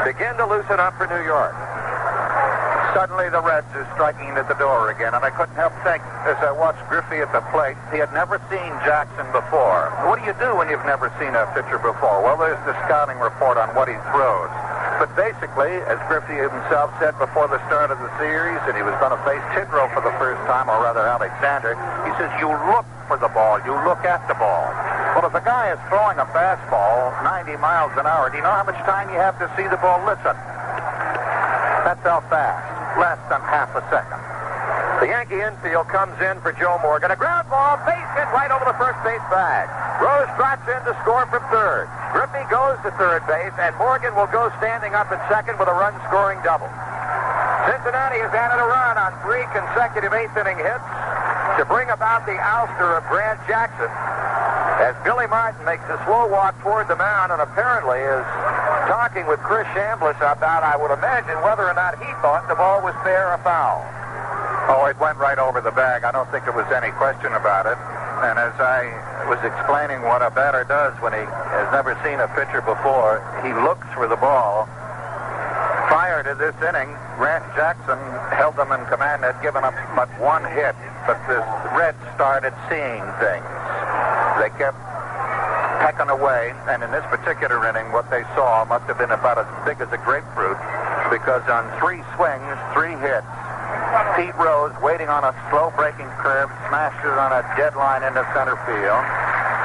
begin 0.05 0.37
to 0.37 0.45
loosen 0.45 0.77
up 0.77 0.93
for 1.01 1.09
New 1.09 1.25
York. 1.25 1.57
Suddenly 2.97 3.28
the 3.28 3.44
Reds 3.44 3.68
are 3.77 3.85
striking 3.93 4.40
at 4.40 4.48
the 4.48 4.56
door 4.56 4.89
again, 4.89 5.12
and 5.12 5.20
I 5.20 5.28
couldn't 5.28 5.52
help 5.52 5.77
think 5.85 6.01
as 6.24 6.40
I 6.40 6.48
watched 6.48 6.81
Griffey 6.89 7.20
at 7.20 7.28
the 7.28 7.44
plate, 7.52 7.77
he 7.93 8.01
had 8.01 8.09
never 8.16 8.40
seen 8.48 8.73
Jackson 8.89 9.28
before. 9.36 9.93
What 10.09 10.16
do 10.16 10.24
you 10.24 10.32
do 10.40 10.56
when 10.56 10.73
you've 10.73 10.89
never 10.89 11.12
seen 11.20 11.28
a 11.36 11.44
pitcher 11.52 11.77
before? 11.77 12.24
Well, 12.24 12.40
there's 12.40 12.56
the 12.64 12.73
scouting 12.89 13.20
report 13.20 13.60
on 13.60 13.68
what 13.77 13.85
he 13.85 14.01
throws. 14.16 14.48
But 14.97 15.12
basically, 15.12 15.77
as 15.93 16.01
Griffey 16.09 16.40
himself 16.40 16.89
said 16.97 17.12
before 17.20 17.52
the 17.52 17.60
start 17.68 17.93
of 17.93 18.01
the 18.01 18.09
series, 18.16 18.64
and 18.64 18.73
he 18.73 18.81
was 18.81 18.97
going 18.97 19.12
to 19.12 19.20
face 19.28 19.44
Tidrow 19.52 19.93
for 19.93 20.01
the 20.01 20.16
first 20.16 20.40
time, 20.48 20.73
or 20.73 20.81
rather 20.81 21.05
Alexander, 21.05 21.77
he 22.09 22.16
says, 22.16 22.32
you 22.40 22.48
look 22.48 22.89
for 23.12 23.20
the 23.20 23.28
ball, 23.36 23.60
you 23.68 23.77
look 23.85 24.09
at 24.09 24.24
the 24.24 24.40
ball. 24.40 24.73
Well, 25.12 25.28
if 25.28 25.36
a 25.36 25.44
guy 25.44 25.68
is 25.68 25.81
throwing 25.93 26.16
a 26.16 26.24
fastball 26.32 27.12
90 27.44 27.60
miles 27.60 27.93
an 28.01 28.09
hour, 28.09 28.32
do 28.32 28.40
you 28.40 28.43
know 28.43 28.56
how 28.56 28.64
much 28.64 28.81
time 28.89 29.12
you 29.12 29.20
have 29.20 29.36
to 29.36 29.52
see 29.52 29.68
the 29.68 29.77
ball? 29.85 30.01
Listen. 30.09 30.32
That's 31.85 32.01
how 32.01 32.24
fast. 32.32 32.76
Less 32.97 33.20
than 33.28 33.40
half 33.44 33.70
a 33.77 33.85
second. 33.93 34.20
The 35.05 35.12
Yankee 35.12 35.44
infield 35.44 35.93
comes 35.93 36.16
in 36.24 36.40
for 36.40 36.56
Joe 36.56 36.81
Morgan. 36.81 37.12
A 37.12 37.18
ground 37.20 37.44
ball, 37.52 37.77
base 37.85 38.10
hit 38.16 38.28
right 38.32 38.48
over 38.48 38.64
the 38.64 38.77
first 38.81 38.97
base 39.05 39.20
bag. 39.28 39.68
Rose 40.01 40.28
trots 40.40 40.64
in 40.64 40.81
to 40.89 40.97
score 41.05 41.28
from 41.28 41.44
third. 41.52 41.85
Griffey 42.16 42.44
goes 42.48 42.81
to 42.81 42.90
third 42.97 43.20
base, 43.28 43.52
and 43.60 43.77
Morgan 43.77 44.16
will 44.16 44.28
go 44.32 44.48
standing 44.56 44.97
up 44.97 45.12
at 45.12 45.20
second 45.28 45.60
with 45.60 45.68
a 45.68 45.77
run-scoring 45.77 46.40
double. 46.40 46.68
Cincinnati 47.68 48.24
has 48.24 48.32
added 48.32 48.56
a 48.56 48.64
run 48.64 48.97
on 48.97 49.12
three 49.20 49.44
consecutive 49.52 50.16
eighth-inning 50.16 50.56
hits 50.56 50.89
to 51.60 51.68
bring 51.68 51.93
about 51.93 52.24
the 52.24 52.36
ouster 52.40 52.97
of 52.97 53.05
Grant 53.12 53.40
Jackson 53.44 53.93
as 54.81 54.94
Billy 55.05 55.27
Martin 55.27 55.64
makes 55.64 55.85
a 55.89 55.97
slow 56.05 56.28
walk 56.28 56.52
toward 56.60 56.86
the 56.89 56.97
mound 56.97 57.32
and 57.32 57.40
apparently 57.40 57.97
is 57.97 58.24
talking 58.87 59.27
with 59.27 59.43
Chris 59.43 59.67
Chambliss 59.75 60.17
about, 60.23 60.63
I 60.63 60.79
would 60.79 60.95
imagine, 60.95 61.37
whether 61.43 61.67
or 61.67 61.75
not 61.75 61.99
he 61.99 62.09
thought 62.23 62.47
the 62.49 62.55
ball 62.55 62.83
was 62.83 62.95
fair 63.03 63.35
or 63.35 63.39
foul. 63.43 63.83
Oh, 64.71 64.87
it 64.87 64.99
went 64.99 65.19
right 65.19 65.39
over 65.39 65.61
the 65.61 65.71
bag. 65.75 66.03
I 66.03 66.11
don't 66.11 66.27
think 66.31 66.47
there 66.47 66.57
was 66.57 66.67
any 66.75 66.91
question 66.99 67.31
about 67.35 67.67
it. 67.67 67.79
And 68.27 68.39
as 68.39 68.55
I 68.59 68.91
was 69.31 69.39
explaining 69.45 70.03
what 70.03 70.23
a 70.23 70.31
batter 70.31 70.65
does 70.65 70.95
when 71.03 71.13
he 71.13 71.23
has 71.23 71.69
never 71.71 71.95
seen 72.03 72.19
a 72.19 72.27
pitcher 72.35 72.63
before, 72.63 73.23
he 73.47 73.53
looks 73.53 73.87
for 73.95 74.09
the 74.09 74.17
ball. 74.19 74.67
Prior 75.87 76.23
to 76.27 76.35
this 76.35 76.57
inning, 76.63 76.91
Grant 77.19 77.47
Jackson 77.55 77.99
held 78.35 78.57
them 78.57 78.73
in 78.73 78.83
command, 78.91 79.23
had 79.23 79.39
given 79.43 79.63
up 79.63 79.75
but 79.95 80.11
one 80.19 80.43
hit. 80.51 80.75
But 81.07 81.21
the 81.31 81.39
Reds 81.79 82.01
started 82.19 82.55
seeing 82.67 83.05
things. 83.23 83.47
They 84.43 84.51
kept 84.59 84.79
pecking 85.81 86.09
away, 86.09 86.53
and 86.69 86.82
in 86.82 86.90
this 86.90 87.05
particular 87.09 87.62
inning, 87.69 87.93
what 87.93 88.09
they 88.11 88.23
saw 88.35 88.65
must 88.65 88.85
have 88.86 88.98
been 88.98 89.12
about 89.12 89.39
as 89.39 89.48
big 89.65 89.81
as 89.81 89.90
a 89.93 90.01
grapefruit, 90.01 90.59
because 91.11 91.44
on 91.48 91.65
three 91.78 92.03
swings, 92.16 92.57
three 92.73 92.97
hits, 93.01 93.28
Pete 94.16 94.36
Rose 94.40 94.73
waiting 94.81 95.09
on 95.09 95.24
a 95.24 95.32
slow 95.48 95.73
breaking 95.77 96.09
curve, 96.20 96.48
smashes 96.69 97.16
on 97.16 97.32
a 97.32 97.43
dead 97.57 97.77
line 97.77 98.03
into 98.03 98.24
center 98.32 98.57
field. 98.65 99.05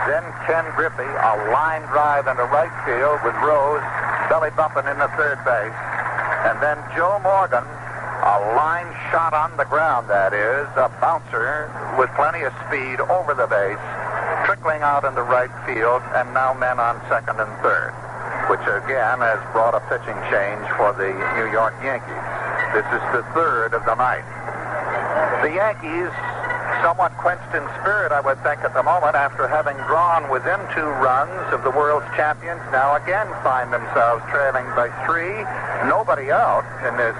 Then 0.07 0.23
Ken 0.43 0.65
Griffey, 0.75 1.07
a 1.07 1.33
line 1.55 1.83
drive 1.93 2.27
into 2.27 2.43
right 2.51 2.73
field 2.83 3.19
with 3.23 3.35
Rose 3.39 3.83
belly 4.31 4.51
bumping 4.55 4.88
into 4.88 5.07
third 5.19 5.39
base. 5.43 5.75
And 6.47 6.55
then 6.63 6.79
Joe 6.95 7.19
Morgan, 7.19 7.63
a 7.63 8.38
line 8.55 8.88
shot 9.11 9.33
on 9.35 9.55
the 9.57 9.65
ground, 9.65 10.09
that 10.09 10.33
is, 10.33 10.67
a 10.79 10.88
bouncer 11.03 11.67
with 11.99 12.09
plenty 12.15 12.41
of 12.47 12.55
speed 12.67 12.99
over 13.11 13.35
the 13.35 13.47
base, 13.47 13.79
trickling 14.61 14.83
out 14.83 15.03
into 15.03 15.23
right 15.25 15.49
field, 15.65 16.05
and 16.13 16.29
now 16.38 16.53
men 16.53 16.77
on 16.77 17.01
second 17.09 17.33
and 17.41 17.49
third, 17.65 17.89
which 18.45 18.61
again 18.61 19.17
has 19.17 19.41
brought 19.57 19.73
a 19.73 19.81
pitching 19.89 20.17
change 20.29 20.61
for 20.77 20.93
the 21.01 21.09
New 21.33 21.49
York 21.49 21.73
Yankees. 21.81 22.25
This 22.69 22.85
is 22.93 23.01
the 23.09 23.25
third 23.33 23.73
of 23.73 23.81
the 23.89 23.97
night. 23.97 24.21
The 25.41 25.49
Yankees, 25.49 26.13
somewhat 26.85 27.09
quenched 27.17 27.49
in 27.57 27.65
spirit, 27.81 28.13
I 28.13 28.21
would 28.21 28.38
think, 28.45 28.61
at 28.61 28.77
the 28.77 28.85
moment, 28.85 29.17
after 29.17 29.49
having 29.49 29.77
drawn 29.89 30.29
within 30.29 30.61
two 30.77 30.85
runs 31.01 31.49
of 31.49 31.65
the 31.65 31.73
world's 31.73 32.05
champions, 32.13 32.61
now 32.69 33.01
again 33.01 33.25
find 33.41 33.73
themselves 33.73 34.21
trailing 34.29 34.69
by 34.77 34.93
three. 35.09 35.41
Nobody 35.89 36.29
out 36.29 36.69
in 36.85 36.93
this 37.01 37.17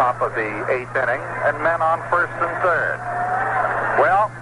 top 0.00 0.24
of 0.24 0.32
the 0.32 0.48
eighth 0.72 0.96
inning, 0.96 1.20
and 1.44 1.60
men 1.60 1.84
on 1.84 2.00
first 2.08 2.32
and 2.40 2.56
third. 2.64 2.96
Well, 4.00 4.32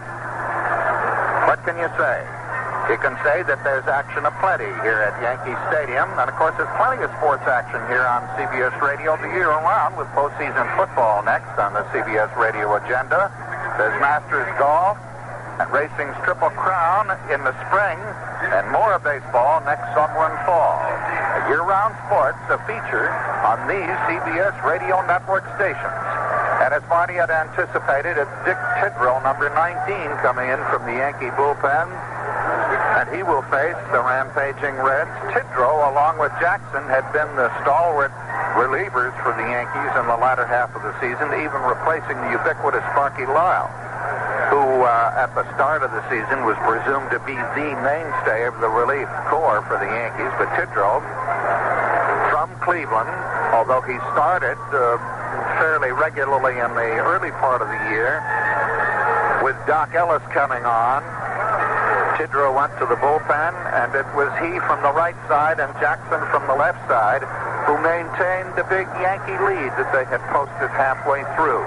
can 1.69 1.77
you 1.77 1.93
say? 2.01 2.25
You 2.89 2.97
can 2.97 3.13
say 3.21 3.45
that 3.45 3.61
there's 3.61 3.85
action 3.85 4.25
aplenty 4.25 4.73
here 4.81 5.05
at 5.05 5.13
Yankee 5.21 5.53
Stadium, 5.69 6.09
and 6.17 6.25
of 6.25 6.33
course 6.41 6.57
there's 6.57 6.73
plenty 6.81 7.05
of 7.05 7.13
sports 7.21 7.45
action 7.45 7.77
here 7.93 8.09
on 8.09 8.25
CBS 8.41 8.73
Radio 8.81 9.21
the 9.21 9.29
year 9.37 9.53
round 9.53 9.93
with 10.01 10.09
postseason 10.17 10.65
football 10.81 11.21
next 11.29 11.53
on 11.61 11.77
the 11.77 11.85
CBS 11.93 12.33
Radio 12.41 12.73
agenda. 12.73 13.29
There's 13.77 13.93
Masters 14.01 14.49
Golf 14.57 14.97
and 15.61 15.69
Racing's 15.69 16.17
Triple 16.25 16.49
Crown 16.57 17.13
in 17.29 17.45
the 17.45 17.53
spring, 17.69 18.01
and 18.49 18.65
more 18.73 18.97
baseball 19.05 19.61
next 19.69 19.93
summer 19.93 20.25
and 20.25 20.41
fall. 20.49 20.81
Year-round 21.53 21.93
sports 22.09 22.41
a 22.49 22.57
feature 22.65 23.13
on 23.45 23.61
these 23.69 23.93
CBS 24.09 24.57
Radio 24.65 25.05
Network 25.05 25.45
stations. 25.61 26.18
And 26.59 26.75
as 26.75 26.83
Marty 26.91 27.15
had 27.15 27.31
anticipated, 27.31 28.19
it's 28.19 28.37
Dick 28.43 28.59
Tidrow, 28.83 29.23
number 29.23 29.47
19, 29.47 29.95
coming 30.27 30.51
in 30.51 30.59
from 30.75 30.83
the 30.91 30.99
Yankee 30.99 31.31
bullpen. 31.39 31.87
And 32.99 33.07
he 33.15 33.23
will 33.23 33.47
face 33.47 33.79
the 33.95 34.03
rampaging 34.03 34.75
Reds. 34.83 35.15
Tidrow, 35.31 35.87
along 35.87 36.19
with 36.19 36.35
Jackson, 36.43 36.83
had 36.91 37.07
been 37.15 37.31
the 37.39 37.47
stalwart 37.63 38.11
relievers 38.59 39.15
for 39.23 39.31
the 39.39 39.47
Yankees 39.47 39.93
in 40.03 40.11
the 40.11 40.19
latter 40.19 40.51
half 40.51 40.75
of 40.75 40.83
the 40.83 40.91
season, 40.99 41.31
even 41.39 41.63
replacing 41.63 42.19
the 42.27 42.35
ubiquitous 42.35 42.83
Sparky 42.91 43.23
Lyle, 43.31 43.71
who 44.51 44.83
uh, 44.83 45.15
at 45.15 45.31
the 45.39 45.47
start 45.55 45.87
of 45.87 45.95
the 45.95 46.03
season 46.11 46.43
was 46.43 46.59
presumed 46.67 47.07
to 47.15 47.23
be 47.23 47.39
the 47.55 47.71
mainstay 47.87 48.51
of 48.51 48.59
the 48.59 48.67
relief 48.67 49.07
corps 49.31 49.63
for 49.71 49.79
the 49.79 49.87
Yankees. 49.87 50.35
But 50.43 50.51
Tidrow, 50.59 50.99
from 52.35 52.51
Cleveland, 52.67 53.15
although 53.55 53.87
he 53.87 53.95
started 54.11 54.59
uh, 54.75 54.99
fairly 55.61 55.93
regularly 55.93 56.59
in 56.59 56.71
the 56.75 57.03
early 57.05 57.31
part 57.43 57.61
of 57.61 57.69
the 57.69 57.81
year, 57.93 58.23
with 59.43 59.57
Dock 59.67 59.95
Ellis 59.95 60.23
coming 60.33 60.65
on, 60.65 61.03
Tidrow 62.17 62.51
went 62.51 62.73
to 62.81 62.87
the 62.89 62.97
bullpen, 62.97 63.55
and 63.79 63.95
it 63.95 64.09
was 64.17 64.33
he 64.41 64.59
from 64.67 64.83
the 64.83 64.91
right 64.91 65.15
side 65.29 65.61
and 65.61 65.71
Jackson 65.79 66.19
from 66.33 66.49
the 66.49 66.57
left 66.57 66.81
side 66.89 67.23
who 67.69 67.77
maintained 67.85 68.57
the 68.57 68.65
big 68.73 68.89
Yankee 69.05 69.37
lead 69.45 69.69
that 69.77 69.93
they 69.93 70.09
had 70.09 70.25
posted 70.33 70.73
halfway 70.73 71.21
through. 71.37 71.61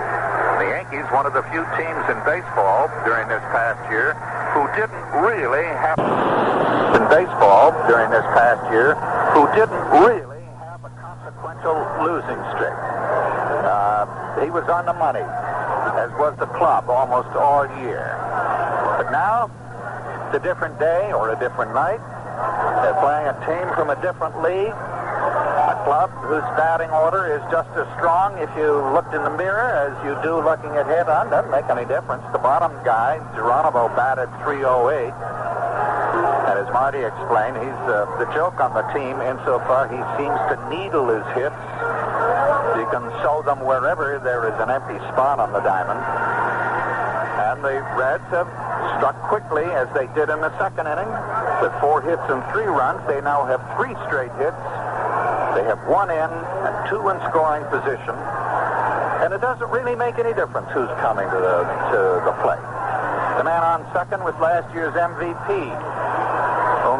The 0.57 0.73
Yankees, 0.73 1.05
one 1.13 1.29
of 1.29 1.37
the 1.37 1.45
few 1.53 1.61
teams 1.77 2.01
in 2.09 2.17
baseball 2.25 2.89
during 3.05 3.29
this 3.29 3.45
past 3.53 3.77
year 3.93 4.17
who 4.57 4.65
didn't 4.73 5.05
really 5.21 5.61
have 5.61 6.01
in 6.97 7.05
baseball 7.05 7.69
during 7.85 8.09
this 8.09 8.25
past 8.33 8.65
year 8.73 8.97
who 9.37 9.45
didn't 9.53 9.85
really 10.01 10.41
have 10.57 10.81
a 10.81 10.91
consequential 10.97 11.77
losing 12.01 12.41
streak. 12.57 12.73
Uh, 12.73 14.09
he 14.40 14.40
was 14.51 14.67
on 14.67 14.85
the 14.85 14.93
money, 14.93 15.23
as 15.23 16.11
was 16.19 16.35
the 16.37 16.47
club 16.59 16.89
almost 16.89 17.31
all 17.39 17.63
year. 17.79 18.11
But 18.99 19.11
now 19.11 19.49
it's 20.27 20.37
a 20.37 20.43
different 20.43 20.79
day 20.79 21.11
or 21.11 21.31
a 21.31 21.39
different 21.39 21.73
night. 21.73 22.03
They're 22.83 22.99
playing 22.99 23.27
a 23.31 23.37
team 23.47 23.65
from 23.75 23.89
a 23.89 23.97
different 24.03 24.35
league, 24.43 24.75
a 24.75 25.77
club 25.87 26.11
whose 26.27 26.43
batting 26.59 26.91
order 26.91 27.31
is 27.31 27.43
just 27.47 27.69
as 27.79 27.87
strong 27.95 28.35
if 28.43 28.51
you 28.59 28.75
looked 28.91 29.13
in 29.15 29.23
the 29.23 29.35
mirror 29.39 29.71
as 29.87 29.95
you 30.03 30.15
do 30.23 30.43
looking 30.43 30.75
at 30.75 30.85
head 30.87 31.07
on. 31.07 31.29
Doesn't 31.31 31.51
make 31.51 31.67
any 31.71 31.87
difference. 31.87 32.23
The 32.35 32.43
bottom 32.43 32.71
guy, 32.83 33.19
Geronimo, 33.35 33.87
batted 33.95 34.27
308. 34.43 35.15
And 36.51 36.55
as 36.59 36.67
Marty 36.73 36.99
explained, 36.99 37.55
he's 37.55 37.81
uh, 37.87 38.03
the 38.19 38.27
joke 38.35 38.59
on 38.59 38.75
the 38.75 38.83
team 38.91 39.23
insofar 39.23 39.87
he 39.87 39.99
seems 40.19 40.35
to 40.51 40.55
needle 40.67 41.07
his 41.07 41.23
hits. 41.37 41.60
Can 42.91 43.07
sow 43.23 43.39
them 43.41 43.63
wherever 43.63 44.19
there 44.19 44.51
is 44.51 44.55
an 44.59 44.67
empty 44.67 44.99
spot 45.15 45.39
on 45.39 45.55
the 45.55 45.63
diamond. 45.63 45.95
And 45.95 47.63
the 47.63 47.79
Reds 47.95 48.27
have 48.35 48.51
struck 48.99 49.15
quickly 49.31 49.63
as 49.63 49.87
they 49.95 50.11
did 50.11 50.27
in 50.27 50.43
the 50.43 50.51
second 50.59 50.91
inning. 50.91 51.07
With 51.63 51.71
four 51.79 52.03
hits 52.03 52.21
and 52.27 52.43
three 52.51 52.67
runs, 52.67 52.99
they 53.07 53.23
now 53.23 53.47
have 53.47 53.63
three 53.79 53.95
straight 54.11 54.35
hits. 54.35 54.59
They 55.55 55.63
have 55.63 55.79
one 55.87 56.11
in 56.11 56.31
and 56.67 56.73
two 56.91 56.99
in 57.07 57.15
scoring 57.31 57.63
position. 57.71 58.11
And 59.23 59.31
it 59.31 59.39
doesn't 59.39 59.71
really 59.71 59.95
make 59.95 60.19
any 60.19 60.35
difference 60.35 60.67
who's 60.75 60.91
coming 60.99 61.31
to 61.31 61.39
the, 61.39 61.57
to 61.95 61.99
the 62.27 62.35
plate. 62.43 62.65
The 63.39 63.47
man 63.47 63.63
on 63.63 63.87
second 63.95 64.19
was 64.27 64.35
last 64.43 64.67
year's 64.75 64.91
MVP, 64.93 65.47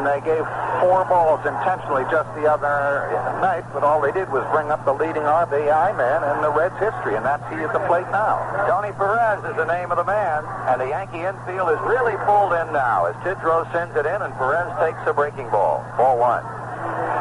whom 0.01 0.09
they 0.09 0.21
gave 0.25 0.41
four 0.81 1.05
balls 1.05 1.45
intentionally 1.45 2.01
just 2.09 2.25
the 2.33 2.49
other 2.49 3.05
night, 3.37 3.61
but 3.73 3.83
all 3.83 4.01
they 4.01 4.11
did 4.11 4.25
was 4.33 4.41
bring 4.49 4.73
up 4.73 4.81
the 4.85 4.93
leading 4.93 5.21
RBI 5.21 5.93
man 5.93 6.25
in 6.25 6.41
the 6.41 6.49
Reds' 6.49 6.77
history, 6.81 7.15
and 7.15 7.25
that's 7.25 7.45
he 7.53 7.61
at 7.61 7.69
the 7.73 7.83
plate 7.85 8.09
now. 8.09 8.41
Tony 8.65 8.89
Perez 8.97 9.45
is 9.45 9.55
the 9.55 9.69
name 9.69 9.93
of 9.93 10.01
the 10.01 10.07
man, 10.07 10.41
and 10.73 10.81
the 10.81 10.89
Yankee 10.89 11.21
infield 11.21 11.69
is 11.69 11.81
really 11.85 12.17
pulled 12.25 12.53
in 12.57 12.73
now 12.73 13.05
as 13.05 13.15
Tidrow 13.21 13.69
sends 13.69 13.93
it 13.93 14.09
in, 14.09 14.19
and 14.25 14.33
Perez 14.41 14.73
takes 14.81 15.01
a 15.05 15.13
breaking 15.13 15.49
ball. 15.53 15.85
Ball 15.97 16.17
one. 16.17 16.43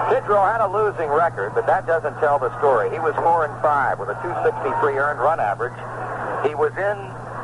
Tidrow 0.09 0.41
had 0.41 0.65
a 0.65 0.70
losing 0.73 1.12
record, 1.12 1.52
but 1.52 1.67
that 1.68 1.86
doesn't 1.86 2.17
tell 2.18 2.41
the 2.41 2.50
story. 2.59 2.89
He 2.89 2.99
was 2.99 3.15
4 3.20 3.44
and 3.44 3.55
5 3.60 4.00
with 4.00 4.09
a 4.09 4.17
263 4.25 4.97
earned 4.97 5.20
run 5.20 5.39
average. 5.39 5.76
He 6.49 6.57
was 6.57 6.73
in 6.81 6.97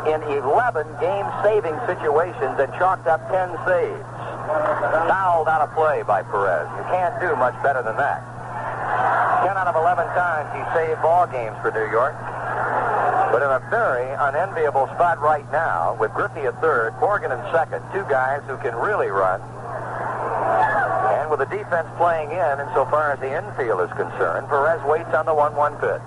in 0.06 0.22
11 0.22 0.86
game-saving 1.02 1.74
situations 1.82 2.54
and 2.62 2.70
chalked 2.78 3.10
up 3.10 3.18
10 3.26 3.58
saves. 3.66 4.15
Fouled 4.46 5.48
out 5.48 5.60
of 5.62 5.74
play 5.74 6.02
by 6.02 6.22
Perez. 6.22 6.68
You 6.78 6.84
can't 6.90 7.18
do 7.20 7.34
much 7.36 7.54
better 7.62 7.82
than 7.82 7.96
that. 7.96 8.22
10 9.46 9.56
out 9.56 9.66
of 9.66 9.76
11 9.76 10.06
times 10.14 10.48
he 10.54 10.62
saved 10.74 11.02
ball 11.02 11.26
games 11.26 11.56
for 11.62 11.70
New 11.70 11.90
York. 11.90 12.14
But 13.30 13.42
in 13.42 13.50
a 13.50 13.60
very 13.70 14.06
unenviable 14.06 14.86
spot 14.94 15.20
right 15.20 15.44
now, 15.52 15.96
with 16.00 16.12
Griffey 16.14 16.46
at 16.46 16.60
third, 16.60 16.94
Morgan 17.00 17.32
in 17.32 17.38
second, 17.52 17.82
two 17.92 18.06
guys 18.08 18.40
who 18.46 18.56
can 18.58 18.74
really 18.74 19.08
run. 19.08 19.42
And 21.20 21.30
with 21.30 21.40
the 21.40 21.50
defense 21.50 21.88
playing 21.98 22.30
in 22.30 22.54
insofar 22.62 23.12
as 23.12 23.20
the 23.20 23.28
infield 23.28 23.82
is 23.82 23.90
concerned, 23.98 24.48
Perez 24.48 24.80
waits 24.86 25.12
on 25.12 25.26
the 25.26 25.34
1-1 25.34 25.74
pitch. 25.82 26.06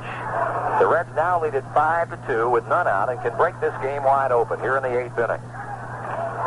The 0.80 0.88
Reds 0.88 1.12
now 1.14 1.44
lead 1.44 1.54
it 1.54 1.66
5 1.76 2.10
to 2.10 2.18
2 2.26 2.50
with 2.50 2.66
none 2.68 2.88
out 2.88 3.10
and 3.10 3.20
can 3.22 3.36
break 3.36 3.60
this 3.60 3.76
game 3.84 4.04
wide 4.04 4.32
open 4.32 4.60
here 4.62 4.78
in 4.78 4.84
the 4.84 4.96
eighth 4.96 5.20
inning. 5.20 5.44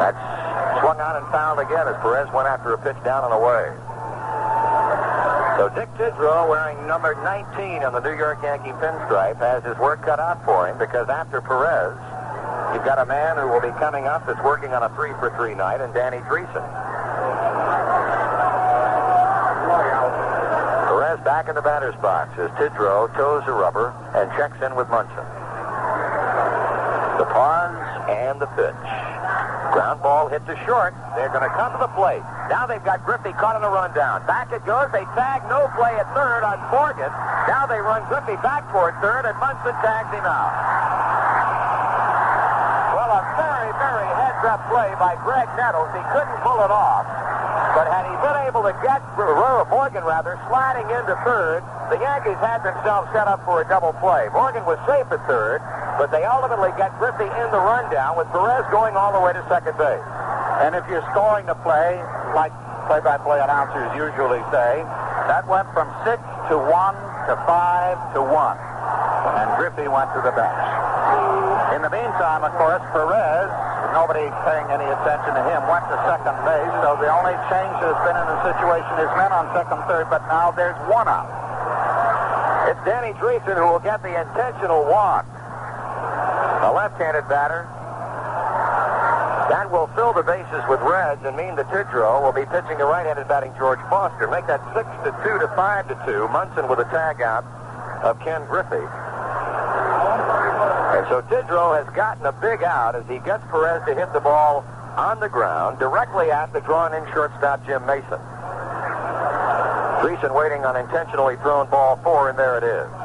That's 0.01 0.42
swung 0.81 1.01
on 1.01 1.17
and 1.17 1.27
fouled 1.29 1.59
again 1.59 1.89
as 1.89 1.97
Perez 2.01 2.31
went 2.33 2.49
after 2.49 2.73
a 2.73 2.79
pitch 2.79 2.97
down 3.05 3.25
and 3.25 3.35
away. 3.35 3.69
So 5.61 5.69
Dick 5.77 5.93
Tidrow, 5.95 6.49
wearing 6.49 6.87
number 6.87 7.15
19 7.23 7.85
on 7.85 7.93
the 7.93 8.01
New 8.01 8.17
York 8.17 8.43
Yankee 8.43 8.73
pinstripe, 8.81 9.37
has 9.39 9.63
his 9.63 9.77
work 9.79 10.03
cut 10.03 10.19
out 10.19 10.43
for 10.45 10.67
him 10.67 10.79
because 10.79 11.09
after 11.09 11.41
Perez, 11.41 11.95
you've 12.75 12.85
got 12.85 12.99
a 12.99 13.07
man 13.07 13.37
who 13.37 13.47
will 13.47 13.61
be 13.61 13.71
coming 13.79 14.07
up 14.07 14.27
that's 14.27 14.43
working 14.43 14.73
on 14.73 14.83
a 14.83 14.89
three 14.97 15.13
for 15.21 15.31
three 15.37 15.55
night, 15.55 15.81
and 15.81 15.93
Danny 15.95 16.19
Driessen. 16.25 16.67
Perez 20.89 21.21
back 21.21 21.49
in 21.49 21.55
the 21.55 21.63
batter's 21.63 21.95
box 22.01 22.33
as 22.39 22.51
Tidrow 22.59 23.13
toes 23.15 23.45
the 23.47 23.53
rubber 23.53 23.95
and 24.17 24.31
checks 24.33 24.57
in 24.65 24.75
with 24.75 24.89
Munson. 24.89 25.27
The 27.21 27.29
pause 27.29 28.09
and 28.09 28.41
the 28.41 28.49
pitch. 28.57 29.12
Ground 29.73 30.05
ball 30.05 30.29
hit 30.29 30.45
to 30.45 30.57
short. 30.69 30.93
They're 31.17 31.33
going 31.33 31.49
to 31.49 31.55
come 31.57 31.73
to 31.73 31.81
the 31.81 31.89
plate. 31.97 32.21
Now 32.53 32.69
they've 32.69 32.85
got 32.85 33.01
Griffey 33.09 33.33
caught 33.41 33.57
on 33.57 33.65
the 33.65 33.73
rundown. 33.73 34.21
Back 34.29 34.53
it 34.53 34.61
goes. 34.69 34.93
They 34.93 35.09
tag 35.17 35.41
no 35.49 35.65
play 35.81 35.97
at 35.97 36.05
third 36.13 36.45
on 36.45 36.61
Morgan. 36.69 37.09
Now 37.49 37.65
they 37.65 37.81
run 37.81 38.05
Griffey 38.13 38.37
back 38.45 38.69
toward 38.69 38.93
third, 39.01 39.25
and 39.25 39.33
Munson 39.41 39.73
tags 39.81 40.13
him 40.13 40.29
out. 40.29 40.53
Well, 42.93 43.17
a 43.17 43.23
very, 43.41 43.73
very 43.81 44.09
heads-up 44.13 44.61
play 44.69 44.93
by 45.01 45.17
Graig 45.25 45.49
Nettles. 45.57 45.89
He 45.97 46.05
couldn't 46.13 46.37
pull 46.45 46.61
it 46.61 46.71
off. 46.71 47.09
But 47.73 47.89
had 47.89 48.05
he 48.05 48.15
been 48.21 48.39
able 48.45 48.69
to 48.69 48.77
get 48.85 49.01
Morgan, 49.73 50.05
rather, 50.05 50.37
sliding 50.49 50.85
into 50.93 51.17
third, 51.25 51.65
the 51.89 51.97
Yankees 51.97 52.37
had 52.45 52.61
themselves 52.61 53.09
set 53.13 53.27
up 53.29 53.45
for 53.45 53.61
a 53.61 53.69
double 53.69 53.93
play. 54.05 54.29
Morgan 54.33 54.65
was 54.65 54.77
safe 54.85 55.09
at 55.09 55.25
third, 55.27 55.65
but 55.99 56.11
they 56.11 56.25
ultimately 56.25 56.71
got 56.81 56.97
Griffey 56.99 57.29
in 57.29 57.49
the 57.53 57.61
rundown 57.61 58.17
with 58.17 58.29
Perez 58.33 58.65
going 58.71 58.97
all 58.97 59.13
the 59.13 59.21
way 59.21 59.33
to 59.33 59.43
second 59.49 59.77
base. 59.77 60.05
And 60.65 60.75
if 60.77 60.85
you're 60.89 61.05
scoring 61.13 61.47
the 61.47 61.59
play, 61.61 62.01
like 62.37 62.53
play-by-play 62.87 63.41
announcers 63.41 63.89
usually 63.97 64.43
say, 64.53 64.85
that 65.31 65.47
went 65.47 65.69
from 65.73 65.89
six 66.05 66.21
to 66.51 66.59
one 66.59 66.97
to 67.29 67.35
five 67.47 67.97
to 68.15 68.21
one. 68.21 68.59
And 69.39 69.49
Griffey 69.57 69.87
went 69.87 70.11
to 70.19 70.21
the 70.21 70.35
bench. 70.35 70.63
In 71.73 71.81
the 71.81 71.93
meantime, 71.93 72.45
of 72.45 72.53
course, 72.61 72.83
Perez, 72.93 73.49
nobody 73.97 74.29
paying 74.45 74.69
any 74.73 74.85
attention 74.85 75.33
to 75.35 75.43
him, 75.47 75.61
went 75.71 75.85
to 75.89 75.97
second 76.05 76.37
base. 76.45 76.73
So 76.85 77.01
the 77.01 77.09
only 77.09 77.37
change 77.49 77.75
that's 77.81 78.03
been 78.05 78.19
in 78.19 78.27
the 78.29 78.41
situation 78.45 78.93
is 79.01 79.11
men 79.17 79.33
on 79.33 79.49
second, 79.57 79.81
third, 79.89 80.09
but 80.13 80.21
now 80.29 80.53
there's 80.53 80.77
one 80.91 81.09
out. 81.09 81.31
It's 82.69 82.81
Danny 82.85 83.13
Driessen 83.19 83.57
who 83.57 83.67
will 83.73 83.83
get 83.83 84.03
the 84.03 84.13
intentional 84.13 84.85
walk. 84.85 85.25
A 86.63 86.71
left-handed 86.71 87.29
batter. 87.29 87.67
That 89.51 89.71
will 89.71 89.89
fill 89.99 90.13
the 90.15 90.23
bases 90.23 90.63
with 90.71 90.81
Reds 90.81 91.21
and 91.27 91.37
mean 91.37 91.57
that 91.57 91.67
Tidrow 91.69 92.23
will 92.23 92.33
be 92.33 92.47
pitching 92.47 92.79
to 92.79 92.87
right-handed 92.87 93.27
batting 93.27 93.53
George 93.59 93.81
Foster. 93.91 94.31
Make 94.31 94.47
that 94.47 94.63
six 94.73 94.87
to 95.03 95.11
two 95.27 95.39
to 95.43 95.49
five 95.59 95.89
to 95.89 95.99
two. 96.07 96.29
Munson 96.29 96.69
with 96.69 96.79
a 96.79 96.87
tag 96.95 97.21
out 97.21 97.45
of 98.07 98.19
Ken 98.21 98.47
Griffey. 98.47 98.87
And 100.95 101.05
so 101.11 101.21
Tidrow 101.27 101.75
has 101.75 101.93
gotten 101.97 102.27
a 102.27 102.33
big 102.33 102.63
out 102.63 102.95
as 102.95 103.03
he 103.11 103.19
gets 103.19 103.43
Perez 103.51 103.83
to 103.87 103.95
hit 103.95 104.13
the 104.13 104.21
ball 104.21 104.65
on 104.97 105.19
the 105.19 105.29
ground 105.29 105.81
directly 105.81 106.31
at 106.31 106.53
the 106.53 106.61
drawn-in 106.61 107.05
shortstop 107.13 107.67
Jim 107.67 107.85
Mason. 107.87 108.21
Driessen 109.99 110.35
waiting 110.35 110.65
on 110.65 110.77
intentionally 110.77 111.37
thrown 111.43 111.69
ball 111.71 111.99
four, 112.05 112.31
and 112.31 112.39
there 112.39 112.57
it 112.57 112.65
is. 112.65 113.02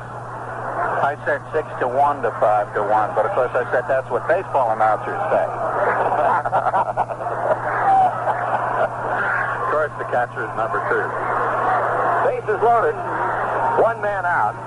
I 0.97 1.13
said 1.25 1.41
six 1.53 1.67
to 1.79 1.87
one 1.87 2.21
to 2.23 2.31
five 2.41 2.73
to 2.73 2.81
one, 2.81 3.13
but 3.13 3.25
of 3.25 3.31
course 3.37 3.53
I 3.53 3.69
said 3.69 3.85
that's 3.85 4.09
what 4.09 4.27
baseball 4.27 4.73
announcers 4.73 5.21
say. 5.29 5.45
of 9.61 9.67
course, 9.69 9.93
the 10.01 10.07
catcher 10.09 10.41
is 10.41 10.53
number 10.57 10.81
two. 10.89 11.05
Base 12.25 12.49
is 12.49 12.61
loaded. 12.65 12.97
One 13.77 14.01
man 14.01 14.25
out. 14.25 14.57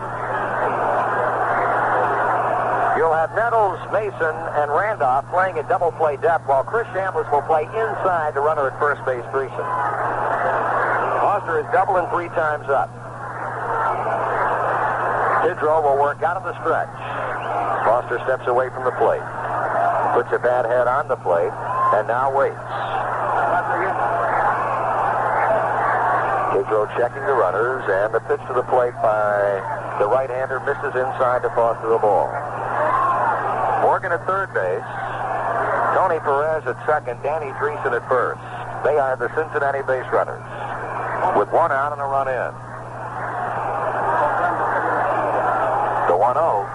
You'll 2.96 3.14
have 3.14 3.34
Nettles, 3.34 3.80
Mason, 3.90 4.36
and 4.60 4.70
Randolph 4.70 5.26
playing 5.30 5.58
at 5.58 5.68
double 5.68 5.90
play 5.92 6.16
depth, 6.16 6.46
while 6.46 6.62
Chris 6.62 6.86
Chambliss 6.94 7.26
will 7.32 7.42
play 7.42 7.64
inside 7.64 8.34
the 8.34 8.40
runner 8.40 8.70
at 8.70 8.78
first 8.78 9.02
base, 9.04 9.24
Driessen. 9.34 9.66
Foster 11.18 11.58
is 11.58 11.66
doubling 11.72 12.06
three 12.12 12.28
times 12.36 12.68
up. 12.68 12.99
Tidrow 15.40 15.80
will 15.80 15.96
work 15.96 16.22
out 16.22 16.36
of 16.36 16.44
the 16.44 16.52
stretch. 16.60 16.92
Foster 17.88 18.20
steps 18.28 18.46
away 18.46 18.68
from 18.70 18.84
the 18.84 18.92
plate. 19.00 19.24
Puts 20.12 20.28
a 20.36 20.38
bad 20.38 20.68
head 20.68 20.84
on 20.84 21.08
the 21.08 21.16
plate, 21.16 21.52
and 21.96 22.04
now 22.08 22.28
waits. 22.28 22.60
Tidrow 26.52 26.84
checking 26.98 27.24
the 27.24 27.32
runners, 27.32 27.84
and 27.88 28.12
the 28.12 28.20
pitch 28.28 28.42
to 28.48 28.54
the 28.54 28.66
plate 28.68 28.92
by 29.00 29.96
the 29.98 30.08
right-hander 30.08 30.60
misses 30.60 30.92
inside 30.92 31.40
to 31.40 31.50
Foster 31.56 31.88
the 31.88 31.98
ball. 31.98 32.28
Morgan 33.80 34.12
at 34.12 34.20
third 34.26 34.52
base. 34.52 34.84
Tony 35.96 36.20
Perez 36.20 36.66
at 36.68 36.76
second. 36.84 37.16
Danny 37.22 37.48
Driessen 37.56 37.96
at 37.96 38.04
first. 38.08 38.40
They 38.84 38.98
are 39.00 39.16
the 39.16 39.32
Cincinnati 39.32 39.80
base 39.88 40.04
runners. 40.12 40.44
With 41.36 41.48
one 41.48 41.72
out 41.72 41.92
and 41.92 42.00
a 42.00 42.04
run 42.04 42.28
in. 42.28 42.69
1 46.20 46.36
0. 46.36 46.68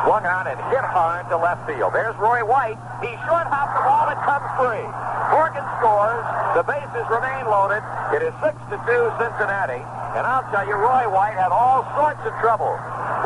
Swung 0.00 0.24
on 0.24 0.48
and 0.48 0.56
hit 0.72 0.80
hard 0.80 1.28
to 1.28 1.36
left 1.36 1.60
field. 1.68 1.92
There's 1.92 2.16
Roy 2.16 2.40
White. 2.40 2.80
He 3.04 3.12
short 3.28 3.44
hopped 3.52 3.76
the 3.76 3.84
ball 3.84 4.08
and 4.08 4.16
comes 4.24 4.48
free. 4.56 4.86
Morgan 5.28 5.60
scores. 5.76 6.24
The 6.56 6.64
bases 6.64 7.04
remain 7.12 7.44
loaded. 7.44 7.84
It 8.16 8.24
is 8.24 8.32
6 8.40 8.56
to 8.72 8.76
2 8.80 9.20
Cincinnati. 9.20 9.84
And 10.16 10.24
I'll 10.24 10.48
tell 10.48 10.64
you, 10.64 10.72
Roy 10.72 11.04
White 11.12 11.36
had 11.36 11.52
all 11.52 11.84
sorts 11.92 12.24
of 12.24 12.32
trouble 12.40 12.72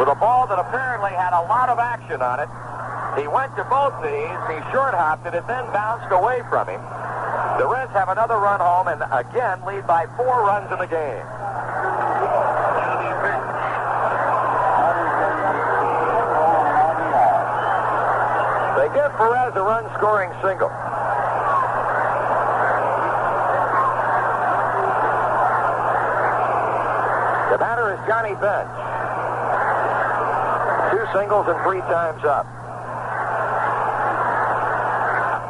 with 0.02 0.10
a 0.10 0.18
ball 0.18 0.50
that 0.50 0.58
apparently 0.58 1.14
had 1.14 1.30
a 1.30 1.46
lot 1.46 1.70
of 1.70 1.78
action 1.78 2.18
on 2.18 2.42
it. 2.42 2.50
He 3.14 3.30
went 3.30 3.54
to 3.54 3.62
both 3.70 3.94
knees. 4.02 4.38
He 4.50 4.58
short 4.74 4.98
hopped 4.98 5.30
it. 5.30 5.38
It 5.38 5.46
then 5.46 5.62
bounced 5.70 6.10
away 6.10 6.42
from 6.50 6.66
him. 6.66 6.82
The 7.62 7.70
Reds 7.70 7.94
have 7.94 8.10
another 8.10 8.34
run 8.34 8.58
home 8.58 8.90
and 8.90 8.98
again 9.14 9.62
lead 9.62 9.86
by 9.86 10.10
four 10.18 10.42
runs 10.42 10.66
in 10.74 10.78
the 10.82 10.90
game. 10.90 11.22
Give 18.94 19.10
Perez 19.18 19.50
a 19.58 19.62
run 19.62 19.82
scoring 19.98 20.30
single. 20.38 20.70
The 27.50 27.58
batter 27.58 27.90
is 27.90 28.00
Johnny 28.06 28.38
Bench. 28.38 28.70
Two 30.94 31.04
singles 31.10 31.50
and 31.50 31.58
three 31.66 31.82
times 31.90 32.22
up. 32.22 32.46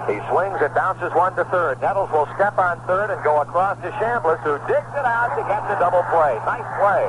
He 0.08 0.16
swings, 0.32 0.60
it 0.64 0.72
bounces 0.72 1.12
one 1.12 1.36
to 1.36 1.44
third. 1.52 1.80
Nettles 1.80 2.08
will 2.12 2.28
step 2.36 2.56
on 2.56 2.80
third 2.88 3.12
and 3.12 3.20
go 3.24 3.40
across 3.40 3.76
to 3.84 3.92
Chambliss, 4.00 4.40
who 4.40 4.56
digs 4.68 4.92
it 4.96 5.04
out 5.04 5.36
to 5.36 5.44
get 5.48 5.60
the 5.68 5.76
double 5.76 6.04
play. 6.08 6.36
Nice 6.48 6.68
play 6.80 7.04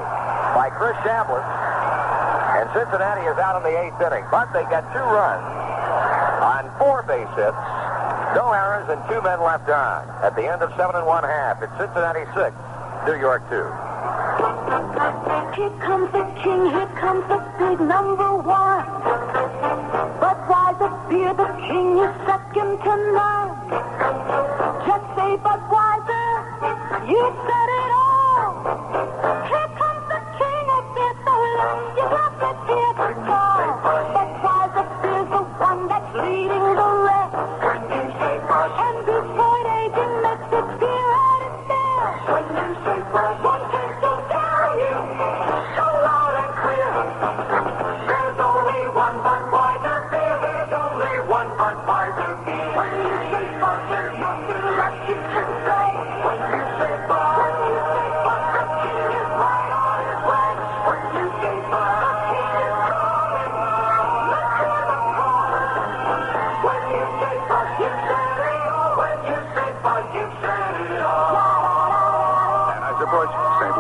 by 0.52 0.68
Chris 0.76 0.96
Chambliss. 1.08 1.44
And 2.60 2.68
Cincinnati 2.76 3.24
is 3.24 3.38
out 3.40 3.60
in 3.60 3.64
the 3.64 3.76
eighth 3.80 4.00
inning, 4.00 4.24
but 4.32 4.52
they 4.52 4.64
get 4.68 4.84
two 4.92 5.00
runs 5.00 5.65
on 6.42 6.72
four 6.80 7.04
base 7.04 7.30
hits, 7.36 7.58
no 8.36 8.52
errors, 8.52 8.90
and 8.90 9.00
two 9.08 9.22
men 9.22 9.40
left 9.42 9.70
on. 9.70 10.08
At 10.24 10.36
the 10.36 10.44
end 10.44 10.62
of 10.62 10.70
seven 10.76 10.96
and 10.96 11.06
one 11.06 11.24
half, 11.24 11.62
it's 11.64 11.72
Cincinnati 11.78 12.26
six, 12.36 12.56
New 13.08 13.16
York 13.20 13.44
two. 13.50 13.68
Here 15.56 15.72
comes 15.80 16.12
the 16.12 16.26
king, 16.44 16.66
here 16.68 16.92
comes 17.00 17.24
the 17.32 17.40
big 17.58 17.80
number 17.80 18.36
one. 18.36 18.86
Budweiser 20.20 20.92
beer, 21.10 21.34
the 21.34 21.50
king 21.68 21.98
is 22.00 22.14
second 22.28 22.78
to 22.84 22.94
none. 23.16 23.50
Just 24.86 25.08
say 25.16 25.32
Budweiser, 25.40 26.28
you 27.08 27.24
said 27.48 27.50
it 27.50 27.50
all. 27.50 27.65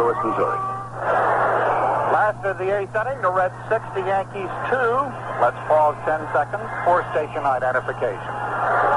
Louis, 0.05 0.21
Missouri. 0.21 0.61
Last 2.13 2.45
of 2.45 2.59
the 2.59 2.69
eighth 2.77 2.93
inning, 2.93 3.21
the 3.23 3.31
Reds 3.31 3.57
six, 3.69 3.81
the 3.95 4.05
Yankees 4.05 4.53
two. 4.69 4.93
Let's 5.41 5.57
pause 5.65 5.97
10 6.05 6.21
seconds 6.29 6.69
for 6.85 7.01
station 7.09 7.41
identification. 7.41 8.21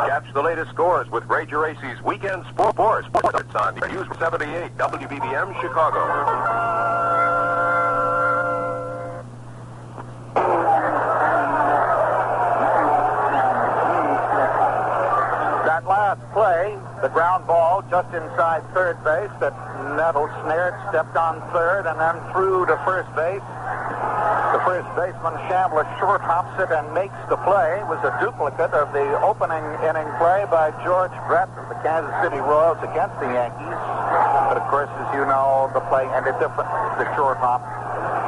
Catch 0.04 0.28
the 0.34 0.42
latest 0.42 0.70
scores 0.70 1.08
with 1.08 1.24
Ray 1.24 1.46
Geraci's 1.46 2.02
Weekend 2.04 2.44
Sport 2.52 2.74
Sports 2.74 3.08
Sports 3.08 3.54
on 3.56 3.74
News 3.88 4.06
78 4.18 4.76
WBBM 4.76 5.60
Chicago. 5.62 6.04
That 15.64 15.86
last 15.88 16.20
play, 16.34 16.76
the 17.00 17.08
ground 17.08 17.46
ball 17.46 17.82
just 17.88 18.12
inside 18.12 18.62
third 18.74 19.02
base 19.02 19.32
that 19.40 19.67
Nettles 19.98 20.30
snared, 20.46 20.78
stepped 20.94 21.18
on 21.18 21.42
third, 21.50 21.90
and 21.90 21.98
then 21.98 22.14
threw 22.30 22.62
to 22.70 22.78
first 22.86 23.10
base. 23.18 23.42
The 24.54 24.62
first 24.62 24.86
baseman 24.94 25.34
Chambliss 25.50 25.90
short 25.98 26.22
hops 26.22 26.54
it 26.62 26.70
and 26.70 26.86
makes 26.94 27.18
the 27.26 27.34
play. 27.42 27.82
It 27.82 27.88
was 27.90 27.98
a 28.06 28.14
duplicate 28.22 28.70
of 28.78 28.94
the 28.94 29.02
opening 29.26 29.66
inning 29.82 30.06
play 30.22 30.46
by 30.46 30.70
George 30.86 31.10
Brett 31.26 31.50
of 31.58 31.66
the 31.66 31.74
Kansas 31.82 32.14
City 32.22 32.38
Royals 32.38 32.78
against 32.86 33.18
the 33.18 33.26
Yankees. 33.26 33.78
But 34.46 34.62
of 34.62 34.70
course, 34.70 34.86
as 35.02 35.10
you 35.18 35.26
know, 35.26 35.66
the 35.74 35.82
play 35.90 36.06
ended 36.14 36.38
differently. 36.38 36.78
The 37.02 37.10
short 37.18 37.42
hop 37.42 37.66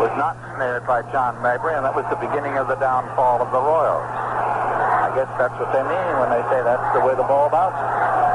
was 0.03 0.11
not 0.19 0.35
snared 0.59 0.83
by 0.91 1.07
John 1.15 1.39
Mayberry, 1.39 1.79
and 1.79 1.87
that 1.87 1.95
was 1.95 2.05
the 2.11 2.19
beginning 2.19 2.59
of 2.59 2.67
the 2.67 2.83
downfall 2.83 3.47
of 3.47 3.55
the 3.55 3.63
Royals. 3.63 4.11
I 4.11 5.15
guess 5.15 5.31
that's 5.39 5.55
what 5.55 5.71
they 5.71 5.87
mean 5.87 6.13
when 6.19 6.35
they 6.35 6.43
say 6.51 6.67
that's 6.67 6.91
the 6.99 7.03
way 7.07 7.15
the 7.15 7.27
ball 7.31 7.47
bounces. 7.47 8.30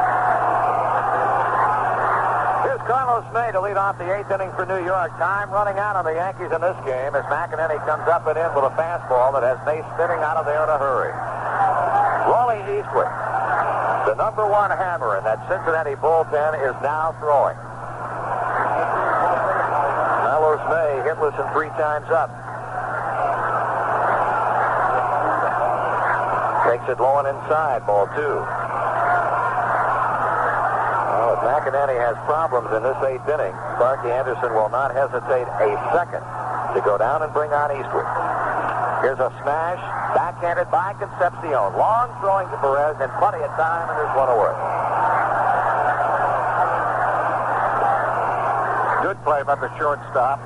Carlos 2.85 3.25
May 3.33 3.49
to 3.51 3.61
lead 3.61 3.81
off 3.81 3.97
the 3.97 4.05
eighth 4.05 4.29
inning 4.29 4.53
for 4.53 4.61
New 4.65 4.77
York. 4.85 5.09
Time 5.17 5.49
running 5.49 5.81
out 5.81 5.97
on 5.97 6.05
the 6.05 6.13
Yankees 6.13 6.53
in 6.53 6.61
this 6.61 6.77
game 6.85 7.17
as 7.17 7.25
McEnaney 7.33 7.81
comes 7.81 8.05
up 8.05 8.29
and 8.29 8.37
in 8.37 8.45
with 8.53 8.61
a 8.61 8.73
fastball 8.77 9.33
that 9.33 9.41
has 9.41 9.57
May 9.65 9.81
spinning 9.97 10.21
out 10.21 10.37
of 10.37 10.45
there 10.45 10.61
in 10.61 10.69
a 10.69 10.77
hurry. 10.77 11.09
Rawly 12.29 12.61
Eastwick, 12.77 13.09
the 14.05 14.13
number 14.21 14.45
one 14.45 14.69
hammer 14.69 15.17
in 15.17 15.25
that 15.25 15.41
Cincinnati 15.49 15.97
bullpen, 15.97 16.61
is 16.61 16.77
now 16.85 17.17
throwing. 17.17 17.57
Carlos 20.29 20.61
May 20.69 21.01
hitless 21.09 21.33
and 21.41 21.49
three 21.57 21.73
times 21.81 22.05
up. 22.13 22.29
Takes 26.69 26.85
it 26.85 27.01
low 27.01 27.17
and 27.17 27.33
inside, 27.33 27.81
ball 27.89 28.05
two. 28.13 28.45
McEnaney 31.45 31.93
has 32.01 32.17
problems 32.25 32.73
in 32.73 32.81
this 32.81 32.97
eighth 33.05 33.29
inning, 33.29 33.53
Sparky 33.77 34.09
Anderson 34.09 34.49
will 34.57 34.73
not 34.73 34.89
hesitate 34.97 35.45
a 35.45 35.77
second 35.93 36.25
to 36.73 36.81
go 36.81 36.97
down 36.97 37.21
and 37.21 37.29
bring 37.37 37.53
on 37.53 37.69
Eastwick. 37.69 38.09
Here's 39.05 39.21
a 39.21 39.29
smash, 39.45 39.77
backhanded 40.17 40.73
by 40.73 40.97
Concepcion. 40.97 41.69
Long 41.77 42.09
throwing 42.17 42.49
to 42.49 42.57
Perez 42.57 42.97
and 42.97 43.13
plenty 43.21 43.45
of 43.45 43.53
time, 43.53 43.93
and 43.93 43.95
there's 44.01 44.15
one 44.17 44.33
away. 44.33 44.57
Good 49.05 49.21
play 49.21 49.45
by 49.45 49.53
the 49.61 49.69
shortstop. 49.77 50.41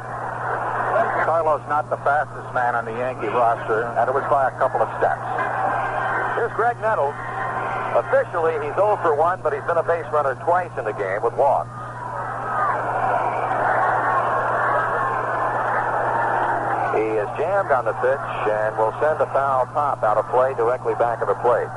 Carlos 1.23 1.63
not 1.71 1.87
the 1.87 1.95
fastest 2.03 2.51
man 2.51 2.75
on 2.75 2.83
the 2.83 2.91
Yankee 2.99 3.31
roster, 3.31 3.87
and 3.95 4.03
it 4.03 4.11
was 4.11 4.27
by 4.27 4.51
a 4.51 4.53
couple 4.59 4.83
of 4.83 4.91
steps. 4.99 5.23
Here's 6.35 6.51
Graig 6.59 6.75
Nettles. 6.83 7.15
Officially, 7.97 8.53
he's 8.61 8.75
0 8.77 8.99
for 9.01 9.15
1, 9.15 9.41
but 9.41 9.53
he's 9.53 9.65
been 9.65 9.77
a 9.77 9.83
base 9.83 10.05
runner 10.13 10.35
twice 10.45 10.69
in 10.77 10.85
the 10.85 10.93
game 10.93 11.23
with 11.23 11.33
walks. 11.33 11.73
He 16.93 17.05
is 17.17 17.29
jammed 17.39 17.71
on 17.71 17.85
the 17.85 17.97
pitch 18.03 18.29
and 18.45 18.77
will 18.77 18.93
send 19.01 19.17
a 19.21 19.29
foul 19.33 19.65
pop 19.73 20.03
out 20.03 20.17
of 20.17 20.27
play 20.29 20.53
directly 20.53 20.93
back 20.95 21.21
of 21.21 21.27
the 21.29 21.39
plate. 21.41 21.71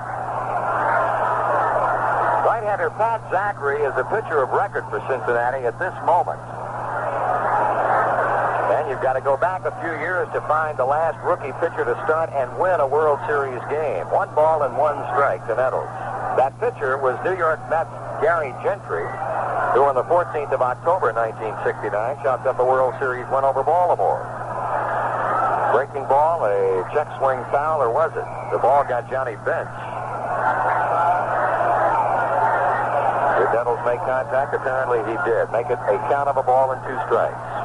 Right-hander 2.44 2.91
Pat 2.99 3.23
Zachry 3.31 3.81
is 3.81 3.97
a 3.97 4.05
pitcher 4.05 4.42
of 4.42 4.50
record 4.50 4.84
for 4.91 5.00
Cincinnati 5.08 5.65
at 5.65 5.78
this 5.78 5.94
moment. 6.05 6.41
You've 8.93 9.01
got 9.01 9.17
to 9.17 9.25
go 9.25 9.41
back 9.41 9.65
a 9.65 9.73
few 9.81 9.97
years 10.05 10.29
to 10.37 10.45
find 10.45 10.77
the 10.77 10.85
last 10.85 11.17
rookie 11.25 11.57
pitcher 11.65 11.81
to 11.81 11.97
start 12.05 12.29
and 12.37 12.45
win 12.61 12.77
a 12.77 12.85
World 12.85 13.25
Series 13.25 13.65
game. 13.73 14.05
One 14.12 14.29
ball 14.37 14.69
and 14.69 14.77
one 14.77 15.01
strike 15.17 15.41
to 15.49 15.57
Nettles. 15.57 15.89
That 16.37 16.53
pitcher 16.61 17.01
was 17.01 17.17
New 17.25 17.33
York 17.33 17.57
Mets 17.73 17.89
Gary 18.21 18.53
Gentry, 18.61 19.09
who 19.73 19.89
on 19.89 19.97
the 19.97 20.05
14th 20.05 20.53
of 20.53 20.61
October 20.61 21.09
1969 21.09 21.89
chopped 22.21 22.45
up 22.45 22.61
a 22.61 22.67
World 22.69 22.93
Series 23.01 23.25
win 23.33 23.49
over 23.49 23.65
Baltimore. 23.65 24.29
Breaking 25.73 26.05
ball, 26.05 26.45
a 26.45 26.85
check 26.93 27.09
swing 27.17 27.41
foul, 27.49 27.81
or 27.81 27.89
was 27.89 28.12
it? 28.12 28.29
The 28.53 28.61
ball 28.61 28.85
got 28.85 29.09
Johnny 29.09 29.41
Bench. 29.41 29.73
Did 33.41 33.49
Nettles 33.57 33.81
make 33.89 34.05
contact? 34.05 34.53
Apparently 34.53 35.01
he 35.09 35.17
did. 35.25 35.49
Make 35.49 35.73
it 35.73 35.81
a 35.81 35.97
count 36.12 36.29
of 36.29 36.37
a 36.37 36.45
ball 36.45 36.77
and 36.77 36.81
two 36.85 37.01
strikes. 37.09 37.61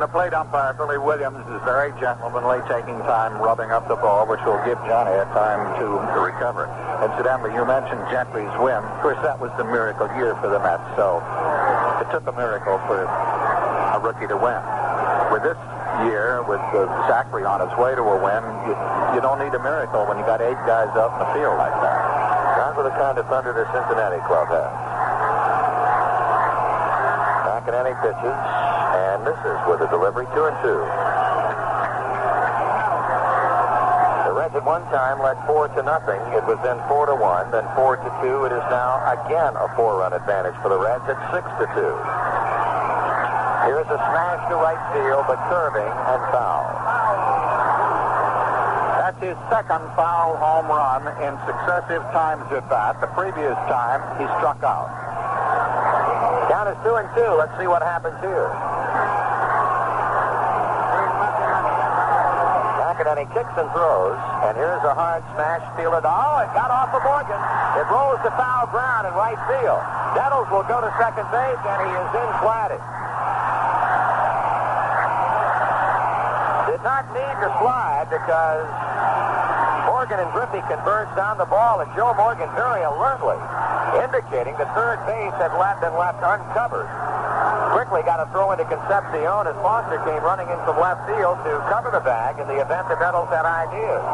And 0.00 0.08
the 0.08 0.16
plate 0.16 0.32
umpire, 0.32 0.72
Billy 0.80 0.96
Williams, 0.96 1.44
is 1.44 1.60
very 1.60 1.92
gentlemanly, 2.00 2.64
taking 2.72 2.96
time 3.04 3.36
rubbing 3.36 3.68
up 3.68 3.84
the 3.84 4.00
ball, 4.00 4.24
which 4.24 4.40
will 4.48 4.56
give 4.64 4.80
Johnny 4.88 5.12
a 5.12 5.28
time 5.36 5.60
to, 5.76 5.84
to 6.16 6.18
recover. 6.24 6.72
Incidentally, 7.04 7.52
you 7.52 7.68
mentioned 7.68 8.00
Gentry's 8.08 8.48
win. 8.64 8.80
Of 8.80 8.96
course, 9.04 9.20
that 9.20 9.36
was 9.36 9.52
the 9.60 9.68
miracle 9.68 10.08
year 10.16 10.32
for 10.40 10.48
the 10.48 10.56
Mets, 10.56 10.80
so 10.96 11.20
it 12.00 12.08
took 12.16 12.24
a 12.24 12.32
miracle 12.32 12.80
for 12.88 13.04
a 13.04 14.00
rookie 14.00 14.24
to 14.24 14.40
win. 14.40 14.56
With 15.36 15.44
this 15.44 15.60
year, 16.08 16.48
with 16.48 16.64
uh, 16.72 16.88
Zachry 17.04 17.44
on 17.44 17.60
his 17.60 17.76
way 17.76 17.92
to 17.92 18.00
a 18.00 18.16
win, 18.24 18.40
you, 18.64 18.72
you 19.12 19.20
don't 19.20 19.36
need 19.36 19.52
a 19.52 19.60
miracle 19.60 20.08
when 20.08 20.16
you 20.16 20.24
got 20.24 20.40
eight 20.40 20.56
guys 20.64 20.88
out 20.96 21.12
in 21.12 21.28
the 21.28 21.30
field 21.36 21.60
like 21.60 21.76
that. 21.76 22.00
Not 22.56 22.72
with 22.72 22.88
the 22.88 22.96
kind 22.96 23.20
of 23.20 23.28
thunder 23.28 23.52
the 23.52 23.68
Cincinnati 23.68 24.24
club 24.24 24.48
has. 24.48 24.72
Back 27.44 27.68
in 27.68 27.76
any 27.76 27.92
pitches, 28.00 28.69
and 28.90 29.22
is 29.22 29.60
with 29.70 29.80
a 29.80 29.88
delivery 29.90 30.26
two 30.34 30.44
and 30.44 30.56
two. 30.62 30.80
The 34.26 34.34
Reds 34.34 34.54
at 34.54 34.64
one 34.66 34.82
time 34.90 35.22
led 35.22 35.38
four 35.46 35.68
to 35.68 35.82
nothing. 35.82 36.18
It 36.34 36.42
was 36.46 36.58
then 36.66 36.78
four 36.90 37.06
to 37.06 37.14
one, 37.14 37.50
then 37.54 37.66
four 37.78 37.96
to 37.96 38.10
two. 38.22 38.46
It 38.46 38.52
is 38.52 38.66
now 38.70 38.98
again 39.10 39.54
a 39.54 39.70
four-run 39.78 40.12
advantage 40.12 40.54
for 40.62 40.70
the 40.70 40.78
Reds 40.78 41.06
at 41.06 41.18
six 41.30 41.46
to 41.62 41.66
two. 41.74 41.94
Here's 43.68 43.86
a 43.92 44.00
smash 44.10 44.42
to 44.50 44.56
right 44.58 44.80
field, 44.94 45.24
but 45.28 45.38
curving 45.52 45.86
and 45.86 46.22
foul. 46.34 46.64
That's 48.98 49.20
his 49.20 49.36
second 49.50 49.84
foul 49.94 50.36
home 50.38 50.66
run 50.66 51.02
in 51.22 51.34
successive 51.46 52.02
times 52.10 52.46
at 52.50 52.66
bat. 52.70 53.00
The 53.00 53.10
previous 53.18 53.58
time, 53.68 54.00
he 54.18 54.24
struck 54.38 54.62
out. 54.62 54.88
Count 56.48 56.70
is 56.70 56.78
two 56.82 56.94
and 56.94 57.08
two. 57.14 57.30
Let's 57.38 57.52
see 57.58 57.66
what 57.66 57.82
happens 57.82 58.18
here. 58.22 58.69
McEnaney 63.00 63.24
kicks 63.32 63.56
and 63.56 63.64
throws, 63.72 64.20
and 64.44 64.52
here's 64.60 64.84
a 64.84 64.92
hard 64.92 65.24
smash 65.32 65.64
fielded. 65.72 66.04
Oh, 66.04 66.36
it 66.44 66.52
got 66.52 66.68
off 66.68 66.92
of 66.92 67.00
Morgan. 67.00 67.40
It 67.80 67.88
rolls 67.88 68.20
to 68.28 68.30
foul 68.36 68.68
ground 68.68 69.08
in 69.08 69.16
right 69.16 69.40
field. 69.48 69.80
Nettles 70.12 70.44
will 70.52 70.68
go 70.68 70.84
to 70.84 70.90
second 71.00 71.24
base, 71.32 71.60
and 71.64 71.78
he 71.80 71.92
is 71.96 72.10
in 72.12 72.30
flatted. 72.44 72.76
Did 76.68 76.82
not 76.84 77.08
need 77.16 77.36
to 77.40 77.48
slide 77.64 78.12
because 78.12 78.68
Morgan 79.88 80.20
and 80.20 80.28
Griffey 80.36 80.60
converged 80.68 81.16
on 81.16 81.40
the 81.40 81.48
ball, 81.48 81.80
and 81.80 81.88
Joe 81.96 82.12
Morgan 82.20 82.52
very 82.52 82.84
alertly 82.84 83.40
indicating 83.96 84.60
that 84.60 84.68
third 84.76 85.00
base 85.08 85.32
had 85.40 85.56
left 85.56 85.80
and 85.80 85.96
left 85.96 86.20
uncovered. 86.20 86.84
Quickly 87.80 88.04
got 88.04 88.20
a 88.20 88.28
throw 88.28 88.52
into 88.52 88.68
Concepcion 88.68 89.48
as 89.48 89.56
Foster 89.64 89.96
came 90.04 90.20
running 90.20 90.44
in 90.52 90.60
from 90.68 90.76
left 90.76 91.00
field 91.08 91.40
to 91.48 91.64
cover 91.72 91.88
the 91.88 92.04
bag 92.04 92.36
in 92.36 92.44
the 92.44 92.60
event 92.60 92.84
the 92.92 92.96
Nettles 93.00 93.32
had 93.32 93.48
ideas. 93.48 94.04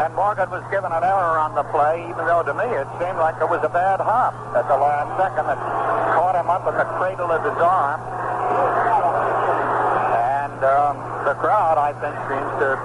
And 0.00 0.16
Morgan 0.16 0.48
was 0.48 0.64
given 0.72 0.96
an 0.96 1.04
error 1.04 1.36
on 1.36 1.52
the 1.52 1.60
play, 1.68 2.08
even 2.08 2.24
though 2.24 2.40
to 2.40 2.56
me 2.56 2.64
it 2.72 2.88
seemed 2.96 3.20
like 3.20 3.36
it 3.36 3.44
was 3.44 3.60
a 3.60 3.68
bad 3.68 4.00
hop 4.00 4.32
at 4.56 4.64
the 4.64 4.80
last 4.80 5.12
second 5.20 5.44
that 5.44 5.60
caught 6.16 6.32
him 6.40 6.48
up 6.48 6.64
in 6.64 6.72
the 6.80 6.88
cradle 6.96 7.28
of 7.28 7.44
his 7.44 7.60
arm. 7.60 8.00
And 10.16 10.56
um, 10.64 10.96
the 11.28 11.36
crowd, 11.36 11.76
I 11.76 11.92
think, 12.00 12.16
seems 12.32 12.52
to. 12.64 12.80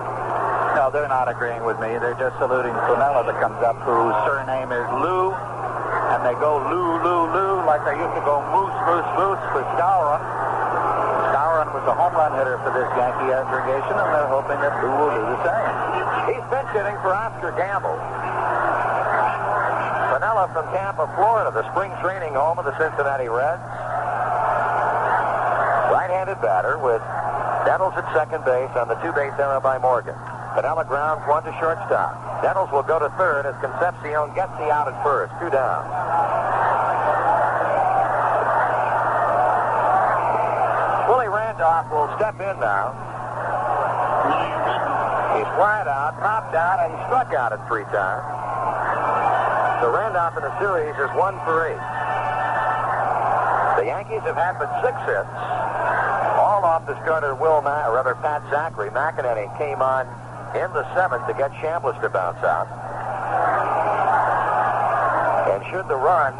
No, 0.76 0.92
they're 0.92 1.08
not 1.08 1.32
agreeing 1.32 1.64
with 1.64 1.80
me. 1.80 1.96
They're 2.04 2.20
just 2.20 2.36
saluting 2.36 2.76
Piniella 2.84 3.24
that 3.24 3.40
comes 3.40 3.64
up, 3.64 3.80
whose 3.88 4.12
surname 4.28 4.76
is 4.76 4.88
Lou. 5.00 5.32
And 6.12 6.20
they 6.28 6.36
go 6.44 6.60
Lou, 6.68 7.00
Lou, 7.00 7.32
Lou, 7.32 7.51
like 7.66 7.84
they 7.86 7.98
used 7.98 8.16
to 8.18 8.24
go 8.26 8.42
Moose, 8.54 8.78
Moose, 8.88 9.10
Moose 9.18 9.44
for 9.54 9.64
Skowron. 9.76 10.22
Skowron 11.32 11.70
was 11.74 11.86
a 11.88 11.96
home 11.96 12.14
run 12.14 12.34
hitter 12.38 12.58
for 12.66 12.72
this 12.74 12.90
Yankee 12.98 13.32
aggregation, 13.34 13.96
and 13.96 14.10
they're 14.14 14.32
hoping 14.32 14.60
that 14.62 14.74
Lou 14.84 14.92
will 14.92 15.14
do 15.14 15.24
the 15.24 15.40
same. 15.46 15.74
He's 16.34 16.46
bench 16.52 16.70
hitting 16.74 16.98
for 17.06 17.14
Oscar 17.14 17.52
Gamble. 17.58 17.98
Piniella 20.12 20.52
from 20.54 20.68
Tampa, 20.76 21.08
Florida, 21.16 21.50
the 21.50 21.66
spring 21.72 21.92
training 22.04 22.36
home 22.36 22.60
of 22.60 22.66
the 22.66 22.76
Cincinnati 22.78 23.28
Reds. 23.32 23.64
Right-handed 25.92 26.40
batter 26.42 26.78
with 26.78 27.02
Nettles 27.66 27.94
at 27.98 28.06
second 28.14 28.46
base 28.46 28.72
on 28.76 28.88
the 28.88 28.96
two-base 29.02 29.34
error 29.40 29.60
by 29.60 29.78
Morgan. 29.78 30.16
Piniella 30.54 30.88
grounds 30.88 31.24
one 31.28 31.44
to 31.44 31.54
shortstop. 31.60 32.44
Nettles 32.44 32.70
will 32.72 32.84
go 32.84 33.00
to 33.00 33.10
third 33.18 33.46
as 33.46 33.56
Concepcion 33.62 34.34
gets 34.36 34.52
the 34.60 34.68
out 34.70 34.92
at 34.92 34.98
first. 35.04 35.32
Two 35.40 35.50
down. 35.50 35.88
Will 41.62 42.10
step 42.18 42.42
in 42.42 42.58
now. 42.58 42.90
He's 45.38 45.46
flied 45.54 45.86
out, 45.86 46.18
popped 46.18 46.58
out, 46.58 46.82
and 46.82 46.90
struck 47.06 47.38
out 47.38 47.54
at 47.54 47.62
three 47.70 47.86
times. 47.94 48.26
So 49.78 49.94
Randolph 49.94 50.34
in 50.38 50.42
the 50.42 50.58
series 50.58 50.98
is 50.98 51.14
one 51.14 51.38
for 51.46 51.70
eight. 51.70 51.86
The 53.78 53.86
Yankees 53.94 54.26
have 54.26 54.42
had 54.42 54.58
but 54.58 54.74
six 54.82 54.98
hits. 55.06 55.30
All 56.42 56.66
off 56.66 56.90
the 56.90 56.98
starter 57.06 57.36
Will, 57.38 57.62
Ma- 57.62 57.86
or 57.86 57.94
rather 57.94 58.16
Pat 58.26 58.42
Zachary. 58.50 58.90
McEnaney 58.90 59.46
came 59.62 59.86
on 59.86 60.10
in 60.58 60.66
the 60.74 60.82
seventh 60.98 61.30
to 61.30 61.34
get 61.38 61.54
Chambliss 61.62 62.02
to 62.02 62.10
bounce 62.10 62.42
out. 62.42 62.66
And 65.46 65.62
should 65.70 65.86
the 65.88 65.96
run 65.96 66.34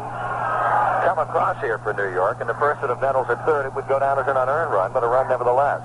come 1.02 1.18
across 1.18 1.58
here 1.60 1.78
for 1.82 1.92
New 1.92 2.14
York, 2.14 2.38
and 2.40 2.48
the 2.48 2.54
person 2.54 2.86
of 2.86 3.00
Nettles 3.02 3.26
at 3.28 3.44
third, 3.44 3.66
it 3.66 3.74
would 3.74 3.88
go 3.88 3.98
down 3.98 4.18
as 4.18 4.26
an 4.30 4.36
unearned 4.38 4.72
run, 4.72 4.92
but 4.94 5.02
a 5.02 5.10
run 5.10 5.26
nevertheless. 5.26 5.82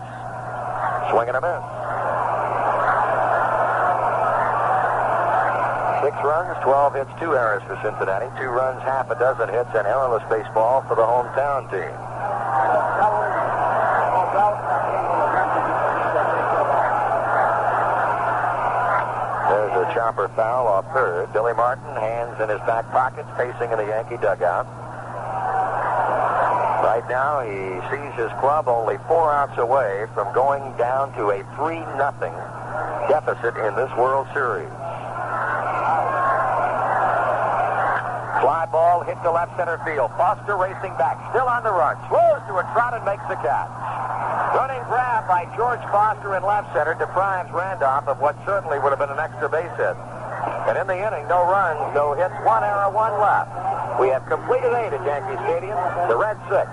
Swing 1.10 1.28
and 1.28 1.38
a 1.38 1.42
miss. 1.42 1.64
Six 6.06 6.14
runs, 6.22 6.54
12 6.62 6.94
hits, 7.02 7.10
two 7.20 7.34
errors 7.34 7.66
for 7.66 7.74
Cincinnati. 7.82 8.30
Two 8.38 8.54
runs, 8.54 8.78
half 8.86 9.10
a 9.10 9.18
dozen 9.18 9.50
hits, 9.50 9.74
and 9.74 9.90
errorless 9.90 10.24
baseball 10.30 10.86
for 10.86 10.94
the 10.94 11.02
hometown 11.02 11.66
team. 11.74 11.98
There's 19.50 19.76
a 19.82 19.94
chopper 19.98 20.30
foul 20.38 20.68
off 20.68 20.86
third. 20.94 21.34
Billy 21.34 21.54
Martin, 21.58 21.90
hands 21.98 22.40
in 22.40 22.50
his 22.50 22.62
back 22.70 22.86
pockets, 22.92 23.28
facing 23.36 23.74
in 23.74 23.78
the 23.82 23.90
Yankee 23.90 24.22
dugout. 24.22 24.77
Right 26.98 27.14
now, 27.14 27.46
he 27.46 27.78
sees 27.94 28.14
his 28.18 28.34
club 28.42 28.66
only 28.66 28.98
four 29.06 29.30
outs 29.30 29.54
away 29.62 30.10
from 30.18 30.34
going 30.34 30.66
down 30.82 31.14
to 31.14 31.30
a 31.30 31.46
3 31.54 31.78
nothing 31.94 32.34
deficit 33.06 33.54
in 33.54 33.78
this 33.78 33.94
World 33.94 34.26
Series. 34.34 34.74
Fly 38.42 38.66
ball 38.74 39.06
hit 39.06 39.14
to 39.22 39.30
left 39.30 39.54
center 39.62 39.78
field. 39.86 40.10
Foster 40.18 40.58
racing 40.58 40.98
back, 40.98 41.22
still 41.30 41.46
on 41.46 41.62
the 41.62 41.70
run. 41.70 42.02
Slows 42.10 42.42
to 42.50 42.58
a 42.58 42.66
trot 42.74 42.98
and 42.98 43.06
makes 43.06 43.22
the 43.30 43.38
catch. 43.46 43.70
Running 44.58 44.82
grab 44.90 45.30
by 45.30 45.46
George 45.54 45.86
Foster 45.94 46.34
in 46.34 46.42
left 46.42 46.74
center 46.74 46.98
deprives 46.98 47.54
Randolph 47.54 48.10
of 48.10 48.18
what 48.18 48.34
certainly 48.42 48.82
would 48.82 48.90
have 48.90 48.98
been 48.98 49.14
an 49.14 49.22
extra 49.22 49.46
base 49.46 49.70
hit. 49.78 49.94
And 50.66 50.74
in 50.74 50.90
the 50.90 50.98
inning, 50.98 51.30
no 51.30 51.46
runs, 51.46 51.94
no 51.94 52.18
hits, 52.18 52.34
one 52.42 52.66
error, 52.66 52.90
one 52.90 53.14
left. 53.22 53.67
We 54.00 54.10
have 54.10 54.26
completed 54.28 54.74
eight 54.74 54.94
at 54.94 55.04
Yankee 55.06 55.42
Stadium. 55.44 55.76
The 56.08 56.16
Red 56.16 56.38
six, 56.50 56.70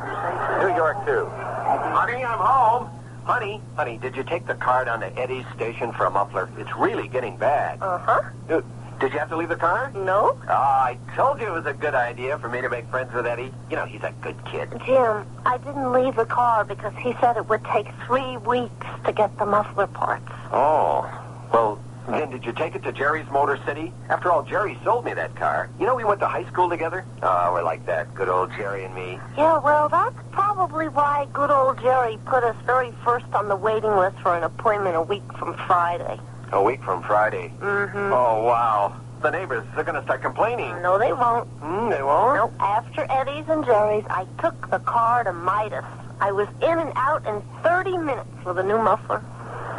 New 0.60 0.74
York 0.76 1.04
two. 1.06 1.26
Honey, 1.26 2.24
I'm 2.24 2.38
home. 2.38 2.90
Honey, 3.24 3.62
honey, 3.76 3.96
did 3.96 4.14
you 4.14 4.22
take 4.22 4.46
the 4.46 4.54
car 4.54 4.84
down 4.84 5.00
to 5.00 5.18
Eddie's 5.18 5.46
station 5.54 5.92
for 5.92 6.04
a 6.04 6.10
muffler? 6.10 6.50
It's 6.58 6.74
really 6.76 7.08
getting 7.08 7.38
bad. 7.38 7.78
Uh-huh. 7.80 8.20
Dude, 8.46 8.64
did 9.00 9.14
you 9.14 9.18
have 9.18 9.30
to 9.30 9.36
leave 9.36 9.48
the 9.48 9.56
car? 9.56 9.90
No. 9.94 10.38
Oh, 10.46 10.52
I 10.52 10.98
told 11.16 11.40
you 11.40 11.46
it 11.46 11.52
was 11.52 11.64
a 11.64 11.72
good 11.72 11.94
idea 11.94 12.38
for 12.38 12.50
me 12.50 12.60
to 12.60 12.68
make 12.68 12.86
friends 12.88 13.14
with 13.14 13.26
Eddie. 13.26 13.50
You 13.70 13.76
know, 13.76 13.86
he's 13.86 14.02
a 14.02 14.12
good 14.20 14.36
kid. 14.44 14.68
Jim, 14.84 15.26
I 15.46 15.56
didn't 15.58 15.92
leave 15.92 16.16
the 16.16 16.26
car 16.26 16.64
because 16.64 16.92
he 16.98 17.14
said 17.20 17.38
it 17.38 17.48
would 17.48 17.64
take 17.64 17.86
three 18.06 18.36
weeks 18.36 18.86
to 19.06 19.12
get 19.12 19.38
the 19.38 19.46
muffler 19.46 19.86
parts. 19.86 20.28
Oh, 20.52 21.10
well, 21.52 21.80
then 22.08 22.30
did 22.30 22.44
you 22.44 22.52
take 22.52 22.74
it 22.74 22.82
to 22.82 22.92
Jerry's 22.92 23.28
Motor 23.30 23.58
City? 23.64 23.92
After 24.08 24.30
all, 24.30 24.42
Jerry 24.42 24.78
sold 24.84 25.04
me 25.04 25.14
that 25.14 25.34
car. 25.36 25.70
You 25.80 25.86
know, 25.86 25.94
we 25.94 26.04
went 26.04 26.20
to 26.20 26.28
high 26.28 26.44
school 26.44 26.68
together. 26.68 27.04
Oh, 27.22 27.52
we're 27.52 27.62
like 27.62 27.84
that. 27.86 28.14
Good 28.14 28.28
old 28.28 28.50
Jerry 28.52 28.84
and 28.84 28.94
me. 28.94 29.18
Yeah, 29.36 29.58
well, 29.58 29.88
that's 29.88 30.16
probably 30.32 30.88
why 30.88 31.26
good 31.32 31.50
old 31.50 31.80
Jerry 31.80 32.18
put 32.26 32.44
us 32.44 32.56
very 32.66 32.92
first 33.04 33.26
on 33.32 33.48
the 33.48 33.56
waiting 33.56 33.96
list 33.96 34.18
for 34.20 34.36
an 34.36 34.42
appointment 34.42 34.96
a 34.96 35.02
week 35.02 35.22
from 35.38 35.54
Friday. 35.66 36.20
A 36.52 36.62
week 36.62 36.82
from 36.82 37.02
Friday. 37.02 37.52
Mm-hmm. 37.58 38.12
Oh, 38.12 38.42
wow. 38.44 39.00
The 39.22 39.30
neighbors, 39.30 39.66
they're 39.74 39.84
going 39.84 39.96
to 39.96 40.02
start 40.02 40.20
complaining. 40.20 40.82
No, 40.82 40.98
they 40.98 41.12
won't. 41.12 41.48
Hmm, 41.48 41.88
they 41.88 42.02
won't? 42.02 42.36
No, 42.36 42.52
after 42.60 43.06
Eddie's 43.10 43.48
and 43.48 43.64
Jerry's, 43.64 44.04
I 44.10 44.26
took 44.38 44.70
the 44.70 44.80
car 44.80 45.24
to 45.24 45.32
Midas. 45.32 45.84
I 46.20 46.32
was 46.32 46.48
in 46.62 46.78
and 46.78 46.92
out 46.96 47.26
in 47.26 47.42
30 47.62 47.96
minutes 47.98 48.28
with 48.44 48.58
a 48.58 48.62
new 48.62 48.78
muffler. 48.78 49.24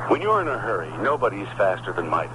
When 0.08 0.22
you're 0.22 0.40
in 0.40 0.48
a 0.48 0.60
hurry, 0.60 0.96
nobody's 1.02 1.48
faster 1.58 1.92
than 1.92 2.08
Midas. 2.08 2.32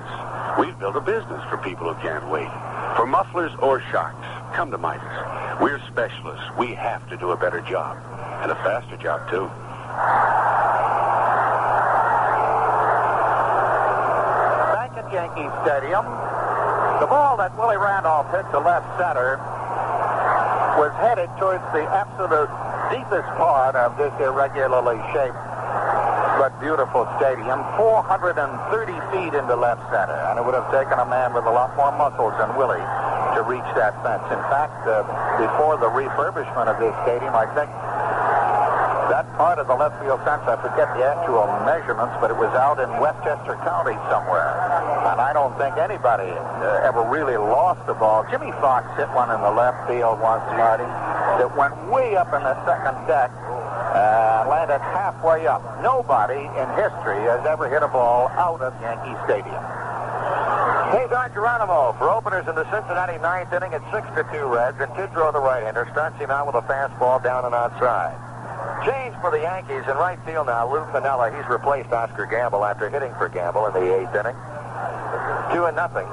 We've 0.59 0.77
built 0.81 0.97
a 0.97 1.01
business 1.01 1.41
for 1.49 1.57
people 1.59 1.87
who 1.87 1.95
can't 2.03 2.29
wait. 2.29 2.51
For 2.97 3.07
mufflers 3.07 3.53
or 3.63 3.81
shocks, 3.93 4.27
come 4.57 4.73
to 4.73 4.79
Midas. 4.79 5.07
We're 5.63 5.79
specialists. 5.87 6.43
We 6.59 6.75
have 6.75 7.09
to 7.11 7.17
do 7.17 7.31
a 7.31 7.37
better 7.37 7.61
job. 7.61 7.97
And 8.43 8.51
a 8.51 8.57
faster 8.67 8.97
job, 8.97 9.31
too. 9.31 9.47
Back 14.75 14.91
at 14.99 15.07
Yankee 15.15 15.47
Stadium, 15.63 16.03
the 16.99 17.07
ball 17.07 17.37
that 17.39 17.57
Willie 17.57 17.79
Randolph 17.79 18.35
hit 18.35 18.51
to 18.51 18.59
left 18.59 18.99
center 18.99 19.39
was 20.75 20.91
headed 20.99 21.31
towards 21.39 21.63
the 21.71 21.87
absolute 21.87 22.51
deepest 22.91 23.31
part 23.39 23.77
of 23.77 23.97
this 23.97 24.13
irregularly 24.19 24.99
shaped 25.15 25.50
but 26.41 26.57
beautiful 26.57 27.05
stadium, 27.20 27.60
430 27.77 28.41
feet 29.12 29.36
into 29.36 29.52
left 29.52 29.85
center. 29.93 30.17
And 30.33 30.41
it 30.41 30.43
would 30.43 30.57
have 30.57 30.73
taken 30.73 30.97
a 30.97 31.05
man 31.05 31.36
with 31.36 31.44
a 31.44 31.52
lot 31.52 31.77
more 31.77 31.93
muscles 32.01 32.33
than 32.41 32.57
Willie 32.57 32.81
to 33.36 33.44
reach 33.44 33.69
that 33.77 33.93
fence. 34.01 34.25
In 34.33 34.41
fact, 34.49 34.73
uh, 34.89 35.05
before 35.36 35.77
the 35.77 35.93
refurbishment 35.93 36.65
of 36.65 36.81
this 36.81 36.97
stadium, 37.05 37.36
I 37.36 37.44
think 37.52 37.69
that 39.12 39.28
part 39.36 39.60
of 39.60 39.69
the 39.69 39.77
left 39.77 40.01
field 40.01 40.25
fence, 40.25 40.41
I 40.49 40.57
forget 40.65 40.89
the 40.97 41.05
actual 41.05 41.44
measurements, 41.69 42.17
but 42.25 42.33
it 42.33 42.39
was 42.41 42.49
out 42.57 42.81
in 42.81 42.89
Westchester 43.05 43.60
County 43.60 44.01
somewhere. 44.09 44.57
And 45.12 45.20
I 45.20 45.36
don't 45.36 45.52
think 45.60 45.77
anybody 45.77 46.33
uh, 46.33 46.89
ever 46.89 47.05
really 47.05 47.36
lost 47.36 47.85
the 47.85 47.93
ball. 47.93 48.25
Jimmie 48.33 48.57
Foxx 48.65 48.89
hit 48.97 49.12
one 49.12 49.28
in 49.28 49.44
the 49.44 49.52
left 49.52 49.85
field 49.85 50.17
once, 50.25 50.49
Marty, 50.57 50.89
that 51.36 51.52
went 51.52 51.77
way 51.93 52.17
up 52.17 52.33
in 52.33 52.41
the 52.41 52.57
second 52.65 52.97
deck 53.05 53.28
uh, 53.91 54.47
landed 54.49 54.78
halfway 54.78 55.47
up. 55.47 55.62
Nobody 55.83 56.39
in 56.39 56.67
history 56.78 57.20
has 57.27 57.44
ever 57.47 57.69
hit 57.69 57.83
a 57.83 57.89
ball 57.89 58.28
out 58.39 58.60
of 58.62 58.75
Yankee 58.81 59.17
Stadium. 59.27 59.62
Hey, 60.94 61.07
Don 61.07 61.31
Geronimo 61.33 61.94
for 61.99 62.10
openers 62.10 62.47
in 62.49 62.55
the 62.55 62.67
Cincinnati 62.70 63.19
ninth 63.23 63.52
inning 63.52 63.75
at 63.75 63.83
6 63.94 64.07
to 64.15 64.23
2 64.35 64.47
Reds, 64.47 64.78
and 64.81 64.91
Tidrow, 64.99 65.33
the 65.33 65.39
right-hander, 65.39 65.86
starts 65.93 66.19
him 66.19 66.31
out 66.31 66.47
with 66.47 66.59
a 66.59 66.67
fastball 66.67 67.23
down 67.23 67.44
and 67.44 67.55
outside. 67.55 68.15
Change 68.86 69.15
for 69.20 69.31
the 69.31 69.39
Yankees 69.39 69.85
in 69.86 69.97
right 69.99 70.19
field 70.25 70.47
now. 70.47 70.70
Lou 70.70 70.81
Piniella, 70.91 71.35
he's 71.35 71.49
replaced 71.51 71.93
Oscar 71.93 72.27
Gamble 72.27 72.65
after 72.65 72.89
hitting 72.91 73.12
for 73.19 73.28
Gamble 73.28 73.67
in 73.67 73.75
the 73.75 73.86
eighth 73.86 74.15
inning. 74.15 74.36
Two 75.52 75.67
and 75.67 75.77
nothing. 75.77 76.07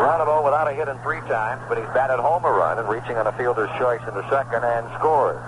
Geronimo 0.00 0.44
without 0.44 0.68
a 0.68 0.74
hit 0.74 0.88
in 0.88 0.96
three 1.00 1.20
times, 1.28 1.60
but 1.68 1.76
he's 1.76 1.88
batted 1.92 2.20
home 2.20 2.44
a 2.44 2.50
run 2.50 2.78
and 2.78 2.88
reaching 2.88 3.16
on 3.16 3.26
a 3.26 3.32
fielder's 3.36 3.70
choice 3.76 4.00
in 4.08 4.14
the 4.14 4.24
second 4.30 4.64
and 4.64 4.88
scores. 4.98 5.40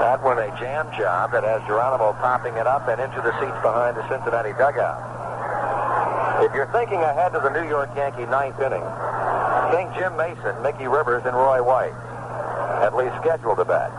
That 0.00 0.22
was 0.24 0.39
jam 0.58 0.90
job 0.98 1.32
that 1.32 1.44
has 1.44 1.62
Geronimo 1.66 2.12
popping 2.18 2.56
it 2.56 2.66
up 2.66 2.88
and 2.88 3.00
into 3.00 3.20
the 3.22 3.30
seats 3.38 3.60
behind 3.62 3.96
the 3.96 4.06
Cincinnati 4.08 4.52
dugout. 4.58 4.98
If 6.42 6.54
you're 6.54 6.70
thinking 6.72 6.98
ahead 6.98 7.32
to 7.34 7.40
the 7.40 7.50
New 7.50 7.68
York 7.68 7.90
Yankee 7.94 8.26
ninth 8.26 8.58
inning, 8.58 8.82
think 9.70 9.94
Jim 9.94 10.16
Mason, 10.16 10.56
Mickey 10.62 10.88
Rivers, 10.88 11.22
and 11.24 11.36
Roy 11.36 11.62
White, 11.62 11.94
at 12.82 12.96
least 12.96 13.14
scheduled 13.22 13.58
to 13.58 13.64
bat. 13.64 13.92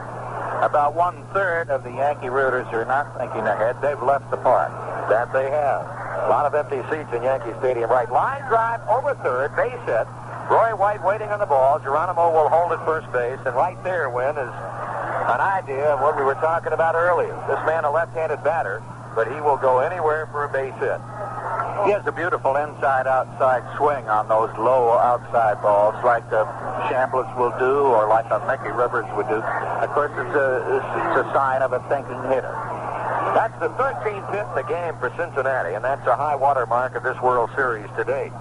About 0.61 0.93
one 0.93 1.25
third 1.33 1.69
of 1.69 1.83
the 1.83 1.91
Yankee 1.91 2.29
rooters 2.29 2.67
are 2.73 2.85
not 2.85 3.17
thinking 3.17 3.41
ahead. 3.47 3.81
They've 3.81 4.01
left 4.01 4.29
the 4.29 4.37
park. 4.37 4.69
That 5.09 5.33
they 5.33 5.49
have. 5.49 5.81
A 6.25 6.29
lot 6.29 6.45
of 6.45 6.53
empty 6.53 6.81
seats 6.89 7.09
in 7.15 7.23
Yankee 7.23 7.57
Stadium. 7.59 7.89
Right. 7.89 8.09
Line 8.11 8.45
drive 8.47 8.81
over 8.87 9.15
third, 9.23 9.55
base 9.55 9.81
hit. 9.89 10.05
Roy 10.51 10.75
White 10.75 11.01
waiting 11.03 11.29
on 11.29 11.39
the 11.39 11.47
ball. 11.47 11.79
Geronimo 11.79 12.29
will 12.29 12.49
hold 12.49 12.71
at 12.73 12.83
first 12.85 13.11
base, 13.11 13.39
and 13.45 13.55
right 13.55 13.81
there, 13.83 14.09
Win, 14.09 14.37
is 14.37 14.53
an 15.31 15.39
idea 15.39 15.95
of 15.95 16.01
what 16.01 16.17
we 16.17 16.23
were 16.23 16.35
talking 16.35 16.73
about 16.73 16.95
earlier. 16.95 17.31
This 17.47 17.59
man, 17.65 17.85
a 17.85 17.91
left-handed 17.91 18.43
batter, 18.43 18.83
but 19.15 19.31
he 19.31 19.39
will 19.39 19.57
go 19.57 19.79
anywhere 19.79 20.27
for 20.27 20.43
a 20.43 20.51
base 20.51 20.75
hit. 20.83 20.99
He 21.87 21.95
has 21.95 22.05
a 22.05 22.11
beautiful 22.11 22.55
inside-outside 22.59 23.63
swing 23.77 24.05
on 24.11 24.27
those 24.27 24.51
low 24.59 24.99
outside 24.99 25.61
balls, 25.63 25.95
like 26.03 26.27
the 26.29 26.43
Chambliss 26.91 27.31
will 27.39 27.55
do, 27.57 27.89
or 27.95 28.07
like 28.07 28.27
a 28.29 28.43
Mickey 28.45 28.69
Rivers 28.75 29.07
would 29.15 29.27
do. 29.31 29.39
Of 29.39 29.89
course, 29.95 30.11
it's 30.13 30.35
a, 30.35 30.49
it's 30.77 31.15
a 31.23 31.25
sign 31.33 31.63
of 31.63 31.73
a 31.73 31.79
thinking 31.87 32.21
hitter. 32.29 32.53
That's 33.33 33.55
the 33.63 33.71
13th 33.79 34.27
hit 34.35 34.45
in 34.45 34.55
the 34.55 34.67
game 34.67 34.93
for 34.99 35.09
Cincinnati, 35.15 35.73
and 35.73 35.83
that's 35.83 36.05
a 36.05 36.15
high 36.15 36.35
water 36.35 36.65
mark 36.67 36.95
of 36.95 37.03
this 37.03 37.19
World 37.23 37.49
Series 37.55 37.87
to 37.97 38.03
date. 38.03 38.35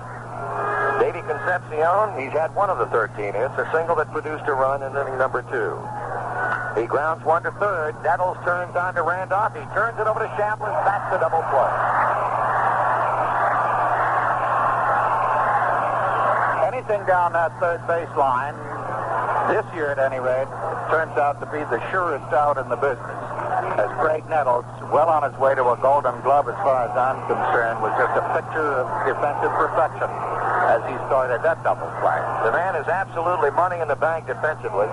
Davey 1.01 1.23
Concepcion, 1.25 2.19
he's 2.20 2.35
had 2.36 2.52
one 2.55 2.69
of 2.69 2.77
the 2.77 2.86
13 2.93 3.33
hits, 3.33 3.57
a 3.57 3.65
single 3.73 3.97
that 3.97 4.12
produced 4.12 4.44
a 4.49 4.52
run 4.52 4.83
in 4.83 4.93
inning 4.93 5.17
number 5.17 5.41
two. 5.49 5.78
He 6.78 6.86
grounds 6.86 7.24
one 7.24 7.42
to 7.42 7.50
third. 7.58 7.97
Nettles 8.02 8.39
turns 8.44 8.76
on 8.76 8.94
to 8.94 9.02
Randolph. 9.02 9.55
He 9.55 9.65
turns 9.74 9.99
it 9.99 10.07
over 10.07 10.20
to 10.20 10.31
Chambliss. 10.39 10.70
That's 10.86 11.10
the 11.10 11.18
double 11.18 11.42
play. 11.50 11.73
Anything 16.70 17.02
down 17.07 17.34
that 17.34 17.50
third 17.58 17.82
base 17.90 18.10
line, 18.16 18.55
this 19.50 19.66
year 19.74 19.90
at 19.90 19.99
any 19.99 20.23
rate, 20.23 20.49
turns 20.89 21.15
out 21.18 21.42
to 21.42 21.47
be 21.50 21.58
the 21.74 21.82
surest 21.90 22.31
out 22.32 22.57
in 22.57 22.68
the 22.70 22.78
business. 22.78 23.18
As 23.76 23.90
Graig 23.99 24.23
Nettles, 24.31 24.65
well 24.94 25.10
on 25.10 25.26
his 25.26 25.34
way 25.39 25.55
to 25.55 25.62
a 25.62 25.76
golden 25.82 26.15
glove 26.23 26.49
as 26.49 26.58
far 26.62 26.86
as 26.86 26.94
I'm 26.94 27.18
concerned, 27.26 27.82
was 27.82 27.92
just 27.99 28.15
a 28.15 28.24
picture 28.34 28.82
of 28.82 28.86
defensive 29.07 29.52
perfection 29.58 30.08
as 30.70 30.81
he 30.86 30.94
started 31.10 31.42
that 31.42 31.62
double 31.66 31.90
play. 31.99 32.18
The 32.47 32.55
man 32.55 32.78
is 32.78 32.86
absolutely 32.86 33.50
money 33.50 33.82
in 33.82 33.89
the 33.89 33.99
bank 33.99 34.26
defensively. 34.26 34.89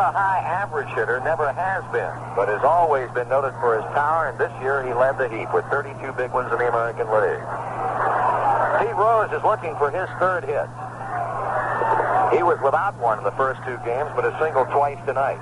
Average 0.00 0.88
hitter, 0.94 1.20
never 1.22 1.52
has 1.52 1.84
been, 1.92 2.10
but 2.34 2.48
has 2.48 2.64
always 2.64 3.10
been 3.12 3.28
noted 3.28 3.54
for 3.60 3.76
his 3.76 3.86
power, 3.94 4.28
and 4.28 4.38
this 4.38 4.50
year 4.62 4.82
he 4.82 4.92
led 4.92 5.18
the 5.18 5.28
heap 5.28 5.52
with 5.54 5.64
32 5.70 5.94
big 6.18 6.32
ones 6.32 6.50
in 6.50 6.58
the 6.58 6.68
American 6.68 7.06
League. 7.06 7.44
Pete 8.82 8.96
Rose 8.98 9.30
is 9.30 9.42
looking 9.44 9.76
for 9.76 9.90
his 9.94 10.08
third 10.18 10.42
hit. 10.42 10.66
He 12.34 12.42
was 12.42 12.58
without 12.64 12.98
one 12.98 13.18
in 13.18 13.24
the 13.24 13.36
first 13.38 13.62
two 13.62 13.78
games, 13.86 14.10
but 14.18 14.26
has 14.26 14.34
singled 14.42 14.66
twice 14.74 14.98
tonight. 15.06 15.38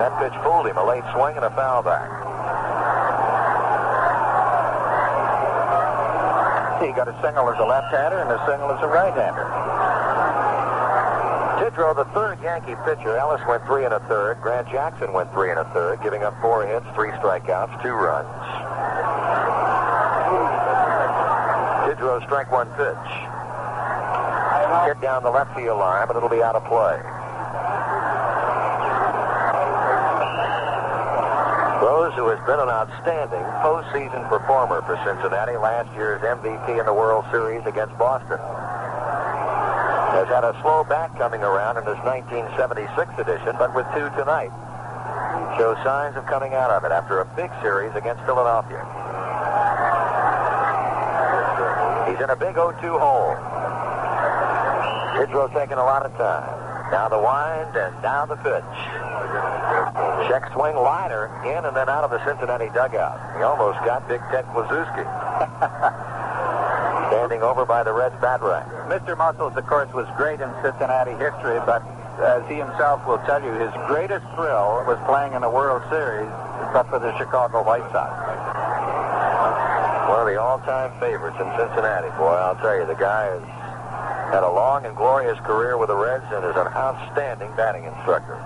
That 0.00 0.16
pitch 0.18 0.34
fooled 0.42 0.66
him, 0.66 0.78
a 0.78 0.86
late 0.86 1.04
swing 1.12 1.36
and 1.36 1.44
a 1.44 1.52
foul 1.52 1.82
back. 1.82 2.08
He 6.82 6.90
got 6.96 7.06
a 7.06 7.14
single 7.22 7.46
as 7.50 7.58
a 7.60 7.66
left-hander 7.66 8.18
and 8.18 8.30
a 8.32 8.40
single 8.48 8.72
as 8.72 8.82
a 8.82 8.88
right-hander. 8.88 10.01
Tidrow, 11.72 11.96
the 11.96 12.04
third 12.12 12.38
Yankee 12.42 12.74
pitcher. 12.84 13.16
Ellis 13.16 13.40
went 13.48 13.64
three 13.64 13.84
and 13.84 13.94
a 13.94 14.00
third. 14.00 14.40
Grant 14.42 14.68
Jackson 14.68 15.12
went 15.12 15.32
three 15.32 15.50
and 15.50 15.58
a 15.58 15.64
third, 15.72 16.02
giving 16.02 16.22
up 16.22 16.38
four 16.42 16.66
hits, 16.66 16.84
three 16.94 17.08
strikeouts, 17.12 17.82
two 17.82 17.92
runs. 17.92 18.28
Tidrow 21.88 22.22
strike 22.24 22.52
one 22.52 22.68
pitch. 22.76 23.08
Hit 24.84 25.00
down 25.00 25.22
the 25.22 25.30
left 25.30 25.56
field 25.56 25.78
line, 25.78 26.06
but 26.08 26.16
it'll 26.16 26.28
be 26.28 26.42
out 26.42 26.56
of 26.56 26.64
play. 26.64 27.00
Rose, 31.80 32.12
who 32.14 32.28
has 32.28 32.38
been 32.46 32.60
an 32.60 32.68
outstanding 32.68 33.42
postseason 33.64 34.28
performer 34.28 34.82
for 34.82 35.00
Cincinnati, 35.04 35.56
last 35.56 35.90
year's 35.96 36.20
MVP 36.20 36.78
in 36.78 36.86
the 36.86 36.94
World 36.94 37.24
Series 37.30 37.64
against 37.66 37.96
Boston, 37.98 38.38
has 40.12 40.28
had 40.28 40.44
a 40.44 40.52
slow 40.60 40.84
back 40.84 41.16
coming 41.16 41.40
around 41.40 41.80
in 41.80 41.84
his 41.88 41.96
1976 42.04 42.84
edition, 43.16 43.56
but 43.56 43.72
with 43.74 43.88
two 43.96 44.12
tonight, 44.12 44.52
shows 45.56 45.76
signs 45.80 46.16
of 46.16 46.26
coming 46.26 46.52
out 46.52 46.70
of 46.70 46.84
it 46.84 46.92
after 46.92 47.20
a 47.20 47.26
big 47.36 47.50
series 47.64 47.92
against 47.96 48.20
Philadelphia. 48.28 48.84
He's 52.08 52.20
in 52.20 52.28
a 52.28 52.36
big 52.36 52.56
0-2 52.56 52.76
hole. 53.00 53.36
Tidrow 55.16 55.48
taking 55.52 55.80
a 55.80 55.84
lot 55.84 56.04
of 56.04 56.12
time. 56.20 56.44
Now 56.92 57.08
the 57.08 57.16
wind 57.16 57.76
and 57.76 57.94
now 58.02 58.26
the 58.26 58.36
pitch. 58.36 58.72
Check 60.28 60.52
swing 60.52 60.76
liner 60.76 61.28
in 61.44 61.64
and 61.64 61.74
then 61.76 61.88
out 61.88 62.04
of 62.04 62.10
the 62.10 62.20
Cincinnati 62.24 62.68
dugout. 62.76 63.16
He 63.36 63.42
almost 63.42 63.78
got 63.84 64.06
Big 64.08 64.20
Ted 64.28 64.44
Kluszewski. 64.52 65.04
Standing 67.12 67.42
over 67.42 67.64
by 67.64 67.82
the 67.82 67.92
Reds 67.92 68.14
bat 68.20 68.42
rack. 68.42 68.68
Mr. 68.90 69.16
Muscles, 69.16 69.56
of 69.56 69.66
course, 69.66 69.92
was 69.94 70.06
great 70.16 70.40
in 70.40 70.50
Cincinnati 70.62 71.12
history, 71.12 71.58
but 71.64 71.82
as 72.20 72.42
he 72.48 72.56
himself 72.56 73.06
will 73.06 73.18
tell 73.24 73.42
you, 73.42 73.50
his 73.54 73.72
greatest 73.86 74.26
thrill 74.34 74.82
was 74.86 74.98
playing 75.06 75.32
in 75.34 75.42
the 75.42 75.50
World 75.50 75.82
Series, 75.88 76.28
but 76.74 76.84
for 76.90 76.98
the 76.98 77.16
Chicago 77.16 77.62
White 77.62 77.86
Sox. 77.94 78.10
One 80.10 80.20
of 80.20 80.26
the 80.26 80.40
all-time 80.40 80.92
favorites 80.98 81.38
in 81.38 81.48
Cincinnati, 81.56 82.10
boy. 82.18 82.34
I'll 82.34 82.58
tell 82.58 82.76
you, 82.76 82.86
the 82.86 82.98
guy 82.98 83.32
has 83.32 83.42
had 84.34 84.42
a 84.42 84.50
long 84.50 84.84
and 84.84 84.96
glorious 84.96 85.38
career 85.40 85.78
with 85.78 85.88
the 85.88 85.96
Reds 85.96 86.26
and 86.32 86.44
is 86.44 86.56
an 86.56 86.68
outstanding 86.74 87.50
batting 87.56 87.84
instructor. 87.84 88.36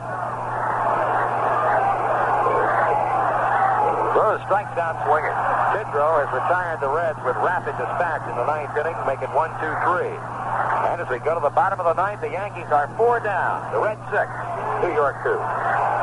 Rose 4.15 4.40
strikes 4.47 4.76
out 4.78 5.00
swinging. 5.08 5.45
Tidrow 5.76 6.24
has 6.24 6.32
retired 6.32 6.80
the 6.80 6.88
Reds 6.88 7.20
with 7.20 7.36
rapid 7.44 7.76
dispatch 7.76 8.24
in 8.24 8.32
the 8.32 8.48
ninth 8.48 8.72
inning, 8.80 8.96
making 9.05 9.28
one, 9.36 9.52
two, 9.60 9.68
three. 9.84 10.08
And 10.08 11.05
as 11.05 11.08
we 11.12 11.20
go 11.20 11.36
to 11.36 11.40
the 11.44 11.52
bottom 11.52 11.76
of 11.76 11.84
the 11.84 12.00
ninth, 12.00 12.22
the 12.22 12.32
Yankees 12.32 12.64
are 12.72 12.88
four 12.96 13.20
down. 13.20 13.60
The 13.76 13.80
Reds 13.84 14.00
six, 14.08 14.24
New 14.80 14.96
York 14.96 15.20
two. 15.20 15.36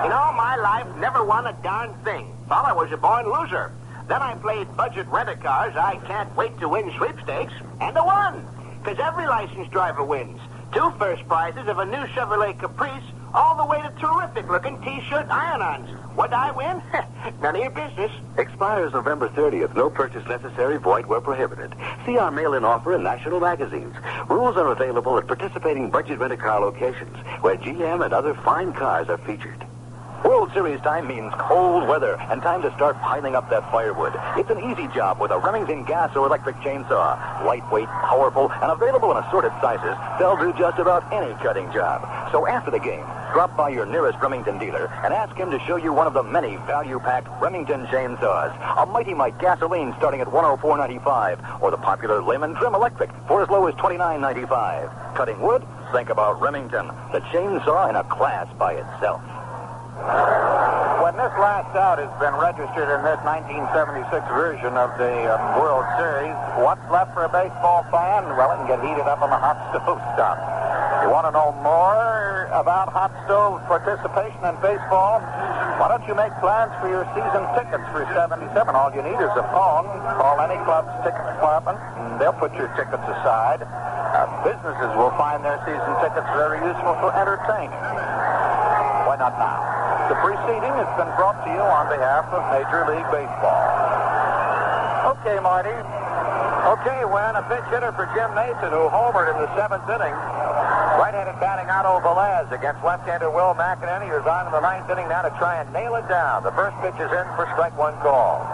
In 0.06 0.14
all 0.14 0.30
my 0.38 0.62
life, 0.62 0.86
never 1.02 1.26
won 1.26 1.48
a 1.48 1.58
darn 1.66 1.90
thing. 2.06 2.30
Thought 2.48 2.66
I 2.70 2.74
was 2.74 2.92
a 2.92 2.98
born 2.98 3.26
loser. 3.26 3.74
Then 4.06 4.22
I 4.22 4.36
played 4.36 4.70
budget 4.78 5.08
rent-a-cars. 5.08 5.74
I 5.76 5.98
can't 6.06 6.30
wait 6.38 6.54
to 6.60 6.70
win 6.70 6.94
sweepstakes. 6.98 7.54
And 7.82 7.98
I 7.98 8.06
won. 8.06 8.46
Because 8.78 9.00
every 9.00 9.26
licensed 9.26 9.72
driver 9.72 10.04
wins. 10.04 10.40
Two 10.72 10.94
first 11.00 11.28
prizes 11.28 11.68
of 11.68 11.80
a 11.80 11.86
new 11.86 12.06
Chevrolet 12.14 12.60
Caprice, 12.60 13.10
all 13.34 13.56
the 13.58 13.66
way 13.66 13.82
to 13.82 13.90
terrific-looking 14.00 14.82
T-shirt 14.82 15.28
iron-ons. 15.30 15.90
What'd 16.16 16.34
I 16.34 16.52
win? 16.52 16.82
None 17.42 17.56
of 17.56 17.62
your 17.62 17.72
business. 17.72 18.12
Expires 18.38 18.94
November 18.94 19.30
30th. 19.30 19.76
No 19.76 19.90
purchase 19.90 20.26
necessary. 20.28 20.78
Void 20.78 21.08
where 21.08 21.22
prohibited. 21.22 21.74
See 22.06 22.18
our 22.18 22.32
mail-in 22.32 22.64
offer 22.64 22.96
in 22.96 23.04
national 23.04 23.40
magazines. 23.40 23.96
Rules 24.30 24.56
are 24.58 24.72
available 24.72 25.18
at 25.18 25.28
participating 25.28 25.90
budget 25.90 26.20
rent-a-car 26.20 26.60
locations 26.62 27.16
where 27.42 27.58
GM 27.58 28.06
and 28.06 28.14
other 28.14 28.36
fine 28.36 28.74
cars 28.74 29.10
are 29.10 29.18
featured. 29.20 29.66
World 30.24 30.52
Series 30.54 30.80
time 30.82 31.08
means 31.08 31.34
cold 31.38 31.86
weather 31.86 32.16
and 32.32 32.42
time 32.42 32.62
to 32.62 32.74
start 32.76 32.96
piling 33.02 33.36
up 33.36 33.50
that 33.50 33.70
firewood. 33.70 34.14
It's 34.38 34.50
an 34.50 34.72
easy 34.72 34.88
job 34.96 35.20
with 35.20 35.32
a 35.32 35.38
Remington 35.38 35.84
gas 35.84 36.16
or 36.16 36.26
electric 36.26 36.56
chainsaw. 36.58 37.44
Lightweight, 37.46 37.88
powerful, 37.88 38.50
and 38.50 38.72
available 38.72 39.12
in 39.12 39.18
assorted 39.18 39.52
sizes, 39.60 39.98
they'll 40.20 40.38
do 40.38 40.58
just 40.58 40.80
about 40.80 41.12
any 41.12 41.34
cutting 41.44 41.70
job. 41.74 42.08
So 42.32 42.48
after 42.48 42.72
the 42.72 42.80
game, 42.80 43.04
drop 43.34 43.58
by 43.58 43.70
your 43.70 43.86
nearest 43.86 44.20
Remington 44.22 44.60
dealer 44.60 44.94
and 45.04 45.12
ask 45.12 45.36
him 45.36 45.50
to 45.50 45.60
show 45.66 45.76
you 45.76 45.92
one 45.92 46.06
of 46.06 46.14
the 46.14 46.22
many 46.22 46.56
value-packed 46.70 47.28
Remington 47.42 47.88
chainsaws. 47.88 48.54
A 48.78 48.86
Mighty 48.86 49.16
Mite 49.16 49.40
gasoline 49.40 49.94
starting 49.98 50.22
at 50.22 50.28
$104.95 50.28 51.62
or 51.62 51.72
the 51.72 51.78
popular 51.78 52.22
Lemon 52.22 52.54
Trim 52.56 52.76
Electric 52.76 53.10
for 53.28 53.42
as 53.42 53.50
low 53.50 53.66
as 53.66 53.74
$29.95. 53.76 55.16
Cutting 55.16 55.42
wood? 55.42 55.66
Think 55.92 56.10
about 56.10 56.40
Remington, 56.42 56.88
the 57.12 57.22
chainsaw 57.34 57.90
in 57.90 57.96
a 57.96 58.04
class 58.04 58.48
by 58.58 58.74
itself. 58.74 59.22
When 61.02 61.18
this 61.18 61.34
last 61.42 61.74
out 61.76 61.98
has 61.98 62.14
been 62.22 62.38
registered 62.38 62.90
in 62.90 63.02
this 63.02 63.18
1976 63.26 64.14
version 64.30 64.78
of 64.78 64.94
the 65.02 65.34
um, 65.34 65.60
World 65.60 65.86
Series, 65.98 66.38
what's 66.62 66.86
left 66.94 67.14
for 67.18 67.26
a 67.26 67.34
baseball 67.34 67.82
fan? 67.90 68.30
Well, 68.38 68.54
it 68.54 68.62
can 68.62 68.78
get 68.78 68.82
heated 68.86 69.10
up 69.10 69.22
on 69.22 69.30
the 69.30 69.38
hot 69.38 69.58
stove 69.74 70.02
stuff. 70.14 70.63
You 71.04 71.12
want 71.12 71.28
to 71.28 71.36
know 71.36 71.52
more 71.60 72.48
about 72.56 72.88
hot 72.88 73.12
stove 73.28 73.60
participation 73.68 74.40
in 74.48 74.56
baseball? 74.64 75.20
Why 75.76 75.92
don't 75.92 76.08
you 76.08 76.16
make 76.16 76.32
plans 76.40 76.72
for 76.80 76.88
your 76.88 77.04
season 77.12 77.44
tickets 77.60 77.84
for 77.92 78.08
77? 78.16 78.56
All 78.72 78.88
you 78.96 79.04
need 79.04 79.20
is 79.20 79.36
a 79.36 79.44
phone. 79.52 79.84
Call 80.16 80.40
any 80.40 80.56
club's 80.64 80.88
ticket 81.04 81.20
department, 81.36 81.76
and 81.76 82.24
they'll 82.24 82.32
put 82.40 82.56
your 82.56 82.72
tickets 82.80 83.04
aside. 83.04 83.68
Businesses 84.48 84.96
will 84.96 85.12
find 85.20 85.44
their 85.44 85.60
season 85.68 85.92
tickets 86.00 86.24
very 86.40 86.64
useful 86.64 86.96
for 87.04 87.12
entertaining. 87.20 87.76
Why 89.04 89.20
not 89.20 89.36
now? 89.36 89.60
The 90.08 90.16
preceding 90.24 90.72
has 90.72 90.88
been 90.96 91.12
brought 91.20 91.36
to 91.44 91.52
you 91.52 91.60
on 91.68 91.92
behalf 91.92 92.32
of 92.32 92.48
Major 92.48 92.88
League 92.88 93.10
Baseball. 93.12 93.60
Okay, 95.20 95.36
Marty. 95.44 95.76
Okay, 96.80 97.04
when 97.04 97.36
a 97.36 97.44
pitch 97.52 97.68
hitter 97.76 97.92
for 97.92 98.08
Jim 98.16 98.32
Mason, 98.40 98.72
who 98.72 98.88
homered 98.88 99.36
in 99.36 99.38
the 99.44 99.52
seventh 99.60 99.84
inning. 99.92 100.16
Right-handed 100.94 101.40
batting 101.42 101.70
Otto 101.74 101.98
Velez 102.06 102.52
against 102.54 102.84
left-hander 102.86 103.30
Will 103.34 103.58
McEnaney, 103.58 104.06
who's 104.06 104.26
on 104.30 104.46
in 104.46 104.54
the 104.54 104.62
ninth 104.62 104.86
inning 104.90 105.10
now 105.10 105.26
to 105.26 105.34
try 105.42 105.58
and 105.58 105.66
nail 105.74 105.96
it 105.96 106.06
down. 106.08 106.44
The 106.46 106.54
first 106.54 106.78
pitch 106.86 106.94
is 107.02 107.10
in 107.10 107.26
for 107.34 107.50
strike 107.58 107.74
one 107.74 107.98
call. 108.06 108.46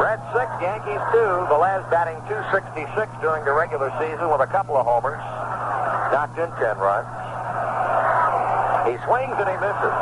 Red 0.00 0.16
six, 0.32 0.48
Yankees 0.64 1.02
two. 1.12 1.30
Velez 1.52 1.84
batting 1.92 2.16
266 2.30 2.88
during 3.20 3.44
the 3.44 3.52
regular 3.52 3.92
season 4.00 4.32
with 4.32 4.40
a 4.40 4.48
couple 4.48 4.76
of 4.80 4.86
homers. 4.88 5.20
Knocked 6.08 6.40
in 6.40 6.48
10 6.56 6.80
runs. 6.80 7.10
He 8.88 8.96
swings 9.04 9.36
and 9.36 9.48
he 9.50 9.58
misses. 9.60 9.96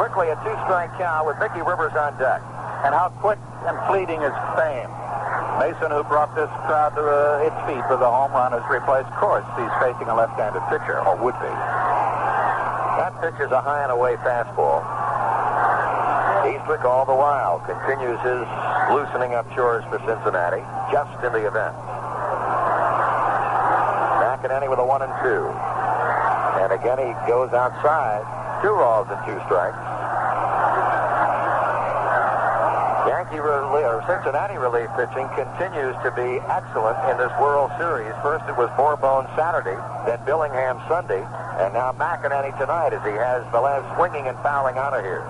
Quickly 0.00 0.32
a 0.32 0.36
two-strike 0.40 0.96
count 0.96 1.28
with 1.28 1.36
Mickey 1.36 1.60
Rivers 1.60 1.92
on 1.92 2.16
deck. 2.16 2.40
And 2.88 2.96
how 2.96 3.12
quick 3.20 3.38
and 3.68 3.76
fleeting 3.84 4.24
is 4.24 4.32
fame. 4.56 4.88
Mason, 5.60 5.92
who 5.92 6.00
brought 6.08 6.32
this 6.32 6.48
crowd 6.64 6.96
to 6.96 7.04
uh, 7.04 7.44
its 7.44 7.52
feet 7.68 7.84
with 7.92 8.00
a 8.00 8.08
home 8.08 8.32
run, 8.32 8.56
has 8.56 8.64
replaced 8.72 9.12
Course. 9.20 9.44
He's 9.60 9.68
facing 9.76 10.08
a 10.08 10.16
left-handed 10.16 10.64
pitcher, 10.72 10.96
or 11.04 11.20
would 11.20 11.36
be. 11.36 11.52
That 12.96 13.12
pitch 13.20 13.36
is 13.44 13.52
a 13.52 13.60
high 13.60 13.84
and 13.84 13.92
away 13.92 14.16
fastball. 14.24 14.80
Eastwick 16.48 16.80
all 16.88 17.04
the 17.04 17.12
while 17.12 17.60
continues 17.68 18.16
his 18.24 18.40
loosening 18.88 19.36
up 19.36 19.44
chores 19.52 19.84
for 19.92 20.00
Cincinnati, 20.08 20.64
just 20.88 21.12
in 21.20 21.32
the 21.36 21.44
event. 21.44 21.76
McEnaney 24.24 24.72
with 24.72 24.80
a 24.80 24.86
one 24.88 25.04
and 25.04 25.12
two. 25.20 25.44
And 26.64 26.72
again, 26.72 26.96
he 26.96 27.12
goes 27.28 27.52
outside. 27.52 28.24
Two 28.64 28.72
balls 28.72 29.12
and 29.12 29.20
two 29.28 29.36
strikes. 29.44 29.76
Yankee 29.76 30.08
relief, 33.04 33.19
or 33.19 33.19
Cincinnati 34.10 34.58
relief 34.58 34.90
pitching 34.98 35.30
continues 35.38 35.94
to 36.02 36.10
be 36.18 36.42
excellent 36.50 36.98
in 37.06 37.16
this 37.16 37.30
World 37.38 37.70
Series. 37.78 38.10
First 38.26 38.42
it 38.50 38.56
was 38.58 38.66
Borbon 38.74 39.24
Saturday, 39.38 39.78
then 40.02 40.18
Billingham 40.26 40.82
Sunday, 40.90 41.22
and 41.62 41.70
now 41.70 41.94
McEnaney 41.94 42.50
tonight 42.58 42.90
as 42.90 42.98
he 43.06 43.14
has 43.14 43.46
Velez 43.54 43.86
swinging 43.94 44.26
and 44.26 44.34
fouling 44.42 44.78
out 44.82 44.98
of 44.98 45.06
here. 45.06 45.22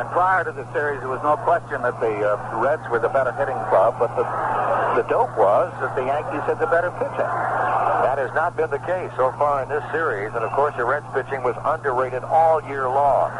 And 0.00 0.08
prior 0.16 0.42
to 0.44 0.52
the 0.56 0.64
series, 0.72 1.04
there 1.04 1.12
was 1.12 1.20
no 1.20 1.36
question 1.44 1.84
that 1.84 2.00
the 2.00 2.16
uh, 2.24 2.40
Reds 2.56 2.82
were 2.88 2.98
the 2.98 3.12
better 3.12 3.36
hitting 3.36 3.60
club, 3.68 4.00
but 4.00 4.10
the, 4.16 4.24
the 4.96 5.04
dope 5.12 5.36
was 5.36 5.68
that 5.84 5.92
the 5.94 6.08
Yankees 6.08 6.48
had 6.48 6.56
the 6.58 6.70
better 6.72 6.90
pitching. 6.96 7.28
That 8.08 8.16
has 8.16 8.32
not 8.32 8.56
been 8.56 8.72
the 8.72 8.82
case 8.88 9.12
so 9.20 9.36
far 9.36 9.62
in 9.62 9.68
this 9.68 9.84
series, 9.92 10.32
and 10.32 10.40
of 10.40 10.50
course 10.56 10.72
the 10.80 10.84
Reds 10.88 11.06
pitching 11.12 11.44
was 11.44 11.56
underrated 11.60 12.24
all 12.24 12.64
year 12.64 12.88
long. 12.88 13.30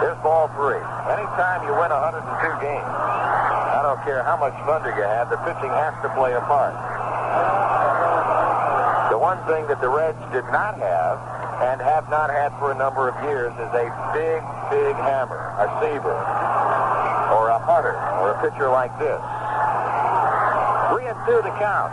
Here's 0.00 0.16
ball 0.24 0.48
three. 0.56 0.80
Anytime 1.12 1.60
you 1.68 1.76
win 1.76 1.92
102 1.92 2.24
games, 2.64 2.88
I 2.88 3.84
don't 3.84 4.00
care 4.00 4.24
how 4.24 4.40
much 4.40 4.56
thunder 4.64 4.88
you 4.96 5.04
have, 5.04 5.28
the 5.28 5.36
pitching 5.44 5.68
has 5.68 5.92
to 6.00 6.08
play 6.16 6.32
a 6.32 6.40
part. 6.48 6.72
The 9.12 9.20
one 9.20 9.36
thing 9.44 9.68
that 9.68 9.80
the 9.84 9.92
Reds 9.92 10.20
did 10.32 10.48
not 10.48 10.80
have 10.80 11.20
and 11.60 11.84
have 11.84 12.08
not 12.08 12.32
had 12.32 12.48
for 12.56 12.72
a 12.72 12.78
number 12.80 13.12
of 13.12 13.16
years 13.28 13.52
is 13.60 13.72
a 13.76 13.86
big, 14.16 14.40
big 14.72 14.96
hammer, 14.96 15.52
a 15.60 15.68
Seaver, 15.84 16.16
or 17.36 17.52
a 17.52 17.60
Hunter, 17.60 17.92
or 18.24 18.32
a 18.32 18.36
pitcher 18.40 18.72
like 18.72 18.96
this. 18.96 19.20
Three 20.88 21.04
and 21.04 21.20
two 21.28 21.44
to 21.44 21.52
count. 21.60 21.92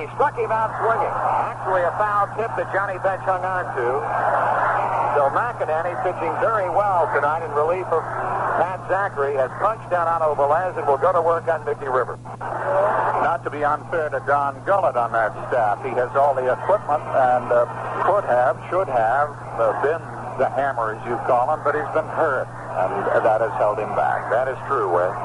He 0.00 0.08
struck 0.16 0.32
him 0.32 0.48
out 0.48 0.72
swinging. 0.80 1.14
Actually, 1.52 1.84
a 1.84 1.92
foul 2.00 2.26
tip 2.40 2.48
that 2.56 2.72
Johnny 2.72 2.96
Bench 3.04 3.20
hung 3.28 3.44
on 3.44 3.68
to. 3.76 3.86
So 5.16 5.32
McEnaney 5.32 5.96
pitching 6.04 6.28
very 6.44 6.68
well 6.68 7.08
tonight 7.16 7.40
in 7.40 7.48
relief 7.56 7.88
of 7.88 8.04
Pat 8.60 8.84
Zachry 8.84 9.32
has 9.32 9.48
punched 9.64 9.88
down 9.88 10.04
Otto 10.04 10.36
Velez 10.36 10.76
and 10.76 10.84
will 10.84 11.00
go 11.00 11.08
to 11.08 11.24
work 11.24 11.48
on 11.48 11.64
Mickey 11.64 11.88
Rivers. 11.88 12.20
Not 13.24 13.40
to 13.44 13.48
be 13.48 13.64
unfair 13.64 14.12
to 14.12 14.20
Don 14.28 14.60
Gullett 14.68 14.92
on 14.92 15.16
that 15.16 15.32
staff. 15.48 15.80
He 15.80 15.88
has 15.96 16.12
all 16.12 16.36
the 16.36 16.44
equipment 16.52 17.00
and 17.00 17.48
uh, 17.48 17.64
could 18.04 18.28
have, 18.28 18.60
should 18.68 18.92
have 18.92 19.32
uh, 19.56 19.72
been 19.80 20.04
the 20.36 20.52
hammer, 20.52 20.92
as 20.92 21.00
you 21.08 21.16
call 21.24 21.48
him, 21.48 21.64
but 21.64 21.72
he's 21.72 21.88
been 21.96 22.04
hurt, 22.12 22.44
and 22.76 23.24
that 23.24 23.40
has 23.40 23.56
held 23.56 23.80
him 23.80 23.96
back. 23.96 24.28
That 24.28 24.52
is 24.52 24.60
true, 24.68 24.92
Wes. 24.92 25.16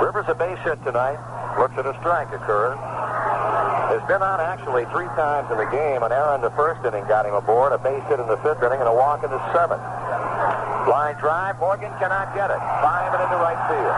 Rivers 0.00 0.24
a 0.32 0.36
base 0.40 0.56
hit 0.64 0.80
tonight. 0.88 1.20
Looks 1.60 1.76
at 1.76 1.84
a 1.84 1.92
strike 2.00 2.32
occur. 2.32 2.80
Has 3.88 4.04
been 4.04 4.20
on 4.20 4.36
actually 4.36 4.84
three 4.92 5.08
times 5.16 5.48
in 5.48 5.56
the 5.56 5.64
game. 5.72 6.04
An 6.04 6.12
error 6.12 6.36
in 6.36 6.44
the 6.44 6.52
first 6.52 6.84
inning 6.84 7.08
got 7.08 7.24
him 7.24 7.32
aboard. 7.32 7.72
A 7.72 7.80
base 7.80 8.04
hit 8.12 8.20
in 8.20 8.28
the 8.28 8.36
fifth 8.44 8.60
inning 8.60 8.84
and 8.84 8.88
a 8.88 8.92
walk 8.92 9.24
in 9.24 9.32
the 9.32 9.40
seventh. 9.56 9.80
Line 10.84 11.16
drive. 11.16 11.56
Morgan 11.56 11.88
cannot 11.96 12.36
get 12.36 12.52
it. 12.52 12.60
Five 12.84 13.16
and 13.16 13.24
into 13.24 13.40
right 13.40 13.56
field. 13.64 13.96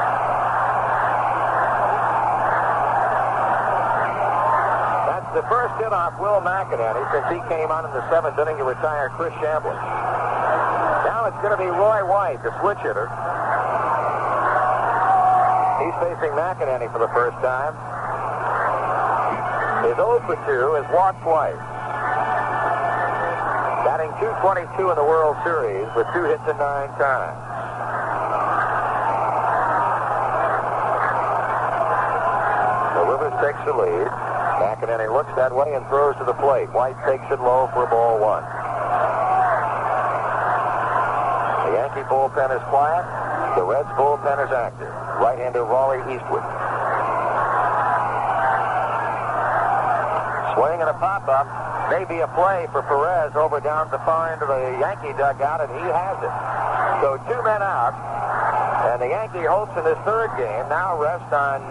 That's 5.10 5.31
the 5.35 5.44
first 5.51 5.75
hit 5.83 5.91
off 5.91 6.15
Will 6.23 6.39
McEnaney 6.39 7.02
since 7.10 7.27
he 7.35 7.43
came 7.51 7.75
on 7.75 7.83
in 7.83 7.91
the 7.91 8.07
seventh 8.15 8.39
inning 8.39 8.62
to 8.62 8.67
retire 8.70 9.10
Chris 9.19 9.35
Chambliss. 9.43 9.75
Now 11.02 11.27
it's 11.27 11.39
going 11.43 11.51
to 11.51 11.59
be 11.59 11.67
Roy 11.67 12.07
White, 12.07 12.39
the 12.47 12.55
switch 12.62 12.78
hitter. 12.86 13.10
He's 15.83 15.97
facing 15.99 16.31
McEnaney 16.39 16.86
for 16.94 17.02
the 17.02 17.10
first 17.10 17.35
time. 17.43 17.75
His 19.81 19.97
0 19.97 20.20
for 20.28 20.36
2 20.44 20.76
is 20.76 20.84
walked 20.92 21.25
twice. 21.25 21.57
Batting 23.81 24.12
222 24.20 24.92
in 24.92 24.97
the 24.97 25.09
World 25.09 25.41
Series 25.41 25.89
with 25.97 26.05
two 26.12 26.28
hits 26.28 26.44
in 26.44 26.52
nine 26.60 26.92
times. 27.00 27.41
So 32.92 33.09
Rivers 33.09 33.33
takes 33.41 33.57
the 33.65 33.73
lead. 33.73 34.05
McEnaney 34.60 35.09
looks 35.09 35.33
that 35.41 35.49
way 35.49 35.73
and 35.73 35.81
throws 35.89 36.12
to 36.20 36.28
the 36.28 36.36
plate. 36.36 36.68
White 36.76 37.00
takes 37.09 37.25
it 37.33 37.41
low 37.41 37.73
for 37.73 37.89
a 37.89 37.91
ball 37.91 38.20
one. 38.20 38.44
The 41.65 41.81
Yankee 41.81 42.05
bullpen 42.05 42.52
is 42.52 42.60
quiet. 42.68 43.09
The 43.57 43.65
Reds 43.65 43.89
bullpen 43.97 44.44
is 44.44 44.52
active. 44.52 44.92
Right-hander 45.25 45.65
Rawly 45.65 46.05
Eastwick. 46.12 46.60
Swing 50.61 50.77
and 50.77 50.93
a 50.93 50.99
pop-up. 51.01 51.49
Maybe 51.89 52.21
a 52.21 52.29
play 52.37 52.69
for 52.69 52.85
Perez 52.85 53.33
over 53.33 53.65
down 53.65 53.89
the 53.89 53.97
far 54.05 54.37
end 54.37 54.45
of 54.45 54.53
the 54.53 54.77
Yankee 54.77 55.17
dugout, 55.17 55.65
and 55.65 55.73
he 55.73 55.89
has 55.89 56.21
it. 56.21 56.35
So 57.01 57.17
two 57.25 57.41
men 57.49 57.65
out. 57.65 57.97
And 58.93 59.01
the 59.01 59.09
Yankee 59.09 59.49
hopes 59.49 59.73
in 59.81 59.89
this 59.89 59.97
third 60.05 60.29
game 60.37 60.69
now 60.69 61.01
rest 61.01 61.33
on 61.33 61.65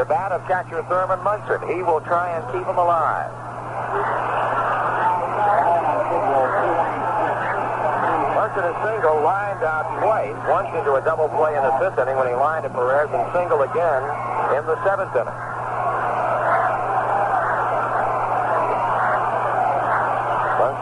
the 0.00 0.08
bat 0.08 0.32
of 0.32 0.40
catcher 0.48 0.80
Thurman 0.88 1.20
Munson. 1.20 1.60
He 1.68 1.84
will 1.84 2.00
try 2.08 2.32
and 2.32 2.40
keep 2.56 2.64
him 2.64 2.80
alive. 2.80 3.28
Munson 8.32 8.64
is 8.64 8.76
single, 8.80 9.20
lined 9.20 9.60
out 9.60 9.92
twice, 10.00 10.32
once 10.48 10.72
into 10.72 10.96
a 10.96 11.04
double 11.04 11.28
play 11.36 11.52
in 11.52 11.60
the 11.60 11.76
fifth 11.84 12.00
inning 12.00 12.16
when 12.16 12.32
he 12.32 12.36
lined 12.40 12.64
to 12.64 12.72
Perez 12.72 13.12
and 13.12 13.28
single 13.36 13.60
again 13.60 14.02
in 14.56 14.64
the 14.64 14.80
seventh 14.88 15.12
inning. 15.12 15.43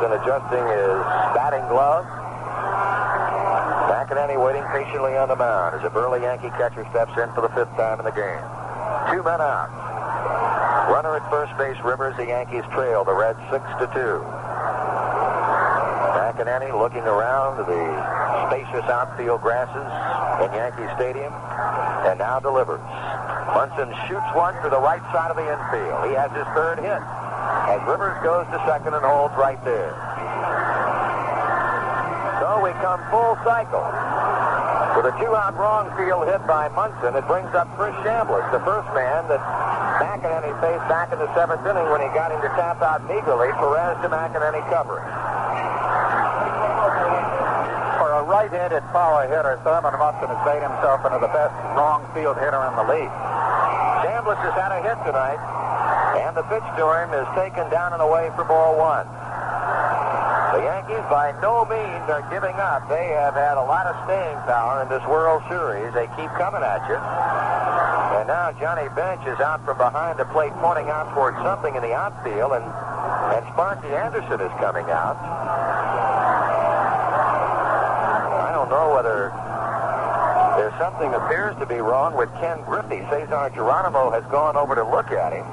Munson 0.02 0.18
adjusting 0.18 0.66
his 0.66 0.98
batting 1.30 1.62
glove. 1.70 2.02
McEnaney 3.86 4.34
waiting 4.34 4.66
patiently 4.74 5.14
on 5.14 5.28
the 5.28 5.36
mound 5.36 5.78
as 5.78 5.84
a 5.86 5.90
burly 5.90 6.22
Yankee 6.22 6.50
catcher 6.58 6.82
steps 6.90 7.14
in 7.14 7.30
for 7.38 7.42
the 7.42 7.52
fifth 7.54 7.70
time 7.78 8.02
in 8.02 8.04
the 8.04 8.10
game. 8.10 8.42
Two 9.14 9.22
men 9.22 9.38
out. 9.38 9.70
Runner 10.90 11.14
at 11.14 11.22
first 11.30 11.54
base, 11.54 11.78
Rivers. 11.86 12.16
The 12.16 12.26
Yankees 12.26 12.66
trail 12.74 13.04
the 13.04 13.14
Reds 13.14 13.38
six 13.54 13.62
to 13.78 13.86
two. 13.94 14.18
McEnaney 16.18 16.74
looking 16.74 17.06
around 17.06 17.62
the 17.62 17.82
spacious 18.50 18.82
outfield 18.90 19.38
grasses 19.38 19.86
in 20.42 20.50
Yankee 20.50 20.90
Stadium, 20.98 21.30
and 22.10 22.18
now 22.18 22.42
delivers. 22.42 22.82
Munson 23.54 23.94
shoots 24.10 24.30
one 24.34 24.58
to 24.66 24.68
the 24.68 24.82
right 24.82 25.02
side 25.14 25.30
of 25.30 25.38
the 25.38 25.46
infield. 25.46 26.10
He 26.10 26.14
has 26.18 26.34
his 26.34 26.48
third 26.58 26.82
hit 26.82 26.98
as 27.72 27.80
Rivers 27.88 28.16
goes 28.24 28.46
to 28.52 28.58
second 28.66 28.94
and 28.94 29.04
holds 29.04 29.34
right 29.36 29.60
there. 29.64 29.92
So 32.40 32.58
we 32.64 32.72
come 32.82 33.00
full 33.12 33.38
cycle. 33.46 33.86
With 34.98 35.08
a 35.08 35.14
two-out 35.16 35.56
wrong 35.56 35.88
field 35.96 36.28
hit 36.28 36.44
by 36.44 36.68
Munson, 36.76 37.16
it 37.16 37.24
brings 37.24 37.48
up 37.56 37.64
Chris 37.80 37.96
Chambliss, 38.04 38.44
the 38.52 38.60
first 38.60 38.90
man 38.92 39.24
that 39.32 39.40
McEnaney 40.02 40.52
faced 40.60 40.84
back 40.84 41.08
in 41.14 41.18
the 41.18 41.32
seventh 41.32 41.64
inning 41.64 41.88
when 41.88 42.04
he 42.04 42.12
got 42.12 42.28
him 42.28 42.42
to 42.44 42.52
tap 42.58 42.82
out 42.84 43.00
meagerly. 43.08 43.48
Perez 43.56 43.96
to 44.04 44.08
McEnaney 44.12 44.60
covering. 44.68 45.06
For 48.02 48.10
a 48.20 48.22
right-handed 48.28 48.84
power 48.92 49.24
hitter, 49.30 49.56
Thurman 49.64 49.96
Munson 49.96 50.28
has 50.28 50.42
made 50.44 50.60
himself 50.60 51.06
into 51.08 51.24
the 51.24 51.32
best 51.32 51.56
wrong 51.72 52.04
field 52.12 52.36
hitter 52.36 52.60
in 52.68 52.74
the 52.76 52.86
league. 52.90 53.14
Shambliss 54.04 54.42
has 54.44 54.54
had 54.58 54.76
a 54.76 54.80
hit 54.84 54.98
tonight, 55.08 55.40
and 56.22 56.36
the 56.38 56.46
pitch 56.46 56.62
to 56.78 56.84
him 56.86 57.10
is 57.18 57.26
taken 57.34 57.66
down 57.74 57.92
and 57.92 58.02
away 58.02 58.30
for 58.38 58.46
ball 58.46 58.78
one. 58.78 59.06
The 60.54 60.62
Yankees 60.68 61.02
by 61.10 61.34
no 61.42 61.64
means 61.66 62.06
are 62.12 62.22
giving 62.30 62.54
up. 62.62 62.86
They 62.86 63.10
have 63.18 63.34
had 63.34 63.58
a 63.58 63.64
lot 63.66 63.90
of 63.90 63.96
staying 64.06 64.38
power 64.46 64.86
in 64.86 64.88
this 64.92 65.02
World 65.08 65.42
Series. 65.48 65.90
They 65.96 66.06
keep 66.14 66.30
coming 66.38 66.62
at 66.62 66.84
you. 66.86 67.00
And 68.20 68.28
now 68.28 68.52
Johnny 68.60 68.86
Bench 68.94 69.26
is 69.26 69.40
out 69.40 69.64
from 69.64 69.78
behind 69.80 70.20
the 70.20 70.28
plate 70.30 70.52
pointing 70.60 70.92
out 70.92 71.10
towards 71.16 71.40
something 71.42 71.74
in 71.74 71.82
the 71.82 71.96
outfield, 71.96 72.52
and, 72.52 72.62
and 72.62 73.42
Sparky 73.50 73.88
Anderson 73.90 74.38
is 74.44 74.52
coming 74.62 74.86
out. 74.92 75.16
I 78.38 78.52
don't 78.52 78.68
know 78.70 78.94
whether 78.94 79.32
there's 80.60 80.76
something 80.78 81.10
appears 81.16 81.56
to 81.58 81.66
be 81.66 81.80
wrong 81.80 82.14
with 82.14 82.28
Ken 82.38 82.60
Griffey. 82.68 83.00
Cesar 83.08 83.50
Geronimo 83.56 84.12
has 84.12 84.22
gone 84.30 84.54
over 84.54 84.76
to 84.76 84.84
look 84.84 85.10
at 85.10 85.32
him. 85.32 85.48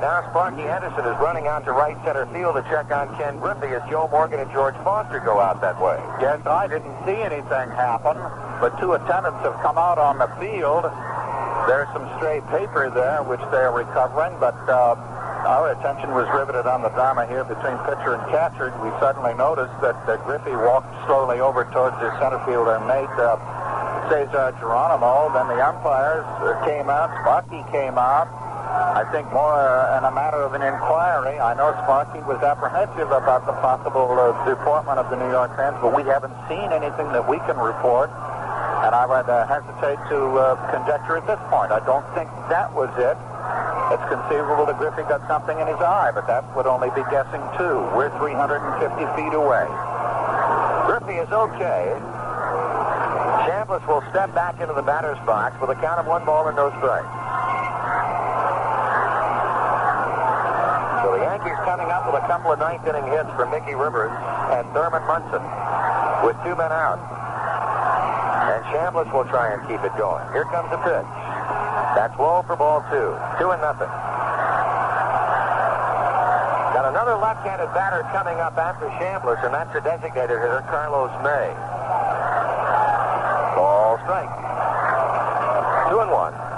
And 0.00 0.08
now 0.08 0.24
Sparky 0.32 0.64
Anderson 0.64 1.04
is 1.04 1.12
running 1.20 1.44
out 1.44 1.68
to 1.68 1.76
right 1.76 1.92
center 2.08 2.24
field 2.32 2.56
to 2.56 2.64
check 2.72 2.88
on 2.88 3.12
Ken 3.20 3.36
Griffey 3.36 3.68
as 3.76 3.84
Joe 3.92 4.08
Morgan 4.08 4.40
and 4.40 4.48
George 4.48 4.72
Foster 4.80 5.20
go 5.20 5.36
out 5.36 5.60
that 5.60 5.76
way. 5.76 6.00
Yes, 6.24 6.40
I 6.48 6.64
didn't 6.72 6.96
see 7.04 7.20
anything 7.20 7.68
happen, 7.76 8.16
but 8.64 8.72
two 8.80 8.96
attendants 8.96 9.44
have 9.44 9.60
come 9.60 9.76
out 9.76 10.00
on 10.00 10.16
the 10.16 10.32
field. 10.40 10.88
There's 11.68 11.84
some 11.92 12.08
stray 12.16 12.40
paper 12.48 12.88
there, 12.88 13.20
which 13.28 13.44
they're 13.52 13.76
recovering, 13.76 14.32
but 14.40 14.56
uh, 14.72 14.96
our 15.44 15.76
attention 15.76 16.16
was 16.16 16.24
riveted 16.32 16.64
on 16.64 16.80
the 16.80 16.88
drama 16.96 17.28
here 17.28 17.44
between 17.44 17.76
pitcher 17.84 18.16
and 18.16 18.24
catcher. 18.32 18.72
We 18.80 18.88
suddenly 19.04 19.36
noticed 19.36 19.76
that 19.84 20.00
Griffey 20.24 20.56
walked 20.56 20.88
slowly 21.04 21.44
over 21.44 21.68
towards 21.76 22.00
his 22.00 22.08
center 22.16 22.40
fielder 22.48 22.80
mate, 22.88 23.12
uh, 23.20 23.36
Cesar 24.08 24.56
Geronimo. 24.64 25.28
Then 25.36 25.52
the 25.52 25.60
umpires 25.60 26.24
uh, 26.40 26.56
came 26.64 26.88
out. 26.88 27.12
Sparky 27.20 27.60
came 27.68 28.00
out. 28.00 28.32
I 28.70 29.02
think 29.10 29.26
more 29.34 29.58
uh, 29.58 29.98
in 29.98 30.04
a 30.06 30.12
matter 30.14 30.38
of 30.42 30.54
an 30.54 30.62
inquiry. 30.62 31.38
I 31.38 31.54
know 31.58 31.74
Sparky 31.82 32.22
was 32.22 32.38
apprehensive 32.42 33.10
about 33.10 33.42
the 33.46 33.54
possible 33.58 34.06
uh, 34.14 34.30
deportment 34.46 34.98
of 34.98 35.10
the 35.10 35.18
New 35.18 35.30
York 35.30 35.50
fans, 35.58 35.74
but 35.82 35.90
we 35.90 36.06
haven't 36.06 36.34
seen 36.46 36.70
anything 36.70 37.10
that 37.10 37.26
we 37.26 37.42
can 37.50 37.58
report. 37.58 38.10
And 38.86 38.94
I 38.94 39.04
would 39.04 39.28
uh, 39.28 39.46
hesitate 39.50 39.98
to 40.14 40.18
uh, 40.38 40.54
conjecture 40.70 41.18
at 41.18 41.26
this 41.26 41.42
point. 41.50 41.74
I 41.74 41.82
don't 41.82 42.06
think 42.14 42.30
that 42.48 42.70
was 42.72 42.90
it. 42.94 43.18
It's 43.90 44.06
conceivable 44.06 44.64
that 44.70 44.78
Griffey 44.78 45.02
got 45.10 45.26
something 45.26 45.58
in 45.58 45.66
his 45.66 45.82
eye, 45.82 46.14
but 46.14 46.30
that 46.30 46.46
would 46.54 46.70
only 46.70 46.94
be 46.94 47.02
guessing 47.10 47.42
too. 47.58 47.82
We're 47.98 48.14
350 48.22 48.86
feet 49.18 49.34
away. 49.34 49.66
Griffey 50.86 51.18
is 51.18 51.30
okay. 51.30 51.90
Chambliss 53.50 53.82
will 53.90 54.02
step 54.14 54.30
back 54.34 54.62
into 54.62 54.74
the 54.74 54.86
batter's 54.86 55.18
box 55.26 55.58
with 55.60 55.74
a 55.74 55.78
count 55.82 55.98
of 55.98 56.06
one 56.06 56.24
ball 56.24 56.46
and 56.46 56.54
no 56.54 56.70
strikes. 56.78 57.19
Coming 61.64 61.90
up 61.90 62.06
with 62.06 62.16
a 62.16 62.26
couple 62.26 62.52
of 62.52 62.58
ninth 62.58 62.86
inning 62.86 63.06
hits 63.10 63.28
for 63.36 63.46
Mickey 63.46 63.74
Rivers 63.74 64.12
and 64.56 64.64
Thurman 64.72 65.04
Munson 65.04 65.42
with 66.24 66.36
two 66.44 66.56
men 66.56 66.72
out. 66.72 66.98
And 68.50 68.64
Chambliss 68.72 69.12
will 69.12 69.28
try 69.28 69.52
and 69.52 69.60
keep 69.68 69.80
it 69.84 69.92
going. 69.96 70.24
Here 70.32 70.44
comes 70.48 70.70
the 70.70 70.80
pitch. 70.80 71.10
That's 71.94 72.16
low 72.18 72.42
for 72.46 72.56
ball 72.56 72.82
two. 72.90 73.14
Two 73.38 73.50
and 73.52 73.60
nothing. 73.60 73.90
Got 76.74 76.88
another 76.88 77.16
left-handed 77.20 77.68
batter 77.74 78.02
coming 78.12 78.40
up 78.40 78.56
after 78.56 78.88
Chambliss, 78.96 79.44
and 79.44 79.52
that's 79.52 79.72
the 79.72 79.80
designated 79.80 80.40
hitter, 80.40 80.64
Carlos 80.70 81.12
May. 81.22 81.52
Ball 83.54 83.98
strike. 84.02 84.32
Two 85.90 86.00
and 86.00 86.10
one. 86.10 86.49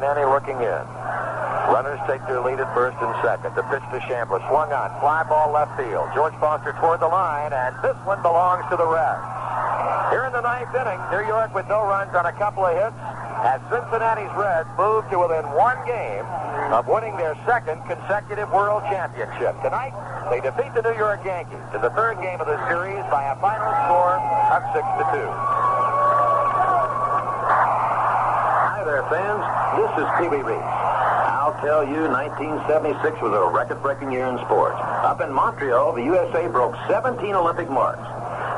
McEnaney 0.00 0.24
looking 0.24 0.56
in. 0.56 0.84
Runners 1.68 2.00
take 2.08 2.24
their 2.24 2.40
lead 2.40 2.58
at 2.58 2.72
first 2.72 2.96
and 3.04 3.12
second. 3.20 3.52
The 3.52 3.62
pitch 3.68 3.84
to 3.92 4.00
Chambliss. 4.08 4.40
Swung 4.48 4.72
on. 4.72 4.88
Fly 4.98 5.22
ball 5.28 5.52
left 5.52 5.76
field. 5.76 6.08
George 6.16 6.32
Foster 6.40 6.72
toward 6.80 7.00
the 7.04 7.12
line, 7.12 7.52
and 7.52 7.76
this 7.84 7.94
one 8.08 8.20
belongs 8.24 8.64
to 8.72 8.80
the 8.80 8.88
Reds. 8.88 9.20
Here 10.08 10.24
in 10.24 10.32
the 10.32 10.40
ninth 10.40 10.72
inning, 10.72 10.98
New 11.12 11.28
York 11.28 11.54
with 11.54 11.68
no 11.68 11.84
runs 11.84 12.16
on 12.16 12.24
a 12.26 12.32
couple 12.32 12.64
of 12.64 12.72
hits 12.72 12.96
as 13.44 13.60
Cincinnati's 13.68 14.32
Reds 14.40 14.68
move 14.80 15.04
to 15.12 15.20
within 15.20 15.44
one 15.52 15.78
game 15.84 16.24
of 16.72 16.88
winning 16.88 17.14
their 17.20 17.36
second 17.44 17.84
consecutive 17.84 18.48
World 18.50 18.82
Championship. 18.88 19.54
Tonight, 19.60 19.92
they 20.32 20.40
defeat 20.40 20.72
the 20.72 20.82
New 20.82 20.96
York 20.96 21.20
Yankees 21.28 21.62
in 21.76 21.84
the 21.84 21.92
third 21.92 22.16
game 22.24 22.40
of 22.40 22.48
the 22.48 22.56
series 22.72 23.04
by 23.12 23.28
a 23.30 23.36
final 23.36 23.70
score 23.84 24.16
of 24.16 24.64
6 24.72 24.80
to 24.80 25.04
2. 25.12 25.59
There, 28.90 29.06
fans. 29.06 29.46
This 29.78 30.02
is 30.02 30.08
Pee 30.18 30.26
I'll 30.26 31.54
tell 31.62 31.86
you, 31.86 32.10
1976 32.10 33.22
was 33.22 33.30
a 33.30 33.46
record-breaking 33.54 34.10
year 34.10 34.26
in 34.26 34.34
sports. 34.42 34.74
Up 35.06 35.22
in 35.22 35.30
Montreal, 35.30 35.94
the 35.94 36.02
USA 36.02 36.50
broke 36.50 36.74
17 36.90 37.22
Olympic 37.38 37.70
marks. 37.70 38.02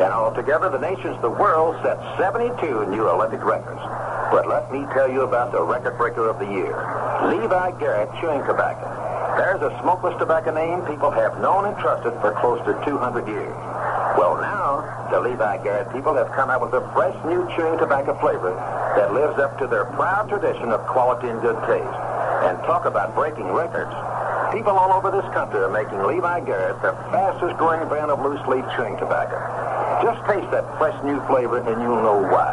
And 0.00 0.08
altogether, 0.08 0.72
the 0.72 0.80
nations 0.80 1.20
of 1.20 1.20
the 1.20 1.36
world 1.36 1.76
set 1.84 2.00
72 2.16 2.48
new 2.88 3.04
Olympic 3.12 3.44
records. 3.44 3.84
But 4.32 4.48
let 4.48 4.72
me 4.72 4.88
tell 4.96 5.04
you 5.04 5.28
about 5.28 5.52
the 5.52 5.60
record 5.60 6.00
breaker 6.00 6.24
of 6.32 6.40
the 6.40 6.48
year, 6.48 6.80
Levi 7.28 7.76
Garrett 7.76 8.08
chewing 8.16 8.40
tobacco. 8.48 8.88
There's 9.36 9.60
a 9.60 9.68
smokeless 9.84 10.16
tobacco 10.16 10.56
name 10.56 10.80
people 10.88 11.12
have 11.12 11.44
known 11.44 11.68
and 11.68 11.76
trusted 11.76 12.16
for 12.24 12.32
close 12.40 12.64
to 12.64 12.72
200 12.88 13.28
years. 13.28 13.52
Well, 14.16 14.40
now, 14.40 14.80
the 15.12 15.20
Levi 15.20 15.60
Garrett 15.60 15.92
people 15.92 16.16
have 16.16 16.32
come 16.32 16.48
out 16.48 16.64
with 16.64 16.72
a 16.72 16.80
fresh 16.96 17.20
new 17.28 17.44
chewing 17.52 17.76
tobacco 17.76 18.16
flavor 18.16 18.56
that 18.96 19.12
lives 19.12 19.38
up 19.38 19.58
to 19.58 19.66
their 19.66 19.84
proud 19.96 20.28
tradition 20.28 20.70
of 20.70 20.80
quality 20.86 21.28
and 21.28 21.40
good 21.40 21.56
taste. 21.66 21.98
And 22.44 22.58
talk 22.66 22.84
about 22.84 23.14
breaking 23.14 23.46
records. 23.48 23.92
People 24.52 24.76
all 24.76 24.92
over 24.92 25.10
this 25.10 25.24
country 25.32 25.60
are 25.60 25.72
making 25.72 26.02
Levi 26.02 26.44
Garrett 26.44 26.76
the 26.82 26.92
fastest 27.08 27.56
growing 27.56 27.88
brand 27.88 28.10
of 28.10 28.20
loose 28.20 28.42
leaf 28.46 28.64
chewing 28.76 28.98
tobacco. 28.98 29.40
Just 30.04 30.20
taste 30.28 30.50
that 30.50 30.66
fresh 30.76 30.96
new 31.04 31.22
flavor 31.30 31.58
and 31.58 31.80
you'll 31.80 32.02
know 32.02 32.20
why. 32.20 32.52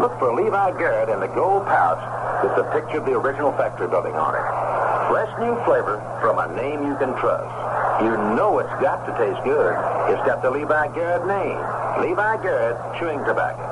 Look 0.00 0.18
for 0.18 0.34
Levi 0.34 0.78
Garrett 0.78 1.08
in 1.08 1.20
the 1.20 1.30
gold 1.30 1.64
pouch 1.66 2.02
with 2.42 2.56
the 2.56 2.64
picture 2.74 2.98
of 2.98 3.06
the 3.06 3.14
original 3.14 3.52
factory 3.52 3.86
building 3.86 4.14
on 4.14 4.34
it. 4.34 4.46
Fresh 5.08 5.30
new 5.38 5.54
flavor 5.64 6.02
from 6.20 6.42
a 6.42 6.50
name 6.56 6.82
you 6.82 6.96
can 6.96 7.14
trust. 7.16 7.48
You 8.02 8.12
know 8.36 8.58
it's 8.58 8.76
got 8.82 9.06
to 9.06 9.12
taste 9.16 9.40
good. 9.44 9.72
It's 10.12 10.20
got 10.26 10.42
the 10.42 10.50
Levi 10.50 10.88
Garrett 10.92 11.24
name. 11.24 11.56
Levi 12.02 12.42
Garrett 12.42 12.76
chewing 12.98 13.24
tobacco. 13.24 13.64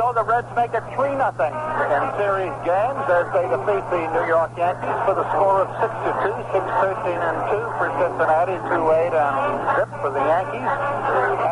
So 0.00 0.10
the 0.10 0.23
Reds 0.34 0.50
make 0.58 0.74
it 0.74 0.82
3 0.98 1.14
nothing 1.14 1.54
in 1.94 2.02
series 2.18 2.50
games 2.66 3.06
as 3.06 3.30
they 3.30 3.46
defeat 3.54 3.86
the 3.86 4.02
New 4.18 4.26
York 4.26 4.50
Yankees 4.58 4.98
for 5.06 5.14
the 5.14 5.22
score 5.30 5.62
of 5.62 5.70
6 5.78 5.86
to 5.86 6.10
2, 6.26 6.34
6 6.50 6.58
13 6.58 7.22
and 7.22 7.38
2 7.54 7.62
for 7.78 7.86
Cincinnati, 8.02 8.58
2 8.66 8.74
8 8.74 9.14
and 9.14 9.34
zip 9.78 9.90
for 10.02 10.10
the 10.10 10.18
Yankees. 10.18 10.66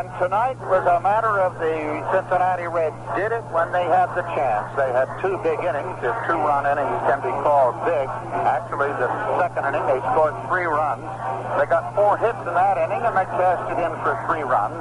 And 0.03 0.11
tonight 0.19 0.59
was 0.67 0.83
a 0.83 0.99
matter 0.99 1.31
of 1.39 1.55
the 1.63 1.79
Cincinnati 2.11 2.67
Reds 2.67 2.99
did 3.15 3.31
it 3.31 3.47
when 3.55 3.71
they 3.71 3.87
had 3.87 4.11
the 4.19 4.27
chance. 4.35 4.67
They 4.75 4.91
had 4.91 5.07
two 5.23 5.39
big 5.47 5.63
innings. 5.63 6.03
If 6.03 6.19
two 6.27 6.43
run 6.43 6.67
innings 6.67 6.99
can 7.07 7.23
be 7.23 7.31
called 7.47 7.79
big. 7.87 8.11
Actually, 8.43 8.91
the 8.99 9.07
second 9.39 9.63
inning 9.63 9.87
they 9.87 10.03
scored 10.11 10.35
three 10.51 10.67
runs. 10.67 11.07
They 11.55 11.71
got 11.71 11.95
four 11.95 12.19
hits 12.19 12.41
in 12.49 12.55
that 12.57 12.81
inning 12.83 13.05
and 13.05 13.15
they 13.15 13.29
cashed 13.39 13.71
it 13.71 13.79
in 13.79 13.93
for 14.03 14.19
three 14.27 14.43
runs. 14.43 14.75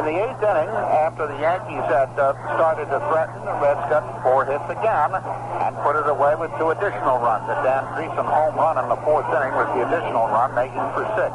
In 0.00 0.08
the 0.08 0.16
eighth 0.24 0.40
inning, 0.40 0.72
after 1.04 1.26
the 1.26 1.36
Yankees 1.42 1.84
had 1.90 2.08
uh, 2.16 2.32
started 2.56 2.86
to 2.88 2.98
threaten, 3.10 3.41
the 3.44 3.54
Reds 3.58 3.82
got 3.90 4.06
four 4.22 4.44
hits 4.46 4.64
again 4.70 5.10
and 5.14 5.72
put 5.82 5.98
it 5.98 6.06
away 6.06 6.34
with 6.38 6.50
two 6.58 6.70
additional 6.70 7.18
runs. 7.18 7.42
A 7.50 7.58
Dan 7.66 7.82
Driessen 7.94 8.26
home 8.26 8.54
run 8.54 8.78
in 8.78 8.86
the 8.88 9.00
fourth 9.02 9.26
inning 9.34 9.54
was 9.58 9.66
the 9.74 9.82
additional 9.82 10.30
run, 10.30 10.54
making 10.54 10.86
for 10.94 11.02
six. 11.18 11.30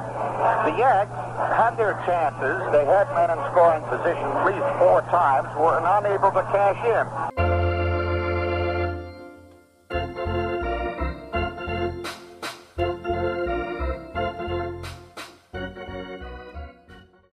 The 0.63 0.73
Yanks 0.79 1.11
had 1.55 1.75
their 1.75 1.99
chances. 2.07 2.63
They 2.71 2.85
had 2.85 3.11
men 3.11 3.31
in 3.31 3.39
scoring 3.51 3.83
position 3.91 4.23
at 4.23 4.45
least 4.47 4.67
four 4.79 5.01
times, 5.11 5.51
were 5.59 5.79
unable 5.83 6.31
to 6.31 6.43
cash 6.51 6.79
in. 6.85 7.46